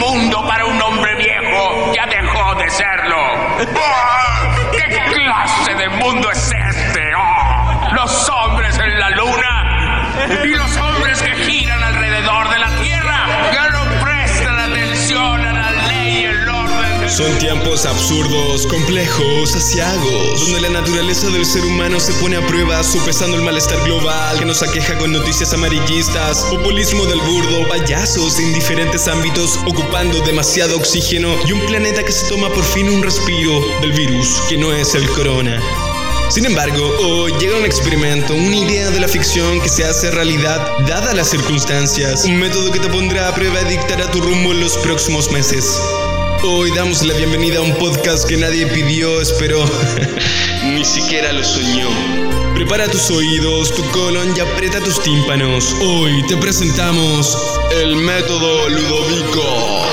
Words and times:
mundo 0.00 0.42
para 0.46 0.64
un 0.64 0.80
hombre 0.80 1.14
viejo 1.16 1.92
ya 1.94 2.06
dejó 2.06 2.54
de 2.54 2.70
serlo. 2.70 3.22
¿Qué 4.72 5.12
clase 5.12 5.74
de 5.74 5.88
mundo 5.90 6.30
es 6.30 6.52
este? 6.52 7.14
Oh, 7.14 7.88
los 7.92 8.28
hombres 8.30 8.78
en 8.78 8.98
la 8.98 9.10
luna 9.10 10.14
y 10.42 10.48
los 10.48 10.69
Son 17.20 17.38
tiempos 17.38 17.84
absurdos, 17.84 18.66
complejos, 18.66 19.54
asiagos, 19.54 20.40
donde 20.40 20.62
la 20.62 20.70
naturaleza 20.70 21.28
del 21.28 21.44
ser 21.44 21.62
humano 21.66 22.00
se 22.00 22.14
pone 22.14 22.38
a 22.38 22.46
prueba, 22.46 22.82
sopesando 22.82 23.36
el 23.36 23.42
malestar 23.42 23.78
global 23.84 24.38
que 24.38 24.46
nos 24.46 24.62
aqueja 24.62 24.96
con 24.96 25.12
noticias 25.12 25.52
amarillistas, 25.52 26.44
populismo 26.44 27.04
del 27.04 27.20
burdo, 27.20 27.68
payasos 27.68 28.38
de 28.38 28.44
indiferentes 28.44 29.06
ámbitos, 29.06 29.58
ocupando 29.66 30.18
demasiado 30.22 30.78
oxígeno 30.78 31.36
y 31.46 31.52
un 31.52 31.60
planeta 31.66 32.02
que 32.02 32.12
se 32.12 32.26
toma 32.26 32.48
por 32.48 32.64
fin 32.64 32.88
un 32.88 33.02
respiro 33.02 33.60
del 33.82 33.92
virus 33.92 34.40
que 34.48 34.56
no 34.56 34.72
es 34.72 34.94
el 34.94 35.06
corona. 35.10 35.60
Sin 36.30 36.46
embargo, 36.46 36.82
hoy 37.00 37.34
llega 37.38 37.58
un 37.58 37.66
experimento, 37.66 38.32
una 38.32 38.56
idea 38.56 38.90
de 38.90 38.98
la 38.98 39.08
ficción 39.08 39.60
que 39.60 39.68
se 39.68 39.84
hace 39.84 40.10
realidad 40.10 40.58
dadas 40.88 41.14
las 41.14 41.28
circunstancias, 41.28 42.24
un 42.24 42.38
método 42.38 42.72
que 42.72 42.80
te 42.80 42.88
pondrá 42.88 43.28
a 43.28 43.34
prueba 43.34 43.60
y 43.60 43.76
dictará 43.76 44.10
tu 44.10 44.22
rumbo 44.22 44.52
en 44.52 44.60
los 44.60 44.78
próximos 44.78 45.30
meses. 45.30 45.78
Hoy 46.42 46.70
damos 46.74 47.02
la 47.02 47.12
bienvenida 47.12 47.58
a 47.58 47.60
un 47.60 47.74
podcast 47.74 48.26
que 48.26 48.34
nadie 48.34 48.66
pidió, 48.66 49.20
esperó, 49.20 49.62
ni 50.64 50.82
siquiera 50.86 51.34
lo 51.34 51.44
soñó. 51.44 51.90
Prepara 52.54 52.88
tus 52.88 53.10
oídos, 53.10 53.74
tu 53.74 53.82
colon 53.90 54.34
y 54.34 54.40
aprieta 54.40 54.80
tus 54.80 55.02
tímpanos. 55.02 55.76
Hoy 55.82 56.24
te 56.28 56.38
presentamos 56.38 57.36
el 57.82 57.94
método 57.96 58.70
Ludovico. 58.70 59.84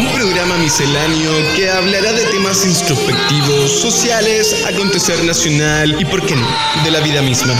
Un 0.00 0.12
programa 0.12 0.56
misceláneo 0.58 1.30
que 1.54 1.70
hablará 1.70 2.12
de 2.12 2.24
temas 2.24 2.66
introspectivos, 2.66 3.70
sociales, 3.70 4.64
acontecer 4.66 5.22
nacional 5.22 5.94
y, 6.00 6.04
por 6.04 6.26
qué 6.26 6.34
no, 6.34 6.48
de 6.82 6.90
la 6.90 6.98
vida 6.98 7.22
misma. 7.22 7.54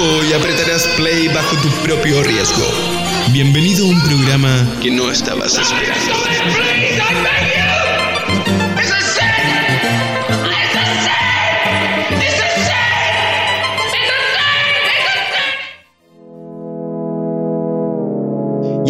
Hoy 0.00 0.32
apretarás 0.32 0.86
play 0.96 1.26
bajo 1.26 1.56
tu 1.56 1.68
propio 1.82 2.22
riesgo. 2.22 2.89
Bienvenido 3.32 3.86
a 3.86 3.90
un 3.90 4.02
programa 4.02 4.66
que 4.82 4.90
no 4.90 5.08
estabas 5.08 5.56
esperando. 5.56 7.69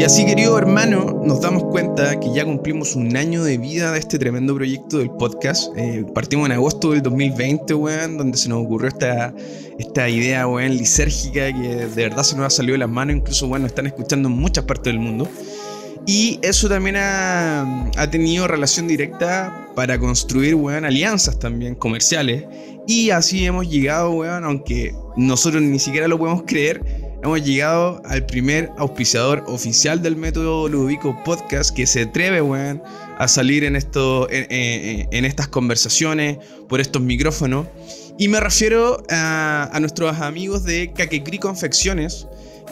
Y 0.00 0.02
así, 0.02 0.24
querido 0.24 0.56
hermano, 0.56 1.20
nos 1.26 1.42
damos 1.42 1.62
cuenta 1.64 2.18
que 2.18 2.32
ya 2.32 2.46
cumplimos 2.46 2.96
un 2.96 3.14
año 3.18 3.44
de 3.44 3.58
vida 3.58 3.92
de 3.92 3.98
este 3.98 4.18
tremendo 4.18 4.54
proyecto 4.54 4.96
del 4.96 5.10
podcast. 5.10 5.76
Eh, 5.76 6.06
partimos 6.14 6.46
en 6.46 6.52
agosto 6.52 6.92
del 6.92 7.02
2020, 7.02 7.74
weón, 7.74 8.16
donde 8.16 8.38
se 8.38 8.48
nos 8.48 8.64
ocurrió 8.64 8.88
esta, 8.88 9.34
esta 9.78 10.08
idea, 10.08 10.48
weón, 10.48 10.74
lisérgica 10.78 11.52
que 11.52 11.86
de 11.86 12.08
verdad 12.08 12.22
se 12.22 12.34
nos 12.34 12.46
ha 12.46 12.48
salido 12.50 12.72
de 12.72 12.78
las 12.78 12.88
manos. 12.88 13.14
Incluso, 13.14 13.46
bueno, 13.46 13.66
están 13.66 13.88
escuchando 13.88 14.30
en 14.30 14.36
muchas 14.36 14.64
partes 14.64 14.90
del 14.90 15.00
mundo. 15.00 15.28
Y 16.06 16.38
eso 16.40 16.66
también 16.66 16.96
ha, 16.96 17.90
ha 17.98 18.10
tenido 18.10 18.48
relación 18.48 18.88
directa 18.88 19.68
para 19.74 19.98
construir, 19.98 20.54
weón, 20.54 20.86
alianzas 20.86 21.38
también 21.38 21.74
comerciales. 21.74 22.46
Y 22.86 23.10
así 23.10 23.44
hemos 23.44 23.68
llegado, 23.68 24.12
weón, 24.12 24.44
aunque 24.44 24.94
nosotros 25.18 25.62
ni 25.62 25.78
siquiera 25.78 26.08
lo 26.08 26.18
podemos 26.18 26.44
creer, 26.46 27.09
hemos 27.22 27.42
llegado 27.44 28.00
al 28.04 28.24
primer 28.26 28.70
auspiciador 28.78 29.44
oficial 29.46 30.02
del 30.02 30.16
método 30.16 30.68
Ludovico 30.68 31.16
Podcast 31.24 31.74
que 31.74 31.86
se 31.86 32.02
atreve, 32.02 32.40
weón, 32.42 32.82
a 33.18 33.28
salir 33.28 33.64
en, 33.64 33.76
esto, 33.76 34.28
en, 34.30 34.46
en- 34.50 35.08
en 35.10 35.24
estas 35.24 35.48
conversaciones 35.48 36.38
por 36.68 36.80
estos 36.80 37.02
micrófonos. 37.02 37.66
Y 38.18 38.28
me 38.28 38.40
refiero 38.40 39.02
a, 39.10 39.68
a 39.72 39.80
nuestros 39.80 40.18
amigos 40.20 40.64
de 40.64 40.92
Caquecri 40.94 41.38
Confecciones, 41.38 42.26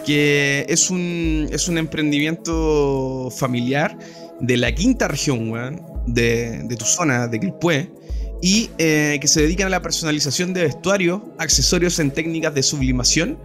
que 0.07 0.65
es 0.69 0.91
un, 0.91 1.49
es 1.51 1.69
un 1.69 1.79
emprendimiento 1.79 3.31
familiar 3.37 3.99
de 4.41 4.57
la 4.57 4.75
quinta 4.75 5.09
región, 5.09 5.51
weón, 5.51 5.83
de, 6.07 6.63
de 6.65 6.77
tu 6.77 6.85
zona, 6.85 7.27
de 7.29 7.41
Quilpué, 7.41 7.91
y 8.41 8.71
eh, 8.79 9.19
que 9.21 9.27
se 9.27 9.43
dedican 9.43 9.67
a 9.67 9.71
la 9.71 9.83
personalización 9.83 10.55
de 10.55 10.63
vestuario, 10.63 11.35
accesorios 11.39 11.99
en 11.99 12.11
técnicas 12.13 12.55
de 12.55 12.63
sublimación, 12.63 13.37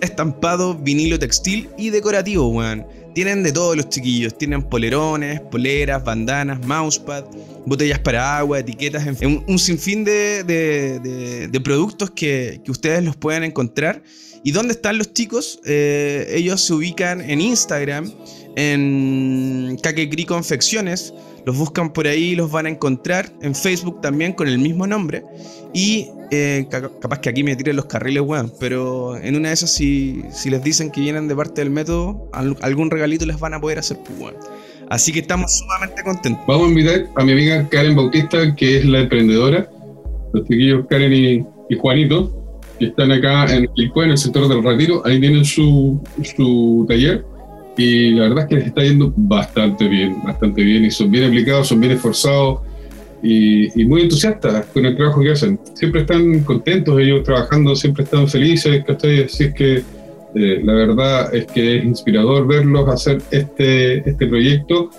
estampado, 0.00 0.74
vinilo 0.74 1.18
textil 1.18 1.68
y 1.76 1.90
decorativo, 1.90 2.48
weón. 2.48 2.86
Tienen 3.14 3.42
de 3.42 3.52
todos 3.52 3.76
los 3.76 3.88
chiquillos, 3.88 4.36
tienen 4.38 4.62
polerones, 4.62 5.40
poleras, 5.40 6.04
bandanas, 6.04 6.64
mousepad, 6.64 7.24
botellas 7.66 7.98
para 7.98 8.38
agua, 8.38 8.60
etiquetas, 8.60 9.06
en 9.06 9.16
fin, 9.16 9.28
un, 9.28 9.44
un 9.54 9.58
sinfín 9.58 10.04
de, 10.04 10.44
de- 10.44 11.60
productos 11.60 12.10
que, 12.12 12.60
que 12.64 12.70
ustedes 12.70 13.02
los 13.02 13.16
pueden 13.16 13.42
encontrar. 13.42 14.02
¿Y 14.44 14.52
dónde 14.52 14.72
están 14.74 14.98
los 14.98 15.12
chicos? 15.12 15.58
Eh, 15.66 16.28
ellos 16.30 16.60
se 16.64 16.72
ubican 16.72 17.20
en 17.20 17.40
Instagram, 17.40 18.12
en 18.54 19.76
Kakekri 19.82 20.24
Confecciones. 20.24 21.12
Los 21.44 21.56
buscan 21.56 21.92
por 21.92 22.06
ahí, 22.06 22.36
los 22.36 22.50
van 22.50 22.66
a 22.66 22.68
encontrar. 22.68 23.32
En 23.42 23.54
Facebook 23.54 24.00
también 24.00 24.32
con 24.32 24.46
el 24.46 24.58
mismo 24.58 24.86
nombre. 24.86 25.24
Y 25.74 26.06
eh, 26.30 26.66
ca- 26.70 26.90
capaz 27.00 27.20
que 27.20 27.28
aquí 27.30 27.42
me 27.42 27.56
tiren 27.56 27.76
los 27.76 27.86
carriles, 27.86 28.22
weón. 28.22 28.52
Pero 28.60 29.16
en 29.16 29.36
una 29.36 29.48
de 29.48 29.54
esas, 29.54 29.70
si, 29.70 30.22
si 30.30 30.50
les 30.50 30.62
dicen 30.62 30.90
que 30.90 31.00
vienen 31.00 31.28
de 31.28 31.34
parte 31.36 31.60
del 31.60 31.70
método, 31.70 32.28
al- 32.32 32.56
algún 32.62 32.90
regalito 32.90 33.26
les 33.26 33.38
van 33.38 33.54
a 33.54 33.60
poder 33.60 33.78
hacer, 33.78 33.98
pues, 34.04 34.18
weón. 34.20 34.34
Así 34.90 35.12
que 35.12 35.18
estamos 35.20 35.58
sumamente 35.58 36.02
contentos. 36.02 36.42
Vamos 36.46 36.66
a 36.66 36.70
invitar 36.70 37.06
a 37.16 37.24
mi 37.24 37.32
amiga 37.32 37.68
Karen 37.68 37.94
Bautista, 37.94 38.54
que 38.56 38.78
es 38.78 38.84
la 38.86 39.00
emprendedora, 39.00 39.68
los 40.32 40.46
chiquillos 40.46 40.86
Karen 40.88 41.12
y, 41.12 41.44
y 41.68 41.78
Juanito, 41.78 42.32
que 42.78 42.86
están 42.86 43.12
acá 43.12 43.54
en 43.54 43.66
Quilpué, 43.74 44.04
en 44.06 44.12
el 44.12 44.18
sector 44.18 44.48
del 44.48 44.62
retiro. 44.62 45.02
Ahí 45.04 45.20
tienen 45.20 45.44
su, 45.44 46.00
su 46.36 46.86
taller 46.88 47.24
y 47.76 48.12
la 48.12 48.22
verdad 48.28 48.38
es 48.44 48.46
que 48.48 48.54
les 48.56 48.66
está 48.68 48.82
yendo 48.82 49.12
bastante 49.16 49.86
bien, 49.88 50.22
bastante 50.24 50.62
bien 50.62 50.84
y 50.84 50.90
son 50.90 51.10
bien 51.10 51.24
aplicados, 51.24 51.68
son 51.68 51.80
bien 51.80 51.92
esforzados 51.92 52.60
y, 53.22 53.80
y 53.80 53.84
muy 53.84 54.02
entusiastas 54.02 54.66
con 54.66 54.86
el 54.86 54.96
trabajo 54.96 55.20
que 55.20 55.32
hacen. 55.32 55.58
Siempre 55.74 56.02
están 56.02 56.40
contentos 56.40 56.98
ellos 56.98 57.22
trabajando, 57.24 57.74
siempre 57.74 58.04
están 58.04 58.28
felices, 58.28 58.84
¿cachai? 58.84 59.24
Así 59.24 59.44
es 59.44 59.54
que 59.54 59.82
eh, 60.34 60.60
la 60.62 60.74
verdad 60.74 61.34
es 61.34 61.46
que 61.46 61.78
es 61.78 61.84
inspirador 61.84 62.46
verlos 62.46 62.88
hacer 62.88 63.20
este, 63.30 64.08
este 64.08 64.26
proyecto 64.26 64.90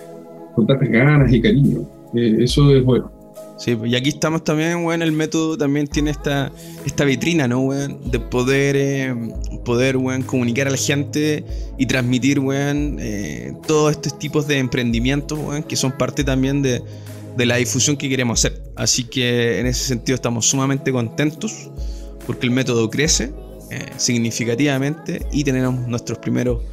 con 0.56 0.68
tantas 0.68 0.90
ganas 0.90 1.31
y 1.31 1.41
cariño. 1.41 1.81
Eh, 2.16 2.38
eso 2.40 2.75
es 2.75 2.84
bueno. 2.84 3.12
Sí, 3.59 3.78
y 3.84 3.96
aquí 3.96 4.08
estamos 4.08 4.46
también, 4.46 4.85
weón. 4.85 5.02
El 5.02 5.12
método 5.12 5.58
también 5.58 5.85
tiene 5.85 6.12
esta, 6.12 6.50
esta 6.85 7.03
vitrina, 7.03 7.46
¿no, 7.46 7.59
weón? 7.59 8.09
De 8.09 8.18
poder, 8.18 8.78
eh, 8.78 9.13
poder, 9.66 9.97
weón, 9.97 10.22
comunicar 10.22 10.68
a 10.68 10.72
la 10.72 10.78
gente 10.78 11.44
y 11.78 11.85
transmitir, 11.85 12.40
weón, 12.40 12.97
eh, 13.02 13.53
todos 13.68 13.91
estos 13.91 14.18
tipos 14.18 14.47
de 14.47 14.59
emprendimientos, 14.59 15.38
weón, 15.38 15.63
que 15.63 15.75
son 15.75 15.91
parte 15.91 16.24
también 16.24 16.62
de, 16.62 16.81
de 17.38 17.45
la 17.45 17.57
difusión 17.57 17.97
que 17.97 18.09
queremos 18.09 18.40
hacer. 18.40 18.62
Así 18.75 19.03
que 19.03 19.59
en 19.59 19.67
ese 19.67 19.85
sentido 19.85 20.16
estamos 20.16 20.45
sumamente 20.45 20.91
contentos 20.91 21.69
porque 22.25 22.45
el 22.45 22.51
método 22.51 22.90
crece 22.90 23.34
eh, 23.72 23.85
significativamente 23.97 25.25
y 25.31 25.44
tenemos 25.44 25.88
nuestros 25.88 26.19
primeros 26.19 26.63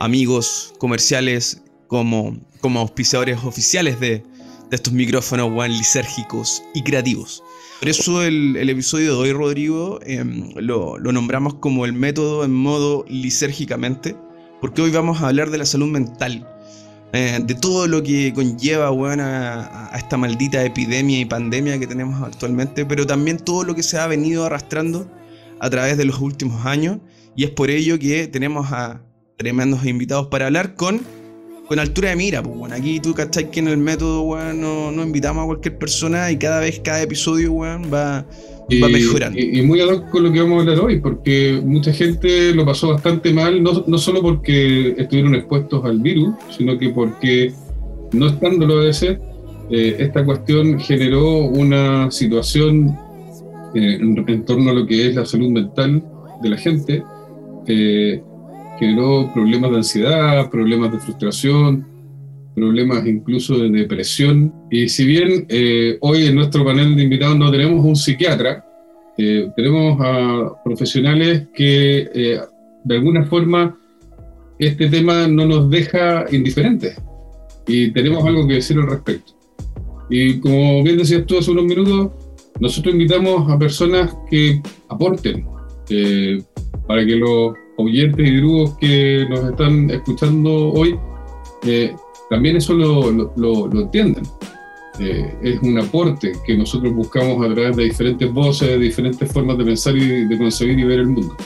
amigos 0.00 0.74
comerciales 0.78 1.62
como, 1.86 2.38
como 2.60 2.80
auspiciadores 2.80 3.38
oficiales 3.44 4.00
de, 4.00 4.24
de 4.70 4.76
estos 4.76 4.92
micrófonos 4.92 5.52
weón, 5.52 5.70
lisérgicos 5.72 6.62
y 6.74 6.82
creativos. 6.82 7.42
Por 7.80 7.88
eso 7.88 8.22
el, 8.22 8.56
el 8.56 8.70
episodio 8.70 9.12
de 9.14 9.18
hoy, 9.18 9.32
Rodrigo, 9.32 10.00
em, 10.02 10.50
lo, 10.56 10.98
lo 10.98 11.12
nombramos 11.12 11.54
como 11.54 11.84
el 11.84 11.92
método 11.92 12.44
en 12.44 12.52
modo 12.52 13.04
lisérgicamente, 13.08 14.16
porque 14.60 14.82
hoy 14.82 14.90
vamos 14.90 15.20
a 15.20 15.28
hablar 15.28 15.50
de 15.50 15.58
la 15.58 15.66
salud 15.66 15.88
mental, 15.88 16.48
eh, 17.16 17.40
de 17.42 17.54
todo 17.54 17.86
lo 17.86 18.02
que 18.02 18.32
conlleva 18.34 18.90
weón, 18.92 19.20
a, 19.20 19.94
a 19.94 19.98
esta 19.98 20.16
maldita 20.16 20.62
epidemia 20.62 21.18
y 21.18 21.24
pandemia 21.24 21.78
que 21.78 21.86
tenemos 21.86 22.22
actualmente, 22.22 22.84
pero 22.84 23.06
también 23.06 23.38
todo 23.38 23.64
lo 23.64 23.74
que 23.74 23.82
se 23.82 23.98
ha 23.98 24.06
venido 24.06 24.44
arrastrando 24.44 25.10
a 25.58 25.70
través 25.70 25.96
de 25.96 26.04
los 26.04 26.20
últimos 26.20 26.66
años, 26.66 26.98
y 27.34 27.44
es 27.44 27.50
por 27.50 27.70
ello 27.70 27.98
que 27.98 28.28
tenemos 28.28 28.70
a 28.72 29.00
tremendos 29.36 29.84
invitados 29.84 30.28
para 30.28 30.46
hablar 30.46 30.74
con 30.74 31.00
con 31.68 31.78
altura 31.78 32.10
de 32.10 32.16
mira, 32.16 32.42
pues, 32.42 32.56
bueno, 32.56 32.74
aquí 32.74 33.00
tú 33.00 33.12
cachai 33.14 33.50
que 33.50 33.60
en 33.60 33.68
el 33.68 33.78
método, 33.78 34.22
weón, 34.22 34.60
no, 34.60 34.92
no 34.92 35.02
invitamos 35.02 35.42
a 35.42 35.46
cualquier 35.46 35.78
persona 35.78 36.30
y 36.30 36.36
cada 36.36 36.60
vez, 36.60 36.80
cada 36.80 37.02
episodio, 37.02 37.52
weón, 37.52 37.90
va, 37.92 38.24
Y, 38.68 38.80
va 38.80 38.88
mejorando. 38.88 39.38
y- 39.38 39.58
y 39.58 39.62
muy 39.62 39.80
ad 39.80 39.88
hoc 39.88 40.10
con 40.10 40.22
lo 40.24 40.32
que 40.32 40.40
vamos 40.40 40.58
a 40.58 40.60
hablar 40.60 40.80
hoy, 40.84 41.00
porque 41.00 41.60
mucha 41.64 41.92
gente 41.92 42.52
lo 42.54 42.64
pasó 42.64 42.88
bastante 42.90 43.32
mal, 43.32 43.62
no, 43.62 43.82
no 43.86 43.98
solo 43.98 44.22
porque 44.22 44.94
estuvieron 44.96 45.34
expuestos 45.34 45.84
al 45.84 45.98
virus, 46.00 46.34
sino 46.56 46.78
que 46.78 46.90
porque, 46.90 47.52
no 48.12 48.26
estándolo 48.28 48.80
a 48.80 48.84
veces, 48.84 49.18
eh, 49.70 49.96
esta 49.98 50.24
cuestión 50.24 50.78
generó 50.78 51.38
una 51.46 52.08
situación 52.12 52.96
eh, 53.74 53.98
en, 54.00 54.24
en 54.28 54.44
torno 54.44 54.70
a 54.70 54.72
lo 54.72 54.86
que 54.86 55.08
es 55.08 55.16
la 55.16 55.24
salud 55.26 55.50
mental 55.50 56.02
de 56.42 56.48
la 56.48 56.56
gente, 56.56 57.02
eh, 57.66 58.22
generó 58.78 59.30
problemas 59.32 59.70
de 59.70 59.76
ansiedad, 59.78 60.50
problemas 60.50 60.92
de 60.92 60.98
frustración, 60.98 61.86
problemas 62.56 63.06
incluso 63.06 63.58
de 63.58 63.68
depresión. 63.70 64.52
Y 64.70 64.88
si 64.88 65.04
bien 65.06 65.46
eh, 65.48 65.98
hoy 66.00 66.26
en 66.26 66.34
nuestro 66.34 66.64
panel 66.64 66.96
de 66.96 67.04
invitados 67.04 67.36
no 67.36 67.50
tenemos 67.50 67.84
un 67.84 67.94
psiquiatra, 67.94 68.64
eh, 69.18 69.48
tenemos 69.56 69.98
a 70.00 70.62
profesionales 70.64 71.48
que 71.54 72.08
eh, 72.14 72.40
de 72.84 72.94
alguna 72.94 73.24
forma 73.24 73.78
este 74.58 74.88
tema 74.88 75.26
no 75.28 75.44
nos 75.44 75.70
deja 75.70 76.24
indiferentes 76.32 76.96
y 77.66 77.90
tenemos 77.92 78.24
algo 78.24 78.46
que 78.46 78.54
decir 78.54 78.78
al 78.78 78.88
respecto. 78.88 79.32
Y 80.08 80.38
como 80.40 80.82
bien 80.82 80.96
decías 80.96 81.26
tú 81.26 81.38
hace 81.38 81.50
unos 81.50 81.64
minutos, 81.64 82.12
nosotros 82.58 82.94
invitamos 82.94 83.50
a 83.50 83.58
personas 83.58 84.14
que 84.30 84.62
aporten 84.88 85.46
para 86.86 87.04
que 87.04 87.16
los 87.16 87.54
oyentes 87.76 88.26
y 88.26 88.36
drugos 88.36 88.74
que 88.78 89.26
nos 89.28 89.44
están 89.50 89.90
escuchando 89.90 90.72
hoy 90.72 90.98
también 92.30 92.56
eso 92.56 92.74
lo, 92.74 93.10
lo, 93.10 93.32
lo. 93.36 93.90
Eh, 94.98 95.36
es 95.42 95.60
un 95.62 95.78
aporte 95.78 96.32
que 96.46 96.56
nosotros 96.56 96.94
buscamos 96.94 97.44
a 97.44 97.52
través 97.52 97.76
de 97.76 97.84
diferentes 97.84 98.32
voces, 98.32 98.68
de 98.68 98.78
diferentes 98.78 99.30
formas 99.30 99.58
de 99.58 99.64
pensar 99.64 99.96
y 99.96 100.24
de 100.24 100.38
concebir 100.38 100.78
y 100.78 100.84
ver 100.84 101.00
el 101.00 101.08
mundo. 101.08 101.36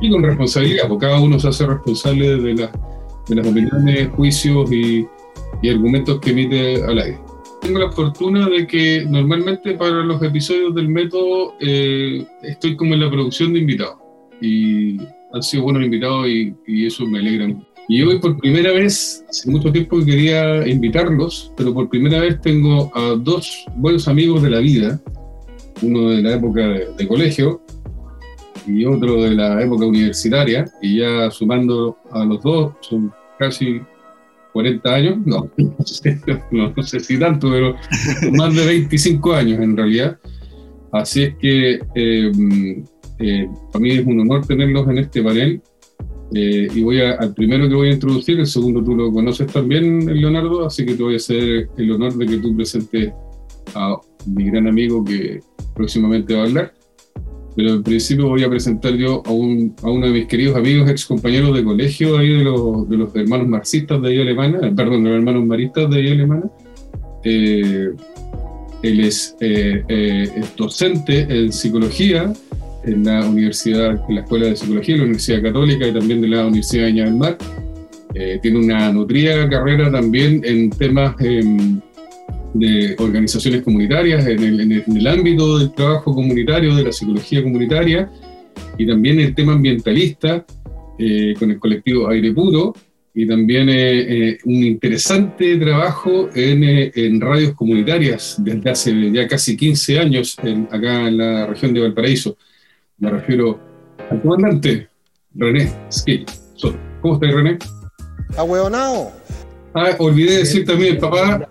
Y 0.00 0.10
con 0.10 0.22
responsabilidad, 0.22 0.88
porque 0.88 1.06
cada 1.06 1.20
uno 1.20 1.38
se 1.38 1.48
hace 1.48 1.66
responsable 1.66 2.36
de, 2.40 2.54
de 2.54 3.34
las 3.36 3.46
opiniones, 3.46 4.08
juicios 4.16 4.72
y, 4.72 5.06
y, 5.62 5.68
argumentos 5.68 6.18
que 6.18 6.30
emite 6.30 6.82
al 6.82 6.98
aire. 6.98 7.18
Tengo 7.60 7.78
la 7.78 7.92
fortuna 7.92 8.48
de 8.48 8.66
que 8.66 9.06
normalmente 9.08 9.74
para 9.74 10.02
los 10.02 10.20
episodios 10.20 10.74
del 10.74 10.88
método 10.88 11.54
eh, 11.60 12.26
estoy 12.42 12.74
como 12.74 12.94
en 12.94 13.00
la 13.00 13.10
producción 13.10 13.52
de 13.52 13.60
invitados. 13.60 13.98
Y 14.40 14.98
han 15.32 15.42
sido 15.42 15.64
buenos 15.64 15.82
invitados 15.84 16.28
y, 16.28 16.54
y 16.66 16.86
eso 16.86 17.06
me 17.06 17.18
alegra. 17.18 17.54
Y 17.88 18.02
hoy 18.02 18.18
por 18.20 18.38
primera 18.38 18.72
vez, 18.72 19.24
hace 19.28 19.50
mucho 19.50 19.72
tiempo 19.72 19.98
que 19.98 20.06
quería 20.06 20.66
invitarlos, 20.66 21.52
pero 21.56 21.74
por 21.74 21.88
primera 21.88 22.20
vez 22.20 22.40
tengo 22.40 22.90
a 22.96 23.16
dos 23.16 23.66
buenos 23.76 24.06
amigos 24.06 24.42
de 24.42 24.50
la 24.50 24.60
vida, 24.60 25.00
uno 25.82 26.10
de 26.10 26.22
la 26.22 26.34
época 26.34 26.60
de, 26.68 27.08
colegio 27.08 27.60
y 28.66 28.84
otro 28.84 29.22
de 29.24 29.32
la 29.32 29.60
época 29.60 29.86
universitaria, 29.86 30.64
y 30.80 31.00
ya 31.00 31.30
sumando 31.30 31.98
a 32.12 32.24
los 32.24 32.40
dos 32.42 32.74
son 32.80 33.12
casi 33.38 33.80
40 34.52 34.94
años, 34.94 35.18
no, 35.26 35.50
no, 35.58 36.82
sé, 36.82 37.00
si 37.00 37.18
tanto, 37.18 37.50
pero 37.50 37.74
más 38.32 38.54
de 38.54 38.64
25 38.64 39.32
años 39.32 39.60
en 39.60 39.76
realidad. 39.76 40.18
Así 40.92 41.24
es 41.24 41.34
que 41.36 41.80
eh, 41.94 42.32
eh, 43.18 43.48
para 43.72 43.82
mí 43.82 43.90
es 43.90 44.06
un 44.06 44.20
honor 44.20 44.46
tenerlos 44.46 44.88
en 44.88 44.98
este 44.98 45.22
panel 45.22 45.62
eh, 46.34 46.68
y 46.74 46.82
voy 46.82 47.00
al 47.00 47.34
primero 47.34 47.68
que 47.68 47.74
voy 47.74 47.88
a 47.90 47.92
introducir, 47.92 48.40
el 48.40 48.46
segundo 48.46 48.82
tú 48.82 48.94
lo 48.94 49.12
conoces 49.12 49.46
también, 49.48 50.06
Leonardo, 50.06 50.64
así 50.64 50.86
que 50.86 50.94
te 50.94 51.02
voy 51.02 51.14
a 51.14 51.16
hacer 51.18 51.68
el 51.76 51.92
honor 51.92 52.14
de 52.14 52.26
que 52.26 52.38
tú 52.38 52.56
presentes 52.56 53.12
a 53.74 53.96
mi 54.26 54.46
gran 54.46 54.66
amigo 54.66 55.04
que 55.04 55.40
próximamente 55.74 56.34
va 56.34 56.42
a 56.42 56.44
hablar. 56.44 56.74
Pero 57.54 57.74
en 57.74 57.82
principio 57.82 58.28
voy 58.28 58.44
a 58.44 58.48
presentar 58.48 58.94
yo 58.94 59.22
a, 59.26 59.30
un, 59.30 59.74
a 59.82 59.90
uno 59.90 60.06
de 60.06 60.12
mis 60.12 60.26
queridos 60.26 60.56
amigos, 60.56 60.88
ex 60.88 61.04
compañeros 61.04 61.54
de 61.54 61.62
colegio 61.62 62.16
ahí 62.16 62.38
de 62.38 62.44
los, 62.44 62.88
de 62.88 62.96
los 62.96 63.14
hermanos 63.14 63.46
marxistas 63.46 64.00
de 64.00 64.08
ahí 64.08 64.20
alemana, 64.22 64.66
eh, 64.66 64.72
perdón, 64.74 65.04
de 65.04 65.10
los 65.10 65.18
hermanos 65.18 65.44
maristas 65.44 65.90
de 65.90 65.96
ahí 65.98 66.12
alemana. 66.12 66.44
Eh, 67.24 67.90
él 68.82 69.00
es, 69.00 69.36
es 69.38 70.56
docente 70.56 71.20
en 71.28 71.52
psicología, 71.52 72.32
en 72.84 73.04
la 73.04 73.28
universidad, 73.28 74.00
en 74.08 74.14
la 74.14 74.20
Escuela 74.22 74.46
de 74.46 74.56
Psicología, 74.56 74.96
la 74.96 75.02
Universidad 75.04 75.42
Católica 75.42 75.86
y 75.86 75.92
también 75.92 76.20
de 76.20 76.28
la 76.28 76.46
Universidad 76.46 76.84
de 76.84 76.92
Viña 76.92 77.04
del 77.04 77.14
Mar. 77.14 77.38
Eh, 78.14 78.38
tiene 78.42 78.58
una 78.58 78.92
nutrida 78.92 79.48
carrera 79.48 79.90
también 79.90 80.42
en 80.44 80.68
temas 80.70 81.14
em, 81.20 81.80
de 82.54 82.94
organizaciones 82.98 83.62
comunitarias, 83.62 84.26
en 84.26 84.42
el, 84.42 84.60
en, 84.60 84.96
el, 84.96 85.06
ámbito 85.06 85.58
del 85.58 85.72
trabajo 85.72 86.14
comunitario, 86.14 86.74
de 86.76 86.84
la 86.84 86.92
psicología 86.92 87.42
comunitaria 87.42 88.10
y 88.76 88.86
también 88.86 89.18
el 89.20 89.34
tema 89.34 89.54
ambientalista 89.54 90.44
eh, 90.98 91.34
con 91.38 91.50
el 91.50 91.58
colectivo 91.58 92.08
Aire 92.08 92.32
Puro 92.32 92.74
y 93.14 93.26
también 93.26 93.68
eh, 93.70 94.38
un 94.44 94.62
interesante 94.62 95.56
trabajo 95.56 96.30
en, 96.34 96.92
en, 96.94 97.20
radios 97.20 97.54
comunitarias 97.54 98.36
desde 98.38 98.70
hace 98.70 99.12
ya 99.12 99.26
casi 99.26 99.56
15 99.56 99.98
años 99.98 100.36
acá 100.70 101.08
en 101.08 101.18
la 101.18 101.46
región 101.46 101.74
de 101.74 101.80
Valparaíso. 101.80 102.36
Me 103.02 103.10
refiero 103.10 103.58
al 104.12 104.22
comandante 104.22 104.88
René 105.34 105.72
Skill. 105.90 106.24
¿Cómo 107.00 107.14
estás, 107.14 107.34
René? 107.34 107.58
¡Ahueonao! 108.36 109.10
Ah, 109.74 109.90
olvidé 109.98 110.38
decir 110.38 110.64
también, 110.64 111.00
papá, 111.00 111.48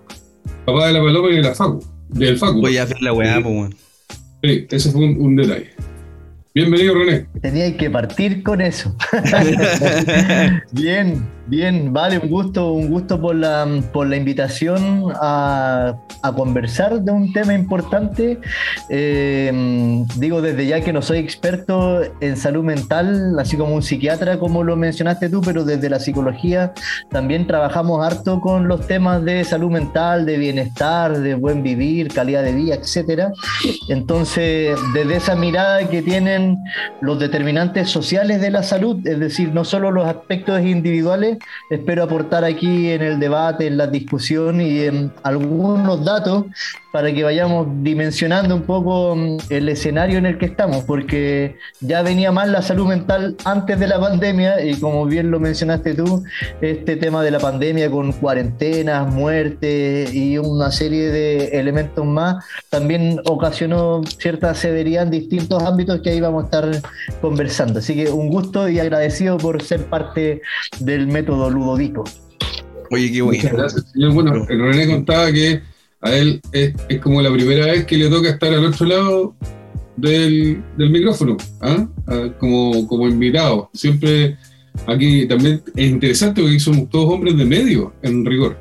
papá 0.65 0.88
de 0.88 0.94
la 0.94 1.00
paloma 1.01 1.30
y 1.30 1.36
de 1.36 1.42
la 1.42 1.53
Facu, 1.53 1.86
del 2.07 2.38
Facu. 2.38 2.62
Voy 2.62 2.77
a 2.77 2.83
hacer 2.83 3.01
la 3.01 3.12
weá, 3.12 3.42
pues, 3.44 3.75
Sí, 4.42 4.65
ese 4.71 4.92
fue 4.92 5.01
un 5.01 5.36
detalle. 5.36 5.71
Bienvenido, 6.56 6.95
René. 6.95 7.27
Tenía 7.42 7.75
que 7.75 7.89
partir 7.89 8.44
con 8.44 8.62
eso. 8.62 8.95
bien, 10.71 11.27
bien, 11.51 11.92
vale, 11.92 12.18
un 12.18 12.30
gusto, 12.30 12.71
un 12.71 12.89
gusto 12.89 13.19
por 13.19 13.36
la, 13.36 13.68
por 13.92 14.07
la 14.07 14.15
invitación 14.15 15.12
a, 15.21 15.95
conversar 16.36 17.01
de 17.01 17.12
un 17.12 17.33
tema 17.33 17.53
importante. 17.53 18.39
Eh, 18.89 20.06
digo 20.15 20.42
desde 20.42 20.65
ya 20.65 20.80
que 20.80 20.94
no 20.94 21.01
soy 21.01 21.18
experto 21.18 22.01
en 22.21 22.38
salud 22.38 22.63
mental, 22.63 23.38
así 23.38 23.57
como 23.57 23.75
un 23.75 23.83
psiquiatra, 23.83 24.39
como 24.39 24.63
lo 24.63 24.77
mencionaste 24.77 25.30
tú, 25.30 25.42
pero 25.42 25.65
desde 25.65 25.89
la 25.89 26.00
psicología 26.00 26.74
también 27.09 27.48
trabajamos 27.48 28.06
harto 28.06 28.39
con 28.39 28.69
los 28.69 28.88
temas 28.88 29.25
de 29.25 29.44
salud 29.44 29.71
mental, 29.71 30.25
de 30.25 30.38
bienestar, 30.38 31.18
de 31.19 31.33
buen 31.36 31.63
vivir, 31.63 32.13
calidad 32.13 32.44
de 32.44 32.54
vida, 32.54 32.75
etcétera. 32.75 33.33
Entonces, 33.89 34.80
desde 34.94 35.18
esa 35.18 35.36
mirada 35.36 35.89
que 35.89 36.01
tienen 36.01 36.59
los 37.01 37.19
determinantes 37.19 37.89
sociales 37.89 38.39
de 38.39 38.51
la 38.51 38.63
salud, 38.63 39.06
es 39.06 39.19
decir, 39.19 39.54
no 39.54 39.65
solo 39.65 39.92
los 39.92 40.07
aspectos 40.07 40.62
individuales, 40.62 41.39
espero 41.69 42.03
aportar 42.03 42.43
aquí 42.43 42.91
en 42.91 43.01
el 43.01 43.19
debate, 43.19 43.67
en 43.67 43.77
la 43.77 43.88
discusión 43.88 44.61
y 44.61 44.81
en 44.81 45.13
algunos 45.23 46.03
datos 46.03 46.45
para 46.91 47.13
que 47.13 47.23
vayamos 47.23 47.67
dimensionando 47.83 48.55
un 48.55 48.63
poco 48.63 49.15
mm, 49.15 49.38
el 49.49 49.69
escenario 49.69 50.17
en 50.17 50.25
el 50.25 50.38
que 50.38 50.45
estamos, 50.45 50.83
porque 50.83 51.57
ya 51.79 52.01
venía 52.01 52.31
mal 52.31 52.51
la 52.51 52.61
salud 52.61 52.88
mental 52.88 53.35
antes 53.45 53.79
de 53.79 53.88
la 53.88 53.99
pandemia 53.99 54.63
y 54.63 54.75
como 54.75 55.05
bien 55.05 55.31
lo 55.31 55.39
mencionaste 55.39 55.93
tú, 55.93 56.23
este 56.61 56.97
tema 56.97 57.23
de 57.23 57.31
la 57.31 57.39
pandemia 57.39 57.89
con 57.89 58.11
cuarentenas, 58.11 59.11
muertes 59.13 60.13
y 60.13 60.37
una 60.37 60.71
serie 60.71 61.09
de 61.09 61.59
elementos 61.59 62.06
más 62.06 62.44
también 62.69 63.19
ocasionó 63.25 64.01
cierta 64.04 64.54
severidad 64.54 65.04
en 65.04 65.11
distintos 65.11 65.63
ámbitos 65.63 66.01
que 66.01 66.11
ahí 66.11 66.21
vamos 66.21 66.44
a 66.44 66.45
estar 66.45 66.92
conversando. 67.21 67.80
Así 67.80 67.95
que 67.95 68.09
un 68.09 68.30
gusto 68.30 68.68
y 68.69 68.80
agradecido 68.80 69.37
por 69.37 69.61
ser 69.61 69.85
parte 69.85 70.42
del 70.80 71.07
método 71.07 71.49
Ludovico. 71.49 72.04
Oye, 72.92 73.11
qué 73.11 73.21
bueno. 73.21 73.42
Muchas 73.42 73.57
gracias, 73.57 73.92
señor. 73.94 74.13
Bueno, 74.13 74.45
René 74.45 74.87
contaba 74.87 75.31
que 75.31 75.61
a 76.01 76.15
él 76.15 76.41
es, 76.51 76.73
como 77.01 77.21
la 77.21 77.31
primera 77.31 77.67
vez 77.67 77.85
que 77.85 77.97
le 77.97 78.09
toca 78.09 78.29
estar 78.29 78.53
al 78.53 78.65
otro 78.65 78.85
lado 78.85 79.35
del, 79.95 80.63
micrófono, 80.77 81.37
¿ah? 81.61 81.87
¿ah? 82.07 82.29
como, 82.39 82.87
como 82.87 83.07
invitado. 83.07 83.69
Siempre 83.73 84.37
aquí 84.87 85.25
también 85.27 85.61
es 85.75 85.89
interesante 85.89 86.41
porque 86.41 86.59
somos 86.59 86.89
todos 86.89 87.13
hombres 87.13 87.37
de 87.37 87.45
medio, 87.45 87.93
en 88.01 88.25
rigor, 88.25 88.57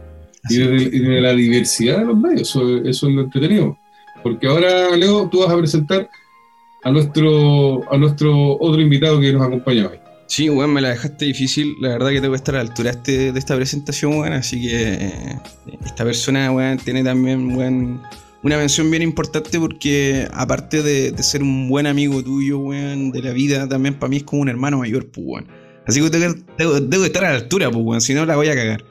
y 0.48 0.58
de, 0.58 1.20
la 1.20 1.32
diversidad 1.32 1.98
de 1.98 2.04
los 2.06 2.18
medios, 2.18 2.48
eso, 2.48 2.78
eso 2.78 3.08
es 3.08 3.14
lo 3.14 3.22
entretenido. 3.22 3.76
Porque 4.22 4.46
ahora, 4.46 4.94
Leo, 4.96 5.28
tú 5.30 5.40
vas 5.40 5.50
a 5.50 5.56
presentar 5.56 6.08
a 6.84 6.90
nuestro, 6.90 7.90
a 7.92 7.96
nuestro 7.96 8.58
otro 8.58 8.80
invitado 8.80 9.20
que 9.20 9.32
nos 9.32 9.42
acompaña 9.42 9.88
hoy. 9.88 9.98
Sí, 10.30 10.48
weón, 10.48 10.72
me 10.72 10.80
la 10.80 10.90
dejaste 10.90 11.24
difícil. 11.24 11.74
La 11.80 11.88
verdad 11.88 12.10
que 12.10 12.20
tengo 12.20 12.30
que 12.30 12.36
estar 12.36 12.54
a 12.54 12.62
la 12.62 12.70
altura 12.70 12.90
este, 12.90 13.32
de 13.32 13.38
esta 13.38 13.56
presentación, 13.56 14.16
weón. 14.16 14.32
Así 14.32 14.62
que 14.62 14.92
eh, 14.92 15.38
esta 15.84 16.04
persona, 16.04 16.52
weón, 16.52 16.78
tiene 16.78 17.02
también, 17.02 17.56
weón, 17.56 18.00
una 18.44 18.56
mención 18.56 18.88
bien 18.92 19.02
importante 19.02 19.58
porque 19.58 20.28
aparte 20.32 20.84
de, 20.84 21.20
ser 21.20 21.42
un 21.42 21.68
buen 21.68 21.88
amigo 21.88 22.22
tuyo, 22.22 22.60
weón, 22.60 23.10
de 23.10 23.22
la 23.22 23.32
vida, 23.32 23.68
también 23.68 23.98
para 23.98 24.08
mí 24.08 24.18
es 24.18 24.22
como 24.22 24.42
un 24.42 24.48
hermano 24.48 24.78
mayor, 24.78 25.10
pues, 25.10 25.26
weón. 25.26 25.48
Así 25.84 26.00
que 26.00 26.10
tengo, 26.10 26.34
que 26.56 27.06
estar 27.06 27.24
a 27.24 27.32
la 27.32 27.38
altura, 27.38 27.68
pues, 27.68 27.84
weón, 27.84 28.00
si 28.00 28.14
no 28.14 28.24
la 28.24 28.36
voy 28.36 28.50
a 28.50 28.54
cagar. 28.54 28.84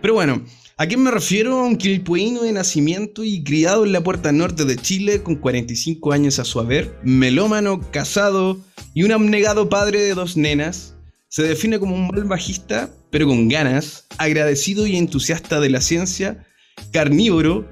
Pero 0.00 0.14
bueno, 0.14 0.44
¿A 0.78 0.86
quién 0.86 1.02
me 1.02 1.10
refiero? 1.10 1.64
Un 1.64 1.76
quilpueíno 1.76 2.42
de 2.42 2.52
nacimiento 2.52 3.24
y 3.24 3.42
criado 3.42 3.86
en 3.86 3.92
la 3.92 4.02
puerta 4.02 4.30
norte 4.30 4.66
de 4.66 4.76
Chile 4.76 5.22
con 5.22 5.36
45 5.36 6.12
años 6.12 6.38
a 6.38 6.44
su 6.44 6.60
haber, 6.60 6.98
melómano, 7.02 7.80
casado 7.90 8.60
y 8.92 9.04
un 9.04 9.12
abnegado 9.12 9.70
padre 9.70 10.02
de 10.02 10.12
dos 10.12 10.36
nenas, 10.36 10.94
se 11.28 11.44
define 11.44 11.78
como 11.78 11.94
un 11.94 12.08
mal 12.08 12.24
bajista, 12.24 12.90
pero 13.10 13.26
con 13.26 13.48
ganas, 13.48 14.06
agradecido 14.18 14.86
y 14.86 14.96
entusiasta 14.96 15.60
de 15.60 15.70
la 15.70 15.80
ciencia, 15.80 16.46
carnívoro 16.92 17.66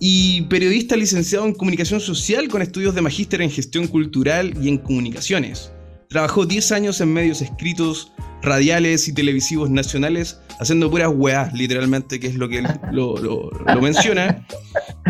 y 0.00 0.40
periodista 0.48 0.96
licenciado 0.96 1.44
en 1.44 1.52
comunicación 1.52 2.00
social 2.00 2.48
con 2.48 2.62
estudios 2.62 2.94
de 2.94 3.02
magíster 3.02 3.42
en 3.42 3.50
gestión 3.50 3.88
cultural 3.88 4.54
y 4.58 4.70
en 4.70 4.78
comunicaciones. 4.78 5.70
Trabajó 6.08 6.46
10 6.46 6.72
años 6.72 7.00
en 7.00 7.12
medios 7.12 7.42
escritos, 7.42 8.12
radiales 8.42 9.08
y 9.08 9.12
televisivos 9.12 9.68
nacionales, 9.68 10.38
haciendo 10.58 10.90
puras 10.90 11.10
weas, 11.14 11.52
literalmente, 11.52 12.18
que 12.18 12.28
es 12.28 12.34
lo 12.36 12.48
que 12.48 12.62
lo- 12.92 13.16
lo 13.18 13.80
menciona. 13.82 14.46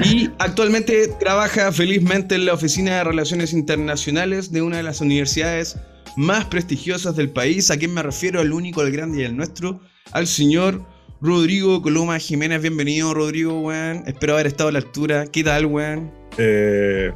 Y 0.04 0.28
actualmente 0.38 1.08
trabaja 1.20 1.70
felizmente 1.72 2.34
en 2.34 2.46
la 2.46 2.54
Oficina 2.54 2.96
de 2.96 3.04
Relaciones 3.04 3.52
Internacionales 3.52 4.50
de 4.50 4.62
una 4.62 4.78
de 4.78 4.82
las 4.82 5.00
universidades 5.00 5.76
más 6.16 6.46
prestigiosas 6.46 7.14
del 7.16 7.30
país. 7.30 7.70
¿A 7.70 7.76
quién 7.76 7.94
me 7.94 8.02
refiero? 8.02 8.40
Al 8.40 8.52
único, 8.52 8.80
al 8.80 8.90
grande 8.90 9.22
y 9.22 9.24
al 9.24 9.36
nuestro, 9.36 9.80
al 10.12 10.26
señor 10.26 10.84
Rodrigo 11.20 11.80
Coloma 11.82 12.18
Jiménez. 12.18 12.60
Bienvenido, 12.60 13.14
Rodrigo, 13.14 13.60
weón. 13.60 14.02
Espero 14.06 14.34
haber 14.34 14.48
estado 14.48 14.70
a 14.70 14.72
la 14.72 14.78
altura. 14.78 15.26
¿Qué 15.26 15.44
tal, 15.44 15.66
weón? 15.66 16.10
Eh, 16.38 17.12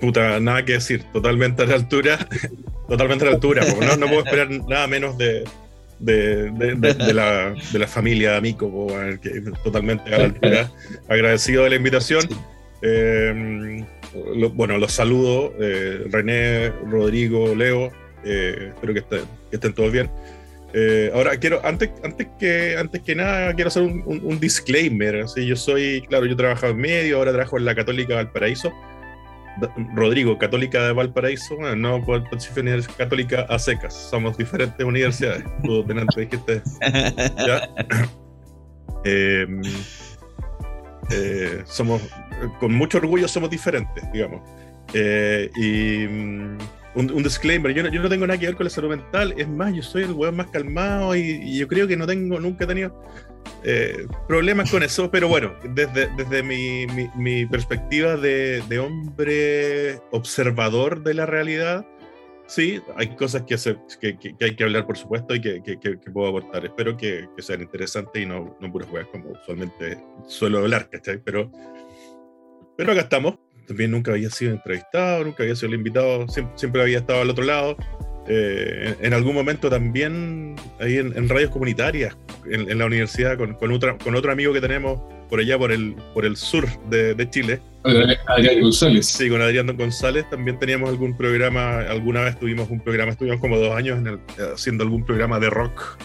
puta, 0.00 0.38
nada 0.40 0.64
que 0.64 0.72
decir, 0.74 1.02
totalmente 1.12 1.62
a 1.62 1.66
la 1.66 1.74
altura. 1.74 2.18
totalmente 2.88 3.24
a 3.24 3.28
la 3.28 3.34
altura, 3.34 3.62
no, 3.80 3.96
no 3.96 4.06
puedo 4.06 4.24
esperar 4.24 4.48
nada 4.50 4.86
menos 4.86 5.18
de, 5.18 5.44
de, 5.98 6.50
de- 6.52 6.74
de- 6.76 6.94
de 6.94 7.14
la, 7.14 7.54
de 7.72 7.78
la 7.78 7.86
familia 7.88 8.36
Amico, 8.36 8.86
que 9.22 9.42
totalmente 9.64 10.14
a 10.14 10.18
la 10.18 10.24
altura. 10.26 10.70
Agradecido 11.08 11.64
de 11.64 11.70
la 11.70 11.76
invitación. 11.76 12.22
Eh, 12.82 13.84
lo- 14.34 14.50
bueno, 14.50 14.78
los 14.78 14.92
saludo, 14.92 15.52
eh, 15.60 16.04
René, 16.10 16.68
Rodrigo, 16.88 17.54
Leo, 17.54 17.90
eh, 18.24 18.70
espero 18.74 18.92
que 18.92 19.00
estén, 19.00 19.20
que 19.50 19.56
estén 19.56 19.72
todos 19.74 19.92
bien. 19.92 20.10
Eh, 20.74 21.10
ahora 21.14 21.36
quiero, 21.38 21.60
antes, 21.64 21.90
antes, 22.04 22.26
que, 22.38 22.76
antes 22.76 23.00
que 23.02 23.14
nada, 23.14 23.54
quiero 23.54 23.68
hacer 23.68 23.82
un, 23.82 24.02
un- 24.04 24.20
un 24.22 24.38
disclaimer. 24.38 25.22
Así, 25.22 25.46
yo 25.46 25.56
soy, 25.56 26.02
claro, 26.08 26.26
yo 26.26 26.36
trabajaba 26.36 26.72
en 26.72 26.78
medio, 26.78 27.16
ahora 27.16 27.32
trabajo 27.32 27.56
en 27.58 27.64
la 27.64 27.74
Católica 27.74 28.14
Valparaíso. 28.16 28.70
Da- 28.70 28.95
Rodrigo, 29.94 30.38
Católica 30.38 30.86
de 30.86 30.92
Valparaíso, 30.92 31.56
bueno, 31.56 31.76
no 31.76 32.04
Pontificia 32.04 32.62
Universidad 32.62 32.96
Católica 32.96 33.46
a 33.48 33.58
secas, 33.58 33.94
somos 33.94 34.36
diferentes 34.36 34.84
universidades. 34.84 35.44
Tú 35.64 35.84
delante 35.84 36.20
dijiste. 36.20 36.62
¿ya? 37.46 37.68
Eh, 39.08 39.46
eh, 41.12 41.62
somos, 41.64 42.02
con 42.58 42.74
mucho 42.74 42.98
orgullo 42.98 43.28
somos 43.28 43.50
diferentes, 43.50 44.02
digamos. 44.12 44.40
Eh, 44.94 45.48
y 45.54 46.08
mm, 46.08 46.58
un, 46.96 47.12
un 47.12 47.22
disclaimer, 47.22 47.72
yo 47.72 47.84
no, 47.84 47.88
yo 47.90 48.02
no 48.02 48.08
tengo 48.08 48.26
nada 48.26 48.36
que 48.36 48.46
ver 48.46 48.56
con 48.56 48.64
la 48.64 48.70
salud 48.70 48.90
mental, 48.90 49.32
es 49.36 49.46
más, 49.46 49.72
yo 49.74 49.82
soy 49.82 50.02
el 50.04 50.12
weón 50.12 50.36
más 50.36 50.48
calmado 50.48 51.14
y, 51.14 51.20
y 51.20 51.58
yo 51.58 51.68
creo 51.68 51.86
que 51.86 51.96
no 51.96 52.06
tengo, 52.06 52.40
nunca 52.40 52.64
he 52.64 52.66
tenido 52.66 53.00
eh, 53.64 54.06
problemas 54.28 54.70
con 54.70 54.82
eso, 54.82 55.10
pero 55.10 55.28
bueno, 55.28 55.54
desde, 55.74 56.08
desde 56.16 56.42
mi, 56.42 56.86
mi- 56.86 57.10
mi 57.16 57.46
perspectiva 57.46 58.16
de, 58.16 58.62
de 58.68 58.78
hombre 58.78 60.00
observador 60.12 61.02
de 61.02 61.14
la 61.14 61.26
realidad, 61.26 61.84
sí, 62.46 62.80
hay 62.96 63.16
cosas 63.16 63.42
que, 63.42 63.58
se- 63.58 63.76
que, 64.00 64.16
que- 64.18 64.36
que 64.36 64.44
hay 64.44 64.54
que 64.56 64.64
hablar, 64.64 64.86
por 64.86 64.96
supuesto, 64.96 65.34
y 65.34 65.40
que, 65.40 65.60
puedo 66.12 66.28
aportar. 66.28 66.64
Espero 66.64 66.96
que, 66.96 67.26
sean 67.42 67.62
interesantes 67.62 68.22
y 68.22 68.26
no, 68.26 68.56
no 68.60 68.70
puras 68.72 68.88
weas 68.90 69.08
como 69.08 69.30
usualmente 69.30 69.98
suelo 70.28 70.58
hablar, 70.58 70.88
¿cachai? 70.90 71.18
Pero, 71.18 71.50
pero 72.76 72.92
acá 72.92 73.02
estamos. 73.02 73.38
También 73.66 73.90
nunca 73.90 74.12
había 74.12 74.30
sido 74.30 74.52
entrevistado, 74.52 75.24
nunca 75.24 75.42
había 75.42 75.56
sido 75.56 75.70
el 75.70 75.74
invitado, 75.78 76.28
siempre, 76.28 76.56
siempre 76.56 76.82
había 76.82 76.98
estado 76.98 77.22
al 77.22 77.30
otro 77.30 77.44
lado. 77.44 77.76
Eh, 78.28 78.96
en, 79.00 79.06
en 79.06 79.14
algún 79.14 79.34
momento 79.34 79.70
también 79.70 80.56
ahí 80.80 80.96
en, 80.98 81.16
en 81.16 81.28
radios 81.28 81.50
comunitarias, 81.50 82.16
en, 82.50 82.70
en 82.70 82.78
la 82.78 82.86
universidad, 82.86 83.36
con, 83.38 83.54
con, 83.54 83.70
otra, 83.72 83.96
con 83.98 84.14
otro 84.16 84.32
amigo 84.32 84.52
que 84.52 84.60
tenemos 84.60 85.00
por 85.28 85.40
allá, 85.40 85.56
por 85.58 85.72
el, 85.72 85.94
por 86.14 86.24
el 86.24 86.36
sur 86.36 86.66
de, 86.88 87.14
de 87.14 87.30
Chile. 87.30 87.60
Adrián 88.26 88.60
González. 88.60 89.06
Sí, 89.06 89.28
con 89.28 89.40
Adrián 89.40 89.66
González 89.76 90.28
también 90.30 90.58
teníamos 90.58 90.90
algún 90.90 91.16
programa, 91.16 91.80
alguna 91.80 92.22
vez 92.22 92.38
tuvimos 92.38 92.68
un 92.70 92.80
programa, 92.80 93.12
estuvimos 93.12 93.40
como 93.40 93.58
dos 93.58 93.76
años 93.76 93.98
en 93.98 94.06
el- 94.08 94.20
haciendo 94.54 94.82
algún 94.84 95.04
programa 95.04 95.38
de 95.38 95.50
rock 95.50 95.96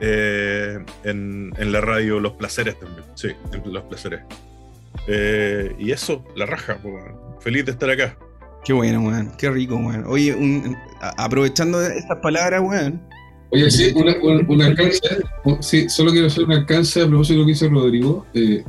eh, 0.00 0.78
en, 1.04 1.52
en 1.56 1.72
la 1.72 1.80
radio 1.80 2.18
Los 2.20 2.32
Placeres 2.32 2.78
también, 2.78 3.04
sí, 3.14 3.28
en 3.52 3.72
Los 3.72 3.84
Placeres. 3.84 4.20
Eh, 5.08 5.74
y 5.78 5.90
eso, 5.92 6.24
la 6.36 6.46
raja, 6.46 6.78
weón. 6.82 7.14
feliz 7.40 7.64
de 7.64 7.72
estar 7.72 7.90
acá. 7.90 8.16
Qué 8.64 8.72
bueno, 8.72 9.00
weón. 9.00 9.32
Qué 9.38 9.50
rico, 9.50 9.76
weón. 9.76 10.04
Oye, 10.06 10.34
un- 10.34 10.76
a- 11.00 11.24
aprovechando 11.24 11.80
estas 11.82 12.18
palabras, 12.22 12.62
weón. 12.64 13.02
Oye, 13.50 13.70
sí, 13.70 13.92
una, 13.94 14.14
un, 14.22 14.44
un 14.48 14.62
alcance. 14.62 15.00
un- 15.44 15.62
Sí, 15.62 15.88
solo 15.88 16.10
quiero 16.12 16.28
hacer 16.28 16.44
un 16.44 16.52
alcance 16.52 17.02
a 17.02 17.06
propósito 17.06 17.34
de 17.34 17.40
lo 17.40 17.46
que 17.46 17.52
dice 17.52 17.68
Rodrigo. 17.68 18.26
Eh, 18.34 18.64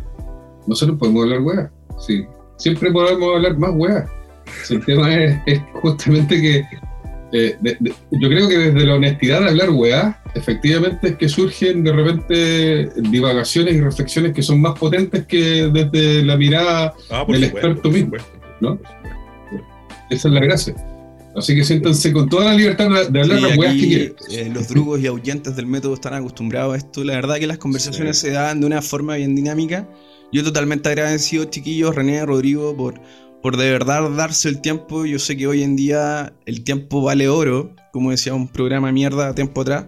nosotros 0.68 0.98
podemos 0.98 1.24
hablar 1.24 1.42
weá. 1.42 1.72
Sí, 2.06 2.26
siempre 2.58 2.92
podemos 2.92 3.36
hablar 3.36 3.58
más 3.58 3.72
weá. 3.76 4.06
Si 4.66 4.76
el 4.76 4.86
tema 4.86 5.14
es, 5.14 5.40
es 5.46 5.62
justamente 5.74 6.42
que 6.42 6.58
eh, 7.36 7.56
de- 7.62 7.78
de- 7.80 7.94
yo 8.12 8.30
creo 8.30 8.48
que 8.48 8.58
desde 8.58 8.86
la 8.86 8.96
honestidad 8.96 9.42
de 9.42 9.50
hablar 9.50 9.70
weá, 9.72 10.22
efectivamente 10.36 11.08
es 11.10 11.16
que 11.16 11.28
surgen 11.30 11.84
de 11.84 11.92
repente 11.94 12.90
divagaciones 13.10 13.74
y 13.76 13.82
reflexiones 13.82 14.34
que 14.34 14.42
son 14.44 14.62
más 14.62 14.78
potentes 14.78 15.26
que 15.26 15.70
desde 15.74 16.24
la 16.24 16.36
mirada 16.38 16.94
Ah, 17.10 17.26
Del 17.28 17.46
supuesto, 17.46 17.46
experto 17.48 17.90
mismo, 17.90 18.06
supuesto, 18.20 18.30
¿no? 18.62 18.80
Esa 20.10 20.28
es 20.28 20.34
la 20.34 20.40
gracia. 20.42 20.76
Así 21.36 21.56
que 21.56 21.64
siéntanse 21.64 22.14
con 22.14 22.30
toda 22.30 22.46
la 22.46 22.54
libertad 22.54 22.90
de 23.10 23.22
hablar 23.22 23.38
Sí, 23.40 23.44
las 23.44 23.58
weas 23.58 23.74
que 23.74 23.80
quieran. 23.80 24.16
eh, 24.30 24.52
los 24.54 24.68
drugos 24.68 25.00
y 25.00 25.08
ahuyentes 25.08 25.56
del 25.56 25.66
método 25.66 25.96
están 25.96 26.14
acostumbrados 26.14 26.76
a 26.76 26.78
esto. 26.78 27.04
La 27.04 27.14
verdad 27.14 27.38
que 27.38 27.48
las 27.48 27.58
conversaciones 27.58 28.20
Sí. 28.20 28.28
se 28.28 28.34
dan 28.34 28.60
de 28.62 28.68
una 28.68 28.82
forma 28.84 29.16
bien 29.16 29.36
dinámica. 29.36 29.90
Yo 30.32 30.44
totalmente 30.44 30.90
agradecido, 30.90 31.46
chiquillos, 31.46 31.96
René, 31.96 32.24
Rodrigo, 32.26 32.76
por, 32.78 33.02
por 33.42 33.58
de 33.58 33.72
verdad 33.72 34.08
darse 34.12 34.48
el 34.50 34.62
tiempo. 34.62 35.06
Yo 35.06 35.18
sé 35.18 35.36
que 35.36 35.48
hoy 35.48 35.64
en 35.64 35.76
día 35.76 36.34
el 36.46 36.64
tiempo 36.64 37.02
vale 37.02 37.28
oro, 37.28 37.76
como 37.92 38.12
decía 38.12 38.36
un 38.36 38.48
programa 38.48 38.92
mierda 38.92 39.34
tiempo 39.34 39.62
atrás. 39.62 39.86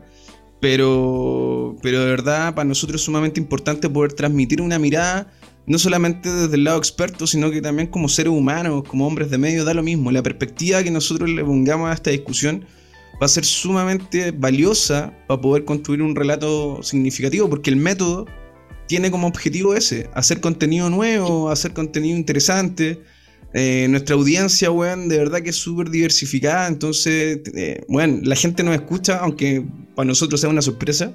Pero, 0.62 1.76
pero 1.84 2.00
de 2.00 2.06
verdad, 2.08 2.56
para 2.56 2.68
nosotros 2.68 3.00
es 3.02 3.06
sumamente 3.06 3.40
importante 3.40 3.88
poder 3.88 4.14
transmitir 4.14 4.62
una 4.62 4.80
mirada, 4.80 5.32
no 5.68 5.80
solamente 5.80 6.32
desde 6.32 6.56
el 6.56 6.64
lado 6.64 6.78
experto, 6.78 7.26
sino 7.26 7.50
que 7.52 7.62
también 7.62 7.88
como 7.88 8.08
seres 8.08 8.32
humanos, 8.32 8.84
como 8.88 9.08
hombres 9.08 9.32
de 9.32 9.38
medio, 9.38 9.66
da 9.66 9.74
lo 9.74 9.84
mismo. 9.84 10.12
La 10.12 10.24
perspectiva 10.24 10.84
que 10.84 10.92
nosotros 10.92 11.30
le 11.30 11.44
pongamos 11.44 11.90
a 11.90 11.94
esta 11.94 12.12
discusión 12.12 12.66
va 13.22 13.26
a 13.26 13.30
ser 13.30 13.46
sumamente 13.46 14.32
valiosa 14.32 15.14
para 15.28 15.42
poder 15.42 15.66
construir 15.66 16.02
un 16.02 16.16
relato 16.16 16.84
significativo, 16.84 17.50
porque 17.50 17.70
el 17.70 17.78
método 17.78 18.26
tiene 18.88 19.10
como 19.10 19.28
objetivo 19.28 19.74
ese, 19.74 20.10
hacer 20.14 20.42
contenido 20.42 20.90
nuevo, 20.90 21.50
hacer 21.50 21.74
contenido 21.74 22.18
interesante. 22.18 23.02
Eh, 23.54 23.88
nuestra 23.90 24.16
audiencia, 24.16 24.70
weón, 24.70 25.08
de 25.08 25.18
verdad 25.18 25.42
que 25.42 25.52
es 25.52 25.56
súper 25.56 25.90
diversificada, 25.90 26.68
entonces, 26.68 27.40
eh, 27.56 27.86
bueno, 27.88 28.20
la 28.24 28.36
gente 28.36 28.64
nos 28.64 28.76
escucha, 28.76 29.18
aunque 29.20 29.64
para 29.96 30.06
nosotros 30.06 30.42
sea 30.42 30.50
una 30.50 30.62
sorpresa. 30.62 31.14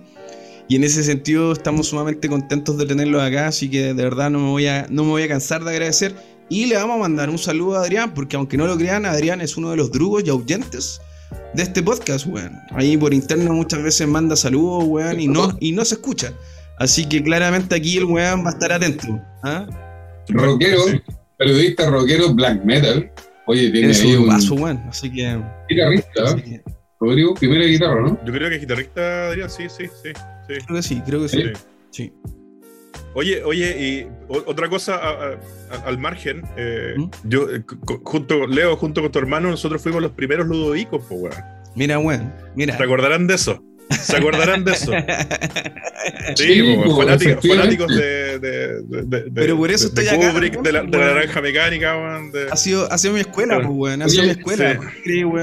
Y 0.71 0.77
en 0.77 0.85
ese 0.85 1.03
sentido 1.03 1.51
estamos 1.51 1.89
sumamente 1.89 2.29
contentos 2.29 2.79
de 2.79 2.87
tenerlos 2.87 3.21
acá, 3.21 3.49
así 3.49 3.69
que 3.69 3.93
de 3.93 4.05
verdad 4.05 4.31
no 4.31 4.39
me 4.39 4.51
voy 4.51 4.69
a, 4.69 4.87
no 4.89 5.03
me 5.03 5.11
voy 5.11 5.23
a 5.25 5.29
cansar 5.29 5.65
de 5.65 5.71
agradecer. 5.71 6.15
Y 6.49 6.67
le 6.67 6.77
vamos 6.77 6.95
a 6.95 6.99
mandar 7.01 7.29
un 7.29 7.39
saludo 7.39 7.77
a 7.77 7.81
Adrián, 7.81 8.15
porque 8.15 8.37
aunque 8.37 8.57
no 8.57 8.69
lo 8.69 8.79
crean, 8.79 9.05
Adrián 9.05 9.41
es 9.41 9.57
uno 9.57 9.73
de 9.73 9.77
los 9.77 9.91
drugos 9.91 10.23
y 10.25 10.31
ahuyentes 10.31 11.01
de 11.55 11.65
este 11.65 11.83
podcast, 11.83 12.25
weón. 12.29 12.57
Ahí 12.71 12.97
por 12.97 13.13
interno 13.13 13.53
muchas 13.53 13.83
veces 13.83 14.07
manda 14.07 14.37
saludos, 14.37 14.85
weón, 14.87 15.19
y 15.19 15.27
no, 15.27 15.57
y 15.59 15.73
no 15.73 15.85
se 15.85 15.97
escucha. 15.97 16.33
Así 16.79 17.05
que 17.05 17.21
claramente 17.21 17.75
aquí 17.75 17.97
el 17.97 18.05
weón 18.05 18.45
va 18.45 18.51
a 18.51 18.53
estar 18.53 18.73
atento. 18.73 19.21
¿ah? 19.43 19.67
Rockero, 20.29 20.85
periodista 21.37 21.91
rockero 21.91 22.33
black 22.33 22.65
metal. 22.65 23.11
Oye, 23.47 23.73
tiene 23.73 23.93
Tiene 23.93 24.09
ahí 24.09 24.15
su 24.15 24.23
un 24.23 24.29
vaso, 24.29 24.55
weón. 24.55 24.77
Así 24.89 25.11
que. 25.11 25.37
guitarrista, 25.69 26.23
así 26.27 26.43
que 26.43 26.80
Rodrigo, 27.01 27.35
primera 27.35 27.65
guitarra, 27.65 28.03
¿no? 28.03 28.21
Yo 28.25 28.33
creo 28.33 28.49
que 28.51 28.57
es 28.57 28.61
guitarrista, 28.61 29.29
Adrián, 29.29 29.49
sí, 29.51 29.65
sí, 29.69 29.87
sí. 30.03 30.11
sí, 30.47 30.55
creo 30.67 30.77
que 30.77 30.83
sí, 30.83 31.03
creo 31.07 31.23
que 31.23 31.29
sí. 31.29 31.43
sí. 31.43 31.53
Sí. 31.91 32.13
Oye, 33.15 33.43
oye, 33.43 33.77
y 33.81 34.07
otra 34.29 34.69
cosa 34.69 34.95
a- 34.97 35.11
a- 35.11 35.39
a- 35.73 35.87
al 35.87 35.99
margen, 35.99 36.43
eh, 36.57 36.95
¿Mm? 36.97 37.11
yo, 37.25 37.51
eh, 37.51 37.63
junto, 38.05 38.47
Leo, 38.47 38.77
junto 38.77 39.03
con 39.03 39.11
tu 39.11 39.19
hermano, 39.19 39.49
nosotros 39.51 39.83
fuimos 39.83 40.01
los 40.03 40.13
primeros 40.13 40.47
ludovicos, 40.47 41.05
po, 41.07 41.15
weón. 41.17 41.35
Mira, 41.75 41.99
weón. 41.99 42.33
Mira. 42.55 42.77
¿Se 42.77 42.83
acordarán 42.85 43.27
de 43.27 43.35
eso? 43.35 43.65
¿Se 43.91 44.17
acordarán 44.17 44.65
de 44.65 44.73
eso? 44.73 44.93
Sí, 46.37 46.63
weón, 46.63 46.85
po, 46.85 46.97
fanáticos, 46.97 47.47
fanáticos 47.47 47.89
de, 47.97 48.39
de, 48.39 48.83
de- 48.83 49.03
de- 49.03 49.31
Pero 49.33 49.57
por 49.57 49.71
eso 49.71 49.87
estoy 49.89 50.07
acá, 50.09 50.33
Kubrick, 50.33 50.61
de 50.63 50.73
la, 50.73 50.83
de 50.83 50.89
la 50.91 50.99
weón. 50.99 51.15
naranja 51.15 51.41
mecánica, 51.41 51.97
weón, 51.97 52.33
de- 52.33 52.47
ha, 52.51 52.57
sido, 52.57 52.91
ha 52.91 52.97
sido 52.99 53.15
mi 53.15 53.21
escuela, 53.21 53.57
pues, 53.57 53.69
weón. 53.71 54.03
Ha 54.03 54.09
sido 54.09 54.23
Oye, 54.23 54.35
mi 54.35 54.39
escuela. 54.39 54.81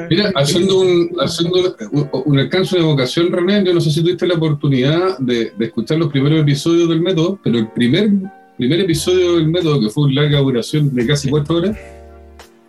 Mira, 0.10 0.32
haciendo 0.36 0.80
un, 0.80 1.10
haciendo 1.20 1.76
un, 1.92 2.10
un 2.26 2.40
alcance 2.40 2.78
de 2.78 2.84
vocación, 2.84 3.32
René, 3.32 3.64
yo 3.66 3.74
no 3.74 3.82
sé 3.82 3.92
si 3.92 4.02
tuviste 4.02 4.26
la 4.28 4.36
oportunidad 4.36 5.18
de, 5.20 5.52
de 5.58 5.66
escuchar 5.66 5.98
los 5.98 6.10
primeros 6.10 6.42
episodios 6.42 6.90
del 6.90 7.02
método, 7.02 7.40
pero 7.44 7.58
el 7.60 7.68
primer, 7.70 8.10
primer 8.58 8.80
episodio 8.80 9.36
del 9.36 9.48
método, 9.50 9.80
que 9.82 9.90
fue 9.90 10.06
una 10.06 10.22
larga 10.22 10.40
duración 10.40 10.94
de 10.96 11.06
casi 11.06 11.30
cuatro 11.30 11.58
horas, 11.58 11.78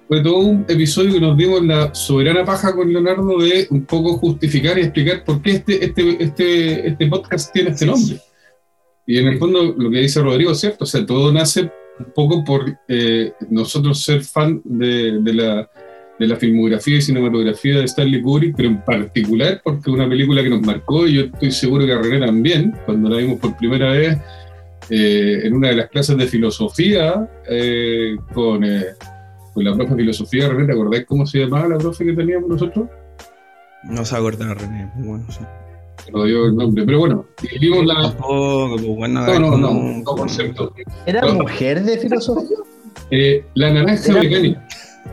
fue 0.08 0.22
todo 0.22 0.38
un 0.38 0.64
episodio 0.68 1.12
que 1.12 1.20
nos 1.20 1.36
dimos 1.36 1.64
la 1.64 1.94
soberana 1.94 2.44
paja 2.44 2.74
con 2.74 2.90
Leonardo 2.90 3.38
de 3.38 3.66
un 3.70 3.84
poco 3.84 4.16
justificar 4.16 4.78
y 4.78 4.82
explicar 4.82 5.22
por 5.22 5.42
qué 5.42 5.50
este, 5.52 5.84
este, 5.84 6.22
este, 6.22 6.88
este 6.88 7.06
podcast 7.06 7.52
tiene 7.52 7.70
este 7.70 7.86
nombre. 7.86 8.18
Y 9.06 9.18
en 9.18 9.28
el 9.28 9.38
fondo, 9.38 9.74
lo 9.76 9.90
que 9.90 9.98
dice 9.98 10.22
Rodrigo 10.22 10.52
es 10.52 10.60
cierto, 10.60 10.84
o 10.84 10.86
sea, 10.86 11.04
todo 11.04 11.32
nace 11.32 11.70
un 11.98 12.12
poco 12.14 12.44
por 12.44 12.78
eh, 12.88 13.32
nosotros 13.50 14.02
ser 14.02 14.22
fan 14.22 14.60
de, 14.64 15.20
de 15.20 15.34
la 15.34 15.70
de 16.18 16.26
la 16.26 16.36
filmografía 16.36 16.96
y 16.96 17.02
cinematografía 17.02 17.78
de 17.78 17.84
Stanley 17.84 18.20
Kubrick, 18.20 18.56
pero 18.56 18.68
en 18.68 18.84
particular 18.84 19.60
porque 19.62 19.90
una 19.90 20.08
película 20.08 20.42
que 20.42 20.50
nos 20.50 20.62
marcó 20.62 21.06
y 21.06 21.14
yo 21.14 21.22
estoy 21.22 21.52
seguro 21.52 21.86
que 21.86 21.92
a 21.92 21.98
René 21.98 22.26
también, 22.26 22.74
cuando 22.84 23.08
la 23.08 23.18
vimos 23.18 23.38
por 23.38 23.56
primera 23.56 23.92
vez 23.92 24.18
eh, 24.90 25.42
en 25.44 25.54
una 25.54 25.68
de 25.68 25.76
las 25.76 25.88
clases 25.88 26.16
de 26.16 26.26
filosofía 26.26 27.28
eh, 27.48 28.16
con, 28.32 28.64
eh, 28.64 28.86
con, 29.54 29.64
la 29.64 29.74
profe 29.74 29.90
de 29.94 29.96
filosofía, 30.00 30.48
René, 30.48 30.66
¿te 30.66 30.72
acordáis 30.72 31.06
cómo 31.06 31.26
se 31.26 31.38
llamaba 31.38 31.68
la 31.68 31.78
profe 31.78 32.04
que 32.04 32.12
teníamos 32.12 32.48
nosotros? 32.48 32.86
No 33.84 34.04
se 34.04 34.16
acuerda 34.16 34.54
René, 34.54 34.90
bueno, 34.96 35.24
sí. 35.30 35.40
No 36.12 36.24
dio 36.24 36.46
el 36.46 36.56
nombre, 36.56 36.84
pero 36.86 37.00
bueno, 37.00 37.26
vimos 37.60 37.84
la... 37.84 38.02
Tampoco, 38.02 38.76
pues, 38.76 38.86
bueno, 38.86 39.20
no, 39.26 39.38
no, 39.38 39.56
no, 39.58 39.72
no, 39.98 40.04
concepto. 40.04 40.72
¿Era 41.06 41.20
No. 41.22 41.34
mujer 41.34 41.82
de 41.82 41.98
filosofía? 41.98 42.56
Eh, 43.10 43.44
la 43.54 43.72
naranja 43.72 44.10
Era- 44.12 44.20
mecánica. 44.22 44.66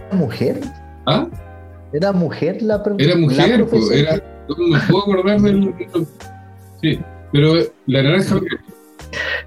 ¿Era 0.10 0.16
mujer? 0.18 0.62
¿Ah? 1.06 1.28
¿Era 1.94 2.12
mujer 2.12 2.62
la 2.62 2.84
pro- 2.84 2.96
Era 2.98 3.16
la 3.16 3.20
mujer, 3.22 3.66
pues, 3.68 3.86
profesora? 3.86 4.16
era, 4.16 4.24
no 4.50 4.68
me 4.68 4.80
puedo 4.90 5.04
acordar 5.04 5.42
del. 5.42 5.74
Sí, 6.82 7.00
pero 7.32 7.54
la 7.88 8.04
naranja 8.04 8.40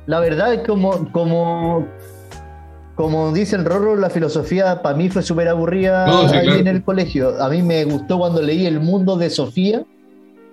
La 0.06 0.20
verdad 0.20 0.54
es 0.54 0.66
como, 0.66 1.10
como, 1.12 1.86
como 2.98 3.32
dice 3.32 3.54
el 3.54 3.64
Rorro, 3.64 3.94
la 3.94 4.10
filosofía 4.10 4.82
para 4.82 4.96
mí 4.96 5.08
fue 5.08 5.22
súper 5.22 5.46
aburrida 5.46 6.04
No, 6.04 6.28
sí, 6.28 6.34
ahí 6.34 6.42
claro. 6.46 6.58
en 6.58 6.66
el 6.66 6.82
colegio. 6.82 7.40
A 7.40 7.48
mí 7.48 7.62
me 7.62 7.84
gustó 7.84 8.18
cuando 8.18 8.42
leí 8.42 8.66
El 8.66 8.80
mundo 8.80 9.16
de 9.16 9.30
Sofía. 9.30 9.84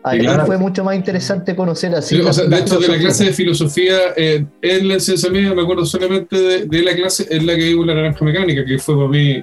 Ahí 0.03 0.19
claro. 0.19 0.45
fue 0.45 0.59
mucho 0.59 0.83
más 0.83 0.95
interesante 0.95 1.55
conocer 1.55 1.95
así. 1.95 2.13
Sí, 2.17 2.21
o 2.21 2.25
la- 2.25 2.33
sea, 2.33 2.43
la 2.43 2.57
de 2.57 2.61
hecho, 2.61 2.77
de 2.79 2.87
la 2.87 2.99
clase 2.99 3.25
de 3.25 3.33
filosofía, 3.33 3.97
eh, 4.15 4.45
en 4.61 4.87
la 4.87 4.93
enseñanza 4.93 5.31
media 5.31 5.55
me 5.55 5.63
acuerdo 5.63 5.87
solamente 5.87 6.39
de, 6.39 6.65
de 6.67 6.83
la 6.83 6.93
clase 6.93 7.25
en 7.31 7.47
la 7.47 7.55
que 7.55 7.63
vimos 7.63 7.87
la 7.87 7.95
naranja 7.95 8.23
mecánica, 8.23 8.63
que 8.63 8.77
fue 8.77 8.95
para 8.95 9.07
mí 9.09 9.41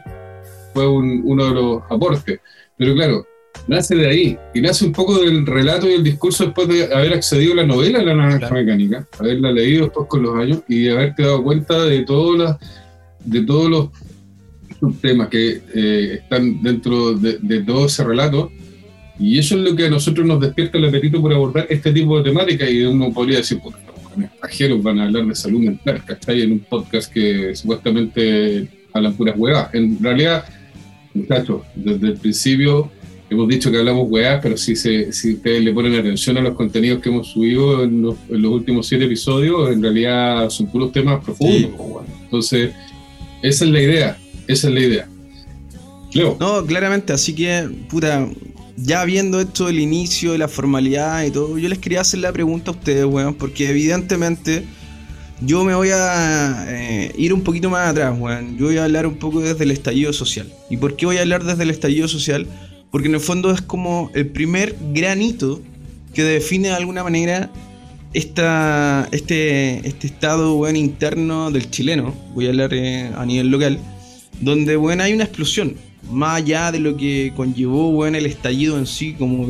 fue 0.72 0.86
un- 0.88 1.22
uno 1.24 1.44
de 1.46 1.54
los 1.54 1.82
aportes. 1.90 2.38
Pero 2.78 2.94
claro, 2.94 3.26
nace 3.66 3.96
de 3.96 4.06
ahí, 4.08 4.38
y 4.54 4.60
nace 4.60 4.84
un 4.84 4.92
poco 4.92 5.18
del 5.18 5.44
relato 5.44 5.88
y 5.90 5.94
el 5.94 6.04
discurso 6.04 6.44
después 6.44 6.68
de 6.68 6.94
haber 6.94 7.14
accedido 7.14 7.54
a 7.54 7.56
la 7.56 7.66
novela 7.66 8.00
La 8.00 8.14
naranja 8.14 8.38
Claro. 8.38 8.54
mecánica, 8.54 9.04
haberla 9.18 9.50
leído 9.50 9.86
después 9.86 10.06
con 10.06 10.22
los 10.22 10.36
años 10.36 10.60
y 10.68 10.88
haberte 10.88 11.24
dado 11.24 11.42
cuenta 11.42 11.82
de 11.84 12.04
todas 12.04 12.38
las 12.38 12.81
de 13.24 13.42
todos 13.42 13.70
los 13.70 13.88
subtemas 14.80 15.28
que 15.28 15.62
eh, 15.74 16.18
están 16.22 16.62
dentro 16.62 17.14
de, 17.14 17.38
de 17.40 17.62
todo 17.62 17.86
ese 17.86 18.04
relato. 18.04 18.50
Y 19.18 19.38
eso 19.38 19.56
es 19.56 19.62
lo 19.62 19.76
que 19.76 19.86
a 19.86 19.90
nosotros 19.90 20.26
nos 20.26 20.40
despierta 20.40 20.78
el 20.78 20.86
apetito 20.86 21.20
por 21.20 21.32
abordar 21.32 21.66
este 21.70 21.92
tipo 21.92 22.18
de 22.18 22.24
temática. 22.24 22.68
Y 22.68 22.82
uno 22.82 23.12
podría 23.12 23.38
decir, 23.38 23.60
pues, 23.62 23.76
los 24.16 24.24
extranjeros 24.24 24.82
van 24.82 24.98
a 24.98 25.04
hablar 25.04 25.26
de 25.26 25.34
salud 25.34 25.60
mental, 25.60 26.02
¿cachai? 26.04 26.42
En 26.42 26.52
un 26.52 26.60
podcast 26.60 27.12
que 27.12 27.54
supuestamente 27.54 28.68
hablan 28.92 29.14
puras 29.14 29.36
huevas. 29.38 29.72
En 29.72 30.02
realidad, 30.02 30.44
muchachos, 31.14 31.62
desde 31.74 32.08
el 32.08 32.14
principio 32.14 32.90
hemos 33.30 33.48
dicho 33.48 33.70
que 33.70 33.78
hablamos 33.78 34.10
huevas, 34.10 34.40
pero 34.42 34.56
si, 34.56 34.76
se, 34.76 35.10
si 35.12 35.34
ustedes 35.34 35.64
le 35.64 35.72
ponen 35.72 35.94
atención 35.94 36.36
a 36.36 36.42
los 36.42 36.54
contenidos 36.54 37.00
que 37.00 37.08
hemos 37.08 37.28
subido 37.28 37.82
en 37.82 38.02
los, 38.02 38.16
en 38.28 38.42
los 38.42 38.52
últimos 38.52 38.86
siete 38.86 39.06
episodios, 39.06 39.72
en 39.72 39.82
realidad 39.82 40.50
son 40.50 40.66
puros 40.66 40.92
temas 40.92 41.24
profundos. 41.24 41.56
Sí. 41.56 41.70
pues. 41.76 42.06
Entonces, 42.24 42.72
esa 43.42 43.64
es 43.64 43.70
la 43.70 43.80
idea. 43.80 44.18
Esa 44.46 44.68
es 44.68 44.74
la 44.74 44.80
idea. 44.80 45.08
Leo. 46.12 46.36
No, 46.38 46.64
claramente, 46.66 47.12
así 47.12 47.34
que, 47.34 47.68
puta, 47.88 48.28
ya 48.76 49.04
viendo 49.04 49.40
esto 49.40 49.66
del 49.66 49.78
inicio, 49.78 50.32
de 50.32 50.38
la 50.38 50.48
formalidad 50.48 51.24
y 51.24 51.30
todo, 51.30 51.58
yo 51.58 51.68
les 51.68 51.78
quería 51.78 52.00
hacer 52.00 52.20
la 52.20 52.32
pregunta 52.32 52.70
a 52.70 52.74
ustedes, 52.74 53.04
weón, 53.04 53.34
porque 53.34 53.70
evidentemente 53.70 54.64
yo 55.40 55.64
me 55.64 55.74
voy 55.74 55.90
a 55.92 56.66
eh, 56.68 57.12
ir 57.16 57.32
un 57.32 57.42
poquito 57.42 57.70
más 57.70 57.88
atrás, 57.88 58.14
weón. 58.18 58.56
Yo 58.58 58.66
voy 58.66 58.78
a 58.78 58.84
hablar 58.84 59.06
un 59.06 59.16
poco 59.16 59.40
desde 59.40 59.64
el 59.64 59.70
estallido 59.70 60.12
social. 60.12 60.52
¿Y 60.70 60.76
por 60.76 60.96
qué 60.96 61.06
voy 61.06 61.18
a 61.18 61.22
hablar 61.22 61.44
desde 61.44 61.62
el 61.62 61.70
estallido 61.70 62.08
social? 62.08 62.46
Porque 62.90 63.08
en 63.08 63.14
el 63.14 63.20
fondo 63.20 63.50
es 63.50 63.62
como 63.62 64.10
el 64.14 64.26
primer 64.26 64.76
granito 64.92 65.60
que 66.14 66.22
define 66.22 66.68
de 66.68 66.74
alguna 66.74 67.02
manera 67.02 67.50
esta, 68.14 69.08
este, 69.12 69.86
este 69.86 70.06
estado 70.06 70.56
weón, 70.56 70.76
interno 70.76 71.50
del 71.50 71.70
chileno, 71.70 72.14
voy 72.34 72.46
a 72.46 72.50
hablar 72.50 72.74
eh, 72.74 73.10
a 73.16 73.24
nivel 73.24 73.48
local, 73.48 73.78
donde 74.40 74.76
bueno, 74.76 75.02
hay 75.02 75.12
una 75.12 75.24
explosión, 75.24 75.76
más 76.10 76.38
allá 76.38 76.72
de 76.72 76.80
lo 76.80 76.96
que 76.96 77.32
conllevó 77.34 77.92
bueno, 77.92 78.18
el 78.18 78.26
estallido 78.26 78.78
en 78.78 78.86
sí, 78.86 79.14
como 79.14 79.46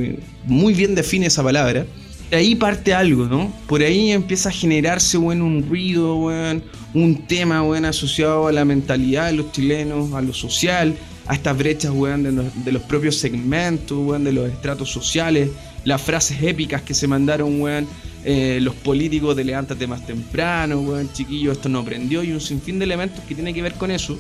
muy 0.46 0.74
bien 0.74 0.94
define 0.94 1.26
esa 1.26 1.42
palabra. 1.42 1.86
De 2.30 2.38
ahí 2.38 2.54
parte 2.54 2.94
algo, 2.94 3.26
¿no? 3.26 3.52
Por 3.66 3.82
ahí 3.82 4.10
empieza 4.10 4.48
a 4.48 4.52
generarse 4.52 5.18
bueno, 5.18 5.44
un 5.44 5.68
ruido, 5.68 6.16
weón, 6.16 6.62
un 6.94 7.26
tema 7.26 7.60
bueno, 7.60 7.88
asociado 7.88 8.46
a 8.46 8.52
la 8.52 8.64
mentalidad 8.64 9.26
de 9.26 9.34
los 9.34 9.52
chilenos, 9.52 10.14
a 10.14 10.22
lo 10.22 10.32
social, 10.32 10.94
a 11.26 11.34
estas 11.34 11.58
brechas 11.58 11.92
weón, 11.92 12.22
de, 12.22 12.32
los, 12.32 12.64
de 12.64 12.72
los 12.72 12.82
propios 12.82 13.16
segmentos, 13.16 13.98
weón, 13.98 14.24
de 14.24 14.32
los 14.32 14.50
estratos 14.50 14.90
sociales, 14.90 15.50
las 15.84 16.00
frases 16.00 16.42
épicas 16.42 16.80
que 16.82 16.94
se 16.94 17.06
mandaron, 17.06 17.60
weón, 17.60 17.86
eh, 18.24 18.58
los 18.60 18.74
políticos 18.76 19.34
de 19.34 19.44
levántate 19.44 19.86
más 19.86 20.06
temprano, 20.06 20.80
weón, 20.80 21.12
chiquillo, 21.12 21.52
esto 21.52 21.68
no 21.68 21.84
prendió, 21.84 22.22
y 22.22 22.32
un 22.32 22.40
sinfín 22.40 22.78
de 22.78 22.84
elementos 22.84 23.20
que 23.24 23.34
tiene 23.34 23.52
que 23.52 23.62
ver 23.62 23.74
con 23.74 23.90
eso, 23.90 24.18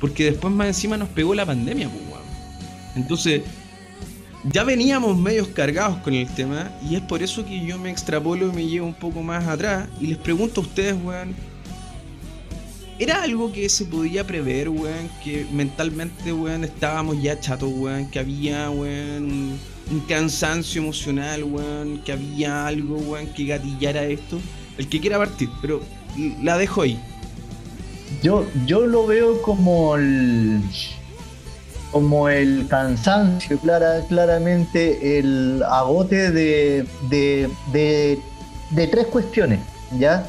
porque 0.00 0.24
después 0.24 0.52
más 0.52 0.68
encima 0.68 0.96
nos 0.96 1.08
pegó 1.10 1.34
la 1.34 1.44
pandemia, 1.44 1.88
pues, 1.88 2.02
weón. 2.10 2.24
Entonces, 2.96 3.42
ya 4.50 4.64
veníamos 4.64 5.16
medios 5.16 5.48
cargados 5.48 5.98
con 5.98 6.14
el 6.14 6.26
tema, 6.28 6.70
y 6.88 6.94
es 6.94 7.02
por 7.02 7.22
eso 7.22 7.44
que 7.44 7.64
yo 7.66 7.78
me 7.78 7.90
extrapolo 7.90 8.48
y 8.48 8.52
me 8.52 8.66
llevo 8.66 8.86
un 8.86 8.94
poco 8.94 9.22
más 9.22 9.46
atrás, 9.46 9.88
y 10.00 10.06
les 10.06 10.18
pregunto 10.18 10.60
a 10.62 10.64
ustedes, 10.64 10.94
weón, 11.02 11.34
¿era 12.98 13.22
algo 13.22 13.52
que 13.52 13.68
se 13.68 13.84
podía 13.84 14.26
prever, 14.26 14.70
weón? 14.70 15.10
Que 15.22 15.46
mentalmente, 15.52 16.32
weón, 16.32 16.64
estábamos 16.64 17.22
ya 17.22 17.38
chatos, 17.38 17.70
weón, 17.74 18.10
que 18.10 18.20
había, 18.20 18.70
weón, 18.70 19.58
un, 19.90 20.00
cansancio 20.00 20.82
emocional, 20.82 21.44
weón, 21.44 21.98
que 22.04 22.12
había 22.12 22.66
algo, 22.66 22.96
weón, 22.96 23.26
que 23.28 23.44
gatillara 23.46 24.04
esto. 24.04 24.38
El 24.78 24.88
que 24.88 25.00
quiera 25.00 25.18
partir, 25.18 25.48
pero 25.60 25.80
la 26.42 26.58
dejo 26.58 26.82
ahí. 26.82 27.00
Yo, 28.22 28.46
yo 28.66 28.86
lo 28.86 29.06
veo 29.06 29.42
como 29.42 29.96
el 29.96 30.60
como 31.90 32.28
el 32.28 32.66
cansancio, 32.68 33.56
clara, 33.58 34.00
claramente 34.08 35.18
el 35.18 35.62
agote 35.62 36.32
de, 36.32 36.84
de, 37.08 37.48
de- 37.72 38.18
de 38.70 38.86
tres 38.88 39.06
cuestiones, 39.06 39.60
¿ya? 39.96 40.26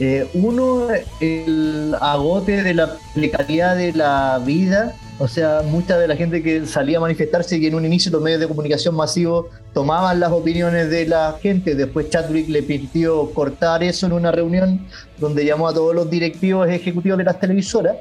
Eh, 0.00 0.28
uno, 0.34 0.88
el 1.20 1.94
agote 2.00 2.60
de 2.62 2.74
la 2.74 2.96
precariedad 3.14 3.76
de 3.76 3.92
la 3.92 4.40
vida, 4.44 4.96
o 5.18 5.28
sea, 5.28 5.62
mucha 5.64 5.98
de 5.98 6.08
la 6.08 6.16
gente 6.16 6.42
que 6.42 6.66
salía 6.66 6.98
a 6.98 7.00
manifestarse 7.00 7.58
que 7.58 7.68
en 7.68 7.74
un 7.74 7.84
inicio 7.86 8.10
los 8.12 8.20
medios 8.20 8.40
de 8.40 8.48
comunicación 8.48 8.94
masivos 8.94 9.46
tomaban 9.72 10.20
las 10.20 10.30
opiniones 10.30 10.90
de 10.90 11.06
la 11.06 11.38
gente, 11.40 11.74
después 11.74 12.10
Chadwick 12.10 12.48
le 12.48 12.62
pidió 12.62 13.30
cortar 13.32 13.82
eso 13.82 14.06
en 14.06 14.12
una 14.12 14.30
reunión 14.30 14.86
donde 15.18 15.44
llamó 15.44 15.68
a 15.68 15.74
todos 15.74 15.94
los 15.94 16.10
directivos 16.10 16.68
ejecutivos 16.68 17.16
de 17.18 17.24
las 17.24 17.40
televisoras. 17.40 17.96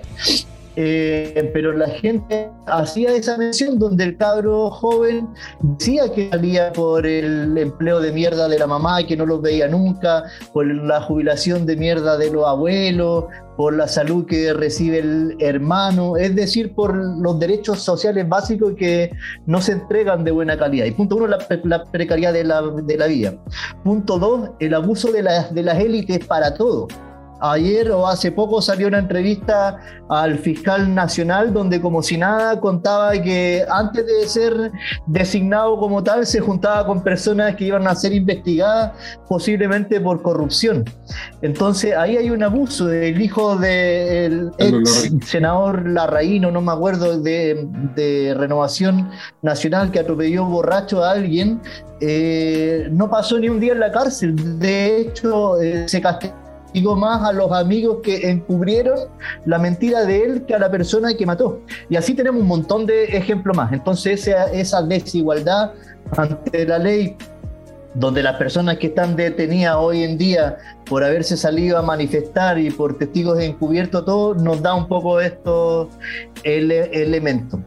Eh, 0.77 1.49
pero 1.53 1.71
la 1.71 1.87
gente 1.87 2.51
hacía 2.67 3.15
esa 3.15 3.37
mención 3.37 3.79
donde 3.79 4.03
el 4.03 4.17
cabro 4.17 4.69
joven 4.69 5.27
decía 5.61 6.11
que 6.11 6.29
salía 6.29 6.73
por 6.73 7.05
el 7.07 7.57
empleo 7.57 8.01
de 8.01 8.11
mierda 8.11 8.49
de 8.49 8.59
la 8.59 8.67
mamá 8.67 9.01
y 9.01 9.07
que 9.07 9.15
no 9.15 9.25
los 9.25 9.41
veía 9.41 9.69
nunca, 9.69 10.23
por 10.53 10.65
la 10.65 10.99
jubilación 11.01 11.65
de 11.65 11.77
mierda 11.77 12.17
de 12.17 12.29
los 12.29 12.45
abuelos, 12.45 13.25
por 13.55 13.73
la 13.73 13.87
salud 13.87 14.25
que 14.25 14.51
recibe 14.51 14.99
el 14.99 15.37
hermano, 15.39 16.17
es 16.17 16.35
decir, 16.35 16.75
por 16.75 16.93
los 16.93 17.39
derechos 17.39 17.79
sociales 17.79 18.27
básicos 18.27 18.73
que 18.77 19.11
no 19.45 19.61
se 19.61 19.71
entregan 19.71 20.25
de 20.25 20.31
buena 20.31 20.57
calidad. 20.57 20.85
Y 20.87 20.91
punto 20.91 21.15
uno, 21.15 21.27
la, 21.27 21.37
pre- 21.37 21.61
la 21.63 21.85
precariedad 21.85 22.33
de 22.33 22.43
la, 22.43 22.61
de 22.61 22.97
la 22.97 23.07
vida. 23.07 23.33
Punto 23.81 24.19
dos, 24.19 24.49
el 24.59 24.73
abuso 24.73 25.09
de, 25.13 25.23
las 25.23 25.53
de 25.53 25.63
las 25.63 25.79
élites 25.79 26.25
para 26.27 26.53
todo. 26.53 26.87
Ayer 27.39 27.91
o 27.91 28.07
hace 28.07 28.31
poco 28.31 28.61
salió 28.61 28.87
una 28.87 28.99
entrevista 28.99 29.77
al 30.09 30.37
fiscal 30.39 30.93
nacional 30.93 31.53
donde 31.53 31.81
como 31.81 32.01
si 32.01 32.17
nada 32.17 32.59
contaba 32.59 33.11
que 33.13 33.65
antes 33.69 34.05
de 34.05 34.27
ser 34.27 34.71
designado 35.07 35.77
como 35.77 36.03
tal 36.03 36.25
se 36.25 36.39
juntaba 36.39 36.85
con 36.85 37.01
personas 37.01 37.55
que 37.55 37.65
iban 37.65 37.87
a 37.87 37.95
ser 37.95 38.13
investigadas 38.13 38.93
posiblemente 39.27 39.99
por 39.99 40.21
corrupción. 40.21 40.85
Entonces 41.41 41.95
ahí 41.95 42.17
hay 42.17 42.29
un 42.29 42.43
abuso 42.43 42.87
del 42.87 43.19
hijo 43.21 43.57
del 43.57 44.51
ex 44.57 45.09
senador 45.25 45.87
Larraín, 45.89 46.45
o 46.45 46.51
no 46.51 46.61
me 46.61 46.71
acuerdo, 46.71 47.19
de, 47.19 47.67
de 47.95 48.33
Renovación 48.37 49.09
Nacional 49.41 49.91
que 49.91 49.99
atropelló 49.99 50.45
borracho 50.45 51.03
a 51.03 51.11
alguien. 51.11 51.59
eh, 52.01 52.87
no 52.91 53.09
pasó 53.09 53.39
ni 53.39 53.49
un 53.49 53.59
día 53.59 53.73
en 53.73 53.79
la 53.79 53.91
cárcel. 53.91 54.59
De 54.59 54.97
hecho, 54.99 55.61
eh, 55.61 55.87
se 55.87 56.01
castigó 56.01 56.44
más 56.81 57.27
a 57.27 57.31
los 57.33 57.51
amigos 57.51 57.97
que 58.03 58.29
encubrieron 58.29 58.99
la 59.45 59.57
mentira 59.57 60.05
de 60.05 60.23
él 60.23 60.45
que 60.45 60.53
a 60.55 60.59
la 60.59 60.69
persona 60.69 61.13
que 61.15 61.25
mató. 61.25 61.61
Y 61.89 61.95
así 61.95 62.13
tenemos 62.13 62.41
un 62.41 62.47
montón 62.47 62.85
de 62.85 63.05
ejemplos 63.05 63.55
más. 63.55 63.71
Entonces 63.73 64.27
esa, 64.27 64.51
esa 64.51 64.81
desigualdad 64.81 65.71
ante 66.15 66.65
la 66.65 66.77
ley 66.77 67.15
donde 67.95 68.21
las 68.21 68.35
personas 68.35 68.77
que 68.77 68.87
están 68.87 69.15
detenidas 69.15 69.77
hoy 69.77 70.03
en 70.03 70.17
día 70.17 70.57
por 70.85 71.03
haberse 71.03 71.37
salido 71.37 71.77
a 71.77 71.81
manifestar 71.81 72.59
y 72.59 72.69
por 72.69 72.97
testigos 72.97 73.39
encubiertos, 73.39 74.03
todo 74.03 74.35
nos 74.35 74.61
da 74.61 74.73
un 74.75 74.87
poco 74.87 75.21
estos 75.21 75.87
ele- 76.43 76.89
elementos. 76.91 77.59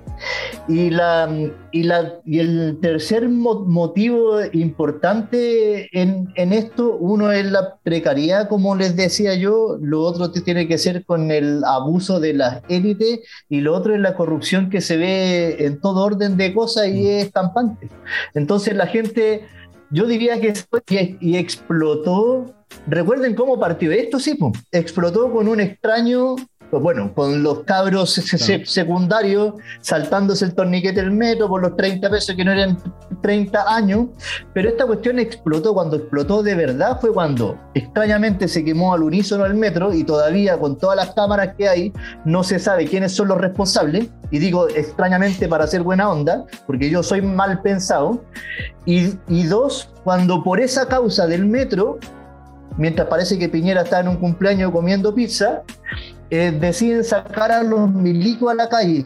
Y, 0.66 0.90
la, 0.90 1.28
y, 1.72 1.82
la, 1.84 2.20
y 2.24 2.40
el 2.40 2.78
tercer 2.80 3.28
motivo 3.28 4.38
importante 4.52 5.88
en, 5.98 6.30
en, 6.34 6.52
esto, 6.52 6.96
uno 6.96 7.32
es 7.32 7.50
la 7.50 7.76
precariedad, 7.82 8.48
como 8.48 8.74
les 8.74 8.96
decía 8.96 9.34
yo, 9.34 9.78
lo 9.80 10.02
otro 10.02 10.30
tiene 10.30 10.68
que 10.68 10.78
ser 10.78 11.04
con 11.04 11.30
el 11.30 11.64
abuso 11.64 12.20
de 12.20 12.34
las 12.34 12.62
élites 12.68 13.20
y 13.48 13.60
lo 13.60 13.74
otro 13.74 13.94
es 13.94 14.00
la 14.00 14.14
corrupción 14.14 14.70
que 14.70 14.80
se 14.80 14.96
ve 14.96 15.56
en 15.64 15.80
todo 15.80 16.04
orden 16.04 16.36
de 16.36 16.52
cosas 16.52 16.88
y 16.88 17.08
es 17.08 17.32
campante. 17.32 17.88
Entonces 18.34 18.74
la 18.74 18.86
gente, 18.86 19.46
yo 19.90 20.06
diría 20.06 20.40
que 20.40 20.52
y, 20.90 21.16
y 21.20 21.36
explotó, 21.36 22.46
recuerden 22.86 23.34
cómo 23.34 23.58
partió 23.58 23.92
esto, 23.92 24.18
sí, 24.18 24.38
explotó 24.72 25.32
con 25.32 25.48
un 25.48 25.60
extraño 25.60 26.36
bueno, 26.70 27.12
con 27.14 27.42
los 27.42 27.60
cabros 27.60 28.12
secundarios 28.64 29.54
saltándose 29.80 30.44
el 30.44 30.54
torniquete 30.54 31.00
del 31.00 31.10
metro 31.10 31.48
por 31.48 31.62
los 31.62 31.76
30 31.76 32.10
pesos 32.10 32.36
que 32.36 32.44
no 32.44 32.52
eran 32.52 32.78
30 33.22 33.74
años, 33.74 34.06
pero 34.52 34.68
esta 34.68 34.86
cuestión 34.86 35.18
explotó, 35.18 35.74
cuando 35.74 35.96
explotó 35.96 36.42
de 36.42 36.54
verdad 36.54 37.00
fue 37.00 37.12
cuando 37.12 37.58
extrañamente 37.74 38.48
se 38.48 38.64
quemó 38.64 38.94
al 38.94 39.02
unísono 39.02 39.46
el 39.46 39.54
metro 39.54 39.92
y 39.92 40.04
todavía 40.04 40.58
con 40.58 40.76
todas 40.76 40.96
las 40.96 41.14
cámaras 41.14 41.54
que 41.56 41.68
hay 41.68 41.92
no 42.24 42.44
se 42.44 42.58
sabe 42.58 42.86
quiénes 42.86 43.12
son 43.12 43.28
los 43.28 43.38
responsables, 43.38 44.08
y 44.30 44.38
digo 44.38 44.68
extrañamente 44.68 45.48
para 45.48 45.64
hacer 45.64 45.82
buena 45.82 46.10
onda, 46.10 46.44
porque 46.66 46.90
yo 46.90 47.02
soy 47.02 47.22
mal 47.22 47.62
pensado, 47.62 48.22
y, 48.84 49.14
y 49.28 49.44
dos, 49.44 49.90
cuando 50.04 50.42
por 50.44 50.60
esa 50.60 50.86
causa 50.86 51.26
del 51.26 51.46
metro, 51.46 51.98
mientras 52.76 53.08
parece 53.08 53.38
que 53.38 53.48
Piñera 53.48 53.82
está 53.82 54.00
en 54.00 54.08
un 54.08 54.16
cumpleaños 54.16 54.70
comiendo 54.70 55.14
pizza, 55.14 55.62
eh, 56.30 56.56
deciden 56.58 57.04
sacar 57.04 57.52
a 57.52 57.62
los 57.62 57.90
milicos 57.90 58.50
a 58.50 58.54
la 58.54 58.68
calle. 58.68 59.04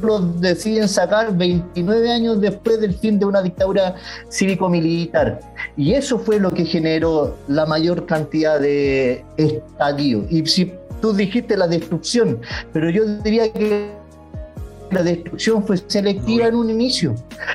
Los 0.00 0.40
deciden 0.40 0.88
sacar 0.88 1.36
29 1.36 2.10
años 2.10 2.40
después 2.40 2.80
del 2.80 2.94
fin 2.94 3.18
de 3.18 3.26
una 3.26 3.42
dictadura 3.42 3.94
cívico-militar. 4.30 5.40
Y 5.76 5.92
eso 5.92 6.18
fue 6.18 6.40
lo 6.40 6.50
que 6.50 6.64
generó 6.64 7.36
la 7.48 7.66
mayor 7.66 8.06
cantidad 8.06 8.58
de 8.58 9.22
estadios. 9.36 10.24
Y 10.30 10.46
si 10.46 10.72
tú 11.02 11.12
dijiste 11.12 11.56
la 11.56 11.66
destrucción, 11.66 12.40
pero 12.72 12.88
yo 12.88 13.04
diría 13.18 13.52
que 13.52 14.01
la 14.92 15.02
destrucción 15.02 15.64
fue 15.64 15.78
selectiva 15.78 16.46
en 16.46 16.54
un 16.54 16.70
inicio. 16.70 17.14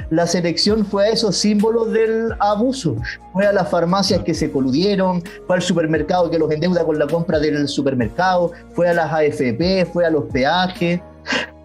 La 0.09 0.25
selección 0.27 0.85
fue 0.85 1.05
a 1.05 1.09
esos 1.09 1.37
símbolos 1.37 1.91
del 1.91 2.33
abuso. 2.39 2.95
Fue 3.33 3.45
a 3.45 3.53
las 3.53 3.69
farmacias 3.69 4.23
que 4.23 4.33
se 4.33 4.51
coludieron, 4.51 5.23
fue 5.45 5.57
al 5.57 5.61
supermercado 5.61 6.29
que 6.29 6.39
los 6.39 6.51
endeuda 6.51 6.83
con 6.83 6.97
la 6.97 7.07
compra 7.07 7.39
del 7.39 7.67
supermercado, 7.67 8.51
fue 8.73 8.89
a 8.89 8.93
las 8.93 9.11
AFP, 9.11 9.85
fue 9.93 10.05
a 10.05 10.09
los 10.09 10.25
peajes. 10.25 10.99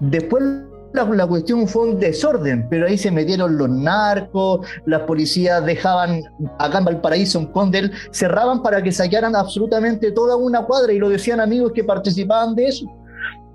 Después 0.01 0.45
la, 0.93 1.27
cuestión 1.27 1.67
fue 1.67 1.89
un 1.89 1.99
desorden, 1.99 2.67
pero 2.69 2.87
ahí 2.87 2.99
se 2.99 3.11
metieron 3.11 3.57
los 3.57 3.71
narcos, 3.71 4.67
las 4.85 5.03
policías 5.03 5.65
dejaban, 5.65 6.23
acá 6.59 6.79
en 6.79 6.85
Valparaíso, 6.85 7.39
en 7.39 7.47
Condel, 7.47 7.93
cerraban 8.11 8.63
para 8.63 8.83
que 8.83 8.93
saquearan 8.93 9.35
absolutamente 9.35 10.13
toda 10.13 10.37
una 10.37 10.67
cuadra 10.67 10.93
y 10.93 10.99
lo 10.99 11.09
decían 11.09 11.41
amigos 11.41 11.73
que 11.73 11.83
participaban 11.83 12.55
de 12.55 12.67
eso 12.67 13.02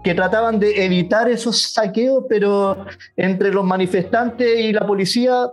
que 0.04 0.14
trataban 0.14 0.60
de 0.60 0.86
evitar 0.86 1.30
esos 1.30 1.62
saqueos, 1.74 2.26
pero 2.30 2.86
entre 3.16 3.52
los 3.52 3.66
manifestantes 3.66 4.60
y 4.60 4.72
la 4.72 4.86
policía, 4.86 5.52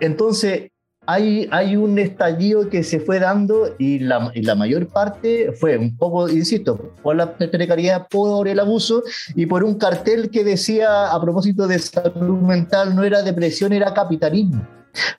entonces 0.00 0.70
hay, 1.06 1.48
hay 1.50 1.76
un 1.76 1.98
estallido 1.98 2.68
que 2.68 2.84
se 2.84 3.00
fue 3.00 3.18
dando 3.18 3.74
y 3.78 3.98
la, 3.98 4.30
y 4.34 4.42
la 4.42 4.54
mayor 4.54 4.86
parte 4.88 5.52
fue 5.52 5.76
un 5.76 5.96
poco, 5.96 6.28
insisto, 6.28 6.94
por 7.02 7.16
la 7.16 7.36
precariedad, 7.36 8.06
por 8.08 8.46
el 8.46 8.60
abuso 8.60 9.02
y 9.34 9.46
por 9.46 9.64
un 9.64 9.74
cartel 9.74 10.30
que 10.30 10.44
decía 10.44 11.10
a 11.12 11.20
propósito 11.20 11.66
de 11.66 11.78
salud 11.78 12.38
mental, 12.40 12.94
no 12.94 13.02
era 13.02 13.22
depresión, 13.22 13.72
era 13.72 13.92
capitalismo. 13.92 14.66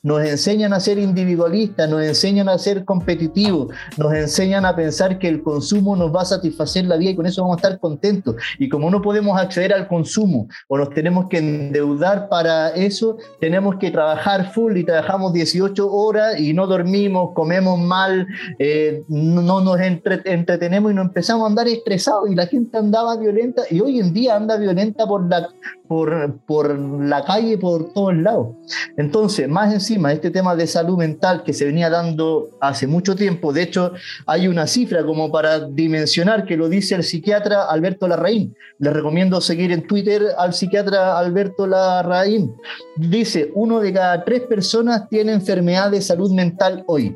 Nos 0.02 0.22
enseñan 0.22 0.74
a 0.74 0.80
ser 0.80 0.98
individualistas, 0.98 1.90
nos 1.90 2.04
enseñan 2.04 2.50
a 2.50 2.58
ser 2.58 2.86
competitivos, 2.86 3.74
nos 3.98 4.14
enseñan 4.14 4.66
a 4.66 4.76
pensar 4.76 5.20
que 5.20 5.28
el 5.28 5.42
consumo 5.44 5.96
nos 5.96 6.14
va 6.14 6.22
a 6.22 6.26
satisfacer 6.26 6.86
la 6.86 6.98
vida 6.98 7.12
y 7.12 7.16
con 7.16 7.26
eso 7.26 7.42
vamos 7.42 7.58
a 7.58 7.62
estar 7.62 7.80
contentos. 7.80 8.36
Y 8.60 8.70
como 8.70 8.90
no 8.90 9.02
podemos 9.02 9.40
acceder 9.40 9.74
al 9.74 9.88
consumo 9.88 10.48
o 10.68 10.78
nos 10.78 10.90
tenemos 10.90 11.28
que 11.30 11.38
endeudar 11.38 12.30
para 12.30 12.70
eso, 12.70 13.18
tenemos 13.40 13.76
que 13.78 13.92
trabajar 13.92 14.52
full 14.52 14.78
y 14.78 14.84
trabajamos 14.84 15.34
18 15.34 15.92
horas 15.92 16.40
y 16.40 16.54
no 16.54 16.68
dormimos, 16.68 17.32
comemos 17.34 17.80
mal, 17.80 18.28
eh, 18.60 19.04
no 19.08 19.62
nos 19.62 19.80
entretenemos 19.80 20.92
y 20.92 20.96
nos 20.96 21.08
empezamos 21.08 21.46
a 21.46 21.48
andar 21.48 21.68
estresados 21.68 22.30
y 22.30 22.36
la 22.36 22.48
gente 22.48 22.78
andaba 22.78 23.18
violenta 23.18 23.64
y 23.70 23.80
hoy 23.80 24.00
en 24.00 24.14
día 24.14 24.36
anda 24.36 24.58
violenta 24.58 25.06
por 25.06 25.30
la, 25.30 25.48
por, 25.94 26.40
por 26.48 26.80
la 26.80 27.24
calle, 27.24 27.56
por 27.60 27.94
todos 27.94 28.16
lados. 28.16 28.56
Entonces, 28.98 29.48
más 29.48 29.72
encima, 29.72 30.12
este 30.12 30.32
tema 30.32 30.56
de 30.56 30.66
salud 30.66 30.98
mental 30.98 31.44
que 31.44 31.54
se 31.54 31.66
venía 31.66 31.88
dando 31.88 32.50
hace 32.60 32.88
mucho 32.88 33.16
tiempo, 33.16 33.54
de 33.54 33.62
hecho, 33.62 33.94
hay 34.26 34.48
una 34.48 34.66
cifra 34.66 35.06
como 35.06 35.32
para 35.32 35.60
dimensionar 35.60 36.46
que 36.46 36.58
lo 36.58 36.68
dice 36.68 36.96
el 36.96 37.04
psiquiatra 37.04 37.70
Alberto 37.70 38.08
Larraín. 38.08 38.56
Les 38.80 38.92
recomiendo 38.92 39.40
seguir 39.40 39.72
en 39.72 39.86
Twitter 39.86 40.30
al 40.36 40.56
psiquiatra 40.56 41.20
Alberto 41.20 41.68
Larraín. 41.68 42.56
Dice, 42.98 43.52
uno 43.54 43.80
de 43.80 43.94
cada 43.94 44.24
tres 44.24 44.42
personas 44.42 45.08
tiene 45.10 45.34
enfermedad 45.34 45.92
de 45.92 46.02
salud 46.02 46.32
mental 46.32 46.84
hoy. 46.88 47.16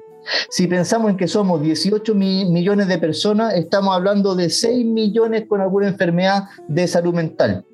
Si 0.49 0.67
pensamos 0.67 1.09
en 1.09 1.17
que 1.17 1.27
somos 1.27 1.61
18 1.63 2.13
millones 2.13 2.87
de 2.87 2.97
personas, 2.99 3.55
estamos 3.55 3.95
hablando 3.95 4.35
de 4.35 4.51
6 4.51 4.85
millones 4.85 5.45
con 5.47 5.61
alguna 5.61 5.87
enfermedad 5.87 6.43
de 6.67 6.87
salud 6.87 7.13
mental. 7.13 7.65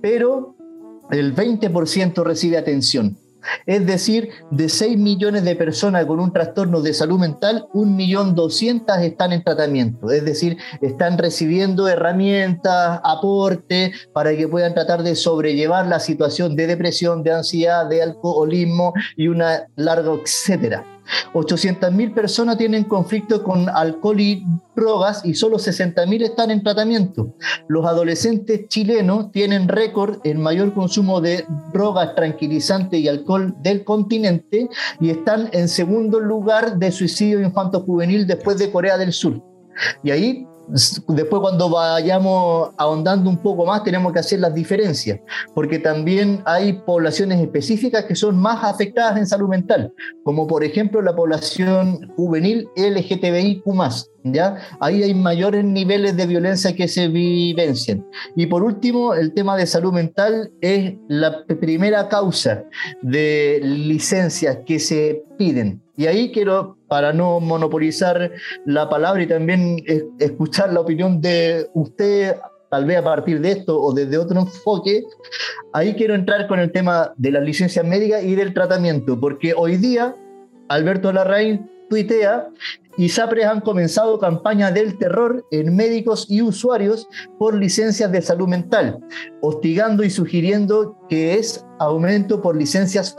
Pero 0.00 0.56
el 1.10 1.34
20% 1.34 2.22
recibe 2.24 2.56
atención. 2.56 3.16
Es 3.66 3.86
decir, 3.86 4.30
de 4.50 4.68
6 4.68 4.98
millones 4.98 5.44
de 5.44 5.56
personas 5.56 6.04
con 6.04 6.20
un 6.20 6.32
trastorno 6.32 6.80
de 6.82 6.92
salud 6.92 7.18
mental, 7.18 7.66
1.200.000 7.72 9.02
están 9.02 9.32
en 9.32 9.42
tratamiento. 9.42 10.10
Es 10.10 10.24
decir, 10.24 10.58
están 10.80 11.18
recibiendo 11.18 11.88
herramientas, 11.88 13.00
aporte 13.02 13.92
para 14.12 14.36
que 14.36 14.48
puedan 14.48 14.74
tratar 14.74 15.02
de 15.02 15.16
sobrellevar 15.16 15.86
la 15.86 16.00
situación 16.00 16.56
de 16.56 16.66
depresión, 16.66 17.22
de 17.22 17.32
ansiedad, 17.32 17.88
de 17.88 18.02
alcoholismo 18.02 18.92
y 19.16 19.28
una 19.28 19.66
larga 19.76 20.12
etcétera. 20.12 20.84
800.000 21.32 22.14
personas 22.14 22.58
tienen 22.58 22.84
conflicto 22.84 23.42
con 23.42 23.68
alcohol 23.68 24.20
y 24.20 24.44
drogas 24.74 25.24
y 25.24 25.34
solo 25.34 25.58
60.000 25.58 26.22
están 26.22 26.50
en 26.50 26.62
tratamiento. 26.62 27.34
Los 27.68 27.86
adolescentes 27.86 28.68
chilenos 28.68 29.30
tienen 29.32 29.68
récord 29.68 30.18
en 30.24 30.40
mayor 30.40 30.72
consumo 30.74 31.20
de 31.20 31.44
drogas 31.72 32.14
tranquilizantes 32.14 33.00
y 33.00 33.08
alcohol 33.08 33.54
del 33.62 33.84
continente 33.84 34.68
y 35.00 35.10
están 35.10 35.48
en 35.52 35.68
segundo 35.68 36.20
lugar 36.20 36.78
de 36.78 36.90
suicidio 36.92 37.40
infanto-juvenil 37.40 38.26
después 38.26 38.58
de 38.58 38.70
Corea 38.70 38.98
del 38.98 39.12
Sur. 39.12 39.42
Y 40.02 40.10
ahí 40.10 40.46
después 41.08 41.40
cuando 41.40 41.68
vayamos 41.68 42.70
ahondando 42.76 43.28
un 43.28 43.38
poco 43.38 43.66
más 43.66 43.82
tenemos 43.84 44.12
que 44.12 44.20
hacer 44.20 44.40
las 44.40 44.54
diferencias, 44.54 45.20
porque 45.54 45.78
también 45.78 46.42
hay 46.44 46.74
poblaciones 46.74 47.40
específicas 47.40 48.04
que 48.04 48.14
son 48.14 48.38
más 48.38 48.64
afectadas 48.64 49.16
en 49.18 49.26
salud 49.26 49.48
mental, 49.48 49.92
como 50.22 50.46
por 50.46 50.64
ejemplo 50.64 51.02
la 51.02 51.14
población 51.14 52.12
juvenil 52.16 52.68
LGTBIQ+. 52.76 53.64
¿Ya? 54.22 54.58
Ahí 54.80 55.02
hay 55.02 55.14
mayores 55.14 55.64
niveles 55.64 56.16
de 56.16 56.26
violencia 56.26 56.74
que 56.74 56.88
se 56.88 57.08
vivencian. 57.08 58.06
Y 58.36 58.46
por 58.46 58.62
último, 58.62 59.14
el 59.14 59.32
tema 59.32 59.56
de 59.56 59.66
salud 59.66 59.92
mental 59.92 60.50
es 60.60 60.94
la 61.08 61.44
primera 61.46 62.08
causa 62.08 62.64
de 63.00 63.60
licencias 63.62 64.58
que 64.66 64.78
se 64.78 65.24
piden. 65.38 65.80
Y 65.96 66.06
ahí 66.06 66.30
quiero, 66.32 66.76
para 66.88 67.12
no 67.12 67.40
monopolizar 67.40 68.32
la 68.66 68.88
palabra 68.88 69.22
y 69.22 69.26
también 69.26 69.82
escuchar 70.18 70.72
la 70.72 70.80
opinión 70.80 71.20
de 71.20 71.68
usted, 71.74 72.36
tal 72.70 72.84
vez 72.84 72.98
a 72.98 73.04
partir 73.04 73.40
de 73.40 73.52
esto 73.52 73.80
o 73.80 73.92
desde 73.92 74.16
otro 74.16 74.40
enfoque, 74.40 75.02
ahí 75.72 75.94
quiero 75.94 76.14
entrar 76.14 76.46
con 76.46 76.60
el 76.60 76.72
tema 76.72 77.12
de 77.16 77.32
las 77.32 77.42
licencias 77.42 77.84
médicas 77.84 78.22
y 78.22 78.34
del 78.34 78.54
tratamiento, 78.54 79.18
porque 79.18 79.52
hoy 79.54 79.76
día 79.76 80.16
Alberto 80.68 81.12
Larraín 81.12 81.68
tuitea 81.90 82.48
y 82.96 83.08
SAPRES 83.08 83.46
han 83.46 83.60
comenzado 83.60 84.18
campaña 84.18 84.70
del 84.70 84.98
terror 84.98 85.44
en 85.50 85.74
médicos 85.74 86.26
y 86.28 86.42
usuarios 86.42 87.08
por 87.38 87.54
licencias 87.54 88.10
de 88.12 88.22
salud 88.22 88.48
mental, 88.48 88.98
hostigando 89.40 90.02
y 90.02 90.10
sugiriendo 90.10 90.96
que 91.08 91.34
es 91.34 91.64
aumento 91.78 92.42
por 92.42 92.56
licencias 92.56 93.16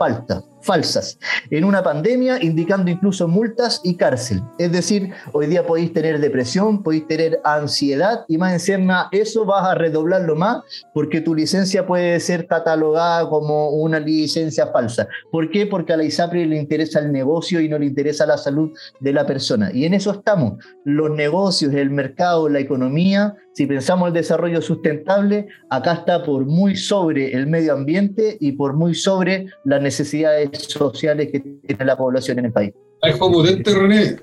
falsas 0.60 1.18
en 1.50 1.64
una 1.64 1.82
pandemia, 1.82 2.42
indicando 2.42 2.90
incluso 2.90 3.26
multas 3.26 3.80
y 3.82 3.96
cárcel. 3.96 4.40
Es 4.58 4.70
decir, 4.70 5.12
hoy 5.32 5.48
día 5.48 5.66
podéis 5.66 5.92
tener 5.92 6.20
depresión, 6.20 6.82
podéis 6.82 7.06
tener 7.08 7.40
ansiedad 7.44 8.24
y 8.28 8.38
más 8.38 8.52
encima 8.52 9.08
eso 9.10 9.44
vas 9.44 9.68
a 9.68 9.74
redoblarlo 9.74 10.36
más 10.36 10.62
porque 10.94 11.20
tu 11.20 11.34
licencia 11.34 11.86
puede 11.86 12.20
ser 12.20 12.46
catalogada 12.46 13.28
como 13.28 13.70
una 13.70 13.98
licencia 13.98 14.68
falsa. 14.68 15.08
¿Por 15.30 15.50
qué? 15.50 15.66
Porque 15.66 15.92
a 15.92 15.96
la 15.96 16.04
ISAPRE 16.04 16.46
le 16.46 16.56
interesa 16.56 17.00
el 17.00 17.10
negocio 17.10 17.60
y 17.60 17.68
no 17.68 17.78
le 17.78 17.86
interesa 17.86 18.26
la 18.26 18.38
salud 18.38 18.70
de 19.00 19.12
la 19.12 19.26
persona. 19.26 19.61
Personas. 19.62 19.74
Y 19.74 19.84
en 19.84 19.94
eso 19.94 20.12
estamos. 20.12 20.64
Los 20.84 21.10
negocios, 21.10 21.74
el 21.74 21.90
mercado, 21.90 22.48
la 22.48 22.60
economía, 22.60 23.34
si 23.54 23.66
pensamos 23.66 24.08
el 24.08 24.14
desarrollo 24.14 24.60
sustentable, 24.62 25.48
acá 25.70 25.94
está 25.94 26.22
por 26.24 26.44
muy 26.46 26.76
sobre 26.76 27.32
el 27.34 27.46
medio 27.46 27.74
ambiente 27.74 28.36
y 28.40 28.52
por 28.52 28.74
muy 28.74 28.94
sobre 28.94 29.46
las 29.64 29.82
necesidades 29.82 30.50
sociales 30.62 31.28
que 31.32 31.40
tiene 31.40 31.84
la 31.84 31.96
población 31.96 32.38
en 32.38 32.46
el 32.46 32.52
país. 32.52 32.72
Hay 33.02 33.14
potente, 33.14 33.74
René. 33.74 34.16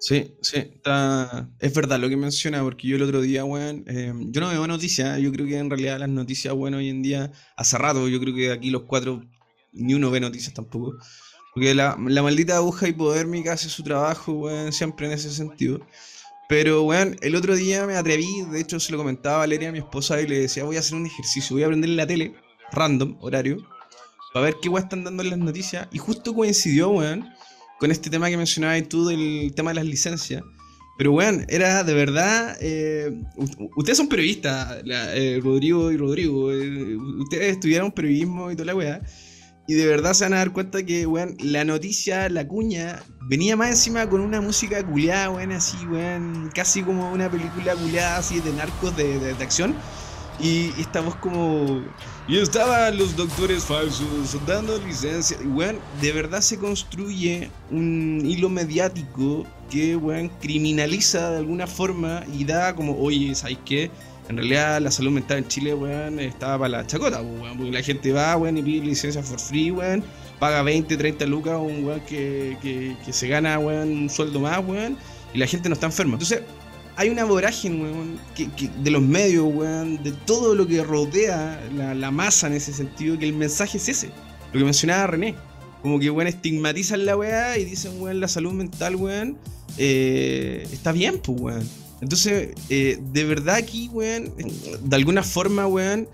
Sí, 0.00 0.32
sí, 0.42 0.58
está... 0.58 1.48
es 1.58 1.74
verdad 1.74 1.98
lo 1.98 2.08
que 2.08 2.16
menciona, 2.16 2.62
porque 2.62 2.86
yo 2.86 2.96
el 2.96 3.02
otro 3.02 3.20
día, 3.20 3.44
weón, 3.44 3.84
eh, 3.88 4.12
yo 4.28 4.40
no 4.40 4.48
veo 4.48 4.64
noticias, 4.66 5.18
yo 5.18 5.32
creo 5.32 5.44
que 5.46 5.58
en 5.58 5.68
realidad 5.68 5.98
las 5.98 6.08
noticias, 6.08 6.54
bueno, 6.54 6.76
hoy 6.76 6.88
en 6.88 7.02
día, 7.02 7.32
hace 7.56 7.78
rato, 7.78 8.08
yo 8.08 8.20
creo 8.20 8.32
que 8.32 8.52
aquí 8.52 8.70
los 8.70 8.82
cuatro, 8.82 9.24
ni 9.72 9.94
uno 9.94 10.12
ve 10.12 10.20
noticias 10.20 10.54
tampoco, 10.54 10.94
porque 11.54 11.74
la, 11.74 11.96
la 12.06 12.22
maldita 12.22 12.56
aguja 12.56 12.88
hipodérmica 12.88 13.52
hace 13.52 13.68
su 13.68 13.82
trabajo, 13.82 14.32
weón, 14.32 14.72
siempre 14.72 15.06
en 15.06 15.12
ese 15.12 15.30
sentido. 15.30 15.80
Pero, 16.48 16.82
weón, 16.82 17.16
el 17.20 17.34
otro 17.34 17.54
día 17.56 17.86
me 17.86 17.96
atreví, 17.96 18.42
de 18.50 18.60
hecho 18.60 18.80
se 18.80 18.92
lo 18.92 18.98
comentaba 18.98 19.36
a 19.36 19.38
Valeria, 19.40 19.70
mi 19.70 19.78
esposa, 19.78 20.20
y 20.20 20.26
le 20.26 20.40
decía, 20.40 20.64
voy 20.64 20.76
a 20.76 20.80
hacer 20.80 20.94
un 20.94 21.06
ejercicio, 21.06 21.54
voy 21.56 21.64
a 21.64 21.66
prenderle 21.66 21.96
la 21.96 22.06
tele, 22.06 22.34
random, 22.72 23.16
horario, 23.20 23.58
para 24.32 24.46
ver 24.46 24.56
qué 24.62 24.68
weón 24.68 24.84
están 24.84 25.04
dando 25.04 25.22
en 25.22 25.30
las 25.30 25.38
noticias, 25.38 25.88
y 25.92 25.98
justo 25.98 26.34
coincidió, 26.34 26.90
weón, 26.90 27.28
con 27.78 27.90
este 27.90 28.08
tema 28.10 28.28
que 28.30 28.36
mencionabas 28.36 28.88
tú 28.88 29.06
del 29.06 29.52
tema 29.54 29.70
de 29.70 29.76
las 29.76 29.84
licencias. 29.84 30.42
Pero, 30.96 31.12
weón, 31.12 31.46
era 31.48 31.84
de 31.84 31.94
verdad. 31.94 32.56
eh, 32.60 33.22
ustedes 33.76 33.98
son 33.98 34.08
periodistas, 34.08 34.82
eh, 34.84 35.38
Rodrigo 35.40 35.92
y 35.92 35.96
Rodrigo. 35.96 36.52
eh, 36.52 36.96
ustedes 36.96 37.52
estudiaron 37.52 37.92
periodismo 37.92 38.50
y 38.50 38.56
toda 38.56 38.66
la 38.66 38.74
weá. 38.74 39.02
Y 39.68 39.74
de 39.74 39.86
verdad 39.86 40.14
se 40.14 40.24
van 40.24 40.32
a 40.32 40.38
dar 40.38 40.50
cuenta 40.50 40.82
que, 40.82 41.06
weón, 41.06 41.36
la 41.40 41.62
noticia, 41.62 42.30
la 42.30 42.48
cuña, 42.48 43.02
venía 43.20 43.54
más 43.54 43.68
encima 43.68 44.08
con 44.08 44.22
una 44.22 44.40
música 44.40 44.82
culiada, 44.82 45.28
weón, 45.28 45.52
así, 45.52 45.76
weón, 45.86 46.50
casi 46.54 46.82
como 46.82 47.12
una 47.12 47.30
película 47.30 47.76
culiada 47.76 48.16
así 48.16 48.40
de 48.40 48.50
narcos 48.54 48.96
de, 48.96 49.18
de- 49.20 49.32
acción. 49.44 49.74
Y, 50.40 50.72
y 50.74 50.80
esta 50.80 51.02
voz 51.02 51.16
como... 51.16 51.84
Y 52.26 52.38
estaban 52.38 52.96
los 52.96 53.14
doctores 53.14 53.64
falsos 53.64 54.38
dando 54.46 54.78
licencia. 54.78 55.36
Y, 55.44 55.46
weón, 55.48 55.78
de 56.00 56.12
verdad 56.12 56.40
se 56.40 56.56
construye 56.58 57.50
un 57.70 58.22
hilo 58.24 58.48
mediático 58.48 59.46
que, 59.68 59.96
weón, 59.96 60.30
criminaliza 60.40 61.30
de 61.32 61.38
alguna 61.38 61.66
forma 61.66 62.24
y 62.32 62.44
da 62.46 62.74
como, 62.74 62.96
oye, 62.98 63.34
¿sabes 63.34 63.58
qué? 63.66 63.90
En 64.28 64.36
realidad 64.36 64.80
la 64.82 64.90
salud 64.90 65.10
mental 65.10 65.38
en 65.38 65.48
Chile, 65.48 65.72
weón, 65.74 66.20
estaba 66.20 66.58
para 66.58 66.68
la 66.68 66.86
chacota, 66.86 67.20
pues, 67.22 67.40
weón, 67.40 67.56
porque 67.56 67.72
la 67.72 67.82
gente 67.82 68.12
va, 68.12 68.36
weón, 68.36 68.58
y 68.58 68.62
pide 68.62 68.84
licencia 68.84 69.22
for 69.22 69.40
free, 69.40 69.70
weón, 69.70 70.04
paga 70.38 70.62
20, 70.62 70.96
30 70.96 71.24
lucas 71.26 71.54
a 71.54 71.58
un 71.58 71.84
weón 71.84 72.00
que, 72.02 72.56
que, 72.62 73.12
se 73.12 73.26
gana, 73.28 73.58
weón, 73.58 73.88
un 73.90 74.10
sueldo 74.10 74.38
más, 74.40 74.58
weón, 74.66 74.98
y 75.32 75.38
la 75.38 75.46
gente 75.46 75.68
no 75.70 75.72
está 75.74 75.86
enferma. 75.86 76.14
Entonces, 76.14 76.42
hay 76.96 77.08
una 77.08 77.24
vorágine, 77.24 77.82
weón, 77.82 78.18
que, 78.34 78.50
que- 78.52 78.68
de 78.68 78.90
los 78.90 79.00
medios, 79.00 79.46
weón, 79.50 80.02
de 80.02 80.12
todo 80.12 80.54
lo 80.54 80.66
que 80.66 80.82
rodea 80.84 81.58
la, 81.74 81.94
la 81.94 82.10
masa 82.10 82.48
en 82.48 82.52
ese 82.52 82.72
sentido, 82.74 83.18
que 83.18 83.24
el 83.24 83.32
mensaje 83.32 83.78
es 83.78 83.88
ese, 83.88 84.10
lo 84.52 84.58
que 84.58 84.64
mencionaba 84.64 85.06
René. 85.06 85.34
Como 85.80 85.98
que, 86.00 86.10
weón, 86.10 86.26
estigmatizan 86.28 87.06
la 87.06 87.16
weá 87.16 87.56
y 87.56 87.64
dicen, 87.64 87.92
weón, 88.02 88.20
la 88.20 88.28
salud 88.28 88.52
mental, 88.52 88.96
weón, 88.96 89.38
eh, 89.78 90.68
está 90.70 90.92
bien, 90.92 91.18
pues, 91.18 91.40
weón. 91.40 91.87
Entonces, 92.00 92.50
eh, 92.68 92.98
de 93.00 93.24
verdad 93.24 93.56
aquí, 93.56 93.88
weón, 93.92 94.32
de 94.82 94.96
alguna 94.96 95.22
forma, 95.22 95.66
weón, 95.66 96.08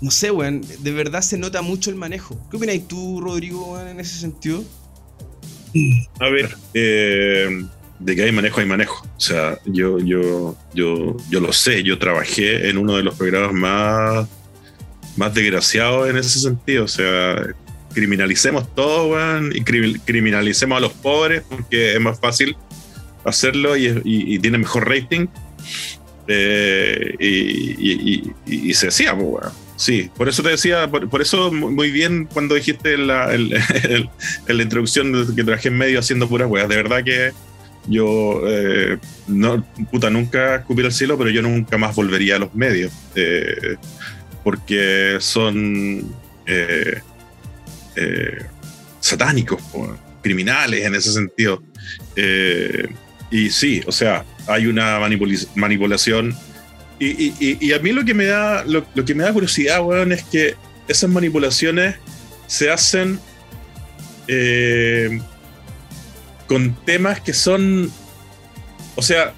no 0.00 0.10
sé, 0.10 0.30
weón, 0.30 0.62
de 0.80 0.92
verdad 0.92 1.22
se 1.22 1.38
nota 1.38 1.62
mucho 1.62 1.88
el 1.90 1.96
manejo. 1.96 2.38
¿Qué 2.50 2.56
opináis 2.58 2.86
tú, 2.86 3.20
Rodrigo, 3.20 3.72
weón, 3.72 3.88
en 3.88 4.00
ese 4.00 4.18
sentido? 4.18 4.62
A 6.20 6.28
ver, 6.28 6.54
eh, 6.74 7.64
de 7.98 8.16
que 8.16 8.22
hay 8.22 8.32
manejo, 8.32 8.60
hay 8.60 8.66
manejo. 8.66 9.06
O 9.16 9.20
sea, 9.20 9.58
yo, 9.64 9.98
yo, 9.98 10.56
yo, 10.74 11.16
yo 11.30 11.40
lo 11.40 11.52
sé, 11.52 11.82
yo 11.82 11.98
trabajé 11.98 12.68
en 12.68 12.76
uno 12.76 12.96
de 12.96 13.02
los 13.02 13.14
programas 13.14 13.52
más, 13.52 14.28
más 15.16 15.34
desgraciados 15.34 16.10
en 16.10 16.18
ese 16.18 16.38
sentido. 16.38 16.84
O 16.84 16.88
sea, 16.88 17.42
criminalicemos 17.94 18.72
todo, 18.74 19.12
weón, 19.12 19.52
y 19.54 19.60
cri- 19.62 20.00
criminalicemos 20.04 20.76
a 20.76 20.80
los 20.80 20.92
pobres 20.92 21.42
porque 21.48 21.94
es 21.94 22.00
más 22.00 22.20
fácil 22.20 22.56
hacerlo 23.24 23.76
y, 23.76 24.38
tiene 24.38 24.58
mejor 24.58 24.88
rating. 24.88 25.26
Eh, 26.26 27.14
y, 28.46 28.74
se 28.74 28.86
decía, 28.86 29.14
pues, 29.14 29.26
weón. 29.28 29.52
Sí, 29.76 30.08
por 30.16 30.28
eso 30.28 30.42
te 30.44 30.50
decía, 30.50 30.88
por, 30.88 31.20
eso 31.20 31.50
mu- 31.52 31.68
muy 31.70 31.90
bien 31.90 32.28
cuando 32.32 32.54
dijiste 32.54 32.96
la, 32.96 33.34
el- 33.34 33.52
en 34.48 34.56
la 34.56 34.62
introducción 34.62 35.34
que 35.34 35.42
trabajé 35.42 35.68
en 35.68 35.78
medio 35.78 35.98
haciendo 35.98 36.28
puras 36.28 36.48
weas. 36.48 36.68
De 36.68 36.76
verdad 36.76 37.02
que 37.02 37.32
yo, 37.88 38.40
eh, 38.46 38.98
no, 39.26 39.64
puta, 39.90 40.10
nunca 40.10 40.56
escupí 40.56 40.82
al 40.84 40.92
cielo, 40.92 41.18
pero 41.18 41.30
yo 41.30 41.42
nunca 41.42 41.76
más 41.76 41.94
volvería 41.96 42.36
a 42.36 42.38
los 42.38 42.54
medios. 42.54 42.92
eh, 43.16 43.76
porque 44.44 45.16
son 45.20 46.14
satánicos, 49.00 49.62
criminales 50.22 50.84
en 50.84 50.94
ese 50.94 51.12
sentido. 51.12 51.62
Y 53.30 53.50
sí, 53.50 53.82
o 53.86 53.92
sea, 53.92 54.24
hay 54.46 54.66
una 54.66 55.00
manipulación. 55.54 56.36
Y, 56.98 57.32
y- 57.60 57.72
a 57.72 57.78
mí 57.80 57.92
lo 57.92 58.04
que 58.04 58.14
me 58.14 58.26
da, 58.26 58.64
lo, 58.64 58.84
que 59.04 59.14
me 59.14 59.24
da 59.24 59.32
curiosidad, 59.32 59.82
weón, 59.84 60.12
es 60.12 60.22
que 60.24 60.54
esas 60.86 61.10
manipulaciones 61.10 61.96
se 62.46 62.70
hacen 62.70 63.18
eh, 64.28 65.20
con 66.46 66.74
temas 66.84 67.20
que 67.20 67.32
son, 67.32 67.90
o 68.94 69.02
sea, 69.02 69.32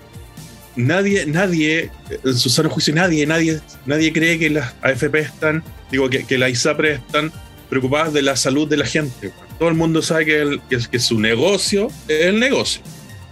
nadie, 0.76 1.24
nadie, 1.26 1.90
en 2.24 2.36
su 2.36 2.50
sano 2.50 2.68
juicio, 2.68 2.94
nadie, 2.94 3.26
nadie, 3.26 3.60
nadie 3.86 4.12
cree 4.12 4.38
que 4.38 4.50
las 4.50 4.74
AFP 4.82 5.20
están, 5.20 5.64
digo, 5.90 6.10
que, 6.10 6.24
que 6.24 6.36
las 6.38 6.50
ISAPRE 6.50 6.94
están 6.94 7.32
preocupadas 7.70 8.12
de 8.12 8.22
la 8.22 8.36
salud 8.36 8.68
de 8.68 8.76
la 8.76 8.86
gente. 8.86 9.32
Todo 9.58 9.68
el 9.70 9.74
mundo 9.74 10.02
sabe 10.02 10.26
que, 10.26 10.60
que, 10.68 10.78
que 10.90 10.98
su 10.98 11.18
negocio 11.18 11.88
es 12.06 12.26
el 12.26 12.38
negocio 12.38 12.82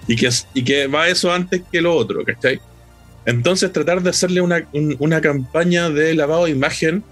y 0.07 0.17
que, 0.17 0.29
y 0.55 0.62
que 0.64 0.87
va 0.87 1.09
eso 1.09 1.33
antes 1.33 1.62
que 1.71 1.81
lo 1.81 1.95
otro, 1.95 2.25
¿cachai? 2.25 2.61
Entonces 3.27 3.73
tratar 3.73 4.03
de 4.03 4.11
hacerle 4.11 4.40
una, 4.40 4.67
un- 4.73 4.97
una 4.99 5.21
campaña 5.21 5.88
de 5.90 6.14
lavado 6.14 6.45
de 6.45 6.51
imagen 6.51 7.03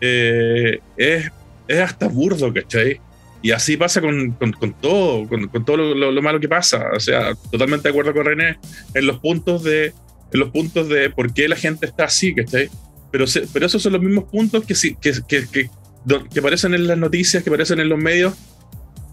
eh, 0.00 0.78
es, 0.96 1.30
es 1.68 1.80
hasta 1.80 2.08
burdo, 2.08 2.52
¿cachai? 2.52 3.00
Y 3.42 3.52
así 3.52 3.76
pasa 3.76 4.00
con, 4.00 4.32
con- 4.32 4.52
con 4.52 4.72
todo, 4.74 5.28
con, 5.28 5.46
con 5.48 5.64
todo 5.64 5.76
lo, 5.76 5.94
lo- 5.94 6.10
lo 6.10 6.22
malo 6.22 6.40
que 6.40 6.48
pasa. 6.48 6.86
O 6.94 7.00
sea, 7.00 7.34
totalmente 7.50 7.84
de 7.88 7.90
acuerdo 7.90 8.12
con 8.12 8.24
René 8.26 8.58
en 8.94 9.06
los 9.06 9.18
puntos 9.20 9.62
de, 9.62 9.86
en 10.32 10.40
los 10.40 10.50
puntos 10.50 10.88
de 10.88 11.10
por 11.10 11.32
qué 11.32 11.48
la 11.48 11.56
gente 11.56 11.86
está 11.86 12.04
así, 12.04 12.34
¿cachai? 12.34 12.68
Pero, 13.12 13.24
pero 13.52 13.66
esos 13.66 13.82
son 13.82 13.92
los 13.92 14.02
mismos 14.02 14.24
puntos 14.24 14.64
que, 14.64 14.74
que, 15.00 15.12
que, 15.28 15.46
que, 15.48 15.70
que 16.32 16.40
aparecen 16.40 16.74
en 16.74 16.86
las 16.86 16.98
noticias, 16.98 17.42
que 17.42 17.50
aparecen 17.50 17.78
en 17.80 17.88
los 17.88 17.98
medios, 17.98 18.34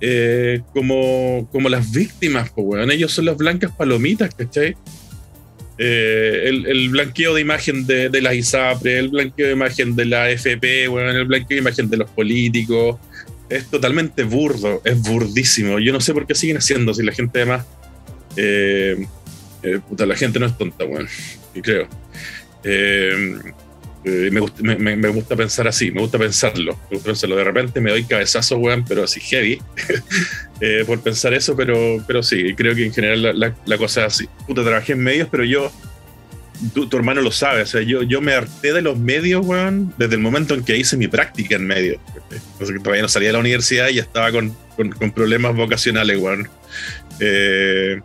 eh, 0.02 0.62
como, 0.74 1.48
como 1.52 1.70
las 1.70 1.92
víctimas, 1.92 2.50
pues, 2.52 2.68
weón. 2.68 2.92
Ellos 2.92 3.12
son 3.12 3.26
las 3.26 3.38
blancas 3.38 3.72
palomitas, 3.72 4.34
¿cachai? 4.36 4.76
Eh, 5.78 6.44
el, 6.46 6.90
blanqueo 6.90 7.34
de 7.34 7.42
imagen 7.42 7.88
de, 7.88 8.10
de 8.10 8.22
la 8.22 8.34
ISAPRE, 8.34 9.00
el 9.00 9.10
blanqueo 9.10 9.48
de 9.48 9.54
imagen 9.54 9.96
de 9.96 10.06
la 10.06 10.30
FP, 10.30 10.88
weón, 10.88 11.16
el 11.16 11.26
blanqueo 11.26 11.56
de 11.56 11.62
imagen 11.62 11.90
de 11.90 11.98
los 11.98 12.10
políticos. 12.12 12.98
Es 13.50 13.68
totalmente 13.68 14.24
burdo, 14.24 14.82
es 14.84 15.02
burdísimo. 15.02 15.80
Yo 15.80 15.94
no 15.94 16.00
sé 16.00 16.14
por 16.14 16.26
qué 16.26 16.36
siguen 16.36 16.58
haciendo, 16.58 16.94
si 16.94 17.04
la 17.04 17.12
gente 17.12 17.40
además. 17.40 17.66
eh, 18.36 19.06
eh, 19.64 19.80
puta, 19.88 20.06
la 20.06 20.16
gente 20.16 20.40
no 20.40 20.46
es 20.46 20.58
tonta, 20.58 20.86
weón. 20.86 21.08
Y 21.56 21.62
creo. 21.62 21.88
Eh, 22.64 23.40
eh, 24.06 24.30
me, 24.32 24.40
gusta, 24.40 24.62
me, 24.64 24.96
me- 24.96 25.08
gusta 25.10 25.36
pensar 25.36 25.68
así, 25.68 25.92
me 25.92 26.02
gusta 26.02 26.18
pensarlo. 26.18 26.74
Me 26.90 26.96
gusta 26.98 27.06
pensarlo. 27.12 27.36
De 27.36 27.44
repente 27.44 27.80
me 27.82 27.92
doy 27.92 28.04
cabezazo, 28.04 28.58
weón, 28.58 28.84
pero 28.88 29.04
así 29.04 29.20
heavy. 29.22 29.62
eh, 30.62 30.84
por 30.86 31.00
pensar 31.02 31.34
eso, 31.34 31.56
pero, 31.56 32.04
pero 32.08 32.22
sí, 32.24 32.54
creo 32.56 32.76
que 32.76 32.86
en 32.86 32.94
general 32.94 33.22
la, 33.24 33.34
la- 33.34 33.56
la 33.66 33.78
cosa 33.78 34.02
es 34.02 34.08
así. 34.14 34.30
Puta, 34.48 34.64
trabajé 34.64 34.94
en 34.94 35.00
medios, 35.00 35.28
pero 35.32 35.44
yo. 35.44 35.72
Tu, 36.74 36.88
tu 36.88 36.96
hermano 36.98 37.20
lo 37.22 37.32
sabe, 37.32 37.64
o 37.64 37.66
sea, 37.66 37.82
yo, 37.82 38.04
yo 38.04 38.22
me 38.22 38.34
harté 38.34 38.72
de 38.72 38.82
los 38.82 38.98
medios, 38.98 39.46
weón, 39.46 39.94
desde 39.98 40.16
el 40.16 40.22
momento 40.22 40.54
en 40.54 40.64
que 40.64 40.78
hice 40.78 40.96
mi 40.96 41.08
práctica 41.10 41.56
en 41.56 41.66
medios. 41.68 41.98
Que 42.60 42.80
todavía 42.80 43.02
no 43.02 43.10
salía 43.10 43.30
de 43.30 43.34
la 43.34 43.40
universidad 43.40 43.90
y 43.90 43.96
ya 43.96 44.04
estaba 44.04 44.32
con, 44.32 44.56
con- 44.78 44.92
con 44.92 45.12
problemas 45.12 45.56
vocacionales, 45.56 46.18
weón. 46.20 46.48
Eh, 47.20 48.00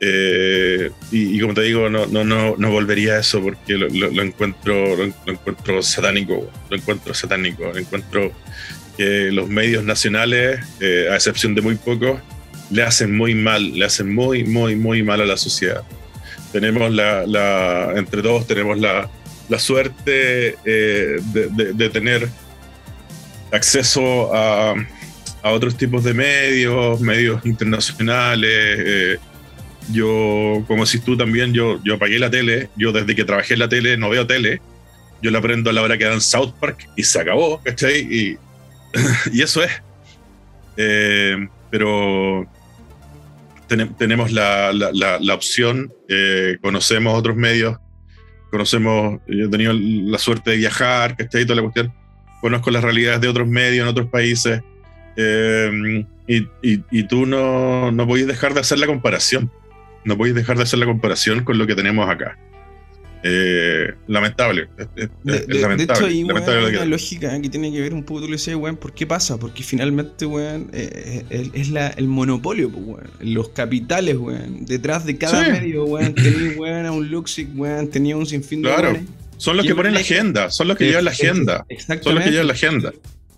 eh, 0.00 0.90
y, 1.10 1.38
como 1.40 1.54
te 1.54 1.62
digo, 1.62 1.88
no, 1.88 2.06
no, 2.06 2.24
no, 2.24 2.54
no 2.58 2.70
volvería 2.70 3.14
a 3.14 3.20
eso 3.20 3.42
porque 3.42 3.74
lo, 3.74 4.22
encuentro, 4.22 4.96
lo, 4.96 5.32
encuentro 5.32 5.82
satánico, 5.82 6.50
lo 6.68 6.76
encuentro 6.76 7.14
satánico, 7.14 7.64
lo 7.72 7.78
encuentro 7.78 8.32
que 8.96 9.30
los 9.32 9.48
medios 9.48 9.84
nacionales, 9.84 10.60
eh, 10.80 11.08
a 11.10 11.14
excepción 11.14 11.54
de 11.54 11.62
muy 11.62 11.76
pocos, 11.76 12.20
le 12.70 12.82
hacen 12.82 13.16
muy 13.16 13.34
mal, 13.34 13.72
le 13.78 13.84
hacen 13.84 14.14
muy, 14.14 14.44
muy, 14.44 14.74
muy 14.76 15.02
mal 15.02 15.20
a 15.20 15.24
la 15.26 15.36
sociedad. 15.36 15.82
Tenemos 16.52 16.90
la, 16.92 17.26
la 17.26 17.92
entre 17.96 18.22
todos 18.22 18.46
tenemos 18.46 18.78
la, 18.78 19.08
la 19.48 19.58
suerte 19.58 20.56
eh, 20.64 21.16
de, 21.32 21.48
de- 21.52 21.72
de 21.74 21.90
tener 21.90 22.28
acceso 23.52 24.34
a, 24.34 24.74
a 25.42 25.50
otros 25.52 25.76
tipos 25.76 26.02
de 26.04 26.14
medios, 26.14 27.00
medios 27.00 27.44
internacionales. 27.46 29.18
Yo, 29.92 30.64
como 30.66 30.84
decís 30.84 31.02
tú 31.02 31.16
también, 31.16 31.52
yo, 31.52 31.80
yo 31.84 31.94
apagué 31.94 32.18
la 32.18 32.30
tele. 32.30 32.68
Yo 32.76 32.92
desde 32.92 33.14
que 33.14 33.24
trabajé 33.24 33.54
en 33.54 33.60
la 33.60 33.68
tele 33.68 33.96
no 33.96 34.08
veo 34.10 34.26
tele. 34.26 34.60
Yo 35.22 35.30
la 35.30 35.40
prendo 35.40 35.70
a 35.70 35.72
la 35.72 35.82
hora 35.82 35.96
que 35.98 36.04
dan 36.04 36.20
South 36.20 36.54
Park 36.60 36.88
y 36.96 37.02
se 37.02 37.20
acabó, 37.20 37.60
¿cachai? 37.62 38.00
Y, 38.00 38.36
y 39.32 39.42
eso 39.42 39.62
es. 39.62 39.70
Eh, 40.76 41.48
pero 41.70 42.46
tene- 43.68 43.90
tenemos 43.98 44.32
la, 44.32 44.72
la- 44.72 44.90
la- 44.92 45.18
la 45.20 45.34
opción, 45.34 45.92
eh, 46.08 46.58
conocemos 46.60 47.18
otros 47.18 47.36
medios, 47.36 47.78
conocemos, 48.50 49.20
yo 49.26 49.46
he 49.46 49.48
tenido 49.48 49.72
la 49.74 50.18
suerte 50.18 50.50
de 50.52 50.56
viajar, 50.58 51.16
¿cachai? 51.16 51.44
Toda 51.44 51.56
la 51.56 51.62
cuestión. 51.62 51.92
Conozco 52.40 52.70
las 52.70 52.84
realidades 52.84 53.20
de 53.20 53.28
otros 53.28 53.48
medios 53.48 53.82
en 53.84 53.88
otros 53.88 54.08
países. 54.08 54.60
eh, 55.16 56.04
y, 56.28 56.38
y- 56.62 56.84
y 56.90 57.02
tú 57.04 57.24
no, 57.24 57.90
no 57.92 58.06
podéis 58.06 58.26
dejar 58.26 58.52
de 58.52 58.60
hacer 58.60 58.78
la 58.78 58.86
comparación. 58.86 59.50
No 60.06 60.16
podéis 60.16 60.34
dejar 60.36 60.56
de 60.56 60.62
hacer 60.62 60.78
la 60.78 60.86
comparación 60.86 61.44
con 61.44 61.58
lo 61.58 61.66
que 61.66 61.74
tenemos 61.74 62.08
acá. 62.08 62.38
Eh, 63.28 63.92
lamentable. 64.06 64.68
Es, 64.78 64.86
De, 64.94 65.02
es 65.04 65.10
de- 65.24 65.46
de 65.54 65.60
lamentable. 65.60 65.98
hecho, 65.98 66.06
hay 66.06 66.22
lamentable 66.22 66.68
una 66.68 66.84
lógica 66.84 67.40
que 67.40 67.48
tiene 67.48 67.72
que 67.72 67.80
ver 67.80 67.92
un 67.92 68.04
poco, 68.04 68.20
tú 68.20 68.26
le 68.26 68.32
decías, 68.32 68.56
weón, 68.56 68.76
¿por 68.76 68.92
qué 68.94 69.04
pasa? 69.04 69.36
Porque 69.36 69.64
finalmente, 69.64 70.26
weón, 70.26 70.70
eh, 70.72 71.24
eh, 71.30 71.50
es 71.52 71.70
la, 71.70 71.88
el 71.88 72.06
monopolio, 72.06 72.68
weón. 72.68 73.10
Los 73.20 73.48
capitales, 73.48 74.16
weón. 74.16 74.64
Detrás 74.64 75.04
de 75.06 75.18
cada 75.18 75.44
Sí. 75.44 75.50
medio, 75.50 75.84
weón, 75.86 76.14
tenía, 76.14 76.52
weón, 76.56 76.86
a 76.86 76.92
un 76.92 77.10
Luxic, 77.10 77.48
weón, 77.56 77.88
tenía 77.90 78.16
un 78.16 78.26
sinfín 78.26 78.62
de 78.62 78.68
Claro. 78.72 78.96
Son 79.38 79.56
los 79.56 79.66
que 79.66 79.74
ponen 79.74 79.94
la 79.94 80.00
agenda, 80.00 80.50
son 80.50 80.68
los 80.68 80.76
que 80.76 80.86
llevan 80.86 81.04
la 81.06 81.10
agenda. 81.10 81.66
Son 82.02 82.14
los 82.14 82.22
que 82.24 82.30
llevan 82.30 82.46
la 82.46 82.52
agenda. 82.52 82.92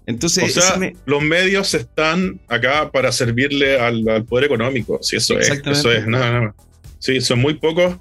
Entonces, 0.08 0.44
O 0.56 0.60
sea, 0.60 0.76
me- 0.78 0.96
los 1.04 1.22
medios 1.22 1.74
están 1.74 2.40
acá 2.48 2.90
para 2.90 3.12
servirle 3.12 3.78
al, 3.78 4.08
al 4.08 4.24
poder 4.24 4.46
económico. 4.46 4.98
Sí, 5.02 5.16
eso 5.16 5.38
es. 5.38 5.50
Eso 5.50 5.92
es. 5.92 6.06
No, 6.06 6.42
no. 6.42 6.54
Sí, 6.98 7.20
son 7.20 7.38
muy 7.40 7.54
pocos, 7.54 7.96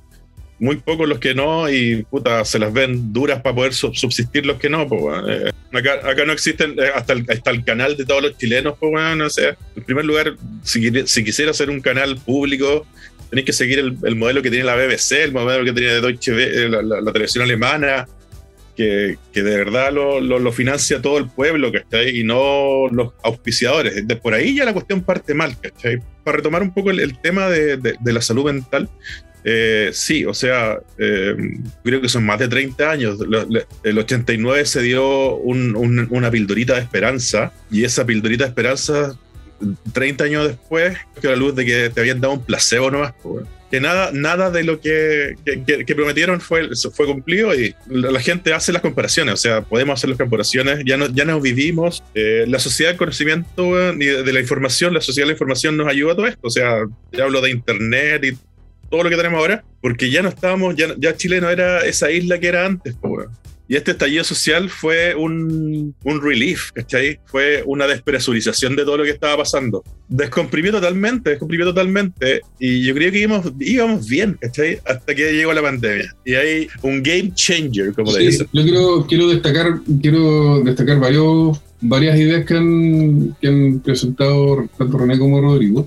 muy 0.58 0.78
pocos 0.78 1.08
los 1.08 1.20
que 1.20 1.36
no, 1.36 1.70
y 1.70 2.04
puta, 2.10 2.44
se 2.46 2.60
las 2.60 2.72
ven 2.72 3.12
duras 3.12 3.42
para 3.42 3.54
poder 3.56 3.74
sub- 3.74 3.94
subsistir 3.96 4.46
los 4.46 4.58
que 4.58 4.70
no. 4.70 4.88
Pues. 4.88 5.22
Eh, 5.28 5.52
acá, 5.74 5.96
acá 6.10 6.24
no 6.26 6.32
existen, 6.32 6.76
eh, 6.80 6.90
hasta 6.96 7.12
el, 7.14 7.26
hasta 7.30 7.52
el 7.52 7.64
canal 7.66 7.98
de 7.98 8.06
todos 8.06 8.24
los 8.24 8.38
chilenos, 8.38 8.76
pues, 8.80 8.92
weón, 8.94 9.18
no 9.18 9.30
sé. 9.30 9.56
En 9.76 9.84
primer 9.84 10.06
lugar, 10.06 10.36
si, 10.64 10.90
si 11.08 11.24
quisiera 11.26 11.52
hacer 11.52 11.70
un 11.70 11.82
canal 11.82 12.16
público, 12.18 12.88
tenéis 13.30 13.46
que 13.46 13.54
seguir 13.54 13.80
el, 13.80 13.98
el 14.06 14.16
modelo 14.16 14.42
que 14.42 14.50
tiene 14.50 14.64
la 14.66 14.76
BBC, 14.78 15.12
el 15.26 15.34
modelo 15.34 15.66
que 15.66 15.74
tiene 15.74 15.96
Deutsche 16.00 16.70
la, 16.70 16.82
la- 16.82 17.02
la 17.02 17.12
televisión 17.12 17.44
alemana, 17.44 18.08
que, 18.78 19.18
de 19.34 19.58
verdad 19.58 19.92
lo, 19.92 20.52
financia 20.52 21.02
todo 21.02 21.18
el 21.18 21.28
pueblo, 21.28 21.72
¿cachai? 21.72 22.20
Y 22.20 22.24
no 22.24 22.88
los 22.92 23.14
auspiciadores. 23.24 24.08
De 24.08 24.16
por 24.16 24.34
ahí 24.34 24.56
ya 24.56 24.66
la 24.66 24.74
cuestión 24.74 25.02
parte 25.02 25.34
mal, 25.34 25.60
¿cachai? 25.60 26.00
Para 26.24 26.38
retomar 26.38 26.62
un 26.62 26.74
poco 26.74 26.92
el, 26.92 27.18
tema 27.20 27.50
de, 27.50 27.98
la 28.06 28.22
salud 28.22 28.46
mental, 28.46 28.88
eh, 29.44 29.90
sí, 29.94 30.26
o 30.26 30.34
sea, 30.34 30.78
eh, 30.98 31.36
creo 31.84 32.02
que 32.02 32.10
son 32.10 32.26
más 32.26 32.38
de 32.40 32.48
30 32.48 32.92
años. 32.92 33.18
El 33.84 33.98
89 33.98 34.66
se 34.66 34.82
dio 34.82 35.36
un- 35.36 35.76
un- 35.76 36.08
una 36.12 36.30
pildorita 36.30 36.76
de 36.76 36.82
esperanza 36.82 37.52
y 37.72 37.84
esa 37.84 38.06
pildorita 38.06 38.44
de 38.44 38.50
esperanza, 38.50 39.18
30 39.94 40.24
años 40.26 40.48
después, 40.48 40.98
que 41.22 41.28
a 41.28 41.32
la 41.32 41.36
luz 41.38 41.56
de 41.56 41.66
que 41.66 41.90
te 41.90 42.00
habían 42.00 42.22
dado 42.22 42.34
un 42.36 42.44
placebo 42.44 42.92
nomás, 42.92 43.14
pues, 43.22 43.46
que 43.70 43.82
nada, 43.82 44.12
nada 44.14 44.50
de 44.50 44.64
lo 44.64 44.80
que, 44.80 45.36
que- 45.46 45.84
que- 45.86 45.96
prometieron 45.96 46.40
fue, 46.40 46.70
fue 46.94 47.06
cumplido 47.06 47.54
y 47.54 47.76
la, 47.90 48.20
gente 48.22 48.54
hace 48.54 48.72
las 48.72 48.82
comparaciones, 48.82 49.34
o 49.34 49.38
sea, 49.38 49.62
podemos 49.62 50.00
hacer 50.00 50.10
las 50.10 50.18
comparaciones, 50.18 50.84
ya, 50.86 50.96
no, 50.96 51.08
ya 51.08 51.26
nos 51.26 51.42
vivimos, 51.42 52.02
eh, 52.16 52.46
la 52.48 52.60
sociedad 52.60 52.92
del 52.92 52.98
conocimiento 52.98 53.94
y 53.94 54.06
de, 54.06 54.24
de 54.24 54.34
la 54.34 54.40
información, 54.40 54.94
la 54.94 55.02
sociedad 55.02 55.26
de 55.26 55.32
la 55.32 55.36
información 55.36 55.76
nos 55.76 55.88
ayuda 55.90 56.14
a 56.14 56.16
todo 56.16 56.28
esto, 56.28 56.40
o 56.48 56.50
sea, 56.50 56.86
ya 57.12 57.26
hablo 57.26 57.42
de 57.42 57.50
internet 57.52 58.24
y 58.24 58.38
todo 58.90 59.04
lo 59.04 59.10
que 59.10 59.18
tenemos 59.18 59.38
ahora, 59.40 59.66
porque 59.82 60.10
ya 60.10 60.22
no 60.22 60.30
estábamos, 60.30 60.74
ya, 60.78 60.88
ya 60.98 61.18
Chile 61.18 61.42
no 61.42 61.50
era 61.50 61.86
esa 61.86 62.10
isla 62.10 62.40
que 62.40 62.48
era 62.48 62.66
antes, 62.66 62.96
weón. 63.02 63.30
Y 63.70 63.76
este 63.76 63.92
estallido 63.92 64.24
social 64.24 64.70
fue 64.70 65.14
un, 65.14 65.94
un 66.04 66.22
relief, 66.22 66.72
¿cachai? 66.72 67.20
Fue 67.26 67.64
una 67.66 67.86
despresurización 67.86 68.76
de 68.78 68.84
todo 68.86 68.98
lo 68.98 69.04
que 69.04 69.10
estaba 69.10 69.38
pasando. 69.38 69.84
Descomprimió 70.08 70.72
totalmente, 70.72 71.32
descomprimió 71.32 71.66
totalmente. 71.66 72.42
Y 72.60 72.84
yo 72.86 72.94
creo 72.94 73.12
que 73.12 73.20
íbamos, 73.20 73.52
íbamos 73.60 74.08
bien, 74.08 74.38
¿cachai? 74.40 74.80
Hasta 74.86 75.14
que 75.14 75.34
llegó 75.34 75.52
la 75.52 75.62
pandemia. 75.62 76.16
Y 76.26 76.34
hay 76.36 76.68
un 76.82 77.04
game 77.04 77.32
changer, 77.34 77.94
como 77.94 78.12
le 78.14 78.20
Sí, 78.20 78.26
dicen. 78.28 78.48
yo 78.54 78.64
quiero, 78.64 79.06
quiero 79.08 79.28
destacar, 79.30 79.80
quiero 80.02 80.62
destacar 80.64 81.00
varios, 81.02 81.60
varias 81.82 82.18
ideas 82.18 82.46
que 82.46 82.54
han, 82.56 83.36
que 83.42 83.48
han 83.50 83.80
presentado 83.82 84.66
tanto 84.78 84.98
René 84.98 85.20
como 85.20 85.42
Rodrigo. 85.42 85.86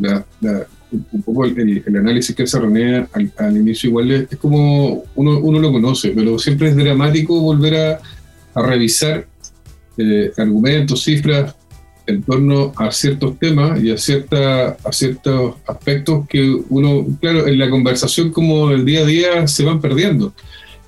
La- 0.00 0.26
la- 0.40 0.66
un 0.92 1.22
poco 1.22 1.44
el, 1.44 1.82
análisis 1.88 2.34
que 2.34 2.44
hace 2.44 2.60
René 2.60 3.06
al, 3.12 3.56
inicio 3.56 3.90
igual 3.90 4.10
es, 4.10 4.36
como 4.38 5.04
uno, 5.14 5.38
uno 5.38 5.58
lo 5.58 5.72
conoce, 5.72 6.10
pero 6.10 6.38
siempre 6.38 6.68
es 6.68 6.76
dramático 6.76 7.40
volver 7.40 7.74
a, 7.76 8.00
a 8.54 8.62
revisar 8.62 9.26
eh, 9.98 10.32
argumentos, 10.36 11.02
cifras 11.02 11.54
en 12.06 12.22
torno 12.22 12.72
a 12.76 12.90
ciertos 12.92 13.38
temas 13.38 13.82
y 13.82 13.90
a, 13.90 13.98
cierta, 13.98 14.76
a 14.84 14.92
ciertos 14.92 15.56
aspectos 15.66 16.26
que 16.28 16.56
uno, 16.68 17.06
claro, 17.20 17.46
en 17.46 17.58
la 17.58 17.68
conversación 17.68 18.30
como 18.30 18.68
del 18.68 18.84
día 18.84 19.00
a 19.00 19.04
día 19.04 19.48
se 19.48 19.64
van 19.64 19.80
perdiendo 19.80 20.32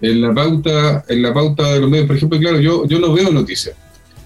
en 0.01 0.21
la 0.21 0.33
pauta, 0.33 1.05
en 1.09 1.23
la 1.23 1.35
pauta 1.35 1.73
de 1.73 1.81
los 1.81 1.91
medios. 1.91 2.07
Por 2.07 2.17
ejemplo, 2.17 2.39
claro, 2.39 2.61
yo, 2.61 2.87
yo 2.87 3.01
no 3.01 3.13
veo 3.13 3.33
noticias. 3.33 3.75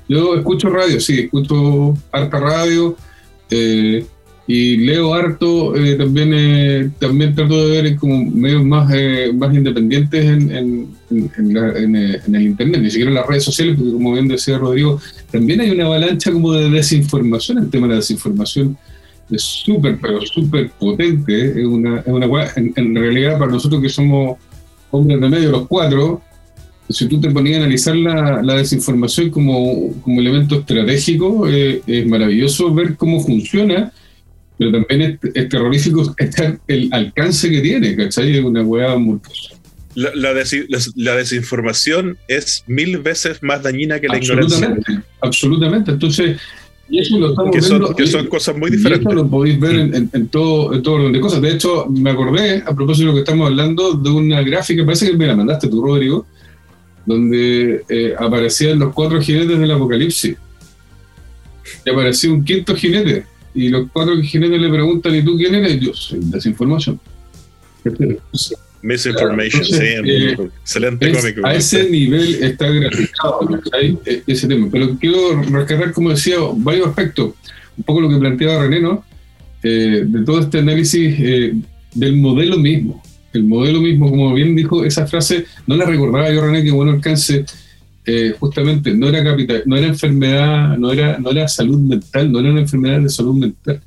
Yo 0.08 0.35
escucho 0.35 0.68
radio, 0.68 1.00
sí, 1.00 1.20
escucho 1.20 1.96
harta 2.11 2.38
radio 2.38 2.96
eh, 3.50 4.04
y 4.54 4.76
leo 4.88 5.14
harto. 5.14 5.74
eh, 5.76 5.94
también 6.02 6.30
eh, 6.34 6.90
también 6.98 7.34
trato 7.34 7.56
de 7.68 7.82
ver 7.82 7.96
como 7.96 8.14
medios 8.44 8.64
más, 8.64 8.84
eh, 8.94 9.30
más 9.34 9.54
independientes 9.54 10.24
en, 10.24 10.40
en, 10.58 10.68
en- 11.38 11.54
la- 11.54 11.72
eh, 11.78 12.20
en 12.26 12.34
el 12.34 12.42
internet, 12.42 12.80
ni 12.82 12.90
siquiera 12.90 13.10
en 13.10 13.16
las 13.20 13.26
redes 13.26 13.44
sociales, 13.44 13.76
porque 13.76 13.92
como 13.92 14.12
bien 14.12 14.28
decía 14.28 14.58
Rodrigo, 14.58 15.00
también 15.30 15.60
hay 15.60 15.70
una 15.70 15.86
avalancha 15.86 16.32
como 16.32 16.52
de 16.52 16.68
desinformación. 16.70 17.58
El 17.58 17.70
tema 17.70 17.86
de 17.86 17.92
la 17.94 18.00
desinformación 18.00 18.76
es 19.30 19.42
súper, 19.42 19.98
pero 20.02 20.20
súper 20.26 20.70
potente. 20.78 21.32
eh, 21.46 21.60
Es 21.60 21.66
una, 21.66 22.00
es 22.00 22.06
una 22.08 22.26
en 22.56 22.94
realidad, 22.94 23.38
para 23.38 23.52
nosotros 23.52 23.80
que 23.80 23.88
somos 23.88 24.36
hombres 24.90 25.18
de 25.20 25.28
medio, 25.30 25.50
los 25.50 25.66
cuatro, 25.68 26.20
si 26.90 27.06
tú 27.08 27.18
te 27.20 27.30
ponías 27.30 27.56
a 27.56 27.62
analizar 27.62 27.96
la, 27.96 28.42
la 28.42 28.54
desinformación 28.56 29.30
como, 29.30 29.94
como 30.02 30.20
elemento 30.20 30.56
estratégico, 30.56 31.48
eh, 31.48 31.80
es 31.86 32.06
maravilloso 32.06 32.74
ver 32.74 32.96
cómo 32.96 33.20
funciona, 33.20 33.90
pero 34.70 34.85
también 34.87 35.18
es, 35.22 35.31
es 35.35 35.48
terrorífico 35.48 36.14
el 36.68 36.88
alcance 36.92 37.51
que 37.51 37.61
tiene, 37.61 37.96
¿cachai? 37.96 38.37
Es 38.37 38.44
una 38.44 38.62
weá 38.62 38.96
muy... 38.96 39.18
La, 39.94 40.11
la 40.14 40.33
desi- 40.33 40.64
la- 40.68 40.79
la 40.96 41.16
desinformación 41.16 42.16
es 42.29 42.64
mil 42.66 42.98
veces 42.98 43.42
más 43.42 43.62
dañina 43.62 44.01
que 44.01 44.09
la 44.09 44.16
ignorancia. 44.18 44.66
Absolutamente, 44.68 45.07
absolutamente. 45.20 45.90
Entonces, 45.90 46.40
y 46.88 46.98
eso 47.01 47.18
lo 47.18 47.31
estamos 47.31 47.53
Que 47.53 47.61
viendo... 47.61 47.87
son, 47.88 47.96
que 47.96 48.07
son 48.07 48.27
cosas 48.29 48.57
muy 48.57 48.68
Y 48.70 48.77
diferentes. 48.77 49.07
esto 49.07 49.14
lo 49.22 49.29
podéis 49.29 49.61
ver 49.61 49.75
en, 49.77 49.94
en- 49.94 50.11
en 50.12 50.29
todo, 50.29 50.72
en 50.75 50.83
todo 50.83 50.94
orden 50.94 51.12
de 51.12 51.20
cosas. 51.20 51.42
De 51.42 51.51
hecho, 51.51 51.87
me 51.90 52.11
acordé, 52.11 52.62
a 52.64 52.75
propósito 52.75 53.07
de 53.07 53.07
lo 53.09 53.14
que 53.14 53.20
estamos 53.20 53.48
hablando, 53.48 53.92
de 53.94 54.11
una 54.11 54.40
gráfica, 54.42 54.85
parece 54.85 55.11
que 55.11 55.16
me 55.16 55.27
la 55.27 55.37
mandaste 55.37 55.68
tú, 55.68 55.83
Rodrigo, 55.85 56.27
donde 57.05 57.85
eh, 57.88 58.14
aparecían 58.18 58.79
los 58.79 58.94
cuatro 58.94 59.20
jinetes 59.20 59.59
del 59.59 59.70
apocalipsis. 59.72 60.37
Y 61.85 61.90
aparecía 61.90 62.31
un 62.31 62.44
quinto 62.44 62.75
jinete. 62.75 63.27
Y 63.54 63.68
los 63.68 63.88
cuatro 63.92 64.20
jinetes 64.22 64.60
le 64.60 64.68
preguntan, 64.70 65.14
¿y 65.14 65.22
tú 65.22 65.36
quién 65.36 65.54
eres? 65.54 65.78
Yo 65.80 65.92
soy 65.94 66.20
desinformación. 66.22 66.98
Misinformation, 68.82 69.62
Entonces, 69.62 70.00
sí, 70.02 70.10
eh, 70.10 70.36
excelente 70.62 71.10
Es- 71.10 71.16
cómico. 71.20 71.46
a 71.46 71.54
ese 71.54 71.88
nivel 71.88 72.34
está 72.42 72.68
graficado. 72.68 73.48
E- 73.80 74.22
ese 74.26 74.48
tema. 74.48 74.68
Pero 74.72 74.96
quiero 74.98 75.40
rescatar, 75.42 75.92
como 75.92 76.10
decía, 76.10 76.36
varios 76.56 76.88
aspectos. 76.88 77.34
Un 77.76 77.84
poco 77.84 78.00
lo 78.00 78.08
que 78.08 78.16
planteaba 78.16 78.64
René, 78.64 78.80
¿no? 78.80 79.04
Eh, 79.62 80.02
de 80.06 80.24
todo 80.24 80.40
este 80.40 80.58
análisis 80.58 81.14
eh, 81.18 81.52
del 81.94 82.16
modelo 82.16 82.58
mismo. 82.58 83.00
El 83.32 83.44
modelo 83.44 83.80
mismo, 83.80 84.10
como 84.10 84.34
bien 84.34 84.56
dijo 84.56 84.84
esa 84.84 85.06
frase, 85.06 85.46
no 85.66 85.76
la 85.76 85.84
recordaba 85.86 86.30
yo, 86.32 86.44
René, 86.44 86.64
que 86.64 86.72
bueno 86.72 86.90
alcance. 86.92 87.44
Eh, 88.06 88.34
justamente, 88.38 88.94
no 88.94 89.09
era 89.09 89.22
capital, 89.22 89.62
no 89.66 89.76
era 89.76 89.86
enfermedad, 89.86 90.76
no 90.78 90.92
era, 90.92 91.18
no 91.18 91.30
era 91.30 91.46
salud 91.48 91.78
mental, 91.78 92.30
no 92.32 92.40
era 92.40 92.50
una 92.50 92.61
enfermedad 92.61 93.00
de 93.00 93.09
salud 93.09 93.34
mental, 93.34 93.80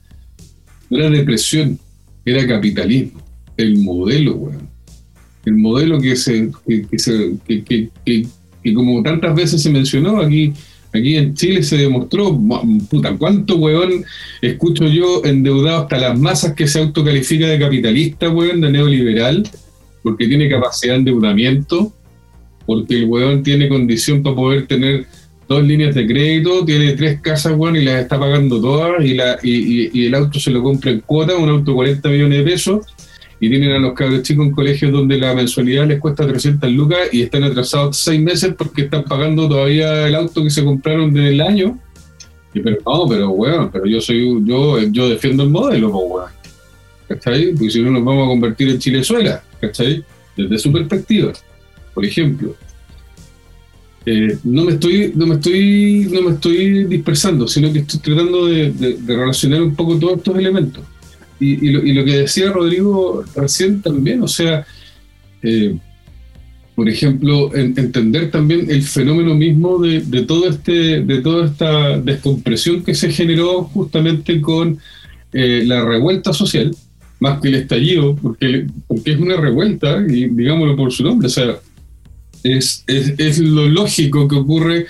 no 0.90 0.98
era 0.98 1.10
depresión, 1.10 1.78
era 2.24 2.48
capitalismo. 2.48 3.22
El 3.58 3.78
modelo, 3.80 4.36
weón 4.36 4.76
el 5.46 5.56
modelo 5.58 6.00
que 6.00 6.16
se, 6.16 6.50
que, 6.68 6.88
que 6.88 7.36
que, 7.64 7.90
que- 8.64 8.74
como 8.74 9.04
tantas 9.04 9.36
veces 9.36 9.62
se 9.62 9.70
mencionó 9.70 10.20
aquí 10.20 10.52
aquí 10.92 11.18
en 11.18 11.36
Chile 11.36 11.62
se 11.62 11.78
demostró 11.78 12.36
puta 12.90 13.16
cuánto 13.16 13.58
weón 13.58 14.04
escucho 14.42 14.88
yo 14.88 15.24
endeudado 15.24 15.84
hasta 15.84 16.00
las 16.00 16.20
masas 16.20 16.54
que 16.56 16.68
se 16.68 16.80
autocalifica 16.80 17.46
de 17.48 17.60
capitalista 17.60 18.28
weón 18.30 18.60
de 18.62 18.72
neoliberal 18.72 19.48
porque 20.02 20.28
tiene 20.28 20.50
capacidad 20.50 20.94
de 20.94 21.00
endeudamiento 21.00 21.94
porque 22.66 22.96
el 22.96 23.06
weón 23.06 23.44
tiene 23.44 23.68
condición 23.70 24.24
para 24.24 24.36
poder 24.36 24.68
tener 24.68 25.06
dos 25.48 25.64
líneas 25.64 25.94
de 25.94 26.08
crédito, 26.08 26.66
tiene 26.66 26.94
tres 26.94 27.22
casas, 27.22 27.54
weón, 27.56 27.76
y 27.76 27.82
las 27.84 28.02
está 28.02 28.20
pagando 28.20 28.60
todas, 28.60 29.04
y, 29.06 29.14
la, 29.14 29.38
y, 29.44 29.84
y- 29.84 29.90
y 29.94 30.06
el 30.08 30.16
auto 30.16 30.40
se 30.40 30.50
lo 30.52 30.64
compra 30.64 30.92
en 30.92 31.02
cuota, 31.02 31.36
un 31.36 31.50
auto 31.50 31.72
de 31.72 31.76
40 31.76 32.10
millones 32.10 32.38
de 32.40 32.44
pesos, 32.52 32.86
y 33.40 33.50
tienen 33.50 33.72
a 33.74 33.80
los 33.80 33.94
cabros 33.94 34.24
chicos 34.24 34.46
en 34.48 34.52
colegios 34.54 34.92
donde 34.92 35.18
la 35.20 35.36
mensualidad 35.36 35.86
les 35.88 36.00
cuesta 36.00 36.26
300 36.26 36.72
lucas 36.72 37.10
y 37.12 37.22
están 37.22 37.44
atrasados 37.44 37.98
seis 37.98 38.20
meses 38.20 38.56
porque 38.58 38.84
están 38.84 39.04
pagando 39.04 39.48
todavía 39.48 40.08
el 40.08 40.16
auto 40.16 40.42
que 40.42 40.50
se 40.50 40.64
compraron 40.64 41.14
del 41.14 41.42
año. 41.42 41.78
Y 42.54 42.62
pero 42.62 42.78
no, 42.86 43.06
pero 43.08 43.30
weón, 43.32 43.70
pero 43.72 43.86
yo 43.86 44.00
soy 44.00 44.42
yo, 44.46 44.80
yo 44.90 45.10
defiendo 45.10 45.44
el 45.44 45.50
modelo, 45.50 45.92
pues 45.92 46.04
weón. 46.10 46.30
¿Cachai? 47.10 47.52
Porque 47.52 47.70
si 47.70 47.82
no 47.82 47.92
nos 47.92 48.04
vamos 48.06 48.24
a 48.26 48.30
convertir 48.30 48.70
en 48.70 48.80
Chilezuela, 48.80 49.44
¿cachai? 49.62 50.04
Desde 50.36 50.58
su 50.58 50.72
perspectiva. 50.72 51.34
Por 51.96 52.06
ejemplo, 52.06 52.56
eh, 54.06 54.38
no 54.44 54.66
me 54.66 54.74
estoy, 54.74 55.14
no 55.16 55.26
me 55.26 55.36
estoy, 55.36 56.08
no 56.12 56.22
me 56.22 56.32
estoy 56.36 56.84
dispersando, 56.84 57.48
sino 57.48 57.74
que 57.74 57.80
estoy 57.80 58.00
tratando 58.02 58.46
de, 58.46 59.00
relacionar 59.08 59.64
un 59.64 59.76
poco 59.76 59.98
todos 59.98 60.18
estos 60.18 60.38
elementos. 60.38 60.84
Y, 61.40 61.70
lo, 61.70 61.84
y 61.84 61.94
lo 61.94 62.06
que 62.06 62.20
decía 62.20 62.52
Rodrigo 62.52 63.24
recién 63.36 63.82
también, 63.82 64.22
o 64.22 64.28
sea, 64.28 64.66
eh, 65.42 65.76
por 66.76 66.88
ejemplo, 66.88 67.56
en- 67.56 67.74
entender 67.78 68.30
también 68.32 68.70
el 68.70 68.84
fenómeno 68.84 69.34
mismo 69.34 69.80
de, 69.80 70.02
de 70.02 70.22
todo 70.24 70.50
este, 70.50 71.02
de 71.02 71.22
toda 71.22 71.48
esta 71.48 71.98
descompresión 72.00 72.84
que 72.84 72.94
se 72.94 73.12
generó 73.12 73.64
justamente 73.64 74.40
con 74.40 74.78
eh, 75.34 75.64
la 75.66 75.84
revuelta 75.84 76.32
social, 76.32 76.76
más 77.20 77.42
que 77.42 77.48
el 77.48 77.56
estallido, 77.56 78.16
porque, 78.16 78.68
porque 78.88 79.14
es 79.14 79.20
una 79.20 79.36
revuelta, 79.38 80.06
y 80.08 80.28
digámoslo 80.30 80.76
por 80.76 80.92
su 80.92 81.04
nombre, 81.04 81.28
o 81.28 81.30
sea, 81.30 81.58
es, 82.46 82.84
es, 82.88 83.40
lo 83.40 83.68
lógico 83.68 84.28
que 84.28 84.36
ocurre 84.36 84.86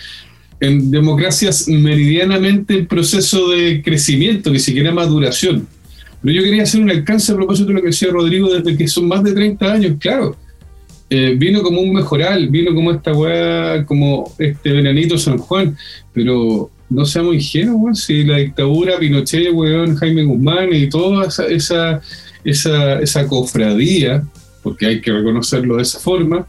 en 0.59 0.91
democracias 0.91 1.67
meridianamente 1.69 2.79
en 2.79 2.87
proceso 2.87 3.49
de 3.49 3.81
crecimiento, 3.81 4.49
ni 4.51 4.59
siquiera 4.59 4.91
maduración. 4.91 5.67
Pero 6.21 6.35
yo 6.35 6.43
quería 6.43 6.63
hacer 6.63 6.81
un 6.81 6.89
alcance 6.89 7.31
a 7.31 7.35
propósito 7.35 7.69
de 7.69 7.75
lo 7.75 7.81
que 7.81 7.87
decía 7.87 8.09
Rodrigo 8.11 8.53
desde 8.53 8.75
que 8.75 8.87
son 8.87 9.07
más 9.07 9.23
de 9.23 9.33
30 9.33 9.71
años, 9.71 9.95
claro. 9.99 10.35
Eh, 11.09 11.35
vino 11.37 11.61
como 11.61 11.81
un 11.81 11.93
mejoral, 11.93 12.49
vino 12.49 12.73
como 12.73 12.91
esta 12.91 13.13
weá, 13.13 13.85
como 13.85 14.33
este 14.39 14.73
veranito 14.73 15.17
San 15.17 15.37
Juan, 15.37 15.77
pero 16.11 16.71
no 16.89 17.05
seamos 17.05 17.35
ingenuos, 17.35 17.79
weón, 17.79 17.95
si 17.95 18.23
la 18.23 18.37
dictadura, 18.37 18.99
Pinochet, 18.99 19.53
weón, 19.53 19.95
Jaime 19.95 20.23
Guzmán 20.23 20.73
y 20.73 20.89
toda 20.89 21.27
esa, 21.27 21.45
esa, 21.45 22.01
esa, 22.43 22.99
esa 22.99 23.27
cofradía, 23.27 24.23
porque 24.63 24.87
hay 24.87 25.01
que 25.01 25.13
reconocerlo 25.13 25.77
de 25.77 25.83
esa 25.83 25.99
forma, 25.99 26.47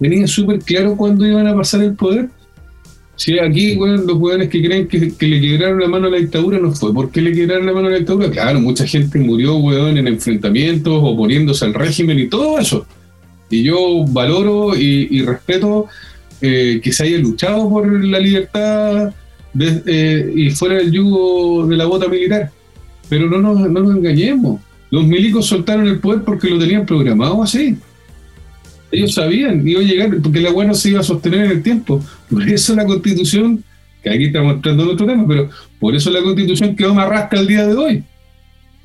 tenía 0.00 0.26
súper 0.26 0.58
claro 0.60 0.96
cuándo 0.96 1.26
iban 1.26 1.46
a 1.46 1.54
pasar 1.54 1.82
el 1.82 1.94
poder. 1.94 2.28
Si 3.16 3.38
aquí, 3.38 3.76
weón, 3.76 4.06
los 4.06 4.16
weones 4.18 4.48
que 4.48 4.60
creen 4.62 4.88
que, 4.88 5.12
que 5.14 5.26
le 5.28 5.40
quebraron 5.40 5.78
la 5.80 5.86
mano 5.88 6.08
a 6.08 6.10
la 6.10 6.16
dictadura, 6.18 6.58
no 6.58 6.72
fue 6.72 6.92
porque 6.92 7.20
le 7.20 7.32
quebraron 7.32 7.64
la 7.66 7.72
mano 7.72 7.86
a 7.86 7.90
la 7.92 7.98
dictadura. 7.98 8.28
Claro, 8.30 8.60
mucha 8.60 8.86
gente 8.86 9.18
murió, 9.20 9.56
weón, 9.56 9.96
en 9.98 10.08
enfrentamientos, 10.08 10.98
oponiéndose 11.00 11.64
al 11.64 11.74
régimen 11.74 12.18
y 12.18 12.26
todo 12.28 12.58
eso. 12.58 12.86
Y 13.50 13.62
yo 13.62 14.04
valoro 14.08 14.74
y, 14.76 15.06
y 15.12 15.22
respeto 15.22 15.86
eh, 16.40 16.80
que 16.82 16.92
se 16.92 17.04
haya 17.04 17.18
luchado 17.18 17.68
por 17.70 17.86
la 18.04 18.18
libertad 18.18 19.14
de- 19.52 19.82
eh, 19.86 20.32
y 20.34 20.50
fuera 20.50 20.76
del 20.76 20.90
yugo 20.90 21.66
de 21.68 21.76
la 21.76 21.86
bota 21.86 22.08
militar. 22.08 22.50
Pero 23.08 23.30
no 23.30 23.38
nos, 23.38 23.70
no 23.70 23.80
nos 23.80 23.96
engañemos. 23.96 24.60
Los 24.90 25.06
milicos 25.06 25.46
soltaron 25.46 25.86
el 25.86 26.00
poder 26.00 26.22
porque 26.24 26.48
lo 26.50 26.58
tenían 26.58 26.84
programado 26.84 27.42
así. 27.44 27.76
Ellos 28.94 29.14
sabían, 29.14 29.66
iba 29.66 29.80
a 29.80 29.84
llegar, 29.84 30.16
porque 30.22 30.40
la 30.40 30.50
hueá 30.52 30.66
no 30.68 30.74
se 30.74 30.90
iba 30.90 31.00
a 31.00 31.02
sostener 31.02 31.44
en 31.46 31.50
el 31.50 31.62
tiempo. 31.62 32.02
Por 32.30 32.48
eso 32.48 32.74
la 32.74 32.84
constitución, 32.84 33.62
que 34.02 34.10
aquí 34.10 34.24
estamos 34.26 34.54
entrando 34.54 34.84
en 34.84 34.88
otro 34.90 35.06
tema, 35.06 35.24
pero 35.26 35.50
por 35.80 35.94
eso 35.94 36.10
la 36.10 36.22
constitución 36.22 36.76
quedó 36.76 36.94
más 36.94 37.08
rasca 37.08 37.38
el 37.40 37.46
día 37.46 37.66
de 37.66 37.74
hoy. 37.74 38.04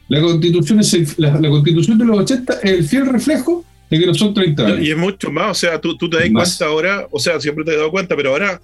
La 0.07 0.21
constitución, 0.21 0.79
es 0.79 0.93
el- 0.93 1.07
la, 1.17 1.39
la 1.39 1.49
constitución 1.49 1.97
de 1.97 2.05
los 2.05 2.17
80 2.19 2.53
es 2.63 2.71
el 2.71 2.83
fiel 2.83 3.05
reflejo 3.05 3.63
de 3.89 3.99
que 3.99 4.05
no 4.07 4.13
son 4.13 4.33
30 4.33 4.65
años. 4.65 4.79
Y 4.81 4.91
es 4.91 4.97
mucho 4.97 5.31
más, 5.31 5.51
o 5.51 5.53
sea, 5.53 5.79
tú, 5.79 5.95
tú 5.97 6.09
te 6.09 6.17
das 6.17 6.29
Más. 6.31 6.57
cuenta 6.57 6.71
ahora, 6.71 7.07
o 7.11 7.19
sea, 7.19 7.39
siempre 7.39 7.63
te 7.65 7.71
has 7.71 7.77
dado 7.77 7.91
cuenta, 7.91 8.15
pero 8.15 8.31
ahora 8.31 8.59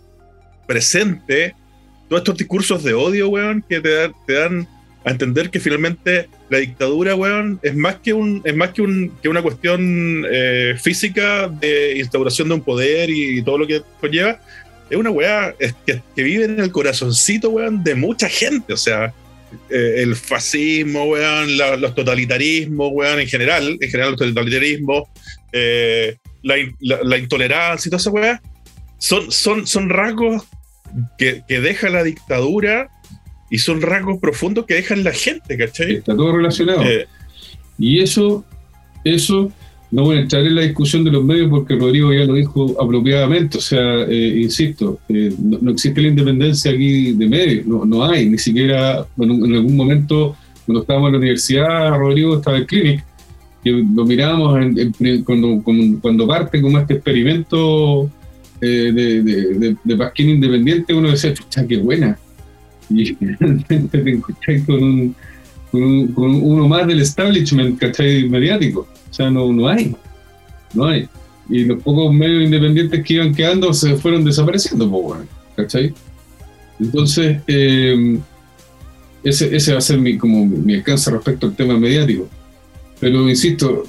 presente, 0.68 1.56
todos 2.10 2.22
estos 2.22 2.38
discursos 2.38 2.84
de 2.84 2.94
odio, 2.94 3.30
weón, 3.30 3.64
que 3.68 3.80
te, 3.82 3.94
dan- 3.94 4.14
te 4.26 4.34
dan 4.34 4.68
a 5.06 5.12
entender 5.12 5.52
que 5.52 5.60
finalmente 5.60 6.28
la 6.50 6.58
dictadura, 6.58 7.16
weón, 7.16 7.60
es 7.62 7.76
más 7.76 7.98
que 7.98 8.12
un, 8.14 8.42
es 8.44 8.56
más 8.56 8.72
que 8.72 8.82
un, 8.82 9.12
que 9.22 9.30
una 9.30 9.44
cuestión 9.44 10.26
eh, 10.30 10.76
física 10.82 11.48
de 11.48 12.00
instauración 12.00 12.48
de 12.50 12.56
un 12.56 12.62
poder 12.62 13.10
y, 13.12 13.42
todo 13.44 13.60
lo 13.60 13.68
que 13.68 13.84
conlleva. 14.02 14.40
Es 14.90 14.98
una 14.98 15.12
weá 15.12 15.54
que, 15.86 16.02
que 16.16 16.24
vive 16.24 16.46
en 16.46 16.60
el 16.60 16.72
corazoncito, 16.72 17.50
weón, 17.52 17.84
de 17.84 17.94
mucha 17.96 18.28
gente. 18.28 18.74
O 18.74 18.78
sea, 18.78 19.14
eh, 19.70 19.96
el 19.98 20.16
fascismo, 20.16 21.06
weón, 21.06 21.56
la- 21.58 21.78
los 21.78 21.94
totalitarismos, 21.94 22.90
weón, 22.92 23.20
en 23.20 23.28
general, 23.28 23.78
en 23.80 23.90
general 23.90 24.12
los 24.12 24.20
totalitarismos, 24.20 25.04
eh, 25.54 26.18
la, 26.42 26.56
la- 26.80 27.04
la 27.04 27.18
intolerancia 27.18 27.88
y 27.88 27.92
toda 27.92 28.02
esa 28.02 28.10
weá, 28.10 28.42
son, 28.98 29.32
son, 29.32 29.68
son 29.68 29.90
rasgos 29.90 30.46
que, 31.18 31.44
que 31.48 31.60
deja 31.60 31.90
la 31.90 32.04
dictadura 32.04 32.90
y 33.56 33.58
son 33.58 33.82
rasgos 33.82 34.20
profundos 34.20 34.66
que 34.66 34.76
dejan 34.76 35.04
la 35.04 35.14
gente, 35.14 35.58
¿cachai? 35.58 35.94
Está 35.96 36.16
todo 36.16 36.36
relacionado. 36.36 36.82
Eh, 36.84 37.06
Y 37.78 38.00
eso, 38.00 38.44
eso, 39.04 39.52
no 39.92 40.04
voy 40.04 40.18
a 40.18 40.22
entrar 40.22 40.46
en 40.46 40.56
la 40.56 40.62
discusión 40.62 41.04
de 41.04 41.12
los 41.12 41.24
medios 41.24 41.50
porque 41.50 41.76
Rodrigo 41.76 42.14
ya 42.14 42.26
lo 42.26 42.34
dijo 42.36 42.76
apropiadamente. 42.82 43.58
O 43.58 43.62
sea, 43.62 44.04
eh, 44.10 44.34
insisto, 44.48 45.00
eh, 45.10 45.32
no, 45.40 45.58
no 45.62 45.72
existe 45.72 46.02
la 46.02 46.08
independencia 46.10 46.72
aquí 46.72 47.12
de 47.14 47.28
medios, 47.28 47.66
no, 47.66 47.86
no 47.86 48.06
hay, 48.06 48.28
ni 48.30 48.38
siquiera 48.38 49.06
bueno, 49.16 49.34
en 49.46 49.54
algún 49.56 49.76
momento, 49.76 50.36
cuando 50.66 50.82
estábamos 50.82 51.08
en 51.10 51.14
la 51.14 51.20
universidad, 51.20 51.98
Rodrigo 51.98 52.36
estaba 52.38 52.58
en 52.58 52.66
Clinic, 52.66 53.04
que 53.64 53.72
lo 53.72 54.06
mirábamos 54.06 54.50
en- 54.62 54.94
en 55.00 55.24
cuando, 55.24 55.62
cuando, 56.02 56.28
parte 56.28 56.62
como 56.62 56.78
este 56.80 56.94
experimento 56.96 58.10
de, 58.62 58.92
de, 58.92 59.22
de, 59.24 59.76
de 59.84 59.96
Pasquín 59.98 60.30
Independiente, 60.30 60.94
uno 60.94 61.10
decía, 61.12 61.34
chucha, 61.34 61.66
qué 61.68 61.78
buena. 61.78 62.18
Y 62.90 63.16
realmente 63.16 63.98
te 64.00 64.10
encontrás 64.12 64.62
con 64.66 64.84
un 64.84 65.16
con, 65.72 65.84
un- 65.84 66.08
con 66.10 66.36
uno 66.36 66.68
más 66.68 66.88
del 66.88 67.02
establishment, 67.02 67.80
¿cachai? 67.80 68.30
Mediático. 68.30 68.88
O 69.10 69.14
sea, 69.14 69.30
no, 69.30 69.52
no 69.52 69.68
hay. 69.68 69.96
No 70.74 70.86
hay. 70.86 71.08
Y 71.50 71.64
los 71.66 71.82
pocos 71.84 72.14
medios 72.14 72.44
independientes 72.44 73.04
que 73.04 73.14
iban 73.16 73.34
quedando 73.36 73.74
se 73.74 73.96
fueron 73.96 74.24
desapareciendo, 74.24 74.90
pues, 74.90 75.04
bueno, 75.04 75.26
¿cachai? 75.56 75.94
Entonces, 76.80 77.40
eh, 77.48 78.20
ese, 79.24 79.56
ese 79.56 79.72
va 79.74 79.78
a 79.80 79.82
ser 79.82 80.00
mi, 80.00 80.18
como 80.18 80.46
mi 80.46 80.76
alcance 80.76 81.10
respecto 81.12 81.48
al 81.48 81.56
tema 81.56 81.78
mediático. 81.78 82.28
Pero 83.00 83.28
insisto, 83.30 83.84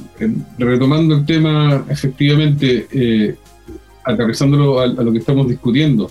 retomando 0.58 1.14
el 1.16 1.24
tema, 1.26 1.84
efectivamente, 1.88 2.86
eh, 2.90 3.36
aterrizándolo 4.04 4.80
a, 4.80 4.84
a 4.84 4.86
lo 4.88 5.12
que 5.12 5.18
estamos 5.18 5.48
discutiendo, 5.48 6.10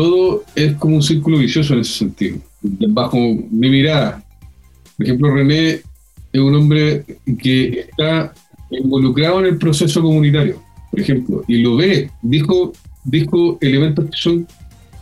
todo 0.00 0.44
es 0.54 0.72
como 0.76 0.96
un 0.96 1.02
círculo 1.02 1.36
vicioso 1.36 1.74
en 1.74 1.80
ese 1.80 1.92
sentido. 1.92 2.38
Bajo 2.62 3.18
mi 3.18 3.68
mirada, 3.68 4.24
por 4.96 5.04
ejemplo, 5.04 5.34
René 5.34 5.82
es 6.32 6.40
un 6.40 6.54
hombre 6.54 7.04
que 7.38 7.80
está 7.80 8.32
involucrado 8.70 9.40
en 9.40 9.46
el 9.46 9.58
proceso 9.58 10.00
comunitario, 10.00 10.58
por 10.90 11.00
ejemplo, 11.00 11.44
y 11.46 11.58
lo 11.58 11.76
ve, 11.76 12.10
dijo, 12.22 12.72
dijo 13.04 13.58
elementos 13.60 14.06
que 14.06 14.16
son 14.16 14.46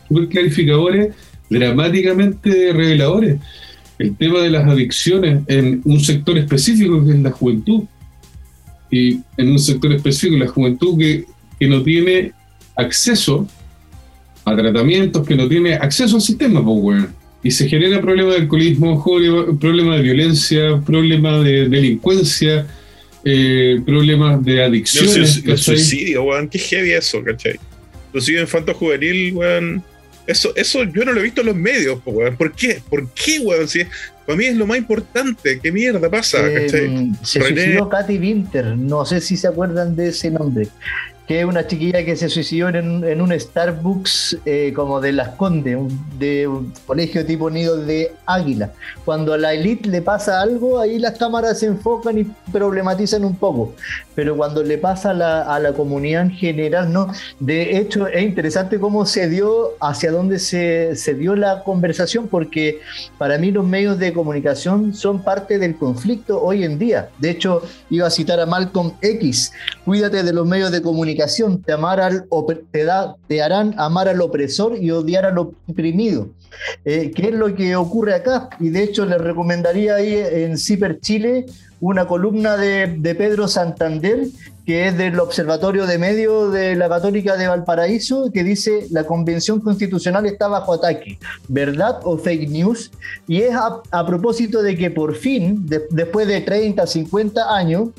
súper 0.09 0.28
clarificadores, 0.30 1.14
dramáticamente 1.49 2.72
reveladores. 2.72 3.38
El 4.01 4.16
tema 4.16 4.40
de 4.40 4.51
las 4.51 4.66
adicciones 4.66 5.44
en 5.46 5.80
un 5.84 6.01
sector 6.01 6.36
específico 6.38 7.05
que 7.05 7.12
es 7.12 7.20
la 7.20 7.30
juventud, 7.30 7.84
y 8.90 9.20
en 9.36 9.53
un 9.53 9.61
sector 9.61 9.92
específico, 9.92 10.42
la 10.42 10.49
juventud 10.49 10.99
que, 10.99 11.24
que 11.61 11.68
no 11.68 11.84
tiene 11.84 12.32
acceso 12.74 13.46
a 14.49 14.57
tratamientos, 14.57 15.26
que 15.26 15.34
no 15.36 15.49
tiene 15.49 15.74
acceso 15.74 16.16
al 16.16 16.22
sistema, 16.22 16.64
pues, 16.64 16.76
weón. 16.80 17.14
Y 17.42 17.51
se 17.53 17.68
genera 17.68 18.01
problema 18.01 18.30
de 18.32 18.38
alcoholismo, 18.38 19.03
problema 19.61 19.96
de 19.96 20.03
violencia, 20.03 20.80
problema 20.84 21.38
de 21.40 21.68
delincuencia, 21.68 22.66
eh, 23.24 23.80
problemas 23.86 24.44
de 24.44 24.64
el, 24.64 24.86
sui- 24.86 25.42
el 25.51 25.59
suicidio, 25.59 26.24
weón, 26.24 26.49
qué 26.49 26.59
heavy 26.59 26.92
eso, 26.92 27.22
¿cachai? 27.22 27.59
Suicidio 28.12 28.40
infanto 28.40 28.74
juvenil, 28.74 29.34
weón. 29.34 29.82
Eso, 30.26 30.53
eso 30.57 30.84
yo 30.84 31.05
no 31.05 31.12
lo 31.12 31.20
he 31.20 31.22
visto 31.24 31.40
en 31.40 31.46
los 31.49 31.57
medios, 31.57 32.01
po, 32.03 32.11
weón. 32.11 32.36
¿Por 32.36 32.53
qué? 32.53 32.80
¿Por 32.90 33.09
qué, 33.12 33.38
weón? 33.40 33.66
Si 33.68 33.80
para 34.26 34.36
mí 34.36 34.44
es 34.44 34.57
lo 34.57 34.66
más 34.66 34.76
importante. 34.78 35.59
¿Qué 35.62 35.72
mierda 35.72 36.11
pasa, 36.11 36.38
cachai? 36.42 36.84
Eh, 36.86 37.11
se 37.22 37.40
René- 37.40 37.55
suicidó 37.55 37.88
Katy 37.88 38.18
Winter, 38.18 38.76
no 38.76 39.05
sé 39.07 39.20
si 39.20 39.36
se 39.36 39.46
acuerdan 39.49 39.94
de 39.96 40.09
ese 40.09 40.30
nombre. 40.30 40.68
Que 41.29 41.41
es 41.41 41.45
una 41.45 41.66
chiquilla 41.66 42.03
que 42.07 42.16
se 42.16 42.31
suicidó 42.31 42.70
en, 42.70 43.05
en 43.05 43.20
un 43.20 43.39
Starbucks 43.39 44.39
eh, 44.47 44.72
como 44.74 44.99
de 44.99 45.12
Las 45.12 45.29
Condes, 45.37 45.76
de 46.18 46.49
un 46.49 46.72
colegio 46.87 47.24
tipo 47.26 47.51
nido 47.51 47.76
de 47.76 48.12
águila. 48.24 48.72
Cuando 49.05 49.35
a 49.35 49.39
la 49.39 49.53
elite 49.53 49.91
le 49.91 50.01
pasa 50.01 50.41
algo, 50.41 50.81
ahí 50.81 50.99
las 50.99 51.18
cámaras 51.18 51.59
se 51.59 51.66
enfocan 51.66 52.16
y 52.16 52.24
problematizan 52.51 53.26
un 53.26 53.37
poco. 53.37 53.74
Pero 54.14 54.39
cuando 54.39 54.62
le 54.62 54.79
pasa 54.79 55.11
a 55.11 55.14
la, 55.14 55.43
a 55.43 55.61
la 55.61 55.74
comunidad 55.74 56.22
en 56.22 56.31
general, 56.31 56.91
no. 56.91 57.12
De 57.39 57.76
hecho, 57.76 58.07
es 58.07 58.22
interesante 58.22 58.81
cómo 58.81 59.05
se 59.05 59.29
dio, 59.29 59.74
hacia 59.81 60.11
dónde 60.11 60.39
se, 60.39 60.97
se 60.97 61.12
dio 61.12 61.37
la 61.37 61.62
conversación, 61.62 62.29
porque 62.29 62.81
para 63.18 63.37
mí 63.37 63.51
los 63.51 63.66
medios 63.66 63.99
de 63.99 64.14
comunicación 64.14 64.95
son 64.95 65.22
parte 65.22 65.59
del 65.59 65.76
conflicto 65.76 66.43
hoy 66.43 66.64
en 66.64 66.79
día. 66.79 67.11
De 67.18 67.29
hecho, 67.29 67.62
iba 67.91 68.07
a 68.07 68.11
citar 68.11 68.41
a 68.41 68.47
Malcolm 68.47 68.93
X, 69.03 69.53
cuídate 69.85 70.22
de 70.22 70.33
los 70.33 70.47
medios 70.47 70.72
de 70.72 70.81
comunicación 70.81 71.18
te, 71.64 71.73
amar 71.73 72.01
al, 72.01 72.27
te, 72.71 72.85
da, 72.85 73.16
te 73.27 73.43
harán 73.43 73.75
amar 73.79 74.09
al 74.09 74.21
opresor 74.21 74.77
y 74.77 74.91
odiar 74.91 75.27
al 75.27 75.39
oprimido. 75.39 76.29
Eh, 76.85 77.12
¿Qué 77.14 77.29
es 77.29 77.35
lo 77.35 77.55
que 77.55 77.77
ocurre 77.77 78.14
acá? 78.14 78.49
Y 78.61 78.71
de 78.71 78.83
hecho 78.83 79.05
les 79.05 79.21
recomendaría 79.21 79.97
ahí 79.97 80.14
en 80.14 80.59
Ciper 80.59 81.01
Chile 81.01 81.47
una 81.81 82.07
columna 82.07 82.57
de, 82.57 82.97
de, 82.99 83.14
Pedro 83.14 83.47
Santander, 83.47 84.27
que 84.66 84.89
es 84.89 84.99
del 84.99 85.21
Observatorio 85.21 85.87
de 85.87 85.97
Medios 85.97 86.53
de 86.53 86.75
la 86.75 86.89
Católica 86.89 87.37
de 87.37 87.47
Valparaíso, 87.47 88.33
que 88.33 88.43
dice 88.43 88.87
la 88.91 89.05
Convención 89.05 89.61
Constitucional 89.61 90.27
está 90.27 90.49
bajo 90.49 90.75
ataque, 90.75 91.19
¿verdad 91.47 92.01
o 92.03 92.19
fake 92.19 92.51
news? 92.51 92.91
Y 93.29 93.43
es 93.43 93.55
a, 93.55 93.81
a 93.93 94.07
propósito 94.07 94.61
de 94.61 94.77
que 94.77 94.91
por 94.91 95.14
fin, 95.14 95.66
de, 95.66 95.83
después 95.91 96.27
de 96.27 96.41
30, 96.41 96.85
50 96.85 97.55
años, 97.55 97.91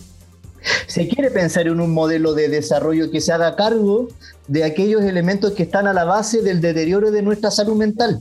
se 0.88 1.08
quiere 1.08 1.32
pensar 1.32 1.68
en 1.68 1.80
un 1.80 1.94
modelo 1.94 2.34
de 2.34 2.50
desarrollo 2.50 3.12
que 3.12 3.22
se 3.22 3.32
haga 3.32 3.56
cargo 3.56 4.08
de 4.48 4.64
aquellos 4.64 5.04
elementos 5.04 5.54
que 5.54 5.64
están 5.64 5.88
a 5.88 5.94
la 5.94 6.06
base 6.06 6.42
del 6.42 6.62
deterioro 6.62 7.12
de 7.12 7.22
nuestra 7.22 7.52
salud 7.52 7.76
mental. 7.76 8.20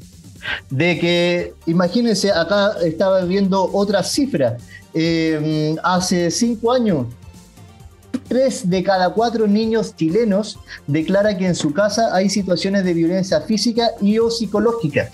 De 0.71 0.99
que, 0.99 1.55
imagínense, 1.67 2.31
acá 2.31 2.73
estaba 2.85 3.25
viendo 3.25 3.71
otra 3.73 4.03
cifra. 4.03 4.57
Eh, 4.95 5.75
hace 5.83 6.31
cinco 6.31 6.73
años, 6.73 7.07
tres 8.29 8.69
de 8.69 8.83
cada 8.83 9.11
cuatro 9.11 9.47
niños 9.47 9.97
chilenos 9.97 10.59
declara 10.87 11.37
que 11.37 11.47
en 11.47 11.55
su 11.55 11.73
casa 11.73 12.15
hay 12.15 12.31
situaciones 12.31 12.85
de 12.85 12.95
violencia 12.95 13.41
física 13.41 13.91
y 14.01 14.19
o 14.19 14.31
psicológica 14.31 15.11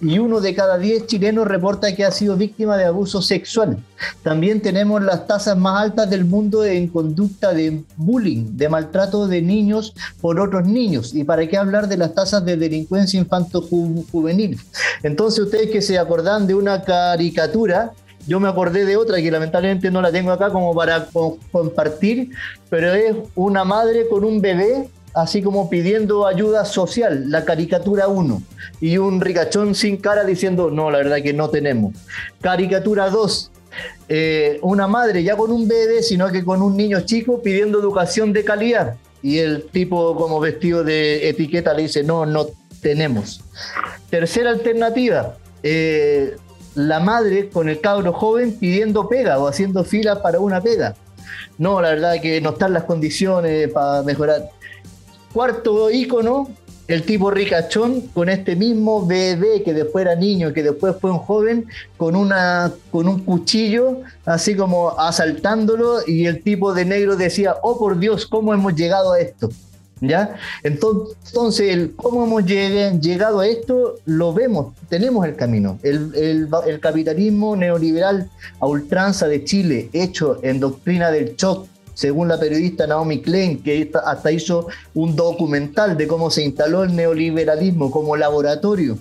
y 0.00 0.18
uno 0.18 0.40
de 0.40 0.54
cada 0.54 0.78
diez 0.78 1.06
chilenos 1.06 1.46
reporta 1.46 1.94
que 1.94 2.04
ha 2.04 2.10
sido 2.10 2.36
víctima 2.36 2.76
de 2.76 2.84
abuso 2.84 3.22
sexual. 3.22 3.78
También 4.22 4.60
tenemos 4.60 5.02
las 5.02 5.26
tasas 5.26 5.56
más 5.56 5.82
altas 5.82 6.08
del 6.10 6.24
mundo 6.24 6.64
en 6.64 6.88
conducta 6.88 7.52
de 7.52 7.82
bullying, 7.96 8.56
de 8.56 8.68
maltrato 8.68 9.26
de 9.26 9.42
niños 9.42 9.94
por 10.20 10.40
otros 10.40 10.66
niños. 10.66 11.14
¿Y 11.14 11.24
para 11.24 11.46
qué 11.46 11.56
hablar 11.56 11.88
de 11.88 11.96
las 11.96 12.14
tasas 12.14 12.44
de 12.44 12.56
delincuencia 12.56 13.18
infanto-juvenil? 13.18 14.58
Entonces 15.02 15.44
ustedes 15.44 15.70
que 15.70 15.82
se 15.82 15.98
acordan 15.98 16.46
de 16.46 16.54
una 16.54 16.82
caricatura, 16.82 17.92
yo 18.26 18.40
me 18.40 18.48
acordé 18.48 18.84
de 18.84 18.96
otra 18.96 19.22
que 19.22 19.30
lamentablemente 19.30 19.90
no 19.90 20.02
la 20.02 20.12
tengo 20.12 20.30
acá 20.30 20.50
como 20.50 20.74
para 20.74 21.08
compartir, 21.50 22.30
pero 22.68 22.92
es 22.92 23.16
una 23.34 23.64
madre 23.64 24.06
con 24.08 24.22
un 24.24 24.40
bebé 24.40 24.90
así 25.22 25.42
como 25.42 25.68
pidiendo 25.68 26.26
ayuda 26.26 26.64
social, 26.64 27.30
la 27.30 27.44
caricatura 27.44 28.08
1, 28.08 28.42
y 28.80 28.98
un 28.98 29.20
ricachón 29.20 29.74
sin 29.74 29.96
cara 29.96 30.24
diciendo, 30.24 30.70
no, 30.70 30.90
la 30.90 30.98
verdad 30.98 31.22
que 31.22 31.32
no 31.32 31.50
tenemos. 31.50 31.94
Caricatura 32.40 33.10
2, 33.10 33.50
eh, 34.08 34.58
una 34.62 34.86
madre 34.86 35.22
ya 35.22 35.36
con 35.36 35.50
un 35.50 35.68
bebé, 35.68 36.02
sino 36.02 36.30
que 36.30 36.44
con 36.44 36.62
un 36.62 36.76
niño 36.76 37.00
chico 37.00 37.42
pidiendo 37.42 37.80
educación 37.80 38.32
de 38.32 38.44
calidad, 38.44 38.96
y 39.22 39.38
el 39.38 39.64
tipo 39.64 40.14
como 40.16 40.38
vestido 40.38 40.84
de 40.84 41.28
etiqueta 41.28 41.74
le 41.74 41.82
dice, 41.82 42.04
no, 42.04 42.24
no 42.24 42.46
tenemos. 42.80 43.40
Tercera 44.10 44.50
alternativa, 44.50 45.36
eh, 45.62 46.36
la 46.74 47.00
madre 47.00 47.48
con 47.48 47.68
el 47.68 47.80
cabro 47.80 48.12
joven 48.12 48.56
pidiendo 48.58 49.08
pega 49.08 49.38
o 49.38 49.48
haciendo 49.48 49.82
fila 49.84 50.22
para 50.22 50.38
una 50.38 50.60
pega. 50.60 50.94
No, 51.58 51.80
la 51.80 51.90
verdad 51.90 52.20
que 52.22 52.40
no 52.40 52.50
están 52.50 52.72
las 52.72 52.84
condiciones 52.84 53.68
para 53.72 54.02
mejorar. 54.02 54.50
Cuarto 55.32 55.90
ícono, 55.90 56.48
el 56.88 57.02
tipo 57.02 57.30
ricachón 57.30 58.00
con 58.14 58.30
este 58.30 58.56
mismo 58.56 59.06
bebé 59.06 59.62
que 59.62 59.74
después 59.74 60.06
era 60.06 60.14
niño, 60.14 60.54
que 60.54 60.62
después 60.62 60.96
fue 60.98 61.10
un 61.10 61.18
joven, 61.18 61.66
con, 61.98 62.16
una, 62.16 62.72
con 62.90 63.06
un 63.06 63.20
cuchillo, 63.20 64.00
así 64.24 64.56
como 64.56 64.98
asaltándolo, 64.98 65.98
y 66.06 66.26
el 66.26 66.42
tipo 66.42 66.72
de 66.72 66.86
negro 66.86 67.14
decía, 67.14 67.56
oh 67.62 67.78
por 67.78 67.98
Dios, 67.98 68.26
¿cómo 68.26 68.54
hemos 68.54 68.74
llegado 68.74 69.12
a 69.12 69.20
esto? 69.20 69.50
¿Ya? 70.00 70.36
Entonces, 70.62 71.74
el 71.74 71.94
cómo 71.94 72.24
hemos 72.24 72.44
llegado 72.46 73.40
a 73.40 73.46
esto, 73.46 73.96
lo 74.06 74.32
vemos, 74.32 74.72
tenemos 74.88 75.26
el 75.26 75.34
camino. 75.34 75.78
El, 75.82 76.14
el, 76.14 76.48
el 76.66 76.80
capitalismo 76.80 77.56
neoliberal 77.56 78.30
a 78.60 78.66
ultranza 78.66 79.26
de 79.26 79.44
Chile, 79.44 79.90
hecho 79.92 80.38
en 80.42 80.60
doctrina 80.60 81.10
del 81.10 81.34
shock, 81.36 81.66
según 81.98 82.28
la 82.28 82.38
periodista 82.38 82.86
Naomi 82.86 83.20
Klein, 83.20 83.60
que 83.60 83.90
hasta 84.04 84.30
hizo 84.30 84.68
un 84.94 85.16
documental 85.16 85.96
de 85.96 86.06
cómo 86.06 86.30
se 86.30 86.44
instaló 86.44 86.84
el 86.84 86.94
neoliberalismo 86.94 87.90
como 87.90 88.16
laboratorio. 88.16 88.98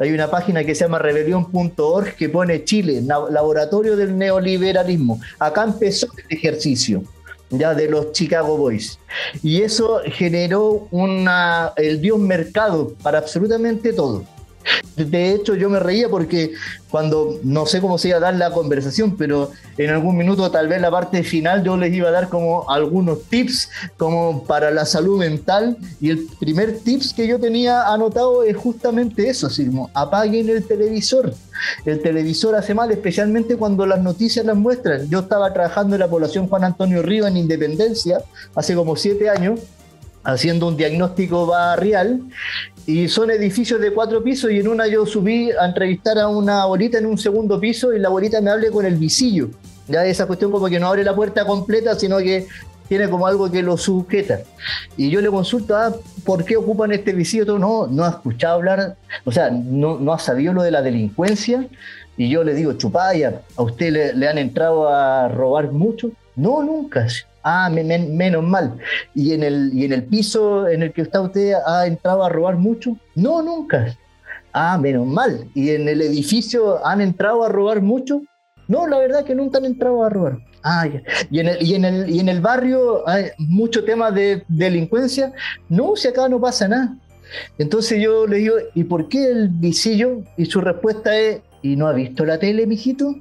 Hay 0.00 0.10
una 0.10 0.28
página 0.28 0.64
que 0.64 0.74
se 0.74 0.84
llama 0.84 0.98
rebelión.org 0.98 2.16
que 2.16 2.28
pone 2.28 2.64
Chile, 2.64 3.02
laboratorio 3.02 3.96
del 3.96 4.18
neoliberalismo. 4.18 5.20
Acá 5.38 5.62
empezó 5.62 6.08
el 6.18 6.36
ejercicio 6.36 7.04
ya 7.50 7.72
de 7.72 7.88
los 7.88 8.10
Chicago 8.10 8.56
Boys. 8.56 8.98
Y 9.44 9.62
eso 9.62 10.00
generó 10.06 10.88
una, 10.90 11.72
el 11.76 12.00
dios 12.00 12.18
mercado 12.18 12.94
para 13.00 13.18
absolutamente 13.18 13.92
todo. 13.92 14.24
De 14.96 15.32
hecho, 15.32 15.54
yo 15.54 15.70
me 15.70 15.78
reía 15.78 16.08
porque 16.08 16.52
cuando 16.90 17.38
no 17.42 17.64
sé 17.64 17.80
cómo 17.80 17.96
se 17.96 18.08
iba 18.08 18.18
a 18.18 18.20
dar 18.20 18.34
la 18.34 18.50
conversación, 18.50 19.16
pero 19.16 19.50
en 19.78 19.90
algún 19.90 20.16
minuto, 20.16 20.50
tal 20.50 20.68
vez 20.68 20.80
la 20.80 20.90
parte 20.90 21.22
final, 21.22 21.62
yo 21.64 21.76
les 21.76 21.94
iba 21.94 22.08
a 22.08 22.12
dar 22.12 22.28
como 22.28 22.68
algunos 22.68 23.22
tips 23.24 23.70
como 23.96 24.44
para 24.44 24.70
la 24.70 24.84
salud 24.84 25.18
mental. 25.18 25.76
Y 26.00 26.10
el 26.10 26.26
primer 26.38 26.80
tips 26.80 27.14
que 27.14 27.26
yo 27.26 27.38
tenía 27.38 27.92
anotado 27.92 28.42
es 28.42 28.56
justamente 28.56 29.28
eso: 29.28 29.46
así 29.46 29.66
como 29.66 29.90
apaguen 29.94 30.48
el 30.48 30.66
televisor. 30.66 31.32
El 31.84 32.02
televisor 32.02 32.54
hace 32.54 32.74
mal, 32.74 32.90
especialmente 32.90 33.56
cuando 33.56 33.86
las 33.86 34.00
noticias 34.00 34.44
las 34.44 34.56
muestran. 34.56 35.08
Yo 35.08 35.20
estaba 35.20 35.52
trabajando 35.52 35.94
en 35.96 36.00
la 36.00 36.08
población 36.08 36.48
Juan 36.48 36.64
Antonio 36.64 37.02
Riva 37.02 37.28
en 37.28 37.36
Independencia 37.36 38.22
hace 38.54 38.74
como 38.74 38.96
siete 38.96 39.28
años 39.30 39.60
haciendo 40.22 40.68
un 40.68 40.76
diagnóstico 40.76 41.46
barrial 41.46 42.20
y 42.86 43.08
son 43.08 43.30
edificios 43.30 43.80
de 43.80 43.92
cuatro 43.92 44.22
pisos 44.22 44.50
y 44.50 44.58
en 44.58 44.68
una 44.68 44.86
yo 44.86 45.06
subí 45.06 45.50
a 45.52 45.66
entrevistar 45.66 46.18
a 46.18 46.28
una 46.28 46.62
abuelita 46.62 46.98
en 46.98 47.06
un 47.06 47.18
segundo 47.18 47.60
piso 47.60 47.92
y 47.92 47.98
la 47.98 48.08
abuelita 48.08 48.40
me 48.40 48.50
hable 48.50 48.70
con 48.70 48.84
el 48.84 48.96
visillo. 48.96 49.50
Ya 49.88 50.04
esa 50.04 50.26
cuestión 50.26 50.50
como 50.50 50.68
que 50.68 50.78
no 50.78 50.88
abre 50.88 51.04
la 51.04 51.14
puerta 51.14 51.44
completa, 51.44 51.94
sino 51.94 52.18
que 52.18 52.46
tiene 52.88 53.08
como 53.08 53.26
algo 53.26 53.50
que 53.50 53.62
lo 53.62 53.76
sujeta. 53.76 54.40
Y 54.96 55.10
yo 55.10 55.20
le 55.20 55.30
consulto, 55.30 55.76
ah, 55.76 55.94
¿por 56.24 56.44
qué 56.44 56.56
ocupan 56.56 56.90
este 56.92 57.12
visillo? 57.12 57.58
No, 57.58 57.86
no 57.86 58.04
ha 58.04 58.10
escuchado 58.10 58.54
hablar, 58.54 58.96
o 59.24 59.30
sea, 59.30 59.50
no, 59.50 59.98
no 59.98 60.12
ha 60.12 60.18
sabido 60.18 60.52
lo 60.52 60.62
de 60.62 60.72
la 60.72 60.82
delincuencia. 60.82 61.66
Y 62.16 62.28
yo 62.28 62.42
le 62.42 62.54
digo, 62.54 62.72
chupaya, 62.72 63.42
¿a 63.56 63.62
usted 63.62 63.92
le, 63.92 64.12
le 64.12 64.28
han 64.28 64.38
entrado 64.38 64.88
a 64.88 65.28
robar 65.28 65.70
mucho? 65.70 66.10
No, 66.34 66.62
nunca. 66.62 67.06
Ah, 67.42 67.70
menos 67.70 68.44
mal. 68.44 68.78
¿Y 69.14 69.32
en, 69.32 69.42
el, 69.42 69.70
¿Y 69.72 69.84
en 69.84 69.92
el 69.92 70.04
piso 70.04 70.68
en 70.68 70.82
el 70.82 70.92
que 70.92 71.02
está 71.02 71.20
usted 71.20 71.54
ha 71.66 71.86
entrado 71.86 72.24
a 72.24 72.28
robar 72.28 72.56
mucho? 72.56 72.96
No, 73.14 73.42
nunca. 73.42 73.96
Ah, 74.52 74.78
menos 74.78 75.06
mal. 75.06 75.48
¿Y 75.54 75.70
en 75.70 75.88
el 75.88 76.02
edificio 76.02 76.84
han 76.84 77.00
entrado 77.00 77.44
a 77.44 77.48
robar 77.48 77.80
mucho? 77.80 78.22
No, 78.68 78.86
la 78.86 78.98
verdad 78.98 79.24
que 79.24 79.34
nunca 79.34 79.58
han 79.58 79.64
entrado 79.64 80.04
a 80.04 80.10
robar. 80.10 80.38
Ah, 80.62 80.86
ya. 80.86 81.02
¿Y 81.30 81.40
en 81.40 81.48
el, 81.48 81.62
y 81.62 81.74
en 81.74 81.84
el, 81.84 82.10
y 82.10 82.20
en 82.20 82.28
el 82.28 82.40
barrio 82.40 83.08
hay 83.08 83.30
mucho 83.38 83.84
tema 83.84 84.10
de 84.10 84.44
delincuencia? 84.48 85.32
No, 85.68 85.96
si 85.96 86.08
acá 86.08 86.28
no 86.28 86.40
pasa 86.40 86.68
nada. 86.68 86.96
Entonces 87.58 88.02
yo 88.02 88.26
le 88.26 88.38
digo, 88.38 88.54
¿y 88.74 88.84
por 88.84 89.08
qué 89.08 89.24
el 89.24 89.48
visillo? 89.48 90.22
Y 90.36 90.46
su 90.46 90.60
respuesta 90.60 91.16
es, 91.16 91.40
¿y 91.62 91.76
no 91.76 91.86
ha 91.86 91.92
visto 91.92 92.24
la 92.24 92.38
tele, 92.38 92.66
mijito? 92.66 93.16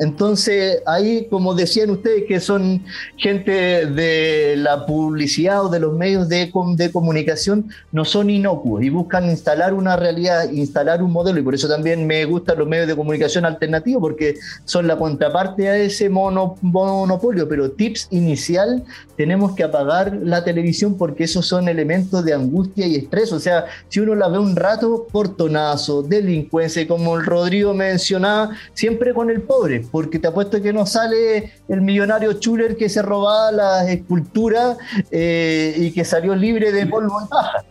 Entonces, 0.00 0.82
ahí, 0.86 1.26
como 1.28 1.54
decían 1.54 1.90
ustedes, 1.90 2.24
que 2.26 2.40
son 2.40 2.82
gente 3.18 3.84
de 3.84 4.54
la 4.56 4.86
publicidad 4.86 5.66
o 5.66 5.68
de 5.68 5.78
los 5.78 5.92
medios 5.92 6.26
de, 6.28 6.50
comunicación, 6.90 7.68
no 7.92 8.06
son 8.06 8.30
inocuos 8.30 8.82
y 8.82 8.88
buscan 8.88 9.28
instalar 9.28 9.74
una 9.74 9.96
realidad, 9.96 10.50
instalar 10.50 11.02
un 11.02 11.12
modelo. 11.12 11.38
Y 11.38 11.42
por 11.42 11.54
eso 11.54 11.68
también 11.68 12.06
me 12.06 12.24
gustan 12.24 12.58
los 12.58 12.66
medios 12.66 12.88
de 12.88 12.96
comunicación 12.96 13.44
alternativos, 13.44 14.00
porque 14.00 14.36
son 14.64 14.86
la 14.86 14.96
contraparte 14.96 15.68
a 15.68 15.76
ese 15.76 16.08
monopolio. 16.08 17.46
Pero 17.46 17.70
tips 17.70 18.08
inicial, 18.10 18.82
tenemos 19.16 19.54
que 19.54 19.64
apagar 19.64 20.18
la 20.22 20.42
televisión 20.44 20.96
porque 20.96 21.24
esos 21.24 21.46
son 21.46 21.68
elementos 21.68 22.24
de 22.24 22.32
angustia 22.32 22.86
y 22.86 22.96
estrés. 22.96 23.32
O 23.32 23.38
sea, 23.38 23.66
si 23.90 24.00
uno 24.00 24.14
la 24.14 24.28
ve 24.28 24.38
un 24.38 24.56
rato, 24.56 25.06
portonazo, 25.12 26.02
delincuencia, 26.02 26.88
como 26.88 27.18
el 27.18 27.26
Rodrigo 27.26 27.74
mencionaba, 27.74 28.56
siempre 28.72 29.12
con 29.12 29.28
el 29.28 29.42
pobre 29.42 29.89
porque 29.90 30.18
te 30.18 30.28
apuesto 30.28 30.60
que 30.60 30.72
no 30.72 30.86
sale 30.86 31.52
el 31.68 31.80
millonario 31.80 32.34
Chuler 32.34 32.76
que 32.76 32.88
se 32.88 33.02
robaba 33.02 33.52
las 33.52 33.88
esculturas 33.88 34.76
eh, 35.10 35.74
y 35.76 35.90
que 35.92 36.04
salió 36.04 36.34
libre 36.34 36.72
de 36.72 36.86
polvo 36.86 37.20
y 37.24 37.28
paja 37.28 37.64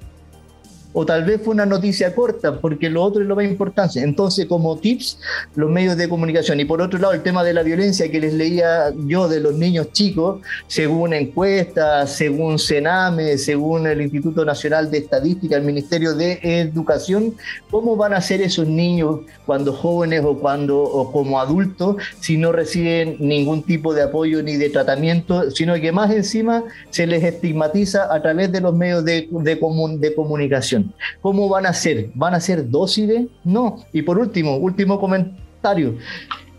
o 1.00 1.06
tal 1.06 1.24
vez 1.24 1.40
fue 1.42 1.54
una 1.54 1.66
noticia 1.66 2.14
corta, 2.14 2.60
porque 2.60 2.90
lo 2.90 3.02
otro 3.02 3.22
es 3.22 3.28
lo 3.30 3.34
más 3.34 3.46
importante. 3.46 4.02
Entonces, 4.02 4.46
como 4.48 4.78
tips, 4.78 5.18
los 5.56 5.72
medios 5.72 5.96
de 5.96 6.10
comunicación. 6.10 6.60
Y 6.60 6.66
por 6.66 6.82
otro 6.82 7.00
lado, 7.00 7.14
el 7.14 7.24
tema 7.24 7.42
de 7.42 7.54
la 7.54 7.64
violencia 7.64 8.12
que 8.12 8.20
les 8.20 8.34
leía 8.34 8.92
yo 9.08 9.30
de 9.30 9.40
los 9.40 9.54
niños 9.54 9.94
chicos, 9.94 10.42
según 10.68 11.14
encuestas, 11.14 12.12
según 12.12 12.60
Sename, 12.60 13.38
según 13.38 13.88
el 13.88 14.02
Instituto 14.02 14.44
Nacional 14.44 14.92
de 14.92 14.98
Estadística, 14.98 15.56
el 15.56 15.64
Ministerio 15.64 16.16
de 16.16 16.38
Educación, 16.44 17.34
¿cómo 17.72 17.96
van 17.96 18.14
a 18.14 18.20
ser 18.20 18.42
esos 18.42 18.68
niños 18.68 19.22
cuando 19.46 19.72
jóvenes 19.72 20.22
o 20.26 20.38
cuando 20.38 20.84
o 20.84 21.14
como 21.14 21.40
adultos 21.40 21.96
si 22.20 22.36
no 22.36 22.52
reciben 22.52 23.16
ningún 23.20 23.64
tipo 23.64 23.94
de 23.94 24.02
apoyo 24.02 24.44
ni 24.44 24.58
de 24.58 24.70
tratamiento, 24.70 25.50
sino 25.52 25.76
que 25.76 25.94
más 25.94 26.12
encima 26.12 26.66
se 26.90 27.08
les 27.08 27.24
estigmatiza 27.24 28.14
a 28.14 28.22
través 28.22 28.52
de 28.52 28.60
los 28.60 28.76
medios 28.76 29.06
de, 29.06 29.30
de, 29.32 29.58
de 29.98 30.16
comunicación? 30.16 30.89
¿Cómo 31.22 31.50
van 31.50 31.66
a 31.66 31.74
ser? 31.74 32.10
¿Van 32.14 32.34
a 32.34 32.40
ser 32.40 32.70
dóciles? 32.70 33.28
No. 33.44 33.84
Y 33.94 34.02
por 34.02 34.18
último, 34.18 34.58
último 34.58 35.00
comentario. 35.00 35.98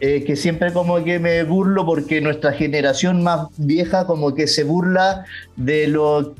Eh, 0.03 0.24
que 0.24 0.35
siempre 0.35 0.72
como 0.72 1.05
que 1.05 1.18
me 1.18 1.43
burlo 1.43 1.85
porque 1.85 2.22
nuestra 2.22 2.53
generación 2.53 3.22
más 3.22 3.49
vieja 3.59 4.07
como 4.07 4.35
que 4.35 4.47
se 4.47 4.64
burla 4.64 5.26
de 5.57 5.89
lo 5.89 6.35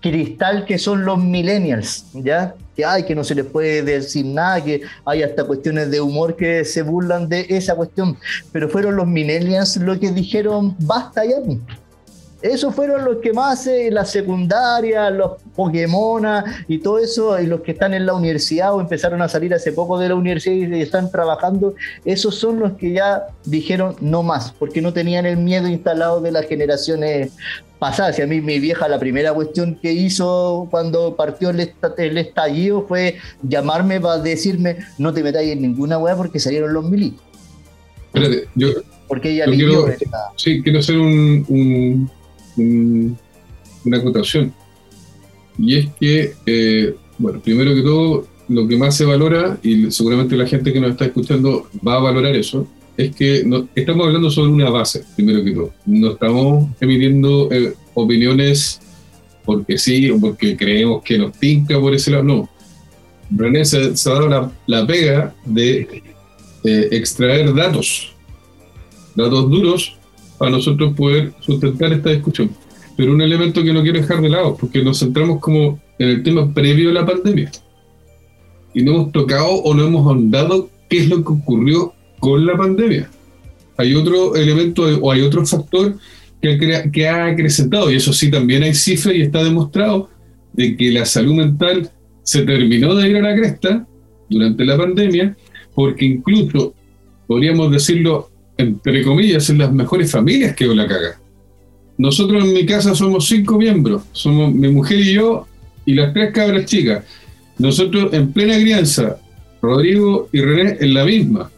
cristal 0.00 0.66
que 0.66 0.78
son 0.78 1.06
los 1.06 1.18
millennials, 1.22 2.04
¿ya? 2.12 2.54
Que 2.76 2.84
hay, 2.84 3.04
que 3.04 3.14
no 3.14 3.24
se 3.24 3.34
les 3.34 3.46
puede 3.46 3.82
decir 3.82 4.26
nada, 4.26 4.62
que 4.62 4.82
hay 5.06 5.22
hasta 5.22 5.44
cuestiones 5.44 5.90
de 5.90 6.02
humor 6.02 6.36
que 6.36 6.66
se 6.66 6.82
burlan 6.82 7.30
de 7.30 7.46
esa 7.48 7.74
cuestión, 7.74 8.18
pero 8.52 8.68
fueron 8.68 8.96
los 8.96 9.06
millennials 9.06 9.78
los 9.78 9.98
que 9.98 10.10
dijeron 10.10 10.76
basta 10.80 11.24
ya. 11.24 11.36
Esos 12.44 12.74
fueron 12.74 13.06
los 13.06 13.22
que 13.22 13.32
más 13.32 13.66
en 13.66 13.86
eh, 13.86 13.90
la 13.90 14.04
secundaria, 14.04 15.08
los 15.08 15.40
Pokémon 15.56 16.26
y 16.68 16.76
todo 16.76 16.98
eso, 16.98 17.40
y 17.40 17.46
los 17.46 17.62
que 17.62 17.72
están 17.72 17.94
en 17.94 18.04
la 18.04 18.12
universidad 18.12 18.74
o 18.74 18.82
empezaron 18.82 19.22
a 19.22 19.30
salir 19.30 19.54
hace 19.54 19.72
poco 19.72 19.98
de 19.98 20.10
la 20.10 20.14
universidad 20.14 20.76
y 20.76 20.82
están 20.82 21.10
trabajando, 21.10 21.74
esos 22.04 22.34
son 22.34 22.60
los 22.60 22.74
que 22.74 22.92
ya 22.92 23.28
dijeron 23.46 23.96
no 24.02 24.22
más, 24.22 24.52
porque 24.58 24.82
no 24.82 24.92
tenían 24.92 25.24
el 25.24 25.38
miedo 25.38 25.68
instalado 25.68 26.20
de 26.20 26.32
las 26.32 26.44
generaciones 26.46 27.32
pasadas. 27.78 28.18
Y 28.18 28.22
a 28.22 28.26
mí 28.26 28.42
mi 28.42 28.58
vieja 28.58 28.88
la 28.88 28.98
primera 28.98 29.32
cuestión 29.32 29.76
que 29.80 29.94
hizo 29.94 30.68
cuando 30.70 31.16
partió 31.16 31.48
el, 31.48 32.18
estallido 32.18 32.84
fue 32.86 33.16
llamarme 33.42 34.02
para 34.02 34.18
decirme 34.18 34.80
no 34.98 35.14
te 35.14 35.22
metáis 35.22 35.50
en 35.52 35.62
ninguna 35.62 35.96
weá 35.96 36.14
porque 36.14 36.38
salieron 36.38 36.74
los 36.74 36.84
milicos. 36.84 37.22
Espérate, 38.12 38.48
yo... 38.54 38.68
Porque 39.08 39.30
ella 39.30 39.46
quiero, 39.46 39.86
Sí, 40.36 40.62
quiero 40.62 40.78
hacer 40.80 40.98
un 40.98 42.10
una 42.56 43.96
acotación. 43.96 44.52
Y 45.58 45.76
es 45.76 45.88
que, 46.00 46.34
eh, 46.46 46.94
bueno, 47.18 47.40
primero 47.40 47.74
que 47.74 47.82
todo, 47.82 48.26
lo 48.48 48.68
que 48.68 48.76
más 48.76 48.96
se 48.96 49.04
valora, 49.04 49.58
y 49.62 49.90
seguramente 49.90 50.36
la 50.36 50.46
gente 50.46 50.72
que 50.72 50.80
nos 50.80 50.92
está 50.92 51.06
escuchando 51.06 51.68
va 51.86 51.94
a 51.94 52.00
valorar 52.00 52.34
eso, 52.36 52.66
es 52.96 53.14
que 53.14 53.42
no, 53.44 53.68
estamos 53.74 54.06
hablando 54.06 54.30
sobre 54.30 54.52
una 54.52 54.70
base, 54.70 55.04
primero 55.16 55.42
que 55.42 55.52
todo. 55.52 55.72
No 55.86 56.12
estamos 56.12 56.68
emitiendo 56.80 57.50
eh, 57.50 57.74
opiniones 57.94 58.80
porque 59.44 59.78
sí 59.78 60.10
o 60.10 60.20
porque 60.20 60.56
creemos 60.56 61.02
que 61.02 61.18
nos 61.18 61.32
tinca 61.32 61.78
por 61.80 61.94
ese 61.94 62.10
lado, 62.10 62.24
no. 62.24 62.48
René 63.30 63.64
se, 63.64 63.78
ha 63.78 64.12
dado 64.12 64.28
la, 64.28 64.52
la, 64.66 64.86
pega 64.86 65.34
de 65.44 66.02
eh, 66.62 66.88
extraer 66.92 67.52
datos, 67.54 68.14
datos 69.14 69.50
duros 69.50 69.96
para 70.44 70.56
nosotros 70.56 70.92
poder 70.92 71.32
sustentar 71.40 71.90
esta 71.90 72.10
discusión. 72.10 72.50
Pero 72.98 73.14
un 73.14 73.22
elemento 73.22 73.64
que 73.64 73.72
no 73.72 73.82
quiero 73.82 73.98
dejar 73.98 74.20
de 74.20 74.28
lado, 74.28 74.54
porque 74.60 74.84
nos 74.84 74.98
centramos 74.98 75.40
como 75.40 75.80
en 75.98 76.08
el 76.10 76.22
tema 76.22 76.52
previo 76.52 76.90
a 76.90 76.92
la 76.92 77.06
pandemia. 77.06 77.50
Y 78.74 78.82
no 78.82 78.92
hemos 78.92 79.12
tocado 79.12 79.48
o 79.48 79.72
no 79.72 79.86
hemos 79.86 80.06
ahondado 80.06 80.68
qué 80.90 80.98
es 80.98 81.08
lo 81.08 81.24
que 81.24 81.32
ocurrió 81.32 81.94
con 82.20 82.44
la 82.44 82.58
pandemia. 82.58 83.08
Hay 83.78 83.94
otro 83.94 84.36
elemento 84.36 84.82
o 85.00 85.10
hay 85.10 85.22
otro 85.22 85.46
factor 85.46 85.96
que, 86.42 86.90
que 86.92 87.08
ha 87.08 87.24
acrecentado, 87.24 87.90
y 87.90 87.96
eso 87.96 88.12
sí 88.12 88.30
también 88.30 88.64
hay 88.64 88.74
cifras 88.74 89.14
y 89.14 89.22
está 89.22 89.42
demostrado, 89.42 90.10
de 90.52 90.76
que 90.76 90.90
la 90.92 91.06
salud 91.06 91.36
mental 91.36 91.90
se 92.22 92.42
terminó 92.42 92.94
de 92.94 93.08
ir 93.08 93.16
a 93.16 93.22
la 93.22 93.34
cresta 93.34 93.86
durante 94.28 94.62
la 94.66 94.76
pandemia, 94.76 95.34
porque 95.74 96.04
incluso, 96.04 96.74
podríamos 97.26 97.72
decirlo, 97.72 98.28
entre 98.56 99.02
comillas, 99.02 99.50
en 99.50 99.58
las 99.58 99.72
mejores 99.72 100.10
familias 100.10 100.54
que 100.54 100.66
la 100.66 100.86
caga. 100.86 101.18
Nosotros 101.96 102.44
en 102.44 102.52
mi 102.52 102.66
casa 102.66 102.94
somos 102.94 103.26
cinco 103.26 103.56
miembros, 103.56 104.02
somos 104.12 104.52
mi 104.52 104.68
mujer 104.68 105.00
y 105.00 105.14
yo 105.14 105.46
y 105.86 105.94
las 105.94 106.12
tres 106.12 106.32
cabras 106.32 106.64
chicas. 106.66 107.04
Nosotros 107.58 108.12
en 108.12 108.32
plena 108.32 108.56
crianza, 108.56 109.18
Rodrigo 109.62 110.28
y 110.32 110.40
René 110.40 110.76
en 110.80 110.94
la 110.94 111.04
misma. 111.04 111.50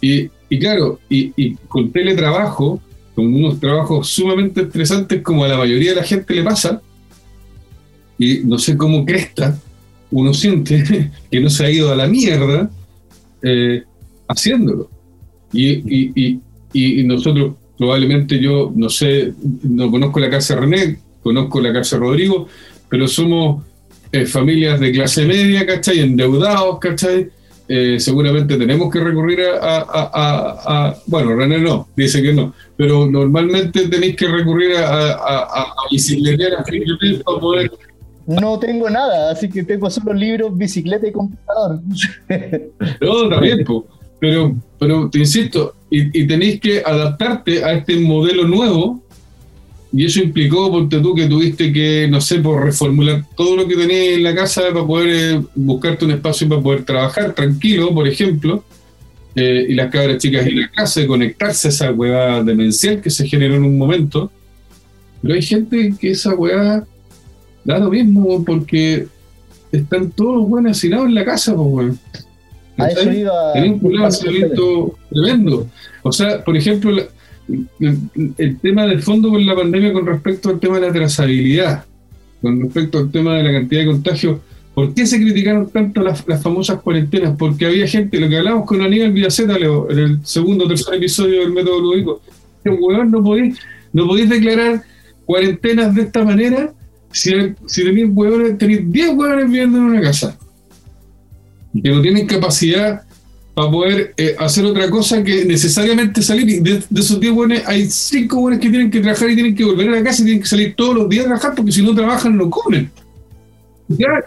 Y, 0.00 0.28
claro, 0.60 1.00
y, 1.08 1.54
con 1.66 1.90
teletrabajo, 1.90 2.80
con 3.14 3.34
unos 3.34 3.58
trabajos 3.58 4.08
sumamente 4.08 4.62
estresantes 4.62 5.22
como 5.22 5.44
a 5.44 5.48
la 5.48 5.56
mayoría 5.56 5.90
de 5.90 5.96
la 5.96 6.04
gente 6.04 6.34
le 6.34 6.42
pasa, 6.42 6.80
y 8.18 8.40
no 8.44 8.58
sé 8.58 8.76
cómo 8.76 9.04
cresta, 9.04 9.58
uno 10.10 10.34
siente 10.34 11.10
que 11.30 11.40
no 11.40 11.50
se 11.50 11.64
ha 11.64 11.70
ido 11.70 11.92
a 11.92 11.96
la 11.96 12.06
mierda 12.06 12.70
eh, 13.42 13.82
haciéndolo. 14.28 14.90
Y, 15.52 17.04
nosotros, 17.04 17.54
probablemente 17.76 18.38
yo, 18.38 18.72
no 18.74 18.88
sé, 18.88 19.32
no 19.62 19.90
conozco 19.90 20.20
la 20.20 20.30
casa 20.30 20.56
René, 20.56 20.98
conozco 21.22 21.60
la 21.60 21.72
casa 21.72 21.96
Rodrigo, 21.96 22.46
pero 22.88 23.08
somos 23.08 23.64
eh, 24.12 24.26
familias 24.26 24.78
de 24.80 24.92
clase 24.92 25.24
media, 25.24 25.66
¿cachai? 25.66 26.00
Endeudados, 26.00 26.78
¿cachai? 26.78 27.30
Eh, 27.70 28.00
seguramente 28.00 28.56
tenemos 28.56 28.90
que 28.90 28.98
recurrir 28.98 29.40
a, 29.60 30.96
Bueno, 31.06 31.36
René 31.36 31.58
no, 31.58 31.88
dice 31.94 32.22
que 32.22 32.32
no, 32.32 32.54
pero 32.76 33.06
normalmente 33.06 33.88
tenéis 33.88 34.16
que 34.16 34.26
recurrir 34.26 34.76
a, 34.76 35.12
a, 35.12 35.62
a 35.62 35.74
bicicletear 35.90 36.64
para 37.24 37.40
poder... 37.40 37.70
No 38.26 38.58
tengo 38.58 38.90
nada, 38.90 39.30
así 39.30 39.48
que 39.48 39.62
tengo 39.62 39.88
solo 39.88 40.12
libros, 40.12 40.56
bicicleta 40.56 41.08
y 41.08 41.12
computador. 41.12 41.80
No, 43.00 43.28
también, 43.30 43.64
pues. 43.64 43.84
Pero, 44.20 44.56
pero 44.78 45.08
te 45.10 45.20
insisto, 45.20 45.74
y, 45.90 46.26
tenéis 46.26 46.60
que 46.60 46.82
adaptarte 46.84 47.64
a 47.64 47.72
este 47.72 47.98
modelo 47.98 48.46
nuevo, 48.46 49.02
y 49.90 50.04
eso 50.04 50.20
implicó, 50.22 50.70
ponte 50.70 51.00
tú, 51.00 51.14
que 51.14 51.26
tuviste 51.26 51.72
que, 51.72 52.08
no 52.10 52.20
sé, 52.20 52.40
por 52.40 52.62
reformular 52.62 53.24
todo 53.36 53.56
lo 53.56 53.66
que 53.66 53.74
tenías 53.74 54.16
en 54.16 54.22
la 54.22 54.34
casa 54.34 54.62
para 54.72 54.86
poder 54.86 55.08
eh, 55.08 55.42
buscarte 55.54 56.04
un 56.04 56.10
espacio 56.10 56.48
para 56.48 56.60
poder 56.60 56.84
trabajar 56.84 57.34
tranquilo, 57.34 57.94
por 57.94 58.06
ejemplo, 58.06 58.64
eh, 59.34 59.66
y 59.68 59.74
las 59.74 59.90
cabras 59.90 60.18
chicas 60.18 60.46
en 60.46 60.60
la 60.60 60.70
casa, 60.70 61.06
conectarse 61.06 61.68
a 61.68 61.70
esa 61.70 61.92
hueá 61.92 62.42
demencial 62.42 63.00
que 63.00 63.08
se 63.08 63.26
generó 63.26 63.54
en 63.54 63.64
un 63.64 63.78
momento. 63.78 64.30
Pero 65.22 65.34
hay 65.34 65.42
gente 65.42 65.94
que 65.98 66.10
esa 66.10 66.34
hueá 66.34 66.84
da 67.64 67.78
lo 67.78 67.90
mismo 67.90 68.44
porque 68.44 69.06
están 69.72 70.10
todos 70.10 70.48
buenos 70.48 70.72
hacinados 70.72 71.06
en 71.06 71.14
la 71.14 71.24
casa, 71.24 71.54
pues. 71.54 71.94
A 72.78 72.88
eso 72.88 73.12
iba. 73.12 73.52
un 73.54 73.80
tremendo. 75.10 75.66
O 76.02 76.12
sea, 76.12 76.44
por 76.44 76.56
ejemplo, 76.56 76.96
el, 77.80 78.58
tema 78.60 78.86
de 78.86 78.98
fondo 78.98 79.30
con 79.30 79.44
la 79.44 79.56
pandemia 79.56 79.92
con 79.92 80.06
respecto 80.06 80.50
al 80.50 80.60
tema 80.60 80.78
de 80.78 80.86
la 80.86 80.92
trazabilidad, 80.92 81.84
con 82.40 82.60
respecto 82.62 82.98
al 82.98 83.10
tema 83.10 83.34
de 83.36 83.42
la 83.42 83.52
cantidad 83.52 83.80
de 83.82 83.86
contagios. 83.86 84.38
¿Por 84.74 84.94
qué 84.94 85.06
se 85.06 85.20
criticaron 85.20 85.68
tanto 85.70 86.02
las, 86.02 86.24
famosas 86.40 86.80
cuarentenas? 86.80 87.34
Porque 87.36 87.66
había 87.66 87.88
gente, 87.88 88.20
lo 88.20 88.28
que 88.28 88.38
hablamos 88.38 88.64
con 88.64 88.80
Aníbal 88.80 89.10
Villaceta, 89.10 89.58
Leo, 89.58 89.90
en 89.90 89.98
el 89.98 90.18
segundo 90.24 90.66
o 90.66 90.68
tercer 90.68 90.94
episodio 90.94 91.40
del 91.40 91.52
método 91.52 91.80
lúdico, 91.80 92.22
no 92.64 93.24
podéis, 93.24 93.58
no 93.92 94.06
podéis 94.06 94.28
declarar 94.28 94.82
cuarentenas 95.24 95.94
de 95.96 96.02
esta 96.02 96.24
manera 96.24 96.72
si, 97.10 97.32
si 97.66 97.82
tenéis 97.82 98.08
huevones, 98.12 98.56
tenéis 98.56 98.92
10 98.92 99.08
huevones 99.16 99.46
viviendo 99.46 99.78
en 99.78 99.84
una 99.84 100.00
casa 100.00 100.38
que 101.72 101.90
no 101.90 102.00
tienen 102.00 102.26
capacidad 102.26 103.02
para 103.54 103.70
poder 103.70 104.14
eh, 104.16 104.36
hacer 104.38 104.64
otra 104.64 104.88
cosa 104.88 105.22
que 105.22 105.44
necesariamente 105.44 106.22
salir. 106.22 106.48
Y 106.48 106.60
de, 106.60 106.82
esos 106.96 107.18
10 107.18 107.32
buenos, 107.32 107.60
hay 107.66 107.86
5 107.86 108.40
buenos 108.40 108.60
que 108.60 108.70
tienen 108.70 108.90
que 108.90 109.00
trabajar 109.00 109.30
y 109.30 109.34
tienen 109.34 109.54
que 109.54 109.64
volver 109.64 109.88
a 109.88 109.92
la 109.92 110.04
casa 110.04 110.22
y 110.22 110.26
tienen 110.26 110.42
que 110.42 110.48
salir 110.48 110.74
todos 110.76 110.94
los 110.94 111.08
días 111.08 111.24
a 111.24 111.28
trabajar 111.28 111.54
porque 111.56 111.72
si 111.72 111.82
no 111.82 111.94
trabajan 111.94 112.36
no 112.36 112.48
comen. 112.48 112.90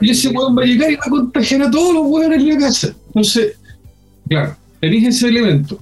Y 0.02 0.10
ese 0.10 0.30
hueón 0.30 0.58
va 0.58 0.64
a 0.64 0.66
llegar 0.66 0.92
y 0.92 0.96
va 0.96 1.04
a 1.06 1.10
contagiar 1.10 1.62
a 1.62 1.72
todos 1.72 1.94
los 1.94 2.08
hueones 2.08 2.42
en 2.42 2.50
la 2.50 2.58
casa. 2.58 2.94
Entonces, 3.08 3.54
claro, 4.28 4.56
tenéis 4.80 5.08
ese 5.08 5.28
elemento. 5.28 5.80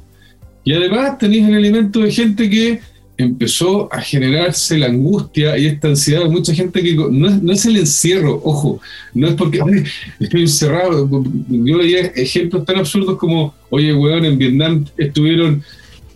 Y 0.63 0.73
además 0.73 1.17
tenéis 1.17 1.47
el 1.47 1.55
elemento 1.55 2.01
de 2.01 2.11
gente 2.11 2.49
que 2.49 2.79
empezó 3.19 3.93
a 3.93 3.99
generarse 3.99 4.77
la 4.77 4.85
angustia 4.85 5.57
y 5.57 5.65
esta 5.65 5.89
ansiedad 5.89 6.23
de 6.23 6.29
mucha 6.29 6.53
gente 6.53 6.81
que 6.81 6.95
no 6.95 7.27
es, 7.27 7.43
no 7.43 7.51
es 7.51 7.65
el 7.65 7.75
encierro, 7.75 8.39
ojo, 8.45 8.79
no 9.13 9.27
es 9.27 9.33
porque 9.33 9.59
"Ay, 9.61 9.83
estoy 10.21 10.41
encerrado. 10.43 11.07
Yo 11.49 11.77
veía 11.79 11.99
ejemplos 12.15 12.63
tan 12.63 12.77
absurdos 12.77 13.17
como, 13.17 13.53
oye, 13.71 13.93
weón, 13.93 14.23
en 14.23 14.37
Vietnam 14.37 14.85
estuvieron 14.97 15.61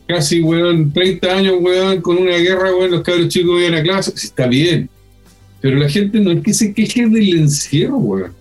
casi, 0.08 0.40
weón, 0.40 0.94
30 0.94 1.28
años, 1.38 1.56
weón, 1.60 2.00
con 2.00 2.20
una 2.20 2.38
guerra, 2.38 2.74
weón, 2.74 2.92
los 2.92 3.02
cabros 3.02 3.28
chicos 3.28 3.62
iban 3.62 3.74
a 3.74 3.84
clase. 3.84 4.14
Está 4.16 4.48
bien, 4.48 4.90
pero 5.60 5.76
la 5.78 5.90
gente 5.90 6.22
no 6.22 6.32
es 6.32 6.42
que 6.42 6.54
se 6.54 6.74
queje 6.74 7.10
del 7.10 7.38
encierro, 7.38 7.98
weón. 7.98 8.32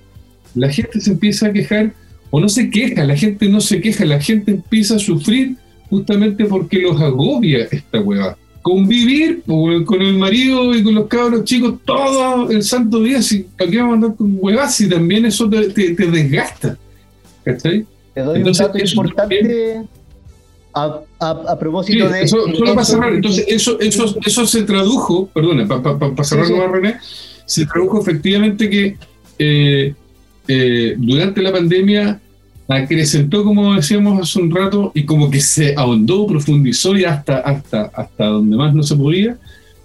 La 0.54 0.70
gente 0.70 1.00
se 1.00 1.10
empieza 1.10 1.48
a 1.48 1.52
quejar, 1.52 1.94
o 2.30 2.38
no 2.38 2.48
se 2.48 2.70
queja, 2.70 3.02
la 3.04 3.16
gente 3.16 3.48
no 3.48 3.60
se 3.60 3.80
queja, 3.80 4.04
la 4.04 4.20
gente 4.20 4.52
empieza 4.52 4.94
a 4.94 4.98
sufrir 5.00 5.56
justamente 5.90 6.44
porque 6.44 6.78
los 6.78 7.00
agobia 7.00 7.66
esta 7.72 8.00
weá. 8.00 8.36
Convivir 8.62 9.42
weón, 9.46 9.84
con 9.84 10.00
el 10.00 10.16
marido 10.16 10.72
y 10.74 10.82
con 10.84 10.94
los 10.94 11.08
cabros 11.08 11.44
chicos 11.44 11.74
todo 11.84 12.48
el 12.48 12.62
santo 12.62 13.02
día, 13.02 13.20
si 13.20 13.40
¿para 13.40 13.68
qué 13.70 13.78
vamos 13.78 13.92
a 13.92 13.94
andar 13.96 14.14
con 14.16 14.36
huevas? 14.40 14.74
Si 14.74 14.88
también 14.88 15.26
eso 15.26 15.50
te, 15.50 15.68
te- 15.70 15.94
te 15.94 16.06
desgasta. 16.06 16.78
¿Cachai? 17.44 17.84
Te 18.14 18.20
doy 18.20 18.36
Entonces, 18.38 18.64
un 18.66 18.72
dato 18.72 18.84
importante 18.84 19.82
a, 20.74 21.00
a- 21.18 21.30
a 21.30 21.52
Sí, 21.54 21.56
propósito 21.58 22.08
de. 22.08 22.22
eso, 22.22 22.36
solo 22.54 22.70
para 22.70 22.82
eso- 22.82 22.92
cerrar, 22.92 23.12
entonces 23.14 23.44
eso, 23.48 23.80
eso, 23.80 24.16
eso 24.24 24.46
se 24.46 24.62
tradujo, 24.62 25.26
perdona, 25.34 25.66
para 25.66 26.24
cerrar 26.24 26.46
Sí, 26.46 26.52
sí. 26.52 26.58
nomás, 26.58 26.72
René, 26.72 26.96
se 27.44 27.66
tradujo 27.66 28.00
efectivamente 28.00 28.70
que 28.70 28.96
eh, 29.40 29.94
eh, 30.46 30.94
durante 30.98 31.42
la 31.42 31.50
pandemia 31.52 32.20
acrecentó, 32.76 33.44
como 33.44 33.74
decíamos 33.74 34.20
hace 34.20 34.40
un 34.40 34.50
rato, 34.50 34.92
y 34.94 35.04
como 35.04 35.30
que 35.30 35.40
se 35.40 35.74
ahondó, 35.76 36.26
profundizó 36.26 36.96
y 36.96 37.04
hasta, 37.04 37.38
hasta, 37.38 37.90
hasta 37.94 38.26
donde 38.26 38.56
más 38.56 38.74
no 38.74 38.82
se 38.82 38.96
podía, 38.96 39.36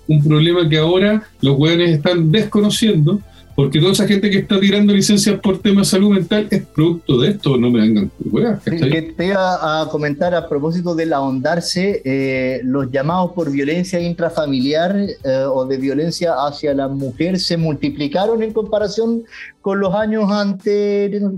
un 0.08 0.24
problema 0.24 0.68
que 0.68 0.78
ahora 0.78 1.24
los 1.42 1.58
jóvenes 1.58 1.92
están 1.92 2.32
desconociendo, 2.32 3.20
porque 3.58 3.80
toda 3.80 3.94
esa 3.94 4.06
gente 4.06 4.30
que 4.30 4.38
está 4.38 4.60
tirando 4.60 4.94
licencias 4.94 5.40
por 5.40 5.58
temas 5.58 5.88
de 5.88 5.98
salud 5.98 6.12
mental 6.12 6.48
es 6.52 6.64
producto 6.64 7.20
de 7.20 7.30
esto, 7.30 7.58
no 7.58 7.72
me 7.72 7.80
vengan 7.80 8.12
Sí, 8.24 8.70
¿cachai? 8.70 8.90
que 8.92 9.02
te 9.02 9.26
iba 9.26 9.82
a 9.82 9.90
comentar 9.90 10.36
a 10.36 10.48
propósito 10.48 10.94
del 10.94 11.12
ahondarse, 11.12 12.04
eh, 12.06 12.62
los 12.64 12.92
llamados 12.92 13.32
por 13.32 13.50
violencia 13.50 14.00
intrafamiliar 14.00 14.96
eh, 15.00 15.46
o 15.52 15.66
de 15.66 15.78
violencia 15.78 16.36
hacia 16.46 16.76
la 16.76 16.88
mujer 16.88 17.40
se 17.40 17.58
multiplicaron 17.58 18.44
en 18.44 18.54
comparación 18.54 19.24
con 19.60 19.80
los 19.80 19.96
años, 19.96 20.30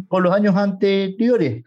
con 0.10 0.22
los 0.22 0.34
años 0.34 0.58
anteriores, 0.58 1.64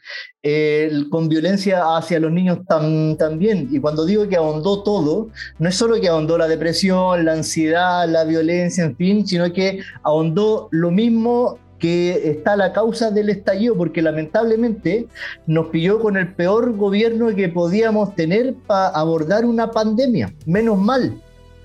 Con 1.11 1.29
violencia 1.29 1.97
hacia 1.97 2.19
los 2.19 2.33
niños 2.33 2.59
tam- 2.67 3.17
también. 3.17 3.69
Y 3.71 3.79
cuando 3.79 4.05
digo 4.05 4.29
que 4.29 4.35
ahondó 4.35 4.83
todo, 4.83 5.29
no 5.61 5.69
es 5.69 5.77
solo 5.77 6.01
que 6.01 6.09
ahondó 6.09 6.37
la 6.37 6.49
depresión, 6.49 7.25
la 7.25 7.35
ansiedad, 7.35 8.09
la 8.09 8.25
violencia, 8.25 8.83
en 8.85 8.97
fin, 8.97 9.25
sino 9.27 9.53
que 9.53 9.79
ahondó 10.03 10.69
lo 10.73 10.91
mismo 10.91 11.59
que 11.79 12.31
está 12.31 12.57
la 12.57 12.73
causa 12.73 13.11
del 13.11 13.29
estallido, 13.29 13.77
porque 13.77 14.03
lamentablemente 14.03 15.07
nos 15.47 15.67
pilló 15.69 16.01
con 16.01 16.17
el 16.17 16.33
peor 16.35 16.77
gobierno 16.77 17.35
que 17.35 17.49
podíamos 17.49 18.15
tener 18.15 18.55
para 18.67 18.89
abordar 18.89 19.45
una 19.45 19.71
pandemia. 19.71 20.33
Menos 20.47 20.79
mal, 20.79 21.21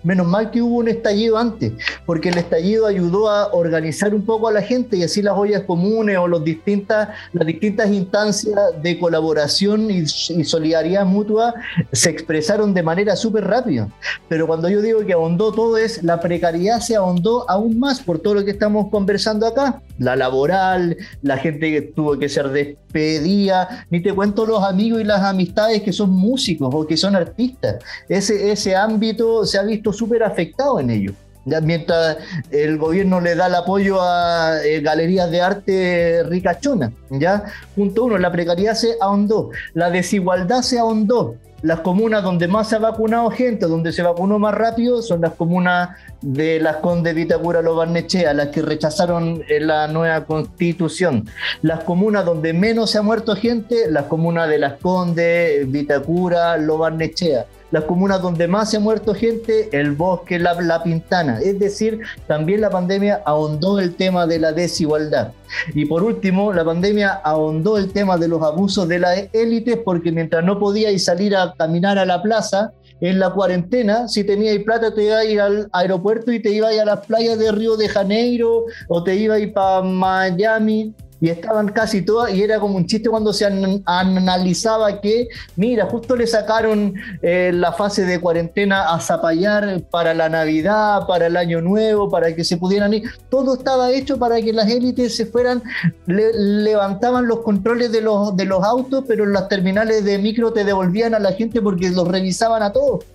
menos 0.07 0.25
mal 0.25 0.51
que 0.51 0.61
hubo 0.61 0.77
un 0.77 0.87
estallido 0.87 1.37
antes, 1.37 1.73
porque 2.05 2.29
el 2.29 2.37
estallido 2.37 2.87
ayudó 2.87 3.29
a 3.29 3.51
organizar 3.51 4.15
un 4.15 4.21
poco 4.21 4.47
a 4.47 4.53
la 4.53 4.61
gente 4.61 4.95
y 4.95 5.03
así 5.03 5.21
las 5.21 5.37
ollas 5.37 5.63
comunes 5.63 6.17
o 6.17 6.27
los 6.29 6.45
distintas, 6.45 7.09
las 7.33 7.45
distintas 7.45 7.89
instancias 7.91 8.57
de 8.81 8.97
colaboración 8.97 9.91
y, 9.91 10.07
solidaridad 10.07 11.05
mutua 11.05 11.53
se 11.91 12.09
expresaron 12.09 12.73
de 12.73 12.83
manera 12.83 13.17
súper 13.17 13.43
rápida. 13.43 13.89
Pero 14.29 14.47
cuando 14.47 14.69
yo 14.69 14.81
digo 14.81 15.05
que 15.05 15.11
ahondó 15.11 15.51
todo 15.51 15.77
es 15.77 16.01
la 16.03 16.21
precariedad 16.21 16.79
se 16.79 16.95
ahondó 16.95 17.49
aún 17.49 17.77
más 17.77 17.99
por 17.99 18.19
todo 18.19 18.35
lo 18.35 18.45
que 18.45 18.51
estamos 18.51 18.89
conversando 18.89 19.45
acá. 19.45 19.81
La 19.99 20.15
laboral, 20.15 20.95
la 21.21 21.37
gente 21.37 21.71
que 21.71 21.81
tuvo 21.81 22.17
que 22.17 22.29
ser 22.29 22.49
despedida, 22.49 23.85
ni 23.89 23.99
te 24.01 24.13
cuento 24.13 24.45
los 24.45 24.63
amigos 24.63 25.01
y 25.01 25.03
las 25.03 25.23
amistades 25.23 25.81
que 25.81 25.91
son 25.91 26.11
músicos 26.11 26.69
o 26.73 26.87
que 26.87 26.95
son 26.95 27.15
artistas. 27.15 27.83
Ese, 28.07 28.51
ese 28.51 28.75
ámbito 28.75 29.45
se 29.45 29.57
ha 29.57 29.63
visto 29.63 29.91
súper 29.97 30.23
afectado 30.23 30.79
en 30.79 30.89
ello. 30.89 31.13
Ya, 31.45 31.61
mientras 31.61 32.17
el 32.51 32.77
gobierno 32.77 33.21
le 33.21 33.33
da 33.33 33.47
el 33.47 33.55
apoyo 33.55 34.01
a 34.01 34.57
eh, 34.65 34.81
galerías 34.81 35.31
de 35.31 35.41
arte 35.41 36.23
ricachonas, 36.23 36.91
¿ya? 37.09 37.45
Punto 37.73 38.03
uno, 38.03 38.17
la 38.17 38.33
precariedad 38.33 38.73
se 38.73 38.95
ahondó, 38.99 39.51
la 39.73 39.89
desigualdad 39.89 40.61
se 40.61 40.77
ahondó. 40.77 41.35
Las 41.63 41.79
comunas 41.79 42.21
donde 42.21 42.47
más 42.47 42.69
se 42.69 42.75
ha 42.75 42.79
vacunado 42.79 43.31
gente, 43.31 43.65
donde 43.65 43.91
se 43.91 44.03
vacunó 44.03 44.37
más 44.37 44.53
rápido, 44.53 45.01
son 45.01 45.21
las 45.21 45.33
comunas 45.33 45.89
de 46.21 46.59
las 46.59 46.77
Condes, 46.77 47.15
Vitacura, 47.15 47.63
Lo 47.63 47.75
Barnechea, 47.75 48.31
las 48.33 48.49
que 48.49 48.61
rechazaron 48.61 49.41
eh, 49.49 49.59
la 49.59 49.87
nueva 49.87 50.23
constitución. 50.25 51.27
Las 51.63 51.83
comunas 51.83 52.25
donde 52.25 52.53
menos 52.53 52.91
se 52.91 52.99
ha 52.99 53.01
muerto 53.01 53.35
gente, 53.35 53.89
las 53.89 54.03
comunas 54.05 54.47
de 54.49 54.59
las 54.59 54.73
Condes, 54.73 55.71
Vitacura, 55.71 56.57
Lo 56.57 56.77
Barnechea. 56.77 57.47
Las 57.71 57.83
comunas 57.83 58.21
donde 58.21 58.47
más 58.47 58.71
se 58.71 58.77
ha 58.77 58.79
muerto 58.79 59.13
gente, 59.13 59.69
el 59.71 59.91
bosque, 59.91 60.39
la, 60.39 60.53
la 60.61 60.83
pintana. 60.83 61.39
Es 61.41 61.59
decir, 61.59 61.99
también 62.27 62.61
la 62.61 62.69
pandemia 62.69 63.21
ahondó 63.25 63.79
el 63.79 63.95
tema 63.95 64.25
de 64.25 64.39
la 64.39 64.51
desigualdad. 64.51 65.33
Y 65.73 65.85
por 65.85 66.03
último, 66.03 66.53
la 66.53 66.63
pandemia 66.63 67.13
ahondó 67.23 67.77
el 67.77 67.91
tema 67.91 68.17
de 68.17 68.27
los 68.27 68.41
abusos 68.41 68.87
de 68.87 68.99
las 68.99 69.27
élites 69.33 69.79
porque 69.83 70.11
mientras 70.11 70.43
no 70.43 70.59
podíais 70.59 71.03
salir 71.03 71.35
a 71.35 71.53
caminar 71.57 71.97
a 71.97 72.05
la 72.05 72.21
plaza, 72.21 72.71
en 72.99 73.19
la 73.19 73.31
cuarentena, 73.31 74.07
si 74.07 74.23
teníais 74.23 74.63
plata, 74.63 74.93
te 74.93 75.03
ir 75.31 75.39
al 75.39 75.69
aeropuerto 75.71 76.31
y 76.31 76.41
te 76.41 76.51
ibas 76.51 76.77
a 76.77 76.85
las 76.85 77.05
playas 77.05 77.37
de 77.37 77.51
Río 77.51 77.77
de 77.77 77.87
Janeiro 77.89 78.65
o 78.87 79.03
te 79.03 79.15
ir 79.15 79.53
para 79.53 79.81
Miami 79.83 80.95
y 81.19 81.29
estaban 81.29 81.69
casi 81.69 82.01
todas 82.03 82.33
y 82.33 82.43
era 82.43 82.59
como 82.59 82.75
un 82.77 82.85
chiste 82.85 83.09
cuando 83.09 83.33
se 83.33 83.45
an- 83.45 83.81
analizaba 83.85 85.01
que, 85.01 85.27
mira, 85.55 85.85
justo 85.85 86.15
le 86.15 86.27
sacaron 86.27 86.93
eh, 87.21 87.51
la 87.53 87.71
fase 87.73 88.05
de 88.05 88.19
cuarentena 88.19 88.93
a 88.93 88.99
Zapallar 88.99 89.81
para 89.89 90.13
la 90.13 90.29
Navidad, 90.29 91.07
para 91.07 91.27
el 91.27 91.37
Año 91.37 91.61
Nuevo, 91.61 92.09
para 92.09 92.35
que 92.35 92.43
se 92.43 92.57
pudieran 92.57 92.93
ir. 92.93 93.03
Todo 93.29 93.55
estaba 93.55 93.91
hecho 93.91 94.17
para 94.19 94.41
que 94.41 94.53
las 94.53 94.69
élites 94.69 95.15
se 95.15 95.25
fueran, 95.25 95.63
le- 96.05 96.33
levantaban 96.63 97.27
los 97.27 97.39
controles 97.39 97.91
de 97.91 98.01
los, 98.01 98.35
de 98.35 98.45
los 98.45 98.63
autos, 98.63 99.03
pero 99.07 99.23
en 99.23 99.33
las 99.33 99.47
terminales 99.49 100.03
de 100.05 100.17
micro 100.19 100.53
te 100.53 100.63
devolvían 100.63 101.13
a 101.15 101.19
la 101.19 101.33
gente 101.33 101.61
porque 101.61 101.89
los 101.89 102.07
revisaban 102.07 102.61
a 102.63 102.71
todos. 102.71 103.05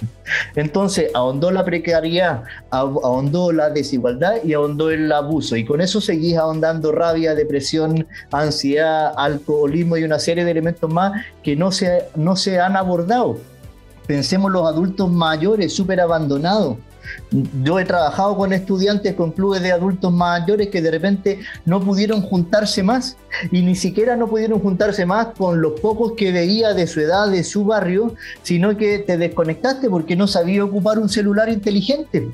Entonces, 0.55 1.11
ahondó 1.15 1.51
la 1.51 1.65
precariedad, 1.65 2.43
ah- 2.71 2.81
ahondó 3.03 3.53
la 3.53 3.71
desigualdad 3.71 4.37
y 4.45 4.55
ahondó 4.55 4.91
el 4.91 5.11
abuso. 5.13 5.57
Y 5.57 5.65
con 5.65 5.81
eso 5.81 6.01
seguís 6.01 6.37
ahondando 6.37 6.93
rabia, 6.93 7.35
depresión, 7.35 7.92
ansiedad, 8.31 9.13
alcoholismo 9.17 9.97
y 9.97 10.05
una 10.05 10.19
serie 10.19 10.45
de 10.45 10.51
elementos 10.51 10.93
más 10.93 11.25
que 11.43 11.57
no 11.57 11.73
se, 11.73 12.05
no 12.17 12.37
se 12.37 12.61
han 12.61 12.77
abordado. 12.77 13.39
Pensemos 14.07 14.51
los 14.51 14.67
adultos 14.67 15.11
mayores, 15.11 15.75
súper 15.75 16.01
abandonados. 16.01 16.77
Yo 17.63 17.79
he 17.79 17.85
trabajado 17.85 18.37
con 18.37 18.53
estudiantes, 18.53 19.15
con 19.15 19.33
clubes 19.33 19.63
de 19.63 19.73
adultos 19.73 20.13
mayores 20.13 20.69
que 20.69 20.83
de 20.83 20.91
repente 20.91 21.41
no 21.65 21.81
pudieron 21.81 22.23
juntarse 22.23 22.83
más 22.83 23.17
y 23.51 23.63
ni 23.63 23.75
siquiera 23.75 24.17
no 24.17 24.29
pudieron 24.29 24.61
juntarse 24.61 25.05
más 25.07 25.29
con 25.37 25.61
los 25.61 25.81
pocos 25.81 26.13
que 26.17 26.33
veía 26.33 26.75
de 26.75 26.87
su 26.87 27.01
edad, 27.01 27.29
de 27.29 27.45
su 27.45 27.65
barrio, 27.65 28.15
sino 28.43 28.77
que 28.77 28.99
te 29.01 29.17
desconectaste 29.17 29.89
porque 29.89 30.17
no 30.17 30.27
sabía 30.27 30.65
ocupar 30.65 30.99
un 30.99 31.09
celular 31.09 31.49
inteligente. 31.49 32.29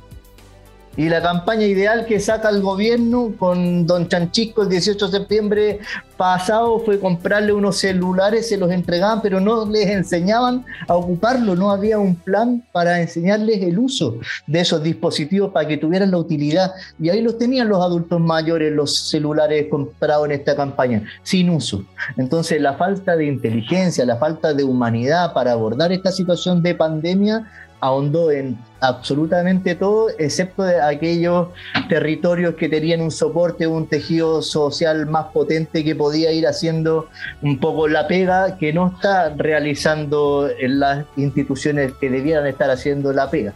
Y 0.99 1.09
la 1.09 1.23
campaña 1.23 1.65
ideal 1.65 2.07
que 2.07 2.19
saca 2.19 2.49
el 2.49 2.61
gobierno 2.61 3.33
con 3.39 3.87
Don 3.87 4.09
Chanchisco 4.09 4.63
el 4.63 4.69
18 4.69 5.07
de 5.07 5.19
septiembre 5.19 5.79
pasado 6.17 6.81
fue 6.81 6.99
comprarle 6.99 7.53
unos 7.53 7.77
celulares, 7.77 8.49
se 8.49 8.57
los 8.57 8.73
entregaban, 8.73 9.23
pero 9.23 9.39
no 9.39 9.65
les 9.65 9.87
enseñaban 9.87 10.67
a 10.89 10.97
ocuparlo, 10.97 11.55
no 11.55 11.71
había 11.71 12.01
un 12.01 12.17
plan 12.17 12.65
para 12.73 13.01
enseñarles 13.01 13.63
el 13.63 13.79
uso 13.79 14.17
de 14.49 14.59
esos 14.59 14.83
dispositivos 14.83 15.53
para 15.53 15.69
que 15.69 15.77
tuvieran 15.77 16.11
la 16.11 16.19
utilidad. 16.19 16.73
Y 16.99 17.11
ahí 17.11 17.23
los 17.23 17.39
tenían 17.39 17.69
los 17.69 17.81
adultos 17.81 18.19
mayores, 18.21 18.73
los 18.73 19.09
celulares 19.09 19.69
comprados 19.71 20.27
en 20.27 20.33
esta 20.33 20.57
campaña, 20.57 21.05
sin 21.23 21.49
uso. 21.51 21.85
Entonces 22.17 22.61
la 22.61 22.75
falta 22.75 23.15
de 23.15 23.27
inteligencia, 23.27 24.05
la 24.05 24.17
falta 24.17 24.53
de 24.53 24.65
humanidad 24.65 25.33
para 25.33 25.53
abordar 25.53 25.93
esta 25.93 26.11
situación 26.11 26.61
de 26.61 26.75
pandemia 26.75 27.49
ahondó 27.81 28.31
en 28.31 28.59
absolutamente 28.81 29.75
todo, 29.75 30.09
excepto 30.19 30.63
de 30.65 30.81
aquellos 30.81 31.49
territorios 31.89 32.55
que 32.55 32.69
tenían 32.69 33.01
un 33.01 33.11
soporte, 33.11 33.67
un 33.67 33.87
tejido 33.87 34.43
social 34.43 35.07
más 35.07 35.27
potente 35.27 35.85
que 35.85 35.95
podía 35.95 36.33
ir 36.33 36.47
haciendo 36.47 37.09
un 37.43 37.59
poco 37.59 37.89
la 37.89 38.07
pega 38.07 38.57
que 38.59 38.73
no 38.73 38.89
está 38.89 39.35
realizando 39.37 40.49
en 40.59 40.81
las 40.81 41.05
instituciones 41.17 41.93
que 42.01 42.11
debieran 42.11 42.47
estar 42.47 42.71
haciendo 42.71 43.13
la 43.13 43.31
pega. 43.31 43.53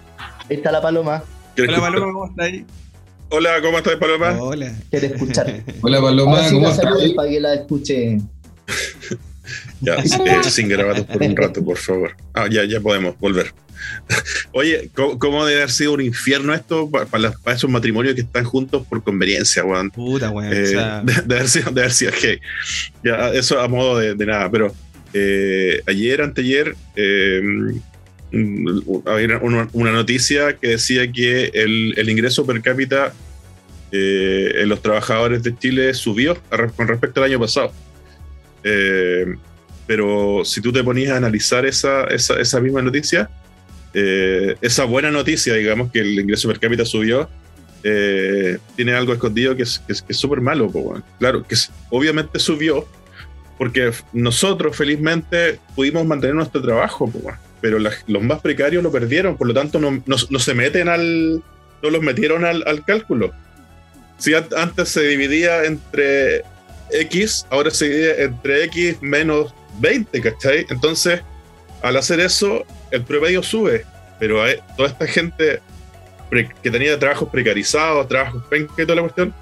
Ahí 0.51 0.57
está 0.57 0.73
la 0.73 0.83
paloma, 0.83 1.23
¿Quieres 1.55 1.77
Hola? 1.77 1.87
Paloma, 1.89 2.13
¿cómo 2.13 2.27
estás 2.27 2.47
ahí? 2.47 2.67
Hola, 3.29 3.51
¿cómo 3.63 3.79
estás, 3.79 3.97
Paloma? 3.97 4.37
Hola. 4.41 4.73
quiere 4.91 5.07
escuchar. 5.09 5.63
Hola 5.83 6.01
Paloma, 6.01 6.33
Ahora 6.37 6.49
sí 6.49 6.55
¿cómo 6.55 6.69
estás? 6.69 7.13
para 7.15 7.29
que 7.29 7.41
la 7.41 7.55
escuche. 7.55 8.19
Ya, 9.81 9.97
eh, 9.97 10.45
sin 10.45 10.69
grabados 10.69 11.05
por 11.05 11.21
un 11.21 11.37
rato, 11.37 11.65
por 11.65 11.77
favor. 11.77 12.17
Ah, 12.33 12.47
ya, 12.49 12.65
ya 12.65 12.81
podemos 12.81 13.19
volver. 13.19 13.53
Oye, 14.53 14.91
¿cómo, 14.95 15.19
cómo 15.19 15.47
debe 15.47 15.63
haber 15.63 15.71
sido 15.71 15.93
un 15.93 16.01
infierno 16.01 16.55
esto 16.55 16.91
para, 16.91 17.07
para 17.07 17.33
para 17.33 17.57
esos 17.57 17.71
matrimonios 17.71 18.15
que 18.15 18.23
están 18.23 18.45
juntos 18.45 18.87
por 18.87 19.03
conveniencia, 19.03 19.65
weón? 19.65 19.91
Puta, 19.91 20.31
weón. 20.31 20.53
Eh, 20.53 20.63
o 20.63 20.67
sea, 20.67 21.03
de, 21.05 21.15
de 21.23 21.35
haber 21.37 21.49
sido, 21.49 21.71
de 21.71 21.81
haber 21.81 21.93
sido 21.93 22.13
gay. 22.21 22.41
Ya, 23.05 23.31
eso 23.31 23.61
a 23.61 23.69
modo 23.69 23.99
de, 23.99 24.15
de 24.15 24.27
nada, 24.27 24.51
pero 24.51 24.75
eh, 25.15 25.83
ayer, 25.87 26.23
anteayer, 26.23 26.75
eh, 26.97 27.43
había 29.07 29.39
una, 29.39 29.69
una 29.73 29.93
noticia 29.93 30.57
que 30.57 30.69
decía 30.69 31.11
que 31.13 31.51
el, 31.55 31.95
el 31.97 32.09
ingreso 32.09 32.47
per 32.47 32.63
cápita 32.63 33.13
eh, 33.91 34.63
en 34.63 34.71
los 34.71 34.81
trabajadores 34.81 35.43
de 35.43 35.57
Chile 35.57 35.93
subió 35.93 36.39
a 36.51 36.67
con 36.69 36.89
respecto 36.89 37.21
al 37.21 37.31
año 37.31 37.39
pasado. 37.39 37.73
Eh, 38.65 39.37
pero 39.87 40.45
si 40.45 40.63
tú 40.63 40.73
te 40.73 40.83
ponías 40.83 41.13
a 41.13 41.19
analizar 41.19 41.67
esa, 41.67 42.05
esa, 42.05 42.41
esa 42.41 42.61
misma 42.61 42.81
noticia, 42.81 43.29
eh, 43.95 44.57
esa 44.61 44.85
buena 44.85 45.11
noticia, 45.11 45.55
digamos, 45.55 45.91
que 45.93 46.01
el 46.01 46.19
ingreso 46.19 46.49
per 46.49 46.59
cápita 46.61 46.85
subió, 46.85 47.29
eh, 47.85 48.59
tiene 48.77 48.93
algo 48.95 49.13
escondido 49.13 49.57
que 49.57 49.65
es 49.65 49.81
que 49.87 49.93
es 49.93 50.03
que 50.03 50.13
es 50.13 50.19
súper 50.19 50.41
malo. 50.41 50.71
po, 50.71 50.79
weón. 50.81 51.05
Claro, 51.19 51.47
que 51.47 51.55
es- 51.55 51.71
obviamente 51.91 52.39
subió 52.39 52.87
porque 53.59 53.93
nosotros 54.13 54.77
felizmente 54.77 55.59
pudimos 55.75 56.05
mantener 56.07 56.35
nuestro 56.37 56.63
trabajo, 56.63 57.09
po, 57.11 57.19
weón. 57.19 57.39
pero 57.61 57.79
los 57.79 58.23
más 58.23 58.41
precarios 58.41 58.83
lo 58.83 58.91
perdieron, 58.91 59.37
por 59.37 59.47
lo 59.47 59.55
tanto 59.55 59.79
no, 59.79 59.91
no- 60.07 60.17
no 60.31 60.39
se 60.39 60.55
meten 60.55 60.89
al, 60.89 61.43
no 61.83 61.91
los 61.91 62.03
metieron 62.03 62.45
al, 62.45 62.65
al 62.67 62.85
cálculo. 62.85 63.33
Si 64.19 64.35
an- 64.35 64.49
antes 64.57 64.89
se 64.89 65.03
dividía 65.03 65.65
entre 65.65 66.43
X, 66.91 67.47
ahora 67.51 67.71
se 67.71 67.89
divide 67.89 68.23
entre 68.25 68.65
X 68.65 68.97
menos 69.01 69.55
20, 69.81 70.21
¿cachai? 70.21 70.67
Entonces, 70.71 71.21
al 71.83 71.97
hacer 71.97 72.21
eso, 72.21 72.65
el 72.93 73.03
promedio 73.03 73.43
sube, 73.43 73.85
pero 74.21 74.43
hay- 74.43 74.61
toda 74.77 74.89
esta 74.89 75.07
gente 75.07 75.61
que 76.63 76.71
tenía 76.71 76.99
trabajos 76.99 77.29
precarizados, 77.29 78.09
trabajos 78.09 78.43
penca 78.49 78.73
toda 78.85 78.95
la 78.97 79.03
cuestión, 79.03 79.35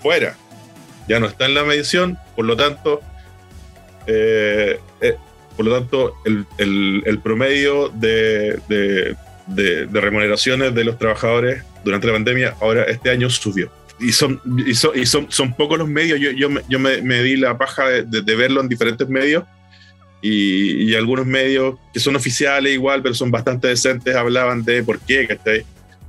fuera. 0.00 0.36
Ya 1.08 1.18
no 1.18 1.26
está 1.26 1.46
en 1.46 1.54
la 1.54 1.64
medición, 1.64 2.16
por 2.36 2.44
lo 2.44 2.56
tanto, 2.56 3.00
eh, 4.06 4.78
eh, 5.00 5.16
por 5.56 5.66
lo 5.66 5.78
tanto, 5.78 6.14
el, 6.24 6.46
el- 6.58 7.02
el 7.06 7.18
promedio 7.20 7.88
de, 7.88 8.58
de- 8.68 9.16
de- 9.46 9.86
de 9.86 10.00
remuneraciones 10.00 10.74
de 10.74 10.84
los 10.84 10.98
trabajadores 10.98 11.62
durante 11.84 12.06
la 12.06 12.12
pandemia 12.14 12.54
ahora 12.60 12.84
este 12.84 13.10
año 13.10 13.28
subió. 13.30 13.70
Y 14.00 14.12
son, 14.12 14.40
y 14.66 14.74
son, 14.74 14.90
y 14.98 15.06
son, 15.06 15.26
son 15.30 15.54
pocos 15.54 15.78
los 15.78 15.88
medios, 15.88 16.18
yo, 16.18 16.30
yo, 16.32 16.50
me, 16.50 16.62
yo 16.68 16.78
me, 16.78 17.00
me 17.02 17.22
di 17.22 17.36
la 17.36 17.56
paja 17.56 17.88
de 17.88 18.34
verlo 18.36 18.60
en 18.60 18.68
diferentes 18.68 19.08
medios 19.08 19.44
y, 20.26 20.90
y 20.90 20.94
algunos 20.94 21.26
medios 21.26 21.76
que 21.92 22.00
son 22.00 22.16
oficiales 22.16 22.72
igual, 22.72 23.02
pero 23.02 23.14
son 23.14 23.30
bastante 23.30 23.68
decentes, 23.68 24.16
hablaban 24.16 24.64
de 24.64 24.82
por 24.82 24.98
qué, 25.00 25.26
¿cachai? 25.26 25.64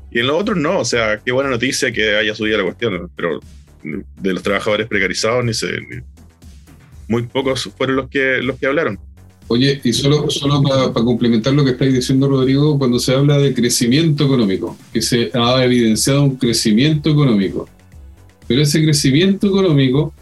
Y 0.10 0.20
en 0.20 0.28
los 0.28 0.42
otros 0.42 0.58
no, 0.58 0.80
o 0.80 0.86
sea, 0.86 1.20
qué 1.24 1.34
buena 1.34 1.50
noticia 1.50 1.92
que 1.92 2.16
haya 2.16 2.34
subido 2.34 2.58
la 2.60 2.64
cuestión, 2.64 3.12
pero 3.16 3.42
de 3.84 4.34
los 4.34 4.42
trabajadores 4.42 4.88
precarizados 4.88 5.44
ni 5.44 5.54
se... 5.54 5.68
ni- 5.82 6.02
muy 7.08 7.24
pocos 7.24 7.70
fueron 7.78 7.98
los 7.98 8.10
que, 8.10 8.38
los 8.42 8.58
que 8.58 8.66
hablaron. 8.66 8.98
Oye, 9.48 9.80
y 9.84 9.94
solo, 9.94 10.28
solo 10.32 10.62
para 10.64 10.92
complementar 10.92 11.54
lo 11.54 11.64
que 11.64 11.72
estáis 11.72 11.94
diciendo, 11.94 12.28
Rodrigo, 12.28 12.80
cuando 12.80 12.98
se 12.98 13.14
habla 13.14 13.38
de 13.38 13.54
crecimiento 13.54 14.26
económico, 14.26 14.76
que 14.92 15.04
se 15.04 15.30
ha 15.36 15.64
evidenciado 15.64 16.24
un 16.24 16.38
crecimiento 16.38 17.12
económico, 17.12 17.70
pero 18.48 18.62
ese 18.62 18.82
crecimiento 18.82 19.46
económico, 19.46 20.16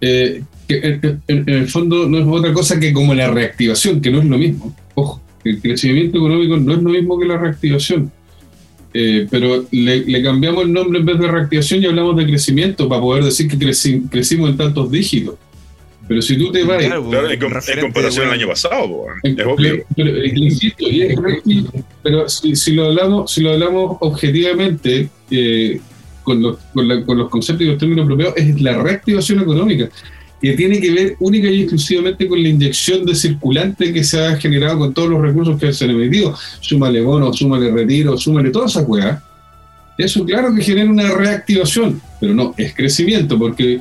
eh, 0.00 0.42
que 0.68 0.76
en, 0.78 1.20
en- 1.28 1.48
en 1.48 1.48
el 1.48 1.68
fondo 1.68 2.08
no 2.08 2.18
es 2.18 2.26
otra 2.26 2.52
cosa 2.52 2.78
que 2.80 2.92
como 2.92 3.14
la 3.14 3.30
reactivación, 3.30 4.00
que 4.00 4.10
no 4.10 4.18
es 4.20 4.24
lo 4.26 4.36
mismo. 4.38 4.74
Ojo, 4.94 5.20
el 5.44 5.60
crecimiento 5.60 6.18
económico 6.18 6.56
no 6.56 6.72
es 6.74 6.82
lo 6.82 6.90
mismo 6.90 7.18
que 7.18 7.26
la 7.26 7.38
reactivación. 7.38 8.10
Eh, 8.98 9.26
pero 9.30 9.66
le, 9.72 10.06
le 10.06 10.22
cambiamos 10.22 10.64
el 10.64 10.72
nombre 10.72 10.98
en 11.00 11.04
vez 11.06 11.18
de 11.18 11.28
reactivación 11.28 11.82
y 11.82 11.86
hablamos 11.86 12.16
de 12.16 12.24
crecimiento 12.26 12.88
para 12.88 13.00
poder 13.00 13.24
decir 13.24 13.46
que 13.46 13.58
creci- 13.58 14.08
crecimos 14.08 14.48
en 14.50 14.56
tantos 14.56 14.90
dígitos. 14.90 15.34
Pero 16.08 16.22
si 16.22 16.38
tú 16.38 16.50
te 16.52 16.62
vas 16.64 16.78
claro, 16.84 17.10
Claro, 17.10 17.30
en, 17.30 17.80
comparación 17.80 18.26
al 18.28 18.34
año 18.34 18.46
pasado, 18.46 18.86
po, 18.88 19.06
es 19.24 19.34
obvio. 19.44 19.84
pero, 19.96 20.08
eh, 20.16 20.32
insisto, 20.36 20.86
pero 22.02 22.28
si, 22.28 22.54
si 22.56 22.72
lo 22.74 22.86
hablamos, 22.86 23.32
si 23.32 23.40
lo 23.42 23.50
hablamos 23.52 23.96
objetivamente, 24.00 25.08
eh, 25.30 25.80
con, 26.26 26.42
los, 26.42 26.56
con, 26.74 26.88
la- 26.88 27.02
con 27.04 27.16
los 27.16 27.30
conceptos 27.30 27.64
y 27.64 27.70
los 27.70 27.78
términos 27.78 28.04
apropiados, 28.04 28.34
es 28.36 28.60
la 28.60 28.76
reactivación 28.82 29.40
económica, 29.40 29.88
que 30.42 30.52
tiene 30.52 30.80
que 30.80 30.90
ver 30.92 31.16
única 31.20 31.48
y 31.48 31.60
exclusivamente 31.62 32.26
con 32.28 32.42
la 32.42 32.48
inyección 32.48 33.06
de 33.06 33.14
circulante 33.14 33.92
que 33.92 34.02
se 34.04 34.20
ha 34.20 34.36
generado 34.36 34.78
con 34.80 34.92
todos 34.92 35.08
los 35.08 35.22
recursos 35.22 35.58
que 35.58 35.72
se 35.72 35.84
han 35.84 35.92
emitido. 35.92 36.34
Súmale 36.60 37.00
bono, 37.00 37.32
súmale 37.32 37.70
retiro, 37.70 38.18
súmale 38.18 38.50
toda 38.50 38.66
esa 38.66 38.84
cueva. 38.84 39.22
Eso 39.96 40.24
claro 40.26 40.54
que 40.54 40.62
genera 40.62 40.90
una 40.90 41.10
reactivación, 41.14 42.02
pero 42.20 42.34
no, 42.34 42.52
es 42.58 42.74
crecimiento, 42.74 43.38
porque 43.38 43.80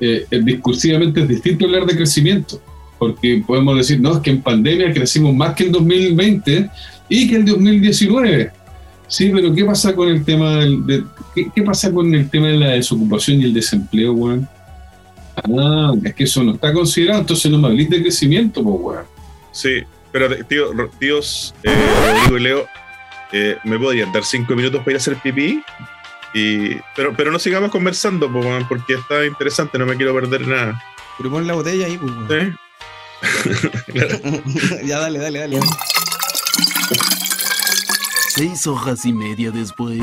eh, 0.00 0.24
discursivamente 0.42 1.20
es 1.22 1.28
distinto 1.28 1.66
hablar 1.66 1.84
de 1.86 1.96
crecimiento 1.96 2.62
porque 2.98 3.42
podemos 3.46 3.78
decir, 3.78 3.98
no, 3.98 4.20
que 4.20 4.28
en 4.30 4.42
pandemia 4.42 4.92
crecimos 4.92 5.34
más 5.34 5.54
que 5.54 5.64
en 5.64 5.72
2020 5.72 6.68
y 7.08 7.28
que 7.28 7.36
en 7.36 7.46
2019. 7.46 8.50
Sí, 9.10 9.28
pero 9.34 9.52
¿qué 9.52 9.64
pasa 9.64 9.92
con 9.94 10.08
el 10.08 10.24
tema 10.24 10.58
del, 10.58 10.86
de- 10.86 11.04
¿qué, 11.34 11.50
qué 11.52 11.62
pasa 11.62 11.90
con 11.92 12.14
el 12.14 12.30
tema 12.30 12.46
de 12.46 12.56
la 12.58 12.68
desocupación 12.70 13.40
y 13.40 13.44
el 13.44 13.52
desempleo, 13.52 14.12
weón? 14.12 14.48
Ah, 15.58 15.92
es 16.04 16.14
que 16.14 16.24
eso 16.24 16.44
no 16.44 16.52
está 16.54 16.72
considerado, 16.72 17.20
entonces 17.20 17.50
no 17.50 17.58
me 17.58 17.66
hablís 17.68 17.90
de 17.90 18.02
crecimiento, 18.02 18.62
pues, 18.62 18.76
weón. 18.80 19.04
Sí, 19.50 19.82
pero 20.12 20.28
tío, 20.46 20.66
tíos, 21.00 21.52
eh, 21.64 21.74
Rodrigo 22.06 22.38
y 22.38 22.40
Leo, 22.40 22.66
eh, 23.32 23.56
¿me 23.64 23.78
podrían 23.80 24.12
dar 24.12 24.24
cinco 24.24 24.54
minutos 24.54 24.78
para 24.80 24.92
ir 24.92 24.96
a 24.96 25.00
hacer 25.00 25.16
pipí? 25.16 25.60
Y, 26.32 26.76
pero, 26.94 27.12
pero 27.16 27.32
no 27.32 27.40
sigamos 27.40 27.72
conversando, 27.72 28.32
po, 28.32 28.38
weón, 28.38 28.68
porque 28.68 28.94
está 28.94 29.26
interesante, 29.26 29.76
no 29.76 29.86
me 29.86 29.96
quiero 29.96 30.14
perder 30.14 30.46
nada. 30.46 30.80
Pero 31.18 31.30
pon 31.30 31.48
la 31.48 31.54
botella 31.54 31.86
ahí, 31.86 31.98
pues, 31.98 32.12
weón. 32.28 32.56
¿Sí? 33.92 34.80
ya, 34.86 35.00
dale, 35.00 35.18
dale, 35.18 35.38
dale. 35.40 35.58
Seis 38.40 38.66
hojas 38.66 39.04
y 39.04 39.12
media 39.12 39.50
después. 39.50 39.98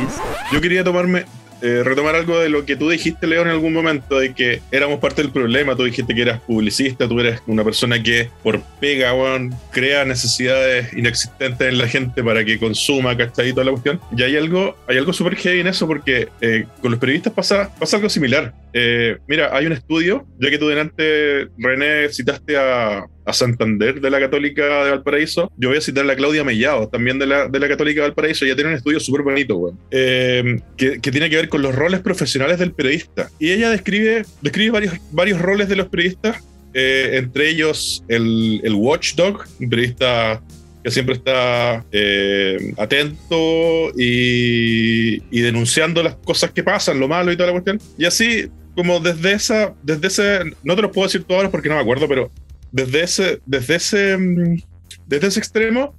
Yo 0.51 0.61
quería 0.61 0.83
tomarme, 0.83 1.25
eh, 1.63 1.81
retomar 1.83 2.13
algo 2.13 2.37
de 2.37 2.49
lo 2.49 2.67
que 2.67 2.75
tú 2.75 2.87
dijiste, 2.87 3.25
Leo, 3.25 3.41
en 3.41 3.47
algún 3.47 3.73
momento, 3.73 4.19
de 4.19 4.35
que 4.35 4.61
éramos 4.71 4.99
parte 4.99 5.23
del 5.23 5.31
problema. 5.31 5.75
Tú 5.75 5.85
dijiste 5.85 6.13
que 6.13 6.21
eras 6.21 6.39
publicista, 6.41 7.07
tú 7.07 7.19
eres 7.19 7.41
una 7.47 7.63
persona 7.63 8.03
que 8.03 8.29
por 8.43 8.61
pega, 8.79 9.11
weón, 9.15 9.55
crea 9.71 10.05
necesidades 10.05 10.93
inexistentes 10.93 11.67
en 11.67 11.79
la 11.79 11.87
gente 11.87 12.23
para 12.23 12.45
que 12.45 12.59
consuma, 12.59 13.17
¿cachai? 13.17 13.53
La 13.53 13.71
cuestión. 13.71 13.99
Y 14.15 14.21
hay 14.21 14.37
algo, 14.37 14.77
hay 14.87 14.99
algo 14.99 15.13
súper 15.13 15.35
heavy 15.35 15.61
en 15.61 15.65
eso, 15.65 15.87
porque 15.87 16.29
eh, 16.39 16.67
con 16.79 16.91
los 16.91 16.99
periodistas 16.99 17.33
pasa, 17.33 17.73
pasa 17.79 17.97
algo 17.97 18.07
similar. 18.07 18.53
Eh, 18.71 19.17
mira, 19.27 19.49
hay 19.51 19.65
un 19.65 19.71
estudio, 19.71 20.27
ya 20.39 20.51
que 20.51 20.59
tú 20.59 20.67
delante, 20.67 21.47
René, 21.57 22.07
citaste 22.09 22.55
a, 22.55 23.07
a 23.27 23.33
Santander 23.33 23.99
de 23.99 24.09
la 24.09 24.19
Católica 24.19 24.85
de 24.85 24.91
Valparaíso, 24.91 25.51
yo 25.57 25.69
voy 25.69 25.77
a 25.77 25.81
citar 25.81 26.05
a 26.05 26.07
la 26.07 26.15
Claudia 26.15 26.45
Mellado, 26.45 26.87
también 26.87 27.19
de 27.19 27.27
la, 27.27 27.47
de 27.47 27.59
la 27.59 27.67
Católica 27.67 28.01
de 28.01 28.07
Valparaíso, 28.07 28.45
ella 28.45 28.55
tiene 28.55 28.71
un 28.71 28.77
estudio 28.77 28.99
súper 29.01 29.21
bonito, 29.21 29.57
weón, 29.57 29.77
eh, 29.91 30.61
que, 30.77 30.99
tiene 30.99 31.29
que 31.29 31.35
ver 31.35 31.49
con 31.49 31.61
los 31.61 31.75
roles 31.75 31.99
profesionales 31.99 32.57
del 32.57 32.71
periodista. 32.71 33.29
Y 33.37 33.51
ella 33.51 33.69
describe, 33.69 34.25
describe 34.41 34.71
varios, 34.71 34.93
varios 35.11 35.41
roles 35.41 35.67
de 35.67 35.75
los 35.75 35.89
periodistas, 35.89 36.41
eh, 36.73 37.11
entre 37.13 37.49
ellos 37.49 38.03
el, 38.07 38.61
el 38.63 38.73
watchdog, 38.73 39.43
un 39.59 39.69
periodista 39.69 40.41
que 40.83 40.91
siempre 40.91 41.15
está 41.15 41.83
eh, 41.91 42.73
atento 42.77 43.91
y, 43.97 45.21
y 45.31 45.41
denunciando 45.41 46.01
las 46.01 46.15
cosas 46.15 46.51
que 46.51 46.63
pasan, 46.63 46.97
lo 46.97 47.09
malo 47.09 47.29
y 47.29 47.35
toda 47.35 47.47
la 47.47 47.53
cuestión. 47.53 47.81
Y 47.97 48.05
así, 48.05 48.47
como 48.73 49.01
desde 49.01 49.33
esa, 49.33 49.73
desde 49.83 50.07
ese, 50.07 50.39
no 50.63 50.75
te 50.77 50.81
lo 50.81 50.91
puedo 50.91 51.07
decir 51.07 51.23
todo 51.23 51.39
ahora 51.39 51.51
porque 51.51 51.67
no 51.67 51.75
me 51.75 51.81
acuerdo, 51.81 52.07
pero 52.07 52.31
desde 52.71 53.03
ese, 53.03 53.41
desde 53.45 53.75
ese, 53.75 54.17
mm, 54.17 54.61
desde 55.07 55.27
ese 55.27 55.39
extremo, 55.39 55.95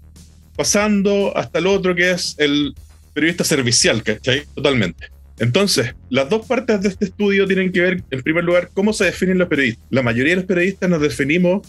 pasando 0.56 1.36
hasta 1.36 1.58
el 1.58 1.66
otro 1.66 1.94
que 1.94 2.10
es 2.10 2.34
el 2.38 2.74
periodista 3.14 3.44
servicial, 3.44 4.02
¿cachai? 4.02 4.44
Totalmente. 4.54 5.06
Entonces, 5.38 5.94
las 6.10 6.28
dos 6.28 6.46
partes 6.46 6.82
de 6.82 6.88
este 6.88 7.04
estudio 7.06 7.46
tienen 7.46 7.70
que 7.70 7.80
ver, 7.80 8.02
en 8.10 8.22
primer 8.22 8.42
lugar, 8.44 8.70
cómo 8.74 8.92
se 8.92 9.04
definen 9.04 9.38
los 9.38 9.48
periodistas. 9.48 9.84
La 9.90 10.02
mayoría 10.02 10.32
de 10.32 10.36
los 10.36 10.44
periodistas 10.46 10.90
nos 10.90 11.00
definimos 11.00 11.66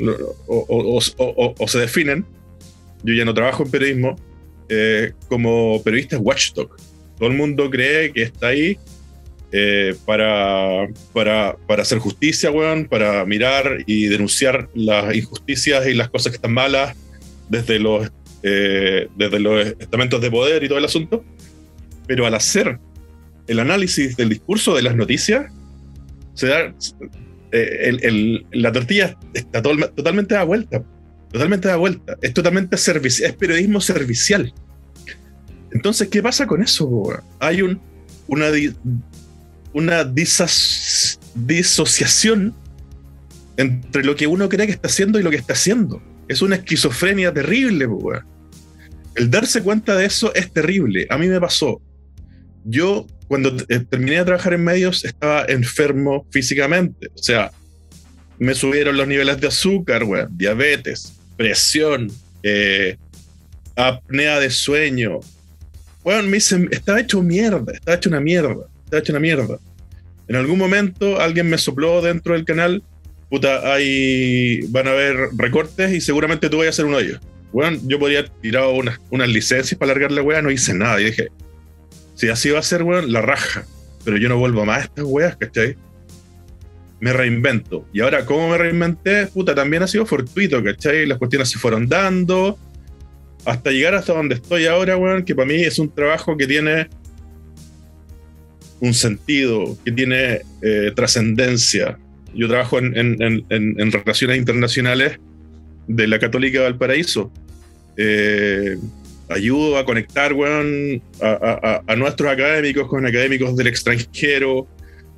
o- 0.00 0.66
o- 0.66 0.98
o- 1.18 1.54
o 1.56 1.68
se 1.68 1.78
definen, 1.78 2.24
yo 3.04 3.14
ya 3.14 3.24
no 3.24 3.32
trabajo 3.32 3.62
en 3.62 3.70
periodismo, 3.70 4.16
eh, 4.68 5.12
como 5.28 5.80
periodistas 5.84 6.18
watchdog. 6.20 6.76
Todo 7.18 7.28
el 7.28 7.36
mundo 7.36 7.70
cree 7.70 8.12
que 8.12 8.22
está 8.22 8.48
ahí 8.48 8.76
eh, 9.52 9.94
para, 10.06 10.88
para, 11.12 11.56
para 11.66 11.82
hacer 11.82 11.98
justicia, 11.98 12.50
weón, 12.50 12.86
para 12.86 13.24
mirar 13.26 13.78
y 13.86 14.06
denunciar 14.06 14.68
las 14.74 15.14
injusticias 15.14 15.86
y 15.86 15.94
las 15.94 16.08
cosas 16.08 16.32
que 16.32 16.36
están 16.36 16.52
malas 16.54 16.96
desde 17.48 17.78
los, 17.78 18.10
eh, 18.42 19.08
desde 19.16 19.38
los 19.38 19.66
estamentos 19.78 20.20
de 20.22 20.30
poder 20.30 20.64
y 20.64 20.68
todo 20.68 20.78
el 20.78 20.84
asunto. 20.86 21.24
Pero 22.06 22.26
al 22.26 22.34
hacer 22.34 22.78
el 23.46 23.60
análisis 23.60 24.16
del 24.16 24.30
discurso 24.30 24.74
de 24.74 24.82
las 24.82 24.96
noticias, 24.96 25.52
se 26.34 26.46
da, 26.46 26.74
eh, 27.52 27.78
el- 27.82 28.04
el- 28.04 28.46
la 28.52 28.72
tortilla 28.72 29.16
está 29.34 29.62
tol- 29.62 29.92
totalmente 29.94 30.34
da 30.34 30.44
vuelta. 30.44 30.82
Totalmente 31.30 31.68
da 31.68 31.76
vuelta. 31.76 32.16
Es 32.22 32.32
totalmente 32.32 32.76
servicial, 32.78 33.30
es 33.30 33.36
periodismo 33.36 33.80
servicial. 33.80 34.52
Entonces, 35.72 36.08
¿qué 36.08 36.22
pasa 36.22 36.46
con 36.46 36.62
eso? 36.62 36.88
Hay 37.38 37.62
un, 37.62 37.80
una, 38.28 38.50
di- 38.50 38.74
una 39.72 40.04
disociación 41.34 42.54
entre 43.56 44.04
lo 44.04 44.16
que 44.16 44.26
uno 44.26 44.48
cree 44.48 44.66
que 44.66 44.72
está 44.72 44.88
haciendo 44.88 45.18
y 45.18 45.22
lo 45.22 45.30
que 45.30 45.36
está 45.36 45.52
haciendo. 45.52 46.02
Es 46.28 46.42
una 46.42 46.56
esquizofrenia 46.56 47.32
terrible, 47.32 47.86
weón. 47.86 48.26
El 49.14 49.30
darse 49.30 49.62
cuenta 49.62 49.94
de 49.96 50.06
eso 50.06 50.34
es 50.34 50.50
terrible. 50.52 51.06
A 51.10 51.18
mí 51.18 51.26
me 51.26 51.40
pasó. 51.40 51.80
Yo, 52.64 53.06
cuando 53.28 53.54
eh, 53.68 53.80
terminé 53.80 54.16
de 54.18 54.24
trabajar 54.24 54.54
en 54.54 54.64
medios, 54.64 55.04
estaba 55.04 55.44
enfermo 55.46 56.26
físicamente. 56.30 57.08
O 57.14 57.18
sea, 57.18 57.50
me 58.38 58.54
subieron 58.54 58.96
los 58.96 59.06
niveles 59.06 59.40
de 59.40 59.48
azúcar, 59.48 60.04
weón, 60.04 60.28
diabetes, 60.36 61.12
presión, 61.36 62.10
eh, 62.42 62.96
apnea 63.76 64.40
de 64.40 64.50
sueño. 64.50 65.20
Weón, 66.04 66.30
me 66.30 66.38
hice, 66.38 66.68
estaba 66.70 67.00
hecho 67.00 67.22
mierda, 67.22 67.72
estaba 67.72 67.96
hecho 67.96 68.08
una 68.08 68.20
mierda, 68.20 68.66
estaba 68.92 69.00
hecho 69.00 69.12
una 69.12 69.20
mierda. 69.20 69.58
En 70.28 70.36
algún 70.36 70.58
momento 70.58 71.18
alguien 71.20 71.48
me 71.48 71.56
sopló 71.58 72.02
dentro 72.02 72.34
del 72.34 72.44
canal, 72.44 72.82
puta, 73.30 73.72
ahí 73.72 74.60
van 74.68 74.86
a 74.86 74.90
haber 74.90 75.16
recortes 75.36 75.92
y 75.92 76.00
seguramente 76.00 76.50
tú 76.50 76.58
vas 76.58 76.66
a 76.66 76.70
hacer 76.70 76.84
uno 76.84 76.98
de 76.98 77.04
ellos. 77.04 77.20
Weón, 77.52 77.86
yo 77.88 77.98
podría 77.98 78.20
haber 78.20 78.30
tirado 78.40 78.72
unas, 78.72 78.98
unas 79.10 79.28
licencias 79.28 79.78
para 79.78 79.92
alargar 79.92 80.12
la 80.12 80.22
weá, 80.22 80.42
no 80.42 80.50
hice 80.50 80.74
nada. 80.74 81.00
Y 81.00 81.04
dije, 81.04 81.28
si 82.14 82.28
así 82.28 82.50
va 82.50 82.58
a 82.58 82.62
ser, 82.62 82.82
weón, 82.82 83.12
la 83.12 83.22
raja. 83.22 83.64
Pero 84.04 84.16
yo 84.16 84.28
no 84.28 84.38
vuelvo 84.38 84.64
más 84.64 84.78
a 84.78 84.84
estas 84.84 85.04
weas, 85.06 85.36
¿cachai? 85.36 85.76
Me 87.00 87.12
reinvento. 87.12 87.86
Y 87.92 88.00
ahora, 88.00 88.24
¿cómo 88.24 88.50
me 88.50 88.58
reinventé? 88.58 89.26
Puta, 89.26 89.54
también 89.54 89.82
ha 89.82 89.86
sido 89.86 90.06
fortuito, 90.06 90.62
¿cachai? 90.62 91.06
Las 91.06 91.18
cuestiones 91.18 91.50
se 91.50 91.58
fueron 91.58 91.88
dando. 91.88 92.58
Hasta 93.44 93.70
llegar 93.70 93.94
hasta 93.94 94.12
donde 94.14 94.36
estoy 94.36 94.66
ahora, 94.66 94.96
weón, 94.96 95.24
que 95.24 95.34
para 95.34 95.48
mí 95.48 95.62
es 95.62 95.78
un 95.78 95.92
trabajo 95.92 96.36
que 96.36 96.46
tiene 96.46 96.88
un 98.82 98.94
sentido, 98.94 99.78
que 99.84 99.92
tiene 99.92 100.40
eh, 100.60 100.90
trascendencia. 100.96 101.98
Yo 102.34 102.48
trabajo 102.48 102.78
en, 102.78 102.96
en- 102.96 103.44
en- 103.48 103.92
relaciones 103.92 104.38
internacionales 104.38 105.20
de 105.86 106.08
la 106.08 106.18
Católica 106.18 106.58
de 106.58 106.64
Valparaíso. 106.64 107.32
Eh, 107.96 108.76
ayudo 109.28 109.78
a 109.78 109.84
conectar, 109.84 110.32
a, 110.32 111.96
nuestros 111.96 112.32
académicos 112.32 112.88
con 112.88 113.06
académicos 113.06 113.56
del 113.56 113.68
extranjero. 113.68 114.66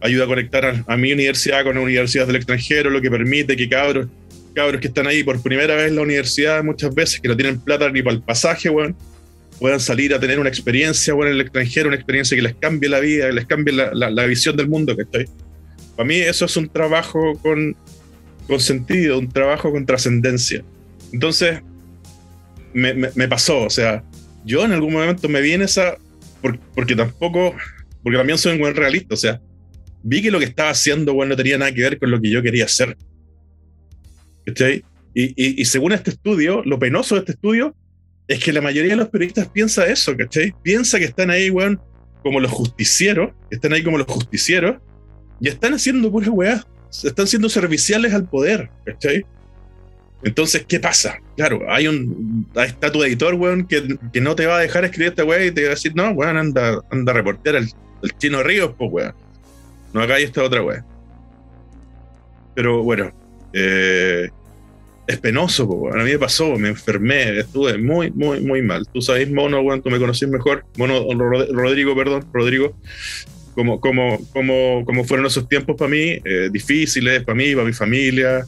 Ayuda 0.02 0.24
a 0.24 0.26
conectar 0.26 0.84
a, 0.86 0.96
mi 0.98 1.12
universidad 1.14 1.64
con 1.64 1.78
universidades 1.78 2.26
del 2.26 2.36
extranjero, 2.36 2.90
lo 2.90 3.00
que 3.00 3.10
permite 3.10 3.56
que 3.56 3.66
cabros, 3.66 4.08
cabros 4.54 4.78
que 4.78 4.88
están 4.88 5.06
ahí 5.06 5.24
por 5.24 5.40
primera 5.42 5.74
vez 5.76 5.88
en 5.88 5.96
la 5.96 6.02
universidad, 6.02 6.62
muchas 6.62 6.94
veces 6.94 7.18
que 7.18 7.28
no 7.28 7.36
tienen 7.36 7.58
plata 7.60 7.88
ni 7.90 8.02
para 8.02 8.16
el 8.16 8.22
pasaje, 8.22 8.68
weón, 8.68 8.94
puedan 9.58 9.80
salir 9.80 10.14
a 10.14 10.20
tener 10.20 10.38
una 10.38 10.48
experiencia, 10.48 11.14
weón, 11.14 11.28
en 11.28 11.34
el 11.34 11.40
extranjero, 11.42 11.88
una 11.88 11.96
experiencia 11.96 12.36
que 12.36 12.42
les 12.42 12.54
cambie 12.54 12.88
la 12.88 13.00
vida, 13.00 13.26
que 13.26 13.32
les 13.32 13.46
cambie 13.46 13.72
la, 13.72 14.26
visión 14.26 14.56
del 14.56 14.68
mundo, 14.68 14.96
¿cachai? 14.96 15.26
Para 15.96 16.06
mí 16.06 16.16
eso 16.16 16.44
es 16.44 16.56
un 16.56 16.68
trabajo 16.68 17.38
con, 17.40 17.76
sentido, 18.58 19.18
un 19.18 19.28
trabajo 19.28 19.70
con 19.70 19.86
trascendencia. 19.86 20.64
Entonces, 21.12 21.60
me, 22.72 23.28
pasó, 23.28 23.62
o 23.62 23.70
sea, 23.70 24.02
yo 24.44 24.64
en 24.64 24.72
algún 24.72 24.92
momento 24.92 25.28
me 25.28 25.40
vi 25.40 25.52
en 25.52 25.62
esa, 25.62 25.96
por- 26.42 26.58
porque 26.74 26.96
tampoco, 26.96 27.54
porque 28.02 28.18
también 28.18 28.38
soy 28.38 28.54
un 28.54 28.58
buen 28.58 28.74
realista, 28.74 29.14
o 29.14 29.18
sea, 29.18 29.40
vi 30.02 30.20
que 30.20 30.32
lo 30.32 30.40
que 30.40 30.46
estaba 30.46 30.70
haciendo, 30.70 31.14
bueno, 31.14 31.30
no 31.30 31.36
tenía 31.36 31.56
nada 31.56 31.72
que 31.72 31.82
ver 31.82 31.98
con 31.98 32.10
lo 32.10 32.20
que 32.20 32.30
yo 32.30 32.42
quería 32.42 32.64
hacer. 32.64 32.96
Y- 35.14 35.62
y 35.62 35.64
según 35.64 35.92
este 35.92 36.10
estudio, 36.10 36.62
lo 36.64 36.78
penoso 36.80 37.14
de 37.14 37.20
este 37.20 37.32
estudio 37.32 37.76
es 38.26 38.42
que 38.42 38.52
la 38.52 38.60
mayoría 38.60 38.92
de 38.92 38.96
los 38.96 39.08
periodistas 39.08 39.48
piensa 39.48 39.86
eso, 39.86 40.16
¿cachai? 40.16 40.54
Piensa 40.62 40.98
que 40.98 41.04
están 41.04 41.30
ahí, 41.30 41.50
weón, 41.50 41.80
como 42.22 42.40
los 42.40 42.50
justicieros, 42.50 43.32
están 43.50 43.72
ahí 43.72 43.82
como 43.82 43.98
los 43.98 44.06
justicieros, 44.06 44.76
y 45.40 45.48
están 45.48 45.74
haciendo 45.74 46.10
pura 46.10 46.30
weá, 46.30 46.64
están 47.02 47.26
siendo 47.26 47.48
serviciales 47.48 48.14
al 48.14 48.28
poder, 48.28 48.70
¿cachai? 48.84 49.26
Entonces, 50.22 50.64
¿qué 50.66 50.80
pasa? 50.80 51.18
Claro, 51.36 51.60
hay 51.68 51.86
un. 51.86 52.46
Ahí 52.54 52.68
está 52.68 52.90
tu 52.90 53.02
editor, 53.04 53.34
weón, 53.34 53.66
que, 53.66 53.98
que 54.10 54.20
no 54.22 54.34
te 54.34 54.46
va 54.46 54.56
a 54.56 54.60
dejar 54.60 54.84
escribir 54.86 55.10
esta 55.10 55.24
weá 55.24 55.44
y 55.44 55.50
te 55.50 55.62
va 55.62 55.68
a 55.68 55.70
decir, 55.70 55.94
no, 55.94 56.10
weón, 56.12 56.38
anda, 56.38 56.80
anda 56.90 57.12
a 57.12 57.14
reportear 57.14 57.56
al, 57.56 57.68
al 58.02 58.18
chino 58.18 58.42
Ríos, 58.42 58.74
pues 58.78 58.90
weón. 58.90 59.14
No 59.92 60.00
acá 60.00 60.14
hay 60.14 60.24
esta 60.24 60.42
otra 60.42 60.62
weá. 60.62 60.84
Pero 62.54 62.82
bueno, 62.82 63.12
eh, 63.52 64.30
es 65.06 65.18
penoso, 65.18 65.66
po. 65.68 65.92
A 65.92 65.96
mí 66.02 66.10
me 66.12 66.18
pasó, 66.18 66.56
me 66.56 66.68
enfermé, 66.68 67.38
estuve 67.38 67.76
muy, 67.78 68.10
muy, 68.10 68.40
muy 68.40 68.62
mal. 68.62 68.86
Tú 68.92 69.02
sabes, 69.02 69.30
Mono, 69.30 69.60
weón, 69.60 69.82
tú 69.82 69.90
me 69.90 69.98
conocís 69.98 70.28
mejor. 70.28 70.64
Mono, 70.76 71.00
Rod- 71.12 71.50
Rodrigo, 71.52 71.94
perdón, 71.94 72.24
Rodrigo. 72.32 72.74
Como, 73.54 73.80
como, 73.80 74.18
como, 74.32 74.82
como 74.84 75.04
fueron 75.04 75.26
esos 75.26 75.48
tiempos 75.48 75.76
para 75.76 75.90
mí, 75.90 76.18
eh, 76.24 76.48
difíciles, 76.50 77.22
para 77.22 77.36
mí, 77.36 77.54
para 77.54 77.66
mi 77.66 77.72
familia. 77.72 78.46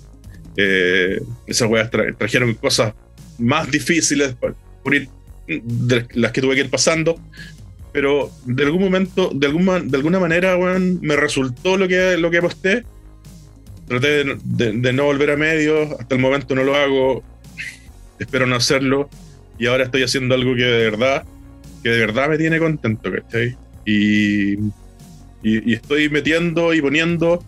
Eh, 0.57 1.21
esas 1.47 1.69
weas 1.69 1.91
tra- 1.91 2.17
trajeron 2.17 2.55
cosas 2.55 2.95
más 3.39 3.71
difíciles 3.71 4.35
de 5.47 6.07
las 6.15 6.33
que 6.33 6.41
tuve 6.41 6.55
que 6.55 6.63
ir 6.63 6.71
pasando. 6.71 7.21
Pero 7.93 8.31
de 8.45 8.65
algún 8.65 8.83
momento, 8.83 9.31
de 9.35 9.47
alguna, 9.47 9.81
de 9.81 9.97
alguna 9.97 10.19
manera, 10.21 10.57
weón, 10.57 10.99
me 11.03 11.17
resultó 11.17 11.77
lo 11.77 11.87
que, 11.89 12.17
lo 12.17 12.31
que 12.31 12.39
aposté. 12.39 12.85
Traté 13.87 14.25
de, 14.25 14.93
no 14.93 15.05
volver 15.05 15.31
a 15.31 15.37
medios. 15.37 15.93
Hasta 15.99 16.15
el 16.15 16.21
momento 16.21 16.55
no 16.55 16.65
lo 16.65 16.75
hago. 16.75 17.23
Espero 18.19 18.47
no 18.47 18.57
hacerlo. 18.57 19.09
Y 19.59 19.67
ahora 19.67 19.85
estoy 19.85 20.03
haciendo 20.03 20.35
algo 20.35 20.55
que 20.55 20.65
de 20.65 20.91
verdad, 20.91 21.25
que 21.83 21.91
de 21.91 21.99
verdad 21.99 22.29
me 22.29 22.39
tiene 22.39 22.59
contento, 22.59 23.11
¿cachai? 23.11 23.57
Y, 23.87 24.55
y, 25.43 25.73
estoy 25.73 26.09
metiendo 26.11 26.75
y 26.75 26.83
poniendo 26.83 27.43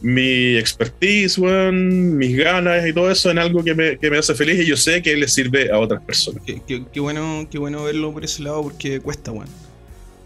mi 0.00 0.56
expertise, 0.56 1.38
mis 1.38 2.36
ganas 2.36 2.86
y 2.86 2.92
todo 2.92 3.10
eso 3.10 3.30
en 3.30 3.38
algo 3.38 3.64
que 3.64 3.74
me, 3.74 3.98
que 3.98 4.10
me 4.10 4.18
hace 4.18 4.34
feliz 4.34 4.60
y 4.60 4.66
yo 4.66 4.76
sé 4.76 5.02
que 5.02 5.16
le 5.16 5.26
sirve 5.26 5.72
a 5.72 5.78
otras 5.78 6.02
personas. 6.02 6.42
Qué 6.44 7.00
bueno, 7.00 7.46
qué 7.50 7.58
bueno 7.58 7.84
verlo 7.84 8.12
por 8.12 8.24
ese 8.24 8.42
lado 8.42 8.62
porque 8.62 9.00
cuesta, 9.00 9.32
weón. 9.32 9.48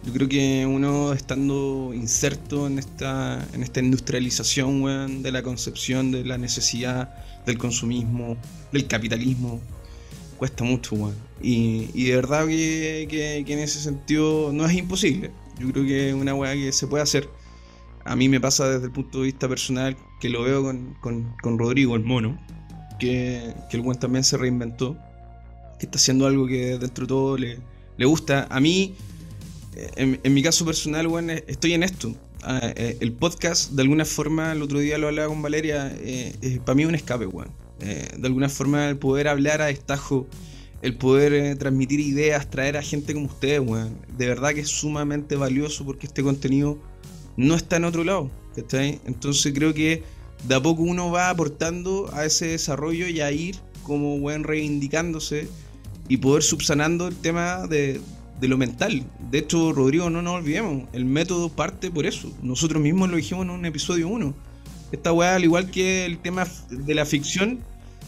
Yo 0.04 0.12
creo 0.12 0.28
que 0.28 0.64
uno 0.66 1.12
estando 1.12 1.92
inserto 1.92 2.66
en 2.66 2.78
esta, 2.78 3.46
en 3.52 3.62
esta 3.62 3.80
industrialización, 3.80 4.80
weón, 4.82 5.22
de 5.22 5.32
la 5.32 5.42
concepción 5.42 6.12
de 6.12 6.24
la 6.24 6.38
necesidad 6.38 7.14
del 7.44 7.58
consumismo, 7.58 8.36
del 8.72 8.86
capitalismo, 8.86 9.60
cuesta 10.38 10.64
mucho, 10.64 10.94
weón. 10.94 11.14
Y, 11.42 11.90
y 11.94 12.04
de 12.04 12.16
verdad 12.16 12.46
que, 12.46 13.06
que- 13.10 13.42
que 13.46 13.52
en 13.52 13.58
ese 13.58 13.80
sentido 13.80 14.50
no 14.52 14.64
es 14.66 14.74
imposible. 14.76 15.30
Yo 15.58 15.70
creo 15.72 15.84
que 15.84 16.08
es 16.10 16.14
una 16.14 16.34
weá 16.34 16.54
que 16.54 16.72
se 16.72 16.86
puede 16.86 17.02
hacer. 17.02 17.28
A 18.04 18.16
mí 18.16 18.28
me 18.28 18.40
pasa 18.40 18.68
desde 18.68 18.86
el 18.86 18.92
punto 18.92 19.18
de 19.18 19.24
vista 19.26 19.48
personal 19.48 19.96
que 20.20 20.28
lo 20.30 20.42
veo 20.42 20.62
con, 20.62 20.94
con- 21.00 21.34
con 21.42 21.58
Rodrigo, 21.58 21.96
el 21.96 22.04
mono, 22.04 22.38
que, 22.98 23.52
que 23.70 23.76
el 23.76 23.82
weón 23.82 23.98
también 23.98 24.24
se 24.24 24.36
reinventó 24.38 24.96
que 25.78 25.86
está 25.86 25.98
haciendo 25.98 26.26
algo 26.26 26.46
que 26.46 26.78
dentro 26.78 27.04
de 27.04 27.08
todo 27.08 27.36
le, 27.36 27.58
le 27.98 28.04
gusta. 28.06 28.46
A 28.50 28.58
mí, 28.58 28.94
en, 29.96 30.34
mi 30.34 30.42
caso 30.42 30.64
personal, 30.64 31.06
weón, 31.06 31.30
eh, 31.30 31.44
estoy 31.46 31.74
en 31.74 31.82
esto. 31.82 32.14
Ah, 32.42 32.60
eh, 32.76 32.96
el 33.00 33.12
podcast, 33.12 33.72
de 33.72 33.82
alguna 33.82 34.04
forma, 34.04 34.52
el 34.52 34.62
otro 34.62 34.78
día 34.78 34.98
lo 34.98 35.08
hablaba 35.08 35.28
con 35.28 35.42
Valeria, 35.42 35.92
eh, 36.00 36.60
para 36.64 36.74
mí 36.74 36.82
es 36.82 36.88
un 36.88 36.94
escape, 36.94 37.26
weón. 37.26 37.50
De 37.78 38.26
alguna 38.26 38.48
forma, 38.48 38.88
el 38.88 38.96
poder 38.96 39.28
hablar 39.28 39.62
a 39.62 39.66
destajo, 39.66 40.26
el 40.82 40.96
poder 40.96 41.56
transmitir 41.58 42.00
ideas, 42.00 42.50
traer 42.50 42.76
a 42.76 42.82
gente 42.82 43.14
como 43.14 43.26
ustedes, 43.26 43.60
weón, 43.60 43.96
de 44.16 44.26
verdad 44.26 44.52
que 44.52 44.60
es 44.62 44.68
sumamente 44.68 45.36
valioso 45.36 45.84
porque 45.84 46.08
este 46.08 46.24
contenido 46.24 46.78
no 47.36 47.54
está 47.54 47.76
en 47.76 47.84
otro 47.84 48.02
lado, 48.02 48.32
¿cachai? 48.56 49.00
Entonces 49.06 49.52
creo 49.54 49.74
que 49.74 50.02
de 50.48 50.54
a 50.56 50.60
poco 50.60 50.82
uno 50.82 51.12
va 51.12 51.30
aportando 51.30 52.10
a 52.12 52.24
ese 52.24 52.48
desarrollo 52.48 53.06
y 53.06 53.20
a 53.20 53.30
ir 53.30 53.56
como 53.84 54.16
weón 54.16 54.42
reivindicándose 54.42 55.48
y 56.08 56.16
poder 56.16 56.42
subsanando 56.42 57.06
el 57.06 57.16
tema 57.16 57.68
de, 57.68 58.00
de 58.40 58.48
lo 58.48 58.56
mental. 58.56 59.04
De 59.30 59.38
hecho, 59.38 59.72
Rodrigo, 59.72 60.10
no 60.10 60.22
nos 60.22 60.34
olvidemos, 60.34 60.84
el 60.92 61.04
método 61.04 61.48
parte 61.48 61.90
por 61.90 62.06
eso. 62.06 62.32
Nosotros 62.42 62.82
mismos 62.82 63.10
lo 63.10 63.16
dijimos 63.16 63.44
en 63.44 63.50
un 63.50 63.64
episodio 63.64 64.08
1. 64.08 64.34
Esta 64.92 65.12
weá, 65.12 65.34
al 65.34 65.44
igual 65.44 65.70
que 65.70 66.06
el 66.06 66.18
tema 66.18 66.46
de 66.70 66.94
la 66.94 67.04
ficción, 67.04 67.60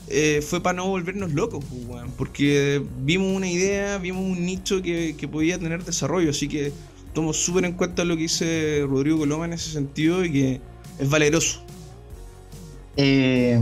eh, 0.09 0.43
fue 0.43 0.61
para 0.61 0.77
no 0.77 0.89
volvernos 0.89 1.33
locos, 1.33 1.65
pues, 1.65 2.05
porque 2.17 2.83
vimos 3.03 3.37
una 3.37 3.49
idea, 3.49 3.99
vimos 3.99 4.23
un 4.25 4.45
nicho 4.45 4.83
que, 4.83 5.15
que 5.17 5.29
podía 5.29 5.59
tener 5.59 5.85
desarrollo, 5.85 6.31
así 6.31 6.49
que 6.49 6.73
tomo 7.13 7.33
súper 7.33 7.65
en 7.65 7.73
cuenta 7.75 8.05
lo 8.05 8.17
que 8.17 8.23
dice 8.23 8.85
Rodrigo 8.89 9.19
Coloma 9.19 9.45
en 9.45 9.53
ese 9.53 9.71
sentido 9.71 10.25
y 10.25 10.33
que 10.33 10.61
es 10.99 11.09
valeroso. 11.09 11.63
Eh, 12.97 13.59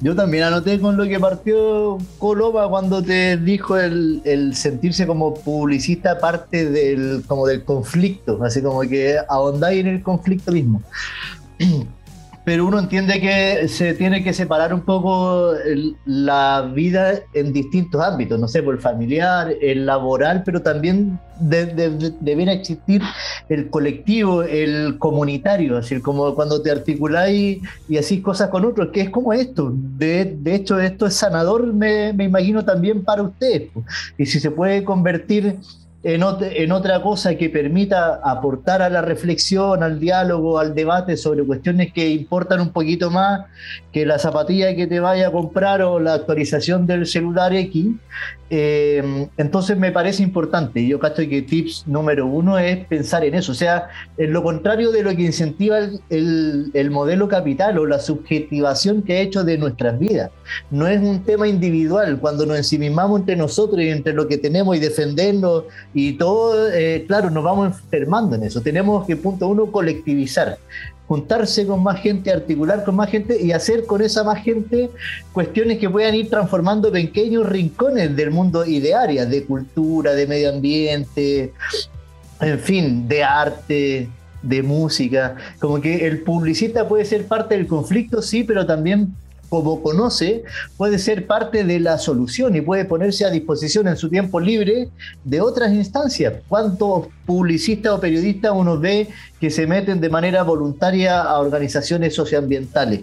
yo 0.00 0.14
también 0.14 0.44
anoté 0.44 0.78
con 0.80 0.96
lo 0.96 1.04
que 1.04 1.18
partió 1.18 1.98
Coloma 2.18 2.68
cuando 2.68 3.02
te 3.02 3.36
dijo 3.36 3.76
el, 3.76 4.22
el 4.24 4.54
sentirse 4.54 5.06
como 5.06 5.34
publicista 5.34 6.18
parte 6.18 6.70
del, 6.70 7.24
como 7.26 7.46
del 7.46 7.64
conflicto, 7.64 8.42
así 8.44 8.62
como 8.62 8.80
que 8.82 9.16
ahondáis 9.28 9.80
en 9.80 9.88
el 9.88 10.02
conflicto 10.02 10.52
mismo. 10.52 10.82
pero 12.48 12.64
uno 12.64 12.78
entiende 12.78 13.20
que 13.20 13.68
se 13.68 13.92
tiene 13.92 14.24
que 14.24 14.32
separar 14.32 14.72
un 14.72 14.80
poco 14.80 15.52
el- 15.54 15.96
la 16.06 16.62
vida 16.74 17.20
en 17.34 17.52
distintos 17.52 18.00
ámbitos, 18.02 18.40
no 18.40 18.48
sé, 18.48 18.62
por 18.62 18.74
el 18.74 18.80
familiar, 18.80 19.52
el 19.60 19.84
laboral, 19.84 20.44
pero 20.46 20.62
también 20.62 21.20
de- 21.40 21.66
de- 21.66 21.90
de- 21.90 22.14
debiera 22.20 22.54
existir 22.54 23.02
el 23.50 23.68
colectivo, 23.68 24.44
el 24.44 24.96
comunitario, 24.98 25.76
así 25.76 26.00
como 26.00 26.34
cuando 26.34 26.62
te 26.62 26.70
articuláis 26.70 27.58
y 27.86 27.98
hacís 27.98 28.22
cosas 28.22 28.48
con 28.48 28.64
otros, 28.64 28.88
que 28.94 29.02
es 29.02 29.10
como 29.10 29.34
esto. 29.34 29.70
De, 29.74 30.34
hecho, 30.46 30.80
esto 30.80 31.04
es 31.06 31.12
sanador, 31.12 31.70
me, 31.74 32.14
me 32.14 32.24
imagino 32.24 32.64
también 32.64 33.04
para 33.04 33.24
ustedes. 33.24 33.68
Y 34.16 34.24
si 34.24 34.40
se 34.40 34.50
puede 34.50 34.84
convertir 34.84 35.56
en, 36.14 36.22
ot- 36.22 36.40
en 36.54 36.72
otra 36.72 37.02
cosa 37.02 37.34
que 37.34 37.50
permita 37.50 38.20
aportar 38.24 38.80
a 38.80 38.88
la 38.88 39.02
reflexión, 39.02 39.82
al 39.82 40.00
diálogo, 40.00 40.58
al 40.58 40.74
debate 40.74 41.16
sobre 41.18 41.44
cuestiones 41.44 41.92
que 41.92 42.08
importan 42.08 42.60
un 42.60 42.70
poquito 42.70 43.10
más 43.10 43.42
que 43.92 44.06
la 44.06 44.18
zapatilla 44.18 44.74
que 44.74 44.86
te 44.86 45.00
vaya 45.00 45.28
a 45.28 45.32
comprar 45.32 45.82
o 45.82 46.00
la 46.00 46.14
actualización 46.14 46.86
del 46.86 47.06
celular 47.06 47.52
X, 47.54 47.86
eh, 48.50 49.28
entonces 49.36 49.76
me 49.76 49.92
parece 49.92 50.22
importante. 50.22 50.86
Yo 50.86 50.98
cacho 50.98 51.20
que 51.28 51.42
tips 51.42 51.84
número 51.86 52.26
uno 52.26 52.58
es 52.58 52.86
pensar 52.86 53.22
en 53.24 53.34
eso, 53.34 53.52
o 53.52 53.54
sea, 53.54 53.88
en 54.16 54.32
lo 54.32 54.42
contrario 54.42 54.90
de 54.90 55.02
lo 55.02 55.10
que 55.14 55.22
incentiva 55.22 55.78
el, 55.78 56.00
el- 56.08 56.70
el 56.72 56.90
modelo 56.90 57.28
capital 57.28 57.78
o 57.78 57.84
la 57.86 57.98
subjetivación 57.98 59.02
que 59.02 59.14
ha 59.18 59.20
hecho 59.20 59.44
de 59.44 59.58
nuestras 59.58 59.98
vidas. 59.98 60.30
No 60.70 60.86
es 60.86 60.98
un 61.00 61.22
tema 61.24 61.46
individual, 61.46 62.18
cuando 62.20 62.46
nos 62.46 62.56
ensimismamos 62.56 63.20
entre 63.20 63.36
nosotros 63.36 63.82
y 63.82 63.90
entre 63.90 64.14
lo 64.14 64.26
que 64.28 64.38
tenemos 64.38 64.74
y 64.76 64.80
defendernos 64.80 65.64
y 65.98 66.12
todo, 66.12 66.70
eh, 66.70 67.04
claro, 67.06 67.30
nos 67.30 67.42
vamos 67.42 67.66
enfermando 67.66 68.36
en 68.36 68.44
eso. 68.44 68.60
Tenemos 68.60 69.06
que, 69.06 69.16
punto 69.16 69.48
uno, 69.48 69.72
colectivizar 69.72 70.58
juntarse 71.08 71.66
con 71.66 71.82
más 71.82 72.00
gente, 72.00 72.30
articular 72.30 72.84
con 72.84 72.94
más 72.94 73.10
gente 73.10 73.40
y 73.42 73.52
hacer 73.52 73.86
con 73.86 74.02
esa 74.02 74.22
más 74.24 74.44
gente 74.44 74.90
cuestiones 75.32 75.78
que 75.78 75.88
puedan 75.88 76.14
ir 76.14 76.28
transformando 76.28 76.92
pequeños 76.92 77.48
rincones 77.48 78.14
del 78.14 78.30
mundo 78.30 78.66
y 78.66 78.78
de 78.78 79.44
cultura, 79.46 80.12
de 80.12 80.26
medio 80.26 80.50
ambiente, 80.50 81.54
en 82.40 82.58
fin, 82.58 83.08
de 83.08 83.24
arte, 83.24 84.08
de 84.42 84.62
música. 84.62 85.36
Como 85.58 85.80
que 85.80 86.06
el 86.06 86.20
publicista 86.20 86.86
puede 86.86 87.06
ser 87.06 87.26
parte 87.26 87.56
del 87.56 87.66
conflicto, 87.66 88.20
sí, 88.20 88.44
pero 88.44 88.66
también 88.66 89.14
como 89.48 89.82
conoce, 89.82 90.44
puede 90.76 90.98
ser 90.98 91.26
parte 91.26 91.64
de 91.64 91.80
la 91.80 91.98
solución 91.98 92.54
y 92.56 92.60
puede 92.60 92.84
ponerse 92.84 93.24
a 93.24 93.30
disposición 93.30 93.88
en 93.88 93.96
su 93.96 94.08
tiempo 94.08 94.40
libre 94.40 94.88
de 95.24 95.40
otras 95.40 95.72
instancias. 95.72 96.34
¿Cuántos 96.48 97.06
publicistas 97.26 97.92
o 97.92 98.00
periodistas 98.00 98.52
uno 98.54 98.78
ve 98.78 99.08
que 99.40 99.50
se 99.50 99.66
meten 99.66 100.00
de 100.00 100.08
manera 100.08 100.42
voluntaria 100.42 101.22
a 101.22 101.38
organizaciones 101.38 102.14
socioambientales 102.14 103.02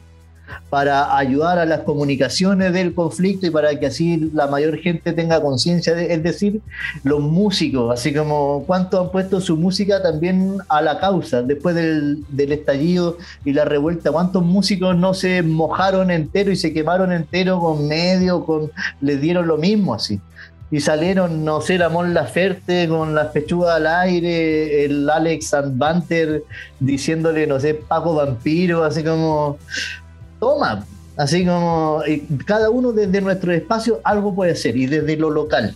para 0.70 1.18
ayudar 1.18 1.60
a 1.60 1.66
las 1.66 1.82
comunicaciones 1.82 2.74
del 2.74 2.94
conflicto 2.94 3.46
y 3.48 3.50
para 3.50 3.78
que 3.80 3.88
así 3.88 4.30
la 4.34 4.48
mayor 4.48 4.78
gente 4.80 5.14
tenga 5.14 5.42
conciencia, 5.42 5.94
de- 5.96 6.14
es 6.14 6.24
decir, 6.24 6.62
los 7.04 7.20
músicos, 7.22 7.92
así 7.94 8.14
como 8.14 8.64
cuántos 8.66 9.02
han 9.02 9.12
puesto 9.12 9.42
su 9.42 9.58
música 9.58 10.02
también 10.02 10.58
a 10.70 10.82
la 10.82 11.00
causa 11.00 11.42
después 11.42 11.76
del, 11.76 12.26
estallido 12.38 13.18
y 13.44 13.54
la 13.54 13.66
revuelta, 13.66 14.12
cuántos 14.12 14.44
músicos 14.44 14.96
no 14.96 15.14
se 15.14 15.42
mojaron 15.42 16.12
entero 16.12 16.52
y 16.52 16.56
se 16.56 16.74
quemaron 16.74 17.12
entero 17.12 17.60
con 17.60 17.88
medio, 17.88 18.46
con 18.46 18.72
les 19.02 19.20
dieron 19.22 19.48
lo 19.48 19.58
mismo 19.58 19.94
así. 19.94 20.20
Y 20.72 20.80
salieron, 20.80 21.46
no 21.46 21.62
sé, 21.62 21.78
la 21.78 21.90
Mon 21.90 22.14
Laferte 22.14 22.88
con 22.90 23.14
las 23.14 23.28
pechugas 23.28 23.76
al 23.76 23.88
aire, 23.88 24.84
el 24.86 25.08
Alex 25.10 25.48
Sandbanter 25.50 26.44
diciéndole, 26.80 27.46
no 27.46 27.60
sé, 27.60 27.76
Paco 27.76 28.16
Vampiro, 28.16 28.84
así 28.84 29.04
como, 29.04 29.58
así 31.18 31.46
como, 31.46 32.02
cada 32.46 32.70
uno 32.70 32.92
desde 32.92 33.22
nuestro 33.22 33.52
espacio 33.54 34.00
algo 34.04 34.36
puede 34.36 34.52
hacer 34.52 34.76
y 34.76 34.86
desde 34.86 35.18
lo 35.18 35.30
local. 35.30 35.76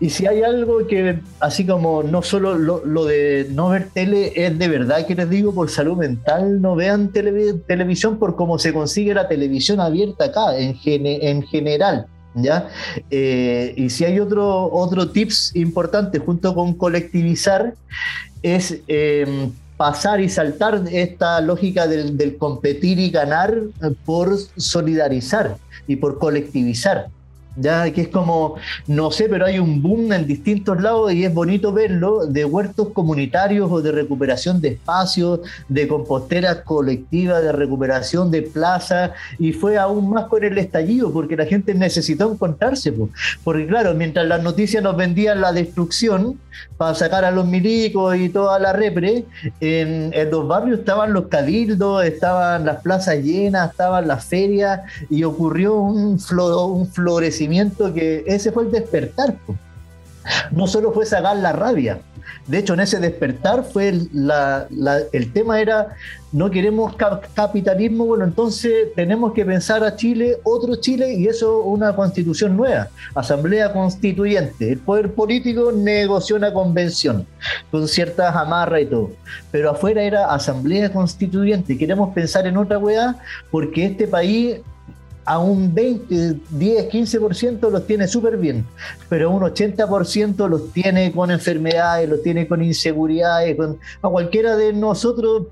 Y 0.00 0.10
si 0.10 0.26
hay 0.26 0.42
algo 0.42 0.86
que, 0.88 1.20
así 1.38 1.64
como 1.64 2.02
no 2.02 2.22
solo 2.22 2.58
lo, 2.58 3.04
de 3.04 3.46
no 3.52 3.68
ver 3.68 3.88
tele, 3.92 4.32
es 4.34 4.58
de 4.58 4.68
verdad 4.68 5.06
que 5.06 5.14
les 5.14 5.30
digo 5.30 5.54
por 5.54 5.70
salud 5.70 5.96
mental, 5.96 6.60
no 6.60 6.74
vean 6.74 7.12
televi- 7.12 7.62
televisión 7.66 8.18
por 8.18 8.34
cómo 8.34 8.58
se 8.58 8.72
consigue 8.72 9.14
la 9.14 9.28
televisión 9.28 9.78
abierta 9.78 10.24
acá, 10.24 10.58
en, 10.58 10.76
en 10.84 11.42
general. 11.42 12.06
¿Ya? 12.32 12.68
Eh, 13.10 13.74
y 13.76 13.90
si 13.90 14.04
hay 14.04 14.20
otro, 14.20 14.72
otro 14.72 15.10
tips 15.10 15.54
importante 15.56 16.20
junto 16.20 16.54
con 16.54 16.74
colectivizar, 16.74 17.74
es 18.42 18.78
eh, 18.86 19.50
pasar 19.80 20.20
y 20.20 20.28
saltar 20.28 20.82
esta 20.92 21.40
lógica 21.40 21.86
del, 21.86 22.18
del 22.18 22.36
competir 22.36 22.98
y 22.98 23.08
ganar 23.08 23.62
por 24.04 24.36
solidarizar 24.58 25.56
y 25.86 25.96
por 25.96 26.18
colectivizar. 26.18 27.08
Ya 27.56 27.90
que 27.92 28.02
es 28.02 28.08
como, 28.08 28.54
no 28.86 29.10
sé, 29.10 29.28
pero 29.28 29.44
hay 29.44 29.58
un 29.58 29.82
boom 29.82 30.12
en 30.12 30.26
distintos 30.26 30.80
lados 30.80 31.12
y 31.12 31.24
es 31.24 31.34
bonito 31.34 31.72
verlo 31.72 32.24
de 32.26 32.44
huertos 32.44 32.90
comunitarios 32.92 33.70
o 33.70 33.82
de 33.82 33.90
recuperación 33.92 34.60
de 34.60 34.68
espacios, 34.68 35.40
de 35.68 35.88
composteras 35.88 36.58
colectivas, 36.64 37.42
de 37.42 37.50
recuperación 37.52 38.30
de 38.30 38.42
plazas 38.42 39.10
y 39.38 39.52
fue 39.52 39.76
aún 39.78 40.10
más 40.10 40.26
con 40.26 40.44
el 40.44 40.56
estallido 40.58 41.12
porque 41.12 41.36
la 41.36 41.44
gente 41.44 41.74
necesitó 41.74 42.32
encontrarse. 42.32 42.92
po. 42.92 43.08
Porque 43.42 43.66
claro, 43.66 43.94
mientras 43.94 44.26
las 44.26 44.42
noticias 44.42 44.82
nos 44.82 44.96
vendían 44.96 45.40
la 45.40 45.52
destrucción 45.52 46.38
para 46.76 46.94
sacar 46.94 47.24
a 47.24 47.30
los 47.30 47.46
milicos 47.46 48.16
y 48.16 48.28
toda 48.28 48.58
la 48.58 48.72
repre, 48.72 49.24
en, 49.60 50.10
en 50.14 50.30
los 50.30 50.46
barrios 50.46 50.80
estaban 50.80 51.12
los 51.12 51.26
cabildos, 51.28 52.04
estaban 52.04 52.64
las 52.64 52.80
plazas 52.80 53.16
llenas, 53.22 53.70
estaban 53.70 54.06
las 54.06 54.24
ferias 54.24 54.80
y 55.10 55.24
ocurrió 55.24 55.74
un, 55.76 56.18
flo- 56.18 56.70
un 56.72 56.86
florecimiento 56.86 57.40
que 57.94 58.24
ese 58.26 58.52
fue 58.52 58.64
el 58.64 58.70
despertar. 58.70 59.34
No 60.50 60.66
solo 60.66 60.92
fue 60.92 61.06
sacar 61.06 61.36
la 61.36 61.52
rabia, 61.52 61.98
de 62.46 62.58
hecho 62.58 62.74
en 62.74 62.80
ese 62.80 63.00
despertar 63.00 63.64
fue 63.64 63.94
la- 64.12 64.66
el 65.12 65.32
tema 65.32 65.60
era 65.60 65.96
no 66.32 66.50
queremos 66.50 66.94
ca- 66.94 67.20
capitalismo, 67.34 68.04
bueno 68.04 68.24
entonces 68.24 68.88
tenemos 68.94 69.32
que 69.32 69.44
pensar 69.44 69.82
a 69.82 69.96
Chile, 69.96 70.36
otro 70.44 70.76
Chile 70.76 71.14
y 71.14 71.26
eso 71.26 71.62
una 71.62 71.96
constitución 71.96 72.56
nueva, 72.56 72.88
asamblea 73.14 73.72
constituyente, 73.72 74.70
el 74.72 74.78
poder 74.78 75.12
político 75.14 75.72
negoció 75.72 76.36
una 76.36 76.52
convención 76.52 77.26
con 77.70 77.88
ciertas 77.88 78.36
amarras 78.36 78.82
y 78.82 78.86
todo, 78.86 79.10
pero 79.50 79.70
afuera 79.70 80.02
era 80.02 80.32
asamblea 80.32 80.92
constituyente, 80.92 81.78
queremos 81.78 82.12
pensar 82.14 82.46
en 82.46 82.58
otra 82.58 82.78
weá 82.78 83.16
porque 83.50 83.86
este 83.86 84.06
país 84.06 84.58
a 85.24 85.38
un 85.38 85.74
20, 85.74 86.36
10, 86.50 86.88
15% 86.90 87.70
los 87.70 87.86
tiene 87.86 88.08
súper 88.08 88.36
bien, 88.36 88.66
pero 89.08 89.30
un 89.30 89.42
80% 89.42 90.48
los 90.48 90.72
tiene 90.72 91.12
con 91.12 91.30
enfermedades, 91.30 92.08
los 92.08 92.22
tiene 92.22 92.48
con 92.48 92.62
inseguridades, 92.62 93.56
con, 93.56 93.78
a 94.02 94.08
cualquiera 94.08 94.56
de 94.56 94.72
nosotros 94.72 95.46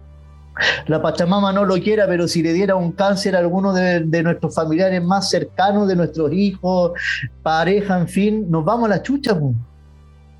la 0.86 1.00
Pachamama 1.00 1.52
no 1.52 1.64
lo 1.64 1.74
quiera, 1.76 2.06
pero 2.06 2.26
si 2.26 2.42
le 2.42 2.52
diera 2.52 2.74
un 2.74 2.92
cáncer 2.92 3.36
a 3.36 3.38
alguno 3.38 3.72
de, 3.72 4.22
nuestros 4.22 4.54
familiares 4.54 5.02
más 5.02 5.30
cercanos, 5.30 5.88
de 5.88 5.96
nuestros 5.96 6.32
hijos, 6.32 6.92
pareja, 7.42 7.98
en 7.98 8.08
fin, 8.08 8.50
nos 8.50 8.64
vamos 8.64 8.86
a 8.86 8.96
la 8.96 9.02
chucha. 9.02 9.38
po. 9.38 9.54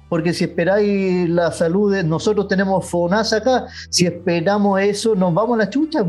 Porque 0.09 0.33
si 0.33 0.45
esperáis 0.45 1.29
la 1.29 1.53
salud, 1.53 1.93
de, 1.95 2.03
nosotros 2.03 2.49
tenemos 2.49 2.89
FONASA 2.89 3.37
acá, 3.37 3.67
si 3.91 4.07
esperamos 4.07 4.81
eso, 4.81 5.15
nos 5.15 5.33
vamos 5.33 5.55
a 5.57 5.65
la 5.65 5.71
chucha. 5.71 6.05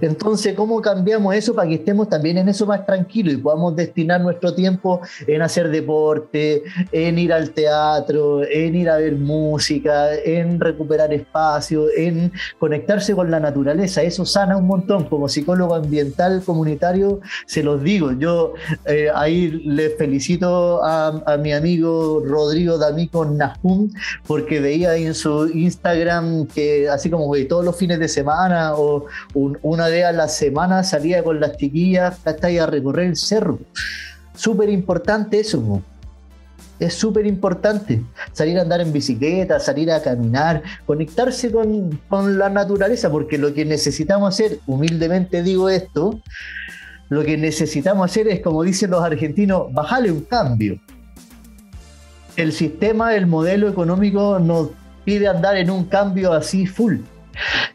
Entonces, 0.00 0.54
¿cómo 0.54 0.80
cambiamos 0.80 1.34
eso 1.34 1.54
para 1.54 1.68
que 1.68 1.74
estemos 1.76 2.08
también 2.08 2.38
en 2.38 2.48
eso 2.48 2.66
más 2.66 2.84
tranquilos 2.86 3.34
y 3.34 3.36
podamos 3.38 3.74
destinar 3.76 4.20
nuestro 4.20 4.54
tiempo 4.54 5.00
en 5.26 5.42
hacer 5.42 5.70
deporte, 5.70 6.62
en 6.92 7.18
ir 7.18 7.32
al 7.32 7.50
teatro, 7.50 8.42
en 8.44 8.74
ir 8.74 8.88
a 8.90 8.96
ver 8.96 9.14
música, 9.16 10.14
en 10.14 10.60
recuperar 10.60 11.12
espacio, 11.12 11.86
en 11.96 12.32
conectarse 12.58 13.14
con 13.14 13.30
la 13.30 13.40
naturaleza? 13.40 14.02
Eso 14.02 14.24
sana 14.24 14.56
un 14.56 14.66
montón. 14.66 15.04
Como 15.04 15.28
psicólogo 15.28 15.74
ambiental 15.74 16.42
comunitario, 16.44 17.20
se 17.46 17.62
los 17.62 17.82
digo. 17.82 18.12
Yo 18.12 18.54
eh, 18.86 19.08
ahí 19.14 19.50
les 19.64 19.96
felicito 19.96 20.82
a, 20.84 21.22
a 21.26 21.36
mi 21.36 21.52
amigo 21.52 22.22
Rodrigo 22.24 22.78
D'Amico 22.78 23.24
Nahum 23.24 23.90
porque 24.26 24.60
veía 24.60 24.96
en 24.96 25.14
su 25.14 25.48
Instagram 25.48 26.46
que 26.46 26.88
así 26.88 27.10
como 27.10 27.34
todos 27.48 27.64
los 27.64 27.76
fines 27.76 27.98
de 27.98 28.08
semana 28.08 28.74
o 28.76 29.06
un- 29.34 29.53
una 29.62 29.88
vez 29.88 30.04
a 30.04 30.12
la 30.12 30.28
semana 30.28 30.82
salía 30.84 31.22
con 31.22 31.40
las 31.40 31.56
chiquillas 31.56 32.18
hasta 32.24 32.46
ahí 32.46 32.58
a 32.58 32.66
recorrer 32.66 33.08
el 33.08 33.16
cerro. 33.16 33.58
Súper 34.34 34.68
importante 34.68 35.40
eso. 35.40 35.62
po. 35.62 35.82
Es 36.80 36.94
súper 36.94 37.26
importante 37.26 38.02
salir 38.32 38.58
a 38.58 38.62
andar 38.62 38.80
en 38.80 38.92
bicicleta, 38.92 39.60
salir 39.60 39.92
a 39.92 40.02
caminar, 40.02 40.62
conectarse 40.86 41.52
con, 41.52 42.00
con 42.08 42.36
la 42.36 42.50
naturaleza, 42.50 43.10
porque 43.10 43.38
lo 43.38 43.54
que 43.54 43.64
necesitamos 43.64 44.34
hacer, 44.34 44.58
humildemente 44.66 45.42
digo 45.42 45.68
esto, 45.68 46.20
lo 47.08 47.24
que 47.24 47.36
necesitamos 47.36 48.10
hacer 48.10 48.26
es, 48.28 48.40
como 48.40 48.62
dicen 48.64 48.90
los 48.90 49.04
argentinos, 49.04 49.72
bajarle 49.72 50.10
un 50.10 50.22
cambio. 50.22 50.80
El 52.36 52.52
sistema, 52.52 53.14
el 53.14 53.28
modelo 53.28 53.68
económico 53.68 54.40
nos 54.40 54.70
pide 55.04 55.28
andar 55.28 55.56
en 55.56 55.70
un 55.70 55.84
cambio 55.84 56.32
así 56.32 56.66
full. 56.66 56.96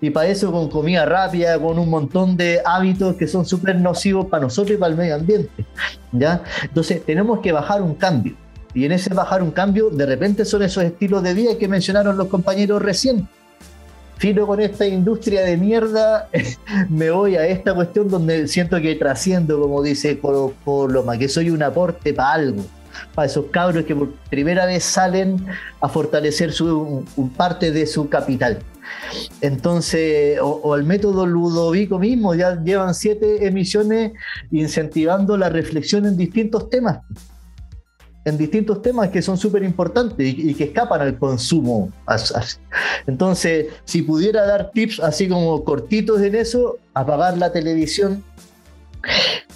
Y 0.01 0.09
para 0.09 0.27
eso 0.29 0.51
con 0.51 0.69
comida 0.69 1.05
rápida, 1.05 1.59
con 1.59 1.79
un 1.79 1.89
montón 1.89 2.37
de 2.37 2.61
hábitos 2.65 3.15
que 3.15 3.27
son 3.27 3.45
súper 3.45 3.75
nocivos 3.75 4.27
para 4.27 4.43
nosotros 4.43 4.75
y 4.75 4.79
para 4.79 4.91
el 4.91 4.97
medio 4.97 5.15
ambiente. 5.15 5.65
¿ya? 6.11 6.43
Entonces 6.63 7.03
tenemos 7.05 7.39
que 7.39 7.51
bajar 7.51 7.81
un 7.81 7.95
cambio. 7.95 8.35
Y 8.73 8.85
en 8.85 8.91
ese 8.91 9.13
bajar 9.13 9.41
un 9.41 9.51
cambio, 9.51 9.89
de 9.89 10.05
repente 10.05 10.45
son 10.45 10.61
esos 10.63 10.83
estilos 10.83 11.23
de 11.23 11.33
vida 11.33 11.57
que 11.57 11.67
mencionaron 11.67 12.17
los 12.17 12.27
compañeros 12.27 12.81
recién. 12.81 13.27
Filo 14.17 14.45
con 14.45 14.59
esta 14.59 14.85
industria 14.85 15.41
de 15.41 15.57
mierda, 15.57 16.29
me 16.89 17.09
voy 17.09 17.35
a 17.37 17.47
esta 17.47 17.73
cuestión 17.73 18.09
donde 18.09 18.47
siento 18.47 18.79
que 18.81 18.95
trasciendo, 18.95 19.59
como 19.59 19.81
dice 19.81 20.19
Colo 20.19 20.53
Loma, 20.65 21.17
que 21.17 21.29
soy 21.29 21.49
un 21.49 21.63
aporte 21.63 22.13
para 22.13 22.33
algo 22.33 22.63
para 23.13 23.27
esos 23.27 23.45
cabros 23.51 23.85
que 23.85 23.95
por 23.95 24.11
primera 24.29 24.65
vez 24.65 24.83
salen 24.83 25.45
a 25.81 25.89
fortalecer 25.89 26.51
su, 26.51 27.05
un 27.15 27.29
parte 27.29 27.71
de 27.71 27.85
su 27.85 28.09
capital. 28.09 28.59
Entonces, 29.41 30.39
o, 30.41 30.75
el 30.75 30.83
método 30.83 31.25
Ludovico 31.25 31.99
mismo, 31.99 32.35
ya 32.35 32.61
llevan 32.61 32.93
siete 32.93 33.45
emisiones 33.45 34.13
incentivando 34.51 35.37
la 35.37 35.49
reflexión 35.49 36.05
en 36.05 36.17
distintos 36.17 36.69
temas 36.69 36.99
en 38.25 38.37
distintos 38.37 38.81
temas 38.81 39.09
que 39.09 39.21
son 39.21 39.37
súper 39.37 39.63
importantes 39.63 40.35
y, 40.37 40.53
que 40.53 40.65
escapan 40.65 41.01
al 41.01 41.17
consumo. 41.17 41.89
Entonces, 43.07 43.67
si 43.85 44.03
pudiera 44.03 44.45
dar 44.45 44.71
tips 44.71 44.99
así 44.99 45.27
como 45.27 45.63
cortitos 45.63 46.21
en 46.21 46.35
eso, 46.35 46.77
apagar 46.93 47.37
la 47.37 47.51
televisión, 47.51 48.23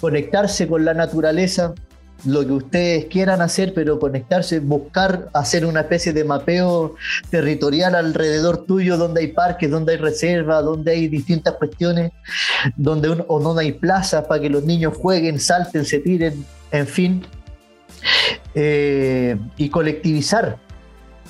conectarse 0.00 0.66
con 0.66 0.84
la 0.84 0.94
naturaleza, 0.94 1.74
lo 2.26 2.44
que 2.44 2.52
ustedes 2.52 3.04
quieran 3.06 3.40
hacer, 3.42 3.72
pero 3.74 3.98
conectarse, 3.98 4.60
buscar 4.60 5.28
hacer 5.32 5.66
una 5.66 5.80
especie 5.80 6.12
de 6.12 6.24
mapeo 6.24 6.94
territorial 7.30 7.94
alrededor 7.94 8.64
tuyo, 8.66 8.96
donde 8.96 9.22
hay 9.22 9.28
parques, 9.28 9.70
donde 9.70 9.92
hay 9.92 9.98
reservas, 9.98 10.64
donde 10.64 10.92
hay 10.92 11.08
distintas 11.08 11.54
cuestiones, 11.54 12.12
donde 12.76 13.08
o 13.08 13.40
no 13.40 13.58
hay 13.58 13.72
plazas 13.72 14.24
para 14.26 14.40
que 14.40 14.50
los 14.50 14.64
niños 14.64 14.94
jueguen, 14.96 15.38
salten, 15.38 15.84
se 15.84 16.00
tiren, 16.00 16.44
en 16.70 16.86
fin, 16.86 17.26
eh, 18.54 19.36
y 19.56 19.68
colectivizar, 19.68 20.58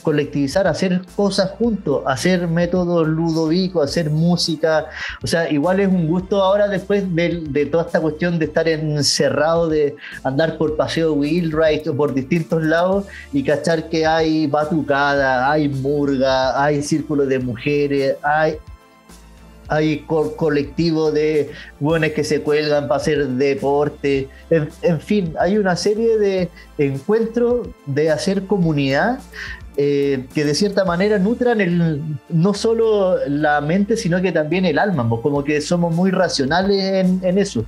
colectivizar, 0.05 0.68
hacer 0.68 1.01
cosas 1.16 1.51
juntos, 1.52 2.02
hacer 2.06 2.47
métodos 2.47 3.09
ludovicos, 3.09 3.90
hacer 3.90 4.10
música. 4.10 4.86
O 5.22 5.26
sea, 5.26 5.51
igual 5.51 5.81
es 5.81 5.89
un 5.89 6.06
gusto 6.06 6.40
ahora 6.43 6.68
después 6.68 7.02
de, 7.12 7.66
toda 7.66 7.85
esta 7.85 8.01
cuestión 8.01 8.39
de 8.39 8.44
estar 8.44 8.68
encerrado, 8.68 9.68
de 9.68 9.97
andar 10.22 10.56
por 10.59 10.76
paseo 10.76 11.14
Wheelwright 11.14 11.89
o 11.89 11.97
por 11.97 12.14
distintos 12.14 12.62
lados 12.62 13.06
y 13.32 13.43
cachar 13.43 13.89
que 13.89 14.06
hay 14.06 14.47
batucada, 14.47 15.51
hay 15.51 15.68
murga, 15.68 16.62
hay 16.62 16.82
círculo 16.82 17.26
de 17.26 17.39
mujeres, 17.40 18.16
hay 18.22 18.59
hay 19.66 20.05
colectivo 20.36 21.10
de 21.10 21.51
buenos 21.81 22.10
que 22.10 22.22
se 22.22 22.43
cuelgan 22.43 22.86
para 22.86 23.01
hacer 23.01 23.26
deporte, 23.26 24.28
en, 24.51 25.01
fin, 25.01 25.35
hay 25.40 25.56
una 25.56 25.74
serie 25.74 26.18
de 26.18 26.51
encuentros 26.76 27.68
de 27.86 28.10
hacer 28.10 28.44
comunidad 28.44 29.20
eh, 29.76 30.26
que 30.32 30.44
de 30.44 30.55
cierta 30.55 30.84
manera 30.84 31.18
nutran 31.18 31.60
el, 31.60 32.01
no 32.28 32.55
solo 32.55 33.16
la 33.26 33.60
mente, 33.60 33.96
sino 33.96 34.22
que 34.22 34.30
también 34.30 34.64
el 34.64 34.78
alma, 34.78 35.09
como 35.20 35.42
que 35.42 35.60
somos 35.60 35.92
muy 35.92 36.12
racionales 36.12 37.06
en, 37.22 37.38
eso. 37.38 37.64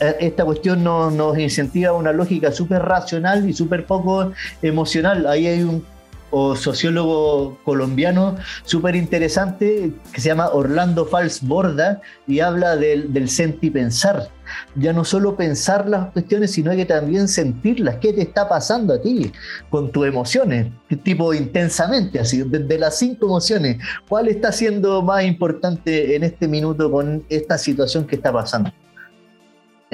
Eh, 0.00 0.16
esta 0.20 0.44
cuestión 0.44 0.82
nos, 0.82 1.38
incentiva 1.38 1.92
una 1.92 2.12
lógica 2.12 2.50
súper 2.50 2.82
racional 2.82 3.48
y 3.48 3.52
súper 3.52 3.86
poco 3.86 4.32
emocional. 4.62 5.26
Ahí 5.26 5.46
hay 5.46 5.62
un 5.62 5.84
o 6.36 6.56
sociólogo 6.56 7.56
colombiano 7.62 8.36
súper 8.64 8.96
interesante 8.96 9.92
que 10.12 10.20
se 10.20 10.28
llama 10.30 10.48
Orlando 10.48 11.06
Fals 11.06 11.40
Borda 11.40 12.00
y 12.26 12.40
habla 12.40 12.74
del, 12.74 13.12
del 13.12 13.30
pensar 13.72 14.28
Ya 14.74 14.92
no 14.92 15.04
solo 15.04 15.36
pensar 15.36 15.88
las 15.88 16.10
cuestiones, 16.10 16.50
sino 16.50 16.72
que 16.72 16.86
también 16.86 17.28
sentirlas. 17.28 17.96
¿Qué 18.00 18.12
te 18.12 18.22
está 18.22 18.48
pasando 18.48 18.94
a 18.94 19.00
ti 19.00 19.30
con 19.70 19.92
tus 19.92 20.08
emociones? 20.08 20.72
Tipo 21.04 21.32
intensamente, 21.32 22.18
así, 22.18 22.42
de 22.42 22.78
las 22.78 22.98
cinco 22.98 23.26
emociones, 23.26 23.78
¿cuál 24.08 24.26
está 24.26 24.50
siendo 24.50 25.02
más 25.02 25.22
importante 25.22 26.16
en 26.16 26.24
este 26.24 26.48
minuto 26.48 26.90
con 26.90 27.24
esta 27.28 27.58
situación 27.58 28.06
que 28.06 28.16
está 28.16 28.32
pasando? 28.32 28.72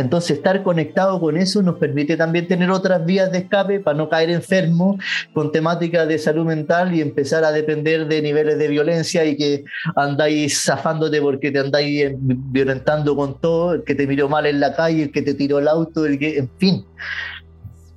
Entonces, 0.00 0.38
estar 0.38 0.62
conectado 0.62 1.20
con 1.20 1.36
eso 1.36 1.62
nos 1.62 1.78
permite 1.78 2.16
también 2.16 2.48
tener 2.48 2.70
otras 2.70 3.04
vías 3.04 3.30
de 3.30 3.38
escape 3.38 3.80
para 3.80 3.96
no 3.96 4.08
caer 4.08 4.30
enfermo 4.30 4.98
con 5.32 5.52
temáticas 5.52 6.08
de 6.08 6.18
salud 6.18 6.44
mental 6.44 6.94
y 6.94 7.00
empezar 7.00 7.44
a 7.44 7.52
depender 7.52 8.08
de 8.08 8.22
niveles 8.22 8.58
de 8.58 8.68
violencia 8.68 9.24
y 9.24 9.36
que 9.36 9.64
andáis 9.96 10.62
zafándote 10.62 11.20
porque 11.20 11.50
te 11.50 11.58
andáis 11.58 12.12
violentando 12.18 13.14
con 13.14 13.40
todo, 13.40 13.74
el 13.74 13.84
que 13.84 13.94
te 13.94 14.06
miró 14.06 14.28
mal 14.28 14.46
en 14.46 14.60
la 14.60 14.74
calle, 14.74 15.04
el 15.04 15.12
que 15.12 15.22
te 15.22 15.34
tiró 15.34 15.58
el 15.58 15.68
auto, 15.68 16.06
el 16.06 16.18
que, 16.18 16.38
en 16.38 16.50
fin 16.58 16.84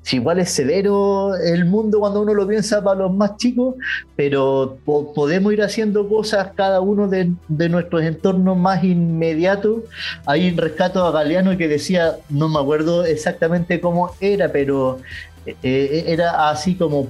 si 0.03 0.17
igual 0.17 0.39
es 0.39 0.49
severo 0.49 1.35
el 1.35 1.65
mundo 1.65 1.99
cuando 1.99 2.21
uno 2.21 2.33
lo 2.33 2.45
piensa 2.45 2.83
para 2.83 2.99
los 2.99 3.13
más 3.13 3.37
chicos, 3.37 3.75
pero 4.17 4.77
podemos 4.85 5.53
ir 5.53 5.63
haciendo 5.63 6.07
cosas 6.09 6.51
cada 6.55 6.81
uno 6.81 7.07
de, 7.07 7.33
nuestros 7.69 8.03
entornos 8.03 8.57
más 8.57 8.83
inmediatos. 8.83 9.83
Hay 10.25 10.49
un 10.49 10.57
rescato 10.57 11.05
a 11.05 11.11
Galeano 11.11 11.57
que 11.57 11.69
decía, 11.69 12.17
no 12.29 12.49
me 12.49 12.59
acuerdo 12.59 13.05
exactamente 13.05 13.79
cómo 13.79 14.11
era, 14.19 14.49
pero 14.49 14.99
eh, 15.45 15.55
eh, 15.63 16.03
era 16.07 16.49
así 16.49 16.75
como 16.75 17.07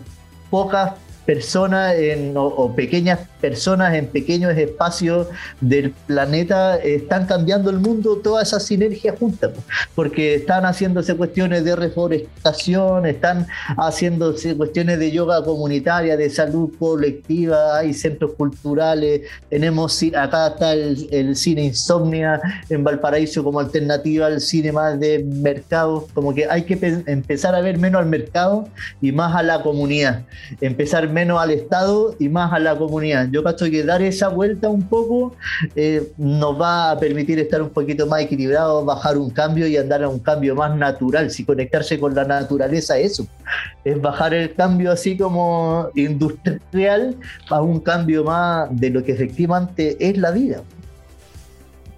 pocas 0.52 0.94
personas 1.26 1.96
en, 1.96 2.34
o, 2.36 2.74
pequeñas 2.76 3.22
personas 3.44 3.94
en 3.94 4.08
pequeños 4.08 4.58
espacios 4.58 5.28
del 5.60 5.92
planeta 5.92 6.78
están 6.78 7.26
cambiando 7.26 7.70
el 7.72 7.80
mundo, 7.80 8.22
todas 8.24 8.48
esas 8.48 8.64
sinergias 8.64 9.20
juntas, 9.20 9.52
porque 9.96 10.36
están 10.36 10.64
haciéndose 10.64 11.14
cuestiones 11.18 11.66
de 11.66 11.76
reforestación, 11.76 13.06
están 13.06 13.46
haciéndose 13.76 14.56
cuestiones 14.56 14.98
de 14.98 15.12
yoga 15.12 15.44
comunitaria, 15.44 16.16
de 16.16 16.30
salud 16.30 16.72
colectiva, 16.80 17.80
hay 17.80 17.94
centros 17.94 18.32
culturales, 18.36 19.24
tenemos 19.50 20.02
acá 20.16 20.48
está 20.48 20.72
el, 20.72 21.36
cine 21.36 21.66
Insomnia 21.66 22.40
en 22.70 22.82
Valparaíso 22.82 23.44
como 23.44 23.60
alternativa 23.60 24.28
al 24.28 24.40
cine 24.40 24.72
más 24.72 24.98
de 25.02 25.22
mercado, 25.22 26.08
como 26.14 26.34
que 26.34 26.48
hay 26.50 26.64
que 26.64 26.76
empezar 27.08 27.56
a 27.56 27.60
ver 27.60 27.78
menos 27.78 28.00
al 28.00 28.08
mercado 28.08 28.70
y 29.02 29.12
más 29.12 29.36
a 29.36 29.44
la 29.44 29.62
comunidad, 29.62 30.24
empezar 30.62 31.10
menos 31.10 31.42
al 31.42 31.52
Estado 31.52 32.16
y 32.20 32.30
más 32.30 32.54
a 32.54 32.60
la 32.60 32.78
comunidad. 32.78 33.33
Yo 33.34 33.42
cacho 33.42 33.66
que 33.66 33.84
dar 33.84 34.04
esa 34.04 34.28
vuelta 34.28 34.70
un 34.70 34.84
poco 34.84 35.36
eh, 35.76 36.12
nos 36.20 36.62
va 36.62 36.92
a 36.92 37.00
permitir 37.00 37.40
estar 37.40 37.64
un 37.64 37.72
poquito 37.72 38.06
más 38.06 38.22
equilibrados, 38.22 38.86
bajar 38.86 39.18
un 39.18 39.32
cambio 39.32 39.66
y 39.66 39.76
andar 39.76 40.04
a 40.04 40.08
un 40.08 40.20
cambio 40.20 40.54
más 40.54 40.78
natural. 40.78 41.32
Si 41.32 41.44
conectarse 41.44 42.00
con 42.00 42.14
la 42.14 42.26
naturaleza, 42.26 43.00
eso 43.00 43.26
es 43.84 44.00
bajar 44.00 44.36
el 44.36 44.54
cambio 44.54 44.92
así 44.92 45.18
como 45.18 45.90
industrial 45.96 47.16
a 47.50 47.60
un 47.60 47.80
cambio 47.80 48.24
más 48.24 48.70
de 48.72 48.92
lo 48.92 49.04
que 49.04 49.14
efectivamente 49.14 49.98
es 50.00 50.16
la 50.16 50.30
vida. 50.30 50.62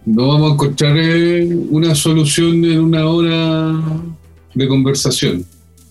No 0.06 0.30
vamos 0.30 0.52
a 0.52 0.53
encontrar 0.53 0.95
eh, 0.98 1.53
una 1.70 1.95
solución 1.95 2.64
en 2.64 2.80
una 2.80 3.07
hora 3.07 3.74
de 4.53 4.68
conversación. 4.70 5.45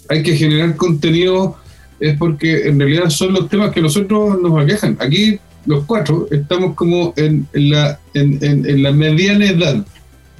Hay 0.08 0.22
que 0.22 0.34
generar 0.34 0.74
contenido 0.76 1.58
es 2.04 2.18
porque 2.18 2.68
en 2.68 2.78
realidad 2.78 3.08
son 3.08 3.32
los 3.32 3.48
temas 3.48 3.72
que 3.72 3.80
nosotros 3.80 4.38
nos 4.42 4.62
aquejan. 4.62 4.98
Aquí 5.00 5.38
los 5.64 5.84
cuatro 5.84 6.28
estamos 6.30 6.74
como 6.74 7.14
en, 7.16 7.48
la, 7.54 7.98
en, 8.12 8.82
la 8.82 8.92
mediana 8.92 9.46
edad, 9.46 9.86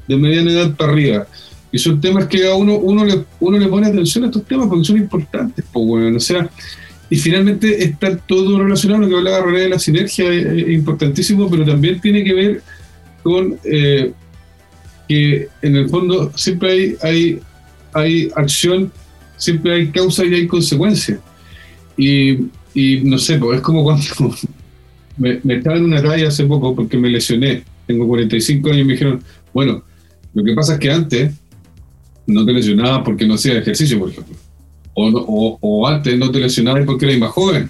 de 0.06 0.16
mediana 0.16 0.52
edad 0.52 0.76
para 0.76 0.92
arriba. 0.92 1.26
Y 1.72 1.78
son 1.78 2.02
temas 2.02 2.26
que 2.26 2.46
a 2.46 2.54
uno, 2.54 2.74
uno, 2.76 3.06
le, 3.06 3.24
uno 3.40 3.58
le 3.58 3.66
pone 3.66 3.86
atención 3.86 4.24
a 4.24 4.26
estos 4.26 4.44
temas 4.44 4.68
porque 4.68 4.84
son 4.84 4.98
importantes. 4.98 5.64
Pues 5.72 5.86
bueno, 5.86 6.18
o 6.18 6.20
sea, 6.20 6.50
y 7.08 7.16
finalmente 7.16 7.82
está 7.82 8.14
todo 8.14 8.62
relacionado, 8.62 9.00
lo 9.00 9.08
que 9.08 9.16
hablaba 9.16 9.46
René 9.46 9.60
de 9.60 9.68
la 9.70 9.78
sinergia 9.78 10.30
es, 10.30 10.68
importantísimo, 10.68 11.48
pero 11.48 11.64
también 11.64 11.98
tiene 11.98 12.22
que 12.24 12.34
ver 12.34 12.62
con 13.22 13.58
eh, 13.64 14.12
que 15.08 15.48
en 15.62 15.76
el 15.76 15.88
fondo 15.88 16.30
siempre 16.36 16.70
hay, 16.70 16.96
hay, 17.02 17.40
hay 17.94 18.30
acción, 18.36 18.92
siempre 19.38 19.72
hay 19.72 19.88
causa 19.88 20.26
y 20.26 20.34
hay 20.34 20.46
consecuencia. 20.46 21.18
Y, 21.96 22.50
no 23.04 23.18
sé, 23.18 23.38
pues 23.38 23.56
es 23.56 23.62
como 23.62 23.84
cuando 23.84 24.04
me, 25.16 25.40
estaba 25.48 25.76
en 25.76 25.84
una 25.84 26.02
talla 26.02 26.28
hace 26.28 26.44
poco 26.44 26.74
porque 26.74 26.96
me 26.96 27.08
lesioné. 27.08 27.62
Tengo 27.86 28.06
45 28.08 28.68
años 28.68 28.80
y 28.80 28.84
me 28.84 28.92
dijeron, 28.94 29.22
bueno, 29.52 29.84
lo 30.32 30.44
que 30.44 30.54
pasa 30.54 30.74
es 30.74 30.80
que 30.80 30.90
antes 30.90 31.34
no 32.26 32.44
te 32.44 32.52
lesionabas 32.52 33.02
porque 33.04 33.26
no 33.26 33.34
hacías 33.34 33.56
ejercicio, 33.56 33.98
por 33.98 34.10
ejemplo. 34.10 34.34
O, 34.94 35.58
o, 35.60 35.86
antes 35.88 36.18
no 36.18 36.30
te 36.30 36.40
lesionabas 36.40 36.84
porque 36.86 37.06
eras 37.06 37.18
más 37.18 37.30
joven. 37.30 37.68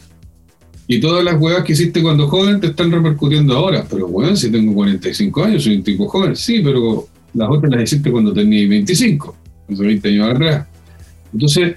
Y 0.86 1.00
todas 1.00 1.24
las 1.24 1.40
huevas 1.40 1.64
que 1.64 1.72
hiciste 1.72 2.02
cuando 2.02 2.28
joven 2.28 2.60
te 2.60 2.68
están 2.68 2.92
repercutiendo 2.92 3.56
ahora. 3.56 3.86
Pero 3.90 4.06
bueno, 4.06 4.36
si 4.36 4.50
tengo 4.50 4.74
45 4.74 5.44
años, 5.44 5.64
soy 5.64 5.76
un 5.76 5.82
tipo 5.82 6.06
joven. 6.06 6.36
Sí, 6.36 6.60
pero 6.62 7.08
las 7.32 7.48
otras 7.50 7.72
las 7.72 7.82
hiciste 7.82 8.10
cuando 8.10 8.32
tenías 8.32 8.68
25, 8.68 9.36
hace 9.72 9.82
20 9.82 10.08
años 10.08 10.30
atrás. 10.30 10.66
Entonces, 11.32 11.74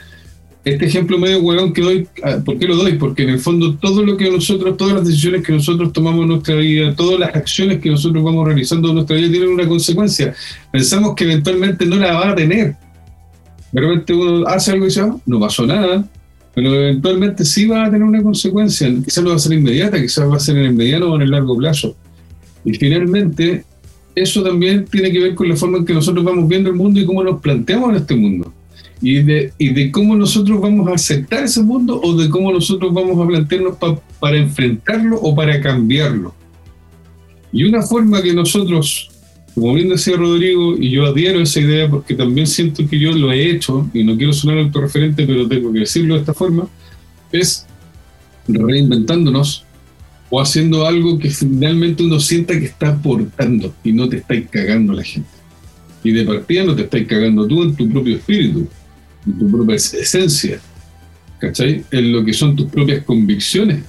este 0.70 0.86
ejemplo 0.86 1.18
medio 1.18 1.40
huevón 1.40 1.74
que 1.74 1.82
doy, 1.82 2.08
ah, 2.24 2.38
¿por 2.44 2.58
qué 2.58 2.68
lo 2.68 2.76
doy? 2.76 2.94
Porque 2.94 3.24
en 3.24 3.30
el 3.30 3.40
fondo 3.40 3.76
todo 3.76 4.04
lo 4.04 4.18
que 4.18 4.30
nosotros, 4.30 4.76
todas 4.78 4.96
las 4.96 5.08
decisiones 5.08 5.44
que 5.44 5.54
nosotros 5.54 5.94
tomamos 5.94 6.24
en 6.24 6.30
nuestra 6.30 6.56
vida, 6.56 6.96
todas 6.96 7.20
las 7.20 7.36
acciones 7.36 7.80
que 7.80 7.90
nosotros 7.90 8.24
vamos 8.24 8.46
realizando 8.46 8.90
en 8.90 8.96
nuestra 8.96 9.16
vida 9.16 9.30
tienen 9.30 9.50
una 9.50 9.68
consecuencia. 9.68 10.34
Pensamos 10.72 11.16
que 11.16 11.24
eventualmente 11.24 11.86
no 11.86 11.96
la 11.96 12.14
va 12.14 12.32
a 12.32 12.36
tener. 12.36 12.76
De 13.72 13.82
repente 13.82 14.14
uno 14.14 14.48
hace 14.48 14.72
algo 14.72 14.86
y 14.86 14.90
dice, 14.90 15.02
"Ah, 15.02 15.16
no 15.26 15.40
pasó 15.40 15.66
nada, 15.66 16.08
pero 16.54 16.74
eventualmente 16.74 17.46
sí 17.46 17.68
va 17.68 17.86
a 17.86 17.92
tener 17.92 18.04
una 18.04 18.24
consecuencia. 18.24 18.92
Quizás 19.06 19.24
no 19.24 19.30
va 19.30 19.36
a 19.36 19.40
ser 19.40 19.54
inmediata, 19.54 20.02
quizás 20.02 20.30
va 20.30 20.38
a 20.38 20.40
ser 20.40 20.58
en 20.58 20.66
el 20.66 20.74
mediano 20.74 21.12
o 21.12 21.16
en 21.16 21.22
el 21.22 21.32
largo 21.32 21.56
plazo. 21.56 21.96
Y 22.66 22.74
finalmente, 22.74 23.64
eso 24.16 24.42
también 24.42 24.86
tiene 24.86 25.12
que 25.12 25.20
ver 25.20 25.36
con 25.36 25.48
la 25.48 25.56
forma 25.56 25.78
en 25.78 25.86
que 25.86 25.94
nosotros 25.94 26.26
vamos 26.26 26.48
viendo 26.48 26.70
el 26.70 26.76
mundo 26.76 27.00
y 27.00 27.06
cómo 27.06 27.24
nos 27.24 27.40
planteamos 27.42 27.92
en 27.92 27.96
este 27.98 28.16
mundo. 28.16 28.52
Y 29.00 29.22
de, 29.22 29.54
y 29.60 29.74
de 29.74 29.92
cómo 29.92 30.16
nosotros 30.16 30.60
vamos 30.60 30.88
a 30.88 30.94
aceptar 30.96 31.44
ese 31.44 31.62
mundo 31.62 32.02
o 32.02 32.16
de 32.16 32.30
cómo 32.30 32.52
nosotros 32.52 32.92
vamos 32.94 33.24
a 33.24 33.28
plantearnos 33.28 33.78
pa- 33.78 34.00
para 34.20 34.38
enfrentarlo 34.38 35.18
o 35.22 35.36
para 35.36 35.62
cambiarlo. 35.62 36.34
Y 37.52 37.64
una 37.64 37.84
forma 37.84 38.22
que 38.24 38.34
nosotros, 38.34 39.10
como 39.54 39.76
bien 39.76 39.90
decía 39.90 40.18
Rodrigo, 40.18 40.76
y 40.78 40.90
yo 40.90 41.06
adhiero 41.06 41.40
a 41.40 41.44
esa 41.44 41.60
idea 41.60 41.88
porque 41.90 42.16
también 42.16 42.48
siento 42.48 42.88
que 42.88 42.98
yo 43.00 43.12
lo 43.12 43.32
he 43.32 43.52
hecho, 43.52 43.88
y 43.94 44.04
no 44.04 44.18
quiero 44.18 44.34
sonar 44.34 44.58
autorreferente, 44.58 45.28
pero 45.28 45.48
tengo 45.48 45.72
que 45.72 45.80
decirlo 45.80 46.16
de 46.16 46.22
esta 46.22 46.34
forma, 46.34 46.68
es 47.32 47.68
reinventándonos 48.48 49.64
o 50.30 50.42
haciendo 50.42 50.86
algo 50.88 51.20
que 51.20 51.30
finalmente 51.30 52.04
uno 52.04 52.20
sienta 52.20 52.60
que 52.60 52.66
está 52.66 52.90
aportando 52.90 53.74
y 53.84 53.92
no 53.94 54.10
te 54.10 54.18
estáis 54.18 54.48
cagando 54.50 54.94
la 54.94 55.04
gente. 55.04 55.30
Y 56.04 56.12
de 56.12 56.26
partida 56.26 56.64
no 56.64 56.76
te 56.76 56.84
estáis 56.84 57.08
cagando 57.08 57.48
tú 57.48 57.64
en 57.64 57.76
tu 57.76 57.90
propio 57.90 58.16
espíritu, 58.16 58.68
en 59.28 59.38
tu 59.40 59.52
propia 59.52 59.76
es- 59.76 59.94
esencia, 59.94 60.60
¿cachai? 61.40 61.84
En 61.92 62.12
lo 62.12 62.24
que 62.26 62.34
son 62.34 62.56
tus 62.56 62.70
propias 62.70 63.04
convicciones, 63.04 63.84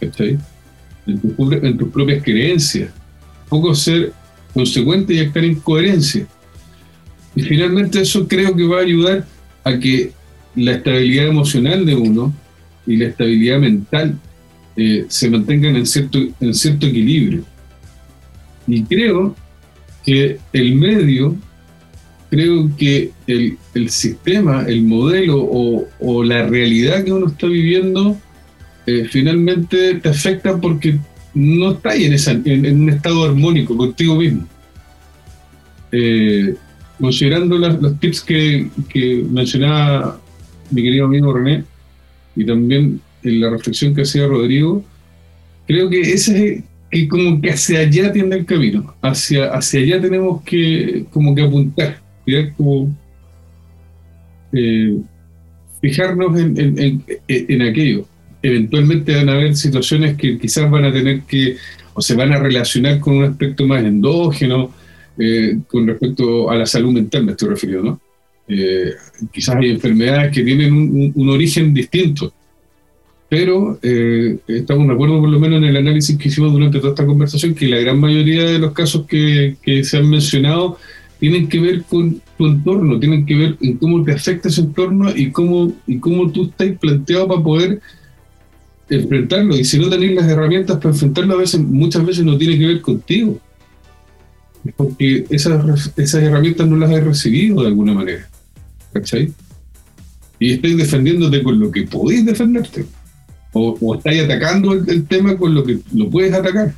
¿cachai? 0.00 0.38
En, 1.06 1.18
tu 1.20 1.52
en 1.52 1.76
tus 1.78 1.88
propias 1.90 2.22
creencias. 2.22 2.90
Un 3.44 3.48
poco 3.60 3.74
ser 3.74 4.12
consecuente 4.54 5.14
y 5.14 5.20
actuar 5.20 5.44
en 5.44 5.54
coherencia. 5.56 6.26
Y 7.34 7.42
finalmente 7.42 8.00
eso 8.00 8.26
creo 8.26 8.54
que 8.56 8.66
va 8.66 8.78
a 8.78 8.82
ayudar 8.82 9.24
a 9.64 9.78
que 9.78 10.12
la 10.56 10.72
estabilidad 10.72 11.28
emocional 11.28 11.86
de 11.86 11.94
uno 11.94 12.34
y 12.86 12.96
la 12.96 13.06
estabilidad 13.08 13.58
mental 13.60 14.18
eh, 14.76 15.04
se 15.08 15.30
mantengan 15.30 15.76
en 15.76 15.86
cierto, 15.86 16.18
en 16.40 16.54
cierto 16.54 16.86
equilibrio. 16.86 17.44
Y 18.66 18.82
creo 18.84 19.36
que 20.04 20.38
el 20.52 20.74
medio, 20.76 21.36
creo 22.30 22.70
que 22.76 23.10
el, 23.26 23.90
sistema, 23.90 24.64
el 24.66 24.82
modelo 24.82 25.38
o, 25.40 26.24
la 26.24 26.46
realidad 26.46 27.04
que 27.04 27.12
uno 27.12 27.26
está 27.26 27.46
viviendo, 27.46 28.16
eh, 28.86 29.06
finalmente 29.10 29.96
te 29.96 30.08
afecta 30.08 30.56
porque 30.58 30.96
no 31.34 31.72
estás 31.72 31.96
en, 31.96 32.12
esa, 32.12 32.30
en, 32.30 32.82
un 32.82 32.88
estado 32.88 33.24
armónico 33.24 33.76
contigo 33.76 34.16
mismo. 34.16 34.46
Eh, 35.92 36.54
considerando 37.00 37.58
los 37.58 37.98
tips 37.98 38.20
que, 38.20 38.68
que 38.88 39.24
mencionaba 39.28 40.20
mi 40.70 40.82
querido 40.82 41.06
amigo 41.06 41.32
René 41.32 41.64
y 42.36 42.44
también 42.44 43.00
en 43.22 43.40
la 43.40 43.50
reflexión 43.50 43.94
que 43.94 44.02
hacía 44.02 44.26
Rodrigo, 44.26 44.84
creo 45.66 45.90
que 45.90 46.00
ese 46.00 46.54
es 46.54 46.64
que 46.90 47.08
como 47.08 47.40
que 47.40 47.50
hacia 47.50 47.80
allá 47.80 48.12
tiende 48.12 48.36
el 48.36 48.44
camino, 48.44 48.94
hacia, 49.02 49.46
hacia 49.52 49.80
allá 49.80 50.00
tenemos 50.00 50.42
que 50.42 51.06
como 51.10 51.34
que 51.34 51.42
apuntar, 51.42 52.00
como 52.56 52.94
eh, 54.52 54.96
fijarnos 55.80 56.38
en, 56.38 56.58
en- 56.60 56.78
en- 56.78 57.04
en 57.28 57.62
aquello. 57.62 58.04
Eventualmente 58.42 59.14
van 59.14 59.28
a 59.28 59.32
haber 59.32 59.54
situaciones 59.56 60.16
que 60.16 60.38
quizás 60.38 60.70
van 60.70 60.84
a 60.84 60.92
tener 60.92 61.22
que, 61.22 61.56
o 61.94 62.00
se 62.00 62.14
van 62.14 62.32
a 62.32 62.38
relacionar 62.38 62.98
con 63.00 63.16
un 63.18 63.24
aspecto 63.24 63.66
más 63.66 63.84
endógeno, 63.84 64.72
eh, 65.18 65.58
con 65.68 65.86
respecto 65.86 66.50
a 66.50 66.56
la 66.56 66.66
salud 66.66 66.92
mental 66.92 67.24
me 67.24 67.32
estoy 67.32 67.48
refiriendo, 67.50 67.84
¿no? 67.84 68.00
Eh, 68.48 68.92
quizás 69.32 69.56
hay 69.56 69.70
enfermedades 69.70 70.32
que 70.34 70.42
tienen 70.42 70.72
un, 70.72 70.88
un- 70.90 71.12
un 71.14 71.28
origen 71.28 71.72
distinto, 71.74 72.32
pero 73.28 73.78
eh, 73.82 74.38
estamos 74.48 74.88
de 74.88 74.94
acuerdo 74.94 75.20
por 75.20 75.28
lo 75.28 75.38
menos 75.38 75.58
en 75.58 75.64
el 75.68 75.76
análisis 75.76 76.16
que 76.18 76.28
hicimos 76.28 76.52
durante 76.52 76.78
toda 76.80 76.90
esta 76.90 77.06
conversación 77.06 77.54
que 77.54 77.68
la 77.68 77.78
gran 77.78 78.00
mayoría 78.00 78.44
de 78.44 78.58
los 78.58 78.72
casos 78.72 79.06
que, 79.06 79.56
que 79.62 79.84
se 79.84 79.98
han 79.98 80.08
mencionado 80.10 80.78
tienen 81.20 81.48
que 81.48 81.60
ver 81.60 81.82
con 81.84 82.20
tu 82.38 82.46
entorno, 82.46 82.98
tienen 82.98 83.26
que 83.26 83.34
ver 83.36 83.56
en 83.60 83.76
cómo 83.76 84.02
te 84.02 84.12
afecta 84.12 84.48
ese 84.48 84.62
entorno 84.62 85.14
y 85.14 85.30
cómo, 85.30 85.70
y 85.86 85.98
cómo 85.98 86.30
tú 86.30 86.44
estás 86.46 86.78
planteado 86.78 87.28
para 87.28 87.42
poder 87.42 87.80
enfrentarlo. 88.88 89.54
Y 89.54 89.64
si 89.64 89.78
no 89.78 89.90
tenés 89.90 90.14
las 90.14 90.26
herramientas 90.26 90.78
para 90.78 90.90
enfrentarlo, 90.90 91.34
a 91.34 91.38
veces, 91.38 91.60
muchas 91.60 92.04
veces 92.06 92.24
no 92.24 92.38
tiene 92.38 92.58
que 92.58 92.66
ver 92.66 92.80
contigo. 92.80 93.38
Porque 94.76 95.26
esas, 95.28 95.92
esas 95.96 96.22
herramientas 96.22 96.66
no 96.66 96.76
las 96.76 96.90
has 96.90 97.04
recibido 97.04 97.60
de 97.60 97.68
alguna 97.68 97.92
manera. 97.92 98.26
¿Cachai? 98.94 99.32
Y 100.38 100.52
estáis 100.52 100.78
defendiéndote 100.78 101.42
con 101.42 101.60
lo 101.60 101.70
que 101.70 101.82
podéis 101.82 102.24
defenderte. 102.24 102.86
O, 103.52 103.76
o 103.78 103.94
estáis 103.94 104.22
atacando 104.22 104.72
el, 104.72 104.88
el 104.88 105.06
tema 105.06 105.36
con 105.36 105.54
lo 105.54 105.64
que 105.64 105.80
lo 105.92 106.08
puedes 106.08 106.32
atacar. 106.32 106.72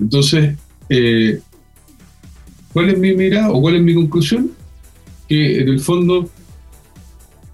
Entonces, 0.00 0.56
eh, 0.88 1.40
¿cuál 2.76 2.90
es 2.90 2.98
mi 2.98 3.14
mirada 3.14 3.48
o 3.52 3.62
cuál 3.62 3.76
es 3.76 3.82
mi 3.82 3.94
conclusión? 3.94 4.50
Que 5.26 5.62
en 5.62 5.68
el 5.68 5.80
fondo 5.80 6.28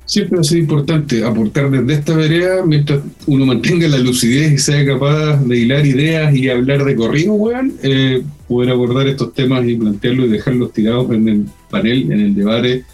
siempre 0.04 0.34
va 0.34 0.40
a 0.40 0.44
ser 0.44 0.58
importante 0.58 1.24
aportar 1.24 1.70
desde 1.70 1.94
esta 1.94 2.16
vereda 2.16 2.66
mientras 2.66 3.02
uno 3.28 3.46
mantenga 3.46 3.86
la 3.86 3.98
lucidez 3.98 4.50
y 4.50 4.58
sea 4.58 4.84
capaz 4.84 5.36
de 5.44 5.58
hilar 5.58 5.86
ideas 5.86 6.34
y 6.34 6.48
hablar 6.48 6.84
de 6.84 6.96
corrido, 6.96 7.34
weón, 7.34 7.72
eh, 7.84 8.24
poder 8.48 8.70
abordar 8.70 9.06
estos 9.06 9.32
temas 9.32 9.64
y 9.64 9.76
plantearlos 9.76 10.26
y 10.26 10.30
dejarlos 10.30 10.72
tirados 10.72 11.08
en 11.12 11.28
el 11.28 11.46
panel, 11.70 12.10
en 12.10 12.20
el 12.20 12.34
debate, 12.34 12.84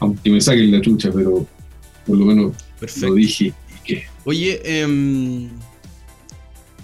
aunque 0.00 0.28
me 0.28 0.42
saquen 0.42 0.70
la 0.72 0.82
chucha, 0.82 1.10
pero 1.10 1.46
por 2.06 2.18
lo 2.18 2.26
menos 2.26 2.52
Perfecto. 2.78 3.08
lo 3.08 3.14
dije 3.14 3.54
y 3.86 3.94
Oye, 4.26 4.60
em, 4.82 5.48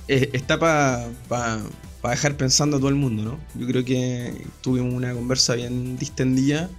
eh, 0.09 0.31
está 0.33 0.59
para 0.59 1.07
dejar 2.11 2.37
pensando 2.37 2.77
a 2.77 2.81
todo 2.81 2.89
el 2.89 2.95
mundo, 2.95 3.23
¿no? 3.23 3.61
Yo 3.61 3.67
creo 3.67 3.85
que 3.85 4.47
tuvimos 4.61 4.93
una 4.95 5.13
conversa 5.13 5.55
bien 5.55 5.97
distendida, 5.99 6.71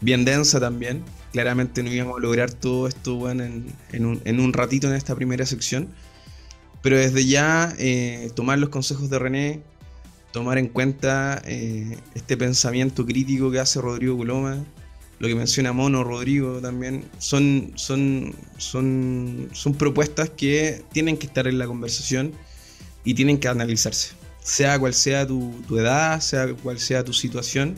bien 0.00 0.24
densa 0.24 0.60
también. 0.60 1.02
Claramente 1.32 1.82
no 1.82 1.92
íbamos 1.92 2.18
a 2.18 2.20
lograr 2.20 2.52
todo 2.52 2.88
esto 2.88 3.16
bueno, 3.16 3.44
en, 3.44 3.66
en 3.92 4.06
un, 4.06 4.20
en 4.24 4.40
un 4.40 4.52
ratito 4.52 4.88
en 4.88 4.94
esta 4.94 5.14
primera 5.14 5.46
sección. 5.46 5.88
Pero 6.82 6.96
desde 6.96 7.26
ya 7.26 7.74
eh, 7.78 8.30
tomar 8.34 8.58
los 8.58 8.68
consejos 8.70 9.10
de 9.10 9.18
René, 9.18 9.62
tomar 10.32 10.58
en 10.58 10.68
cuenta 10.68 11.42
eh, 11.44 11.98
este 12.14 12.36
pensamiento 12.36 13.04
crítico 13.04 13.50
que 13.50 13.58
hace 13.58 13.80
Rodrigo 13.80 14.16
Coloma, 14.16 14.64
lo 15.18 15.26
que 15.26 15.34
menciona 15.34 15.72
Mono 15.72 16.04
Rodrigo 16.04 16.60
también, 16.60 17.04
son, 17.18 17.72
son, 17.74 18.34
son, 18.56 19.48
son 19.52 19.74
propuestas 19.74 20.30
que 20.30 20.84
tienen 20.92 21.16
que 21.16 21.26
estar 21.26 21.48
en 21.48 21.58
la 21.58 21.66
conversación 21.66 22.32
y 23.04 23.14
tienen 23.14 23.38
que 23.38 23.48
analizarse. 23.48 24.17
Sea 24.48 24.78
cual 24.78 24.94
sea 24.94 25.26
tu, 25.26 25.52
edad, 25.70 26.20
sea 26.20 26.54
cual 26.54 26.78
sea 26.78 27.04
tu 27.04 27.12
situación, 27.12 27.74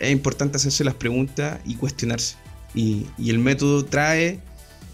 es 0.00 0.10
importante 0.10 0.56
hacerse 0.56 0.82
las 0.82 0.94
preguntas 0.94 1.60
y 1.64 1.76
cuestionarse. 1.76 2.34
Y, 2.74 3.06
y 3.16 3.30
el 3.30 3.38
método 3.38 3.84
trae 3.84 4.40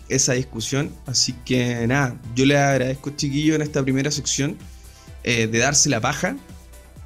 esa 0.08 0.34
discusión. 0.34 0.90
Así 1.06 1.34
que 1.44 1.86
nada, 1.86 2.20
yo 2.34 2.44
le 2.44 2.58
agradezco, 2.58 3.10
chiquillo, 3.10 3.54
en 3.54 3.62
esta 3.62 3.82
primera 3.82 4.10
sección 4.10 4.56
eh, 5.24 5.46
de 5.46 5.58
darse 5.58 5.88
la 5.88 6.00
paja, 6.00 6.36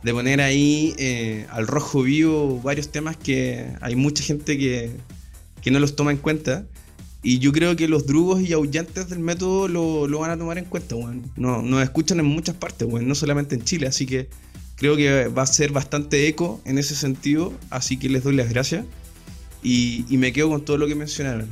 de 0.03 0.13
poner 0.13 0.41
ahí 0.41 0.95
eh, 0.99 1.47
al 1.51 1.67
rojo 1.67 2.03
vivo 2.03 2.61
varios 2.61 2.91
temas 2.91 3.17
que 3.17 3.69
hay 3.81 3.97
mucha 3.97 4.25
gente 4.25 4.59
que, 4.59 4.91
que 5.63 5.71
no 5.71 5.79
los 5.79 5.95
toma 5.97 6.11
en 6.11 6.19
cuenta. 6.19 6.67
Y 7.23 7.39
yo 7.39 7.53
creo 7.53 7.77
que 7.77 7.87
los 7.87 8.07
drugos 8.07 8.41
y 8.41 8.53
aullantes 8.53 9.09
del 9.11 9.19
método 9.19 9.69
lo, 9.69 10.07
lo 10.09 10.21
van 10.21 10.31
a 10.31 10.39
tomar 10.39 10.57
en 10.59 10.65
cuenta, 10.65 10.97
weón. 10.97 11.31
No, 11.37 11.61
nos 11.61 11.83
escuchan 11.83 12.19
en 12.19 12.27
muchas 12.27 12.57
partes, 12.57 12.89
weón, 12.89 13.07
no 13.07 13.15
solamente 13.15 13.55
en 13.55 13.63
Chile. 13.63 13.87
Así 13.87 14.07
que 14.07 14.29
creo 14.77 14.97
que 14.97 15.29
va 15.29 15.43
a 15.43 15.47
ser 15.47 15.71
bastante 15.73 16.27
eco 16.29 16.61
en 16.65 16.79
ese 16.79 16.95
sentido. 16.95 17.53
Así 17.69 17.99
que 17.99 18.09
les 18.09 18.25
doy 18.25 18.35
las 18.35 18.49
gracias. 18.49 18.87
Y, 19.63 20.07
y 20.09 20.17
me 20.17 20.33
quedo 20.33 20.49
con 20.49 20.65
todo 20.65 20.79
lo 20.79 20.87
que 20.87 20.95
mencionaron. 20.95 21.49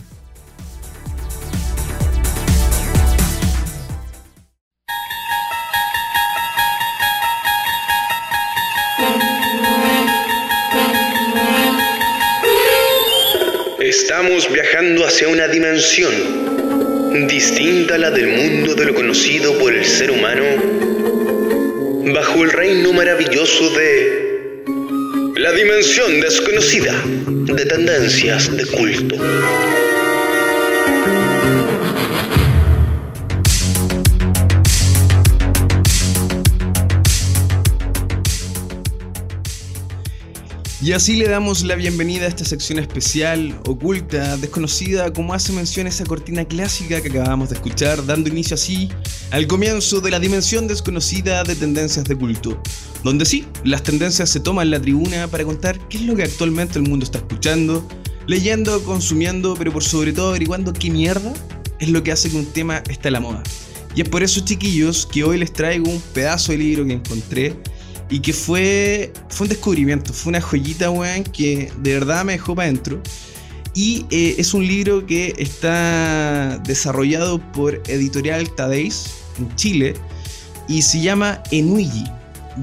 Estamos 14.28 14.52
viajando 14.52 15.06
hacia 15.06 15.26
una 15.26 15.48
dimensión 15.48 16.12
distinta 17.28 17.94
a 17.94 17.98
la 17.98 18.10
del 18.10 18.26
mundo 18.28 18.74
de 18.74 18.84
lo 18.84 18.94
conocido 18.94 19.58
por 19.58 19.72
el 19.72 19.86
ser 19.86 20.10
humano, 20.10 20.44
bajo 22.12 22.44
el 22.44 22.50
reino 22.50 22.92
maravilloso 22.92 23.70
de 23.70 24.64
la 25.34 25.50
dimensión 25.52 26.20
desconocida 26.20 26.94
de 27.06 27.64
tendencias 27.64 28.54
de 28.54 28.66
culto. 28.66 29.16
Y 40.80 40.92
así 40.92 41.16
le 41.16 41.26
damos 41.26 41.64
la 41.64 41.74
bienvenida 41.74 42.26
a 42.26 42.28
esta 42.28 42.44
sección 42.44 42.78
especial, 42.78 43.58
oculta, 43.66 44.36
desconocida, 44.36 45.12
como 45.12 45.34
hace 45.34 45.52
mención 45.52 45.88
esa 45.88 46.04
cortina 46.04 46.44
clásica 46.44 47.00
que 47.00 47.08
acabamos 47.08 47.48
de 47.48 47.56
escuchar, 47.56 48.06
dando 48.06 48.28
inicio 48.28 48.54
así 48.54 48.88
al 49.32 49.48
comienzo 49.48 50.00
de 50.00 50.12
la 50.12 50.20
dimensión 50.20 50.68
desconocida 50.68 51.42
de 51.42 51.56
tendencias 51.56 52.04
de 52.04 52.14
culto, 52.14 52.62
donde 53.02 53.24
sí, 53.24 53.44
las 53.64 53.82
tendencias 53.82 54.30
se 54.30 54.38
toman 54.38 54.70
la 54.70 54.80
tribuna 54.80 55.26
para 55.26 55.42
contar 55.42 55.80
qué 55.88 55.96
es 55.96 56.04
lo 56.04 56.14
que 56.14 56.22
actualmente 56.22 56.78
el 56.78 56.88
mundo 56.88 57.04
está 57.04 57.18
escuchando, 57.18 57.84
leyendo, 58.28 58.80
consumiendo, 58.84 59.56
pero 59.58 59.72
por 59.72 59.82
sobre 59.82 60.12
todo 60.12 60.28
averiguando 60.28 60.72
qué 60.72 60.90
mierda 60.90 61.32
es 61.80 61.88
lo 61.88 62.04
que 62.04 62.12
hace 62.12 62.30
que 62.30 62.36
un 62.36 62.46
tema 62.46 62.84
esté 62.88 63.08
a 63.08 63.10
la 63.10 63.20
moda. 63.20 63.42
Y 63.96 64.02
es 64.02 64.08
por 64.08 64.22
eso, 64.22 64.42
chiquillos, 64.42 65.06
que 65.06 65.24
hoy 65.24 65.38
les 65.38 65.52
traigo 65.52 65.90
un 65.90 66.00
pedazo 66.14 66.52
de 66.52 66.58
libro 66.58 66.86
que 66.86 66.92
encontré 66.92 67.56
y 68.10 68.20
que 68.20 68.32
fue, 68.32 69.12
fue 69.28 69.44
un 69.44 69.48
descubrimiento, 69.50 70.12
fue 70.12 70.30
una 70.30 70.40
joyita, 70.40 70.90
weón, 70.90 71.24
que 71.24 71.70
de 71.78 71.94
verdad 71.94 72.24
me 72.24 72.32
dejó 72.32 72.54
para 72.54 72.68
adentro. 72.68 73.00
Y 73.74 74.06
eh, 74.10 74.34
es 74.38 74.54
un 74.54 74.66
libro 74.66 75.06
que 75.06 75.34
está 75.38 76.58
desarrollado 76.64 77.38
por 77.52 77.82
Editorial 77.86 78.52
Tadeis 78.54 79.10
en 79.38 79.54
Chile 79.56 79.94
y 80.68 80.82
se 80.82 81.00
llama 81.00 81.42
Enuigi. 81.50 82.04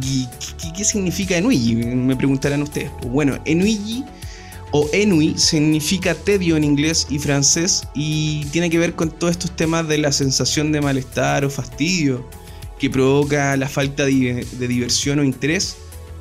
¿Y 0.01 0.27
qué, 0.61 0.73
qué 0.75 0.83
significa 0.83 1.37
Enuigi? 1.37 1.75
Me 1.75 2.15
preguntarán 2.15 2.63
ustedes. 2.63 2.91
Bueno, 3.07 3.37
Enuigi 3.45 4.03
o 4.71 4.89
Enui 4.91 5.37
significa 5.37 6.13
tedio 6.15 6.57
en 6.57 6.65
inglés 6.65 7.07
y 7.09 7.19
francés 7.19 7.87
y 7.93 8.43
tiene 8.45 8.69
que 8.69 8.77
ver 8.77 8.93
con 8.93 9.09
todos 9.09 9.31
estos 9.31 9.55
temas 9.55 9.87
de 9.87 9.99
la 9.99 10.11
sensación 10.11 10.73
de 10.73 10.81
malestar 10.81 11.45
o 11.45 11.49
fastidio 11.49 12.27
que 12.79 12.89
provoca 12.89 13.55
la 13.57 13.69
falta 13.69 14.05
de, 14.05 14.45
diversión 14.59 15.19
o 15.19 15.23
interés. 15.23 15.77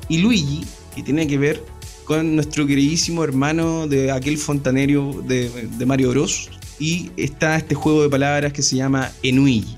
Y 0.09 0.19
Luigi, 0.19 0.63
que 0.95 1.03
tiene 1.03 1.27
que 1.27 1.37
ver 1.37 1.63
con 2.05 2.35
nuestro 2.35 2.67
queridísimo 2.67 3.23
hermano 3.23 3.87
de 3.87 4.11
aquel 4.11 4.37
fontanero 4.37 5.23
de, 5.27 5.49
Mario 5.85 6.11
Bros. 6.11 6.49
Y 6.79 7.09
está 7.17 7.55
este 7.55 7.73
juego 7.75 8.03
de 8.03 8.09
palabras 8.09 8.53
que 8.53 8.61
se 8.61 8.75
llama 8.75 9.11
Enuigi. 9.23 9.77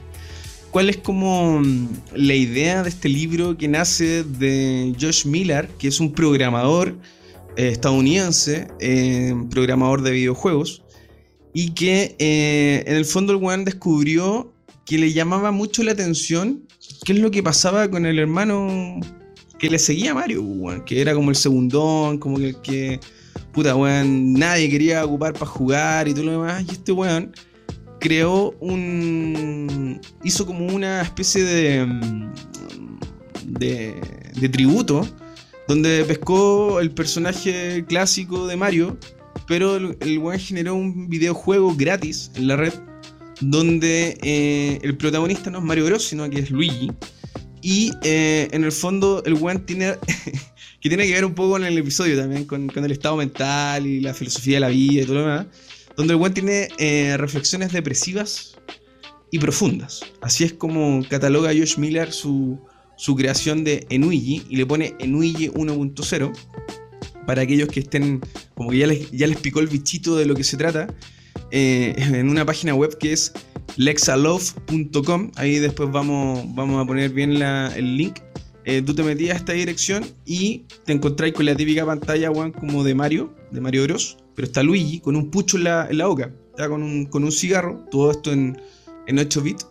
¿Cuál 0.72 0.90
es 0.90 0.98
como 0.98 1.60
mm, 1.60 1.88
la 2.16 2.34
idea 2.34 2.84
de 2.84 2.90
este 2.90 3.10
libro 3.10 3.58
que 3.58 3.68
nace 3.68 4.24
de 4.24 4.96
Josh 5.00 5.26
Miller, 5.26 5.70
que 5.80 5.88
es 5.88 6.00
un 6.00 6.12
programador 6.12 6.96
eh, 7.56 7.70
estadounidense, 7.70 8.68
eh, 8.80 9.34
programador 9.50 10.02
de 10.02 10.12
videojuegos, 10.12 10.84
y 11.54 11.72
que 11.72 12.16
eh, 12.20 12.84
en 12.86 12.96
el 12.96 13.06
fondo 13.06 13.34
el 13.34 13.40
weón 13.40 13.66
descubrió 13.66 14.54
que 14.88 14.98
le 14.98 15.12
llamaba 15.12 15.52
mucho 15.52 15.84
la 15.84 15.92
atención 15.92 16.64
qué 17.04 17.12
es 17.12 17.20
lo 17.20 17.30
que 17.30 17.44
pasaba 17.44 17.92
con 17.92 18.06
el 18.06 18.18
hermano 18.20 19.00
que 19.60 19.70
le 19.70 19.80
seguía 19.80 20.12
a 20.12 20.14
Mario, 20.16 20.42
weón, 20.42 20.86
que 20.86 21.02
era 21.02 21.14
como 21.14 21.30
el 21.30 21.36
segundón, 21.36 22.18
como 22.20 22.38
que 22.38 22.50
el 22.50 22.62
que, 22.62 23.00
puta, 23.52 23.76
weón, 23.76 24.34
nadie 24.34 24.70
quería 24.70 25.04
ocupar 25.04 25.34
para 25.34 25.46
jugar 25.46 26.08
y 26.08 26.14
todo 26.14 26.24
lo 26.24 26.32
demás, 26.32 26.64
y 26.68 26.72
este 26.72 26.94
weón 26.94 27.34
creó 28.00 28.52
un. 28.62 30.00
hizo 30.24 30.46
como 30.46 30.66
una 30.68 31.02
especie 31.02 31.44
de. 31.44 31.88
de, 33.46 34.00
de 34.40 34.50
tributo 34.50 35.06
donde 35.68 36.06
pescó 36.06 36.80
el 36.80 36.92
personaje 36.92 37.84
clásico 37.90 38.48
de 38.48 38.56
Mario, 38.56 38.98
pero 39.48 39.76
el, 39.76 39.98
el 40.00 40.20
weón 40.20 40.40
generó 40.40 40.76
un 40.76 41.10
videojuego 41.10 41.76
gratis 41.76 42.32
en 42.36 42.48
la 42.48 42.56
red 42.56 42.74
donde 43.42 44.18
eh, 44.22 44.80
el 44.82 44.98
protagonista 44.98 45.50
no 45.50 45.60
es 45.60 45.64
Mario 45.64 45.86
Bros, 45.86 46.04
sino 46.04 46.30
que 46.30 46.40
es 46.40 46.52
Luigi. 46.52 46.92
Y 47.62 47.92
eh, 48.04 48.48
en 48.52 48.64
el 48.64 48.72
fondo 48.72 49.24
el 49.26 49.34
weón 49.34 49.66
tiene, 49.66 49.96
que 50.82 50.90
tiene 50.90 51.06
que 51.06 51.14
ver 51.14 51.26
un 51.26 51.34
poco 51.34 51.52
con 51.52 51.64
el 51.64 51.78
episodio 51.78 52.18
también, 52.18 52.46
con, 52.46 52.68
con 52.68 52.86
el 52.86 52.92
estado 52.92 53.18
mental 53.18 53.86
y 53.86 54.00
la 54.00 54.14
filosofía 54.14 54.56
de 54.56 54.60
la 54.62 54.70
vida 54.70 55.02
y 55.02 55.06
todo 55.06 55.16
lo 55.16 55.22
demás, 55.22 55.48
donde 55.96 56.14
el 56.14 56.20
weón 56.20 56.34
tiene 56.34 56.70
eh, 56.78 57.16
reflexiones 57.18 57.72
depresivas 57.72 58.56
y 59.32 59.40
profundas. 59.40 60.02
Así 60.22 60.44
es 60.44 60.54
como 60.54 61.04
cataloga 61.10 61.50
Josh 61.50 61.78
Miller 61.78 62.12
su, 62.12 62.60
su 62.96 63.16
creación 63.16 63.64
de 63.64 63.86
Enuigi 63.90 64.44
y 64.50 64.56
le 64.56 64.66
pone 64.66 64.96
Enuigi 65.00 65.50
1.0 65.50 66.32
para 67.26 67.42
aquellos 67.42 67.68
que 67.68 67.82
estén, 67.82 68.22
como 68.56 68.70
que 68.70 68.78
ya 68.78 68.88
les, 68.88 69.12
ya 69.12 69.28
les 69.28 69.38
picó 69.38 69.60
el 69.60 69.68
bichito 69.68 70.16
de 70.16 70.26
lo 70.26 70.34
que 70.34 70.46
se 70.46 70.56
trata, 70.56 70.88
eh, 71.52 71.96
en 71.98 72.30
una 72.30 72.46
página 72.46 72.74
web 72.74 72.98
que 72.98 73.14
es 73.14 73.34
lexalove.com. 73.76 75.32
Ahí 75.36 75.60
después 75.60 75.92
vamos, 75.92 76.44
vamos 76.56 76.84
a 76.84 76.86
poner 76.86 77.12
bien 77.12 77.42
el 77.42 77.98
link. 77.98 78.20
Eh, 78.66 78.82
tú 78.82 78.94
te 78.94 79.02
metías 79.02 79.36
a 79.36 79.38
esta 79.38 79.54
dirección 79.54 80.06
y 80.26 80.66
te 80.84 80.92
encontráis 80.92 81.34
con 81.34 81.46
la 81.46 81.56
típica 81.56 81.86
pantalla 81.86 82.30
weón, 82.32 82.52
como 82.52 82.84
de 82.84 82.96
Mario, 82.96 83.34
de 83.52 83.62
Mario 83.62 83.84
Bros. 83.84 84.18
Pero 84.36 84.46
está 84.46 84.62
Luigi 84.62 85.00
con 85.00 85.16
un 85.16 85.32
pucho 85.32 85.58
en 85.58 85.64
la, 85.64 85.88
en 85.90 85.98
la 85.98 86.08
boca, 86.08 86.32
está 86.50 86.68
con 86.68 86.84
un, 86.84 87.06
con 87.06 87.24
un 87.24 87.32
cigarro, 87.32 87.86
todo 87.90 88.12
esto 88.12 88.34
en, 88.34 88.62
en 89.08 89.20
8 89.20 89.42
bits. 89.42 89.68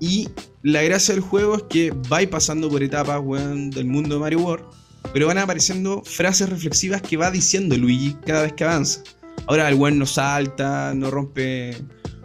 Y 0.00 0.28
la 0.62 0.82
gracia 0.82 1.14
del 1.14 1.22
juego 1.22 1.56
es 1.56 1.62
que 1.70 1.94
vais 2.08 2.28
pasando 2.28 2.68
por 2.68 2.82
etapas 2.82 3.20
weón, 3.24 3.70
del 3.70 3.86
mundo 3.86 4.16
de 4.16 4.20
Mario 4.20 4.40
World, 4.40 4.66
pero 5.14 5.28
van 5.28 5.38
apareciendo 5.38 6.02
frases 6.04 6.50
reflexivas 6.50 7.00
que 7.00 7.16
va 7.16 7.30
diciendo 7.30 7.74
Luigi 7.76 8.16
cada 8.26 8.42
vez 8.42 8.52
que 8.52 8.64
avanza. 8.64 9.02
Ahora 9.46 9.68
el 9.68 9.74
weón 9.74 9.98
no 9.98 10.06
salta, 10.06 10.92
no 10.94 11.10
rompe, 11.10 11.76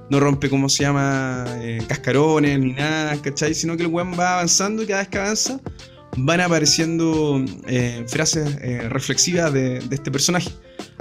no 0.10 0.20
rompe, 0.20 0.50
¿cómo 0.50 0.70
se 0.70 0.84
llama? 0.84 1.46
Eh, 1.62 1.82
cascarones 1.88 2.60
ni 2.60 2.74
nada, 2.74 3.16
¿cachai? 3.22 3.54
Sino 3.54 3.78
que 3.78 3.84
el 3.84 3.90
weón 3.90 4.14
va 4.20 4.34
avanzando 4.34 4.84
y 4.84 4.88
cada 4.88 5.02
vez 5.02 5.10
que 5.10 5.18
avanza 5.18 5.60
van 6.18 6.42
apareciendo 6.42 7.44
eh, 7.68 8.04
frases 8.08 8.58
eh, 8.62 8.90
reflexivas 8.90 9.54
de, 9.54 9.78
este 9.92 10.12
personaje. 10.12 10.50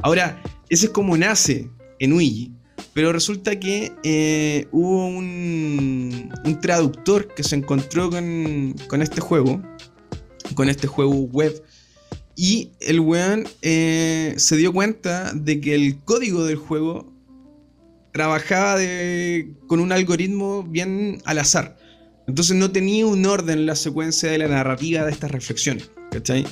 Ahora, 0.02 0.40
ese 0.68 0.86
es 0.86 0.92
como 0.92 1.16
nace 1.16 1.68
en 1.98 2.10
Luigi, 2.10 2.52
pero 2.94 3.12
resulta 3.12 3.58
que 3.58 4.68
hubo 4.70 5.06
un, 5.06 6.30
traductor 6.60 7.26
que 7.34 7.42
se 7.42 7.56
encontró 7.56 8.10
con, 8.10 8.74
con 8.88 9.02
este 9.02 9.20
juego, 9.20 9.60
con 10.54 10.68
este 10.68 10.86
juego 10.86 11.14
web, 11.14 11.62
y 12.42 12.70
el 12.80 13.00
weón 13.00 13.46
eh, 13.60 14.32
se 14.38 14.56
dio 14.56 14.72
cuenta 14.72 15.30
de 15.34 15.60
que 15.60 15.74
el 15.74 15.98
código 15.98 16.44
del 16.46 16.56
juego 16.56 17.12
trabajaba 18.12 18.80
con 19.66 19.78
un 19.78 19.92
algoritmo 19.92 20.62
bien 20.62 21.20
al 21.26 21.38
azar. 21.38 21.76
Entonces 22.26 22.56
no 22.56 22.70
tenía 22.70 23.06
un 23.06 23.26
orden 23.26 23.58
en 23.58 23.66
la 23.66 23.76
secuencia 23.76 24.30
de 24.30 24.38
la 24.38 24.48
narrativa 24.48 25.04
de 25.04 25.12
estas 25.12 25.30
reflexiones. 25.30 25.90
¿Cachai? 26.10 26.46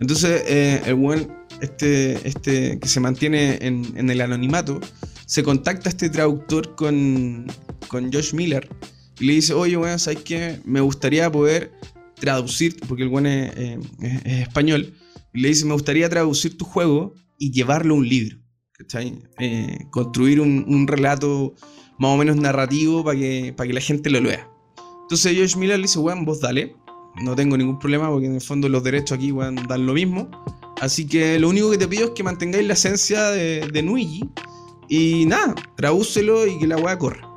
Entonces 0.00 0.42
eh, 0.46 0.80
el 0.86 0.94
weón, 0.94 1.30
este, 1.60 2.26
este 2.26 2.78
que 2.78 2.88
se 2.88 3.00
mantiene 3.00 3.58
en, 3.60 4.08
el 4.10 4.20
anonimato, 4.22 4.80
se 5.26 5.42
contacta 5.42 5.88
a 5.88 5.90
este 5.90 6.08
traductor 6.08 6.74
con, 6.74 7.46
con 7.88 8.10
Josh 8.10 8.32
Miller 8.32 8.66
y 9.20 9.26
le 9.26 9.34
dice, 9.34 9.52
oye, 9.52 9.76
weón, 9.76 9.98
¿sabes 9.98 10.22
qué? 10.24 10.58
Me 10.64 10.80
gustaría 10.80 11.30
poder 11.30 11.70
traducir, 12.18 12.76
porque 12.88 13.02
el 13.02 13.10
weón 13.10 13.26
es, 13.26 13.52
eh, 13.56 13.78
es- 14.00 14.22
es 14.24 14.38
español, 14.48 14.94
y 15.34 15.40
le 15.40 15.48
dice, 15.48 15.66
me 15.66 15.72
gustaría 15.72 16.08
traducir 16.08 16.56
tu 16.56 16.64
juego 16.64 17.12
y 17.38 17.50
llevarlo 17.50 17.94
a 17.94 17.98
un 17.98 18.08
libro. 18.08 18.38
Eh, 19.38 19.78
construir 19.90 20.40
un, 20.40 20.86
relato 20.86 21.54
más 21.98 22.10
o 22.12 22.16
menos 22.16 22.36
narrativo 22.36 23.04
para 23.04 23.18
que, 23.18 23.52
para 23.56 23.68
que 23.68 23.74
la 23.74 23.80
gente 23.80 24.10
lo 24.10 24.20
lea. 24.20 24.48
Entonces 25.02 25.36
Josh 25.36 25.56
Miller 25.56 25.78
le 25.78 25.82
dice, 25.82 25.98
weón, 25.98 26.24
vos 26.24 26.40
dale, 26.40 26.76
no 27.22 27.34
tengo 27.34 27.56
ningún 27.56 27.78
problema 27.78 28.10
porque 28.10 28.26
en 28.26 28.34
el 28.36 28.40
fondo 28.40 28.68
los 28.68 28.82
derechos 28.82 29.18
aquí, 29.18 29.32
weón, 29.32 29.56
dan 29.68 29.86
lo 29.86 29.92
mismo. 29.92 30.30
Así 30.80 31.06
que 31.06 31.38
lo 31.38 31.48
único 31.48 31.70
que 31.70 31.78
te 31.78 31.88
pido 31.88 32.06
es 32.06 32.10
que 32.10 32.22
mantengáis 32.22 32.66
la 32.66 32.74
esencia 32.74 33.30
de, 33.30 33.68
de 33.72 33.82
Nuigi 33.82 34.22
y 34.88 35.24
nada, 35.26 35.54
tradúcelo 35.76 36.46
y 36.46 36.58
que 36.58 36.66
la 36.66 36.76
weá 36.76 36.98
corra. 36.98 37.28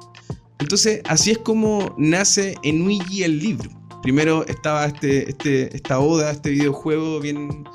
Entonces, 0.60 1.02
así 1.06 1.32
es 1.32 1.38
como 1.40 1.96
nace 1.98 2.56
en 2.64 2.84
Nuigi 2.84 3.24
el 3.24 3.40
libro. 3.40 3.77
Primero 4.02 4.46
estaba 4.48 4.86
este, 4.86 5.30
este, 5.30 5.76
esta 5.76 6.00
oda, 6.00 6.32
este 6.32 6.52
videojuego 6.52 7.20
bien, 7.20 7.68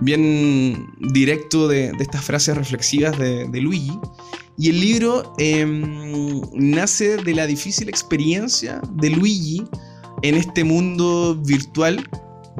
bien 0.00 0.86
directo 1.12 1.68
de, 1.68 1.92
estas 2.00 2.24
frases 2.24 2.56
reflexivas 2.56 3.18
de, 3.18 3.48
de 3.48 3.60
Luigi. 3.60 3.98
Y 4.58 4.68
el 4.68 4.80
libro 4.80 5.34
em, 5.38 6.40
nace 6.52 7.16
de 7.16 7.34
la 7.34 7.46
difícil 7.46 7.88
experiencia 7.88 8.80
de 8.94 9.10
Luigi 9.10 9.64
en 10.22 10.34
este 10.34 10.64
mundo 10.64 11.40
virtual 11.46 12.06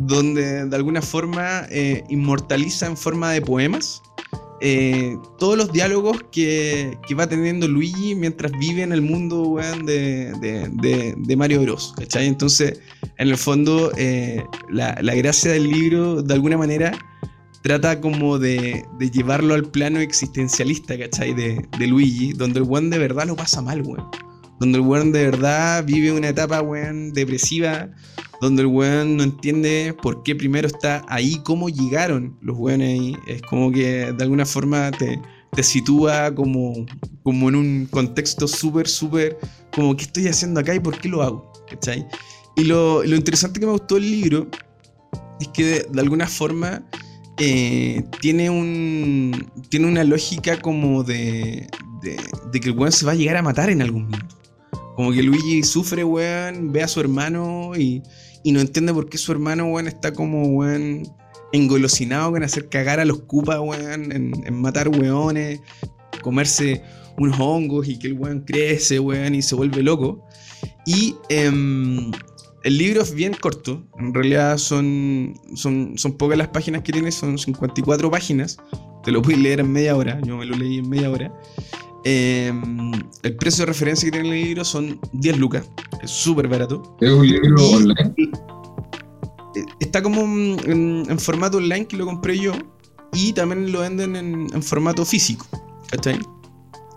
donde 0.01 0.65
de 0.65 0.77
alguna 0.77 1.03
forma 1.03 1.67
eh, 1.71 2.03
inmortaliza 2.09 2.87
en 2.87 2.97
forma 2.97 3.33
de 3.33 3.43
poemas 3.43 4.03
eh, 4.61 5.17
todos 5.39 5.57
los 5.57 5.73
diálogos 5.73 6.19
que, 6.31 6.99
que 7.07 7.15
va 7.15 7.27
teniendo 7.27 7.67
Luigi 7.67 8.15
mientras 8.15 8.53
vive 8.53 8.83
en 8.83 8.93
el 8.93 9.03
mundo 9.03 9.59
de, 9.87 10.33
de- 10.41 11.37
Mario 11.37 11.63
Bros. 11.63 11.95
Entonces, 12.15 12.81
en 13.19 13.29
el 13.29 13.37
fondo, 13.37 13.93
eh, 13.97 14.43
la, 14.69 14.99
la 15.01 15.15
gracia 15.15 15.53
del 15.53 15.69
libro, 15.69 16.23
de 16.23 16.35
alguna 16.35 16.59
manera, 16.59 16.93
trata 17.63 18.01
como 18.01 18.39
de, 18.39 18.85
llevarlo 19.13 19.55
al 19.55 19.65
plano 19.65 20.01
existencialista, 20.01 20.99
¿cachai? 20.99 21.35
De, 21.35 21.87
Luigi, 21.87 22.33
donde 22.33 22.61
el 22.61 22.65
weón 22.67 22.91
de 22.91 22.99
verdad 22.99 23.27
lo 23.27 23.37
pasa 23.37 23.63
mal. 23.63 23.83
Donde 24.61 24.79
el 24.79 24.85
weón 24.85 25.11
de 25.11 25.25
verdad 25.25 25.85
vive 25.85 26.13
una 26.13 26.29
etapa, 26.29 26.63
weón, 26.63 27.13
depresiva 27.13 27.91
donde 28.41 28.63
el 28.63 28.69
weón 28.69 29.17
no 29.17 29.23
entiende 29.23 29.95
por 30.03 30.23
qué 30.23 30.35
primero 30.35 30.67
está 30.67 31.05
ahí, 31.09 31.41
cómo 31.45 31.69
llegaron 31.69 32.37
los 32.41 32.57
weones 32.59 32.99
ahí. 32.99 33.17
Es 33.27 33.43
como 33.43 33.71
que 33.71 34.13
de 34.13 34.23
alguna 34.23 34.47
forma 34.47 34.91
te, 34.93 35.21
te 35.53 35.63
sitúa 35.63 36.35
como, 36.35 36.87
como 37.23 37.51
en 37.51 37.55
un 37.55 37.89
contexto 37.91 38.49
súper, 38.49 38.89
súper, 38.89 39.39
como 39.73 39.95
qué 39.95 40.05
estoy 40.05 40.27
haciendo 40.27 40.61
acá 40.61 40.75
y 40.75 40.81
por 40.81 40.99
qué 40.99 41.09
lo 41.09 41.23
hago, 41.23 41.53
¿cachai? 41.69 42.07
Y 42.57 42.65
lo, 42.65 43.05
lo 43.05 43.15
interesante 43.15 43.61
que 43.61 43.67
me 43.67 43.73
gustó 43.73 43.97
del 43.97 44.11
libro 44.11 44.49
es 45.39 45.49
que 45.49 45.87
de, 45.91 46.01
alguna 46.01 46.27
forma 46.27 46.83
eh, 47.37 48.03
tiene, 48.21 48.49
un, 48.49 49.51
tiene 49.69 49.87
una 49.87 50.03
lógica 50.03 50.59
como 50.59 51.05
de, 51.05 51.69
de, 52.03 52.17
de 52.53 52.61
que 52.61 52.71
el 52.71 52.79
weón 52.79 52.93
se 52.93 53.05
va 53.05 53.13
a 53.13 53.17
llegar 53.17 53.37
a 53.37 53.43
matar 53.43 53.69
en 53.69 53.83
algún 53.83 54.07
minuto. 54.07 54.40
Como 54.97 55.13
que 55.13 55.23
Luigi 55.23 55.63
sufre, 55.63 56.05
weón, 56.05 56.73
ve 56.73 56.83
a 56.83 56.89
su 56.89 57.01
hermano 57.01 57.73
y, 57.77 58.03
y 58.43 58.53
no 58.53 58.61
entiende 58.61 58.93
por 58.93 59.09
qué 59.09 59.19
su 59.19 59.33
hermano, 59.33 59.67
weón, 59.67 59.89
está 59.89 60.13
como, 60.13 60.47
weón, 60.49 61.05
engolosinado 61.53 62.33
con 62.33 62.43
hacer 62.43 62.69
cagar 62.69 63.01
a 63.01 63.05
los 63.05 63.21
cupas, 63.21 63.59
weón, 63.61 64.13
en, 64.13 64.55
matar 64.55 64.89
weones, 64.89 65.61
comerse 66.23 66.83
unos 67.19 67.39
hongos 67.39 67.89
y 67.89 67.99
que 67.99 68.09
el 68.09 68.15
weón 68.15 68.41
crece, 68.41 69.01
weón, 69.01 69.35
y 69.35 69.43
se 69.43 69.55
vuelve 69.55 69.83
loco. 69.83 70.25
Y 70.87 71.15
em, 71.29 72.11
el 72.63 72.79
libro 72.79 73.03
es 73.03 73.15
bien 73.15 73.35
corto, 73.35 73.83
en 73.99 74.15
realidad 74.15 74.59
son, 74.59 75.35
son, 75.55 75.97
son 75.97 76.13
pocas 76.17 76.39
las 76.39 76.49
páginas 76.49 76.83
que 76.83 76.93
tiene, 76.93 77.11
son 77.11 77.39
54 77.39 78.11
páginas. 78.11 78.59
Te 79.03 79.13
lo 79.13 79.23
puedes 79.23 79.41
leer 79.41 79.61
en 79.61 79.73
media 79.73 79.97
hora, 79.97 80.21
yo 80.23 80.37
me 80.37 80.45
lo 80.45 80.57
leí 80.57 80.79
en 80.79 80.89
media 80.89 81.11
hora. 81.11 81.33
Em, 82.05 82.93
el 83.23 83.37
precio 83.37 83.63
de 83.63 83.67
referencia 83.73 84.07
que 84.11 84.19
tiene 84.19 84.29
el 84.41 84.45
libro 84.47 84.65
son 84.65 84.99
10 85.13 85.37
lucas, 85.39 85.69
es 86.03 86.11
súper 86.11 86.49
barato. 86.49 86.97
Es 87.01 87.11
un 87.13 87.27
libro 87.27 87.71
online. 87.71 88.15
eh, 89.57 89.65
Está 89.81 90.03
como 90.03 90.23
en, 90.23 91.05
en 91.09 91.19
formato 91.19 91.59
online 91.59 91.87
que 91.87 91.97
lo 91.97 92.07
compré 92.07 92.39
yo 92.39 92.53
y 93.13 93.33
también 93.33 93.71
lo 93.73 93.81
venden 93.81 94.17
en, 94.17 94.47
en 94.53 94.63
formato 94.63 95.05
físico. 95.05 95.47
¿Cachai? 95.91 96.19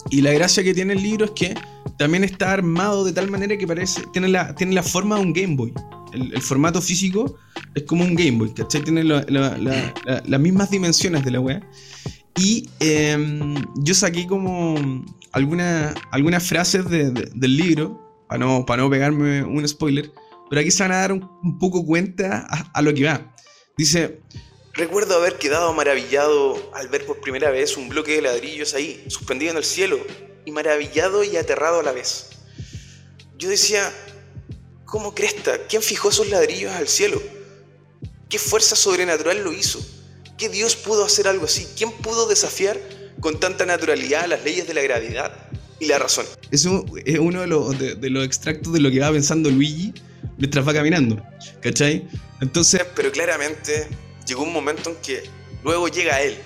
Y 0.10 0.22
la 0.22 0.32
gracia 0.32 0.64
que 0.64 0.74
tiene 0.74 0.94
el 0.94 1.02
libro 1.02 1.26
es 1.26 1.32
que 1.32 1.56
también 1.98 2.24
está 2.24 2.52
armado 2.54 3.04
de 3.04 3.12
tal 3.14 3.30
manera 3.32 3.58
que 3.58 3.66
parece. 3.68 4.02
Tiene 4.14 4.28
la, 4.30 4.54
tiene 4.56 4.74
la 4.74 4.84
forma 4.84 5.16
de 5.16 5.22
un 5.22 5.34
Game 5.34 5.56
Boy. 5.56 5.74
El, 6.14 6.32
el 6.34 6.42
formato 6.42 6.80
físico 6.82 7.36
es 7.74 7.84
como 7.84 8.04
un 8.04 8.14
Game 8.16 8.34
Boy, 8.38 8.54
¿cachai? 8.54 8.84
Tiene 8.84 9.04
la- 9.04 9.26
la- 9.28 9.58
la- 9.58 9.94
la- 10.06 10.24
las 10.26 10.40
mismas 10.40 10.70
dimensiones 10.70 11.26
de 11.26 11.32
la 11.32 11.40
wea. 11.40 11.62
Y 12.36 12.70
em, 12.80 13.56
yo 13.78 13.94
saqué 13.94 14.26
como 14.28 14.76
alguna- 15.32 15.94
algunas 16.12 16.48
frases 16.48 16.90
de- 16.90 17.12
de- 17.12 17.30
del 17.34 17.58
libro, 17.58 18.00
para 18.28 18.40
no, 18.40 18.66
para 18.66 18.82
no 18.84 18.90
pegarme 18.90 19.44
un 19.44 19.68
spoiler, 19.68 20.12
pero 20.50 20.62
aquí 20.62 20.72
se 20.72 20.84
van 20.84 20.92
a 20.94 20.98
dar 20.98 21.12
un, 21.12 21.24
un 21.44 21.60
poco 21.60 21.86
cuenta 21.86 22.48
a, 22.50 22.72
a 22.74 22.82
lo 22.82 22.94
que 22.94 23.06
va. 23.06 23.36
Dice, 23.78 24.22
recuerdo 24.74 25.16
haber 25.18 25.38
quedado 25.38 25.74
maravillado 25.74 26.72
al 26.74 26.88
ver 26.88 27.06
por 27.06 27.20
primera 27.22 27.50
vez 27.52 27.78
un 27.78 27.90
bloque 27.90 28.14
de 28.14 28.22
ladrillos 28.24 28.74
ahí, 28.74 29.04
suspendido 29.08 29.52
en 29.52 29.58
el 29.58 29.64
cielo, 29.64 30.00
y 30.46 30.52
maravillado 30.52 31.24
y 31.24 31.38
aterrado 31.38 31.80
a 31.80 31.84
la 31.84 31.92
vez. 31.92 32.30
Yo 33.38 33.50
decía, 33.50 33.92
¿cómo 34.86 35.14
cresta? 35.16 35.54
¿Quién 35.70 35.82
fijó 35.82 36.10
esos 36.10 36.30
ladrillos 36.30 36.72
al 36.74 36.88
cielo? 36.88 37.22
¿Qué 38.30 38.40
fuerza 38.40 38.76
sobrenatural 38.76 39.44
lo 39.44 39.54
hizo? 39.54 39.80
¿Qué 40.44 40.50
Dios 40.50 40.76
pudo 40.76 41.06
hacer 41.06 41.26
algo 41.30 41.46
así? 41.46 41.66
¿Quién 41.78 41.90
pudo 41.90 42.28
desafiar 42.28 42.78
con 43.22 43.40
tanta 43.40 43.66
naturalidad 43.66 44.28
las 44.28 44.44
leyes 44.44 44.68
de 44.68 44.74
la 44.74 44.82
gravedad 44.82 45.34
y 45.80 45.86
la 45.86 45.98
razón? 45.98 46.26
Eso 46.52 46.84
es 47.06 47.18
uno 47.18 47.40
de 47.40 47.48
los, 47.48 47.80
de, 47.80 47.96
de 47.96 48.10
los 48.10 48.26
extractos 48.26 48.74
de 48.74 48.82
lo 48.82 48.92
que 48.92 49.00
va 49.00 49.10
pensando 49.10 49.50
Luigi 49.50 49.94
mientras 50.38 50.68
va 50.68 50.74
caminando, 50.74 51.26
¿cachai? 51.62 52.06
Entonces, 52.42 52.86
pero 52.94 53.10
claramente 53.14 53.88
llegó 54.28 54.44
un 54.44 54.52
momento 54.52 54.90
en 54.90 54.98
que 54.98 55.24
luego 55.64 55.88
llega 55.88 56.22
él 56.22 56.38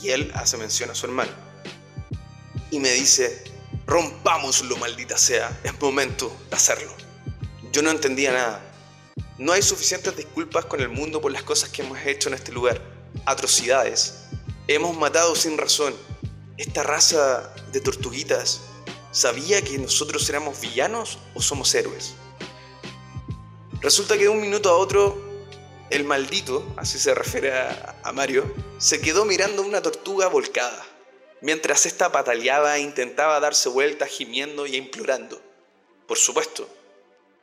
y 0.00 0.10
él 0.10 0.30
hace 0.34 0.56
mención 0.56 0.90
a 0.90 0.94
su 0.94 1.06
hermano 1.06 1.32
y 2.70 2.78
me 2.78 2.92
dice, 2.92 3.42
rompámoslo, 3.84 4.76
maldita 4.76 5.18
sea, 5.18 5.60
es 5.64 5.72
momento 5.80 6.32
de 6.50 6.54
hacerlo. 6.54 6.94
Yo 7.72 7.82
no 7.82 7.90
entendía 7.90 8.30
nada. 8.30 8.62
No 9.38 9.50
hay 9.50 9.62
suficientes 9.62 10.16
disculpas 10.16 10.66
con 10.66 10.80
el 10.80 10.88
mundo 10.88 11.20
por 11.20 11.32
las 11.32 11.42
cosas 11.42 11.68
que 11.70 11.82
hemos 11.82 11.98
hecho 12.06 12.28
en 12.28 12.36
este 12.36 12.52
lugar. 12.52 12.93
Atrocidades. 13.26 14.24
Hemos 14.68 14.96
matado 14.96 15.34
sin 15.34 15.58
razón. 15.58 15.94
Esta 16.56 16.82
raza 16.82 17.54
de 17.72 17.80
tortuguitas 17.80 18.60
sabía 19.10 19.62
que 19.62 19.78
nosotros 19.78 20.28
éramos 20.28 20.60
villanos 20.60 21.18
o 21.34 21.42
somos 21.42 21.74
héroes. 21.74 22.14
Resulta 23.80 24.16
que 24.16 24.24
de 24.24 24.28
un 24.28 24.40
minuto 24.40 24.70
a 24.70 24.76
otro, 24.76 25.20
el 25.90 26.04
maldito, 26.04 26.64
así 26.76 26.98
se 26.98 27.14
refiere 27.14 27.52
a, 27.52 27.96
a 28.02 28.12
Mario, 28.12 28.52
se 28.78 29.00
quedó 29.00 29.24
mirando 29.24 29.62
una 29.62 29.82
tortuga 29.82 30.28
volcada, 30.28 30.84
mientras 31.42 31.86
ésta 31.86 32.10
pataleaba 32.10 32.76
e 32.78 32.80
intentaba 32.80 33.38
darse 33.40 33.68
vueltas 33.68 34.08
gimiendo 34.08 34.66
y 34.66 34.76
implorando. 34.76 35.40
Por 36.06 36.18
supuesto, 36.18 36.68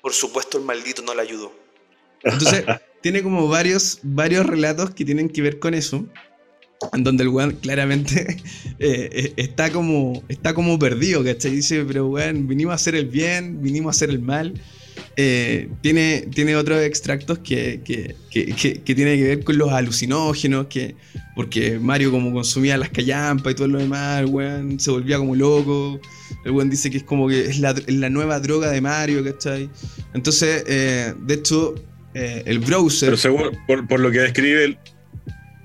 por 0.01 0.13
supuesto 0.13 0.57
el 0.57 0.63
maldito 0.63 1.01
no 1.01 1.13
la 1.13 1.21
ayudó. 1.21 1.53
Entonces, 2.23 2.65
tiene 3.01 3.23
como 3.23 3.47
varios, 3.47 3.99
varios 4.03 4.45
relatos 4.45 4.91
que 4.91 5.03
tienen 5.03 5.29
que 5.29 5.41
ver 5.41 5.59
con 5.59 5.73
eso. 5.73 6.05
En 6.93 7.03
donde 7.03 7.23
el 7.23 7.29
weón 7.29 7.51
claramente 7.61 8.37
eh, 8.79 9.09
eh, 9.11 9.33
está, 9.37 9.71
como, 9.71 10.23
está 10.29 10.53
como 10.53 10.79
perdido, 10.79 11.23
¿cachai? 11.23 11.51
Dice, 11.51 11.83
pero 11.85 12.07
weón, 12.07 12.47
vinimos 12.47 12.71
a 12.71 12.75
hacer 12.75 12.95
el 12.95 13.05
bien, 13.05 13.61
vinimos 13.61 13.89
a 13.89 13.97
hacer 13.97 14.09
el 14.09 14.19
mal. 14.19 14.53
Eh, 15.15 15.69
tiene, 15.81 16.27
tiene 16.33 16.55
otros 16.55 16.81
extractos 16.81 17.39
que, 17.39 17.81
que, 17.83 18.15
que, 18.31 18.95
tiene 18.95 19.15
que 19.15 19.23
ver 19.23 19.43
con 19.43 19.57
los 19.57 19.71
alucinógenos, 19.71 20.67
que, 20.67 20.95
porque 21.35 21.79
Mario 21.79 22.11
como 22.11 22.33
consumía 22.33 22.77
las 22.77 22.89
callampas 22.89 23.53
y 23.53 23.55
todo 23.55 23.67
lo 23.67 23.77
demás, 23.77 24.21
el 24.21 24.27
weón 24.27 24.79
se 24.79 24.89
volvía 24.89 25.17
como 25.17 25.35
loco. 25.35 25.99
El 26.45 26.51
weón 26.51 26.69
dice 26.69 26.89
que 26.89 26.97
es 26.97 27.03
como 27.03 27.27
que 27.27 27.45
es 27.45 27.59
la, 27.59 27.73
nueva 28.09 28.39
droga 28.39 28.71
de 28.71 28.81
Mario, 28.81 29.23
¿cachai? 29.23 29.69
Entonces, 30.13 30.65
de 30.65 31.33
hecho, 31.33 31.75
eh, 32.13 32.43
el 32.45 32.59
browser... 32.59 33.07
Pero 33.09 33.17
según, 33.17 33.57
por, 33.67 33.87
por 33.87 33.99
lo 33.99 34.11
que 34.11 34.19
describe 34.19 34.65
el- 34.65 34.77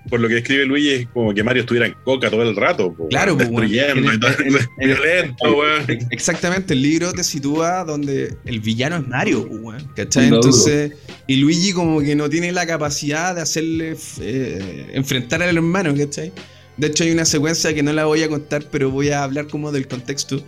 por 0.09 0.21
lo 0.21 0.29
que 0.29 0.35
describe 0.35 0.65
Luigi, 0.67 0.91
es 0.91 1.09
como 1.09 1.35
que 1.35 1.43
Mario 1.43 1.63
estuviera 1.63 1.85
en 1.87 1.95
coca 2.05 2.31
todo 2.31 2.43
el 2.45 2.55
rato. 2.55 2.95
po, 2.95 3.09
Claro, 3.09 3.35
destruyendo. 3.35 4.13
En- 4.13 4.21
en- 4.23 4.57
en- 4.79 4.89
violento, 4.89 5.57
weón. 5.57 5.83
Ex- 5.89 6.07
Exactamente, 6.11 6.75
el 6.75 6.83
libro 6.83 7.13
te 7.13 7.25
sitúa 7.25 7.83
donde 7.83 8.37
el 8.45 8.61
villano 8.61 8.97
es 8.99 9.09
Mario, 9.09 9.43
weón, 9.51 9.85
¿cachai? 9.97 10.31
No. 10.31 10.37
Entonces, 10.37 10.93
y 11.27 11.37
Luigi 11.37 11.73
como 11.73 12.01
que 12.01 12.15
no 12.15 12.31
tiene 12.31 12.53
la 12.53 12.67
capacidad 12.69 13.35
de 13.35 13.41
hacerle 13.41 13.97
eh, 14.21 14.91
enfrentar 14.95 15.43
al 15.43 15.57
hermano, 15.57 15.93
¿cachai? 15.97 16.33
De 16.77 16.87
hecho 16.87 17.03
hay 17.03 17.11
una 17.11 17.25
secuencia 17.25 17.75
que 17.75 17.83
no 17.83 17.93
la 17.93 18.05
voy 18.05 18.23
a 18.23 18.29
contar, 18.29 18.65
pero 18.71 18.93
voy 18.93 19.09
a 19.09 19.25
hablar 19.25 19.49
como 19.49 19.73
del 19.73 19.89
contexto, 19.89 20.41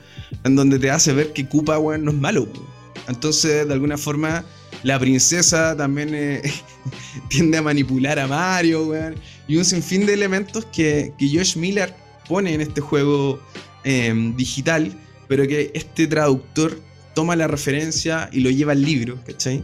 en 0.44 0.54
donde 0.54 0.78
te 0.78 0.90
hace 0.92 1.12
ver 1.14 1.32
que 1.32 1.48
Koopa, 1.48 1.80
weón, 1.80 2.04
no 2.04 2.12
es 2.12 2.16
malo, 2.16 2.44
weón. 2.44 2.64
Entonces, 3.08 3.66
de 3.66 3.72
alguna 3.74 3.98
forma, 3.98 4.44
la 4.82 4.98
princesa 4.98 5.76
también 5.76 6.14
eh, 6.14 6.42
tiende 7.28 7.58
a 7.58 7.62
manipular 7.62 8.18
a 8.18 8.26
Mario, 8.26 8.86
weón. 8.88 9.14
Y 9.46 9.56
un 9.56 9.64
sinfín 9.64 10.06
de 10.06 10.14
elementos 10.14 10.64
que, 10.66 11.12
que 11.18 11.28
Josh 11.28 11.56
Miller 11.56 11.94
pone 12.28 12.54
en 12.54 12.60
este 12.60 12.80
juego 12.80 13.40
eh, 13.84 14.32
digital, 14.36 14.92
pero 15.28 15.46
que 15.46 15.70
este 15.74 16.06
traductor 16.06 16.78
toma 17.14 17.34
la 17.34 17.46
referencia 17.48 18.28
y 18.32 18.40
lo 18.40 18.50
lleva 18.50 18.72
al 18.72 18.82
libro, 18.82 19.18
¿cachai? 19.26 19.62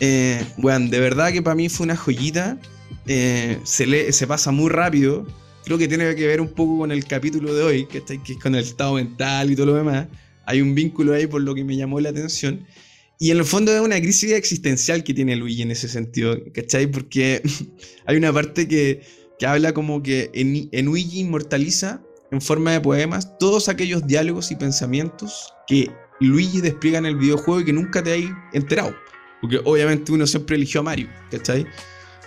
Eh, 0.00 0.44
weón, 0.58 0.90
de 0.90 1.00
verdad 1.00 1.32
que 1.32 1.42
para 1.42 1.54
mí 1.54 1.68
fue 1.68 1.84
una 1.84 1.96
joyita. 1.96 2.58
eh, 3.06 3.58
se, 3.64 3.86
lee, 3.86 4.12
se 4.12 4.26
pasa 4.26 4.50
muy 4.50 4.70
rápido. 4.70 5.26
Creo 5.64 5.78
que 5.78 5.88
tiene 5.88 6.14
que 6.14 6.26
ver 6.26 6.40
un 6.40 6.48
poco 6.48 6.78
con 6.78 6.92
el 6.92 7.04
capítulo 7.04 7.54
de 7.54 7.62
hoy, 7.62 7.86
¿cachai? 7.86 8.22
Que 8.22 8.32
es 8.32 8.38
con 8.38 8.54
el 8.54 8.64
estado 8.64 8.94
mental 8.94 9.50
y 9.50 9.56
todo 9.56 9.66
lo 9.66 9.74
demás. 9.74 10.06
Hay 10.46 10.62
un 10.62 10.74
vínculo 10.74 11.12
ahí 11.14 11.26
por 11.26 11.42
lo 11.42 11.54
que 11.54 11.64
me 11.64 11.76
llamó 11.76 12.00
la 12.00 12.08
atención. 12.08 12.66
Y 13.18 13.32
en 13.32 13.38
el 13.38 13.44
fondo 13.44 13.74
es 13.74 13.80
una 13.80 14.00
crisis 14.00 14.32
existencial 14.32 15.02
que 15.02 15.12
tiene 15.12 15.34
Luigi 15.34 15.62
en 15.62 15.72
ese 15.72 15.88
sentido, 15.88 16.36
¿cachai? 16.54 16.86
Porque 16.86 17.42
hay 18.06 18.16
una 18.16 18.32
parte 18.32 18.68
que, 18.68 19.02
que 19.38 19.46
habla 19.46 19.74
como 19.74 20.02
que 20.02 20.30
en, 20.34 20.68
en 20.70 20.84
Luigi 20.86 21.20
inmortaliza 21.20 22.00
en 22.30 22.40
forma 22.40 22.72
de 22.72 22.80
poemas 22.80 23.38
todos 23.38 23.68
aquellos 23.68 24.06
diálogos 24.06 24.50
y 24.52 24.56
pensamientos 24.56 25.52
que 25.66 25.90
Luigi 26.20 26.60
despliega 26.60 26.98
en 26.98 27.06
el 27.06 27.16
videojuego 27.16 27.60
y 27.60 27.64
que 27.64 27.72
nunca 27.72 28.02
te 28.02 28.12
hay 28.12 28.30
enterado. 28.52 28.94
Porque 29.40 29.60
obviamente 29.64 30.12
uno 30.12 30.26
siempre 30.26 30.56
eligió 30.56 30.80
a 30.80 30.84
Mario, 30.84 31.08
¿cachai? 31.30 31.66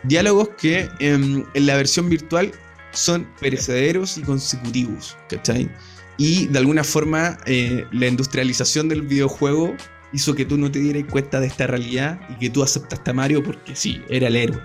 Diálogos 0.03 0.49
que 0.59 0.89
em, 0.99 1.45
en 1.53 1.65
la 1.65 1.75
versión 1.75 2.09
virtual 2.09 2.51
son 2.91 3.27
perecederos 3.39 4.17
y 4.17 4.21
consecutivos, 4.21 5.15
¿cachai? 5.29 5.69
Y 6.17 6.47
de 6.47 6.59
alguna 6.59 6.83
forma 6.83 7.37
eh, 7.45 7.85
la 7.91 8.07
industrialización 8.07 8.89
del 8.89 9.03
videojuego 9.03 9.75
hizo 10.13 10.35
que 10.35 10.45
tú 10.45 10.57
no 10.57 10.69
te 10.71 10.79
dieras 10.79 11.03
cuenta 11.09 11.39
de 11.39 11.47
esta 11.47 11.67
realidad 11.67 12.19
y 12.29 12.35
que 12.35 12.49
tú 12.49 12.63
aceptaste 12.63 13.11
a 13.11 13.13
Mario 13.13 13.43
porque 13.43 13.75
sí, 13.75 14.01
era 14.09 14.27
el 14.27 14.35
héroe. 14.35 14.59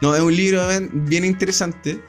No, 0.00 0.14
es 0.14 0.20
un 0.22 0.34
libro 0.36 0.62
bien, 0.92 1.24
interesante, 1.24 2.00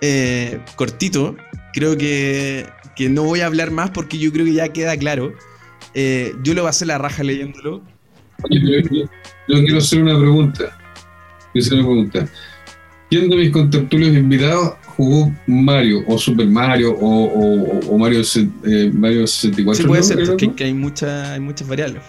eh, 0.00 0.60
cortito. 0.76 1.36
Creo 1.72 1.96
que, 1.96 2.66
que 2.96 3.08
no 3.08 3.24
voy 3.24 3.40
a 3.40 3.46
hablar 3.46 3.70
más 3.70 3.90
porque 3.90 4.18
yo 4.18 4.32
creo 4.32 4.44
que 4.46 4.54
ya 4.54 4.68
queda 4.68 4.96
claro. 4.96 5.32
Eh, 5.94 6.32
yo 6.42 6.54
lo 6.54 6.62
pasé 6.64 6.86
la 6.86 6.98
raja 6.98 7.22
leyéndolo. 7.22 7.82
Oye, 8.44 8.60
pero 8.60 8.88
yo, 8.94 9.04
yo 9.48 9.60
quiero 9.64 9.78
hacer 9.78 10.02
una 10.02 10.18
pregunta. 10.18 10.78
Quiero 11.52 11.66
hacer 11.66 11.74
una 11.78 11.82
pregunta. 11.86 12.28
¿Quién 13.10 13.28
de 13.28 13.36
mis 13.36 13.50
contertulios 13.50 14.16
invitados 14.16 14.74
jugó 14.96 15.30
Mario 15.46 16.02
o 16.06 16.16
Super 16.16 16.46
Mario 16.46 16.92
o, 16.98 17.24
o- 17.24 17.80
o 17.94 17.98
Mario, 17.98 18.22
eh, 18.64 18.90
Mario 18.94 19.26
64? 19.26 19.82
Sí, 19.82 19.86
puede 19.86 20.00
¿no? 20.00 20.06
ser, 20.06 20.26
porque 20.26 20.46
¿no? 20.46 20.56
que 20.56 20.64
hay, 20.64 20.72
mucha, 20.74 21.34
hay 21.34 21.40
muchas 21.40 21.68
variables. 21.68 22.02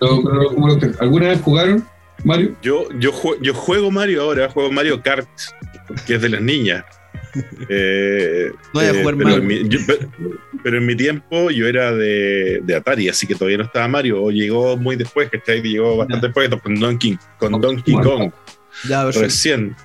Los 0.00 1.00
¿Alguna 1.00 1.28
vez 1.28 1.40
jugaron 1.40 1.84
Mario? 2.24 2.54
Yo, 2.62 2.88
yo, 2.98 3.12
yo 3.40 3.54
juego 3.54 3.90
Mario 3.90 4.22
ahora, 4.22 4.48
juego 4.48 4.70
Mario 4.72 5.02
Kart, 5.02 5.28
que 6.06 6.14
es 6.14 6.22
de 6.22 6.28
las 6.28 6.40
niñas. 6.40 6.84
Eh, 7.68 8.50
No 8.72 8.80
voy 8.80 8.86
a 8.86 8.94
jugar 8.94 9.14
pero, 9.16 9.34
en 9.36 9.46
mi, 9.46 9.68
yo- 9.68 9.78
pero- 10.62 10.78
en 10.78 10.86
mi 10.86 10.96
tiempo 10.96 11.50
yo 11.50 11.66
era 11.68 11.92
de, 11.92 12.60
de 12.64 12.74
Atari, 12.74 13.08
así 13.08 13.26
que 13.26 13.34
todavía 13.34 13.58
no 13.58 13.64
estaba 13.64 13.86
Mario, 13.86 14.22
o 14.24 14.30
llegó 14.30 14.76
muy 14.76 14.96
después, 14.96 15.28
que 15.30 15.38
llegó 15.68 15.96
bastante 15.98 16.26
después 16.28 16.48
con 16.62 16.74
Donkey, 16.74 17.18
con 17.38 17.60
Donkey 17.60 17.94
Kong, 17.94 18.32
Ya, 18.88 19.04
recién. 19.10 19.76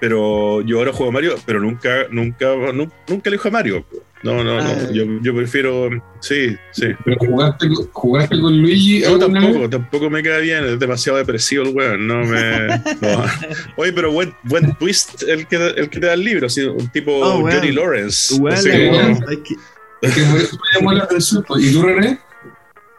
Pero 0.00 0.60
yo 0.62 0.78
ahora 0.78 0.92
juego 0.92 1.12
Mario, 1.12 1.34
pero 1.44 1.60
nunca, 1.60 2.06
nunca, 2.10 2.46
nu- 2.72 2.90
nunca 3.08 3.28
elijo 3.30 3.48
a 3.48 3.50
Mario. 3.50 3.84
No, 4.22 4.42
no, 4.42 4.58
Ah. 4.58 4.62
no. 4.86 4.92
Yo, 4.92 5.04
yo 5.20 5.34
prefiero. 5.36 5.90
Sí, 6.20 6.56
sí. 6.72 6.86
¿Pero 7.04 7.18
jugaste, 7.18 7.68
con- 7.68 7.86
jugaste 7.92 8.40
con 8.40 8.58
Luigi 8.62 9.00
No, 9.00 9.18
tampoco, 9.18 9.60
vez? 9.60 9.70
tampoco 9.70 10.08
me 10.08 10.22
queda 10.22 10.38
bien, 10.38 10.64
es 10.64 10.78
demasiado 10.78 11.18
depresivo 11.18 11.64
el 11.64 11.74
weón, 11.74 12.06
no 12.06 12.24
me... 12.24 12.66
no. 12.68 13.24
Oye, 13.76 13.92
pero 13.92 14.10
buen, 14.12 14.34
buen 14.44 14.72
twist 14.76 15.22
el 15.24 15.46
que, 15.46 15.56
el 15.56 15.90
que 15.90 16.00
te 16.00 16.06
da 16.06 16.14
el 16.14 16.24
libro, 16.24 16.46
así, 16.46 16.62
un 16.62 16.88
tipo 16.88 17.12
Oh. 17.14 17.40
Johnny 17.42 17.72
Lawrence. 17.72 18.34
Así. 18.50 18.70
Es 18.70 20.14
que 20.14 20.22
por 20.24 20.40
eso 20.40 20.56
me 20.56 20.78
llamó 20.78 20.92
la 20.92 21.04
atención. 21.04 21.44
¿Y 21.58 21.72
tú, 21.72 21.82
René? 21.82 22.18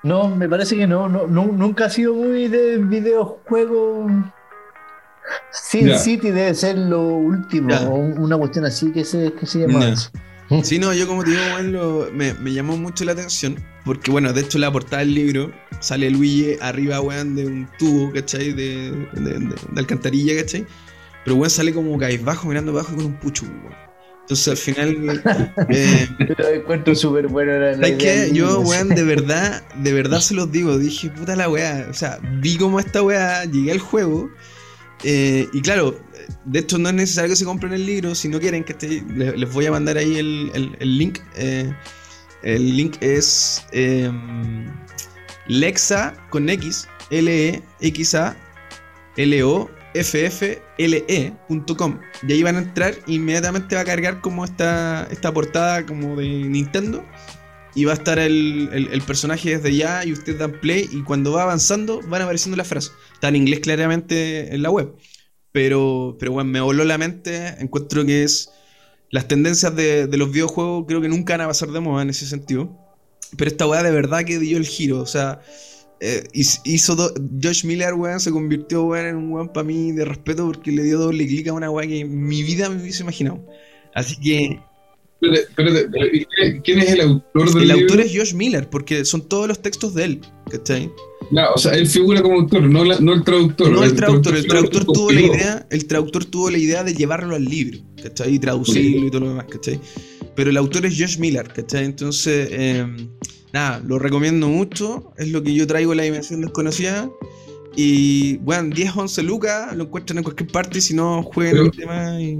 No, 0.04 0.28
me 0.36 0.48
parece 0.48 0.76
que 0.76 0.86
no, 0.86 1.10
no, 1.10 1.26
nu- 1.26 1.54
nunca 1.54 1.86
ha 1.86 1.90
sido 1.90 2.14
muy 2.14 2.48
de 2.48 2.78
videojuegos. 2.78 4.12
Sin 5.64 5.88
Ya. 5.88 5.98
City 5.98 6.32
debe 6.32 6.54
ser 6.54 6.78
lo 6.78 7.02
último, 7.04 7.70
Ya. 7.70 7.82
o 7.90 7.96
una 7.96 8.38
cuestión 8.38 8.66
así 8.66 8.92
que 8.92 9.04
se, 9.06 9.32
que 9.34 9.46
se 9.46 9.60
llama 9.60 9.90
eso. 9.90 10.10
Sí, 10.64 10.78
no, 10.78 10.94
yo 10.94 11.08
como 11.08 11.24
te 11.24 11.32
digo, 11.32 11.42
weón, 11.56 11.72
lo- 11.74 12.10
me, 12.14 12.36
me 12.36 12.54
llamó 12.54 12.78
mucho 12.78 13.04
la 13.04 13.14
atención. 13.14 13.56
Porque, 13.84 14.12
bueno, 14.12 14.32
de 14.32 14.42
hecho, 14.42 14.60
la 14.60 14.72
portada 14.72 15.00
del 15.00 15.16
libro 15.16 15.52
sale 15.80 16.08
Luigi 16.12 16.56
arriba, 16.62 17.02
weón, 17.02 17.36
de 17.36 17.48
un 17.48 17.68
tubo, 17.80 18.12
¿cachai? 18.14 18.54
De, 18.54 18.92
de, 19.14 19.22
de- 19.40 19.40
de 19.40 19.56
alcantarilla, 19.80 20.36
¿cachai? 20.40 20.68
Pero, 21.24 21.38
weón, 21.38 21.50
sale 21.50 21.74
como 21.74 21.98
cabizbajo, 21.98 22.48
mirando 22.48 22.72
abajo 22.74 22.96
con 22.96 23.06
un 23.06 23.14
pucho, 23.14 23.46
weón. 23.46 23.74
Entonces, 24.22 24.48
al 24.50 24.58
final, 24.58 25.22
eh, 25.70 26.08
Pero 26.20 26.48
encuentro 26.50 26.94
súper 26.94 27.28
bueno 27.28 27.52
la, 27.54 27.72
la 27.72 27.74
¿Sabes 27.74 27.90
idea 27.90 27.98
qué? 27.98 28.20
del 28.22 28.34
Yo, 28.34 28.60
weón, 28.60 28.90
de 28.90 29.04
verdad, 29.16 29.64
de 29.78 29.94
verdad 29.94 30.20
se 30.20 30.36
los 30.36 30.52
digo. 30.52 30.78
Dije, 30.78 31.10
puta 31.10 31.36
la 31.36 31.50
weá. 31.50 31.88
O 31.90 31.94
sea, 31.96 32.20
vi 32.40 32.56
cómo 32.58 32.80
esta 32.80 33.02
weá, 33.02 33.46
llegué 33.46 33.72
al 33.72 33.80
juego. 33.80 34.30
Eh, 35.06 35.48
y 35.54 35.62
claro, 35.62 35.98
de 36.46 36.60
hecho 36.60 36.78
no 36.78 36.90
es 36.90 36.96
necesario 36.96 37.30
que 37.30 37.36
se 37.36 37.46
compren 37.46 37.72
el 37.74 37.86
libro. 37.86 38.16
Si 38.16 38.28
no 38.28 38.40
quieren, 38.40 38.64
que 38.64 38.76
les, 39.16 39.38
les 39.38 39.54
voy 39.54 39.66
a 39.68 39.72
mandar 39.72 39.98
ahí 39.98 40.18
el, 40.18 40.52
el- 40.80 40.98
link. 40.98 41.20
eh, 41.36 41.72
el 42.44 42.76
link 42.76 42.98
es 43.02 43.64
eh, 43.72 44.12
Lexa 45.48 46.14
con 46.30 46.50
X, 46.50 46.88
L-E-X-A, 47.10 48.36
L-O-F-F-L-E.com. 50.78 52.00
Y 52.28 52.32
ahí 52.34 52.44
van 52.44 52.56
a 52.56 52.60
entrar 52.60 52.94
e 53.08 53.14
inmediatamente 53.14 53.76
va 53.76 53.82
a 53.82 53.86
cargar 53.86 54.22
como 54.22 54.44
esta, 54.46 55.08
esta 55.12 55.32
portada 55.34 55.86
como 55.86 56.16
de 56.16 56.28
Nintendo. 56.28 57.04
Y 57.76 57.86
va 57.86 57.92
a 57.92 57.96
estar 57.96 58.18
el, 58.20 58.70
el- 58.72 58.88
el 58.94 59.02
personaje 59.02 59.58
desde 59.58 59.76
ya 59.76 60.06
y 60.06 60.14
ustedes 60.14 60.40
dan 60.40 60.60
play 60.62 60.90
y 60.92 61.04
cuando 61.04 61.34
va 61.34 61.44
avanzando 61.44 62.02
van 62.08 62.22
apareciendo 62.22 62.56
las 62.58 62.68
frases. 62.68 62.94
Está 63.14 63.28
en 63.28 63.36
inglés 63.36 63.60
claramente 63.60 64.54
en 64.56 64.62
la 64.64 64.70
web. 64.72 64.96
Pero, 65.52 66.16
pero 66.20 66.32
bueno, 66.34 66.50
me 66.52 66.62
voló 66.62 66.84
la 66.86 66.98
mente. 66.98 67.56
Encuentro 67.60 68.06
que 68.06 68.24
es... 68.24 68.50
Las 69.12 69.28
tendencias 69.28 69.76
de, 69.76 70.08
de 70.08 70.18
los 70.18 70.32
videojuegos 70.32 70.86
creo 70.88 71.00
que 71.02 71.08
nunca 71.08 71.34
van 71.34 71.42
a 71.42 71.48
pasar 71.48 71.70
de 71.70 71.80
moda 71.80 72.02
en 72.04 72.10
ese 72.10 72.26
sentido. 72.26 72.78
Pero 73.38 73.50
esta 73.50 73.68
weá 73.68 73.84
de 73.84 73.92
verdad 73.92 74.24
que 74.26 74.40
dio 74.40 74.58
el 74.58 74.66
giro. 74.66 75.00
O 75.00 75.06
sea, 75.06 75.40
eh, 76.00 76.24
hiz- 76.34 76.62
hizo 76.66 76.96
do- 76.96 77.14
Josh 77.42 77.64
Miller, 77.66 77.94
weón, 77.94 78.20
se 78.20 78.32
convirtió 78.32 78.84
weón, 78.86 79.06
en 79.06 79.16
un 79.16 79.32
weón 79.32 79.50
para 79.54 79.64
mí 79.66 79.92
de 79.92 80.06
respeto 80.06 80.46
porque 80.48 80.72
le 80.72 80.84
dio 80.84 80.98
doble 81.00 81.26
clic 81.28 81.48
a 81.48 81.54
una 81.54 81.70
weá 81.72 81.88
que 81.88 82.00
en 82.02 82.26
mi 82.28 82.44
vida 82.44 82.70
me 82.70 82.82
hubiese 82.82 83.04
imaginado. 83.04 83.46
Así 83.94 84.18
que 84.20 84.60
Pero 85.20 85.70
¿y 86.14 86.26
quién- 86.26 86.62
¿Quién 86.62 86.80
es 86.80 86.90
el 86.92 87.02
autor 87.02 87.54
del 87.54 87.62
el 87.64 87.68
libro? 87.70 87.82
autor 87.94 88.00
es 88.02 88.12
Josh 88.16 88.34
Miller 88.34 88.70
porque 88.70 89.06
son 89.06 89.22
todos 89.28 89.48
los 89.48 89.62
textos 89.62 89.94
de 89.96 90.04
él, 90.04 90.22
¿cachai? 90.52 90.92
Ya, 91.32 91.50
o 91.52 91.58
sea, 91.58 91.72
él 91.74 91.88
figura 91.88 92.22
como 92.22 92.42
autor, 92.42 92.64
no, 92.64 92.84
la- 92.84 93.00
no 93.00 93.14
el 93.14 93.24
traductor. 93.24 93.72
No 93.72 93.84
el 93.84 93.96
traductor, 93.96 94.36
el 94.36 94.46
traductor 94.46 94.84
solamente 94.84 94.94
tuvo 95.00 95.12
la 95.12 95.22
idea, 95.22 95.68
el 95.72 95.86
traductor 95.88 96.26
tuvo 96.26 96.50
la 96.52 96.58
idea 96.58 96.84
de 96.84 96.94
llevarlo 96.94 97.36
al 97.36 97.46
libro, 97.46 97.80
¿cachai? 98.04 98.36
Y 98.36 98.40
traducirlo 98.40 99.08
y 99.08 99.10
todo 99.10 99.22
lo 99.22 99.30
demás, 99.30 99.46
¿cachai? 99.50 99.80
Pero 100.36 100.50
el 100.52 100.58
autor 100.58 100.86
es 100.86 100.96
Josh 101.00 101.18
Miller, 101.18 101.48
¿cachai? 101.48 101.86
Entonces, 101.86 102.50
eh, 102.52 102.86
nada, 103.54 103.82
lo 103.88 103.98
recomiendo 103.98 104.48
mucho, 104.50 105.14
es 105.18 105.30
lo 105.32 105.42
que 105.42 105.54
yo 105.56 105.66
traigo 105.66 105.94
en 105.94 105.98
la 105.98 106.04
dimensión 106.04 106.42
desconocida. 106.42 107.10
Y 107.78 108.38
bueno, 108.38 108.74
10, 108.76 108.96
11 108.96 109.24
lucas, 109.24 109.76
lo 109.76 109.86
encuentran 109.86 110.18
en 110.20 110.24
cualquier 110.24 110.50
parte, 110.52 110.80
si 110.80 110.94
no 110.94 111.24
jueguen 111.24 111.54
Pero- 111.56 111.66
el 111.66 111.72
tema 111.72 112.22
y... 112.22 112.38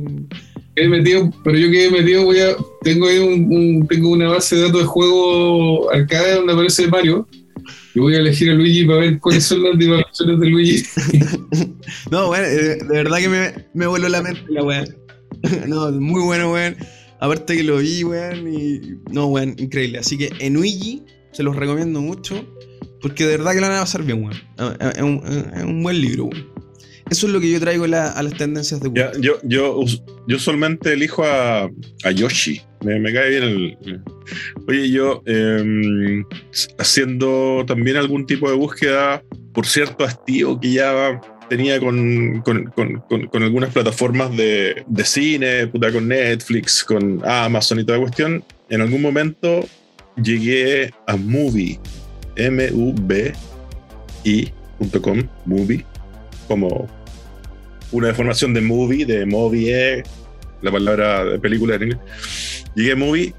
Quedé 0.76 0.90
metido, 0.90 1.32
pero 1.44 1.58
yo 1.58 1.72
quedé 1.72 1.90
metido, 1.90 2.26
voy 2.26 2.40
a, 2.40 2.56
tengo 2.82 3.08
ahí 3.08 3.20
un, 3.20 3.88
tengo 3.88 4.10
una 4.10 4.30
base 4.30 4.58
de 4.58 4.64
datos 4.64 4.82
de 4.82 4.86
juego 4.86 5.90
arcade 5.92 6.36
donde 6.36 6.54
aparece 6.54 6.88
Mario. 6.88 7.28
Y 7.94 8.00
voy 8.00 8.16
a 8.16 8.20
elegir 8.20 8.52
a 8.52 8.54
Luigi 8.54 8.84
para 8.84 9.00
ver 9.00 9.20
cuáles 9.20 9.46
son 9.46 9.64
las 9.64 9.80
divagaciones 9.80 10.40
de 10.40 10.50
Luigi. 10.50 10.84
No, 12.12 12.28
bueno, 12.28 12.46
eh, 12.46 12.78
de 12.78 12.86
verdad 12.86 13.18
que 13.18 13.30
me, 13.30 13.54
me 13.74 14.10
la 14.10 14.22
mente 14.22 14.44
la 14.50 14.64
weá. 14.64 14.86
no, 15.68 15.92
muy 15.92 16.22
bueno, 16.22 16.52
weón. 16.52 16.76
Aparte 17.20 17.56
que 17.56 17.64
lo 17.64 17.78
vi, 17.78 18.04
weón, 18.04 18.48
y... 18.54 18.98
No, 19.12 19.28
weón, 19.28 19.56
increíble. 19.58 20.00
Así 20.00 20.18
que 20.18 20.32
en 20.40 20.58
Uigi 20.58 21.04
se 21.32 21.44
los 21.44 21.56
recomiendo 21.56 22.02
mucho, 22.02 22.46
porque 23.02 23.26
de 23.26 23.38
verdad 23.38 23.54
que 23.54 23.62
lo 23.62 23.68
van 23.68 23.78
a 23.78 23.82
pasar 23.82 24.04
bien, 24.04 24.24
weón. 24.24 24.38
Es 24.96 25.02
un, 25.02 25.24
es 25.56 25.64
un 25.64 25.84
buen 25.84 26.00
libro, 26.02 26.26
weón. 26.26 26.55
Eso 27.10 27.28
es 27.28 27.34
lo 27.34 27.40
que 27.40 27.52
yo 27.52 27.60
traigo 27.60 27.86
la- 27.88 28.10
a 28.12 28.24
las 28.24 28.34
tendencias 28.34 28.82
de 28.82 28.90
Ya, 28.94 29.08
Google. 29.08 29.22
yo, 29.22 29.34
yo, 29.44 29.80
yo 30.28 30.40
solamente 30.40 30.94
elijo 30.94 31.24
a, 31.24 31.70
a 32.04 32.12
Yoshi. 32.12 32.62
Me, 32.84 33.00
me 33.00 33.14
cae 33.14 33.30
bien 33.30 33.44
el. 33.44 33.78
Oye, 34.68 34.90
yo 34.92 35.22
em, 35.26 36.24
haciendo 36.80 37.64
también 37.68 37.98
algún 37.98 38.26
tipo 38.26 38.50
de 38.50 38.56
búsqueda 38.56 39.24
por 39.54 39.66
cierto 39.68 40.04
hastío 40.04 40.60
que 40.60 40.74
ya 40.74 41.20
tenía 41.50 41.80
con, 41.80 42.42
con, 42.42 42.66
con- 42.76 43.00
con- 43.32 43.44
algunas 43.44 43.72
plataformas 43.72 44.36
de, 44.36 44.84
de 44.88 45.06
cine, 45.06 45.68
puta, 45.68 45.92
con 45.92 46.08
Netflix, 46.08 46.84
con 46.84 47.22
Amazon 47.24 47.80
y 47.80 47.84
toda 47.86 48.00
cuestión. 48.00 48.44
En 48.70 48.82
algún 48.82 49.02
momento 49.04 49.64
llegué 50.22 50.92
a 51.08 51.16
Movie, 51.18 51.80
M-U-B-I.com, 54.26 55.24
Movie, 55.46 55.86
como 56.48 56.88
una 57.92 58.08
deformación 58.08 58.54
de 58.54 58.62
movie, 58.62 59.06
de 59.06 59.26
movie, 59.26 60.04
la 60.62 60.72
palabra 60.72 61.26
de 61.26 61.40
película 61.40 61.76
en 61.76 61.84
inglés. 61.84 62.66
Llegué 62.76 62.92
a 62.92 62.96
movie, 62.96 63.34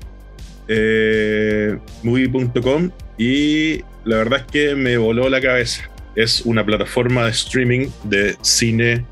eh, 0.68 1.78
movie.com 2.02 2.90
y 3.18 3.82
la 4.04 4.16
verdad 4.16 4.40
es 4.40 4.52
que 4.52 4.74
me 4.74 4.96
voló 4.96 5.28
la 5.28 5.40
cabeza. 5.40 5.90
Es 6.14 6.42
una 6.46 6.64
plataforma 6.64 7.24
de 7.24 7.30
streaming 7.30 7.88
de 8.04 8.36
cine 8.40 9.04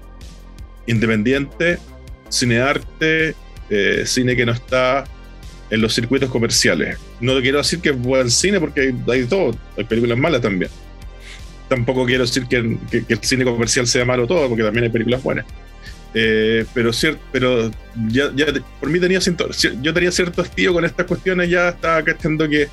independiente, 0.86 1.78
cine 2.28 2.60
arte, 2.60 3.34
eh, 3.70 4.02
cine 4.06 4.36
que 4.36 4.46
no 4.46 4.52
está 4.52 5.04
en 5.70 5.80
los 5.80 5.94
circuitos 5.94 6.30
comerciales. 6.30 6.98
No 7.20 7.40
quiero 7.40 7.58
decir 7.58 7.80
que 7.80 7.90
es 7.90 7.98
buen 7.98 8.30
cine 8.30 8.60
porque 8.60 8.94
hay, 9.08 9.24
todo, 9.24 9.56
hay 9.76 9.84
películas 9.84 10.18
malas 10.18 10.40
también. 10.40 10.70
Tampoco 11.74 12.04
quiero 12.06 12.24
decir 12.24 12.46
que, 12.46 12.78
que- 12.90 13.04
que 13.04 13.14
el 13.14 13.20
cine 13.22 13.44
comercial 13.44 13.86
sea 13.86 14.04
malo 14.04 14.26
todo, 14.26 14.48
porque 14.48 14.62
también 14.62 14.84
hay 14.84 14.90
películas 14.90 15.22
buenas. 15.22 15.44
Eh, 16.16 16.64
pero 16.72 16.92
pero 17.32 17.70
ya, 18.08 18.30
por 18.78 18.88
mí 18.88 19.00
tenía 19.00 19.20
cierto, 19.20 19.48
cier- 19.48 19.80
yo 19.82 19.92
tenía 19.92 20.12
cierto 20.12 20.42
hastío 20.42 20.72
con 20.72 20.84
estas 20.84 21.06
cuestiones, 21.06 21.50
ya 21.50 21.70
estaba 21.70 22.02
cachando 22.04 22.48
que 22.48 22.68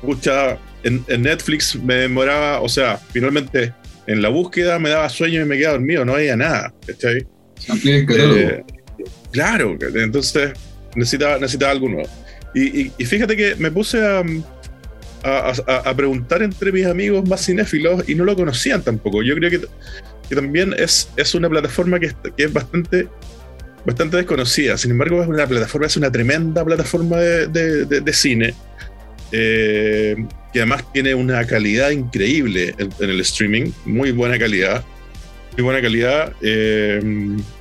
pucha, 0.00 0.58
en, 0.84 1.04
en 1.08 1.22
Netflix 1.22 1.74
me 1.74 1.94
demoraba, 1.94 2.60
o 2.60 2.68
sea, 2.68 2.98
finalmente 3.12 3.72
en 4.06 4.22
la 4.22 4.28
búsqueda 4.28 4.78
me 4.78 4.90
daba 4.90 5.08
sueño 5.08 5.40
y 5.42 5.44
me 5.46 5.56
quedaba 5.56 5.74
dormido, 5.78 6.04
no 6.04 6.14
había 6.14 6.36
nada, 6.36 6.72
¿cachai? 6.86 7.26
Eh, 8.36 8.62
claro, 9.32 9.76
entonces 9.94 10.52
necesitaba, 10.94 11.38
necesitaba 11.38 11.72
algo 11.72 11.88
nuevo. 11.88 12.08
Y, 12.54 12.82
y- 12.82 12.92
y 12.98 13.04
fíjate 13.06 13.36
que 13.36 13.56
me 13.56 13.70
puse 13.72 13.98
a, 14.06 14.22
a, 15.24 15.94
preguntar 15.96 16.42
entre 16.42 16.70
mis 16.70 16.86
amigos 16.86 17.26
más 17.28 17.44
cinéfilos 17.44 18.08
y 18.08 18.14
no 18.14 18.24
lo 18.24 18.36
conocían 18.36 18.82
tampoco. 18.82 19.22
Yo 19.22 19.34
creo 19.34 19.50
que, 19.50 19.60
también 20.34 20.74
es, 20.78 21.08
es 21.16 21.34
una 21.34 21.48
plataforma 21.48 21.98
que, 21.98 22.12
que 22.36 22.44
es 22.44 22.52
bastante, 22.52 23.08
bastante 23.84 24.18
desconocida. 24.18 24.76
Sin 24.76 24.90
embargo, 24.90 25.22
es 25.22 25.28
una 25.28 25.46
plataforma, 25.46 25.86
es 25.86 25.96
una 25.96 26.10
tremenda 26.10 26.64
plataforma 26.64 27.16
de, 27.18 27.46
de- 27.86 28.12
cine. 28.12 28.54
eh, 29.32 30.16
que 30.52 30.60
además 30.60 30.84
tiene 30.92 31.14
una 31.14 31.44
calidad 31.46 31.90
increíble 31.90 32.74
en, 32.78 33.10
el 33.10 33.20
streaming, 33.20 33.72
muy 33.84 34.12
buena 34.12 34.38
calidad, 34.38 34.84
muy 35.56 35.64
buena 35.64 35.80
calidad. 35.80 36.32
eh, 36.42 37.00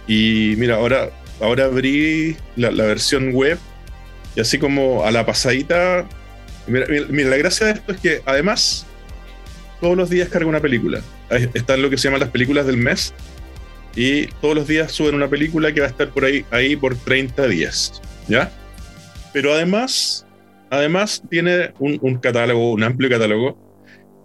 y 0.08 0.54
mira, 0.58 0.76
ahora, 0.76 1.10
ahora 1.40 1.66
abrí 1.66 2.36
la 2.56 2.70
versión 2.70 3.34
web 3.34 3.58
y 4.36 4.42
así 4.42 4.58
como 4.58 5.06
a 5.06 5.12
la 5.12 5.26
pasadita. 5.26 6.08
Mira, 6.68 6.86
mira, 7.10 7.30
la 7.30 7.38
gracia 7.38 7.68
de 7.68 7.74
esto 7.74 7.92
es 7.92 8.00
que 8.00 8.22
además 8.26 8.86
todos 9.82 9.98
los 9.98 10.10
días 10.10 10.30
carga 10.30 10.48
una 10.48 10.62
película. 10.62 11.02
Están 11.54 11.82
lo 11.82 11.90
que 11.90 11.98
se 11.98 12.06
llaman 12.06 12.22
las 12.22 12.30
películas 12.30 12.66
del 12.66 12.78
mes 12.78 13.14
y 13.96 14.28
todos 14.42 14.56
los 14.56 14.68
días 14.68 14.92
suben 14.92 15.16
una 15.16 15.30
película 15.30 15.74
que 15.74 15.82
va 15.82 15.88
a 15.88 15.90
estar 15.90 16.10
por 16.10 16.26
ahí, 16.26 16.76
por 16.76 16.96
30 16.96 17.48
días. 17.48 18.02
¿Ya? 18.28 18.52
Pero 19.34 19.54
además, 19.54 20.26
además 20.70 21.22
tiene 21.30 21.74
un, 21.80 22.00
un 22.02 22.16
catálogo, 22.18 22.72
un 22.72 22.84
amplio 22.84 23.10
catálogo. 23.10 23.58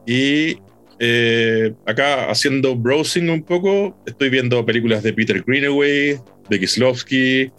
Y 0.06 0.58
eh, 1.00 1.74
acá 1.86 2.30
haciendo 2.30 2.74
browsing 2.74 3.28
un 3.28 3.42
poco, 3.42 3.96
estoy 4.06 4.30
viendo 4.30 4.64
películas 4.64 5.02
de 5.02 5.12
Peter 5.12 5.42
Greenaway, 5.46 6.18
de 6.48 6.60
Kislovsky, 6.60 7.52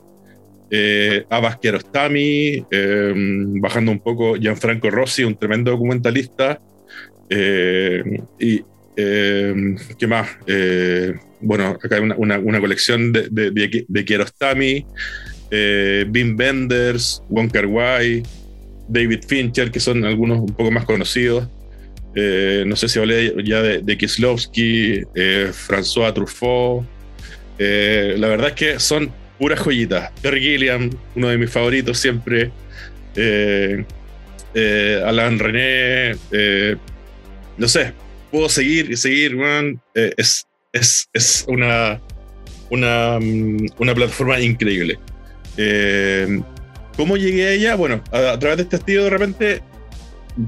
eh, 0.70 1.26
Abbas 1.30 1.58
Kiarostami, 1.58 2.66
eh, 2.70 3.14
bajando 3.60 3.92
un 3.92 4.00
poco 4.00 4.38
Gianfranco 4.38 4.90
Rossi, 4.90 5.24
un 5.24 5.38
tremendo 5.38 5.72
documentalista. 5.72 6.62
eh, 7.30 8.04
y 8.40 8.64
eh, 8.96 9.76
¿qué 9.98 10.08
más? 10.08 10.30
Bueno, 11.42 11.70
acá 11.70 11.96
hay 11.96 12.02
una, 12.02 12.60
colección 12.60 13.14
de, 13.14 13.30
de, 13.30 13.52
de, 13.52 13.86
de 13.88 14.86
Wim 16.14 16.36
Wenders, 16.38 17.24
Wong 17.30 17.50
Kar 17.50 17.66
Wai, 17.66 18.24
David 18.90 19.22
Fincher, 19.26 19.72
que 19.72 19.80
son 19.80 20.04
algunos 20.04 20.40
un 20.40 20.54
poco 20.54 20.70
más 20.70 20.84
conocidos. 20.86 21.48
No 22.14 22.76
sé 22.76 22.90
si 22.90 23.00
hablé 23.00 23.34
ya 23.46 23.62
de, 23.62 23.82
de 23.82 23.98
Kieslowski, 23.98 25.04
François 25.54 26.14
Truffaut. 26.14 26.84
La 27.58 28.28
verdad 28.28 28.50
es 28.50 28.56
que 28.56 28.80
son 28.80 29.10
puras 29.40 29.60
joyitas. 29.60 30.14
Terry 30.22 30.42
Gilliam, 30.42 30.90
uno 31.16 31.30
de 31.30 31.38
mis 31.38 31.50
favoritos 31.50 31.98
siempre. 31.98 32.52
Eh, 33.16 33.84
eh, 34.54 35.04
Alain 35.06 35.40
René. 35.40 36.16
eh, 36.32 36.76
no 37.58 37.68
sé, 37.68 37.94
puedo 38.32 38.50
seguir 38.50 38.92
y 38.92 38.98
seguir. 38.98 39.36
weón. 39.36 39.82
Eh, 39.96 40.14
es, 40.18 40.46
es, 40.74 41.10
es 41.14 41.46
una, 41.48 42.00
una, 42.70 43.18
mm, 43.20 43.66
una 43.80 43.96
plataforma 43.96 44.40
increíble. 44.40 45.00
¿Cómo 46.96 47.16
llegué 47.18 47.48
a 47.48 47.52
ella? 47.52 47.76
Bueno, 47.76 48.04
a, 48.12 48.38
través 48.38 48.58
de 48.58 48.64
este 48.64 48.78
tío 48.80 49.06
de 49.06 49.10
repente 49.10 49.62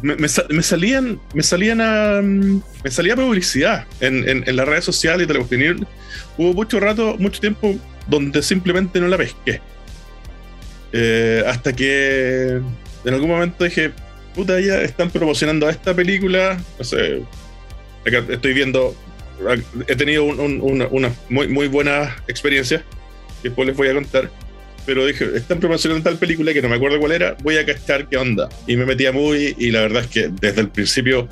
me, 0.01 0.15
me 0.17 0.27
sa- 0.27 0.45
me 0.49 0.61
salían, 0.63 1.19
me 1.33 1.43
salían 1.43 1.79
a, 1.81 2.21
mm, 2.21 2.61
me 2.83 2.91
salía 2.91 3.15
publicidad 3.15 3.85
en, 4.01 4.27
en, 4.27 4.43
en 4.45 4.55
las 4.55 4.67
redes 4.67 4.83
sociales 4.85 5.27
y. 5.27 5.79
Y 5.79 5.85
Hubo 6.37 6.53
mucho 6.53 6.79
rato, 6.79 7.15
mucho 7.19 7.39
tiempo 7.39 7.75
donde 8.07 8.41
simplemente 8.41 8.99
no 8.99 9.07
la 9.07 9.17
pesqué. 9.17 9.61
Eh, 10.93 11.43
hasta 11.47 11.73
que 11.73 12.59
en 13.05 13.13
algún 13.13 13.29
momento 13.29 13.63
dije, 13.63 13.91
puta, 14.35 14.59
ya 14.59 14.81
están 14.81 15.09
promocionando 15.09 15.69
esta 15.69 15.93
película. 15.93 16.61
No 16.77 16.83
sé, 16.85 17.21
acá 18.05 18.23
estoy 18.29 18.53
viendo, 18.53 18.95
he 19.87 19.95
tenido 19.95 20.23
un- 20.25 20.39
un- 20.39 20.59
una, 20.61 20.87
una 20.87 21.11
muy, 21.29 21.47
muy 21.47 21.67
buena 21.67 22.15
experiencia, 22.27 22.79
que 23.41 23.49
después 23.49 23.67
les 23.67 23.77
voy 23.77 23.87
a 23.87 23.93
contar. 23.93 24.29
Pero 24.85 25.05
dije, 25.05 25.29
están 25.35 25.59
promocionando 25.59 26.03
tal 26.09 26.17
película 26.17 26.53
que 26.53 26.61
no 26.61 26.67
me 26.67 26.75
acuerdo 26.75 26.99
cuál 26.99 27.11
era, 27.11 27.37
voy 27.43 27.55
a 27.57 27.65
cachar 27.65 28.09
qué 28.09 28.17
onda. 28.17 28.49
Y 28.67 28.75
me 28.75 28.85
metí 28.85 29.05
a 29.05 29.11
movie 29.11 29.55
y 29.57 29.69
la 29.71 29.81
verdad 29.81 30.01
es 30.03 30.07
que 30.07 30.29
desde 30.41 30.61
el 30.61 30.69
principio, 30.69 31.29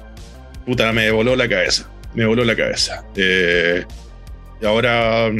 puta, 0.66 0.92
me 0.94 1.10
voló 1.12 1.36
la 1.36 1.50
cabeza. 1.50 1.90
Me 2.14 2.26
voló 2.26 2.44
la 2.46 2.56
cabeza. 2.56 3.04
Eh, 3.16 3.84
y 4.62 4.66
ahora, 4.66 5.32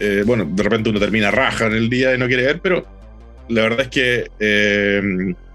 eh, 0.00 0.22
bueno, 0.26 0.44
de 0.50 0.62
repente 0.62 0.90
uno 0.90 1.00
termina 1.00 1.30
raja 1.30 1.66
en 1.66 1.72
el 1.74 1.88
día 1.90 2.14
y 2.14 2.18
no 2.18 2.26
quiere 2.26 2.44
ver, 2.44 2.60
pero 2.60 2.86
la 3.48 3.62
verdad 3.62 3.80
es 3.82 3.88
que 3.88 4.26
eh, 4.40 5.02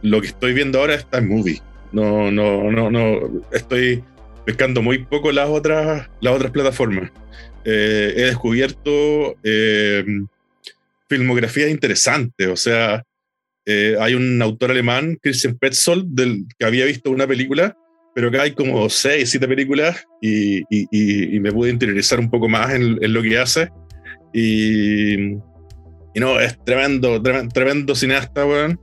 lo 0.01 0.21
que 0.21 0.27
estoy 0.27 0.53
viendo 0.53 0.79
ahora 0.79 0.95
está 0.95 1.19
en 1.19 1.27
movie. 1.29 1.61
No, 1.91 2.31
no, 2.31 2.71
no, 2.71 2.89
no. 2.89 3.43
Estoy 3.51 4.03
pescando 4.45 4.81
muy 4.81 5.05
poco 5.05 5.31
las 5.31 5.47
otras, 5.49 6.09
las 6.21 6.33
otras 6.33 6.51
plataformas. 6.51 7.11
Eh, 7.65 8.13
he 8.17 8.21
descubierto 8.23 9.35
filmografías 11.07 11.69
interesantes. 11.69 12.47
O 12.47 12.55
sea, 12.55 13.03
hay 13.99 14.13
un 14.15 14.41
autor 14.41 14.71
alemán, 14.71 15.17
Christian 15.21 15.55
Petzold, 15.57 16.05
del, 16.09 16.45
que 16.57 16.65
había 16.65 16.85
visto 16.85 17.11
una 17.11 17.27
película, 17.27 17.77
pero 18.15 18.29
acá 18.29 18.43
hay 18.43 18.51
como 18.53 18.89
seis, 18.89 19.29
siete 19.29 19.47
películas 19.47 20.03
y- 20.21 20.61
y 20.69 21.39
me 21.39 21.51
pude 21.51 21.69
interiorizar 21.71 22.19
un 22.19 22.29
poco 22.29 22.47
más 22.49 22.73
en, 22.73 22.97
en 23.01 23.13
lo 23.13 23.21
que 23.21 23.37
hace. 23.37 23.69
Y, 24.33 25.13
y 25.35 26.19
no, 26.19 26.39
es 26.39 26.57
tremendo, 26.65 27.21
tremendo, 27.21 27.53
tremendo 27.53 27.95
cineasta, 27.95 28.45
weón. 28.45 28.79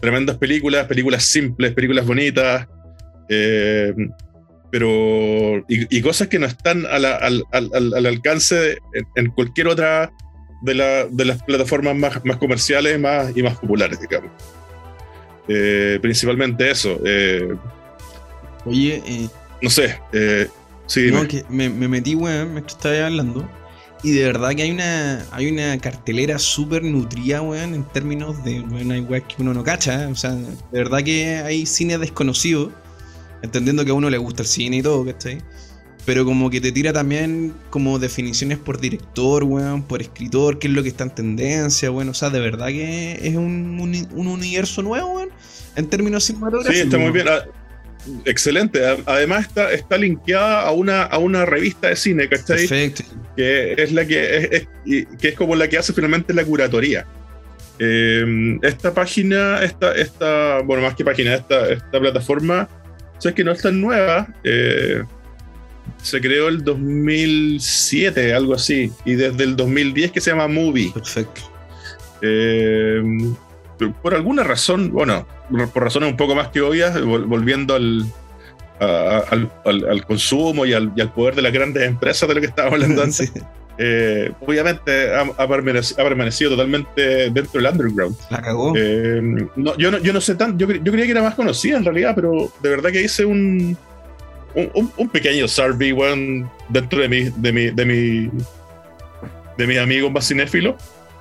Tremendas 0.00 0.36
películas, 0.38 0.86
películas 0.86 1.24
simples, 1.24 1.72
películas 1.74 2.06
bonitas. 2.06 2.66
eh, 3.28 3.92
pero. 4.70 5.58
Y, 5.68 5.96
y 5.98 6.00
cosas 6.02 6.28
que 6.28 6.38
no 6.38 6.46
están 6.46 6.86
a 6.86 6.98
la- 6.98 7.16
al, 7.16 7.44
al- 7.52 7.70
al- 7.74 7.94
al 7.94 8.06
alcance 8.06 8.54
de- 8.54 8.78
en, 9.16 9.26
cualquier 9.30 9.68
otra 9.68 10.10
de, 10.62 10.74
la- 10.74 11.04
de 11.06 11.24
las 11.24 11.42
plataformas 11.42 11.94
más, 11.96 12.24
más 12.24 12.36
comerciales 12.38 12.98
más, 12.98 13.36
y 13.36 13.42
más 13.42 13.58
populares, 13.58 14.00
digamos. 14.00 14.30
Eh, 15.48 15.98
principalmente 16.00 16.70
eso. 16.70 17.00
eh, 17.04 17.54
Oye, 18.64 19.28
no 19.60 19.68
sé. 19.70 19.98
sí, 20.86 21.10
no, 21.10 21.16
dime. 21.24 21.28
que 21.28 21.44
me, 21.48 21.68
me 21.68 21.88
metí, 21.88 22.14
weón, 22.14 22.52
mientras 22.52 22.76
estaba 22.76 23.06
hablando. 23.06 23.48
Y 24.04 24.10
de 24.10 24.24
verdad 24.24 24.50
que 24.50 24.62
hay 24.62 24.70
una, 24.72 25.24
hay 25.30 25.48
una 25.48 25.78
cartelera 25.78 26.38
súper 26.38 26.82
nutrida, 26.82 27.40
weón, 27.40 27.72
en 27.74 27.84
términos 27.84 28.42
de, 28.42 28.60
weón, 28.60 28.90
hay 28.90 29.00
weas 29.00 29.22
que 29.28 29.40
uno 29.42 29.54
no 29.54 29.62
cacha. 29.62 30.08
O 30.10 30.16
sea, 30.16 30.32
de 30.32 30.48
verdad 30.72 31.04
que 31.04 31.36
hay 31.36 31.66
cine 31.66 31.98
desconocido, 31.98 32.72
entendiendo 33.42 33.84
que 33.84 33.92
a 33.92 33.94
uno 33.94 34.10
le 34.10 34.18
gusta 34.18 34.42
el 34.42 34.48
cine 34.48 34.78
y 34.78 34.82
todo, 34.82 35.04
¿cachai? 35.04 35.38
Pero 36.04 36.24
como 36.24 36.50
que 36.50 36.60
te 36.60 36.72
tira 36.72 36.92
también 36.92 37.54
como 37.70 38.00
definiciones 38.00 38.58
por 38.58 38.80
director, 38.80 39.44
weón, 39.44 39.84
por 39.84 40.02
escritor, 40.02 40.58
qué 40.58 40.66
es 40.66 40.72
lo 40.74 40.82
que 40.82 40.88
está 40.88 41.04
en 41.04 41.10
tendencia, 41.14 41.92
weón. 41.92 42.08
O 42.08 42.14
sea, 42.14 42.28
de 42.30 42.40
verdad 42.40 42.66
que 42.68 43.20
es 43.22 43.36
un, 43.36 43.78
uni- 43.78 44.08
un 44.10 44.26
universo 44.26 44.82
nuevo, 44.82 45.12
weón, 45.14 45.28
en 45.76 45.86
términos 45.88 46.24
cinematográficos. 46.24 46.74
Sí, 46.76 46.82
está 46.82 46.98
muy 46.98 47.12
bien. 47.12 47.26
Excelente. 48.24 48.80
Además 49.06 49.46
está, 49.46 49.72
está 49.72 49.96
linkeada 49.96 50.62
a 50.62 50.72
una, 50.72 51.02
a 51.02 51.18
una 51.18 51.44
revista 51.46 51.88
de 51.88 51.96
cine, 51.96 52.28
¿cachai? 52.28 52.66
Perfecto. 52.68 53.04
Que 53.36 53.74
es 53.78 53.92
la 53.92 54.04
que 54.06 54.48
es, 54.84 55.06
que 55.18 55.28
es 55.28 55.34
como 55.34 55.54
la 55.54 55.68
que 55.68 55.78
hace 55.78 55.92
finalmente 55.92 56.34
la 56.34 56.44
curatoría. 56.44 57.06
Eh, 57.78 58.58
esta 58.62 58.92
página, 58.92 59.62
esta, 59.62 59.94
esta, 59.94 60.60
bueno, 60.62 60.82
más 60.82 60.94
que 60.94 61.04
página, 61.04 61.34
esta, 61.34 61.68
esta 61.70 62.00
plataforma, 62.00 62.68
sabes 63.18 63.34
que 63.34 63.44
no 63.44 63.52
es 63.52 63.62
tan 63.62 63.80
nueva. 63.80 64.28
eh, 64.44 65.02
se 66.02 66.20
creó 66.20 66.48
el 66.48 66.64
2007, 66.64 68.34
algo 68.34 68.54
así, 68.54 68.90
y 69.04 69.14
desde 69.14 69.44
el 69.44 69.56
2010 69.56 70.12
que 70.12 70.20
se 70.20 70.30
llama 70.30 70.48
Movie. 70.48 70.90
Perfecto. 70.92 71.40
Eh, 72.20 73.02
por 73.90 74.14
alguna 74.14 74.42
razón, 74.44 74.90
bueno, 74.92 75.26
por 75.72 75.82
razones 75.84 76.10
un 76.10 76.16
poco 76.16 76.34
más 76.34 76.48
que 76.48 76.60
obvias, 76.60 76.96
vol- 77.00 77.26
volviendo 77.26 77.74
al, 77.74 78.04
a- 78.80 79.22
al, 79.30 79.50
al- 79.64 79.88
al 79.88 80.06
consumo 80.06 80.64
y 80.66 80.72
al, 80.72 80.92
y 80.96 81.00
al 81.00 81.12
poder 81.12 81.34
de 81.34 81.42
las 81.42 81.52
grandes 81.52 81.82
empresas 81.84 82.28
de 82.28 82.34
lo 82.34 82.40
que 82.40 82.46
estábamos 82.48 82.74
hablando 82.80 83.02
antes, 83.04 83.16
Sí, 83.34 83.40
eh, 83.78 84.30
obviamente 84.40 85.14
ha, 85.14 85.20
ha 85.22 85.46
permaneci- 85.48 85.94
ha 85.98 86.04
permanecido 86.04 86.50
totalmente 86.50 87.30
dentro 87.30 87.52
del 87.60 87.66
underground. 87.72 88.16
la 88.30 88.42
cagó. 88.42 88.74
Eh, 88.76 89.20
no, 89.56 89.76
yo, 89.78 89.90
no, 89.90 89.98
yo 89.98 90.12
no 90.12 90.20
sé 90.20 90.34
tanto, 90.34 90.58
yo, 90.66 90.72
yo 90.74 90.92
creía 90.92 91.06
que 91.06 91.12
era 91.12 91.22
más 91.22 91.34
conocida 91.34 91.78
en 91.78 91.84
realidad, 91.84 92.12
pero 92.14 92.52
de 92.62 92.68
verdad 92.68 92.90
que 92.90 93.02
hice 93.02 93.24
un, 93.24 93.76
un, 94.54 94.92
un- 94.96 95.08
pequeño 95.08 95.48
survey 95.48 95.92
weón, 95.92 96.50
dentro 96.68 97.00
de 97.00 97.08
mi, 97.08 97.22
de 97.34 97.52
mi, 97.52 97.70
de 97.70 97.84
mi, 97.86 98.30
de 99.56 99.66
mis 99.66 99.78
amigos 99.78 100.12
más 100.12 100.28
cinéfilos, 100.28 100.74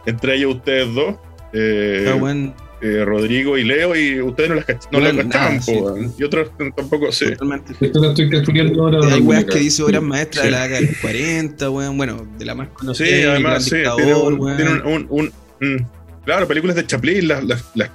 entre 0.06 0.36
ellos 0.36 0.56
ustedes 0.56 0.94
dos. 0.94 1.16
Eh, 1.54 2.06
Ah, 2.10 2.54
eh, 2.84 3.06
Rodrigo 3.06 3.58
y 3.60 3.64
Leo, 3.64 3.96
y 3.96 4.20
ustedes 4.22 4.50
no 4.50 4.56
las, 4.56 4.66
no 4.68 4.76
Bueno, 5.00 5.12
las 5.14 5.26
cachaban, 5.28 5.54
nada, 5.58 5.66
po, 5.66 5.96
sí. 5.98 6.08
y 6.18 6.24
otros 6.24 6.50
tampoco, 6.76 7.12
sí. 7.12 7.26
totalmente. 7.32 7.74
Esto 7.80 8.00
lo 8.00 8.10
estoy 8.10 8.60
ahora. 8.80 9.14
Hay 9.14 9.22
weas 9.22 9.46
que 9.46 9.60
dice 9.60 9.84
obras 9.84 10.02
maestras 10.02 10.46
Sí. 10.46 10.48
de 10.48 10.52
la 10.52 10.62
década 10.64 10.82
de 10.82 10.88
los 10.88 10.98
40, 10.98 11.70
weón. 11.70 11.98
Bueno, 11.98 12.28
de 12.40 12.46
la 12.46 12.56
más 12.56 12.70
conocida. 12.70 13.06
Sí, 13.08 13.14
El 13.14 13.30
además, 13.30 13.52
Gran 13.52 13.62
sí, 13.62 13.76
Dictador, 13.76 13.98
tiene, 14.02 14.16
un, 14.16 14.56
tiene 14.58 14.72
un- 14.72 14.82
un- 14.86 15.08
un- 15.10 15.34
un- 15.62 15.88
Claro, 16.26 16.48
películas 16.48 16.76
de 16.76 16.86
Chaplin, 16.88 17.28
las, 17.28 17.44
las, 17.44 17.64
las, 17.76 17.90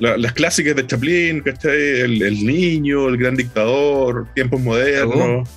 la- 0.00 0.16
las 0.16 0.32
clásicas 0.32 0.74
de 0.74 0.86
Chaplin, 0.86 1.40
¿cachai? 1.40 2.00
El, 2.00 2.22
el 2.22 2.46
niño, 2.46 3.08
el 3.08 3.16
gran 3.16 3.36
dictador, 3.36 4.26
tiempos 4.34 4.60
modernos. 4.60 5.48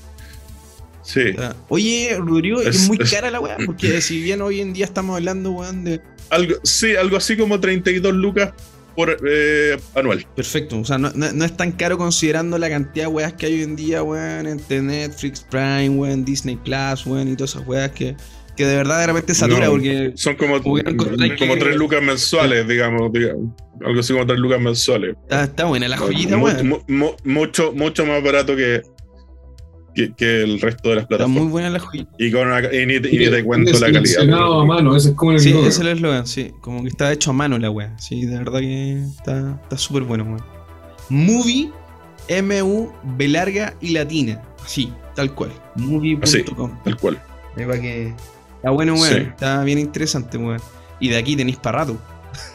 Sí. 1.13 1.31
O 1.35 1.39
sea, 1.39 1.55
Oye, 1.69 2.17
Rodrigo, 2.19 2.61
es, 2.61 2.67
Es- 2.75 2.87
muy 2.87 2.97
es- 3.01 3.11
cara 3.11 3.29
la 3.31 3.39
weá, 3.39 3.57
porque 3.65 4.01
si 4.01 4.21
bien 4.21 4.41
hoy 4.41 4.61
en 4.61 4.73
día 4.73 4.85
estamos 4.85 5.15
hablando, 5.17 5.51
weón, 5.51 5.83
de. 5.83 6.01
Algo, 6.29 6.55
sí, 6.63 6.95
algo 6.95 7.17
así 7.17 7.35
como 7.35 7.59
32 7.59 8.13
lucas 8.13 8.53
por 8.95 9.17
eh, 9.27 9.77
anual. 9.95 10.25
Perfecto. 10.35 10.79
O 10.79 10.85
sea, 10.85 10.97
no, 10.97 11.11
no- 11.13 11.31
no 11.31 11.45
es 11.45 11.55
tan 11.57 11.71
caro 11.73 11.97
considerando 11.97 12.57
la 12.57 12.69
cantidad 12.69 13.05
de 13.05 13.11
weas 13.11 13.33
que 13.33 13.45
hay 13.47 13.53
hoy 13.55 13.63
en 13.63 13.75
día, 13.75 14.03
weón, 14.03 14.47
entre 14.47 14.81
Netflix, 14.81 15.41
Prime, 15.49 15.89
weón, 15.89 16.23
Disney 16.23 16.55
Plus, 16.57 17.05
weón, 17.05 17.27
y 17.27 17.35
todas 17.35 17.55
esas 17.55 17.67
weas 17.67 17.91
que, 17.91 18.15
que 18.55 18.65
de 18.65 18.75
verdad 18.75 18.99
de 18.99 19.07
repente 19.07 19.33
satura 19.33 19.65
No. 19.65 19.71
porque. 19.71 20.11
Son 20.15 20.35
como, 20.35 20.61
como 20.61 20.75
que- 20.75 21.57
tres 21.59 21.75
lucas 21.75 22.01
mensuales, 22.01 22.67
digamos, 22.67 23.11
digamos. 23.11 23.53
Algo 23.83 23.99
así 23.99 24.13
como 24.13 24.25
tres 24.27 24.39
lucas 24.39 24.61
mensuales. 24.61 25.15
Está, 25.23 25.43
está 25.45 25.65
buena 25.65 25.87
la 25.87 25.97
joyita, 25.97 26.37
Mu- 26.37 26.45
weón. 26.45 26.67
mu- 26.69 26.81
mu- 26.87 27.15
mucho, 27.23 27.71
mucho 27.73 28.05
más 28.05 28.21
barato 28.23 28.55
que, 28.55 28.81
que, 29.93 30.13
que 30.13 30.43
el 30.43 30.59
resto 30.61 30.89
de 30.89 30.95
las 30.95 31.03
Está 31.03 31.17
plataformas. 31.17 31.43
muy 31.43 31.51
buena 31.51 31.69
la 31.69 31.79
joyita. 31.79 32.11
Y, 32.17 32.31
con 32.31 32.47
una- 32.47 32.59
y 32.73 32.85
ni, 32.85 32.93
y 32.95 32.99
ni 33.17 33.29
te 33.29 33.43
cuento 33.43 33.71
la 33.79 33.91
calidad. 33.91 34.21
a 34.61 34.65
mano, 34.65 34.95
ese 34.95 35.09
es 35.09 35.15
como 35.15 35.31
el 35.33 35.39
Sí, 35.39 35.49
ese 35.51 35.67
es 35.67 35.79
el 35.79 35.87
eslogan, 35.89 36.25
sí. 36.27 36.51
Como 36.61 36.81
que 36.83 36.89
está 36.89 37.11
hecho 37.11 37.31
a 37.31 37.33
mano 37.33 37.57
la 37.57 37.69
wea. 37.69 37.97
Sí, 37.99 38.25
de 38.25 38.37
verdad 38.37 38.59
que 38.59 39.03
está 39.03 39.59
está 39.63 39.77
súper 39.77 40.03
bueno, 40.03 40.23
weón. 40.23 40.43
Movie, 41.09 41.71
M-U, 42.27 42.91
B 43.17 43.27
larga 43.27 43.73
y 43.81 43.89
latina. 43.91 44.41
Así, 44.63 44.93
tal 45.15 45.33
cual. 45.33 45.51
Movie.com. 45.75 46.71
Tal 46.83 46.97
cual. 46.97 47.21
Para 47.55 47.79
que. 47.81 48.13
Está 48.57 48.69
bueno, 48.69 48.93
weón. 48.93 49.07
Sí. 49.13 49.15
Está 49.21 49.63
bien 49.63 49.79
interesante, 49.79 50.37
weón. 50.37 50.61
Y 50.99 51.09
de 51.09 51.17
aquí 51.17 51.35
tenéis 51.35 51.57
para 51.57 51.79
rato. 51.79 51.97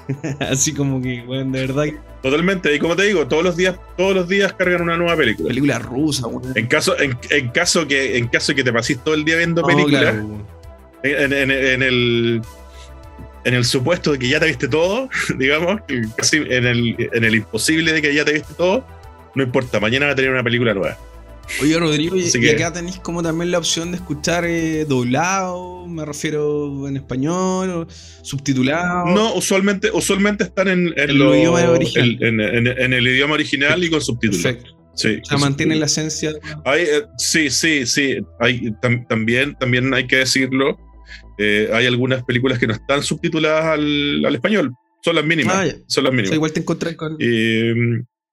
Así 0.41 0.73
como 0.73 1.03
que, 1.03 1.23
weón, 1.27 1.53
de 1.53 1.61
verdad. 1.67 1.85
que- 1.85 2.06
Totalmente. 2.31 2.75
Y 2.75 2.81
como 2.81 2.97
te 2.97 3.05
digo, 3.05 3.29
todos 3.29 3.45
los 3.45 3.57
días, 3.57 3.77
todos 3.97 4.13
los 4.13 4.29
días 4.29 4.53
cargan 4.53 4.83
una 4.83 4.97
nueva 4.97 5.17
película. 5.17 5.47
Película 5.47 5.79
rusa, 5.79 6.27
weón. 6.27 6.53
En 6.57 6.67
caso, 6.67 6.99
en, 7.01 7.17
en 7.31 7.49
caso 7.51 7.87
que, 7.87 8.17
en 8.19 8.27
caso 8.27 8.53
que 8.53 8.65
te 8.65 8.73
pases 8.73 8.99
todo 9.05 9.15
el 9.15 9.25
día 9.25 9.37
viendo 9.37 9.63
No, 9.63 9.69
películas, 9.69 10.03
claro, 10.03 10.45
en, 11.05 11.33
en- 11.33 11.51
en 11.53 11.83
el 11.85 12.43
en 13.45 13.55
el 13.55 13.65
supuesto 13.65 14.11
de 14.11 14.19
que 14.19 14.29
ya 14.29 14.41
te 14.41 14.47
viste 14.47 14.67
todo, 14.67 15.09
digamos, 15.39 15.81
casi 16.17 16.39
en 16.39 16.67
el, 16.67 16.97
en 17.13 17.23
el 17.23 17.37
imposible 17.37 17.93
de 17.93 18.03
que 18.03 18.13
ya 18.13 18.25
te 18.25 18.33
viste 18.33 18.55
todo, 18.55 18.85
no 19.37 19.45
importa, 19.45 19.79
mañana 19.79 20.07
va 20.07 20.13
a 20.13 20.15
tener 20.17 20.33
una 20.33 20.43
película 20.43 20.75
nueva. 20.75 20.99
Oye, 21.63 21.79
Rodrigo, 21.79 22.17
y, 22.17 22.31
que- 22.31 22.51
acá 22.51 22.73
tenéis 22.73 22.97
como 22.99 23.23
también 23.23 23.51
la 23.51 23.59
opción 23.59 23.91
de 23.93 23.99
escuchar 23.99 24.45
eh, 24.45 24.85
doblado, 24.85 25.87
me 25.87 26.05
refiero 26.05 26.89
en 26.89 26.97
español, 26.97 27.71
o 27.71 27.87
subtitulado. 28.23 29.07
No, 29.15 29.35
usualmente, 29.35 29.91
usualmente 29.93 30.45
están 30.45 30.69
en, 30.69 30.89
en, 30.97 31.11
En 31.11 31.19
lo- 31.19 31.33
el 31.35 31.41
idioma 31.41 31.71
original. 31.71 32.19
en, 32.23 32.41
en- 32.41 32.67
en 32.67 32.93
el 32.93 33.07
idioma 33.09 33.35
original 33.35 33.83
y 33.85 33.91
con 33.91 34.01
subtítulos. 34.01 34.43
Perfecto. 34.43 34.73
Sí, 34.95 35.19
O 35.23 35.25
sea, 35.27 35.37
mantiene 35.39 35.77
la 35.77 35.87
esencia. 35.87 36.33
Hay, 36.65 36.83
eh, 36.83 37.03
sí, 37.19 37.51
sí, 37.51 37.85
sí. 37.87 38.17
Hay, 38.41 38.61
tam- 38.83 39.07
también, 39.07 39.55
también 39.57 39.93
hay 39.93 40.07
que 40.07 40.17
decirlo. 40.17 40.79
eh, 41.39 41.69
hay 41.73 41.85
algunas 41.87 42.25
películas 42.25 42.59
que 42.59 42.67
no 42.67 42.73
están 42.73 43.03
subtituladas 43.03 43.67
al, 43.67 44.25
al 44.25 44.35
español. 44.35 44.73
Son 45.05 45.15
las 45.15 45.25
mínimas. 45.25 45.55
Ah. 45.55 45.77
Son 45.87 46.03
las 46.05 46.11
O 46.11 46.13
mínimas. 46.13 46.29
sea, 46.31 46.37
igual 46.37 46.53
te 46.53 46.61
encontrás 46.61 46.95
con. 46.97 47.17
Eh, 47.21 47.75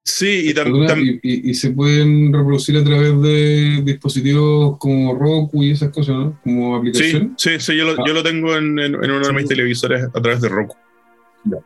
sí, 0.04 0.48
y 0.50 0.54
tam- 0.54 0.64
Perdona, 0.64 0.86
tam- 0.94 1.20
y, 1.22 1.30
y- 1.48 1.50
y 1.50 1.54
se 1.54 1.70
pueden 1.70 2.32
reproducir 2.32 2.76
a 2.76 2.84
través 2.84 3.20
de 3.22 3.82
dispositivos 3.84 4.76
como 4.78 5.14
Roku 5.14 5.62
y 5.62 5.70
esas 5.70 5.90
cosas, 5.90 6.14
¿no? 6.16 6.38
Como 6.44 6.76
aplicación. 6.76 7.34
sí, 7.38 7.50
sí, 7.58 7.76
yo 7.76 7.84
lo, 7.86 7.92
Ah. 8.00 8.04
yo 8.06 8.12
lo 8.12 8.22
tengo 8.22 8.54
en, 8.56 8.78
en- 8.78 8.94
en 8.94 9.10
uno 9.10 9.26
de 9.26 9.32
mis 9.32 9.46
televisores 9.48 10.04
a 10.04 10.20
través 10.20 10.40
de 10.40 10.48
Roku. 10.48 10.76
Ya. 11.44 11.58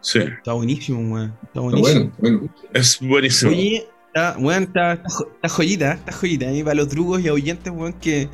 Sí, 0.00 0.18
Está 0.18 0.52
buenísimo, 0.52 0.98
weón. 1.14 1.28
Está 1.30 1.46
Está 1.46 1.60
buenísimo. 1.60 2.12
bueno, 2.18 2.38
bueno. 2.40 2.54
es 2.74 2.98
buenísimo. 3.00 3.50
Oye, 3.52 3.86
está, 4.08 4.36
weón, 4.38 4.62
está, 4.64 4.92
está, 4.94 5.08
jo- 5.08 5.30
está 5.34 5.48
joyita, 5.48 5.92
está 5.94 6.12
joyita. 6.12 6.48
Ahí 6.48 6.62
para 6.62 6.74
los 6.74 6.88
trucos 6.88 7.22
y 7.24 7.28
oyentes, 7.30 7.72
weón, 7.74 7.92
que, 7.94 8.28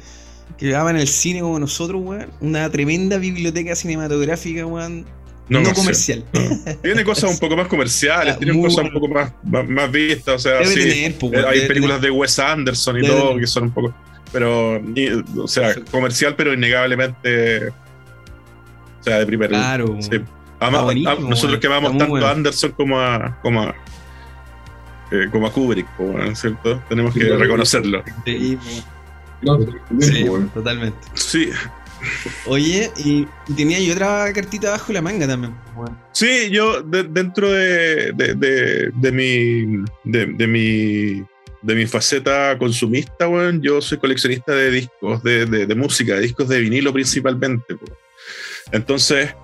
que 0.59 0.74
aman 0.74 0.97
el 0.97 1.06
cine 1.06 1.40
como 1.42 1.59
nosotros, 1.60 2.02
weón. 2.05 2.26
Una 2.40 2.68
tremenda 2.70 3.18
biblioteca 3.18 3.76
cinematográfica, 3.76 4.66
weón. 4.66 5.05
No, 5.51 5.72
comercial. 5.74 6.24
Tiene 6.82 7.05
cosas 7.05 7.31
un 7.31 7.39
poco 7.39 7.56
más 7.56 7.66
comerciales, 7.66 8.35
Ah, 8.35 8.39
tiene 8.39 8.59
cosas 8.62 8.85
un 8.85 8.93
poco 8.93 9.09
más, 9.09 9.32
más, 9.43 9.68
más 9.68 9.90
vistas. 9.90 10.36
O 10.36 10.39
sea, 10.39 10.52
Debe 10.60 10.66
sí. 10.66 10.74
tener, 10.89 11.14
pues, 11.18 11.32
Eh, 11.32 11.44
hay 11.47 11.55
debe 11.56 11.68
películas 11.68 12.01
de 12.01 12.10
Wes 12.10 12.39
Anderson 12.39 12.97
y 12.97 13.01
Debe 13.02 13.12
todo 13.14 13.28
tener. 13.31 13.40
que 13.40 13.47
son 13.48 13.62
un 13.64 13.70
poco. 13.72 13.94
Pero, 14.32 14.81
y- 14.94 15.09
o 15.36 15.48
sea, 15.48 15.64
Perfecto. 15.68 15.90
comercial, 15.90 16.35
pero 16.36 16.55
innegablemente. 16.55 17.68
O 17.68 19.02
sea, 19.02 19.18
de 19.18 19.27
primer. 19.27 19.48
Claro. 19.51 19.97
sí. 20.01 20.20
Ama- 20.60 20.82
buenísimo, 20.82 21.10
a- 21.27 21.31
nosotros 21.31 21.59
que 21.59 21.66
amamos 21.66 21.90
tanto 21.98 22.06
bueno. 22.09 22.27
a 22.27 22.31
Anderson 22.31 22.70
como 22.72 23.01
a. 23.01 23.39
como 23.43 23.62
a, 23.62 23.74
eh, 25.10 25.27
como 25.32 25.47
a 25.48 25.52
Kubrick, 25.52 25.86
¿cierto? 26.35 26.81
Tenemos 26.89 27.12
que 27.12 27.20
Sí, 27.22 27.28
reconocerlo. 27.28 28.05
Sí, 28.24 28.56
Sí, 30.01 30.27
totalmente. 30.55 30.98
Sí, 31.14 31.51
Oye, 32.47 32.90
y, 32.97 33.27
tenía 33.56 33.78
yo 33.81 33.93
otra 33.93 34.32
cartita 34.32 34.70
bajo 34.70 34.93
la 34.93 35.02
manga 35.02 35.27
también. 35.27 35.55
weón. 35.77 35.98
sí, 36.12 36.48
yo 36.51 36.82
de- 36.82 37.05
dentro 37.05 37.51
de, 37.51 38.12
de, 38.12 39.12
mi. 39.12 39.85
De, 40.05 40.47
mi. 40.47 41.24
De 41.62 41.74
mi 41.74 41.86
faceta 41.86 42.56
consumista, 42.59 43.28
weón, 43.28 43.60
yo 43.60 43.82
soy 43.82 43.98
coleccionista 43.98 44.55
de 44.55 44.70
discos, 44.70 45.22
de, 45.22 45.44
de- 45.44 45.66
de 45.66 45.74
música, 45.74 46.14
de 46.14 46.22
discos 46.22 46.48
de 46.48 46.59
vinilo 46.60 46.90
principalmente. 46.93 47.74
po. 47.77 47.85
Entonces, 48.72 49.35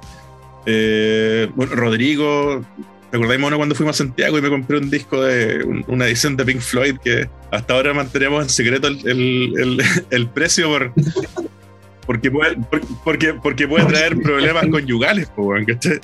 eh, 0.65 1.49
bueno, 1.55 1.75
Rodrigo, 1.75 2.65
¿te 3.11 3.17
acordáis, 3.19 3.39
mono, 3.41 3.57
cuando 3.59 3.75
fuimos 3.75 3.97
a 3.97 3.99
Santiago 3.99 4.39
y 4.39 4.43
me 4.43 4.49
compré 4.49 4.79
un 4.79 4.89
disco 4.91 5.23
de 5.23 5.63
un- 5.63 5.85
una 5.89 6.07
edición 6.07 6.37
de 6.39 6.45
Pink 6.47 6.61
Floyd 6.61 6.97
que 7.05 7.29
hasta 7.51 7.75
ahora 7.75 7.93
mantenemos 7.93 8.43
en 8.43 8.49
secreto 8.49 8.89
el- 8.89 9.83
el 10.11 10.29
precio 10.31 10.69
por, 10.69 10.93
porque, 12.07 12.31
puede, 12.31 12.57
por- 12.57 12.81
porque, 13.05 13.35
porque 13.35 13.67
puede 13.69 13.85
traer 13.87 14.17
problemas 14.23 14.67
conyugales, 14.69 15.29
po, 15.31 15.43
weón, 15.43 15.65
¿cachai? 15.65 15.99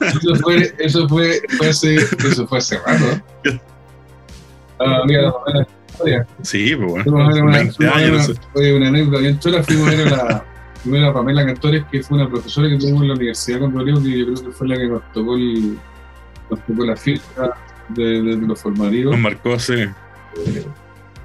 Eso 0.00 0.34
fue, 0.42 0.74
eso 0.78 1.08
fue, 1.08 1.40
fue 1.58 1.68
hace, 1.68 1.94
eso 1.96 2.46
fue 2.46 2.58
hace 2.58 2.78
rato. 2.78 3.20
Ah, 4.84 5.02
mira, 5.06 5.32
historia. 5.88 6.26
Sí, 6.42 6.74
pues, 6.74 6.90
weón. 6.92 7.04
Fuimos 7.04 7.28
a 7.28 7.32
ver 7.34 7.42
una, 7.44 7.56
20 7.58 7.72
fuimos 7.74 7.94
a 7.94 7.98
ver 8.00 8.10
años. 8.14 8.28
una- 8.30 8.40
oye, 8.54 8.76
una 8.76 8.88
anécdota 8.88 9.18
bien 9.20 9.38
chula. 9.38 9.62
Fuimos 9.62 9.86
a 9.86 9.90
ver 9.90 10.08
a 10.08 10.10
la, 10.16 10.44
primero 10.82 11.06
a 11.08 11.14
Pamela 11.14 11.46
Cantores, 11.46 11.84
que 11.92 12.02
fue 12.02 12.18
una 12.18 12.28
profesora 12.28 12.68
que 12.68 12.78
tuvimos 12.78 13.02
en 13.02 13.08
la 13.08 13.14
universidad 13.14 13.60
con 13.60 13.72
Rodrigo, 13.74 14.02
que 14.02 14.18
yo 14.18 14.24
creo 14.32 14.46
que 14.46 14.50
fue 14.50 14.66
la 14.68 14.76
que 14.76 14.88
nos 14.88 15.12
tocó, 15.12 15.36
el, 15.36 15.78
nos 16.50 16.66
tocó 16.66 16.84
la 16.84 16.96
fiesta 16.96 17.54
de, 17.90 18.02
de- 18.22 18.36
de 18.36 18.46
los 18.48 18.60
formativos. 18.60 19.12
Nos 19.12 19.20
marcó, 19.20 19.56
sí. 19.60 19.84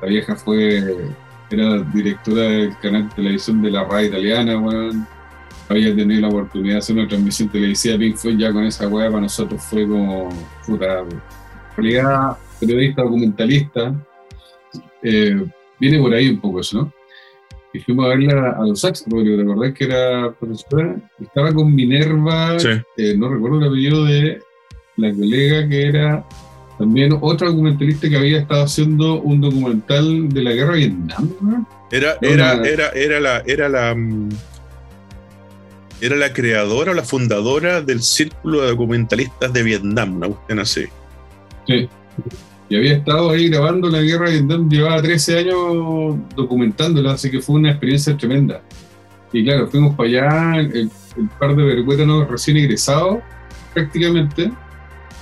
La 0.01 0.07
vieja 0.07 0.35
fue, 0.35 1.07
era 1.55 1.79
directora 1.93 2.41
del 2.41 2.77
canal 2.79 3.09
de 3.09 3.15
televisión 3.15 3.61
de 3.61 3.71
la 3.71 3.83
radio 3.83 4.07
italiana, 4.07 4.57
weón. 4.59 5.07
Había 5.69 5.93
tenido 5.95 6.21
la 6.21 6.27
oportunidad 6.29 6.75
de 6.75 6.79
hacer 6.79 6.95
una 6.97 7.07
transmisión 7.07 7.49
televisiva 7.49 7.97
Pink 7.97 8.15
Floyd 8.15 8.37
ya 8.37 8.53
con 8.53 8.63
esa 8.63 8.87
weá 8.87 9.07
para 9.09 9.21
nosotros 9.21 9.61
fue 9.61 9.85
como, 9.85 10.29
puta, 10.65 11.03
realidad, 11.75 12.37
periodista, 12.59 13.01
documentalista, 13.03 13.93
eh, 15.03 15.45
viene 15.79 15.99
por 15.99 16.13
ahí 16.13 16.29
un 16.29 16.39
poco 16.39 16.61
eso, 16.61 16.77
¿no? 16.83 16.93
Y 17.73 17.79
fuimos 17.79 18.05
a 18.05 18.09
verla 18.09 18.55
a 18.57 18.65
los 18.65 18.79
Sax, 18.79 19.03
Rodrigo, 19.07 19.35
¿te 19.35 19.43
acordás 19.43 19.73
que 19.73 19.83
era 19.83 20.31
profesora? 20.31 20.95
Estaba 21.19 21.53
con 21.53 21.75
Minerva, 21.75 22.57
Sí. 22.59 22.69
eh, 22.97 23.15
no 23.17 23.29
recuerdo 23.29 23.59
el 23.59 23.67
apellido 23.67 24.05
de 24.05 24.41
la 24.95 25.13
colega 25.13 25.67
que 25.67 25.87
era 25.87 26.25
también 26.77 27.17
otra 27.21 27.47
documentalista 27.47 28.09
que 28.09 28.17
había 28.17 28.39
estado 28.39 28.63
haciendo 28.63 29.21
un 29.21 29.41
documental 29.41 30.29
de 30.29 30.43
la 30.43 30.51
guerra 30.51 30.73
de 30.73 30.77
Vietnam, 30.77 31.29
¿no? 31.41 31.67
Era, 31.91 32.17
era, 32.21 32.53
era, 32.63 32.89
era 32.89 33.19
la, 33.19 33.43
era 33.45 33.69
la, 33.69 33.95
mm, 33.95 34.29
era 36.01 36.15
la 36.15 36.33
creadora 36.33 36.91
o 36.91 36.93
la 36.93 37.03
fundadora 37.03 37.81
del 37.81 38.01
Círculo 38.01 38.61
de 38.61 38.67
Documentalistas 38.67 39.51
de 39.53 39.63
Vietnam, 39.63 40.17
una 40.17 40.27
cuestión 40.27 40.59
así. 40.59 40.85
Sí. 41.65 41.89
Y 42.69 42.75
había 42.75 42.93
estado 42.95 43.29
ahí 43.29 43.47
grabando 43.47 43.89
la 43.89 44.01
guerra 44.01 44.29
de 44.29 44.39
Vietnam, 44.39 44.69
llevaba 44.69 45.01
13 45.01 45.39
años 45.39 46.17
documentándola, 46.35 47.13
así 47.13 47.31
que 47.31 47.39
fue 47.39 47.55
una 47.55 47.71
experiencia 47.71 48.15
tremenda. 48.17 48.61
Y 49.31 49.43
claro, 49.43 49.67
fuimos 49.67 49.95
para 49.95 50.09
allá, 50.09 50.59
el, 50.59 50.91
el 51.17 51.29
par 51.39 51.55
de 51.55 51.63
vergüétanos 51.63 52.27
recién 52.27 52.57
egresados, 52.57 53.19
prácticamente, 53.73 54.51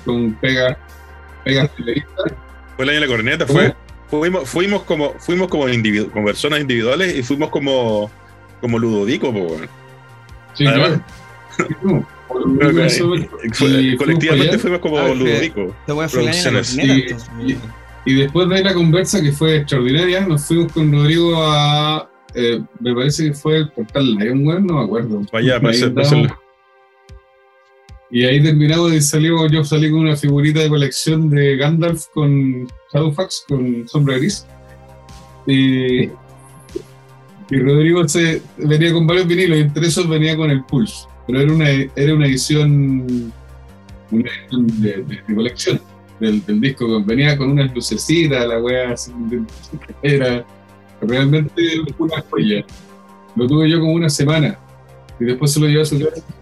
con 0.03 0.33
pega, 0.35 0.67
pegas 0.67 0.77
Fue 2.75 2.83
el 2.85 2.89
año 2.89 2.99
de 3.01 3.07
la 3.07 3.11
corneta, 3.13 3.45
fue. 3.47 3.73
Fuimos, 4.09 4.47
fuimos 4.49 4.83
como, 4.83 5.13
fuimos 5.19 5.47
como, 5.47 5.67
individu- 5.67 6.11
como 6.11 6.25
personas 6.25 6.59
individuales 6.61 7.15
y 7.17 7.23
fuimos 7.23 7.49
como, 7.49 8.09
como 8.61 8.77
Ludovico, 8.79 9.33
po, 9.33 9.39
weón. 9.39 9.67
Sí, 10.53 10.65
Además- 10.67 10.99
claro. 11.57 12.05
Y 13.79 13.97
colectivamente 13.97 14.57
fuimos 14.59 14.79
como 14.79 14.97
Ah, 14.99 15.05
Producciones. 16.11 16.75
corneta, 16.75 16.93
Y- 16.97 17.01
entonces, 17.01 17.29
y- 17.39 17.53
weón. 17.53 17.85
Y 18.07 18.13
después 18.13 18.47
de 18.49 18.63
la 18.63 18.73
conversa, 18.73 19.19
que 19.21 19.31
fue 19.31 19.57
extraordinaria, 19.57 20.21
nos 20.27 20.45
fuimos 20.45 20.71
con 20.71 20.91
Rodrigo 20.91 21.33
a. 21.43 22.07
eh, 22.35 22.61
me 22.79 22.93
parece 22.93 23.27
que 23.29 23.33
fue 23.33 23.57
el 23.57 23.69
portal 23.69 24.05
Lionware, 24.15 24.61
no 24.61 24.73
me 24.75 24.83
acuerdo. 24.83 25.21
Para 25.31 25.43
allá, 25.43 25.59
Y 28.15 28.23
ahí 28.23 28.41
terminamos 28.41 28.93
y 28.93 29.01
salimos, 29.01 29.51
yo 29.51 29.61
salí 29.65 29.91
con 29.91 29.99
una 29.99 30.15
figurita 30.15 30.61
de 30.61 30.69
colección 30.69 31.29
de 31.29 31.57
Gandalf 31.57 32.05
con 32.13 32.65
Shadowfax, 32.93 33.43
con 33.49 33.85
sombra 33.89 34.15
gris. 34.17 34.47
Y, 35.45 36.03
y 36.05 37.59
Rodrigo 37.59 38.07
se, 38.07 38.41
venía 38.57 38.93
con 38.93 39.05
varios 39.05 39.27
vinilos 39.27 39.57
y 39.57 39.61
entre 39.63 39.87
esos 39.87 40.07
venía 40.07 40.37
con 40.37 40.49
el 40.49 40.63
Pulse. 40.63 41.07
Pero 41.27 41.41
era 41.41 41.51
una, 41.53 41.69
era 41.69 42.13
una 42.15 42.25
edición 42.27 43.33
una 44.11 44.29
edición 44.31 44.81
de, 44.81 44.91
de- 45.03 45.21
de 45.27 45.35
colección 45.35 45.81
del, 46.21 46.45
del 46.45 46.61
disco. 46.61 47.03
Venía 47.03 47.37
con 47.37 47.49
unas 47.51 47.75
lucecitas, 47.75 48.47
la 48.47 48.61
de- 48.61 49.43
era 50.03 50.45
realmente 51.01 51.51
una 51.99 52.23
joya. 52.29 52.65
Lo 53.35 53.45
tuve 53.45 53.69
yo 53.69 53.81
como 53.81 53.91
una 53.91 54.09
semana. 54.09 54.57
Y 55.19 55.23
después 55.25 55.53
se 55.53 55.59
lo 55.61 55.67
llevé 55.67 55.81
a. 55.81 55.85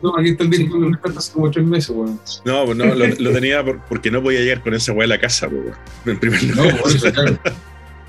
No, 0.02 0.18
aquí 0.18 0.30
está 0.30 0.44
el 0.44 0.50
disco, 0.50 0.78
lo 0.78 0.98
hace 1.18 1.32
como 1.34 1.52
tres 1.52 1.66
meses, 1.66 1.90
weón. 1.92 2.20
No, 2.44 2.66
pues 2.66 2.78
no, 2.78 2.86
lo, 2.86 3.06
lo 3.08 3.32
tenía 3.32 3.64
por- 3.64 3.80
porque 3.82 4.10
no 4.10 4.22
podía 4.24 4.40
llegar 4.40 4.62
con 4.62 4.74
esa 4.74 4.94
weá 4.94 5.06
a 5.06 5.10
la 5.10 5.20
casa, 5.20 5.48
pues, 5.50 5.62
weón. 5.64 5.78
En 6.06 6.20
primer 6.20 6.44
No, 6.56 6.64
lugar. 6.64 6.82
por 6.82 6.92
eso, 6.92 7.12
claro. 7.12 7.40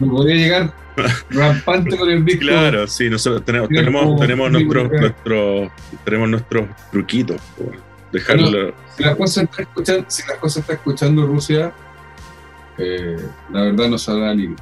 No 0.01 0.11
podía 0.11 0.35
llegar 0.37 0.75
rampante 1.31 1.97
con 1.99 2.11
el 2.11 2.25
disco. 2.25 2.41
Claro, 2.43 2.87
sí, 2.87 3.09
nosotros 3.11 3.45
tenemos, 3.45 3.69
tenemos, 3.69 4.19
tenemos 4.21 4.51
nuestros, 4.51 4.91
nuestros, 4.91 5.71
tenemos 6.05 6.29
nuestros 6.31 6.69
truquitos, 6.91 7.41
pues, 7.57 7.69
weón. 7.69 7.83
Dejarlo. 8.13 8.75
Si 8.97 9.03
las 9.03 9.17
cosas 9.17 9.45
está 9.45 9.63
escuchando, 9.63 10.05
si 10.09 10.23
las 10.29 10.39
cosas 10.39 10.61
está 10.63 10.73
escuchando 10.75 11.27
Rusia, 11.27 11.73
eh, 12.79 13.17
la 13.53 13.63
verdad 13.63 13.89
no 13.89 13.99
saldrá 13.99 14.33
libre. 14.33 14.57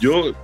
Yo 0.00 0.34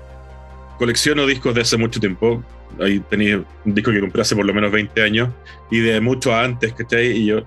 colecciono 0.78 1.26
discos 1.26 1.54
de 1.54 1.62
hace 1.62 1.76
mucho 1.76 2.00
tiempo. 2.00 2.44
Ahí 2.80 3.00
tenía 3.00 3.42
un 3.64 3.74
disco 3.74 3.90
que 3.90 4.00
compré 4.00 4.22
hace 4.22 4.36
por 4.36 4.44
lo 4.44 4.52
menos 4.52 4.72
20 4.72 5.02
años 5.02 5.30
y 5.70 5.80
de 5.80 6.00
mucho 6.00 6.34
antes, 6.34 6.72
¿cachai? 6.72 7.12
Y 7.12 7.26
yo, 7.26 7.46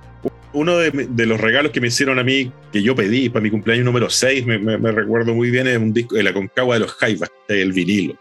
uno 0.53 0.77
de, 0.77 0.91
de 0.91 1.25
los 1.25 1.39
regalos 1.39 1.71
que 1.71 1.81
me 1.81 1.87
hicieron 1.87 2.19
a 2.19 2.23
mí, 2.23 2.51
que 2.71 2.81
yo 2.81 2.95
pedí 2.95 3.29
para 3.29 3.43
mi 3.43 3.51
cumpleaños 3.51 3.85
número 3.85 4.09
6, 4.09 4.45
me, 4.45 4.91
recuerdo 4.91 5.33
muy 5.33 5.51
bien, 5.51 5.67
es 5.67 5.77
un 5.77 5.93
disco 5.93 6.15
de 6.15 6.23
la 6.23 6.33
Concagua 6.33 6.75
de 6.75 6.81
los 6.81 6.93
Jaivas, 6.93 7.29
el 7.47 7.73
vinilo. 7.73 8.19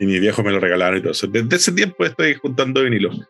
Y 0.00 0.06
mis 0.06 0.20
viejos 0.20 0.44
me 0.44 0.50
lo 0.50 0.58
regalaron 0.58 0.98
y 0.98 1.02
todo 1.02 1.12
eso. 1.12 1.26
Desde 1.28 1.56
ese 1.56 1.72
tiempo 1.72 2.04
estoy 2.04 2.34
juntando 2.34 2.82
vinilos. 2.82 3.20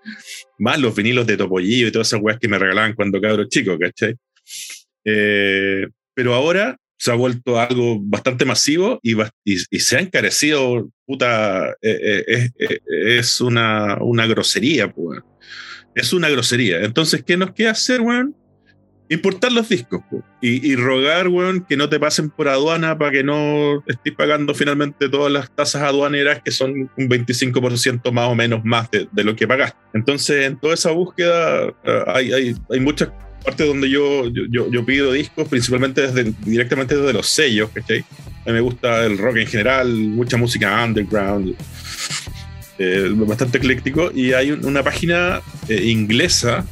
Más 0.59 0.81
los 0.81 0.95
vinilos 0.95 1.27
de 1.27 1.37
Topollillo 1.37 1.89
y 1.89 1.93
todas 1.93 2.09
esas 2.09 2.21
weas 2.23 2.39
que 2.39 2.49
me 2.49 2.59
regalaban 2.59 2.95
cuando 2.95 3.21
cabro 3.21 3.45
chico, 3.47 3.79
¿cachai? 3.79 4.15
Eh, 5.05 5.87
pero 6.15 6.35
ahora 6.35 6.77
se 7.03 7.11
ha 7.11 7.17
vuelto 7.17 7.59
algo 7.59 7.99
bastante 8.01 8.45
masivo 8.45 9.01
y, 9.03 9.21
y, 9.21 9.57
y 9.71 9.81
se 9.81 9.97
ha 9.97 10.01
encarecido, 10.01 10.89
puta, 11.05 11.71
eh, 11.71 11.75
eh, 11.83 12.25
eh, 12.29 12.49
eh, 12.61 13.19
es 13.19 13.41
una, 13.41 13.99
grosería, 14.29 14.93
pues. 14.93 15.21
Es 15.97 16.13
una 16.13 16.29
grosería. 16.29 16.85
Entonces, 16.85 17.25
¿qué 17.25 17.37
nos 17.37 17.55
queda 17.55 17.73
hacer, 17.73 18.03
weón? 18.03 18.37
Importar 19.09 19.51
los 19.51 19.69
discos, 19.69 20.01
y, 20.41 20.77
rogar, 20.77 21.27
weón, 21.27 21.67
que 21.69 21.77
no 21.77 21.89
te 21.89 21.99
pasen 21.99 22.31
por 22.31 22.47
aduana 22.47 22.97
para 22.97 23.11
que 23.11 23.25
no 23.25 23.83
estés 23.89 24.15
pagando 24.15 24.55
finalmente 24.55 25.09
todas 25.09 25.33
las 25.33 25.53
tasas 25.53 25.83
aduaneras 25.83 26.41
que 26.45 26.53
son 26.53 26.89
un 26.97 27.09
25% 27.09 28.13
más 28.13 28.29
o 28.29 28.37
menos 28.37 28.65
más 28.65 28.89
de, 28.93 29.25
lo 29.25 29.35
que 29.35 29.49
pagaste. 29.49 29.77
Entonces, 29.93 30.47
en 30.47 30.57
toda 30.57 30.75
esa 30.75 30.93
búsqueda 30.93 31.75
hay, 32.07 32.33
hay, 32.33 32.55
hay 32.71 32.79
muchas 32.79 33.09
partes 33.43 33.67
donde 33.67 33.91
yo, 33.91 34.29
yo, 34.29 34.71
yo, 34.71 34.85
pido 34.85 35.13
discos, 35.13 35.49
principalmente 35.49 36.01
desde, 36.03 36.33
directamente 36.45 36.97
desde 36.97 37.13
los 37.13 37.29
sellos, 37.29 37.71
¿cachai? 37.73 38.01
A 38.45 38.49
mí 38.49 38.53
me 38.55 38.61
gusta 38.61 39.05
el 39.07 39.19
rock 39.19 39.37
en 39.37 39.47
general, 39.47 39.89
mucha 39.93 40.37
música 40.37 40.85
underground, 40.85 41.55
eh, 42.79 43.09
bastante 43.15 43.59
ecléctico. 43.59 44.11
Y 44.15 44.33
hay 44.33 44.51
un- 44.51 44.65
una 44.65 44.83
página 44.83 45.41
eh, 45.69 45.85
inglesa 45.87 46.67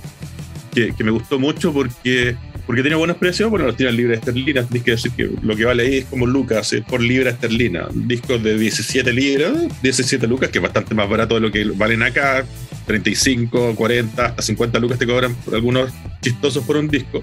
que, 0.75 0.93
que 0.97 1.05
me 1.05 1.11
gustó 1.11 1.39
mucho 1.39 1.73
porque, 1.73 2.35
porque 2.67 2.83
tiene 2.83 2.97
buenos 2.97 3.17
precios. 3.19 3.51
Bueno, 3.51 3.67
los 3.67 3.77
tienen 3.77 3.97
libras 3.97 4.19
esterlinas. 4.19 4.69
Tienes 4.69 4.85
que 4.85 4.91
decir 4.93 5.13
que 5.13 5.31
lo 5.43 5.55
que 5.57 5.65
vale 5.65 5.83
ahí 5.85 5.95
es 5.99 6.05
como 6.07 6.27
lucas, 6.27 6.73
es 6.73 6.83
por 6.85 7.01
libra 7.01 7.31
esterlina. 7.31 7.87
Discos 7.93 8.43
de 8.43 8.59
17 8.59 9.13
libras, 9.13 9.53
17 9.83 10.27
lucas, 10.27 10.51
que 10.51 10.59
es 10.59 10.63
bastante 10.63 10.95
más 10.95 11.09
barato 11.09 11.35
de 11.37 11.41
lo 11.41 11.53
que 11.53 11.65
valen 11.65 12.03
acá. 12.03 12.45
35, 12.91 13.77
40, 13.77 14.27
hasta 14.27 14.43
50 14.43 14.81
lucas 14.81 14.99
te 14.99 15.07
cobran 15.07 15.37
algunos 15.53 15.93
chistosos 16.21 16.65
por 16.65 16.77
un 16.77 16.89
disco. 16.89 17.23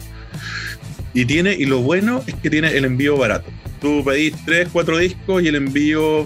Y 1.13 1.25
tiene, 1.25 1.53
y 1.53 1.65
lo 1.65 1.79
bueno 1.79 2.23
es 2.25 2.35
que 2.35 2.49
tiene 2.49 2.69
el 2.77 2.85
envío 2.85 3.17
barato. 3.17 3.49
Tú 3.81 4.01
pedís 4.05 4.33
3, 4.45 4.69
4 4.71 4.97
discos 4.97 5.43
y 5.43 5.49
el 5.49 5.55
envío, 5.55 6.25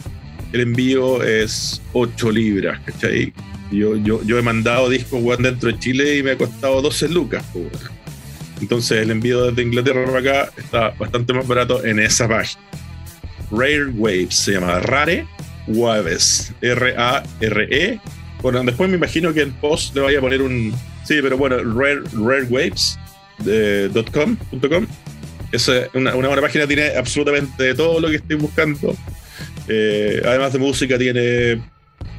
el 0.52 0.62
envío 0.62 1.24
es 1.24 1.82
8 1.94 2.32
libras, 2.32 2.80
¿cachai? 2.86 3.34
Yo, 3.72 3.96
yo, 3.96 4.22
yo 4.24 4.38
he 4.38 4.44
mandado 4.44 4.90
discos 4.90 5.24
dentro 5.40 5.72
de 5.72 5.80
Chile 5.80 6.18
y 6.18 6.24
me 6.24 6.32
ha 6.32 6.38
costado 6.38 6.82
12 6.84 7.10
lucas. 7.10 7.44
Entonces 8.60 9.02
el 9.02 9.10
envío 9.10 9.46
desde 9.48 9.64
Inglaterra 9.64 10.06
para 10.06 10.20
acá 10.20 10.52
está 10.56 10.90
bastante 10.92 11.34
más 11.34 11.48
barato 11.48 11.84
en 11.84 12.00
esa 12.00 12.28
página. 12.28 12.62
Rare 13.50 13.88
Waves 13.88 14.36
se 14.36 14.54
llama 14.54 14.80
Rare 14.82 15.26
Waves. 15.68 16.54
R-A-R-E. 16.62 18.00
Bueno, 18.42 18.64
después 18.64 18.90
me 18.90 18.98
imagino 18.98 19.34
que 19.34 19.42
en 19.42 19.52
post 19.54 19.94
le 19.96 20.02
vaya 20.02 20.18
a 20.18 20.22
poner 20.22 20.42
un. 20.42 20.74
Sí, 21.04 21.20
pero 21.22 21.38
bueno, 21.38 21.58
rare, 21.64 22.02
rarewaves.com. 22.14 24.38
.com. 24.70 24.88
Es 25.52 25.68
una, 25.94 26.16
una 26.16 26.28
buena 26.28 26.42
página, 26.42 26.66
tiene 26.66 26.96
absolutamente 26.96 27.74
todo 27.76 28.00
lo 28.00 28.10
que 28.10 28.16
estoy 28.18 28.38
buscando. 28.38 28.96
Eh, 29.68 30.22
además 30.26 30.54
de 30.54 30.60
música, 30.60 30.98
tiene 30.98 31.62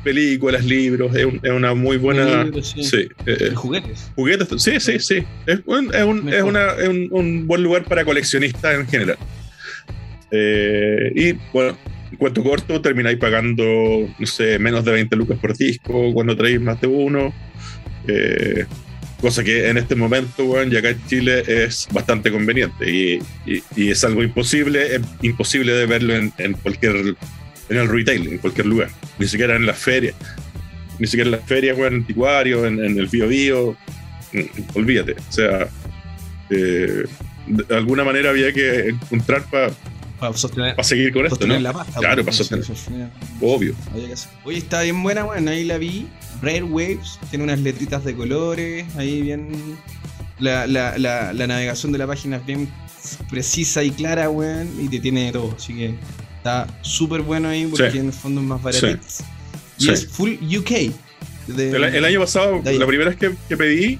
películas, 0.04 0.64
libros, 0.64 1.14
es, 1.16 1.24
un- 1.24 1.40
es 1.42 1.50
una 1.50 1.74
muy 1.74 1.96
buena. 1.96 2.44
Libros, 2.44 2.74
sí. 2.76 2.84
Sí, 2.84 3.08
eh, 3.26 3.52
juguetes. 3.54 4.10
Juguetes, 4.16 4.48
sí, 4.62 4.78
sí, 4.80 4.98
sí. 4.98 5.24
Es 5.46 5.60
un, 5.66 5.94
es 5.94 6.02
un- 6.04 6.18
es 6.18 6.24
Mejor. 6.24 6.48
una- 6.48 6.72
es 6.72 6.88
un- 6.88 7.46
buen 7.46 7.62
lugar 7.62 7.84
para 7.84 8.04
coleccionistas 8.04 8.74
en 8.74 8.86
general. 8.86 9.16
Eh, 10.30 11.12
y 11.14 11.32
bueno, 11.52 11.76
en 11.86 11.91
cuento 12.22 12.42
corto, 12.44 12.80
termináis 12.80 13.18
pagando, 13.18 13.64
no 14.18 14.26
sé, 14.26 14.58
menos 14.60 14.84
de 14.84 14.92
20 14.92 15.16
lucas 15.16 15.38
por 15.40 15.56
disco 15.56 16.12
cuando 16.12 16.36
traéis 16.36 16.60
más 16.60 16.80
de 16.80 16.86
uno. 16.86 17.34
Eh, 18.06 18.64
cosa 19.20 19.42
que 19.44 19.68
en 19.68 19.76
este 19.78 19.94
momento, 19.96 20.44
bueno, 20.44 20.72
y 20.72 20.76
acá 20.76 20.90
en 20.90 21.06
Chile 21.06 21.42
es 21.46 21.88
bastante 21.92 22.30
conveniente 22.30 22.88
y, 22.90 23.18
y- 23.46 23.62
y 23.76 23.90
es 23.90 24.02
algo 24.04 24.22
imposible, 24.22 24.96
es 24.96 25.02
imposible 25.22 25.72
de 25.72 25.86
verlo 25.86 26.14
en, 26.14 26.32
en 26.38 26.52
cualquier, 26.54 26.94
en 27.68 27.76
el 27.76 27.88
retail, 27.88 28.26
en 28.28 28.38
cualquier 28.38 28.66
lugar, 28.66 28.88
ni 29.18 29.26
siquiera 29.26 29.56
en 29.56 29.66
las 29.66 29.78
ferias, 29.78 30.14
ni 31.00 31.06
siquiera 31.06 31.28
en 31.28 31.32
las 31.32 31.44
ferias, 31.48 31.76
bueno, 31.76 31.96
en 31.96 32.02
Anticuario, 32.02 32.66
en, 32.66 32.84
en 32.84 32.98
el 32.98 33.06
Bio 33.08 33.26
Bio, 33.28 33.76
mm, 34.32 34.40
olvídate, 34.78 35.12
o 35.28 35.32
sea, 35.32 35.68
eh, 36.50 37.04
de 37.46 37.76
alguna 37.76 38.04
manera 38.04 38.30
había 38.30 38.52
que 38.52 38.88
encontrar 38.90 39.42
para 39.50 39.70
Para 40.22 40.36
sostener, 40.38 40.76
seguir 40.84 41.12
con 41.12 41.26
esto, 41.26 41.46
¿no? 41.48 41.58
la 41.58 41.72
pasta. 41.72 41.98
Claro, 41.98 42.24
para 42.24 42.36
sostener. 42.36 42.64
Sostener. 42.64 43.08
Obvio. 43.40 43.74
Oye, 44.44 44.58
está 44.58 44.82
bien 44.82 45.02
buena, 45.02 45.24
weón. 45.24 45.48
Ahí 45.48 45.64
la 45.64 45.78
vi. 45.78 46.06
Rare 46.40 46.62
Waves. 46.62 47.18
Tiene 47.30 47.42
unas 47.44 47.58
letritas 47.58 48.04
de 48.04 48.14
colores. 48.14 48.84
Ahí 48.96 49.20
bien. 49.22 49.48
La, 50.38 50.66
la, 50.68 50.96
la, 50.96 51.32
la 51.32 51.46
navegación 51.48 51.90
de 51.90 51.98
la 51.98 52.06
página 52.06 52.36
es 52.36 52.46
bien 52.46 52.68
precisa 53.30 53.82
y 53.82 53.90
clara, 53.90 54.30
weón. 54.30 54.68
Y 54.80 54.88
te 54.88 55.00
tiene 55.00 55.24
de 55.26 55.32
todo. 55.32 55.54
Así 55.56 55.74
que 55.74 55.94
está 56.36 56.68
súper 56.82 57.22
bueno 57.22 57.48
ahí 57.48 57.66
porque 57.66 57.90
Sí. 57.90 57.98
en 57.98 58.06
el 58.06 58.12
fondo 58.12 58.40
es 58.40 58.46
más 58.46 58.62
baratito. 58.62 58.98
Y 59.78 59.84
Sí. 59.86 59.90
es 59.90 60.06
full 60.06 60.34
UK. 60.34 60.92
De- 61.48 61.70
El, 61.70 61.82
el 61.82 62.04
año 62.04 62.20
pasado, 62.20 62.62
de 62.62 62.78
la 62.78 62.86
primera 62.86 63.10
vez 63.10 63.18
que, 63.18 63.34
que 63.48 63.56
pedí, 63.56 63.98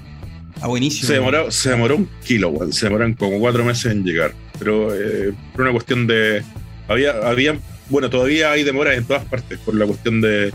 Ah, 0.61 0.67
buenísimo. 0.67 1.05
se 1.07 1.13
demoró, 1.15 1.51
se 1.51 1.69
demoró 1.71 1.97
un 1.97 2.09
kilo, 2.25 2.47
weón. 2.49 2.71
Se 2.71 2.85
demoraron 2.85 3.13
como 3.15 3.37
cuatro 3.39 3.65
meses 3.65 3.91
en 3.91 4.05
llegar. 4.05 4.33
Pero 4.59 4.93
eh, 4.93 5.33
por 5.53 5.61
una 5.61 5.71
cuestión 5.71 6.07
de. 6.07 6.43
Había, 6.87 7.11
había. 7.27 7.57
Bueno, 7.89 8.09
todavía 8.09 8.51
hay 8.51 8.63
demoras 8.63 8.97
en 8.97 9.05
todas 9.05 9.25
partes 9.25 9.59
por 9.59 9.75
la 9.75 9.85
cuestión 9.85 10.21
de 10.21 10.53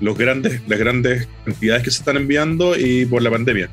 los 0.00 0.16
grandes, 0.16 0.60
las 0.68 0.78
grandes 0.78 1.28
cantidades 1.44 1.82
que 1.82 1.90
se 1.90 1.98
están 1.98 2.16
enviando 2.16 2.76
y 2.78 3.04
por 3.06 3.20
la 3.22 3.30
pandemia. 3.30 3.68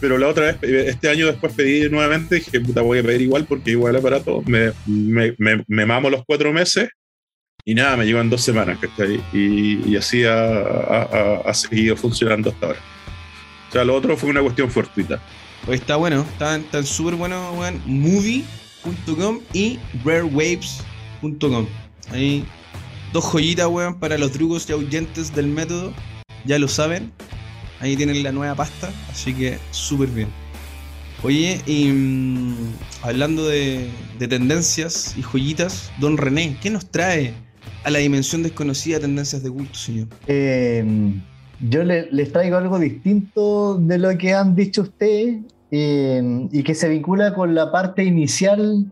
Pero 0.00 0.18
la 0.18 0.26
otra 0.28 0.52
vez, 0.52 0.88
este 0.88 1.08
año 1.08 1.26
después 1.26 1.52
pedí 1.52 1.88
nuevamente, 1.88 2.36
dije, 2.36 2.60
puta, 2.60 2.82
voy 2.82 2.98
a 2.98 3.02
pedir 3.04 3.22
igual 3.22 3.44
porque 3.48 3.70
igual 3.70 3.94
es 3.94 4.02
barato. 4.02 4.42
Me, 4.46 4.72
me, 4.86 5.34
me, 5.38 5.64
me 5.68 5.86
mamo 5.86 6.10
los 6.10 6.24
cuatro 6.26 6.52
meses 6.52 6.88
y 7.64 7.74
nada, 7.76 7.96
me 7.96 8.04
llevan 8.04 8.28
dos 8.28 8.42
semanas. 8.42 8.78
Y, 9.32 9.88
y 9.88 9.96
así 9.96 10.24
ha, 10.24 10.34
ha- 10.34 11.42
ha- 11.46 11.54
seguido 11.54 11.96
funcionando 11.96 12.50
hasta 12.50 12.66
ahora. 12.66 12.80
O 13.68 13.72
sea, 13.72 13.84
lo 13.84 13.94
otro 13.94 14.16
fue 14.16 14.30
una 14.30 14.40
cuestión 14.42 14.68
fortuita. 14.70 15.20
Oye, 15.68 15.76
está 15.76 15.94
bueno. 15.94 16.22
Están 16.32 16.64
tan 16.64 16.84
súper 16.84 17.14
bueno, 17.14 17.52
weón. 17.52 17.80
Y 19.52 19.78
rarewaves.com. 20.04 21.66
Ahí. 22.10 22.44
Dos 23.12 23.24
joyitas, 23.24 23.66
weón, 23.66 23.98
para 24.00 24.16
los 24.18 24.32
trucos 24.32 24.68
y 24.68 24.72
ahuyentes 24.72 25.34
del 25.34 25.46
método. 25.48 25.92
Ya 26.44 26.58
lo 26.58 26.66
saben. 26.68 27.12
Ahí 27.80 27.96
tienen 27.96 28.22
la 28.22 28.32
nueva 28.32 28.54
pasta. 28.54 28.90
Así 29.10 29.34
que 29.34 29.58
súper 29.70 30.08
bien. 30.08 30.28
Oye, 31.22 31.60
y 31.66 31.86
mm, 31.86 32.56
hablando 33.02 33.46
de, 33.46 33.88
de 34.18 34.28
tendencias 34.28 35.14
y 35.16 35.22
joyitas, 35.22 35.92
don 36.00 36.16
René, 36.16 36.56
¿qué 36.60 36.70
nos 36.70 36.90
trae 36.90 37.32
a 37.84 37.90
la 37.90 38.00
dimensión 38.00 38.42
desconocida 38.42 38.96
de 38.96 39.02
tendencias 39.02 39.42
de 39.42 39.50
culto, 39.50 39.74
señor? 39.78 40.08
Eh, 40.26 40.84
yo 41.60 41.84
le- 41.84 42.10
les 42.10 42.32
traigo 42.32 42.56
algo 42.56 42.78
distinto 42.80 43.76
de 43.78 43.98
lo 43.98 44.16
que 44.18 44.32
han 44.32 44.56
dicho 44.56 44.82
ustedes 44.82 45.42
eh, 45.74 46.48
y 46.52 46.62
que 46.62 46.74
se 46.74 46.86
vincula 46.90 47.32
con 47.32 47.54
la 47.54 47.72
parte 47.72 48.04
inicial 48.04 48.84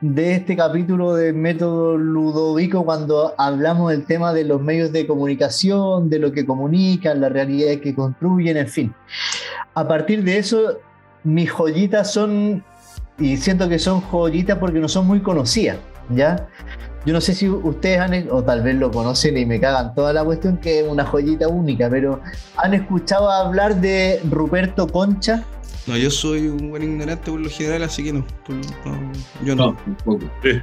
de 0.00 0.34
este 0.34 0.56
capítulo 0.56 1.14
de 1.14 1.34
Método 1.34 1.98
Ludovico 1.98 2.86
cuando 2.86 3.34
hablamos 3.36 3.90
del 3.90 4.06
tema 4.06 4.32
de 4.32 4.44
los 4.44 4.60
medios 4.60 4.92
de 4.92 5.06
comunicación, 5.06 6.08
de 6.08 6.18
lo 6.18 6.32
que 6.32 6.46
comunican, 6.46 7.20
la 7.20 7.28
realidad 7.28 7.78
que 7.80 7.94
construyen, 7.94 8.56
en 8.56 8.66
fin. 8.66 8.94
A 9.74 9.86
partir 9.86 10.24
de 10.24 10.38
eso, 10.38 10.78
mis 11.22 11.50
joyitas 11.50 12.10
son, 12.10 12.64
y 13.18 13.36
siento 13.36 13.68
que 13.68 13.78
son 13.78 14.00
joyitas 14.00 14.56
porque 14.56 14.80
no 14.80 14.88
son 14.88 15.06
muy 15.06 15.20
conocidas, 15.20 15.76
¿ya? 16.08 16.48
Yo 17.04 17.12
no 17.12 17.20
sé 17.20 17.34
si 17.34 17.48
ustedes 17.48 18.00
han, 18.00 18.28
o 18.30 18.42
tal 18.42 18.62
vez 18.62 18.76
lo 18.76 18.90
conocen 18.90 19.36
y 19.36 19.44
me 19.44 19.60
cagan 19.60 19.94
toda 19.94 20.14
la 20.14 20.24
cuestión, 20.24 20.56
que 20.56 20.80
es 20.80 20.88
una 20.88 21.04
joyita 21.04 21.46
única, 21.46 21.90
pero 21.90 22.20
¿han 22.56 22.72
escuchado 22.72 23.30
hablar 23.30 23.80
de 23.82 24.20
Ruperto 24.30 24.86
Concha? 24.88 25.44
No, 25.86 25.96
yo 25.96 26.10
soy 26.10 26.46
un 26.48 26.70
buen 26.70 26.82
ignorante 26.82 27.30
por 27.30 27.40
lo 27.40 27.50
general, 27.50 27.82
así 27.82 28.04
que 28.04 28.12
no. 28.12 28.24
por- 28.46 28.54
no, 28.54 29.12
yo 29.44 29.56
no. 29.56 29.66
No, 29.66 29.76
tampoco. 29.76 30.30
Sí, 30.42 30.60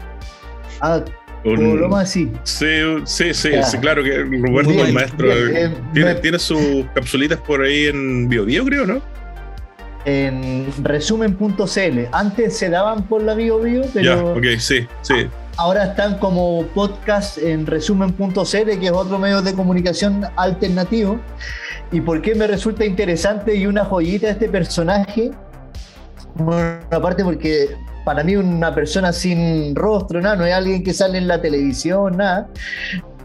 Ah, 0.82 1.04
un- 1.44 1.72
o 1.72 1.76
lo 1.76 1.90
más 1.90 2.10
así. 2.10 2.32
sí, 2.44 2.66
sí, 3.06 3.34
sí, 3.34 3.52
Ya. 3.52 3.64
sí, 3.64 3.78
claro 3.80 4.02
que 4.04 4.18
Roberto, 4.24 4.72
Bien, 4.72 4.86
el 4.88 4.94
maestro, 4.94 5.28
bien, 5.28 5.56
eh, 5.56 5.74
tiene, 5.94 6.14
me- 6.14 6.20
tiene 6.22 6.40
sus 6.40 6.86
capsulitas 6.96 7.38
por 7.40 7.62
ahí 7.62 7.88
en 7.88 8.30
BioBio, 8.30 8.64
creo, 8.66 8.86
¿no? 8.86 9.02
En 10.06 10.66
resumen.cl. 10.82 12.00
Antes 12.14 12.58
se 12.58 12.70
daban 12.70 13.04
por 13.04 13.22
la 13.22 13.34
Bio 13.36 13.60
Bio, 13.60 13.82
pero 13.94 14.06
Ya, 14.16 14.24
ok, 14.24 14.60
sí, 14.60 14.88
sí. 15.02 15.28
ahora 15.58 15.86
están 15.88 16.18
como 16.20 16.66
podcast 16.68 17.38
en 17.38 17.66
resumen.cl, 17.66 18.80
que 18.80 18.86
es 18.86 18.92
otro 18.92 19.20
medio 19.20 19.42
de 19.42 19.54
comunicación 19.54 20.26
alternativo. 20.38 21.20
¿Y 21.92 22.02
por 22.02 22.22
qué 22.22 22.36
me 22.36 22.46
resulta 22.46 22.86
interesante 22.86 23.56
y 23.56 23.66
una 23.66 23.84
joyita 23.84 24.30
este 24.30 24.48
personaje? 24.48 25.32
Bueno, 26.36 26.80
aparte 26.92 27.24
porque 27.24 27.76
para 28.06 28.24
mí 28.24 28.36
una 28.36 28.74
persona 28.74 29.12
sin 29.12 29.76
rostro, 29.76 30.22
nada, 30.22 30.36
no 30.36 30.46
es 30.46 30.54
alguien 30.54 30.84
que 30.84 30.94
sale 30.94 31.18
en 31.18 31.28
la 31.28 31.42
televisión, 31.42 32.18
nada. 32.18 32.50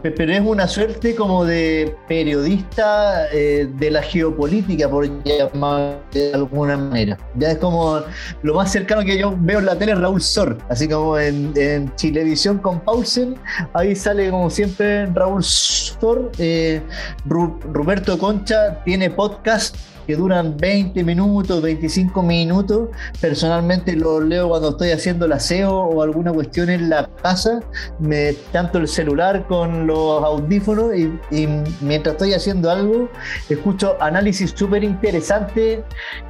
Pe- 0.05 0.11
Pero 0.11 0.33
es 0.33 0.41
una 0.41 0.67
suerte 0.67 1.15
como 1.15 1.45
de 1.45 1.95
periodista 2.07 3.25
eh, 3.33 3.67
de 3.79 3.89
la 3.89 4.03
geopolítica, 4.03 4.87
por 4.87 5.07
llamar 5.23 5.99
de 6.11 6.31
alguna 6.31 6.77
manera. 6.77 7.17
Ya 7.33 7.51
es 7.53 7.57
como 7.57 8.01
lo 8.43 8.53
más 8.53 8.71
cercano 8.71 9.01
que 9.03 9.17
yo 9.17 9.33
veo 9.35 9.57
en 9.57 9.65
la 9.65 9.75
tele 9.75 9.95
Raúl 9.95 10.21
Sor, 10.21 10.59
así 10.69 10.87
como 10.87 11.17
en, 11.17 11.55
Chilevisión 11.95 12.59
con 12.59 12.81
Pausen, 12.81 13.35
ahí 13.73 13.95
sale 13.95 14.29
como 14.29 14.51
siempre 14.51 15.07
Raúl 15.07 15.43
Sor. 15.43 16.31
eh, 16.37 16.81
Roberto 17.25 18.19
Concha 18.19 18.83
tiene 18.83 19.09
podcast 19.09 19.75
que 20.05 20.15
duran 20.15 20.57
20 20.57 21.03
minutos, 21.03 21.61
25 21.61 22.21
minutos. 22.21 22.89
Personalmente 23.19 23.95
los 23.95 24.23
leo 24.23 24.49
cuando 24.49 24.69
estoy 24.69 24.91
haciendo 24.91 25.25
el 25.25 25.33
aseo 25.33 25.71
o 25.71 26.01
alguna 26.01 26.31
cuestión 26.31 26.69
en 26.69 26.89
la 26.89 27.07
casa, 27.21 27.61
me 27.99 28.33
tanto 28.51 28.77
el 28.77 28.87
celular 28.87 29.47
con 29.47 29.87
los 29.87 30.23
audífonos 30.23 30.95
y, 30.95 31.11
y 31.31 31.47
mientras 31.81 32.13
estoy 32.13 32.33
haciendo 32.33 32.69
algo, 32.69 33.09
escucho 33.49 33.97
análisis 33.99 34.53
súper 34.55 34.83
interesantes 34.83 35.79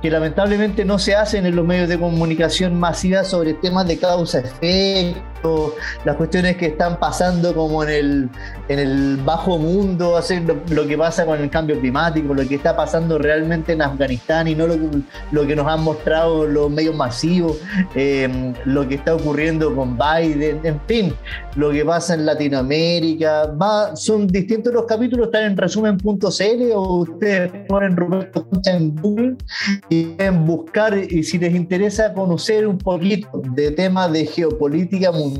que 0.01 0.09
lamentablemente 0.09 0.85
no 0.85 0.99
se 0.99 1.15
hacen 1.15 1.45
en 1.45 1.55
los 1.55 1.65
medios 1.65 1.89
de 1.89 1.99
comunicación 1.99 2.79
masiva 2.79 3.23
sobre 3.23 3.53
temas 3.53 3.87
de 3.87 3.97
causa-efecto, 3.97 5.21
las 6.03 6.15
cuestiones 6.15 6.57
que 6.57 6.67
están 6.67 6.99
pasando 6.99 7.53
como 7.53 7.83
en 7.83 7.89
el, 7.89 8.29
en 8.69 8.79
el 8.79 9.17
bajo 9.17 9.57
mundo, 9.57 10.17
hacer 10.17 10.43
lo, 10.43 10.57
lo 10.69 10.87
que 10.87 10.97
pasa 10.97 11.25
con 11.25 11.41
el 11.41 11.49
cambio 11.49 11.79
climático, 11.79 12.33
lo 12.33 12.47
que 12.47 12.55
está 12.55 12.75
pasando 12.75 13.17
realmente 13.17 13.73
en 13.73 13.81
Afganistán 13.81 14.47
y 14.47 14.55
no 14.55 14.67
lo 14.67 14.75
lo 15.31 15.45
que 15.45 15.55
nos 15.55 15.67
han 15.67 15.83
mostrado 15.83 16.45
los 16.45 16.69
medios 16.69 16.95
masivos, 16.95 17.57
eh, 17.95 18.53
lo 18.65 18.87
que 18.87 18.95
está 18.95 19.15
ocurriendo 19.15 19.75
con 19.75 19.97
Biden, 19.97 20.59
en 20.63 20.79
fin, 20.87 21.13
lo 21.55 21.71
que 21.71 21.83
pasa 21.85 22.13
en 22.13 22.25
Latinoamérica. 22.25 23.47
Va, 23.47 23.95
son 23.95 24.27
distintos 24.27 24.73
los 24.73 24.85
capítulos, 24.85 25.27
están 25.27 25.43
en 25.43 25.57
resumen.cl 25.57 26.71
o 26.73 26.97
ustedes 26.97 27.51
ponen 27.67 27.95
Roberto 27.95 28.47
Concha 28.47 28.75
en 28.75 28.95
Google 28.95 29.35
y 29.89 30.05
pueden 30.05 30.45
buscar 30.45 30.97
y 30.97 31.23
si 31.23 31.37
les 31.37 31.53
interesa 31.53 32.13
conocer 32.13 32.67
un 32.67 32.77
poquito 32.77 33.41
de 33.51 33.71
temas 33.71 34.11
de 34.11 34.25
geopolítica 34.25 35.11
mundial 35.11 35.34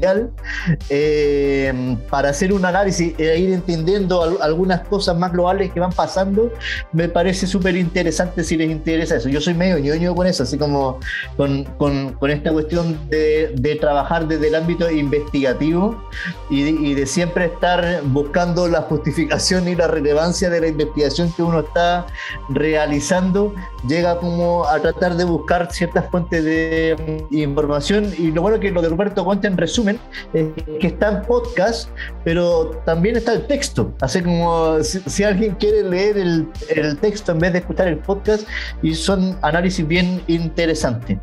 eh, 0.89 1.97
para 2.09 2.30
hacer 2.30 2.53
un 2.53 2.65
análisis 2.65 3.13
e 3.17 3.38
ir 3.39 3.53
entendiendo 3.53 4.22
al- 4.23 4.38
algunas 4.41 4.81
cosas 4.88 5.17
más 5.17 5.31
globales 5.31 5.72
que 5.72 5.80
van 5.80 5.91
pasando, 5.91 6.51
me 6.91 7.09
parece 7.09 7.47
súper 7.47 7.76
interesante 7.76 8.43
si 8.43 8.57
les 8.57 8.69
interesa 8.69 9.15
eso. 9.17 9.30
Yo 9.30 9.41
soy 9.41 9.53
medio 9.53 9.77
ñoño 9.80 10.15
con 10.15 10.27
eso, 10.27 10.43
así 10.43 10.57
como 10.57 10.99
con, 11.38 11.63
con- 11.77 12.13
con 12.13 12.31
esta 12.31 12.51
cuestión 12.51 12.97
de, 13.09 13.53
de 13.55 13.76
trabajar 13.76 14.27
desde 14.27 14.47
el 14.47 14.55
ámbito 14.55 14.89
investigativo 14.89 16.03
y 16.49 16.63
de, 16.63 16.69
y 16.69 16.93
de 16.93 17.05
siempre 17.05 17.45
estar 17.45 18.01
buscando 18.05 18.67
la 18.67 18.81
justificación 18.81 19.67
y 19.67 19.76
la 19.76 19.88
relevancia 19.88 20.49
de 20.49 20.61
la 20.61 20.67
investigación 20.67 21.31
que 21.34 21.43
uno 21.43 21.59
está 21.59 22.05
realizando, 22.49 23.53
llega 23.88 24.17
como 24.19 24.65
a 24.65 24.80
tratar 24.80 25.15
de 25.15 25.23
buscar 25.23 25.72
ciertas 25.72 26.09
fuentes 26.09 26.43
de 26.43 27.22
mm, 27.31 27.35
información 27.38 28.11
y 28.17 28.31
lo 28.31 28.41
bueno 28.41 28.59
que 28.59 28.72
lo 28.72 28.81
de 28.81 28.89
Roberto 28.89 29.23
Concha 29.23 29.47
en 29.47 29.57
resumen 29.57 29.84
es 30.33 30.45
que 30.79 30.87
está 30.87 31.11
en 31.11 31.21
podcast, 31.23 31.89
pero 32.23 32.81
también 32.85 33.15
está 33.15 33.33
el 33.33 33.45
texto, 33.47 33.95
así 34.01 34.21
como 34.21 34.81
si, 34.83 34.99
si 35.05 35.23
alguien 35.23 35.55
quiere 35.55 35.83
leer 35.83 36.17
el, 36.17 36.47
el 36.69 36.97
texto 36.97 37.31
en 37.31 37.39
vez 37.39 37.53
de 37.53 37.59
escuchar 37.59 37.87
el 37.87 37.97
podcast 37.97 38.47
y 38.81 38.93
son 38.95 39.37
análisis 39.41 39.87
bien 39.87 40.21
interesantes. 40.27 41.17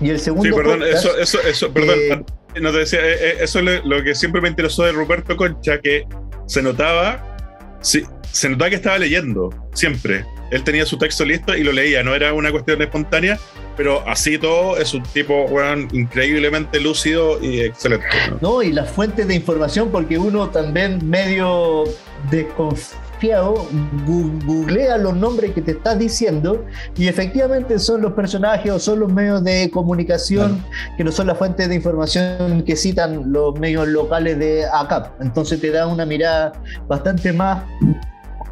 Y 0.00 0.10
el 0.10 0.18
segundo 0.18 0.44
Sí, 0.44 0.52
perdón, 0.52 0.80
podcast, 0.80 1.04
eso, 1.04 1.18
eso, 1.18 1.40
eso, 1.48 1.72
perdón. 1.72 2.24
eh, 2.54 2.60
no 2.60 2.72
te 2.72 2.78
decía, 2.78 3.00
eh, 3.00 3.16
eh, 3.20 3.36
eso 3.40 3.60
es 3.60 3.64
lo, 3.64 3.84
lo 3.96 4.02
que 4.04 4.14
siempre 4.14 4.40
me 4.40 4.48
interesó 4.48 4.82
de 4.84 4.92
Ruperto 4.92 5.36
Concha, 5.36 5.78
que 5.80 6.06
se 6.46 6.60
notaba, 6.62 7.36
sí, 7.80 8.02
se 8.30 8.48
notaba 8.48 8.70
que 8.70 8.76
estaba 8.76 8.98
leyendo, 8.98 9.50
siempre. 9.74 10.24
Él 10.52 10.62
tenía 10.64 10.84
su 10.84 10.98
texto 10.98 11.24
listo 11.24 11.56
y 11.56 11.64
lo 11.64 11.72
leía, 11.72 12.02
no 12.02 12.14
era 12.14 12.34
una 12.34 12.50
cuestión 12.50 12.82
espontánea, 12.82 13.38
pero 13.76 14.06
así 14.06 14.38
todo 14.38 14.76
es 14.76 14.92
un 14.92 15.02
tipo, 15.02 15.46
weón, 15.46 15.88
increíblemente 15.92 16.78
lúcido 16.78 17.42
y 17.42 17.60
excelente. 17.60 18.06
¿no? 18.30 18.38
¿no? 18.40 18.62
Y 18.62 18.70
las 18.70 18.90
fuentes 18.90 19.26
de 19.26 19.34
información, 19.34 19.90
porque 19.90 20.18
uno 20.18 20.50
también 20.50 21.08
medio 21.08 21.84
desconfiado 22.30 23.66
googlea 24.06 24.98
los 24.98 25.14
nombres 25.14 25.52
que 25.52 25.62
te 25.62 25.72
estás 25.72 25.98
diciendo 25.98 26.64
y 26.96 27.06
efectivamente 27.06 27.78
son 27.78 28.02
los 28.02 28.12
personajes 28.14 28.72
o 28.72 28.78
son 28.78 29.00
los 29.00 29.12
medios 29.12 29.44
de 29.44 29.70
comunicación 29.70 30.64
que 30.96 31.04
no 31.04 31.12
son 31.12 31.28
las 31.28 31.38
fuentes 31.38 31.68
de 31.68 31.76
información 31.76 32.62
que 32.64 32.74
citan 32.74 33.32
los 33.32 33.58
medios 33.58 33.86
locales 33.88 34.38
de 34.38 34.64
ACAP. 34.66 35.20
Entonces 35.20 35.60
te 35.60 35.70
da 35.70 35.86
una 35.86 36.04
mirada 36.04 36.52
bastante 36.88 37.32
más 37.32 37.62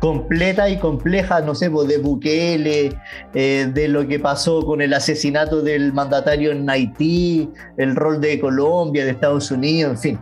completa 0.01 0.69
y 0.69 0.79
compleja, 0.79 1.41
no 1.41 1.55
sé, 1.55 1.71
pues, 1.71 1.87
de 1.87 1.99
Bukele, 1.99 2.97
eh, 3.35 3.71
de 3.73 3.89
lo 3.89 4.09
que 4.09 4.19
pasó 4.19 4.65
con 4.65 4.81
el 4.81 4.95
asesinato 4.95 5.63
del 5.63 5.93
mandatario 5.93 6.53
en 6.53 6.69
Haití, 6.69 7.49
el 7.77 7.95
rol 7.95 8.21
de 8.21 8.41
Colombia, 8.41 9.05
de 9.05 9.13
Estados 9.13 9.51
Unidos, 9.51 9.93
en 9.93 9.99
fin. 9.99 10.21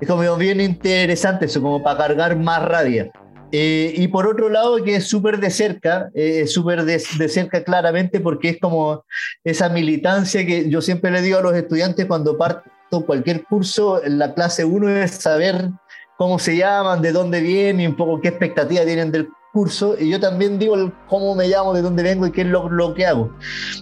Es 0.00 0.08
como 0.08 0.36
bien 0.36 0.60
interesante 0.60 1.46
eso, 1.46 1.62
como 1.62 1.82
para 1.82 1.98
cargar 1.98 2.36
más 2.36 2.62
rabia. 2.62 3.10
Eh, 3.52 3.94
y 3.96 4.08
por 4.08 4.26
otro 4.26 4.48
lado, 4.48 4.82
que 4.82 4.96
es 4.96 5.04
súper 5.04 5.38
de 5.38 5.50
cerca, 5.50 6.10
eh, 6.14 6.46
súper 6.46 6.84
de, 6.84 7.00
de 7.18 7.28
cerca 7.28 7.62
claramente, 7.62 8.20
porque 8.20 8.50
es 8.50 8.58
como 8.60 9.04
esa 9.44 9.68
militancia 9.68 10.44
que 10.44 10.68
yo 10.68 10.80
siempre 10.80 11.10
le 11.10 11.22
digo 11.22 11.38
a 11.38 11.42
los 11.42 11.54
estudiantes 11.54 12.06
cuando 12.06 12.36
parto 12.36 12.64
cualquier 13.06 13.44
curso, 13.44 14.02
en 14.02 14.18
la 14.18 14.34
clase 14.34 14.64
1 14.64 14.88
es 14.88 15.10
saber 15.12 15.70
cómo 16.16 16.38
se 16.38 16.56
llaman, 16.56 17.02
de 17.02 17.12
dónde 17.12 17.40
vienen 17.40 17.80
y 17.80 17.86
un 17.86 17.96
poco 17.96 18.20
qué 18.20 18.28
expectativa 18.28 18.84
tienen 18.84 19.12
del 19.12 19.30
Y 19.98 20.10
yo 20.10 20.20
también 20.20 20.58
digo 20.58 20.74
el 20.74 20.92
cómo 21.08 21.34
me 21.34 21.48
llamo, 21.48 21.72
de 21.72 21.82
dónde 21.82 22.02
vengo 22.02 22.26
y 22.26 22.32
qué 22.32 22.42
es 22.42 22.46
lo, 22.48 22.68
lo 22.68 22.94
que 22.94 23.06
hago. 23.06 23.32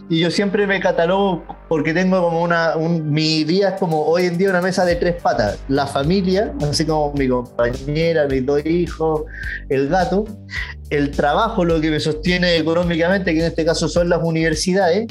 Y 0.09 0.21
yo 0.21 0.31
siempre 0.31 0.67
me 0.67 0.79
catalogo 0.81 1.43
porque 1.69 1.93
tengo 1.93 2.21
como 2.23 2.43
una, 2.43 2.77
un- 2.77 3.11
mi 3.11 3.43
día 3.45 3.71
es 3.71 3.81
como 3.81 4.03
hoy 4.05 4.27
en 4.27 4.39
día 4.39 4.51
una 4.51 4.61
mesa 4.61 4.85
de 4.85 4.97
tres 4.97 5.21
patas. 5.21 5.59
La 5.69 5.87
familia, 5.87 6.53
así 6.63 6.85
como 6.85 7.13
mi 7.15 7.29
compañera, 7.29 8.27
mis 8.29 8.45
dos 8.47 8.65
hijos, 8.65 9.23
el 9.69 9.89
gato. 9.89 10.25
El 10.91 11.11
trabajo, 11.11 11.65
lo 11.65 11.81
que 11.81 11.91
me 11.91 11.99
sostiene 11.99 12.57
económicamente, 12.57 13.33
que 13.33 13.41
en 13.41 13.47
este 13.47 13.65
caso 13.65 13.89
son 13.89 14.11
las 14.11 14.21
universidades, 14.23 15.07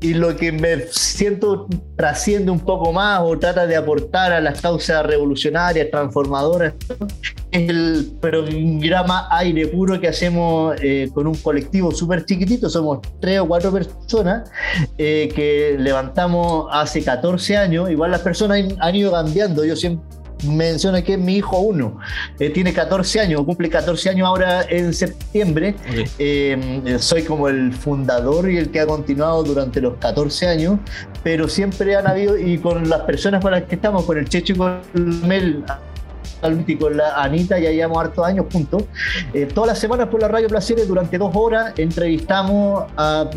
y 0.00 0.14
lo 0.14 0.34
que 0.34 0.50
me 0.50 0.80
siento 0.90 1.68
trasciende 1.94 2.50
un 2.50 2.58
poco 2.58 2.90
más 2.92 3.20
o 3.22 3.38
trata 3.38 3.66
de 3.66 3.76
aportar 3.76 4.32
a 4.32 4.40
las 4.40 4.60
causas 4.60 5.04
revolucionarias, 5.06 5.88
transformadoras, 5.90 6.72
es 7.52 7.68
el 7.68 8.12
programa 8.20 9.28
Aire 9.30 9.66
Puro 9.68 9.99
que 10.00 10.08
hacemos 10.08 10.74
eh, 10.82 11.10
con 11.14 11.26
un 11.26 11.34
colectivo 11.34 11.90
súper 11.92 12.24
chiquitito, 12.24 12.68
somos 12.70 12.98
tres 13.20 13.40
o 13.40 13.46
cuatro 13.46 13.70
personas 13.72 14.50
eh, 14.98 15.30
que 15.34 15.76
levantamos 15.78 16.66
hace 16.72 17.02
14 17.02 17.56
años, 17.56 17.90
igual 17.90 18.10
las 18.10 18.20
personas 18.20 18.62
han- 18.78 18.94
ido 18.96 19.12
cambiando, 19.12 19.64
yo 19.64 19.76
siempre 19.76 20.04
menciona 20.48 21.02
que 21.02 21.12
es 21.14 21.18
mi 21.18 21.36
hijo 21.36 21.58
uno. 21.60 21.98
Eh, 22.38 22.48
tiene 22.48 22.72
14 22.72 23.20
años, 23.20 23.42
cumple 23.44 23.68
14 23.68 24.08
años 24.08 24.26
ahora 24.26 24.62
en 24.70 24.94
septiembre. 24.94 25.74
Ok. 25.78 26.08
Eh, 26.18 26.96
soy 26.98 27.24
como 27.24 27.46
el 27.48 27.74
fundador 27.74 28.50
y 28.50 28.56
el 28.56 28.70
que 28.70 28.80
ha 28.80 28.86
continuado 28.86 29.42
durante 29.44 29.82
los 29.82 29.98
14 29.98 30.46
años, 30.48 30.78
pero 31.22 31.46
siempre 31.46 31.94
han 31.94 32.06
habido, 32.06 32.38
y 32.38 32.56
con 32.56 32.88
las 32.88 33.02
personas 33.02 33.42
con 33.42 33.52
las 33.52 33.64
que 33.64 33.74
estamos, 33.74 34.04
con 34.06 34.16
el 34.16 34.28
Checho 34.30 34.54
y 34.54 34.56
con 34.56 34.80
Mel, 35.28 35.62
y 36.66 36.76
con 36.76 36.96
la 36.96 37.22
Anita, 37.22 37.58
ya 37.58 37.70
llevamos 37.70 37.98
hartos 37.98 38.26
años 38.26 38.46
juntos. 38.52 38.84
Eh, 39.32 39.46
todas 39.46 39.68
las 39.68 39.78
semanas 39.78 40.08
por 40.08 40.20
la 40.20 40.28
Radio 40.28 40.48
Placeres, 40.48 40.88
durante 40.88 41.18
dos 41.18 41.34
horas, 41.34 41.72
entrevistamos 41.76 42.84
a 42.96 43.28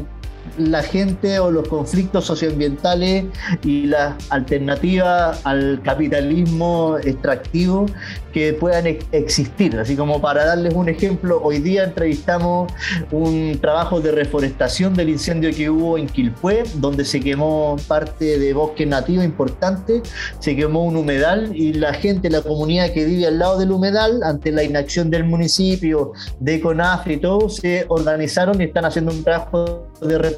la 0.57 0.83
gente 0.83 1.39
o 1.39 1.51
los 1.51 1.67
conflictos 1.67 2.25
socioambientales 2.25 3.25
y 3.63 3.87
las 3.87 4.13
alternativas 4.29 5.41
al 5.43 5.81
capitalismo 5.83 6.97
extractivo 6.97 7.85
que 8.33 8.53
puedan 8.53 8.87
ex- 8.87 9.05
existir. 9.11 9.77
Así 9.77 9.95
como 9.95 10.19
para 10.21 10.45
darles 10.45 10.73
un 10.73 10.89
ejemplo, 10.89 11.39
hoy 11.43 11.59
día 11.59 11.83
entrevistamos 11.83 12.71
un 13.11 13.57
trabajo 13.61 14.01
de 14.01 14.11
reforestación 14.11 14.93
del 14.93 15.09
incendio 15.09 15.51
que 15.55 15.69
hubo 15.69 15.97
en 15.97 16.07
Quilpué, 16.07 16.63
donde 16.75 17.05
se 17.05 17.19
quemó 17.19 17.77
parte 17.87 18.39
de 18.39 18.53
bosque 18.53 18.85
nativo 18.85 19.23
importante, 19.23 20.01
se 20.39 20.55
quemó 20.55 20.83
un 20.83 20.97
humedal 20.97 21.55
y 21.55 21.73
la 21.73 21.93
gente, 21.93 22.29
la 22.29 22.41
comunidad 22.41 22.91
que 22.91 23.05
vive 23.05 23.27
al 23.27 23.39
lado 23.39 23.59
del 23.59 23.71
humedal, 23.71 24.23
ante 24.23 24.51
la 24.51 24.63
inacción 24.63 25.09
del 25.09 25.23
municipio, 25.23 26.13
de 26.39 26.59
CONAF 26.59 27.07
y 27.07 27.17
todo, 27.17 27.49
se 27.49 27.85
organizaron 27.87 28.59
y 28.61 28.65
están 28.65 28.85
haciendo 28.85 29.11
un 29.11 29.23
trabajo 29.23 29.87
de 30.01 30.17
reforestación, 30.17 30.32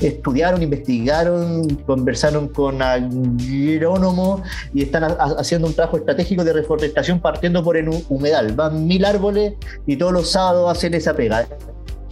estudiaron, 0.00 0.62
investigaron, 0.62 1.68
conversaron 1.86 2.48
con 2.48 2.80
agrónomos 2.82 4.42
y 4.74 4.82
están 4.82 5.04
ha- 5.04 5.14
haciendo 5.38 5.66
un 5.68 5.74
trabajo 5.74 5.96
estratégico 5.98 6.44
de 6.44 6.52
reforestación 6.52 7.20
partiendo 7.20 7.62
por 7.62 7.76
el 7.76 7.88
hu- 7.88 8.04
humedal. 8.08 8.52
Van 8.52 8.86
mil 8.86 9.04
árboles 9.04 9.54
y 9.86 9.96
todos 9.96 10.12
los 10.12 10.30
sábados 10.30 10.70
hacen 10.76 10.94
esa 10.94 11.14
pega. 11.14 11.46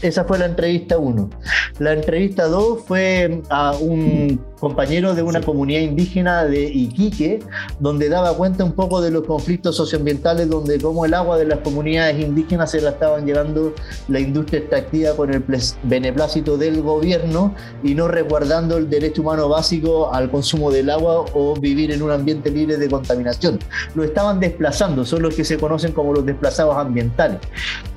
Esa 0.03 0.25
fue 0.25 0.39
la 0.39 0.47
entrevista 0.47 0.99
1. 0.99 1.31
La 1.79 1.93
entrevista 1.93 2.47
2 2.47 2.81
fue 2.87 3.41
a 3.49 3.73
un 3.81 4.39
compañero 4.65 5.15
de 5.15 5.23
una 5.23 5.43
comunidad 5.43 5.83
indígena 5.83 6.45
de 6.45 6.65
Iquique, 6.65 7.41
donde 7.81 8.09
daba 8.09 8.35
cuenta 8.35 8.65
un 8.65 8.73
poco 8.73 9.03
de 9.03 9.11
los 9.11 9.27
conflictos 9.27 9.77
socioambientales, 9.77 10.49
donde 10.49 10.81
como 10.81 11.05
el 11.05 11.13
agua 11.13 11.37
de 11.37 11.45
las 11.45 11.59
comunidades 11.59 12.19
indígenas 12.19 12.71
se 12.71 12.81
la 12.81 12.91
estaban 12.91 13.27
llevando 13.27 13.75
la 14.09 14.21
industria 14.21 14.61
extractiva 14.61 15.15
con 15.15 15.35
el 15.35 15.45
beneplácito 15.83 16.57
del 16.57 16.81
gobierno 16.81 17.55
y 17.83 17.95
no 17.95 18.09
resguardando 18.09 18.79
el 18.79 18.89
derecho 18.89 19.21
humano 19.21 19.51
básico 19.51 20.13
al 20.15 20.31
consumo 20.31 20.71
del 20.71 20.89
agua 20.89 21.27
o 21.35 21.55
vivir 21.61 21.93
en 21.93 22.01
un 22.01 22.11
ambiente 22.11 22.51
libre 22.51 22.79
de 22.79 22.89
contaminación. 22.89 23.59
Lo 23.95 24.03
estaban 24.03 24.41
desplazando, 24.41 25.05
son 25.05 25.21
los 25.21 25.35
que 25.35 25.45
se 25.45 25.59
conocen 25.59 25.93
como 25.93 26.15
los 26.15 26.25
desplazados 26.25 26.75
ambientales, 26.79 27.39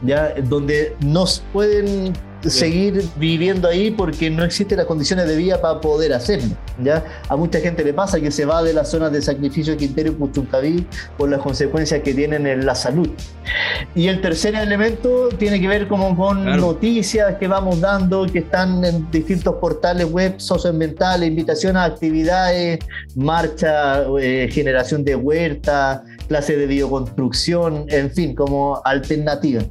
ya 0.04 0.34
donde 0.50 0.98
no 1.00 1.24
pueden 1.54 2.14
seguir 2.42 3.04
viviendo 3.18 3.68
ahí 3.68 3.92
porque 3.92 4.30
no 4.30 4.44
existen 4.44 4.78
las 4.78 4.86
condiciones 4.86 5.28
de 5.28 5.36
vida 5.36 5.60
para 5.60 5.82
poder 5.82 6.14
hacerlo. 6.14 6.56
¿ya? 6.84 7.04
A 7.28 7.36
mucha 7.36 7.60
gente 7.60 7.84
le 7.84 7.94
pasa 7.94 8.20
que 8.20 8.32
se 8.32 8.46
va 8.46 8.62
de 8.64 8.74
las 8.74 8.90
zonas 8.90 9.12
de 9.12 9.22
sacrificio 9.22 9.74
de 9.74 9.78
Quintero 9.80 10.10
y 10.12 10.16
Puchuncaví 10.16 10.86
por 11.18 11.30
las 11.30 11.42
consecuencias 11.42 12.02
que 12.04 12.14
tienen 12.14 12.46
en 12.48 12.66
la 12.66 12.76
salud. 12.76 13.10
Y 13.96 14.08
el 14.08 14.22
tercer 14.22 14.56
elemento 14.56 15.30
tiene 15.30 15.60
que 15.60 15.68
ver 15.68 15.88
como 15.88 16.16
con 16.16 16.44
Claro. 16.44 16.62
noticias 16.62 17.36
que 17.38 17.48
vamos 17.48 17.82
dando, 17.82 18.26
que 18.28 18.40
están 18.40 18.84
en 18.86 19.10
distintos 19.12 19.56
portales 19.56 20.10
web 20.10 20.36
socioambientales, 20.38 21.28
invitación 21.28 21.76
a 21.78 21.86
actividades, 21.86 22.80
marcha, 23.16 24.04
eh, 24.22 24.50
generación 24.52 25.04
de 25.04 25.16
huerta, 25.16 26.04
clase 26.28 26.58
de 26.58 26.68
bioconstrucción, 26.68 27.86
en 27.90 28.12
fin, 28.12 28.36
como 28.36 28.82
alternativa. 28.84 29.64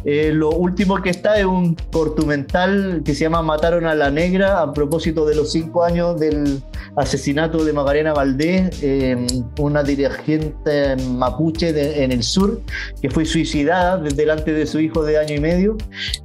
Eh, 0.05 0.31
lo 0.33 0.51
último 0.51 1.01
que 1.03 1.11
está 1.11 1.39
es 1.39 1.45
un 1.45 1.77
cortomental 1.93 3.03
que 3.05 3.15
se 3.15 3.25
llama 3.25 3.43
Mataron 3.43 3.87
a 3.87 3.95
la 3.95 4.11
Negra 4.11 4.63
a 4.63 4.73
propósito 4.73 5.27
de 5.27 5.35
los 5.35 5.53
cinco 5.63 5.85
años 5.85 6.19
del 6.19 6.63
asesinato 6.97 7.65
de 7.65 7.73
Macarena 7.73 8.13
Valdés, 8.13 8.71
eh, 8.83 9.17
una 9.59 9.83
dirigente 9.83 10.97
mapuche 10.97 11.73
de- 11.73 12.03
en 12.05 12.13
el 12.13 12.23
sur 12.23 12.61
que 13.01 13.11
fue 13.11 13.25
suicidada 13.25 13.97
de- 13.99 14.11
delante 14.11 14.53
de 14.53 14.67
su 14.67 14.81
hijo 14.81 15.03
de 15.05 15.19
año 15.19 15.35
y 15.35 15.41
medio. 15.41 15.77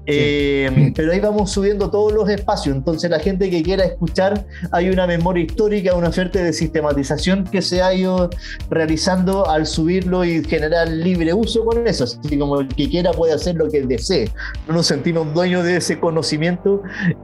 Eh, 0.06 0.70
pero 0.96 1.12
ahí 1.12 1.20
vamos 1.20 1.52
subiendo 1.52 1.90
todos 1.90 2.14
los 2.14 2.30
espacios, 2.30 2.76
entonces 2.76 3.10
la 3.10 3.20
gente 3.20 3.50
que 3.50 3.62
quiera 3.64 3.84
escuchar, 3.86 4.46
hay 4.72 4.90
una 4.90 5.06
memoria 5.08 5.44
histórica, 5.44 5.94
una 5.96 6.12
suerte 6.12 6.44
de 6.44 6.54
sistematización 6.54 7.44
que 7.46 7.62
se 7.62 7.82
ha 7.82 7.94
ido 7.94 8.30
realizando 8.70 9.48
al 9.50 9.66
subirlo 9.66 10.24
y 10.26 10.44
generar 10.44 10.88
libre 10.90 11.34
uso 11.34 11.64
con 11.66 11.88
eso, 11.88 12.04
así 12.06 12.38
como 12.38 12.62
el 12.62 12.68
que 12.70 12.90
quiera 12.90 13.12
puede 13.12 13.34
hacer 13.34 13.56
lo 13.56 13.70
que 13.70 13.82
desee. 13.82 14.30
No 14.68 14.74
nos 14.76 14.88
sentimos 14.88 15.34
dueños 15.34 15.64
de 15.64 15.78
ese 15.78 16.00
conocimiento 16.00 16.82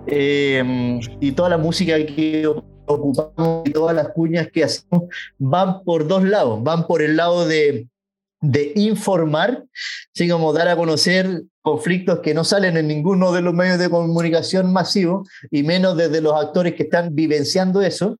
eh, 0.07 0.99
y 1.19 1.31
toda 1.31 1.49
la 1.49 1.57
música 1.57 1.97
que 2.05 2.47
ocupamos 2.85 3.67
y 3.67 3.71
todas 3.71 3.95
las 3.95 4.09
cuñas 4.09 4.49
que 4.51 4.63
hacemos 4.63 5.03
van 5.37 5.83
por 5.83 6.07
dos 6.07 6.23
lados, 6.23 6.61
van 6.63 6.87
por 6.87 7.01
el 7.01 7.15
lado 7.17 7.47
de 7.47 7.87
de 8.41 8.73
informar, 8.75 9.63
así 10.13 10.27
como 10.27 10.51
dar 10.51 10.67
a 10.67 10.75
conocer 10.75 11.43
conflictos 11.61 12.19
que 12.19 12.33
no 12.33 12.43
salen 12.43 12.77
en 12.77 12.87
ninguno 12.87 13.31
de 13.31 13.41
los 13.41 13.53
medios 13.53 13.79
de 13.79 13.89
comunicación 13.89 14.73
masivos 14.73 15.27
y 15.49 15.63
menos 15.63 15.95
desde 15.95 16.21
los 16.21 16.33
actores 16.33 16.75
que 16.75 16.83
están 16.83 17.13
vivenciando 17.15 17.81
eso. 17.81 18.17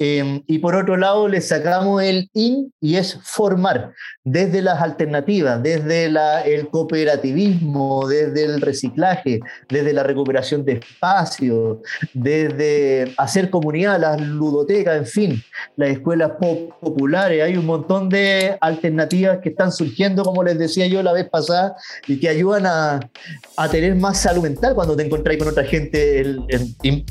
Eh, 0.00 0.42
y 0.48 0.58
por 0.58 0.74
otro 0.74 0.96
lado, 0.96 1.28
le 1.28 1.40
sacamos 1.40 2.02
el 2.02 2.28
in 2.34 2.72
y 2.80 2.96
es 2.96 3.16
formar 3.22 3.92
desde 4.24 4.60
las 4.60 4.82
alternativas, 4.82 5.62
desde 5.62 6.10
la, 6.10 6.40
el 6.40 6.68
cooperativismo, 6.68 8.08
desde 8.08 8.44
el 8.44 8.60
reciclaje, 8.60 9.38
desde 9.68 9.92
la 9.92 10.02
recuperación 10.02 10.64
de 10.64 10.72
espacios, 10.72 11.78
desde 12.12 13.14
hacer 13.16 13.50
comunidad, 13.50 14.00
las 14.00 14.20
ludotecas, 14.20 14.96
en 14.96 15.06
fin, 15.06 15.42
las 15.76 15.90
escuelas 15.90 16.32
pop- 16.40 16.72
populares. 16.80 17.44
Hay 17.44 17.56
un 17.56 17.64
montón 17.64 18.08
de 18.08 18.58
alternativas 18.60 19.38
que 19.38 19.50
están 19.50 19.70
surgiendo, 19.70 20.24
como 20.24 20.42
les 20.42 20.58
decía 20.58 20.88
yo 20.88 21.04
la 21.04 21.12
vez 21.12 21.30
pasada, 21.30 21.76
y 22.08 22.18
que 22.18 22.28
ayudan 22.28 22.66
a, 22.66 22.73
a 23.56 23.68
tener 23.70 23.94
más 23.94 24.20
salud 24.20 24.42
mental 24.42 24.74
cuando 24.74 24.96
te 24.96 25.04
encontrás 25.04 25.36
con 25.36 25.48
otra 25.48 25.64
gente, 25.64 26.36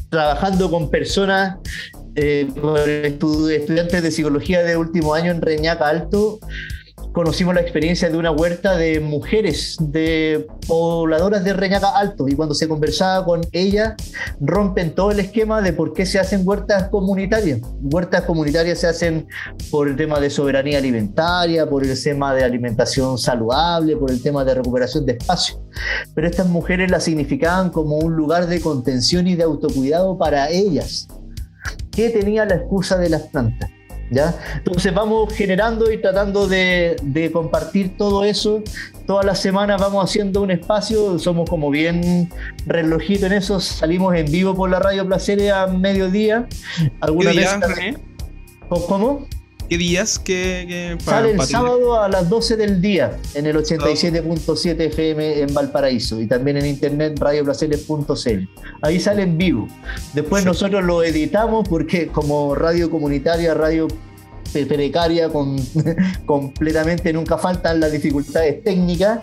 trabajando 0.09 0.69
con 0.69 0.89
personas 0.89 1.57
eh, 2.15 2.47
con 2.61 2.75
estu- 2.75 3.49
estudiantes 3.49 4.03
de 4.03 4.11
psicología 4.11 4.61
de 4.63 4.77
último 4.77 5.15
año 5.15 5.31
en 5.31 5.41
Reñaca 5.41 5.87
Alto, 5.87 6.39
conocimos 7.13 7.53
la 7.53 7.61
experiencia 7.61 8.09
de 8.09 8.17
una 8.17 8.31
huerta 8.31 8.75
de 8.75 8.99
mujeres, 8.99 9.77
de 9.79 10.47
pobladoras 10.67 11.43
de 11.43 11.53
Reñaca 11.53 11.95
Alto, 11.95 12.27
y 12.27 12.33
cuando 12.33 12.55
se 12.55 12.67
conversaba 12.67 13.23
con 13.23 13.41
ellas, 13.51 13.93
rompen 14.41 14.95
todo 14.95 15.11
el 15.11 15.19
esquema 15.19 15.61
de 15.61 15.73
por 15.73 15.93
qué 15.93 16.05
se 16.05 16.19
hacen 16.19 16.41
huertas 16.45 16.89
comunitarias. 16.89 17.61
Huertas 17.81 18.23
comunitarias 18.23 18.79
se 18.79 18.87
hacen 18.87 19.27
por 19.69 19.87
el 19.87 19.95
tema 19.95 20.19
de 20.19 20.29
soberanía 20.29 20.79
alimentaria, 20.79 21.69
por 21.69 21.85
el 21.85 22.03
tema 22.03 22.33
de 22.33 22.43
alimentación 22.43 23.17
saludable, 23.17 23.95
por 23.95 24.09
el 24.09 24.21
tema 24.21 24.43
de 24.43 24.55
recuperación 24.55 25.05
de 25.05 25.13
espacio. 25.13 25.63
Pero 26.15 26.27
estas 26.27 26.47
mujeres 26.47 26.89
la 26.89 26.99
significaban 26.99 27.69
como 27.69 27.97
un 27.97 28.15
lugar 28.15 28.47
de 28.47 28.59
contención 28.59 29.27
y 29.27 29.35
de 29.35 29.43
autocuidado 29.43 30.17
para 30.17 30.49
ellas 30.49 31.07
que 31.91 32.09
tenía 32.09 32.43
la 32.45 32.55
excusa 32.55 32.97
de 32.97 33.09
las 33.09 33.21
plantas. 33.23 33.69
¿Ya? 34.09 34.35
Entonces 34.57 34.93
vamos 34.93 35.33
generando 35.33 35.91
y 35.91 35.99
tratando 35.99 36.47
de, 36.47 36.95
de 37.01 37.31
compartir 37.31 37.97
todo 37.97 38.23
eso. 38.23 38.61
Todas 39.05 39.25
las 39.25 39.41
semanas 39.41 39.81
vamos 39.81 40.03
haciendo 40.03 40.41
un 40.41 40.51
espacio, 40.51 41.19
somos 41.19 41.49
como 41.49 41.69
bien 41.69 42.29
relojito 42.65 43.25
en 43.25 43.33
eso, 43.33 43.59
salimos 43.59 44.15
en 44.15 44.31
vivo 44.31 44.55
por 44.55 44.69
la 44.69 44.79
radio 44.79 45.05
Placeres 45.05 45.51
a 45.51 45.67
mediodía. 45.67 46.47
¿Qué 46.77 46.91
Algunas 47.01 47.35
veces... 47.35 47.97
¿Cómo? 48.87 49.27
¿Qué 49.73 49.79
días 49.79 50.19
que, 50.19 50.95
Sale 51.03 51.31
el 51.31 51.41
sábado 51.41 51.99
a 51.99 52.07
las 52.07 52.29
12 52.29 52.57
del 52.57 52.79
día 52.79 53.17
en 53.33 53.47
el 53.47 53.55
87.7 53.55 54.79
FM 54.79 55.39
en 55.41 55.51
Valparaíso 55.51 56.21
y 56.21 56.27
también 56.27 56.57
en 56.57 56.67
internet 56.67 57.17
radioplaceres.cl. 57.17 58.43
Ahí 58.83 58.99
sale 58.99 59.23
en 59.23 59.35
vivo. 59.35 59.67
Después 60.13 60.45
nosotros 60.45 60.83
lo 60.83 61.01
editamos 61.01 61.67
porque 61.67 62.09
como 62.09 62.53
radio 62.53 62.91
comunitaria, 62.91 63.55
radio 63.55 63.87
precaria, 64.67 65.29
con, 65.29 65.55
completamente 66.25 67.11
nunca 67.13 67.37
faltan 67.37 67.79
las 67.79 67.91
dificultades 67.91 68.63
técnicas. 68.63 69.19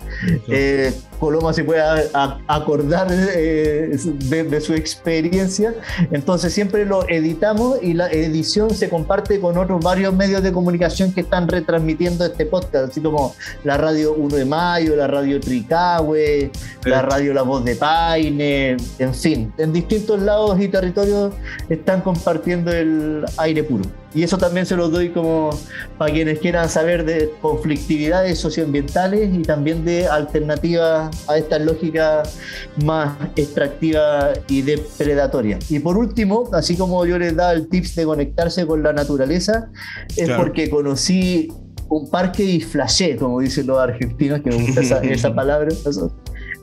Eh, 0.47 0.93
Coloma 1.19 1.53
se 1.53 1.63
puede 1.63 1.81
a- 1.81 2.03
a- 2.13 2.39
acordar 2.47 3.07
eh, 3.11 3.95
de, 4.29 4.43
de 4.43 4.61
su 4.61 4.73
experiencia. 4.73 5.73
Entonces 6.11 6.51
siempre 6.53 6.85
lo 6.85 7.07
editamos 7.07 7.77
y 7.81 7.93
la 7.93 8.09
edición 8.11 8.71
se 8.71 8.89
comparte 8.89 9.39
con 9.39 9.57
otros 9.57 9.83
varios 9.83 10.13
medios 10.15 10.41
de 10.41 10.51
comunicación 10.51 11.13
que 11.13 11.21
están 11.21 11.47
retransmitiendo 11.47 12.25
este 12.25 12.45
podcast, 12.47 12.89
así 12.91 13.01
como 13.01 13.35
la 13.63 13.77
radio 13.77 14.13
1 14.13 14.35
de 14.35 14.45
Mayo, 14.45 14.95
la 14.95 15.05
radio 15.07 15.39
Tricahue, 15.39 16.49
la 16.85 17.03
radio 17.03 17.33
La 17.35 17.43
Voz 17.43 17.63
de 17.65 17.75
Paine, 17.75 18.77
en 18.97 19.13
fin, 19.13 19.53
en 19.59 19.73
distintos 19.73 20.19
lados 20.21 20.59
y 20.59 20.67
territorios 20.69 21.33
están 21.69 22.01
compartiendo 22.01 22.71
el 22.71 23.23
aire 23.37 23.63
puro. 23.63 23.83
Y 24.13 24.23
eso 24.23 24.37
también 24.37 24.65
se 24.65 24.75
los 24.75 24.91
doy 24.91 25.09
como 25.09 25.51
para 25.97 26.11
quienes 26.11 26.39
quieran 26.39 26.67
saber 26.67 27.05
de 27.05 27.31
conflictividades 27.41 28.39
socioambientales 28.39 29.33
y 29.33 29.41
también 29.41 29.85
de 29.85 30.07
alternativas 30.07 31.29
a 31.29 31.37
estas 31.37 31.61
lógicas 31.61 32.37
más 32.83 33.15
extractivas 33.37 34.39
y 34.49 34.63
depredatorias. 34.63 35.71
Y 35.71 35.79
por 35.79 35.97
último, 35.97 36.49
así 36.53 36.75
como 36.75 37.05
yo 37.05 37.17
les 37.17 37.35
da 37.35 37.53
el 37.53 37.67
tips 37.69 37.95
de 37.95 38.05
conectarse 38.05 38.67
con 38.67 38.83
la 38.83 38.91
naturaleza, 38.93 39.69
es 40.17 40.25
Claro. 40.25 40.43
porque 40.43 40.69
conocí 40.69 41.47
un 41.87 42.09
parque 42.09 42.43
y 42.43 42.61
flashé, 42.61 43.15
como 43.17 43.39
dicen 43.39 43.67
los 43.67 43.77
argentinos, 43.79 44.41
que 44.41 44.49
me 44.49 44.63
gusta 44.65 44.81
esa, 44.81 44.97
esa 45.03 45.33
palabra. 45.33 45.69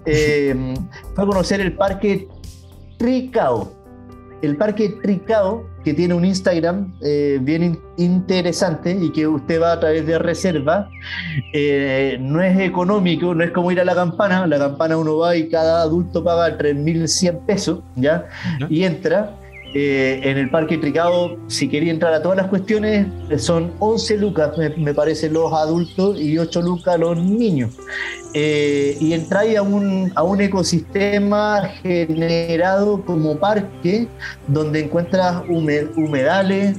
Eh, 0.06 0.74
fue 1.14 1.24
a 1.24 1.26
conocer 1.26 1.60
el 1.60 1.72
parque 1.74 2.28
Tricao. 2.98 3.72
El 4.42 4.56
parque 4.56 4.88
Tricao, 5.02 5.66
que 5.88 5.94
tiene 5.94 6.14
un 6.14 6.24
Instagram 6.24 6.94
eh, 7.02 7.38
bien 7.40 7.62
in- 7.62 7.78
interesante 7.96 8.90
y 9.00 9.10
que 9.10 9.26
usted 9.26 9.60
va 9.60 9.72
a 9.72 9.80
través 9.80 10.06
de 10.06 10.18
reserva, 10.18 10.88
eh, 11.52 12.18
no 12.20 12.42
es 12.42 12.58
económico, 12.60 13.34
no 13.34 13.42
es 13.44 13.50
como 13.52 13.70
ir 13.72 13.80
a 13.80 13.84
la 13.84 13.94
campana. 13.94 14.46
La 14.46 14.58
campana 14.58 14.96
uno 14.96 15.16
va 15.18 15.34
y 15.36 15.48
cada 15.48 15.82
adulto 15.82 16.22
paga 16.22 16.56
3.100 16.58 17.46
pesos, 17.46 17.80
¿ya? 17.96 18.26
Ya. 18.60 18.66
Y 18.68 18.84
entra. 18.84 19.34
Eh, 19.74 20.20
en 20.24 20.38
el 20.38 20.48
Parque 20.50 20.78
Tricao, 20.78 21.36
si 21.46 21.68
quería 21.68 21.92
entrar 21.92 22.14
a 22.14 22.22
todas 22.22 22.38
las 22.38 22.46
cuestiones, 22.46 23.06
son 23.36 23.72
11 23.78 24.16
lucas, 24.16 24.56
me, 24.56 24.70
me 24.70 24.94
parece, 24.94 25.28
los 25.28 25.52
adultos 25.52 26.18
y 26.20 26.38
8 26.38 26.62
lucas 26.62 26.98
los 26.98 27.18
niños. 27.22 27.74
Eh, 28.34 28.96
y 29.00 29.12
entráis 29.14 29.56
a 29.56 29.62
un, 29.62 30.12
a 30.14 30.22
un 30.22 30.40
ecosistema 30.40 31.62
generado 31.82 33.02
como 33.04 33.36
parque, 33.38 34.06
donde 34.46 34.80
encuentras 34.80 35.42
hume- 35.48 35.88
humedales, 35.96 36.76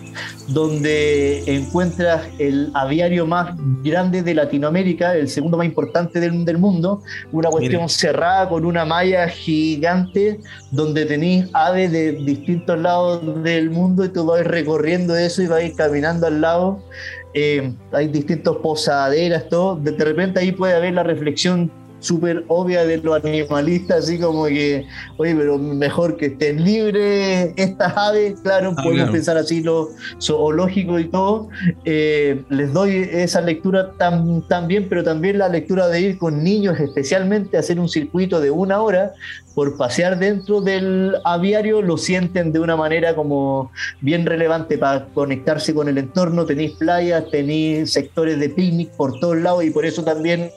donde 0.48 1.44
encuentras 1.48 2.22
el 2.40 2.72
aviario 2.74 3.26
más 3.26 3.56
grande 3.84 4.22
de 4.24 4.34
Latinoamérica, 4.34 5.16
el 5.16 5.28
segundo 5.28 5.57
más 5.57 5.66
importante 5.66 6.20
del, 6.20 6.44
del 6.45 6.57
mundo, 6.57 7.02
una 7.32 7.49
cuestión 7.49 7.82
Mira. 7.84 7.90
cerrada 7.90 8.49
con 8.49 8.66
una 8.66 8.86
malla 8.86 9.28
gigante, 9.28 10.40
donde 10.72 11.06
tenéis 11.06 11.45
aves 11.53 11.91
de 11.91 12.14
distintos 12.14 12.78
lados 12.80 13.43
del 13.43 13.69
mundo 13.69 14.06
y 14.06 14.10
tú 14.10 14.26
vais 14.26 14.45
recorriendo 14.45 15.15
eso 15.15 15.41
y 15.41 15.47
vais 15.47 15.76
caminando 15.76 16.27
al 16.27 16.41
lado. 16.41 16.80
Eh, 17.34 17.73
hay 17.91 18.07
distintos 18.07 18.57
posaderas, 18.57 19.49
todo. 19.49 19.76
De 19.76 19.91
repente 19.91 20.39
ahí 20.39 20.51
puede 20.51 20.73
haber 20.73 20.93
la 20.93 21.03
reflexión 21.03 21.72
súper 21.99 22.43
obvia 22.47 22.85
de 22.85 22.97
los 22.97 23.23
animalistas, 23.23 24.05
así 24.05 24.17
como 24.19 24.45
que, 24.45 24.85
oye, 25.17 25.35
pero 25.35 25.57
mejor 25.57 26.17
que 26.17 26.27
estén 26.27 26.63
libres 26.63 27.53
estas 27.57 27.95
aves, 27.97 28.39
claro, 28.41 28.69
Ah, 28.77 28.81
podemos 28.84 28.95
claro. 28.97 29.11
pensar 29.11 29.38
así 29.38 29.61
lo 29.61 29.89
zoológico 30.21 30.99
y 30.99 31.05
todo. 31.09 31.49
Eh, 31.85 32.43
les 32.49 32.71
doy 32.73 33.07
esa 33.11 33.41
lectura 33.41 33.93
tam- 33.97 34.45
también, 34.47 34.88
pero 34.89 35.03
también 35.03 35.38
la 35.38 35.49
lectura 35.49 35.88
de 35.88 36.01
ir 36.01 36.17
con 36.17 36.43
niños, 36.43 36.80
especialmente 36.80 37.57
hacer 37.57 37.80
un 37.80 37.89
circuito 37.89 38.39
de 38.39 38.51
una 38.51 38.81
hora 38.81 39.13
por 39.55 39.76
pasear 39.76 40.17
dentro 40.19 40.61
del 40.61 41.15
aviario, 41.26 41.81
lo 41.81 41.97
sienten 41.97 42.53
de 42.53 42.59
una 42.59 42.77
manera 42.77 43.13
como 43.15 43.71
bien 43.99 44.26
relevante 44.26 44.77
para 44.77 45.07
conectarse 45.13 45.73
con 45.73 45.89
el 45.89 45.97
entorno. 45.97 46.45
Tenéis 46.45 46.73
playas, 46.77 47.26
tenéis 47.30 47.91
sectores 47.91 48.39
de 48.39 48.49
picnic 48.49 48.89
por 48.91 49.19
todos 49.19 49.38
lados 49.38 49.65
y 49.65 49.71
por 49.71 49.85
eso 49.85 50.03
también 50.03 50.49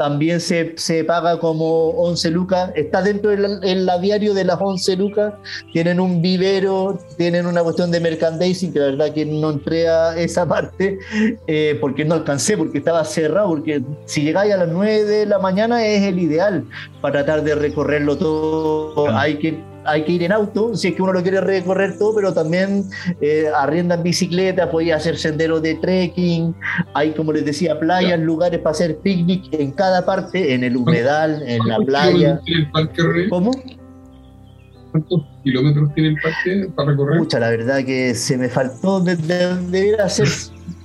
también 0.00 0.40
se, 0.40 0.72
se 0.78 1.04
paga 1.04 1.38
como 1.38 1.90
11 1.90 2.30
lucas. 2.30 2.70
Está 2.74 3.02
dentro 3.02 3.32
del 3.32 3.62
el 3.62 3.86
aviario 3.86 4.32
de 4.32 4.44
las 4.44 4.56
11 4.58 4.96
lucas. 4.96 5.34
Tienen 5.74 6.00
un 6.00 6.22
vivero, 6.22 6.98
tienen 7.18 7.44
una 7.44 7.62
cuestión 7.62 7.90
de 7.90 8.00
merchandising, 8.00 8.72
que 8.72 8.78
la 8.78 8.86
verdad 8.86 9.12
que 9.12 9.26
no 9.26 9.50
entré 9.50 9.90
a 9.90 10.16
esa 10.16 10.46
parte 10.48 10.98
eh, 11.46 11.76
porque 11.82 12.06
no 12.06 12.14
alcancé, 12.14 12.56
porque 12.56 12.78
estaba 12.78 13.04
cerrado. 13.04 13.48
Porque 13.48 13.82
si 14.06 14.22
llegáis 14.22 14.54
a 14.54 14.56
las 14.56 14.68
9 14.68 15.04
de 15.04 15.26
la 15.26 15.38
mañana 15.38 15.84
es 15.84 16.02
el 16.02 16.18
ideal 16.18 16.64
para 17.02 17.22
tratar 17.22 17.44
de 17.44 17.54
recorrerlo 17.54 18.16
todo. 18.16 19.04
Claro. 19.04 19.18
Hay 19.18 19.36
que 19.36 19.69
hay 19.84 20.04
que 20.04 20.12
ir 20.12 20.22
en 20.22 20.32
auto, 20.32 20.74
si 20.76 20.88
es 20.88 20.94
que 20.94 21.02
uno 21.02 21.12
lo 21.12 21.22
quiere 21.22 21.40
recorrer 21.40 21.98
todo, 21.98 22.14
pero 22.14 22.32
también 22.32 22.84
eh, 23.20 23.46
arriendan 23.54 24.02
bicicletas, 24.02 24.68
podéis 24.68 24.92
hacer 24.94 25.16
senderos 25.16 25.62
de 25.62 25.74
trekking, 25.76 26.54
hay, 26.94 27.12
como 27.12 27.32
les 27.32 27.44
decía, 27.44 27.78
playas, 27.78 28.18
lugares 28.20 28.60
para 28.60 28.72
hacer 28.72 28.98
picnic 28.98 29.44
en 29.52 29.72
cada 29.72 30.04
parte, 30.04 30.54
en 30.54 30.64
el 30.64 30.76
humedal, 30.76 31.42
en 31.46 31.58
la 31.66 31.76
¿Cuántos 31.76 31.86
playa. 31.86 32.40
tiene 32.44 32.60
el 32.62 32.70
parque? 32.70 33.02
¿Cómo? 33.30 33.50
¿Cuántos 34.92 35.22
kilómetros 35.44 35.94
tiene 35.94 36.08
el 36.10 36.16
parque 36.20 36.70
para 36.74 36.90
recorrer? 36.90 37.18
Pucha, 37.18 37.38
la 37.40 37.50
verdad 37.50 37.84
que 37.84 38.14
se 38.14 38.36
me 38.36 38.48
faltó, 38.48 39.00
de, 39.00 39.16
de- 39.16 39.56
debiera 39.70 40.08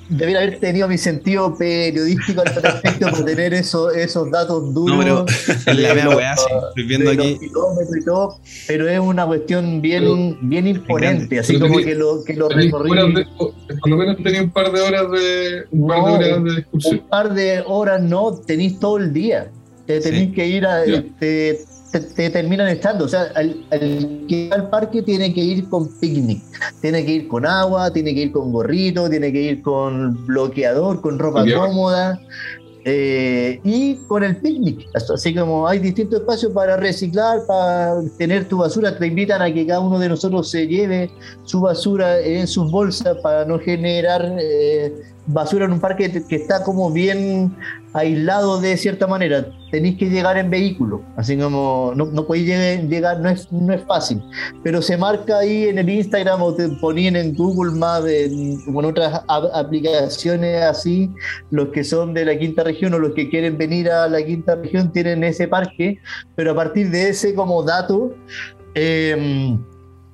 ser, 0.10 0.18
debiera 0.18 0.41
haber 0.41 0.60
tenido 0.60 0.88
mi 0.88 0.98
sentido 0.98 1.56
periodístico 1.57 2.41
al 2.41 2.53
respecto 2.56 3.10
por 3.10 3.26
tener 3.26 3.53
eso, 3.53 3.91
esos 3.91 4.30
datos 4.32 4.73
duros. 4.73 4.98
No, 5.06 5.26
pero 5.26 5.26
en 5.65 5.82
la 5.84 5.94
mea 5.94 6.10
weá, 6.10 6.38
sí. 6.38 6.44
Estoy 6.69 6.84
viendo 6.88 7.11
aquí. 7.11 7.38
y 7.41 8.03
todo, 8.03 8.40
pero 8.68 8.88
es 8.90 8.99
una 8.99 9.26
cuestión 9.26 9.82
bien, 9.82 10.03
Pero- 10.03 10.38
bien 10.41 10.68
imponente, 10.68 11.40
así 11.40 11.60
como 11.60 11.77
que 11.77 11.95
lo, 11.95 12.23
que 12.23 12.34
lo 12.34 12.49
recorrí. 12.49 12.90
por 12.90 13.90
lo 13.90 13.98
menos 13.98 14.18
tenía 14.23 14.41
un 14.44 14.52
par 14.52 14.72
de 14.72 14.82
horas 14.82 15.11
de 15.11 15.64
un 15.72 15.88
par 15.88 16.19
de 16.19 16.34
horas 16.34 16.44
de 16.44 16.60
excursión. 16.61 16.99
un 16.99 17.07
par 17.10 17.34
de 17.34 17.64
horas 17.65 18.02
no, 18.02 18.34
tenéis 18.45 18.80
todo 18.80 18.98
el 18.98 19.11
día. 19.14 19.48
Te 19.86 19.99
tenéis 20.02 20.30
Sí. 20.30 20.34
que 20.34 20.48
ir 20.48 20.65
a. 20.65 20.84
Te, 21.19 21.60
te- 21.99 22.13
te 22.13 22.30
terminan 22.30 22.67
estando. 22.67 23.05
O 23.05 23.07
sea, 23.07 23.26
el, 23.38 23.65
el 23.72 24.26
que 24.27 24.49
va 24.49 24.55
al 24.57 24.69
parque 24.69 25.01
tiene 25.01 25.34
que 25.34 25.41
ir 25.41 25.69
con 25.69 25.88
picnic. 25.99 26.41
Tiene 26.81 27.05
que 27.05 27.11
ir 27.13 27.27
con 27.27 27.45
agua, 27.45 27.91
tiene 27.91 28.13
que 28.13 28.22
ir 28.23 28.31
con 28.31 28.51
gorrito, 28.51 29.09
tiene 29.09 29.31
que 29.31 29.41
ir 29.41 29.61
con 29.61 30.26
bloqueador, 30.26 31.01
con 31.01 31.17
ropa 31.19 31.43
cómoda. 31.67 32.19
eh, 32.88 33.59
y 33.63 33.95
con 34.07 34.23
el 34.23 34.35
picnic, 34.38 34.88
así 34.93 35.34
como 35.34 35.67
hay 35.67 35.80
distintos 35.80 36.19
espacios 36.19 36.51
para 36.53 36.77
reciclar, 36.77 37.39
para 37.47 37.95
tener 38.17 38.47
tu 38.47 38.57
basura, 38.59 38.95
te 38.95 39.07
invitan 39.07 39.41
a 39.41 39.51
que 39.51 39.65
cada 39.65 39.80
uno 39.80 39.97
de 39.97 40.07
nosotros 40.09 40.51
se 40.51 40.67
lleve 40.67 41.09
su 41.45 41.61
basura 41.61 42.19
en 42.19 42.45
sus 42.47 42.69
bolsas 42.69 43.17
para 43.23 43.43
no 43.43 43.57
generar 43.57 44.35
eh, 44.39 44.93
basura 45.27 45.65
en 45.65 45.72
un 45.73 45.80
parque 45.80 46.23
que- 46.27 46.35
está 46.35 46.64
como 46.64 46.91
bien 46.91 47.56
aislado 47.93 48.60
de 48.60 48.76
cierta 48.77 49.07
manera. 49.07 49.47
Tenéis 49.72 49.97
que 49.97 50.10
llegar 50.10 50.38
en 50.38 50.49
vehículo, 50.49 51.02
así 51.15 51.38
como 51.38 51.93
no, 51.95 52.06
no 52.06 52.27
podéis 52.27 52.47
llegar, 52.89 53.19
no, 53.19 53.30
es, 53.30 53.52
no 53.52 53.73
es 53.73 53.81
fácil, 53.84 54.22
pero 54.64 54.81
se 54.81 54.97
marca 54.97 55.39
ahí 55.39 55.65
en 55.65 55.80
el 55.80 55.89
Instagram 55.89 56.41
o 56.41 56.53
te 56.53 56.68
ponían 56.81 57.15
en 57.15 57.34
Google 57.34 57.72
Maps 57.77 58.06
o 58.06 58.80
en 58.80 58.85
otras 58.85 59.22
aplicaciones 59.27 60.61
así, 60.61 61.10
los 61.52 61.69
que 61.69 61.84
son 61.84 62.14
de 62.14 62.26
la 62.26 62.38
quinta 62.38 62.64
región 62.64 62.93
o 62.93 62.99
los 62.99 63.14
que 63.14 63.30
quieren 63.30 63.57
venir 63.57 63.89
a 63.89 64.07
la 64.07 64.23
quinta 64.23 64.56
región 64.56 64.91
tienen 64.91 65.23
ese 65.23 65.47
parque, 65.47 65.97
pero 66.35 66.52
a 66.52 66.56
partir 66.56 66.91
de 66.91 67.10
ese 67.10 67.34
como 67.34 67.64
dato, 67.64 68.14
eh, 68.76 69.57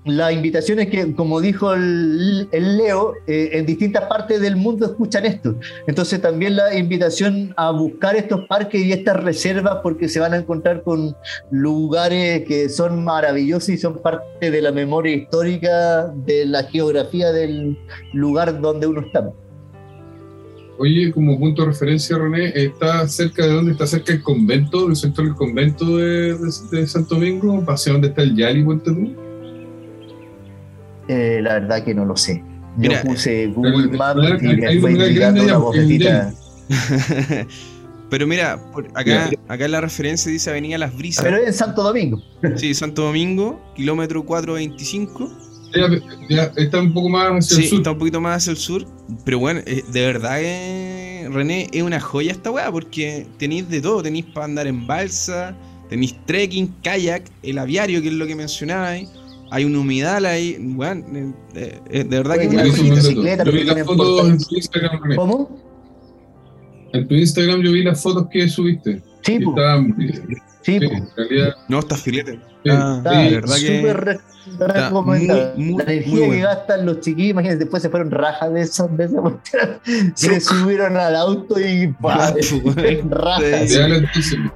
la 0.04 0.32
invitación 0.32 0.80
es 0.80 0.88
que, 0.90 1.14
como 1.14 1.40
dijo 1.42 1.74
el, 1.74 2.48
el 2.52 2.78
Leo, 2.78 3.14
eh, 3.28 3.52
en 3.54 3.68
distintas 3.68 4.06
partes 4.06 4.42
del 4.42 4.56
mundo 4.56 4.88
escuchan 4.88 5.26
esto. 5.26 5.56
Entonces 5.86 6.20
también 6.20 6.56
la 6.56 6.76
invitación 6.76 7.54
a 7.56 7.70
buscar 7.70 8.16
estos 8.16 8.48
parques 8.48 8.84
y 8.84 8.92
estas 8.92 9.22
reservas 9.24 9.78
porque 9.84 10.10
se 10.10 10.20
van 10.20 10.34
a 10.34 10.38
encontrar 10.38 10.82
con 10.82 11.16
lugares 11.52 12.46
que 12.48 12.68
son 12.70 13.04
maravillosos 13.04 13.70
y 13.70 13.78
son 13.78 14.00
parte 14.02 14.50
de 14.50 14.62
la 14.62 14.72
memoria 14.72 15.16
histórica, 15.16 16.08
de 16.08 16.46
la 16.48 16.64
geografía 16.64 17.32
del 17.32 17.78
lugar 18.14 18.60
donde 18.60 18.88
uno 18.88 19.02
está. 19.02 19.32
Oye, 20.80 21.12
como 21.12 21.38
punto 21.38 21.62
de 21.62 21.68
referencia, 21.68 22.18
René, 22.18 22.52
¿está 22.56 23.08
cerca 23.08 23.46
de 23.46 23.54
dónde? 23.54 23.74
¿Está 23.74 23.86
cerca 23.86 24.14
el 24.14 24.24
convento, 24.24 24.88
del 24.88 24.96
sector 24.96 25.26
del 25.26 25.36
convento 25.36 25.98
de, 25.98 26.34
de- 26.34 26.52
de 26.72 26.88
Santo 26.88 27.16
Domingo? 27.16 27.64
¿Hacia 27.68 27.94
dónde 27.94 28.08
está 28.08 28.24
el 28.24 28.36
Yali, 28.36 28.66
tú? 28.84 29.16
Eh, 31.08 31.40
la 31.42 31.56
verdad 31.56 31.84
que 31.84 31.94
no 31.94 32.06
lo 32.06 32.16
sé. 32.16 32.44
Yo 32.78 32.90
Mira, 32.90 33.02
puse 33.02 33.48
Google 33.48 33.90
el- 33.92 33.98
Maps 33.98 34.20
y 34.42 34.48
me 34.48 34.80
fue 34.80 34.92
indicando 34.94 35.44
una 35.44 35.58
vocecita. 35.58 36.34
Pero 38.10 38.28
mira, 38.28 38.60
por 38.74 38.88
acá, 38.94 39.30
acá 39.48 39.66
en 39.66 39.72
la 39.72 39.80
referencia 39.80 40.30
dice 40.30 40.50
Avenida 40.50 40.78
Las 40.78 40.96
Brisas. 40.98 41.24
Pero 41.24 41.38
es 41.38 41.48
en 41.48 41.54
Santo 41.54 41.82
Domingo. 41.82 42.22
Sí, 42.58 42.74
Santo 42.74 43.04
Domingo, 43.04 43.62
kilómetro 43.76 44.24
425. 44.26 45.32
Ya, 45.74 45.88
ya 46.30 46.52
está 46.58 46.82
un 46.82 46.94
poco 46.94 47.08
más 47.08 47.32
hacia 47.46 47.56
Sí, 47.56 47.64
el 47.64 47.70
sur. 47.70 47.78
está 47.78 47.92
un 47.92 47.98
poquito 48.00 48.20
más 48.20 48.36
hacia 48.38 48.52
el 48.52 48.58
sur. 48.58 48.86
pero 49.24 49.40
bueno, 49.40 49.62
eh, 49.66 49.84
de 49.94 50.06
verdad, 50.06 50.40
eh, 50.42 51.30
René, 51.32 51.70
es 51.72 51.82
una 51.84 52.02
joya 52.02 52.34
esta 52.34 52.52
weá, 52.52 52.70
porque 52.70 53.26
tenéis 53.38 53.70
de 53.70 53.80
todo, 53.80 54.04
tenéis 54.04 54.26
para 54.26 54.44
andar 54.46 54.68
en 54.68 54.86
balsa, 54.86 55.56
tenéis 55.90 56.14
trekking, 56.26 56.76
kayak, 56.84 57.24
el 57.44 57.58
aviario, 57.60 58.02
que 58.02 58.10
es 58.10 58.14
lo 58.14 58.28
que 58.28 58.36
mencionabais, 58.36 59.10
hay 59.52 59.66
un 59.66 59.76
humedal 59.76 60.26
ahí, 60.26 60.58
weón, 60.76 61.36
eh, 61.54 61.80
eh, 61.90 62.04
de 62.04 62.18
verdad 62.18 62.38
que 62.40 62.48
una 62.48 62.64
bicicleta, 62.64 63.44
Yo 63.44 63.52
vi 63.52 63.60
pero 63.66 63.76
las 63.76 63.78
no 63.78 63.86
fotos 63.86 64.08
importa. 64.08 64.28
en 64.32 64.38
tu 64.40 64.56
Instagram, 64.56 65.04
René. 65.04 65.16
¿Cómo? 65.18 65.62
En 66.94 67.08
tu 67.08 67.14
Instagram 67.16 67.62
yo 67.62 67.72
vi 67.72 67.84
las 67.84 68.02
fotos 68.02 68.28
que 68.32 68.48
subiste. 68.50 69.02
Sí, 69.24 69.36
estaban- 69.36 69.96
sí, 70.00 70.80
sí, 70.80 70.80
po. 70.88 70.94
en 70.94 71.08
realidad. 71.16 71.56
No, 71.70 71.80
está 71.80 71.96
filete. 71.96 72.40
Sí, 72.64 72.70
Ah, 72.72 72.96
Está 72.98 73.12
de 73.20 73.28
sí, 73.30 73.36
verdad 73.36 73.56
que. 73.56 73.78
súper 73.78 73.98
re- 74.06 74.20
está 74.52 74.68
recomendable. 74.68 75.52
muy, 75.56 75.66
muy, 75.66 75.78
la 75.80 75.84
muy 75.86 75.94
energía 75.94 76.16
que 76.20 76.28
bueno. 76.28 76.44
gastan 76.44 76.86
los 76.86 77.00
chiquillos, 77.02 77.32
imagínense, 77.32 77.60
después 77.60 77.84
se 77.84 77.90
fueron 77.90 78.12
rajas 78.12 78.54
de 78.54 78.62
esa, 78.62 78.88
de. 78.88 79.10
Se 80.16 80.40
subieron 80.42 80.98
al 80.98 81.16
auto 81.16 81.60
y 81.60 81.88
¡pah! 82.02 82.34
Bueno. 82.64 83.10
rajas, 83.16 83.72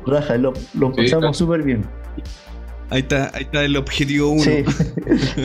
rajas, 0.06 0.40
lo, 0.40 0.54
lo 0.74 0.94
Sí, 0.94 1.02
pasamos 1.04 1.38
súper 1.38 1.64
bien. 1.64 1.84
Ahí 2.92 3.02
está, 3.02 3.32
ahí 3.34 3.44
está 3.44 3.64
el 3.64 3.76
objetivo 3.78 4.30
uno. 4.30 4.44
Sí. 4.44 4.64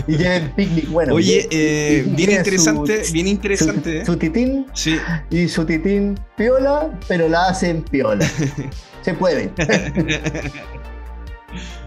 y 0.06 0.16
lleven 0.18 0.52
picnic, 0.54 0.88
bueno. 0.90 1.14
Oye, 1.14 1.48
eh, 1.50 2.02
bien 2.04 2.16
tienen 2.16 2.36
interesante, 2.38 3.04
su- 3.04 3.12
bien 3.14 3.26
interesante. 3.28 3.90
Su, 3.92 3.98
¿eh? 4.02 4.06
su 4.06 4.16
titín 4.18 4.66
Sí, 4.74 4.96
y 5.30 5.48
su 5.48 5.64
titín 5.64 6.18
piola, 6.36 6.90
pero 7.08 7.28
la 7.28 7.48
hacen 7.48 7.82
piola. 7.82 8.28
Se 9.02 9.14
puede. 9.14 9.50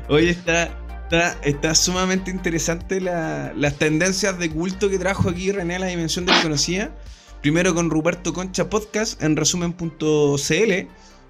Oye, 0.09 0.31
está, 0.31 0.69
está, 1.03 1.38
está 1.43 1.75
sumamente 1.75 2.31
interesante 2.31 2.99
la- 2.99 3.53
las 3.55 3.75
tendencias 3.77 4.38
de 4.39 4.49
culto 4.49 4.89
que 4.89 4.97
trajo 4.99 5.30
aquí 5.30 5.51
René 5.51 5.75
a 5.75 5.80
la 5.80 5.88
dimensión 5.88 6.25
desconocida. 6.25 6.91
Primero 7.41 7.75
con 7.75 7.89
Ruperto 7.89 8.34
Concha 8.34 8.69
Podcast 8.69 9.21
en 9.21 9.35
resumen.cl, 9.35 9.93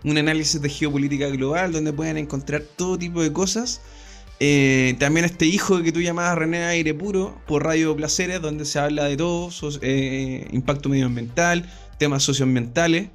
un 0.06 0.18
análisis 0.18 0.62
de 0.62 0.70
geopolítica 0.70 1.28
global 1.28 1.72
donde 1.72 1.92
pueden 1.92 2.18
encontrar 2.18 2.62
todo 2.76 2.98
tipo 2.98 3.22
de 3.22 3.34
cosas. 3.34 3.82
Eh, 4.40 4.96
también 5.00 5.26
este 5.26 5.46
hijo 5.46 5.82
que 5.84 5.92
tú 5.92 6.02
llamabas 6.02 6.38
René 6.38 6.64
Aire 6.66 6.94
Puro 6.94 7.40
por 7.48 7.64
Radio 7.64 7.96
Placeres, 7.96 8.42
donde 8.42 8.66
se 8.66 8.80
habla 8.80 9.06
de 9.06 9.16
todo, 9.18 9.50
so- 9.52 9.70
eh, 9.82 10.48
impacto 10.52 10.90
medioambiental, 10.90 11.70
temas 11.98 12.24
socioambientales. 12.24 13.10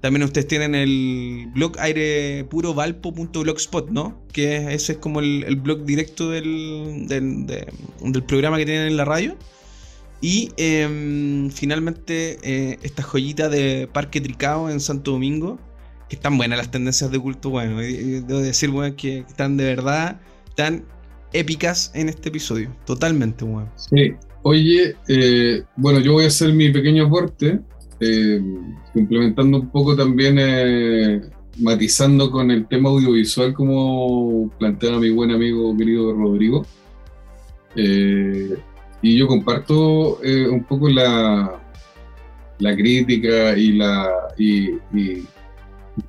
También 0.00 0.22
ustedes 0.24 0.46
tienen 0.48 0.74
el 0.74 1.48
blog 1.54 1.78
airepurovalpo.blogspot, 1.78 3.88
¿no? 3.90 4.22
Que 4.32 4.74
ese 4.74 4.92
es 4.92 4.98
como 4.98 5.20
el, 5.20 5.56
blog 5.56 5.84
directo 5.86 6.28
del, 6.30 7.06
del, 7.08 7.46
de- 7.46 7.66
del 8.02 8.22
programa 8.24 8.58
que 8.58 8.66
tienen 8.66 8.88
en 8.88 8.96
la 8.98 9.06
radio. 9.06 9.36
Y 10.20 10.52
em, 10.56 11.50
finalmente 11.50 12.38
eh, 12.42 12.78
esta 12.82 13.02
joyita 13.02 13.48
de 13.48 13.88
Parque 13.92 14.20
Tricao 14.20 14.70
en 14.70 14.80
Santo 14.80 15.12
Domingo, 15.12 15.58
que 16.08 16.16
están 16.16 16.36
buenas 16.36 16.58
las 16.58 16.70
tendencias 16.70 17.10
de 17.10 17.18
culto, 17.18 17.50
bueno, 17.50 17.78
debo 17.80 18.40
decir, 18.40 18.70
bueno, 18.70 18.94
que 18.96 19.18
están 19.18 19.56
de 19.56 19.64
verdad, 19.64 20.20
tan 20.56 20.84
épicas 21.32 21.90
en 21.94 22.08
este 22.08 22.28
episodio, 22.28 22.70
totalmente, 22.86 23.44
bueno. 23.44 23.70
Sí. 23.76 24.12
Oye, 24.42 24.94
eh, 25.08 25.62
bueno, 25.76 26.00
yo 26.00 26.12
voy 26.12 26.24
a 26.24 26.28
hacer 26.28 26.52
mi 26.52 26.70
pequeño 26.70 27.06
aporte, 27.06 27.60
eh, 28.00 28.40
complementando 28.92 29.58
un 29.60 29.70
poco 29.70 29.96
también, 29.96 30.36
eh, 30.38 31.22
matizando 31.58 32.30
con 32.30 32.50
el 32.50 32.66
tema 32.66 32.90
audiovisual, 32.90 33.54
como 33.54 34.50
planteaba 34.58 34.98
mi 34.98 35.10
buen 35.10 35.30
amigo 35.30 35.74
querido 35.76 36.12
Rodrigo. 36.12 36.66
Y 37.76 39.16
yo 39.18 39.26
comparto 39.26 40.18
un 40.20 40.64
poco 40.64 40.88
la, 40.88 41.60
la 42.58 42.76
crítica 42.76 43.56
y 43.56 43.72
la 43.72 44.08
y, 44.38 44.70
un 44.70 45.26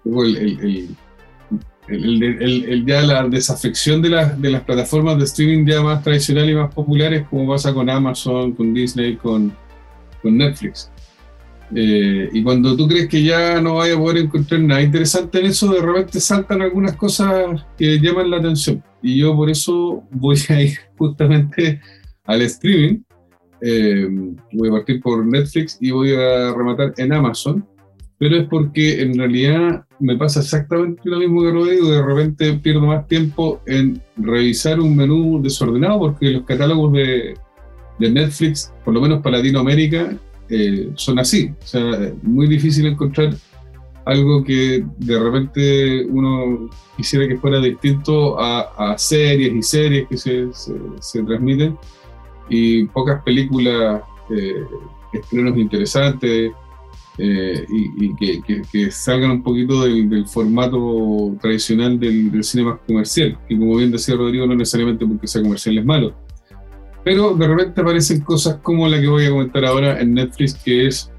poco 0.03 0.23
el- 0.25 0.95
el- 1.87 2.23
el- 2.23 2.65
el- 2.65 2.85
ya 2.85 3.01
la 3.01 3.27
desafección 3.27 4.01
de, 4.01 4.09
las 4.09 4.41
de 4.41 4.49
las 4.49 4.61
plataformas 4.63 5.17
de 5.17 5.25
streaming 5.25 5.65
ya 5.65 5.81
más 5.81 6.03
tradicionales 6.03 6.51
y 6.51 6.55
más 6.55 6.73
populares, 6.73 7.25
como 7.29 7.51
pasa 7.51 7.73
con 7.73 7.89
Amazon, 7.89 8.53
con 8.53 8.73
Disney, 8.73 9.15
con, 9.15 9.53
con 10.21 10.37
Netflix. 10.37 10.91
Eh, 11.73 12.29
y 12.31 12.43
cuando 12.43 12.75
tú 12.77 12.87
crees 12.87 13.07
que 13.07 13.23
ya 13.23 13.59
no 13.59 13.75
vaya 13.75 13.95
a 13.95 13.97
poder 13.97 14.17
encontrar 14.17 14.61
nada 14.61 14.81
interesante 14.83 15.39
en 15.39 15.47
eso, 15.47 15.73
de 15.73 15.81
repente 15.81 16.19
saltan 16.19 16.61
algunas 16.61 16.95
cosas 16.95 17.65
que 17.77 17.99
llaman 17.99 18.29
la 18.29 18.37
atención. 18.37 18.83
Y 19.01 19.17
yo 19.17 19.35
por 19.35 19.49
eso 19.49 20.03
voy 20.11 20.37
a 20.49 20.61
ir 20.61 20.77
justamente 20.97 21.81
al 22.25 22.41
streaming. 22.43 22.99
Eh, 23.61 24.07
voy 24.53 24.69
a 24.69 24.73
partir 24.73 25.01
por 25.01 25.25
Netflix 25.25 25.77
y 25.81 25.89
voy 25.91 26.13
a 26.13 26.53
rematar 26.53 26.93
en 26.97 27.13
Amazon. 27.13 27.65
Pero 28.17 28.37
es 28.37 28.47
porque 28.47 29.01
en 29.01 29.17
realidad 29.17 29.85
me 29.99 30.15
pasa 30.15 30.39
exactamente 30.39 31.01
lo 31.03 31.19
mismo 31.19 31.43
que 31.43 31.51
Rodrigo. 31.51 31.89
De 31.89 32.01
repente 32.01 32.53
pierdo 32.53 32.81
más 32.81 33.07
tiempo 33.07 33.61
en 33.65 34.01
revisar 34.17 34.79
un 34.79 34.95
menú 34.95 35.41
desordenado 35.41 35.99
porque 35.99 36.31
los 36.31 36.43
catálogos 36.43 36.93
de, 36.93 37.35
de 37.99 38.11
Netflix, 38.11 38.73
por 38.83 38.93
lo 38.93 39.01
menos 39.01 39.21
para 39.21 39.37
Latinoamérica, 39.37 40.17
eh, 40.49 40.89
son 40.95 41.19
así. 41.19 41.51
O 41.61 41.67
sea, 41.67 42.13
muy 42.21 42.47
difícil 42.47 42.85
encontrar 42.85 43.35
algo 44.05 44.43
que 44.43 44.85
de 44.97 45.19
repente 45.19 46.05
uno 46.05 46.69
quisiera 46.95 47.27
que 47.27 47.37
fuera 47.37 47.59
distinto 47.59 48.39
a, 48.39 48.95
series 48.97 49.53
y 49.53 49.61
series 49.61 50.07
que 50.07 50.17
se, 50.17 50.53
se, 50.53 50.73
se 50.99 51.23
transmiten 51.23 51.75
y 52.49 52.85
pocas 52.85 53.23
películas, 53.23 54.01
eh, 54.29 54.63
estrenos 55.11 55.57
interesantes 55.57 56.51
eh, 57.17 57.65
y, 57.69 58.05
y 58.05 58.15
que, 58.15 58.41
que- 58.41 58.61
que 58.71 58.91
salgan 58.91 59.31
un 59.31 59.43
poquito 59.43 59.83
del, 59.83 60.09
del 60.09 60.25
formato 60.27 61.35
tradicional 61.41 61.99
del, 61.99 62.31
del 62.31 62.43
cine 62.43 62.63
más 62.65 62.79
comercial, 62.85 63.37
que 63.47 63.57
como 63.57 63.77
bien 63.77 63.91
decía 63.91 64.15
Rodrigo, 64.15 64.45
no 64.47 64.55
necesariamente 64.55 65.05
porque 65.05 65.27
sea 65.27 65.41
comercial 65.41 65.77
es 65.77 65.85
malo. 65.85 66.13
Pero 67.03 67.35
de 67.35 67.47
repente 67.47 67.81
aparecen 67.81 68.21
cosas 68.21 68.57
como 68.63 68.87
la 68.87 68.99
que 68.99 69.07
voy 69.07 69.25
a 69.25 69.29
comentar 69.29 69.63
ahora 69.65 69.99
en 70.01 70.13
Netflix, 70.15 70.55
que 70.55 70.87
es 70.87 71.11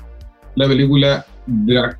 la 0.57 0.67
película 0.67 1.25
Drag 1.47 1.99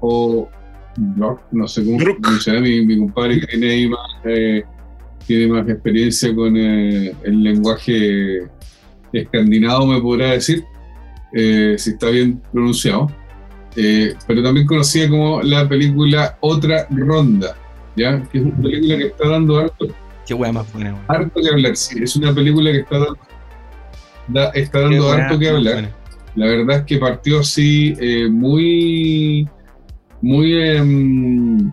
o 0.00 0.48
Drag, 0.96 1.36
no 1.52 1.68
sé 1.68 1.84
cómo 1.84 1.98
Druk. 1.98 2.20
pronunciar, 2.20 2.60
mi, 2.60 2.84
mi 2.84 2.98
compadre 2.98 3.38
que 3.40 3.46
tiene 3.46 3.70
ahí 3.70 3.88
más, 3.88 4.00
eh, 4.24 4.62
tiene 5.26 5.48
más 5.52 5.68
experiencia 5.68 6.34
con 6.34 6.56
eh, 6.56 7.14
el 7.22 7.42
lenguaje 7.42 8.40
escandinavo, 9.12 9.86
me 9.86 10.00
podrá 10.00 10.32
decir, 10.32 10.64
si 11.32 11.90
está 11.90 12.10
bien 12.10 12.40
pronunciado. 12.52 13.08
Eh, 13.76 14.14
pero 14.26 14.42
también 14.42 14.66
conocida 14.66 15.08
como 15.08 15.42
la 15.42 15.68
película 15.68 16.36
Otra 16.40 16.86
Ronda, 16.90 17.56
¿ya? 17.96 18.20
que 18.24 18.38
es 18.38 18.44
una 18.44 18.56
película 18.62 18.96
que 18.98 19.06
está 19.06 19.28
dando 19.28 19.58
harto 19.58 19.86
Qué 20.26 20.34
wea 20.34 20.52
más 20.52 20.72
buena, 20.72 20.92
weón. 20.94 21.04
harto 21.08 21.40
que 21.40 21.48
hablar, 21.48 21.76
sí. 21.76 22.02
Es 22.02 22.16
una 22.16 22.34
película 22.34 22.70
que 22.72 22.78
está 22.78 22.98
dando, 22.98 23.18
da- 24.28 24.50
está 24.50 24.80
dando 24.80 25.06
wea 25.06 25.14
harto 25.14 25.38
que 25.38 25.48
hablar. 25.48 25.72
buena. 25.74 25.90
La 26.36 26.46
verdad 26.46 26.78
es 26.78 26.84
que 26.84 26.98
partió 26.98 27.40
así 27.40 27.94
eh, 28.00 28.28
muy, 28.28 29.48
muy, 30.20 30.52
em, 30.54 31.68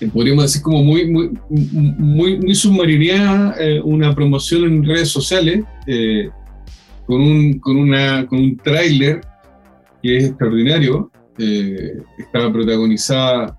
eh, 0.00 0.08
podríamos 0.12 0.44
decir 0.44 0.60
como 0.62 0.82
muy, 0.82 1.10
muy, 1.10 1.30
muy, 1.48 2.38
muy 2.38 2.54
submarineada, 2.54 3.54
una 3.84 4.14
promoción 4.14 4.64
en 4.64 4.84
redes 4.84 5.08
sociales 5.08 5.62
con 7.06 7.20
un, 7.20 7.58
con 7.58 7.76
una, 7.76 8.26
con 8.26 8.38
un 8.38 8.56
tráiler 8.58 9.20
que 10.02 10.16
es 10.16 10.24
extraordinario. 10.26 11.10
Eh, 11.38 12.02
estaba 12.18 12.52
protagonizada 12.52 13.58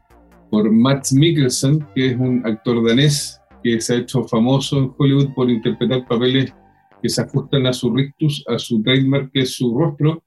por 0.50 0.72
Matt 0.72 1.12
Mikkelsen, 1.12 1.86
que 1.96 2.12
es 2.12 2.18
un 2.18 2.46
actor 2.46 2.88
danés 2.88 3.40
que 3.64 3.80
se 3.82 3.94
ha 3.94 3.98
hecho 3.98 4.24
famoso 4.26 4.78
en 4.78 4.94
Hollywood 4.98 5.34
por 5.34 5.50
interpretar 5.50 6.06
papeles 6.06 6.54
que 7.02 7.10
se 7.10 7.22
ajustan 7.22 7.66
a 7.66 7.74
su 7.74 7.94
rictus, 7.94 8.44
a 8.48 8.58
su 8.60 8.82
trademark, 8.84 9.32
que 9.32 9.42
es 9.42 9.56
su 9.56 9.78
rostro, 9.78 10.24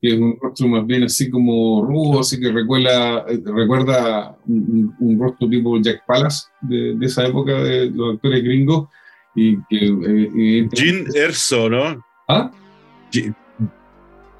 que 0.00 0.14
es 0.14 0.18
un 0.18 0.36
rostro 0.40 0.68
más 0.68 0.86
bien 0.86 1.04
así 1.04 1.30
como 1.30 1.84
rudo, 1.86 2.20
así 2.20 2.40
que 2.40 2.50
recuerda, 2.50 3.24
eh, 3.28 3.40
recuerda 3.44 4.36
un, 4.46 5.16
rostro 5.18 5.48
tipo 5.48 5.80
Jack 5.80 6.04
Palance 6.06 6.48
de, 6.60 6.96
de 6.96 7.06
esa 7.06 7.26
época 7.26 7.62
de 7.62 7.90
los 7.90 8.16
actores 8.16 8.42
gringos. 8.42 8.88
Y 9.34 9.56
que, 9.68 9.86
eh, 9.86 10.30
eh, 10.36 10.68
Gene 10.72 11.04
Erso, 11.14 11.70
¿no? 11.70 12.04
¿Ah? 12.28 12.50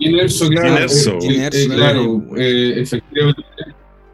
Gene 0.05 0.23
Erso, 0.23 0.49
claro. 0.49 0.69
Gene 0.69 0.81
Erso. 0.85 1.11
eh, 1.13 1.19
Gene 1.23 1.35
eh, 1.43 1.47
Erso, 1.47 1.75
claro, 1.75 2.23
claro. 2.29 2.37
eh, 2.43 2.81
efectivamente. 2.81 3.43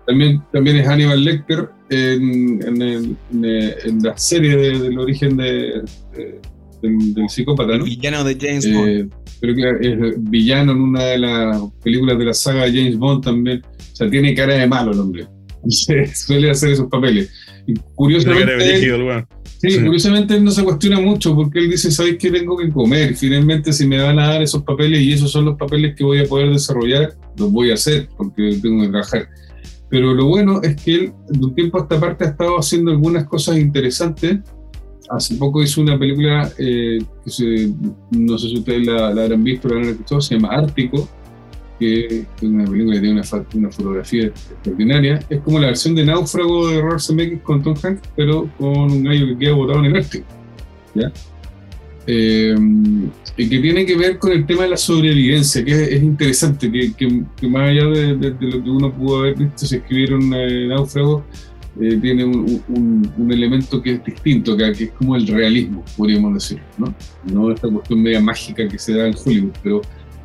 También, 0.06 0.42
también 0.52 0.76
es 0.76 0.86
Hannibal 0.88 1.22
Lecter 1.22 1.68
en, 1.90 2.62
en, 2.66 2.82
el- 2.82 3.16
en, 3.32 3.44
eh, 3.44 3.74
en 3.84 4.02
la 4.02 4.16
serie 4.16 4.56
de- 4.56 4.78
del 4.78 4.98
origen 4.98 5.36
de, 5.36 5.82
de- 6.16 6.40
del, 6.82 7.12
del 7.14 7.28
psicópata, 7.28 7.72
El 7.74 7.80
¿no? 7.80 7.84
villano 7.84 8.24
de 8.24 8.36
James 8.40 8.72
Bond. 8.72 8.88
Eh, 8.88 9.08
pero 9.40 9.54
que 9.54 9.70
es 9.80 10.14
villano 10.30 10.72
en 10.72 10.80
una 10.80 11.04
de 11.04 11.18
las 11.18 11.60
películas 11.84 12.18
de 12.18 12.24
la 12.24 12.32
saga 12.34 12.64
de 12.64 12.72
James 12.72 12.96
Bond 12.96 13.22
también. 13.24 13.62
O 13.92 13.96
sea, 13.96 14.08
tiene 14.08 14.34
cara 14.34 14.54
de 14.54 14.66
malo 14.66 14.92
el 14.92 15.00
hombre. 15.00 15.26
Se- 15.68 16.06
Suele 16.14 16.50
hacer 16.50 16.70
esos 16.70 16.86
papeles. 16.88 17.30
Y 17.66 17.74
curiosamente, 17.94 18.54
el. 18.76 19.24
Sí, 19.60 19.70
Sí. 19.72 19.84
curiosamente 19.84 20.34
él 20.36 20.44
no 20.44 20.52
se 20.52 20.62
cuestiona 20.62 21.00
mucho 21.00 21.34
porque 21.34 21.58
él 21.58 21.70
dice, 21.70 21.90
¿sabéis 21.90 22.16
qué 22.18 22.30
tengo 22.30 22.56
que 22.56 22.70
comer? 22.70 23.14
Finalmente, 23.16 23.72
si 23.72 23.86
me 23.88 24.00
van 24.00 24.18
a 24.20 24.28
dar 24.28 24.40
esos 24.42 24.62
papeles 24.62 25.00
y 25.00 25.12
esos 25.12 25.32
son 25.32 25.44
los 25.46 25.56
papeles 25.58 25.96
que 25.96 26.04
voy 26.04 26.20
a 26.20 26.24
poder 26.26 26.50
desarrollar, 26.50 27.16
los 27.36 27.50
voy 27.50 27.70
a 27.72 27.74
hacer 27.74 28.08
porque 28.16 28.56
tengo 28.62 28.82
que 28.82 28.88
trabajar. 28.88 29.28
Pero 29.90 30.14
lo 30.14 30.26
bueno 30.26 30.60
es 30.62 30.76
que 30.76 30.94
él, 30.94 31.12
de 31.28 31.44
un 31.44 31.54
tiempo 31.54 31.78
a 31.78 31.82
esta 31.82 31.98
parte, 31.98 32.24
ha 32.24 32.28
estado 32.28 32.56
haciendo 32.58 32.90
algunas 32.92 33.24
cosas 33.26 33.58
interesantes. 33.58 34.38
Hace 35.10 35.34
poco 35.36 35.62
hizo 35.62 35.80
una 35.80 35.98
película 35.98 36.52
eh, 36.58 36.98
que 37.24 37.30
se- 37.30 37.72
no 38.10 38.36
sé 38.38 38.48
si 38.48 38.58
ustedes 38.58 38.86
la, 38.86 39.12
la 39.12 39.22
habrán 39.24 39.42
visto, 39.42 39.66
la 39.68 39.76
habrán 39.76 39.90
escuchado, 39.90 40.20
se 40.20 40.34
llama 40.34 40.48
Ártico, 40.50 41.08
que 41.78 42.06
es 42.20 42.42
una 42.42 42.64
película 42.64 42.94
que 42.94 43.00
tiene 43.00 43.22
una, 43.54 43.70
fotografía 43.70 44.26
extraordinaria. 44.26 45.20
Es 45.28 45.40
como 45.40 45.58
la 45.58 45.68
versión 45.68 45.94
de 45.94 46.04
Náufrago 46.04 46.68
de 46.68 46.80
Robert 46.80 47.00
Zemeckis 47.00 47.40
con 47.42 47.62
Tom 47.62 47.74
Hanks, 47.82 48.08
pero 48.16 48.48
con 48.58 48.90
un 48.90 49.04
gallo 49.04 49.26
que 49.26 49.38
queda 49.38 49.54
botado 49.54 49.84
en 49.84 49.96
el. 49.96 50.06
¿ya? 50.94 51.12
Eh, 52.10 52.56
y 53.36 53.48
que 53.48 53.58
tiene 53.60 53.84
que 53.84 53.96
ver 53.96 54.18
con 54.18 54.32
el 54.32 54.46
tema 54.46 54.62
de 54.62 54.70
la 54.70 54.76
sobrevivencia, 54.76 55.64
que 55.64 55.70
es, 55.70 55.88
es 55.88 56.02
interesante, 56.02 56.70
que, 56.70 57.24
más 57.46 57.68
allá 57.68 57.84
de, 57.84 58.34
lo 58.40 58.64
que 58.64 58.70
uno 58.70 58.92
pudo 58.92 59.18
haber 59.18 59.36
visto, 59.36 59.66
se 59.66 59.76
escribieron 59.76 60.32
eh, 60.34 60.66
Náufrago, 60.68 61.24
eh, 61.80 61.96
tiene 62.00 62.24
un, 62.24 63.30
elemento 63.30 63.80
que 63.80 63.92
es 63.92 64.04
distinto, 64.04 64.56
que, 64.56 64.72
que 64.72 64.84
es 64.84 64.90
como 64.92 65.14
el 65.14 65.26
realismo, 65.26 65.84
podríamos 65.96 66.34
decir. 66.34 66.60
No 67.32 67.52
esta 67.52 67.68
cuestión 67.68 68.02
media 68.02 68.20
mágica 68.20 68.66
que 68.66 68.78
se 68.78 68.94
da 68.94 69.06
en 69.06 69.14
Hollywood, 69.14 69.52
pero 69.62 69.82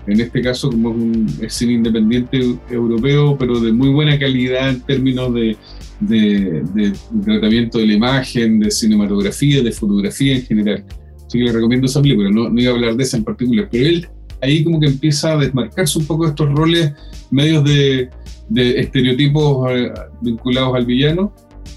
en 0.08 0.20
este 0.20 0.42
caso 0.42 0.70
como 0.70 0.90
es 0.92 0.96
un 0.96 1.50
cine 1.50 1.74
independiente 1.74 2.40
europeo, 2.70 3.38
pero 3.38 3.60
de 3.60 3.72
muy 3.72 3.90
buena 3.90 4.18
calidad 4.20 4.70
en 4.70 4.82
términos 4.82 5.34
de, 5.34 5.56
de- 6.02 6.64
de 6.74 6.94
tratamiento 7.24 7.78
de 7.78 7.88
la 7.88 7.94
imagen, 7.94 8.60
de 8.60 8.70
cinematografía, 8.72 9.62
de 9.64 9.72
fotografía 9.72 10.36
en 10.36 10.42
general. 10.44 10.86
Así 11.26 11.38
que 11.40 11.46
le 11.46 11.52
recomiendo 11.54 11.86
esa 11.88 12.02
película, 12.02 12.30
no, 12.30 12.50
no 12.50 12.62
iba 12.62 12.72
a 12.72 12.76
hablar 12.76 12.96
de 12.96 13.04
esa 13.04 13.18
en 13.18 13.24
particular, 13.24 13.70
pero 13.72 13.86
él 13.88 14.08
ahí 14.42 14.64
como 14.64 14.80
que 14.80 14.88
empieza 14.88 15.34
a 15.34 15.38
desmarcarse 15.38 15.98
un 15.98 16.06
poco 16.06 16.26
de 16.26 16.30
estos 16.32 16.52
roles 16.54 16.92
medios 17.32 17.64
de, 17.64 18.10
de 18.50 18.80
estereotipos 18.82 19.72
eh, 19.72 19.92
vinculados 20.22 20.76
al 20.76 20.86
villano. 20.86 21.34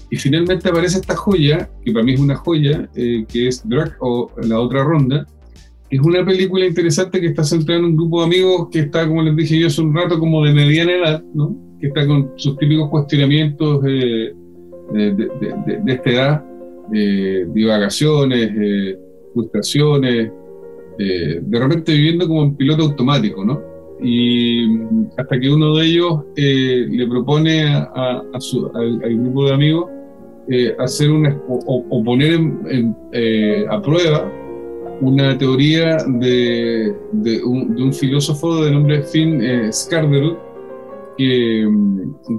Y 0.09 0.17
finalmente 0.17 0.69
aparece 0.69 0.99
esta 0.99 1.15
joya, 1.15 1.69
que 1.83 1.91
para 1.91 2.03
mí 2.05 2.13
es 2.13 2.19
una 2.19 2.35
joya, 2.35 2.89
eh, 2.95 3.25
que 3.27 3.47
es 3.47 3.67
Drag 3.67 3.93
o 4.01 4.31
La 4.43 4.59
Otra 4.59 4.83
Ronda, 4.83 5.25
es 5.89 5.99
una 6.01 6.25
película 6.25 6.65
interesante 6.65 7.19
que 7.21 7.27
está 7.27 7.43
centrada 7.43 7.79
en 7.79 7.85
un 7.85 7.95
grupo 7.95 8.19
de 8.21 8.25
amigos 8.27 8.67
que 8.71 8.79
está, 8.79 9.07
como 9.07 9.21
les 9.21 9.35
dije 9.35 9.59
yo 9.59 9.67
hace 9.67 9.81
un 9.81 9.95
rato, 9.95 10.19
como 10.19 10.43
de 10.45 10.53
mediana 10.53 10.91
edad, 10.93 11.23
¿no? 11.33 11.55
que 11.79 11.87
está 11.87 12.05
con 12.07 12.31
sus 12.37 12.57
típicos 12.57 12.89
cuestionamientos 12.89 13.83
eh, 13.87 14.33
de, 14.93 15.11
de- 15.15 15.93
esta 15.93 16.09
edad, 16.09 16.45
eh, 16.93 17.45
divagaciones, 17.53 18.51
eh, 18.59 18.97
frustraciones, 19.33 20.31
eh, 20.99 21.39
de 21.41 21.59
repente 21.59 21.93
viviendo 21.93 22.27
como 22.27 22.43
en 22.43 22.55
piloto 22.55 22.83
automático, 22.83 23.45
¿no? 23.45 23.61
Y 24.01 24.67
hasta 25.17 25.39
que 25.39 25.49
uno 25.49 25.75
de 25.75 25.85
ellos 25.85 26.23
eh, 26.35 26.87
le 26.89 27.07
propone 27.07 27.63
a, 27.65 28.21
su- 28.39 28.69
al, 28.73 28.99
grupo 29.17 29.45
de 29.47 29.53
amigos 29.53 29.85
eh, 30.49 30.75
hacer 30.79 31.11
una, 31.11 31.35
o, 31.47 31.83
o- 31.89 32.03
poner 32.03 32.33
en- 32.33 32.59
en, 32.69 32.95
a 33.69 33.81
prueba 33.81 34.31
una 35.01 35.37
teoría 35.37 35.97
de, 36.07 36.95
de 37.11 37.43
un, 37.43 37.75
de 37.75 37.83
un 37.83 37.93
filósofo 37.93 38.63
de 38.63 38.71
nombre 38.71 39.03
Finn 39.03 39.43
eh, 39.43 39.69
que, 41.17 41.67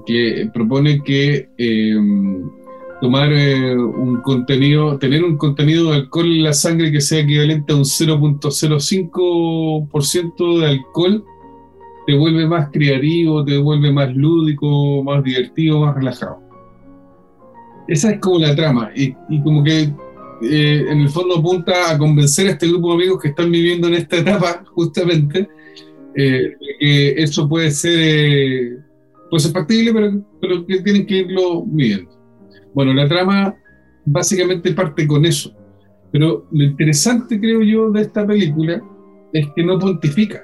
que 0.07 0.51
propone 0.53 1.03
que 1.03 1.49
eh, 1.57 1.97
tomar 3.01 3.33
eh, 3.33 3.77
un 3.77 4.21
contenido, 4.23 4.99
tener 4.99 5.23
un 5.25 5.37
contenido 5.37 5.91
de 5.91 5.97
alcohol 5.97 6.27
en 6.27 6.45
la 6.45 6.53
sangre 6.53 6.93
que 6.93 7.01
sea 7.01 7.21
equivalente 7.21 7.73
a 7.73 7.77
un 7.77 7.85
0.05% 7.85 10.61
de 10.61 10.67
alcohol, 10.67 11.25
te 12.07 12.15
vuelve 12.17 12.47
más 12.47 12.71
creativo, 12.73 13.45
te 13.45 13.59
vuelve 13.59 13.93
más 13.93 14.17
lúdico, 14.17 15.03
más 15.05 15.23
divertido, 15.23 15.81
más 15.81 15.95
relajado. 15.95 16.39
Esa 17.87 18.13
es 18.13 18.21
como 18.21 18.39
la 18.39 18.55
trama, 18.55 18.91
y, 18.95 19.15
y 19.29 19.43
como 19.43 19.63
que 19.65 19.93
eh, 20.43 20.87
en 20.89 21.01
el 21.01 21.09
fondo 21.09 21.39
apunta 21.39 21.91
a 21.91 21.99
convencer 21.99 22.47
a 22.47 22.51
este 22.53 22.69
grupo 22.69 22.89
de 22.89 22.95
amigos 22.95 23.23
que 23.23 23.29
están 23.29 23.51
viviendo 23.51 23.89
en 23.89 23.95
esta 23.95 24.19
etapa, 24.19 24.65
justamente, 24.75 25.49
eh, 26.15 26.55
que 26.81 27.11
eso 27.23 27.49
puede 27.49 27.71
ser, 27.71 28.79
puede 29.31 29.43
ser 29.43 29.53
factible, 29.53 29.93
pero, 29.93 30.25
pero 30.41 30.67
que 30.67 30.81
tienen 30.81 31.07
que 31.07 31.19
irlo 31.19 31.65
midiendo. 31.67 32.11
Bueno, 32.75 32.95
la 32.95 33.09
trama 33.09 33.57
básicamente 34.05 34.73
parte 34.73 35.07
con 35.07 35.25
eso. 35.25 35.55
Pero 36.11 36.47
lo 36.51 36.65
interesante, 36.65 37.39
creo 37.39 37.63
yo, 37.63 37.91
de 37.91 38.03
esta 38.03 38.27
película 38.27 38.83
es 39.33 39.47
que 39.55 39.63
no 39.63 39.79
pontifica. 39.79 40.43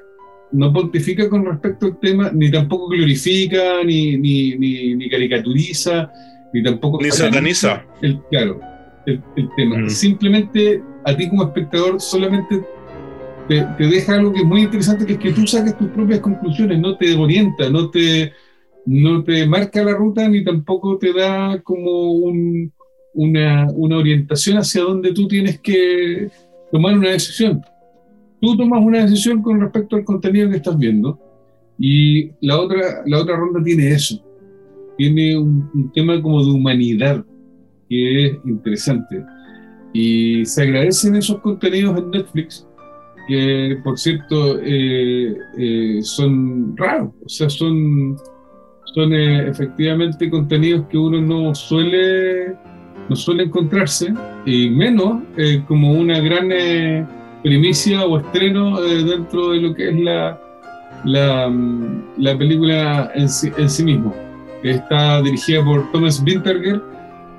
No 0.52 0.72
pontifica 0.72 1.28
con 1.28 1.44
respecto 1.46 1.86
al 1.86 1.98
tema, 2.00 2.30
ni 2.32 2.50
tampoco 2.50 2.88
glorifica, 2.88 3.82
ni, 3.84 4.16
ni, 4.16 4.56
ni, 4.56 4.94
ni 4.94 5.08
caricaturiza, 5.08 6.10
ni 6.52 6.62
tampoco 6.62 6.98
Ni 7.00 7.10
sataniza. 7.10 7.84
El, 8.02 8.20
claro, 8.30 8.60
el, 9.06 9.22
el 9.36 9.48
tema. 9.56 9.78
Mm. 9.78 9.90
Simplemente 9.90 10.82
a 11.05 11.16
ti 11.16 11.28
como 11.28 11.44
espectador 11.44 12.01
solamente 12.01 12.64
te, 13.48 13.62
te 13.76 13.85
deja 13.86 14.14
algo 14.14 14.32
que 14.32 14.40
es 14.40 14.47
muy 14.47 14.62
interesante, 14.62 15.05
que 15.05 15.14
es 15.14 15.18
que 15.18 15.32
tú 15.32 15.47
saques 15.47 15.76
tus 15.76 15.89
propias 15.89 16.20
conclusiones, 16.20 16.78
no 16.78 16.97
te 16.97 17.14
orienta, 17.14 17.68
no 17.68 17.90
te, 17.90 18.32
no 18.86 19.22
te 19.22 19.47
marca 19.47 19.85
la 19.85 19.94
ruta, 19.94 20.28
ni 20.28 20.43
tampoco 20.43 20.97
te 20.98 21.12
da 21.12 21.60
como 21.62 22.12
un, 22.12 22.72
una, 23.12 23.68
una 23.72 23.98
orientación 23.98 24.59
hacia 24.59 24.82
donde 24.82 25.12
tú 25.12 25.28
tienes 25.28 25.60
que 25.60 26.31
tomar 26.72 26.97
una 26.97 27.10
decisión. 27.10 27.62
Tú 28.40 28.56
tomas 28.56 28.82
una 28.82 29.02
decisión 29.02 29.43
con 29.43 29.60
respecto 29.60 29.97
al 29.97 30.05
contenido 30.05 30.51
que 30.51 30.56
estás 30.56 30.78
viendo 30.78 31.18
y 31.78 32.31
la 32.40 32.60
otra, 32.60 33.02
la 33.06 33.20
otra 33.20 33.36
ronda 33.36 33.62
tiene 33.62 33.93
eso. 33.93 34.22
Tiene 34.97 35.36
un, 35.36 35.70
un 35.74 35.93
tema 35.93 36.20
como 36.22 36.44
de 36.44 36.51
humanidad 36.51 37.24
que 37.89 38.27
es 38.27 38.39
interesante. 38.44 39.24
Y 39.93 40.44
se 40.44 40.62
agradecen 40.62 41.16
esos 41.16 41.40
contenidos 41.40 41.97
en 41.98 42.11
Netflix, 42.11 42.66
que 43.28 43.78
por 43.82 43.98
cierto 43.98 44.59
eh, 44.61 45.36
eh, 45.56 45.98
son 46.02 46.77
raros, 46.77 47.11
o 47.24 47.28
sea, 47.28 47.48
son, 47.48 48.16
son 48.94 49.12
eh, 49.12 49.48
efectivamente 49.48 50.28
contenidos 50.28 50.86
que 50.89 50.98
uno 50.98 51.20
no 51.20 51.55
suele, 51.55 52.55
no 53.09 53.16
suele 53.16 53.44
encontrarse, 53.44 54.12
y 54.44 54.69
menos 54.69 55.23
como 55.69 55.93
una 55.93 56.19
gran 56.20 56.48
primicia 57.43 58.05
o 58.05 58.19
estreno 58.19 58.81
dentro 58.81 59.51
de 59.51 59.61
lo 59.61 59.74
que 59.74 59.90
es 59.90 60.01
la, 60.01 60.40
la, 61.05 61.52
la 62.16 62.39
película 62.39 63.11
en 63.15 63.28
sí, 63.28 63.51
en 63.56 63.70
sí 63.70 63.85
mismo. 63.85 64.15
Está 64.62 65.20
dirigida 65.23 65.62
por 65.65 65.90
Thomas 65.93 66.23
Winterger, 66.27 66.81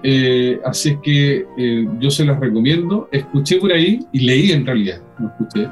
eh, 0.08 0.60
así 0.64 0.98
que 1.02 1.46
eh, 1.58 1.88
yo 2.00 2.12
se 2.12 2.24
las 2.26 2.40
recomiendo. 2.40 3.10
Escuché 3.12 3.58
por 3.58 3.72
ahí, 3.72 4.02
y 4.12 4.20
leí 4.20 4.52
en 4.52 4.64
realidad, 4.64 5.02
no 5.18 5.30
escuché, 5.30 5.68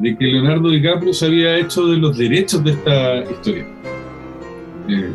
de 0.00 0.16
que 0.16 0.24
Leonardo 0.26 0.68
DiCaprio 0.68 1.12
se 1.12 1.26
había 1.26 1.56
hecho 1.56 1.86
de 1.86 1.96
los 1.96 2.18
derechos 2.18 2.64
de 2.64 2.72
esta 2.72 3.22
historia. 3.30 3.66
Eh, 4.88 5.10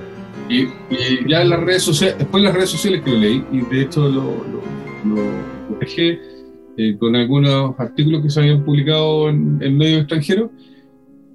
y, 0.50 0.62
y 0.62 1.28
ya 1.28 1.42
en 1.42 1.50
las 1.50 1.60
redes 1.60 1.84
sociales, 1.84 2.18
después 2.20 2.40
en 2.40 2.46
las 2.46 2.54
redes 2.56 2.70
sociales 2.70 3.02
que 3.02 3.12
lo 3.12 3.18
leí, 3.18 3.44
y 3.52 3.62
de 3.62 3.82
hecho 3.82 4.08
lo, 4.08 4.24
lo, 4.24 5.16
lo 5.16 5.24
cotejé 5.68 6.20
eh, 6.78 6.96
con 6.98 7.18
algunos 7.18 7.78
artículos 7.78 8.24
que 8.24 8.30
se 8.30 8.40
habían 8.40 8.64
publicado 8.64 9.30
en, 9.30 9.60
en 9.62 9.78
medios 9.78 10.00
extranjeros, 10.02 10.52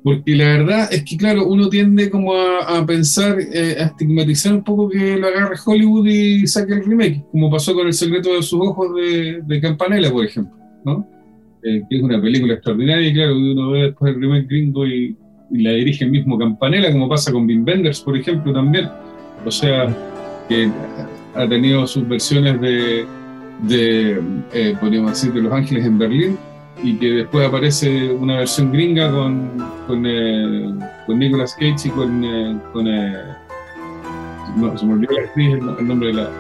porque 0.03 0.37
la 0.37 0.45
verdad 0.45 0.89
es 0.93 1.05
que, 1.05 1.17
claro, 1.17 1.47
uno 1.47 1.69
tiende 1.69 2.11
como 2.11 2.35
a, 2.35 2.85
pensar, 2.87 3.39
eh, 3.41 3.77
a 3.79 3.87
estigmatizar 3.87 4.55
un 4.55 4.65
poco 4.65 4.89
que 4.89 5.17
lo 5.17 5.27
agarre 5.27 5.57
Hollywood 5.65 6.07
y 6.07 6.47
saque 6.47 6.75
el 6.75 6.85
remake, 6.85 7.25
como 7.33 7.51
pasó 7.51 7.75
con 7.75 7.87
El 7.87 7.93
secreto 7.93 8.35
de 8.35 8.43
sus 8.43 8.61
ojos 8.61 8.89
de, 8.95 9.61
Campanella, 9.61 10.11
por 10.11 10.25
ejemplo, 10.25 10.57
¿no? 10.85 11.07
Eh, 11.65 11.83
que 11.91 11.97
es 11.97 12.03
una 12.03 12.23
película 12.23 12.55
extraordinaria 12.55 13.09
y, 13.09 13.13
claro, 13.13 13.37
uno 13.37 13.71
ve 13.71 13.83
después 13.83 14.15
el 14.15 14.21
remake 14.21 14.47
gringo 14.47 14.87
y, 14.87 15.17
y 15.51 15.63
la 15.63 15.73
dirige 15.73 16.05
el 16.05 16.11
mismo 16.11 16.39
Campanella, 16.39 16.93
como 16.93 17.09
pasa 17.09 17.33
con 17.33 17.47
Wim 17.47 17.65
Wenders, 17.67 18.01
por 18.01 18.17
ejemplo, 18.17 18.53
también. 18.53 18.89
O 19.45 19.51
sea, 19.51 19.95
que 20.49 20.71
ha 21.35 21.49
tenido 21.49 21.87
sus 21.87 22.09
versiones 22.09 22.61
de, 22.61 23.07
de 23.63 24.21
eh, 24.53 24.77
podríamos 24.81 25.13
decir, 25.13 25.33
de 25.33 25.43
Los 25.43 25.53
Ángeles 25.53 25.85
en 25.85 25.99
Berlín, 25.99 26.39
y 26.83 26.97
que 26.99 27.07
después 27.11 27.47
aparece 27.49 28.11
una 28.13 28.39
versión 28.39 28.73
gringa 28.73 29.11
con, 29.11 29.51
con, 29.87 30.05
eh, 30.07 30.75
con 31.07 31.19
Nicolas 31.19 31.55
Cage 31.55 31.89
y 31.89 31.91
con... 31.91 32.25
eh, 32.25 32.57
con 32.73 32.87
eh, 32.87 33.15
no, 34.57 34.77
se 34.77 34.87
me 34.87 34.95
olvidó 34.95 35.13
la 35.13 35.23
actriz, 35.27 35.49
el, 35.55 35.69
el 35.79 35.89
nombre 35.89 36.09
de 36.09 36.15
la... 36.15 36.31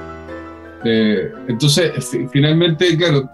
eh, 0.85 1.31
entonces, 1.48 1.93
fi- 2.10 2.27
finalmente, 2.32 2.97
claro, 2.97 3.28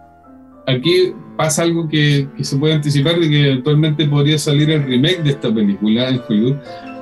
aquí 0.67 1.13
pasa 1.37 1.63
algo 1.63 1.89
que, 1.89 2.29
que 2.37 2.45
se 2.45 2.57
puede 2.57 2.75
anticipar 2.75 3.19
de 3.19 3.29
que 3.29 3.47
eventualmente 3.49 4.07
podría 4.07 4.39
salir 4.39 4.71
el 4.71 4.85
remake 4.85 5.23
de 5.23 5.31
esta 5.31 5.53
película 5.55 6.09
en 6.09 6.21
Hollywood, 6.29 6.57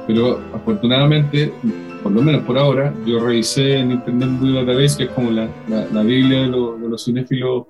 Pero 0.07 0.41
afortunadamente, 0.55 1.53
por 2.03 2.13
lo 2.13 2.23
menos 2.23 2.43
por 2.43 2.59
ahora, 2.59 2.93
yo 3.07 3.25
revisé 3.25 3.79
en 3.79 3.93
Internet 3.93 4.29
Movie 4.31 4.55
Database, 4.65 4.97
que 4.99 5.05
es 5.05 5.11
como 5.11 5.31
la, 5.31 5.49
la, 5.69 5.87
la 5.93 6.03
Biblia 6.03 6.41
de, 6.43 6.49
los- 6.49 6.81
de 6.81 6.89
los 6.89 7.05
cinéfilos 7.05 7.65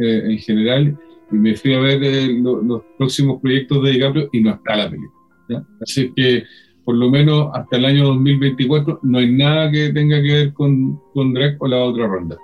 eh, 0.00 0.22
en 0.32 0.38
general, 0.38 0.96
y 1.32 1.36
me 1.36 1.54
fui 1.56 1.74
a 1.74 1.80
ver 1.80 2.02
eh, 2.04 2.28
lo- 2.40 2.62
los 2.62 2.82
próximos 2.98 3.40
proyectos 3.40 3.82
de 3.82 3.90
DiCaprio 3.92 4.28
y 4.32 4.40
no 4.40 4.50
está 4.50 4.76
la 4.76 4.90
película. 4.90 5.12
¿ya? 5.48 5.64
Así 5.80 6.12
que, 6.14 6.44
por 6.84 6.94
lo 6.96 7.10
menos 7.10 7.48
hasta 7.54 7.76
el 7.78 7.84
año 7.84 8.04
2024, 8.06 9.00
no 9.02 9.18
hay 9.18 9.32
nada 9.32 9.70
que 9.70 9.90
tenga 9.92 10.22
que 10.22 10.32
ver 10.32 10.52
con, 10.52 11.00
con 11.14 11.32
Drake 11.34 11.56
o 11.60 11.66
la 11.68 11.78
otra 11.84 12.06
ronda. 12.06 12.36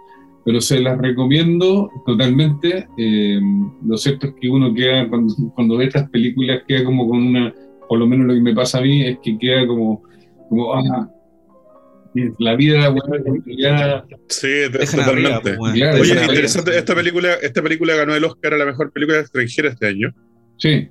Pero 0.44 0.60
se 0.60 0.80
las 0.80 0.98
recomiendo 0.98 1.88
totalmente. 2.04 2.88
eh, 2.98 3.40
lo 3.86 3.96
cierto 3.96 4.26
es 4.26 4.34
que 4.40 4.48
uno 4.50 4.74
queda, 4.74 5.08
cuando, 5.08 5.32
cuando 5.54 5.76
ve 5.76 5.84
estas 5.84 6.10
películas, 6.10 6.62
queda 6.66 6.84
como 6.84 7.08
con 7.08 7.22
una, 7.24 7.54
por 7.88 7.98
lo 8.00 8.06
menos 8.08 8.26
lo 8.26 8.34
que 8.34 8.40
me 8.40 8.54
pasa 8.54 8.78
a 8.78 8.82
mí, 8.82 9.02
es 9.02 9.18
que 9.22 9.38
queda 9.38 9.64
como, 9.68 10.02
como 10.48 10.74
ah, 10.74 11.08
la 12.38 12.54
vida, 12.56 12.88
bueno, 12.90 13.42
ya 13.46 14.04
Sí, 14.28 14.46
arriba, 14.64 14.84
totalmente. 14.86 15.56
Claro, 15.56 16.00
Oye, 16.00 16.12
arriba. 16.12 16.24
interesante, 16.26 16.76
esta 16.78 16.94
película, 16.94 17.34
esta 17.42 17.62
película 17.62 17.94
ganó 17.96 18.14
el 18.14 18.24
Oscar 18.24 18.54
a 18.54 18.58
la 18.58 18.66
mejor 18.66 18.92
película 18.92 19.18
extranjera 19.20 19.70
este 19.70 19.86
año, 19.88 20.14
Sí, 20.58 20.88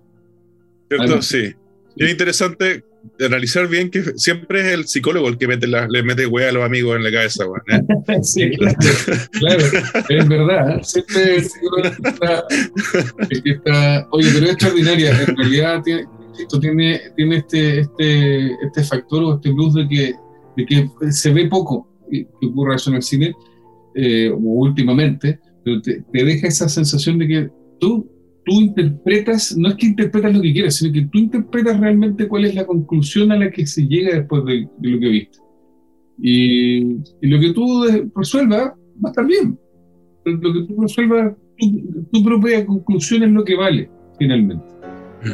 ¿cierto? 0.89 1.21
Sí. 1.21 1.53
Y 1.95 2.05
es 2.05 2.11
interesante 2.11 2.83
analizar 3.19 3.67
bien 3.67 3.89
que 3.89 4.01
siempre 4.15 4.61
es 4.61 4.67
el 4.73 4.87
psicólogo 4.87 5.27
el 5.27 5.37
que 5.37 5.47
mete 5.47 5.65
la- 5.67 5.87
le 5.87 6.03
mete 6.03 6.25
hueá 6.27 6.49
a 6.49 6.51
los 6.51 6.63
amigos 6.63 6.95
en 6.97 7.03
la 7.03 7.11
cabeza, 7.11 7.45
weón, 7.47 7.61
¿eh? 7.69 8.19
sí, 8.23 8.49
claro, 8.51 8.75
claro, 9.31 9.63
es 10.09 10.27
verdad. 10.29 10.77
¿eh? 10.77 10.83
Siempre 10.83 11.35
el 11.37 11.43
psicólogo 11.43 11.87
está, 12.03 12.43
el 13.29 13.43
que 13.43 13.49
está- 13.51 14.07
oye, 14.11 14.29
pero 14.33 14.45
es 14.45 14.51
extraordinaria. 14.51 15.21
En 15.21 15.35
realidad 15.37 15.81
tiene, 15.83 16.05
esto 16.39 16.59
tiene, 16.59 17.01
tiene 17.15 17.37
este, 17.37 17.79
este, 17.81 18.51
este 18.65 18.83
factor 18.83 19.23
o 19.23 19.35
este 19.35 19.51
plus 19.51 19.73
de 19.73 19.87
que, 19.87 20.13
de 20.57 20.65
que 20.65 20.89
se 21.11 21.33
ve 21.33 21.47
poco 21.47 21.87
que 22.09 22.27
ocurra 22.45 22.75
eso 22.75 22.89
en 22.89 22.97
el 22.97 23.01
cine, 23.01 23.33
eh, 23.95 24.31
últimamente, 24.31 25.39
pero 25.63 25.81
te, 25.81 26.03
te 26.11 26.25
deja 26.25 26.47
esa 26.47 26.67
sensación 26.67 27.17
de 27.19 27.27
que 27.27 27.49
tú, 27.79 28.09
tú 28.45 28.61
interpretas, 28.61 29.55
no 29.57 29.69
es 29.69 29.75
que 29.75 29.87
interpretas 29.87 30.33
lo 30.33 30.41
que 30.41 30.53
quieras, 30.53 30.75
sino 30.75 30.93
que 30.93 31.03
tú 31.03 31.19
interpretas 31.19 31.79
realmente 31.79 32.27
cuál 32.27 32.45
es 32.45 32.55
la 32.55 32.65
conclusión 32.65 33.31
a 33.31 33.37
la 33.37 33.49
que 33.49 33.65
se 33.65 33.87
llega 33.87 34.15
después 34.15 34.45
de, 34.45 34.67
de 34.79 34.89
lo 34.89 34.99
que 34.99 35.09
viste. 35.09 35.37
Y, 36.19 36.79
y 37.21 37.27
lo 37.27 37.39
que 37.39 37.53
tú 37.53 37.83
resuelvas 38.15 38.73
va 39.03 39.09
a 39.09 39.09
estar 39.09 39.25
bien. 39.25 39.57
Lo 40.25 40.53
que 40.53 40.67
tú 40.67 40.81
resuelvas, 40.81 41.33
tu, 41.57 42.07
tu 42.11 42.23
propia 42.23 42.65
conclusión 42.65 43.23
es 43.23 43.31
lo 43.31 43.43
que 43.43 43.55
vale, 43.55 43.89
finalmente. 44.19 44.63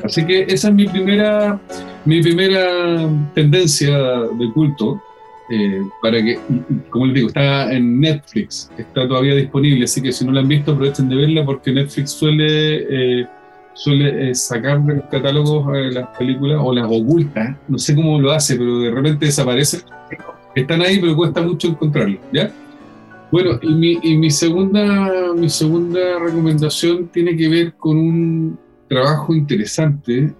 Así 0.03 0.25
que 0.25 0.43
esa 0.43 0.69
es 0.69 0.73
mi 0.73 0.85
primera, 0.87 1.61
mi 2.05 2.21
primera 2.21 3.09
tendencia 3.33 3.97
de 3.97 4.51
culto. 4.53 5.01
Eh, 5.49 5.81
para 6.01 6.21
que, 6.21 6.37
como 6.89 7.05
les 7.05 7.15
digo, 7.15 7.27
está 7.29 7.71
en 7.71 8.01
Netflix, 8.01 8.69
está 8.77 9.07
todavía 9.07 9.33
disponible, 9.35 9.85
así 9.85 10.01
que 10.01 10.11
si 10.11 10.25
no 10.25 10.33
la 10.33 10.41
han 10.41 10.47
visto, 10.47 10.71
aprovechen 10.71 11.07
de 11.07 11.15
verla 11.15 11.45
porque 11.45 11.71
Netflix 11.71 12.11
suele, 12.11 13.21
eh, 13.21 13.27
suele 13.73 14.29
eh, 14.31 14.35
sacar 14.35 14.83
de 14.83 14.95
los 14.95 15.05
catálogos 15.05 15.65
las 15.93 16.09
películas 16.17 16.59
o 16.61 16.73
las 16.73 16.85
oculta, 16.85 17.57
no 17.69 17.77
sé 17.77 17.95
cómo 17.95 18.19
lo 18.19 18.31
hace, 18.31 18.57
pero 18.57 18.79
de 18.79 18.91
repente 18.91 19.27
desaparecen. 19.27 19.81
Están 20.53 20.81
ahí, 20.81 20.99
pero 20.99 21.15
cuesta 21.15 21.41
mucho 21.41 21.69
encontrarlos, 21.69 22.19
¿ya? 22.33 22.51
Bueno, 23.31 23.59
y 23.61 23.73
mi, 23.73 23.99
y 24.01 24.17
mi, 24.17 24.31
segunda, 24.31 25.33
mi 25.33 25.49
segunda 25.49 26.19
recomendación 26.19 27.07
tiene 27.07 27.37
que 27.37 27.47
ver 27.47 27.73
con 27.73 27.97
un 27.97 28.59
trabajo 28.89 29.33
interesante. 29.35 30.33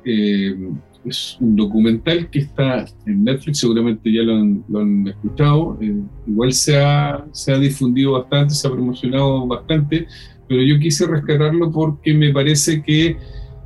Eh, 1.08 1.10
es 1.10 1.38
un 1.40 1.56
documental 1.56 2.30
que 2.30 2.40
está 2.40 2.86
en 3.06 3.24
Netflix, 3.24 3.60
seguramente 3.60 4.12
ya 4.12 4.22
lo 4.24 4.80
han, 4.80 5.08
escuchado. 5.08 5.78
eh, 5.82 5.96
igual 6.28 6.54
se 6.54 6.78
ha, 6.78 7.26
se 7.32 7.54
ha 7.54 7.60
difundido 7.60 8.14
bastante, 8.14 8.54
se 8.54 8.68
ha 8.68 8.72
promocionado 8.72 9.48
bastante, 9.48 10.08
pero 10.48 10.62
yo 10.62 10.80
quise 10.80 11.08
rescatarlo 11.08 11.72
porque 11.72 12.14
me 12.14 12.32
parece 12.32 12.82
que 12.82 13.18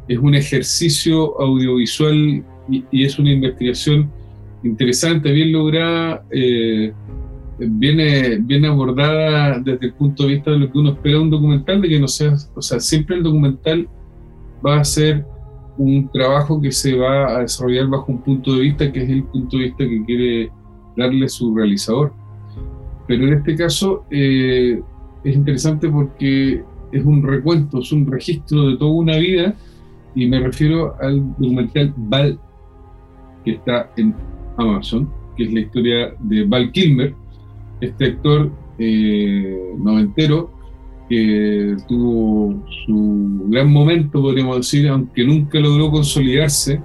es 0.08 0.18
un 0.18 0.36
ejercicio 0.36 1.40
audiovisual 1.40 2.44
y, 2.70 2.84
y 2.92 3.04
es 3.04 3.20
una 3.20 3.32
investigación 3.32 4.10
interesante, 4.64 5.32
bien 5.32 5.52
lograda. 5.52 6.24
eh, 6.32 6.94
viene, 7.60 8.38
viene 8.40 8.68
abordada 8.68 9.60
desde 9.60 9.88
el 9.88 9.94
punto 9.94 10.24
de 10.24 10.36
vista 10.36 10.52
de 10.52 10.60
lo 10.60 10.72
que 10.72 10.78
uno 10.78 10.92
espera 10.92 11.18
de 11.18 11.22
un 11.22 11.30
documental, 11.30 11.82
de 11.82 11.90
que 11.90 12.00
no 12.00 12.08
sea, 12.08 12.34
o 12.56 12.62
sea, 12.62 12.80
siempre 12.80 13.18
el 13.18 13.24
documental 13.24 13.88
va 14.66 14.80
a 14.80 14.84
ser 14.84 15.26
un 15.78 16.10
trabajo 16.10 16.62
que 16.62 16.72
se 16.72 16.96
va 16.96 17.38
a 17.38 17.42
desarrollar 17.42 17.88
bajo 17.88 18.12
un 18.12 18.22
punto 18.22 18.56
de 18.56 18.62
vista 18.62 18.92
que 18.92 19.04
es 19.04 19.10
el 19.10 19.24
punto 19.24 19.58
de 19.58 19.64
vista 19.64 19.84
que 19.88 20.06
quiere 20.06 20.52
darle 20.98 21.28
su 21.30 21.56
realizador. 21.56 22.14
Pero 23.08 23.28
en 23.28 23.34
este 23.34 23.56
caso 23.56 24.06
eh, 24.12 24.82
es 25.24 25.36
interesante 25.36 25.90
porque 25.90 26.64
es 26.92 27.06
un 27.06 27.24
recuento, 27.24 27.80
es 27.80 27.92
un 27.92 28.10
registro 28.10 28.70
de 28.70 28.78
toda 28.78 28.92
una 28.92 29.18
vida 29.18 29.56
y 30.16 30.28
me 30.28 30.40
refiero 30.40 30.96
al 31.02 31.26
documental 31.38 31.94
Val, 31.98 32.40
que 33.46 33.52
está 33.52 33.92
en 33.98 34.14
Amazon, 34.58 35.10
que 35.38 35.46
es 35.46 35.54
la 35.54 35.62
historia 35.62 36.14
de 36.20 36.44
Val 36.46 36.72
Kilmer, 36.72 37.16
este 37.80 38.06
actor 38.06 38.52
eh, 38.78 39.74
noventero 39.78 40.52
que 41.12 41.76
tuvo 41.90 42.64
su 42.86 43.44
gran 43.50 43.70
momento, 43.70 44.22
podríamos 44.22 44.56
decir, 44.56 44.88
aunque 44.88 45.26
nunca 45.26 45.60
logró 45.60 45.92
consolidarse 45.92 46.80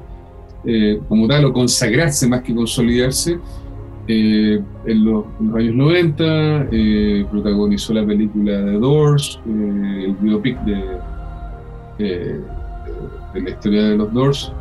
eh, 0.65 0.99
como 1.09 1.29
tal 1.29 1.45
o 1.45 1.53
consagrarse 1.53 2.27
más 2.29 2.43
que 2.43 2.53
consolidarse. 2.53 3.39
eh, 4.09 4.61
en, 4.85 5.05
los, 5.05 5.27
en 5.41 5.57
años 5.57 5.75
90 5.77 6.69
eh, 6.73 7.25
protagonizó 7.31 7.95
la 7.95 8.05
película 8.05 8.65
The 8.65 8.73
Doors, 8.73 9.39
el 9.47 10.17
biopic 10.21 10.59
de, 10.65 10.83
de 11.99 13.41
la 13.43 13.51
historia 13.51 13.83
de 13.91 13.97
los 13.97 14.13
Doors. 14.13 14.53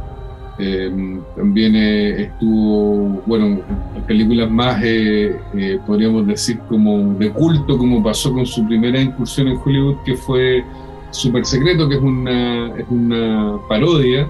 Eh, 0.58 0.90
también 1.36 1.76
eh, 1.76 2.22
estuvo, 2.24 3.22
bueno, 3.26 3.62
en 3.96 4.04
películas 4.08 4.50
más, 4.50 4.82
eh, 4.84 5.36
eh, 5.58 5.80
podríamos 5.86 6.26
decir, 6.28 6.60
como 6.70 7.14
de 7.16 7.30
culto, 7.32 7.78
como 7.78 8.02
pasó 8.02 8.32
con 8.32 8.46
su 8.46 8.66
primera 8.66 9.00
incursión 9.02 9.50
en 9.50 9.58
Hollywood, 9.58 9.98
que 10.06 10.16
fue 10.16 10.64
Super 11.12 11.46
Secreto, 11.46 11.90
que 11.90 11.96
es 11.96 12.02
una, 12.02 12.68
es 12.78 12.86
una 12.90 13.58
parodia 13.68 14.30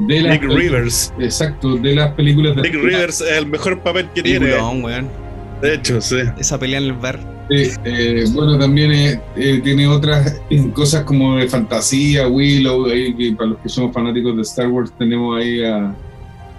de 0.00 0.22
las 0.22 0.40
Nick 0.40 0.50
Rivers. 0.50 1.12
Exacto, 1.18 1.76
de 1.76 1.94
las 1.94 2.12
películas 2.12 2.56
de 2.56 2.62
Nick 2.62 2.74
Rivers 2.74 3.20
es 3.20 3.36
el 3.36 3.46
mejor 3.46 3.82
papel 3.82 4.08
que 4.14 4.22
tiene. 4.22 4.46
Peliculón. 4.46 5.27
De 5.62 5.74
hecho, 5.74 6.00
sí. 6.00 6.16
Esa 6.38 6.58
pelea 6.58 6.78
en 6.78 6.84
el 6.84 6.92
bar. 6.92 7.18
Eh, 7.50 7.72
eh, 7.84 8.24
bueno, 8.34 8.58
también 8.58 8.92
eh, 8.92 9.20
eh, 9.36 9.60
tiene 9.64 9.86
otras 9.86 10.40
eh, 10.50 10.70
cosas 10.72 11.04
como 11.04 11.36
de 11.36 11.48
fantasía, 11.48 12.28
Willow, 12.28 12.86
ahí, 12.86 13.14
que 13.14 13.32
para 13.34 13.50
los 13.50 13.58
que 13.60 13.68
somos 13.70 13.92
fanáticos 13.94 14.36
de 14.36 14.42
Star 14.42 14.68
Wars 14.68 14.92
tenemos 14.98 15.38
ahí 15.38 15.64
a, 15.64 15.94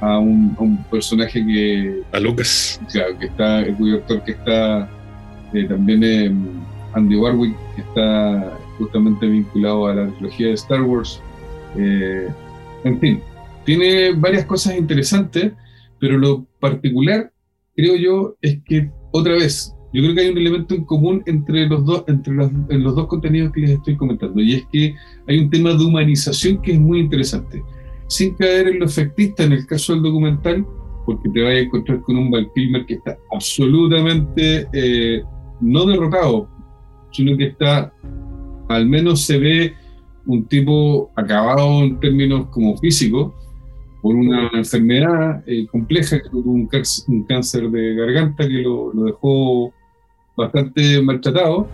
a 0.02 0.18
un, 0.18 0.56
a 0.58 0.64
un 0.64 0.84
personaje 0.86 1.46
que, 1.46 2.02
A 2.12 2.20
Lucas. 2.20 2.80
claro, 2.92 3.18
que 3.20 3.28
está, 3.28 3.60
el 3.62 3.76
cuyo 3.76 3.98
actor 3.98 4.24
que 4.24 4.32
está 4.32 4.90
eh, 5.54 5.66
también 5.66 6.04
eh, 6.04 6.32
Andy 6.94 7.16
Warwick, 7.16 7.56
que 7.76 7.82
está 7.82 8.58
justamente 8.80 9.28
vinculado 9.28 9.88
a 9.88 9.94
la 9.94 10.08
trilogía 10.14 10.48
de 10.48 10.54
Star 10.54 10.82
Wars. 10.82 11.22
Eh, 11.78 12.28
en 12.84 13.00
fin, 13.00 13.22
tiene 13.64 14.14
varias 14.14 14.46
cosas 14.46 14.76
interesantes, 14.76 15.52
pero 16.00 16.18
lo 16.18 16.46
particular, 16.60 17.32
creo 17.80 17.96
yo, 17.96 18.36
es 18.42 18.60
que 18.66 18.90
otra 19.12 19.34
vez, 19.34 19.76
yo 19.94 20.04
creo 20.04 20.16
que 20.16 20.22
hay 20.22 20.30
un 20.30 20.38
elemento 20.38 20.76
en 20.76 20.86
común 20.86 21.24
entre 21.26 21.68
los 21.68 21.86
dos, 21.86 22.04
entre 22.08 22.34
los, 22.34 22.52
en 22.70 22.84
los 22.84 22.96
dos 22.96 23.08
contenidos 23.08 23.52
que 23.54 23.62
les 23.62 23.72
estoy 23.72 23.96
comentando, 23.96 24.42
y 24.42 24.54
es 24.56 24.66
que 24.72 24.94
hay 25.28 25.40
un 25.40 25.50
tema 25.50 25.74
de 25.74 25.84
humanización 25.84 26.62
que 26.62 26.74
es 26.74 26.80
muy 26.80 27.00
interesante. 27.00 27.64
Sin 28.08 28.36
caer 28.36 28.68
en 28.68 28.80
lo 28.80 28.86
efectista 28.86 29.44
en 29.44 29.54
el 29.54 29.66
caso 29.66 29.94
del 29.94 30.04
documental, 30.04 30.66
porque 31.06 31.30
te 31.30 31.42
vas 31.42 31.54
a 31.54 31.60
encontrar 31.60 32.02
con 32.02 32.18
un 32.18 32.30
Val 32.32 32.52
que 32.54 32.94
está 32.94 33.18
absolutamente 33.34 34.68
eh, 34.74 35.24
no 35.62 35.86
derrotado, 35.86 36.48
sino 37.12 37.36
que 37.36 37.46
está, 37.46 37.92
al 38.68 38.86
menos 38.88 39.22
se 39.22 39.38
ve 39.40 39.74
un 40.26 40.46
tipo 40.46 41.12
acabado 41.16 41.84
en 41.84 42.00
términos 42.00 42.48
como 42.52 42.78
físicos, 42.78 43.34
por 44.02 44.16
una 44.16 44.50
enfermedad 44.54 45.44
eh, 45.48 45.68
compleja, 45.68 46.18
un, 46.32 46.68
cáncer- 46.68 47.06
un 47.08 47.24
cáncer 47.24 47.70
de 47.70 47.96
garganta 47.96 48.48
que 48.48 48.62
lo, 48.62 48.94
lo 48.94 49.04
dejó 49.06 49.74
bastante 50.36 51.02
maltratado. 51.02 51.68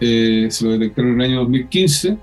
Eh, 0.00 0.48
se 0.50 0.64
lo 0.64 0.72
detectaron 0.72 1.12
en 1.12 1.20
el 1.20 1.26
año 1.30 1.38
2015 1.40 2.16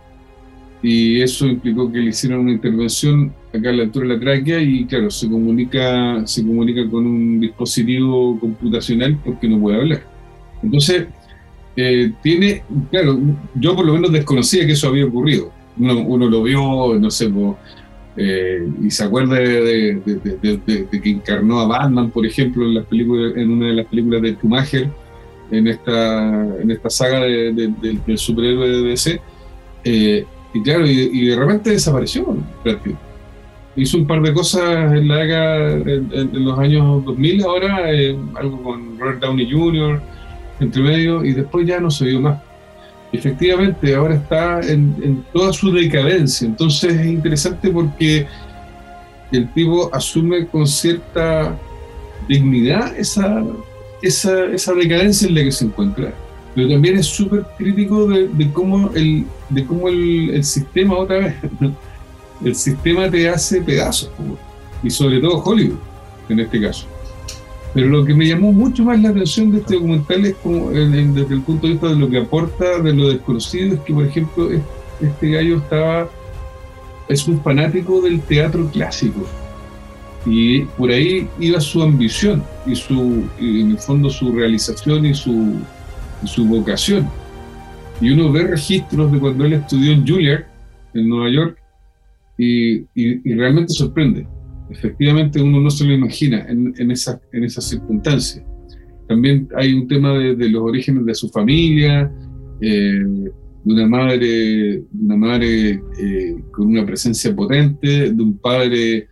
y 0.82 1.22
eso 1.22 1.46
implicó 1.48 1.92
que 1.92 2.00
le 2.00 2.10
hicieron 2.10 2.42
una 2.42 2.52
intervención 2.52 3.34
acá 3.54 3.70
a 3.70 3.74
la 3.74 3.84
altura 3.84 4.08
de 4.08 4.14
la 4.16 4.20
tráquea 4.20 4.62
y 4.62 4.86
claro, 4.86 5.10
se 5.10 5.30
comunica, 5.30 6.26
se 6.26 6.42
comunica 6.46 6.90
con 6.90 7.06
un 7.06 7.40
dispositivo 7.40 8.40
computacional 8.40 9.18
porque 9.24 9.48
no 9.48 9.60
puede 9.60 9.78
hablar. 9.78 10.04
Entonces, 10.62 11.08
eh, 11.76 12.12
tiene, 12.22 12.64
claro, 12.92 13.18
yo 13.56 13.76
por 13.76 13.86
lo 13.86 13.94
menos 13.94 14.12
desconocía 14.12 14.66
que 14.66 14.74
eso 14.74 14.90
había 14.90 15.06
ocurrido. 15.06 15.52
Uno, 15.78 16.00
uno 16.02 16.28
lo 16.30 16.44
vio, 16.44 16.96
no 17.00 17.10
sé, 17.10 17.30
po, 17.30 17.58
eh, 18.22 18.68
y 18.84 18.92
se 18.92 19.04
acuerda 19.06 19.36
de, 19.38 20.02
que 21.02 21.10
encarnó 21.10 21.62
a 21.62 21.68
Batman, 21.68 22.10
por 22.12 22.26
ejemplo, 22.26 22.66
en, 22.66 22.74
las 22.76 22.86
películas, 22.86 23.32
en 23.38 23.50
una 23.52 23.68
de 23.68 23.74
las 23.76 23.86
películas 23.86 24.22
de 24.22 24.34
Schumacher, 24.36 24.90
en 25.52 25.68
esta, 25.68 26.58
en 26.62 26.70
esta 26.70 26.90
saga 26.90 27.22
de- 27.22 27.54
de- 27.54 27.74
del- 28.06 28.18
superhéroe 28.18 28.68
de 28.70 28.82
DC. 28.90 29.22
Eh, 29.86 30.26
y 30.54 30.62
claro, 30.62 30.86
y, 30.86 31.26
de 31.28 31.36
repente 31.36 31.70
desapareció. 31.72 32.36
Hizo 33.76 33.98
un 33.98 34.06
par 34.08 34.22
de 34.22 34.34
cosas 34.34 34.92
en 34.94 35.08
la 35.08 35.24
en- 35.24 36.10
en 36.14 36.44
los 36.46 36.60
años 36.60 37.06
2000, 37.06 37.44
ahora 37.44 37.92
eh, 37.94 38.18
algo 38.36 38.62
con 38.64 39.00
Robert 39.00 39.22
Downey 39.22 39.50
Jr., 39.50 40.02
entre 40.60 40.82
medio, 40.82 41.24
y 41.24 41.32
después 41.34 41.66
ya 41.66 41.80
no 41.80 41.90
se 41.90 42.04
vio 42.06 42.20
más. 42.20 42.42
Efectivamente, 43.12 43.96
ahora 43.96 44.16
está 44.16 44.60
en, 44.62 44.96
en 45.02 45.26
toda 45.34 45.52
su 45.52 45.72
decadencia. 45.72 46.46
Entonces 46.48 46.94
es 46.94 47.06
interesante 47.08 47.70
porque 47.70 48.28
el 49.32 49.52
tipo 49.54 49.90
asume 49.94 50.48
con 50.48 50.68
cierta 50.68 51.58
dignidad 52.28 52.96
esa, 52.98 53.44
esa, 54.02 54.46
esa 54.46 54.74
decadencia 54.74 55.28
en 55.28 55.36
la 55.36 55.44
que 55.44 55.52
se 55.52 55.66
encuentra. 55.66 56.14
Pero 56.56 56.70
también 56.70 56.98
es 56.98 57.08
súper 57.08 57.46
crítico 57.58 58.08
de, 58.08 58.52
cómo, 58.54 58.92
el, 58.94 59.26
de 59.50 59.66
cómo 59.66 59.88
el, 59.88 60.32
el 60.32 60.44
sistema, 60.44 60.98
otra 60.98 61.20
vez, 61.20 61.36
el 62.44 62.56
sistema 62.56 63.10
te 63.10 63.30
hace 63.30 63.62
pedazos. 63.62 64.12
Y 64.84 64.90
sobre 64.90 65.20
todo 65.20 65.44
Hollywood, 65.44 65.80
en 66.30 66.40
este 66.40 66.62
caso. 66.62 66.88
Pero 67.74 67.88
lo 67.88 68.04
que 68.04 68.16
me 68.16 68.28
llamó 68.28 68.52
mucho 68.52 68.84
más 68.84 69.00
la 69.00 69.10
atención 69.10 69.52
de 69.52 69.60
este 69.60 69.76
documental 69.76 70.26
es 70.26 70.34
como, 70.42 70.72
desde 70.72 71.34
el 71.34 71.42
punto 71.42 71.68
de 71.68 71.74
vista 71.74 71.88
de 71.90 71.96
lo 71.98 72.10
que 72.10 72.18
aporta, 72.18 72.80
de 72.82 72.94
lo 72.94 73.10
desconocido, 73.10 73.76
es 73.76 73.80
que, 73.82 73.94
por 73.94 74.06
ejemplo, 74.06 74.52
es- 74.52 74.62
este 75.02 75.30
gallo 75.32 75.58
estaba, 75.58 76.10
es 77.08 77.28
un 77.28 77.42
fanático 77.44 78.02
del 78.02 78.22
teatro 78.22 78.68
clásico. 78.72 79.26
Y 80.26 80.62
por 80.78 80.90
ahí 80.90 81.28
iba 81.40 81.62
su 81.62 81.82
ambición 81.82 82.44
y, 82.66 82.76
su, 82.76 83.24
y 83.40 83.62
en 83.62 83.72
el 83.72 83.78
fondo 83.78 84.10
su 84.10 84.32
realización 84.34 85.06
y 85.06 85.14
su, 85.14 85.54
y 86.24 86.28
su 86.28 86.46
vocación. 86.46 87.08
Y 88.02 88.10
uno 88.12 88.32
ve 88.32 88.44
registros 88.48 89.12
de 89.12 89.20
cuando 89.20 89.46
él 89.46 89.54
estudió 89.54 89.92
en 89.94 90.06
Juilliard, 90.08 90.46
en 90.94 91.08
Nueva 91.08 91.30
York, 91.30 91.58
y- 92.38 92.80
y 92.96 93.34
realmente 93.36 93.74
sorprende. 93.74 94.26
Efectivamente, 94.70 95.42
uno 95.42 95.60
no 95.60 95.70
se 95.70 95.86
lo 95.86 95.94
imagina 95.94 96.46
en, 96.48 96.74
en 96.78 96.92
esas 96.92 97.20
en 97.34 97.44
esas 97.44 97.66
circunstancias. 97.66 98.46
También 99.08 99.48
hay 99.56 99.74
un 99.74 99.88
tema 99.88 100.14
de, 100.14 100.36
de 100.36 100.50
los 100.50 100.62
orígenes 100.62 101.06
de 101.06 101.16
su 101.16 101.30
familia, 101.30 102.12
eh, 102.62 103.04
de 103.64 103.74
una 103.74 103.88
madre, 103.88 104.84
una 105.02 105.16
madre 105.16 105.82
eh, 106.00 106.36
con 106.52 106.68
una 106.68 106.86
presencia 106.86 107.36
potente, 107.36 108.12
de 108.14 108.24
un 108.24 108.38
padre 108.38 109.08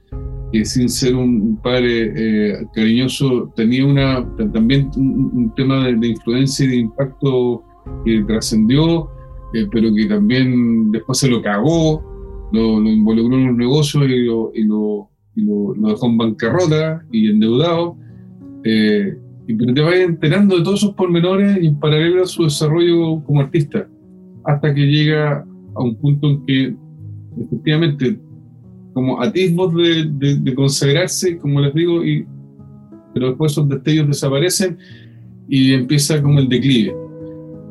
que 0.52 0.64
sin 0.64 0.88
ser 0.88 1.16
un 1.16 1.60
padre 1.62 2.14
eh, 2.16 2.66
cariñoso 2.74 3.52
tenía 3.56 3.86
una, 3.86 4.26
también 4.54 4.90
un, 4.96 5.32
un 5.34 5.56
tema 5.56 5.86
de, 5.86 5.96
de 5.96 6.08
influencia 6.08 6.66
y 6.66 6.70
de 6.70 6.76
impacto 6.78 7.64
que 8.06 8.24
trascendió, 8.28 9.10
eh, 9.54 9.66
pero 9.72 9.94
que 9.94 10.06
también 10.06 10.92
después 10.92 11.18
se 11.18 11.28
lo 11.30 11.42
cagó, 11.42 12.02
lo, 12.54 12.80
lo 12.80 12.90
involucró 12.90 13.38
en 13.38 13.48
los 13.48 13.58
negocios 13.58 14.06
y 14.08 14.24
lo, 14.24 14.52
y 14.54 14.64
lo, 14.64 15.10
y 15.38 15.46
lo- 15.46 15.74
lo 15.76 15.88
dejó 15.90 16.08
en 16.08 16.18
bancarrota 16.18 17.02
y 17.12 17.30
endeudado. 17.30 17.96
eh, 18.66 19.16
y 19.48 19.54
pero 19.54 19.74
te 19.74 19.82
vas 19.82 19.96
enterando 19.96 20.58
de 20.58 20.64
todos 20.64 20.80
esos 20.84 20.94
pormenores 20.96 21.58
y 21.64 21.68
en 21.68 21.80
paralelo 21.80 22.24
a 22.24 22.26
su 22.26 22.44
desarrollo 22.44 23.24
como 23.24 23.40
artista, 23.40 23.88
hasta 24.44 24.74
que 24.74 24.82
llega 24.86 25.46
a 25.76 25.82
un 25.82 25.96
punto 25.96 26.28
en 26.28 26.46
que 26.46 26.76
efectivamente 27.46 28.20
como 28.94 29.22
atisbos 29.22 29.74
de, 29.76 30.10
de, 30.20 30.36
de 30.38 30.56
consagrarse, 30.56 31.38
como 31.38 31.62
les 31.62 31.74
digo, 31.74 32.04
y, 32.04 32.26
pero 33.14 33.28
después 33.30 33.54
esos 33.54 33.70
destellos 33.70 34.08
desaparecen 34.08 34.78
y 35.48 35.72
empieza 35.74 36.22
como 36.22 36.40
el 36.40 36.50
declive. 36.50 36.94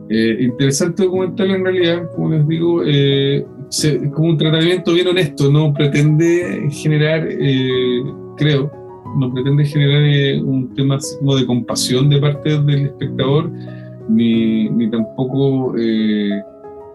Eh, 0.08 0.38
interesante 0.40 1.02
documental 1.02 1.50
en 1.50 1.64
realidad, 1.64 2.08
como 2.14 2.30
les 2.30 2.46
digo, 2.48 2.82
eh, 2.86 3.44
se- 3.68 4.10
como 4.10 4.30
un 4.30 4.38
tratamiento 4.38 4.92
bien 4.92 5.08
honesto, 5.08 5.50
no 5.50 5.72
pretende 5.72 6.68
generar, 6.70 7.26
eh, 7.28 8.02
creo, 8.36 8.70
no 9.18 9.32
pretende 9.32 9.64
generar 9.64 10.02
eh, 10.04 10.40
un 10.42 10.74
tema 10.74 10.98
como 11.18 11.36
de 11.36 11.46
compasión 11.46 12.08
de 12.10 12.18
parte 12.18 12.60
del 12.62 12.86
espectador, 12.86 13.50
ni, 14.08 14.68
ni 14.70 14.90
tampoco 14.90 15.74
eh, 15.78 16.30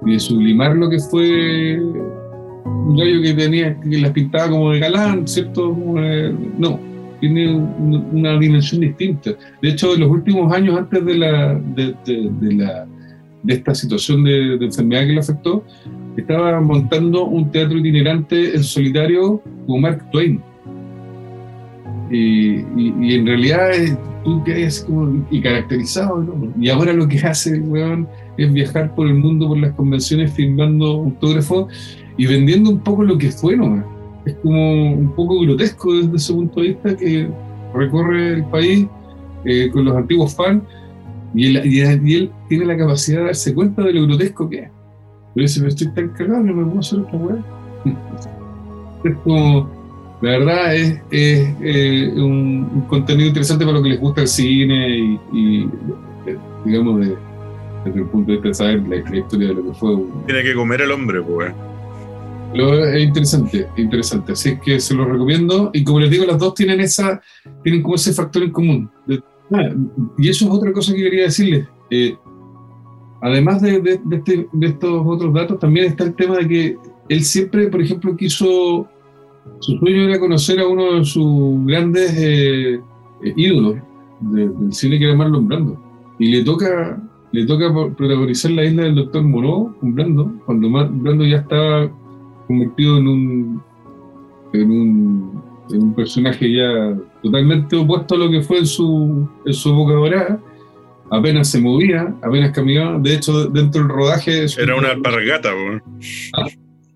ni 0.04 0.14
de 0.14 0.20
sublimar 0.20 0.76
lo 0.76 0.90
que 0.90 1.00
fue 1.00 1.80
un 1.80 2.96
gallo 2.96 3.22
que 3.22 3.34
tenía, 3.34 3.80
que 3.80 3.98
las 4.00 4.12
pintaba 4.12 4.50
como 4.50 4.72
de 4.72 4.80
galán, 4.80 5.28
¿cierto? 5.28 5.76
No, 6.58 6.80
tiene 7.20 7.54
un- 7.56 8.08
una 8.14 8.38
dimensión 8.40 8.82
distinta. 8.82 9.32
De 9.62 9.70
hecho, 9.70 9.94
en 9.94 10.02
los 10.02 10.10
últimos 10.10 10.52
años 10.54 10.78
antes 10.78 11.06
de 11.06 11.18
la, 11.18 11.54
de, 11.76 11.96
la, 12.56 12.88
de 13.44 13.54
esta 13.54 13.76
situación 13.76 14.24
de 14.24 14.56
enfermedad 14.66 15.06
que 15.06 15.14
le 15.14 15.20
afectó, 15.20 15.64
estaba 16.18 16.60
montando 16.60 17.26
un 17.26 17.52
teatro 17.52 17.78
itinerante 17.78 18.56
en 18.56 18.64
solitario 18.64 19.42
con 19.68 19.82
Mark 19.82 20.10
Twain. 20.12 20.42
Y, 22.10 22.60
en 23.16 23.26
realidad 23.26 23.72
eh, 23.74 23.98
tú 24.24 24.44
así 24.66 24.86
como 24.86 25.26
y 25.32 25.42
caracterizado, 25.42 26.22
¿no? 26.22 26.54
Y 26.60 26.70
ahora 26.70 26.92
lo 26.94 27.08
que 27.08 27.20
hace 27.20 27.56
el 27.56 27.62
weón 27.62 28.08
es 28.38 28.52
viajar 28.52 28.94
por 28.96 29.08
el 29.08 29.16
mundo, 29.16 29.48
por 29.48 29.58
las 29.58 29.72
convenciones, 29.74 30.34
firmando 30.34 30.86
autógrafos 30.88 31.72
y 32.18 32.26
vendiendo 32.26 32.70
un 32.70 32.80
poco 32.80 33.04
lo 33.04 33.18
que 33.18 33.32
fue 33.32 33.56
nomás. 33.56 33.86
Es 34.26 34.36
como 34.36 34.94
un 34.94 35.16
poco 35.16 35.40
grotesco 35.40 35.94
desde 35.94 36.16
ese 36.18 36.34
punto 36.34 36.62
de 36.62 36.68
vista 36.68 36.96
que 36.98 37.30
recorre 37.74 38.34
el 38.34 38.44
país 38.46 38.88
eh, 39.46 39.70
con 39.72 39.86
los 39.86 39.96
antiguos 39.96 40.36
fans 40.36 40.62
y 41.34 41.56
él- 41.56 41.66
y 41.66 42.14
él 42.14 42.32
tiene 42.50 42.66
la 42.66 42.78
capacidad 42.78 43.20
de 43.20 43.26
darse 43.28 43.56
cuenta 43.56 43.84
de 43.84 43.94
lo 43.94 44.06
grotesco 44.06 44.50
que 44.50 44.60
es. 44.60 44.70
Pero 45.34 45.44
dice, 45.44 45.60
pero 45.60 45.70
estoy 45.70 45.88
tan 45.94 46.10
cagado 46.10 46.44
que 46.46 46.52
me 46.54 46.66
puedo 46.66 46.80
hacer 46.80 47.00
otra 47.00 47.18
weá. 47.18 47.38
es 49.04 49.16
como, 49.24 49.70
la 50.22 50.30
verdad 50.32 50.76
es, 50.76 51.02
es, 51.10 51.56
eh, 51.62 52.12
un, 52.16 52.70
un 52.74 52.82
contenido 52.88 53.28
interesante 53.30 53.66
para 53.66 53.78
lo 53.78 53.84
que 53.84 53.90
les 53.90 54.00
gusta 54.00 54.22
el 54.22 54.28
cine 54.28 54.90
y, 54.90 55.20
y, 55.34 55.70
eh, 56.28 56.38
digamos, 56.66 57.00
de- 57.00 57.18
desde 57.86 58.00
el 58.00 58.06
punto 58.10 58.28
de 58.32 58.38
vista 58.38 58.48
de 58.50 58.54
saber 58.54 58.88
la, 58.88 59.10
la 59.10 59.18
historia 59.18 59.48
de 59.48 59.54
lo 59.56 59.66
que 59.66 59.74
fue 59.74 59.96
Tiene 60.28 60.44
que 60.44 60.54
comer 60.54 60.82
el 60.82 60.92
hombre, 60.92 61.20
pues. 61.24 61.52
Pero 62.54 62.86
es 62.86 63.02
interesante, 63.04 63.68
interesante. 63.78 64.34
Así 64.34 64.50
es 64.50 64.60
que 64.60 64.80
se 64.80 64.94
los 64.94 65.08
recomiendo. 65.08 65.72
Y 65.74 65.84
como 65.84 66.00
les 66.02 66.12
digo, 66.12 66.26
las 66.26 66.38
dos 66.38 66.54
tienen 66.54 66.80
esa, 66.82 67.22
tienen 67.64 67.82
como 67.82 67.96
ese 67.96 68.14
factor 68.14 68.44
en 68.44 68.52
común. 68.52 68.90
Ah, 69.54 69.70
y 70.18 70.30
eso 70.30 70.46
es 70.46 70.52
otra 70.52 70.72
cosa 70.74 70.94
que 70.94 71.00
quería 71.02 71.24
decirles. 71.24 71.66
Eh, 71.90 72.16
además 73.22 73.62
de, 73.62 74.00
este- 74.12 74.48
de 74.52 74.68
estos 74.68 75.04
otros 75.06 75.34
datos, 75.34 75.60
también 75.60 75.86
está 75.88 76.04
el 76.06 76.14
tema 76.16 76.38
de 76.38 76.48
que 76.48 76.78
él 77.10 77.22
siempre, 77.24 77.68
por 77.68 77.82
ejemplo, 77.82 78.16
quiso, 78.16 78.88
su 79.60 79.78
sueño 79.78 80.04
era 80.04 80.20
conocer 80.20 80.60
a 80.60 80.68
uno 80.68 80.94
de 81.00 81.06
sus 81.06 81.66
grandes 81.66 82.14
eh, 82.18 82.80
ídolos 83.36 83.76
de- 84.22 84.50
del 84.50 84.74
cine, 84.74 84.98
que 85.00 85.06
era 85.06 85.16
Marlon 85.16 85.48
Brando. 85.48 85.78
Y 86.20 86.28
le 86.30 86.44
toca, 86.44 87.02
le 87.32 87.46
toca 87.46 87.72
pro- 87.74 87.94
protagonizar 87.94 88.52
la 88.52 88.66
isla 88.66 88.84
del 88.84 88.96
Doctor 88.96 89.24
Moreau 89.24 89.74
con 89.80 89.94
Brando, 89.96 90.32
cuando 90.46 90.70
Mar- 90.70 90.90
Brando 90.92 91.26
ya 91.26 91.38
estaba 91.38 91.90
convertido 92.48 92.98
en 92.98 93.08
un, 93.08 93.62
en 94.54 94.72
un, 94.72 95.42
en 95.72 95.84
un 95.84 95.94
personaje 95.94 96.52
ya 96.54 96.98
totalmente 97.24 97.76
opuesto 97.78 98.16
a 98.16 98.18
lo 98.20 98.30
que 98.30 98.42
fue 98.42 98.60
en 98.60 98.66
su, 98.66 99.28
en 99.46 99.54
su 99.54 99.70
época 99.70 99.94
dorada. 99.94 100.40
Apenas 101.14 101.50
se 101.50 101.60
movía, 101.60 102.16
apenas 102.24 102.52
caminaba. 102.52 102.98
De 103.00 103.14
hecho, 103.16 103.46
dentro 103.50 103.82
del 103.82 103.90
rodaje 103.92 104.46
Era 104.58 104.78
una 104.78 104.92
alpargata, 104.92 105.50
pues. 105.52 106.32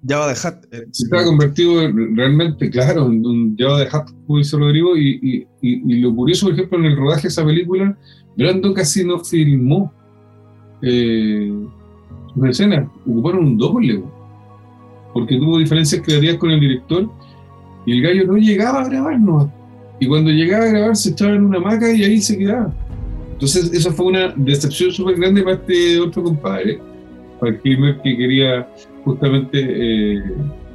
Ya 0.08 0.19
va 0.19 0.26
a 0.26 0.30
dejar. 0.30 0.61
eh, 0.72 0.84
se 0.92 1.03
estaba 1.06 1.24
convertido 1.26 1.82
en- 1.82 2.16
realmente, 2.16 2.69
claro, 2.69 3.08
en 3.08 3.26
un 3.26 3.56
Java 3.58 3.80
de 3.80 3.88
Hat, 3.92 4.08
como 4.26 4.38
dice 4.38 4.56
Rodrigo, 4.56 4.95
y, 4.95 5.19
y- 5.22 5.48
y- 5.61 5.94
y 5.95 6.00
lo 6.02 6.16
curioso, 6.16 6.45
por 6.45 6.53
ejemplo, 6.53 6.77
en 6.80 6.85
el 6.85 6.95
rodaje 6.98 7.24
de 7.24 7.27
esa 7.30 7.44
película, 7.45 7.98
Brando 8.38 8.74
casi 8.74 9.03
no 9.06 9.19
filmó 9.19 9.92
eh, 10.82 11.52
sus 12.34 12.45
escenas, 12.50 12.88
ocuparon 13.08 13.45
un 13.45 13.58
doble, 13.58 14.03
porque 15.14 15.38
tuvo 15.38 15.58
diferencias 15.58 16.02
creativas 16.03 16.35
con 16.38 16.52
el 16.52 16.60
director, 16.60 17.10
y 17.85 17.94
el 17.94 18.02
gallo 18.02 18.26
no 18.27 18.38
llegaba 18.38 18.82
a 18.82 18.90
grabarnos, 18.90 19.48
y 20.00 20.08
cuando 20.08 20.30
llegaba 20.32 20.66
a 20.66 20.69
grabar 20.69 20.95
se 20.95 21.11
echaba 21.11 21.34
en 21.34 21.45
una 21.45 21.58
hamaca 21.58 21.92
y 21.92 22.03
ahí 22.03 22.22
se 22.22 22.38
quedaba. 22.38 22.74
Entonces, 23.36 23.74
esa 23.74 23.92
fue 23.92 24.06
una 24.06 24.34
decepción 24.38 24.92
súper 24.92 25.18
grande 25.18 25.44
para 25.44 25.58
este 25.58 26.00
otro 26.00 26.24
compadre, 26.24 26.80
para 27.38 27.60
Kilmer, 27.60 28.02
que 28.02 28.16
quería 28.16 28.66
justamente 29.04 29.60
eh, 29.60 30.24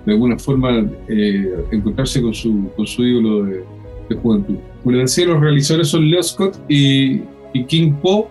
de 0.05 0.13
alguna 0.13 0.39
forma 0.39 0.87
eh, 1.09 1.55
encontrarse 1.73 2.21
con 2.21 2.35
su, 2.35 2.71
con 2.77 2.87
su 2.87 3.03
ídolo 3.03 3.45
de, 3.45 3.65
juventud. 4.23 4.57
Como 4.83 4.97
les 4.97 5.15
decía, 5.15 5.33
los 5.33 5.41
realizadores 5.41 5.89
son 5.89 6.11
Leo 6.11 6.21
Scott 6.21 6.59
y, 6.69 7.23
y 7.53 7.65
King 7.67 7.93
Poe, 8.03 8.27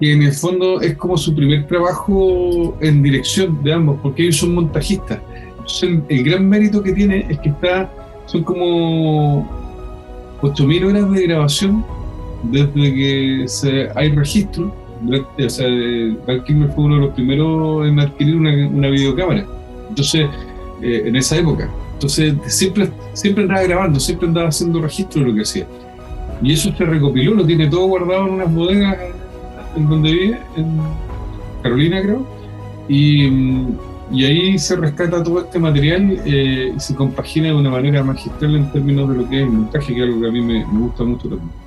que 0.00 0.14
en 0.14 0.22
el 0.22 0.32
fondo 0.32 0.80
es 0.80 0.96
como 0.96 1.18
su 1.18 1.34
primer 1.34 1.66
trabajo 1.66 2.74
en 2.80 3.02
dirección 3.02 3.62
de 3.62 3.74
ambos, 3.74 4.00
porque 4.02 4.22
ellos 4.22 4.38
son 4.38 4.54
montajistas. 4.54 5.20
Entonces, 5.50 5.82
el, 5.82 6.02
el 6.08 6.24
gran 6.24 6.48
mérito 6.48 6.82
que 6.82 6.92
tiene 6.92 7.26
es 7.28 7.38
que 7.38 7.50
está, 7.50 7.92
son 8.24 8.44
como 8.44 9.46
8.000 10.40 10.86
horas 10.86 11.12
de 11.12 11.26
grabación 11.26 11.84
desde 12.50 12.94
que 12.94 13.44
se, 13.46 13.88
hay 13.94 14.10
registro. 14.14 14.74
O 15.04 15.48
sea, 15.50 15.66
Val 16.26 16.44
Kilmer 16.44 16.70
fue 16.70 16.84
uno 16.84 16.94
de 16.96 17.00
los 17.02 17.14
primeros 17.14 17.86
en 17.86 18.00
adquirir 18.00 18.36
una, 18.36 18.88
videocámara. 18.88 19.46
Entonces, 19.88 20.28
eh, 20.82 21.02
en 21.06 21.16
esa 21.16 21.36
época. 21.36 21.68
Entonces, 21.94 22.34
siempre, 22.46 22.90
siempre 23.12 23.44
andaba 23.44 23.62
grabando, 23.62 24.00
siempre 24.00 24.28
andaba 24.28 24.48
haciendo 24.48 24.80
registro 24.80 25.22
de 25.22 25.28
lo 25.28 25.34
que 25.34 25.42
hacía. 25.42 25.66
Y 26.42 26.52
eso 26.52 26.72
se 26.76 26.84
recopiló, 26.84 27.34
lo 27.34 27.46
tiene 27.46 27.68
todo 27.68 27.86
guardado 27.86 28.26
en 28.26 28.34
unas 28.34 28.52
bodegas 28.52 28.98
en 29.76 29.88
donde 29.88 30.12
vive, 30.12 30.38
en 30.56 30.78
Carolina, 31.62 32.02
creo. 32.02 32.26
Y, 32.88 33.30
ahí 34.12 34.58
se 34.58 34.76
rescata 34.76 35.22
todo 35.22 35.40
este 35.40 35.58
material 35.58 36.18
eh, 36.24 36.72
y 36.76 36.80
se 36.80 36.94
compagina 36.94 37.48
de 37.48 37.54
una 37.54 37.70
manera 37.70 38.04
magistral 38.04 38.54
en 38.54 38.70
términos 38.70 39.08
de 39.08 39.16
lo 39.16 39.28
que 39.28 39.36
es 39.36 39.42
el 39.42 39.50
montaje, 39.50 39.94
que 39.94 40.00
es 40.02 40.06
algo 40.06 40.20
que 40.20 40.28
a 40.28 40.30
mí 40.30 40.40
me 40.42 40.64
gusta 40.64 41.04
mucho 41.04 41.28
también. 41.28 41.63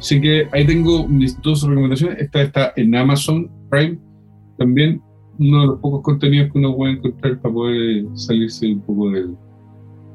Así 0.00 0.20
que 0.20 0.46
ahí 0.52 0.66
tengo 0.66 1.06
mis 1.06 1.40
dos 1.42 1.62
recomendaciones. 1.62 2.18
Esta 2.18 2.42
está 2.42 2.72
en 2.76 2.94
Amazon 2.94 3.50
Prime. 3.70 3.98
También 4.58 5.00
uno 5.38 5.60
de 5.60 5.66
los 5.68 5.78
pocos 5.80 6.02
contenidos 6.02 6.50
que 6.52 6.58
uno 6.58 6.74
puede 6.74 6.94
encontrar 6.94 7.40
para 7.40 7.54
poder 7.54 8.04
salirse 8.14 8.66
un 8.72 8.80
poco 8.80 9.10
del- 9.10 9.36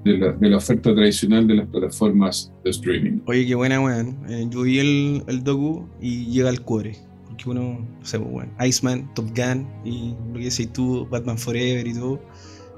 de, 0.03 0.17
la, 0.19 0.31
de 0.33 0.49
la 0.49 0.57
oferta 0.57 0.93
tradicional 0.93 1.47
de 1.47 1.55
las 1.55 1.67
plataformas 1.67 2.51
de 2.63 2.69
streaming. 2.69 3.21
Oye, 3.25 3.45
qué 3.47 3.55
buena, 3.55 3.79
weón. 3.81 4.17
Eh, 4.29 4.45
yo 4.51 4.61
vi 4.61 4.77
el, 4.79 5.23
el 5.27 5.43
docu 5.43 5.87
y 6.01 6.25
llega 6.27 6.49
al 6.49 6.61
cuore. 6.61 6.95
Porque 7.27 7.49
uno, 7.49 7.79
no 7.99 8.05
sé, 8.05 8.19
pues, 8.19 8.31
weón. 8.31 8.51
Iceman, 8.63 9.11
Top 9.15 9.25
Gun 9.35 9.67
y 9.83 10.13
lo 10.31 10.39
que 10.39 10.45
decís 10.49 10.71
tú, 10.73 11.07
Batman 11.09 11.37
Forever 11.39 11.87
y 11.87 11.93
todo. 11.93 12.19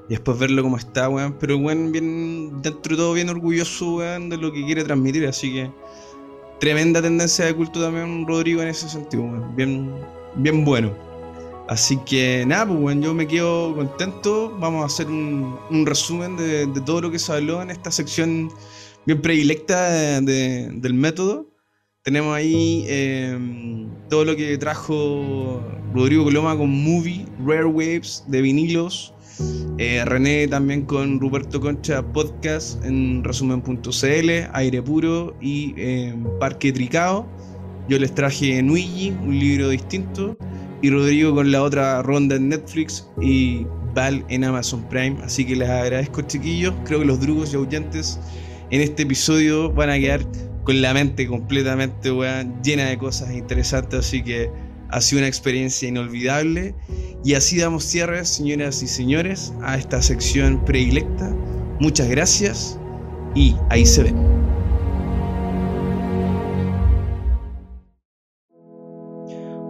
Y 0.08 0.12
después 0.12 0.38
verlo 0.38 0.62
como 0.62 0.78
está, 0.78 1.10
weón. 1.10 1.36
Pero, 1.38 1.58
weón, 1.58 1.92
bien, 1.92 2.62
dentro 2.62 2.96
de 2.96 2.96
todo, 2.96 3.12
bien 3.12 3.28
orgulloso, 3.28 3.96
weón, 3.96 4.30
de 4.30 4.38
lo 4.38 4.50
que 4.50 4.64
quiere 4.64 4.84
transmitir. 4.84 5.26
Así 5.26 5.52
que, 5.52 5.70
tremenda 6.60 7.00
tendencia 7.02 7.44
de 7.46 7.54
culto 7.54 7.80
también, 7.80 8.26
Rodrigo, 8.26 8.62
en 8.62 8.68
ese 8.68 8.88
sentido. 8.88 9.24
Bien, 9.56 9.90
bien 10.36 10.64
bueno. 10.64 10.92
Así 11.68 11.98
que 12.06 12.44
nada, 12.46 12.66
pues 12.66 12.80
bueno, 12.80 13.02
yo 13.02 13.14
me 13.14 13.26
quedo 13.26 13.74
contento. 13.76 14.56
Vamos 14.58 14.82
a 14.82 14.86
hacer 14.86 15.06
un, 15.06 15.58
resumen 15.84 16.36
de, 16.36 16.66
todo 16.86 17.02
lo 17.02 17.10
que 17.10 17.18
se 17.18 17.32
habló 17.32 17.60
en 17.62 17.70
esta 17.70 17.90
sección 17.90 18.50
bien 19.04 19.20
predilecta 19.20 19.90
de- 19.90 20.20
de- 20.22 20.68
del 20.72 20.94
método. 20.94 21.46
Tenemos 22.02 22.34
ahí 22.34 22.84
eh, 22.88 23.38
todo 24.08 24.24
lo 24.24 24.34
que 24.34 24.56
trajo 24.56 25.62
Rodrigo 25.94 26.24
Coloma 26.24 26.56
con 26.56 26.70
Movie, 26.70 27.26
Rare 27.44 27.66
Waves 27.66 28.24
de 28.28 28.40
vinilos. 28.40 29.12
Eh, 29.78 30.02
René 30.04 30.48
también 30.48 30.82
con 30.82 31.20
Ruperto 31.20 31.60
Concha 31.60 32.02
Podcast 32.02 32.84
en 32.84 33.22
resumen.cl, 33.22 34.30
Aire 34.52 34.82
Puro 34.82 35.36
y 35.40 35.74
eh, 35.76 36.14
Parque 36.40 36.72
Tricao. 36.72 37.26
Yo 37.88 37.98
les 37.98 38.14
traje 38.14 38.62
Nuigi, 38.62 39.10
un 39.22 39.38
libro 39.38 39.68
distinto. 39.68 40.36
Y 40.82 40.90
Rodrigo 40.90 41.34
con 41.34 41.50
la 41.50 41.62
otra 41.62 42.02
ronda 42.02 42.36
en 42.36 42.50
Netflix 42.50 43.08
y 43.20 43.66
Val 43.94 44.24
en 44.28 44.44
Amazon 44.44 44.82
Prime. 44.88 45.16
Así 45.22 45.44
que 45.44 45.56
les 45.56 45.68
agradezco, 45.68 46.22
chiquillos. 46.22 46.74
Creo 46.84 47.00
que 47.00 47.06
los 47.06 47.20
drugos 47.20 47.52
y 47.52 47.56
aullantes 47.56 48.20
en 48.70 48.80
este 48.80 49.02
episodio 49.02 49.72
van 49.72 49.90
a 49.90 49.98
quedar 49.98 50.20
con 50.64 50.80
la 50.80 50.94
mente 50.94 51.26
completamente 51.26 52.12
llena 52.62 52.84
de 52.84 52.98
cosas 52.98 53.32
interesantes. 53.32 54.00
Así 54.00 54.22
que 54.22 54.50
ha 54.90 55.00
sido 55.00 55.20
una 55.20 55.28
experiencia 55.28 55.88
inolvidable. 55.88 56.74
Y 57.24 57.34
así 57.34 57.58
damos 57.58 57.84
cierre, 57.84 58.24
señoras 58.24 58.82
y 58.82 58.86
señores, 58.86 59.52
a 59.62 59.76
esta 59.76 60.00
sección 60.02 60.64
predilecta. 60.64 61.34
Muchas 61.80 62.08
gracias 62.08 62.78
y 63.34 63.54
ahí 63.70 63.84
se 63.84 64.04
ven. 64.04 64.38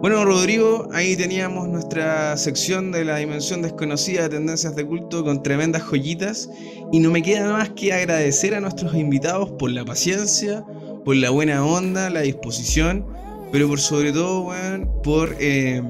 Bueno, 0.01 0.23
Rodrigo, 0.23 0.87
ahí 0.93 1.17
teníamos 1.17 1.67
nuestra 1.67 2.37
sección 2.37 2.89
de 2.93 3.03
la 3.03 3.17
dimensión 3.17 3.61
desconocida 3.61 4.23
de 4.23 4.29
tendencias 4.29 4.73
de 4.73 4.85
culto 4.85 5.25
con 5.25 5.43
tremendas 5.43 5.83
joyitas. 5.83 6.49
Y 6.93 6.99
no 6.99 7.11
me 7.11 7.21
queda 7.21 7.51
más 7.51 7.71
que 7.71 7.91
agradecer 7.91 8.55
a 8.55 8.61
nuestros 8.61 8.95
invitados 8.95 9.51
por 9.59 9.71
la 9.71 9.83
paciencia, 9.83 10.63
por 11.03 11.17
la 11.17 11.31
buena 11.31 11.65
onda, 11.65 12.09
la 12.09 12.21
disposición, 12.21 13.05
pero 13.51 13.67
por 13.67 13.79
sobre 13.79 14.11
todo, 14.11 14.41
weón, 14.41 14.89
por, 15.03 15.35
eh, 15.39 15.81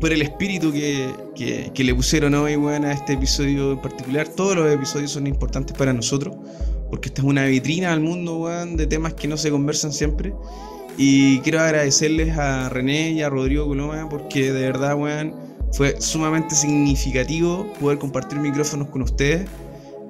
por 0.00 0.12
el 0.12 0.22
espíritu 0.22 0.72
que, 0.72 1.08
que- 1.34 1.70
que 1.74 1.84
le 1.84 1.94
pusieron 1.94 2.34
hoy, 2.34 2.56
weón, 2.56 2.84
a 2.84 2.92
este 2.92 3.12
episodio 3.14 3.72
en 3.72 3.80
particular. 3.80 4.28
Todos 4.28 4.56
los 4.56 4.72
episodios 4.72 5.10
son 5.12 5.26
importantes 5.26 5.76
para 5.76 5.92
nosotros, 5.92 6.34
porque 6.90 7.08
esta 7.08 7.22
es 7.22 7.26
una 7.28 7.44
vitrina 7.46 7.92
al 7.92 8.00
mundo, 8.00 8.38
weón, 8.38 8.76
de 8.76 8.86
temas 8.86 9.14
que 9.14 9.28
no 9.28 9.36
se 9.36 9.50
conversan 9.50 9.92
siempre. 9.92 10.32
Y 10.98 11.38
quiero 11.40 11.60
agradecerles 11.60 12.36
a 12.36 12.68
René 12.68 13.12
y 13.12 13.22
a 13.22 13.30
Rodrigo 13.30 13.66
Coloma 13.66 14.08
porque 14.10 14.52
de 14.52 14.60
verdad, 14.66 14.94
weón, 14.96 15.34
fue 15.72 15.98
sumamente 16.00 16.54
significativo 16.54 17.66
poder 17.80 17.98
compartir 17.98 18.38
micrófonos 18.38 18.88
con 18.88 19.02
ustedes. 19.02 19.48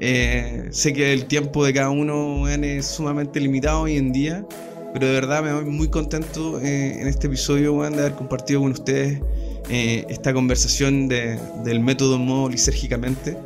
Eh, 0.01 0.67
sé 0.71 0.93
que 0.93 1.13
el 1.13 1.27
tiempo 1.27 1.65
de 1.65 1.73
cada 1.73 1.91
uno 1.91 2.43
weón, 2.43 2.65
es 2.65 2.87
sumamente 2.87 3.39
limitado 3.39 3.83
hoy 3.83 3.97
en 3.97 4.11
día, 4.13 4.45
pero 4.93 5.07
de 5.07 5.13
verdad 5.13 5.43
me 5.43 5.53
voy 5.53 5.65
muy 5.65 5.89
contento 5.89 6.61
eh, 6.61 7.01
en 7.01 7.09
este 7.09 7.27
episodio 7.27 7.75
weón, 7.75 7.95
de 7.95 8.01
haber 8.01 8.13
compartido 8.15 8.61
con 8.61 8.73
ustedes 8.73 9.21
eh, 9.71 10.05
esta 10.09 10.33
conversación 10.35 11.09
de- 11.09 11.39
del 11.65 11.81
método 11.81 12.19
modo 12.19 12.49
lisérgicamente. 12.49 13.37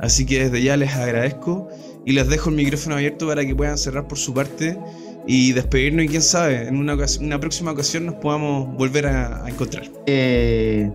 Así 0.00 0.26
que 0.26 0.44
desde 0.44 0.62
ya 0.62 0.76
les 0.76 0.94
agradezco 0.94 1.68
y 2.04 2.12
les 2.12 2.28
dejo 2.28 2.50
el 2.50 2.56
micrófono 2.56 2.96
abierto 2.96 3.26
para 3.26 3.44
que 3.44 3.54
puedan 3.54 3.78
cerrar 3.78 4.06
por 4.08 4.18
su 4.18 4.34
parte 4.34 4.78
y 5.26 5.52
despedirnos 5.52 6.04
y 6.04 6.08
quién 6.08 6.22
sabe, 6.22 6.68
en 6.68 6.76
una, 6.76 6.94
ocasi- 6.94 7.20
una 7.20 7.40
próxima 7.40 7.72
ocasión 7.72 8.06
nos 8.06 8.14
podamos 8.16 8.76
volver 8.76 9.06
a, 9.06 9.44
a 9.44 9.48
encontrar. 9.50 9.84
Eh, 10.06 10.90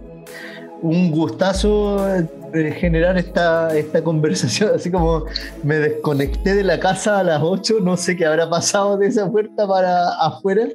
un 0.82 1.12
gustazo 1.12 2.08
eh, 2.54 2.72
generar 2.80 3.18
esta, 3.18 3.76
esta 3.78 4.04
conversación, 4.04 4.72
así 4.76 4.92
como 4.92 5.26
me 5.64 5.76
desconecté 5.76 6.56
de 6.56 6.64
la 6.64 6.80
casa 6.80 7.20
a 7.20 7.24
las 7.24 7.42
8, 7.42 7.76
no 7.82 7.98
sé 7.98 8.16
qué 8.16 8.26
habrá 8.26 8.50
pasado 8.50 8.98
de 8.98 9.08
esa 9.08 9.30
puerta 9.30 9.68
para 9.68 10.10
afuera, 10.20 10.68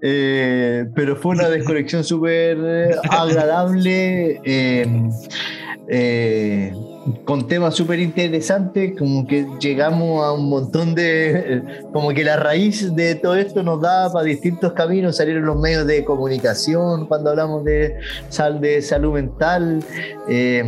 eh, 0.00 0.86
pero 0.94 1.16
fue 1.16 1.32
una 1.32 1.48
desconexión 1.48 2.04
súper 2.04 2.58
eh, 2.60 2.96
agradable. 3.10 4.40
Con 7.24 7.48
temas 7.48 7.74
súper 7.74 7.98
interesantes, 7.98 8.92
como 8.98 9.26
que 9.26 9.46
llegamos 9.60 10.24
a 10.24 10.32
un 10.32 10.48
montón 10.50 10.94
de, 10.94 11.62
como 11.92 12.10
que 12.10 12.24
la 12.24 12.36
raíz 12.36 12.94
de 12.94 13.14
todo 13.14 13.36
esto 13.36 13.62
nos 13.62 13.80
da 13.80 14.12
para 14.12 14.24
distintos 14.24 14.72
caminos, 14.74 15.16
salieron 15.16 15.46
los 15.46 15.58
medios 15.58 15.86
de 15.86 16.04
comunicación 16.04 17.06
cuando 17.06 17.30
hablamos 17.30 17.64
de, 17.64 17.96
sal, 18.28 18.60
de 18.60 18.82
salud 18.82 19.14
mental, 19.14 19.82
eh, 20.28 20.62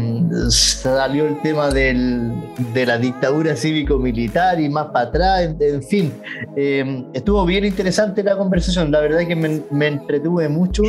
salió 0.49 1.27
el 1.27 1.41
tema 1.43 1.69
del, 1.70 2.33
de 2.73 2.86
la 2.86 2.99
dictadura 2.99 3.55
cívico-militar 3.55 4.61
y 4.61 4.69
más 4.69 4.86
para 4.86 5.09
atrás, 5.09 5.43
en, 5.43 5.57
en 5.61 5.83
fin, 5.83 6.12
eh, 6.57 7.05
estuvo 7.12 7.44
bien 7.44 7.65
interesante 7.65 8.23
la 8.23 8.36
conversación, 8.36 8.91
la 8.91 9.01
verdad 9.01 9.20
es 9.20 9.28
que 9.28 9.36
me, 9.36 9.61
me 9.70 9.86
entretuve 9.86 10.49
mucho, 10.49 10.83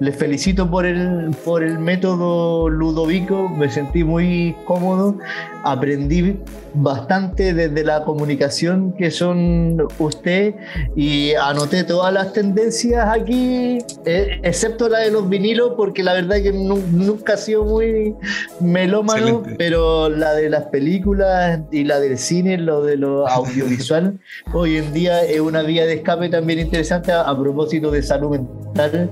les 0.00 0.16
felicito 0.16 0.70
por 0.70 0.86
el, 0.86 1.30
por 1.44 1.62
el 1.62 1.78
método 1.78 2.68
Ludovico, 2.70 3.48
me 3.48 3.70
sentí 3.70 4.04
muy 4.04 4.56
cómodo, 4.70 5.18
aprendí 5.64 6.36
bastante 6.74 7.52
desde 7.52 7.82
la 7.82 8.04
comunicación 8.04 8.92
que 8.96 9.10
son 9.10 9.88
usted 9.98 10.54
y 10.94 11.34
anoté 11.34 11.82
todas 11.82 12.12
las 12.14 12.32
tendencias 12.32 13.04
aquí, 13.08 13.78
eh, 14.04 14.38
excepto 14.44 14.88
la 14.88 15.00
de 15.00 15.10
los 15.10 15.28
vinilos, 15.28 15.72
porque 15.76 16.04
la 16.04 16.12
verdad 16.12 16.36
que 16.40 16.52
nu- 16.52 16.84
nunca 16.92 17.32
ha 17.32 17.36
sido 17.36 17.64
muy 17.64 18.14
melómano, 18.60 19.26
Excelente. 19.26 19.54
pero 19.58 20.08
la 20.08 20.34
de 20.34 20.48
las 20.48 20.66
películas 20.66 21.58
y 21.72 21.82
la 21.82 21.98
del 21.98 22.16
cine, 22.16 22.56
lo 22.56 22.82
de 22.84 22.96
lo 22.96 23.26
audiovisual, 23.38 24.20
hoy 24.52 24.76
en 24.76 24.92
día 24.92 25.24
es 25.24 25.40
una 25.40 25.62
vía 25.62 25.84
de 25.84 25.94
escape 25.94 26.28
también 26.28 26.60
interesante 26.60 27.10
a, 27.10 27.22
a 27.22 27.36
propósito 27.36 27.90
de 27.90 28.02
salud 28.04 28.30
mental 28.38 29.10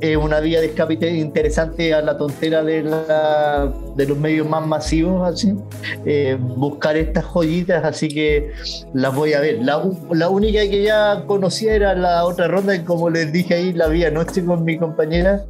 es 0.00 0.16
una 0.16 0.40
vía 0.40 0.60
de 0.60 0.66
escape 0.66 0.94
interesante 1.10 1.92
a 1.94 2.00
la 2.02 2.16
tontera 2.16 2.62
de, 2.62 2.82
la- 2.82 3.72
de 3.96 4.06
los 4.06 4.16
medios 4.18 4.48
más 4.48 4.66
masivos, 4.66 5.28
así. 5.28 5.54
Eh, 6.06 6.36
buscar 6.40 6.96
estas 6.96 7.24
joyitas, 7.24 7.84
así 7.84 8.08
que 8.08 8.50
las 8.94 9.14
voy 9.14 9.32
a 9.34 9.40
ver. 9.40 9.58
La, 9.62 9.82
la 10.12 10.28
única 10.28 10.60
que 10.62 10.82
ya 10.82 11.24
conocía 11.26 11.74
era 11.74 11.94
la 11.94 12.24
otra 12.24 12.48
ronda, 12.48 12.74
y 12.74 12.80
como 12.84 13.10
les 13.10 13.32
dije 13.32 13.54
ahí, 13.54 13.72
la 13.72 13.88
vi 13.88 14.04
anoche 14.04 14.44
con 14.44 14.64
mi 14.64 14.78
compañera 14.78 15.42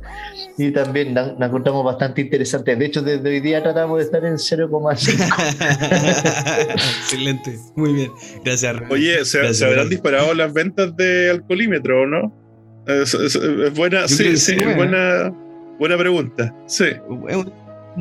y 0.58 0.70
también 0.72 1.14
la, 1.14 1.34
la 1.38 1.46
encontramos 1.46 1.84
bastante 1.84 2.20
interesante. 2.22 2.76
De 2.76 2.86
hecho, 2.86 3.02
desde 3.02 3.28
hoy 3.28 3.40
día 3.40 3.62
tratamos 3.62 3.98
de 3.98 4.04
estar 4.04 4.24
en 4.24 4.34
0,5. 4.34 6.70
Excelente, 7.02 7.56
muy 7.76 7.92
bien. 7.94 8.10
Gracias. 8.44 8.76
Oye, 8.90 9.24
¿se, 9.24 9.38
Gracias, 9.38 9.58
se 9.58 9.64
habrán 9.64 9.84
René. 9.84 9.90
disparado 9.90 10.34
las 10.34 10.52
ventas 10.52 10.94
de 10.96 11.30
alcoholímetro 11.30 12.02
o 12.02 12.06
no? 12.06 12.39
Es, 12.86 13.14
es- 13.14 13.36
es 13.36 13.74
buena, 13.74 14.06
sí, 14.08 14.36
sí, 14.36 14.38
sí, 14.38 14.54
bueno. 14.56 14.76
buena, 14.76 15.32
buena 15.78 15.98
pregunta. 15.98 16.54
Sí. 16.66 16.84
Es 16.86 17.36
un 17.36 17.52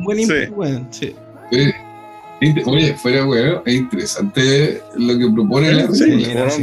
buen 0.04 0.18
Sí. 0.18 0.22
input, 0.34 0.58
weón, 0.58 0.88
sí. 0.90 1.14
Eh, 1.52 1.72
Oye, 2.64 2.94
fuera 2.94 3.26
weón, 3.26 3.62
es 3.66 3.74
interesante 3.74 4.80
lo 4.96 5.18
que 5.18 5.28
propone 5.34 5.72
la 5.74 5.92
Sí, 5.92 6.04
película. 6.04 6.34
bueno, 6.34 6.50
sí. 6.50 6.62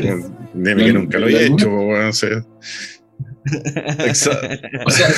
bueno, 0.00 0.34
dime 0.54 0.84
que 0.84 0.92
nunca 0.92 1.18
lo 1.18 1.26
he 1.28 1.46
hecho, 1.46 1.66
po, 1.68 1.80
weón, 1.88 2.12
sí. 2.12 2.26
Exa- 3.46 4.58
O 4.84 4.90
sea, 4.90 5.08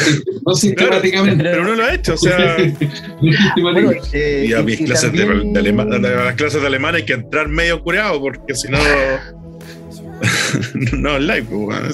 no 0.46 0.54
sistemáticamente. 0.54 1.42
Pero 1.44 1.64
no 1.64 1.74
lo 1.74 1.84
ha 1.84 1.94
hecho, 1.94 2.14
o 2.14 2.18
sea, 2.18 2.56
Bueno, 3.60 3.90
eh, 4.12 4.46
y 4.48 4.52
a 4.52 4.62
mis 4.62 4.80
y 4.80 4.84
clases 4.84 5.12
de, 5.12 5.24
también- 5.24 5.52
de 5.54 5.60
alema- 5.60 5.84
a 5.94 5.98
las 6.24 6.34
clases 6.36 6.60
de 6.60 6.66
alemán 6.66 6.94
hay 6.94 7.04
que 7.04 7.14
entrar 7.14 7.48
medio 7.48 7.82
curado, 7.82 8.20
porque 8.20 8.54
si 8.54 8.68
no. 8.70 8.78
no 10.98 11.16
es 11.16 11.22
live, 11.22 11.46
weón. 11.50 11.88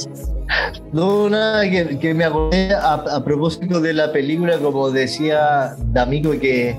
No, 0.92 1.28
nada, 1.28 1.62
que, 1.68 2.14
me 2.14 2.24
acordé 2.24 2.74
a, 2.74 3.22
propósito 3.24 3.80
de 3.80 3.92
la 3.92 4.12
película, 4.12 4.58
como 4.58 4.90
decía 4.90 5.74
D'Amico, 5.78 6.32
que 6.32 6.76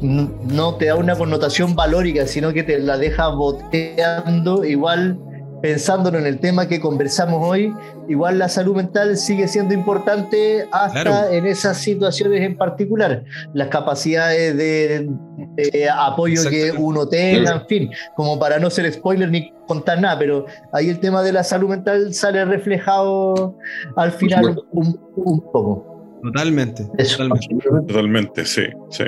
no 0.00 0.74
te 0.74 0.86
da 0.86 0.96
una 0.96 1.16
connotación 1.16 1.74
valórica, 1.74 2.26
sino 2.26 2.52
que 2.52 2.62
te 2.62 2.78
la 2.78 2.98
deja 2.98 3.28
boteando, 3.28 4.64
igual 4.64 5.18
pensándolo 5.62 6.18
en 6.18 6.26
el 6.26 6.38
tema 6.38 6.68
que 6.68 6.80
conversamos 6.80 7.40
hoy, 7.46 7.72
igual 8.08 8.38
la 8.38 8.48
salud 8.48 8.76
mental 8.76 9.16
sigue 9.16 9.48
siendo 9.48 9.74
importante 9.74 10.66
hasta 10.72 11.02
Claro. 11.02 11.32
en 11.32 11.46
esas 11.46 11.78
situaciones 11.78 12.42
en 12.42 12.56
particular. 12.56 13.24
Las 13.54 13.68
capacidades 13.68 14.56
de, 14.56 15.08
de 15.56 15.88
apoyo 15.90 16.48
que 16.48 16.72
uno 16.76 17.08
tenga, 17.08 17.52
en 17.52 17.66
fin, 17.66 17.90
como 18.16 18.38
para 18.38 18.58
no 18.58 18.70
ser 18.70 18.92
spoiler 18.92 19.30
ni 19.30 19.52
contar 19.66 20.00
nada, 20.00 20.18
pero 20.18 20.46
ahí 20.72 20.88
el 20.88 20.98
tema 21.00 21.22
de 21.22 21.32
la 21.32 21.42
salud 21.44 21.68
mental 21.68 22.14
sale 22.14 22.44
reflejado 22.44 23.56
al 23.96 24.12
final 24.12 24.60
un, 24.72 24.98
un 25.16 25.40
poco. 25.40 26.18
Totalmente. 26.22 26.86
Eso. 26.98 27.18
totalmente. 27.28 27.68
Totalmente, 27.86 28.44
sí, 28.44 28.62
sí, 28.90 29.04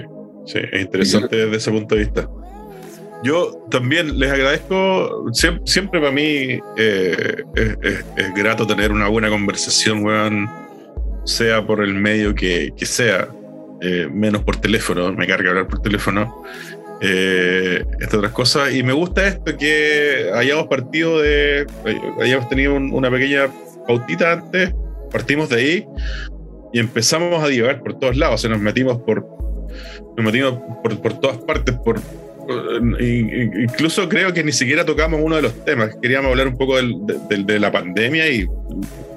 sí, 0.47 0.59
es 0.73 0.81
interesante 0.83 1.37
desde 1.37 1.57
ese 1.57 1.71
punto 1.71 1.95
de 1.95 2.01
vista. 2.03 2.29
Yo 3.23 3.67
también 3.71 4.19
les 4.19 4.31
agradezco, 4.33 5.27
siempre, 5.65 6.01
para 6.01 6.11
mí 6.11 6.59
eh, 6.79 7.43
es, 7.55 8.35
grato 8.35 8.67
tener 8.67 8.93
una 8.93 9.09
buena 9.09 9.29
conversación, 9.29 10.03
weón, 10.05 10.49
sea 11.25 11.67
por 11.67 11.85
el 11.85 11.93
medio 11.95 12.35
que, 12.35 12.73
que 12.77 12.87
sea, 12.87 13.29
eh, 13.83 14.09
menos 14.11 14.43
por 14.43 14.57
teléfono, 14.57 15.13
me 15.13 15.27
carga 15.27 15.51
hablar 15.51 15.69
por 15.69 15.83
teléfono, 15.83 16.43
eh, 17.03 17.85
entre 18.01 18.19
otras 18.19 18.33
cosas, 18.33 18.75
y 18.75 18.83
me 18.83 18.95
gusta 18.95 19.27
esto 19.27 19.55
que 19.57 20.31
hayamos 20.35 20.67
partido 20.69 21.21
de, 21.21 21.67
hayamos 22.23 22.49
tenido 22.49 22.75
un- 22.75 22.93
una 22.93 23.11
pequeña 23.11 23.49
pautita 23.87 24.33
antes, 24.33 24.73
partimos 25.13 25.51
de 25.51 25.57
ahí 25.57 25.87
y 26.73 26.79
empezamos 26.79 27.43
a 27.45 27.49
divagar 27.49 27.83
por 27.83 27.99
todos 27.99 28.17
lados, 28.17 28.37
o 28.37 28.39
sea, 28.39 28.51
nos 28.51 28.61
metimos 28.61 28.97
por, 29.03 29.27
nos 30.17 30.25
metimos 30.25 30.59
por, 30.83 31.01
por 31.03 31.21
todas 31.21 31.37
partes, 31.39 31.75
por, 31.85 32.01
incluso 33.01 34.09
creo 34.09 34.33
que 34.33 34.43
ni 34.45 34.53
siquiera 34.53 34.85
tocamos 34.85 35.21
uno 35.23 35.37
de 35.37 35.43
los 35.43 35.65
temas, 35.65 35.97
queríamos 36.01 36.31
hablar 36.31 36.49
un 36.49 36.57
poco 36.57 36.77
del- 36.77 36.97
de, 37.47 37.59
la 37.61 37.71
pandemia 37.73 38.29
y 38.29 38.47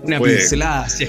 Una 0.04 0.18
Fue- 0.18 0.30
pincelada, 0.36 0.90
sí. 0.90 1.08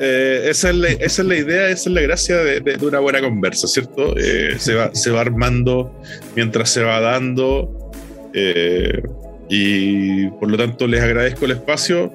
eh, 0.00 0.46
esa, 0.48 0.70
es 0.70 0.76
la, 0.76 0.88
esa 0.88 1.22
es 1.22 1.28
la 1.28 1.36
idea, 1.36 1.68
esa 1.68 1.88
es 1.88 1.94
la 1.94 2.00
gracia 2.00 2.36
de, 2.38 2.60
de- 2.60 2.76
de 2.76 2.86
una 2.86 2.98
buena 2.98 3.20
conversa, 3.20 3.66
¿cierto? 3.68 4.16
Eh, 4.16 4.56
se, 4.58 4.74
va, 4.74 4.90
se 4.94 5.10
va 5.10 5.20
armando 5.20 5.94
mientras 6.34 6.70
se 6.70 6.82
va 6.82 7.00
dando 7.00 7.90
eh, 8.34 9.02
y 9.48 10.26
por 10.28 10.50
lo 10.50 10.56
tanto 10.56 10.86
les 10.86 11.00
agradezco 11.02 11.44
el 11.44 11.52
espacio. 11.52 12.12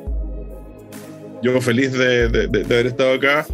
Yo 1.44 1.62
feliz 1.62 1.94
de, 1.94 2.50
haber 2.66 2.88
estado 2.88 3.14
acá. 3.14 3.46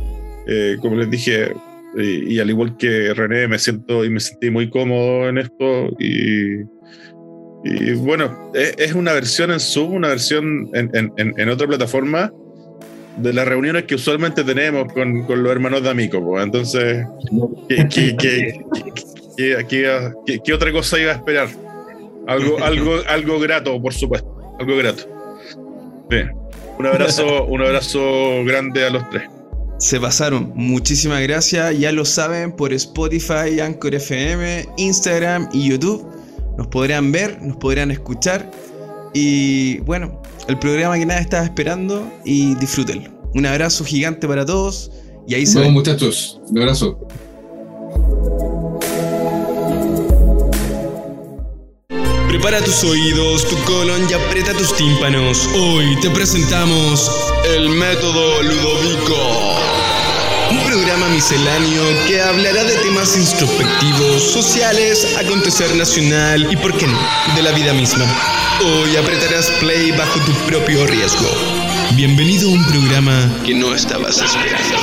Eh, 0.48 0.78
como 0.82 0.96
les 0.96 1.10
dije, 1.10 1.52
y, 1.98 2.36
y 2.36 2.40
al 2.40 2.50
igual 2.50 2.76
que 2.78 3.14
René, 3.14 3.48
me 3.48 3.60
siento 3.60 4.04
y 4.06 4.10
me 4.10 4.20
sentí 4.20 4.50
muy 4.50 4.70
cómodo 4.70 5.30
en 5.30 5.38
esto 5.38 5.90
y, 6.00 6.62
y 7.66 7.94
bueno, 7.94 8.52
es, 8.54 8.76
es 8.78 8.94
una 8.94 9.14
versión 9.14 9.52
en 9.52 9.60
Zoom, 9.60 9.94
una 9.94 10.10
versión 10.10 10.70
en, 10.74 10.90
en- 10.94 11.34
en- 11.38 11.50
otra 11.50 11.68
plataforma 11.68 12.32
de 13.18 13.32
las 13.32 13.48
reuniones 13.48 13.84
que 13.84 13.96
usualmente 13.96 14.44
tenemos 14.44 14.92
con, 14.92 15.24
con 15.26 15.44
los 15.44 15.52
hermanos 15.52 15.84
de 15.84 15.90
Amico. 15.90 16.24
pues. 16.24 16.44
Entonces, 16.44 17.06
¿qué, 17.70 17.88
qué- 17.88 18.16
qué- 18.18 18.60
qué- 19.38 19.66
qué- 19.68 20.12
qué- 20.26 20.40
qué 20.44 20.54
otra 20.54 20.72
cosa 20.72 21.00
iba 21.00 21.12
a 21.12 21.16
esperar? 21.16 21.48
Algo, 22.28 22.64
algo, 22.64 22.96
algo 23.08 23.40
grato, 23.40 23.80
por 23.82 23.94
supuesto. 23.94 24.56
Algo 24.60 24.78
grato. 24.78 25.04
Bien. 26.10 26.32
Un 26.80 26.88
abrazo, 26.88 27.46
un 27.46 27.62
abrazo 27.62 28.44
grande 28.46 28.84
a 28.86 28.90
los 28.90 29.08
tres. 29.12 29.24
Se 29.78 30.00
pasaron. 30.00 30.52
Muchísimas 30.56 31.22
gracias. 31.24 31.78
Ya 31.78 31.92
lo 31.92 32.06
saben 32.06 32.52
por 32.52 32.74
Spotify, 32.74 33.60
Anchor 33.62 33.96
FM, 33.96 34.70
Instagram 34.78 35.50
y 35.52 35.70
YouTube. 35.70 36.06
Nos 36.58 36.68
podrán 36.68 37.12
ver, 37.12 37.42
nos 37.42 37.58
podrán 37.58 37.92
escuchar. 37.92 38.50
Y 39.14 39.80
bueno, 39.80 40.22
el 40.48 40.58
programa 40.60 40.98
que 40.98 41.06
nada 41.06 41.20
estaba 41.20 41.44
esperando 41.44 42.10
y 42.24 42.56
disfrútenlo. 42.56 43.10
Un 43.36 43.46
abrazo 43.46 43.84
gigante 43.84 44.28
para 44.28 44.46
todos. 44.46 44.92
Y 45.28 45.36
ahí 45.36 45.46
se 45.46 45.56
Vamos, 45.56 45.68
ven. 45.68 45.74
muchachos. 45.74 46.40
Un 46.50 46.60
abrazo. 46.60 47.00
Prepara 52.34 52.64
tus 52.64 52.84
oídos, 52.84 53.48
tu 53.48 53.56
colon 53.64 54.10
y 54.10 54.14
aprieta 54.14 54.54
tus 54.56 54.76
tímpanos. 54.76 55.48
Hoy 55.54 55.96
te 56.02 56.10
presentamos 56.10 57.12
el 57.46 57.70
método 57.70 58.42
Ludovico. 58.42 59.60
Un 60.50 60.64
programa 60.66 61.10
misceláneo 61.10 61.84
que 62.08 62.20
hablará 62.20 62.64
de 62.64 62.74
temas 62.78 63.16
introspectivos, 63.16 64.24
sociales, 64.24 65.16
acontecer 65.16 65.76
nacional 65.76 66.52
y, 66.52 66.56
por 66.56 66.76
qué 66.76 66.88
no, 66.88 66.98
de 67.36 67.44
la 67.44 67.52
vida 67.52 67.72
misma. 67.72 68.06
Hoy 68.66 68.96
apretarás 68.96 69.52
play 69.60 69.92
bajo 69.92 70.20
tu 70.22 70.32
propio 70.48 70.88
riesgo. 70.88 71.30
Bienvenido 71.92 72.50
a 72.50 72.54
un 72.54 72.66
programa 72.66 73.30
que 73.46 73.54
no 73.54 73.76
estabas 73.76 74.18
esperando. 74.18 74.76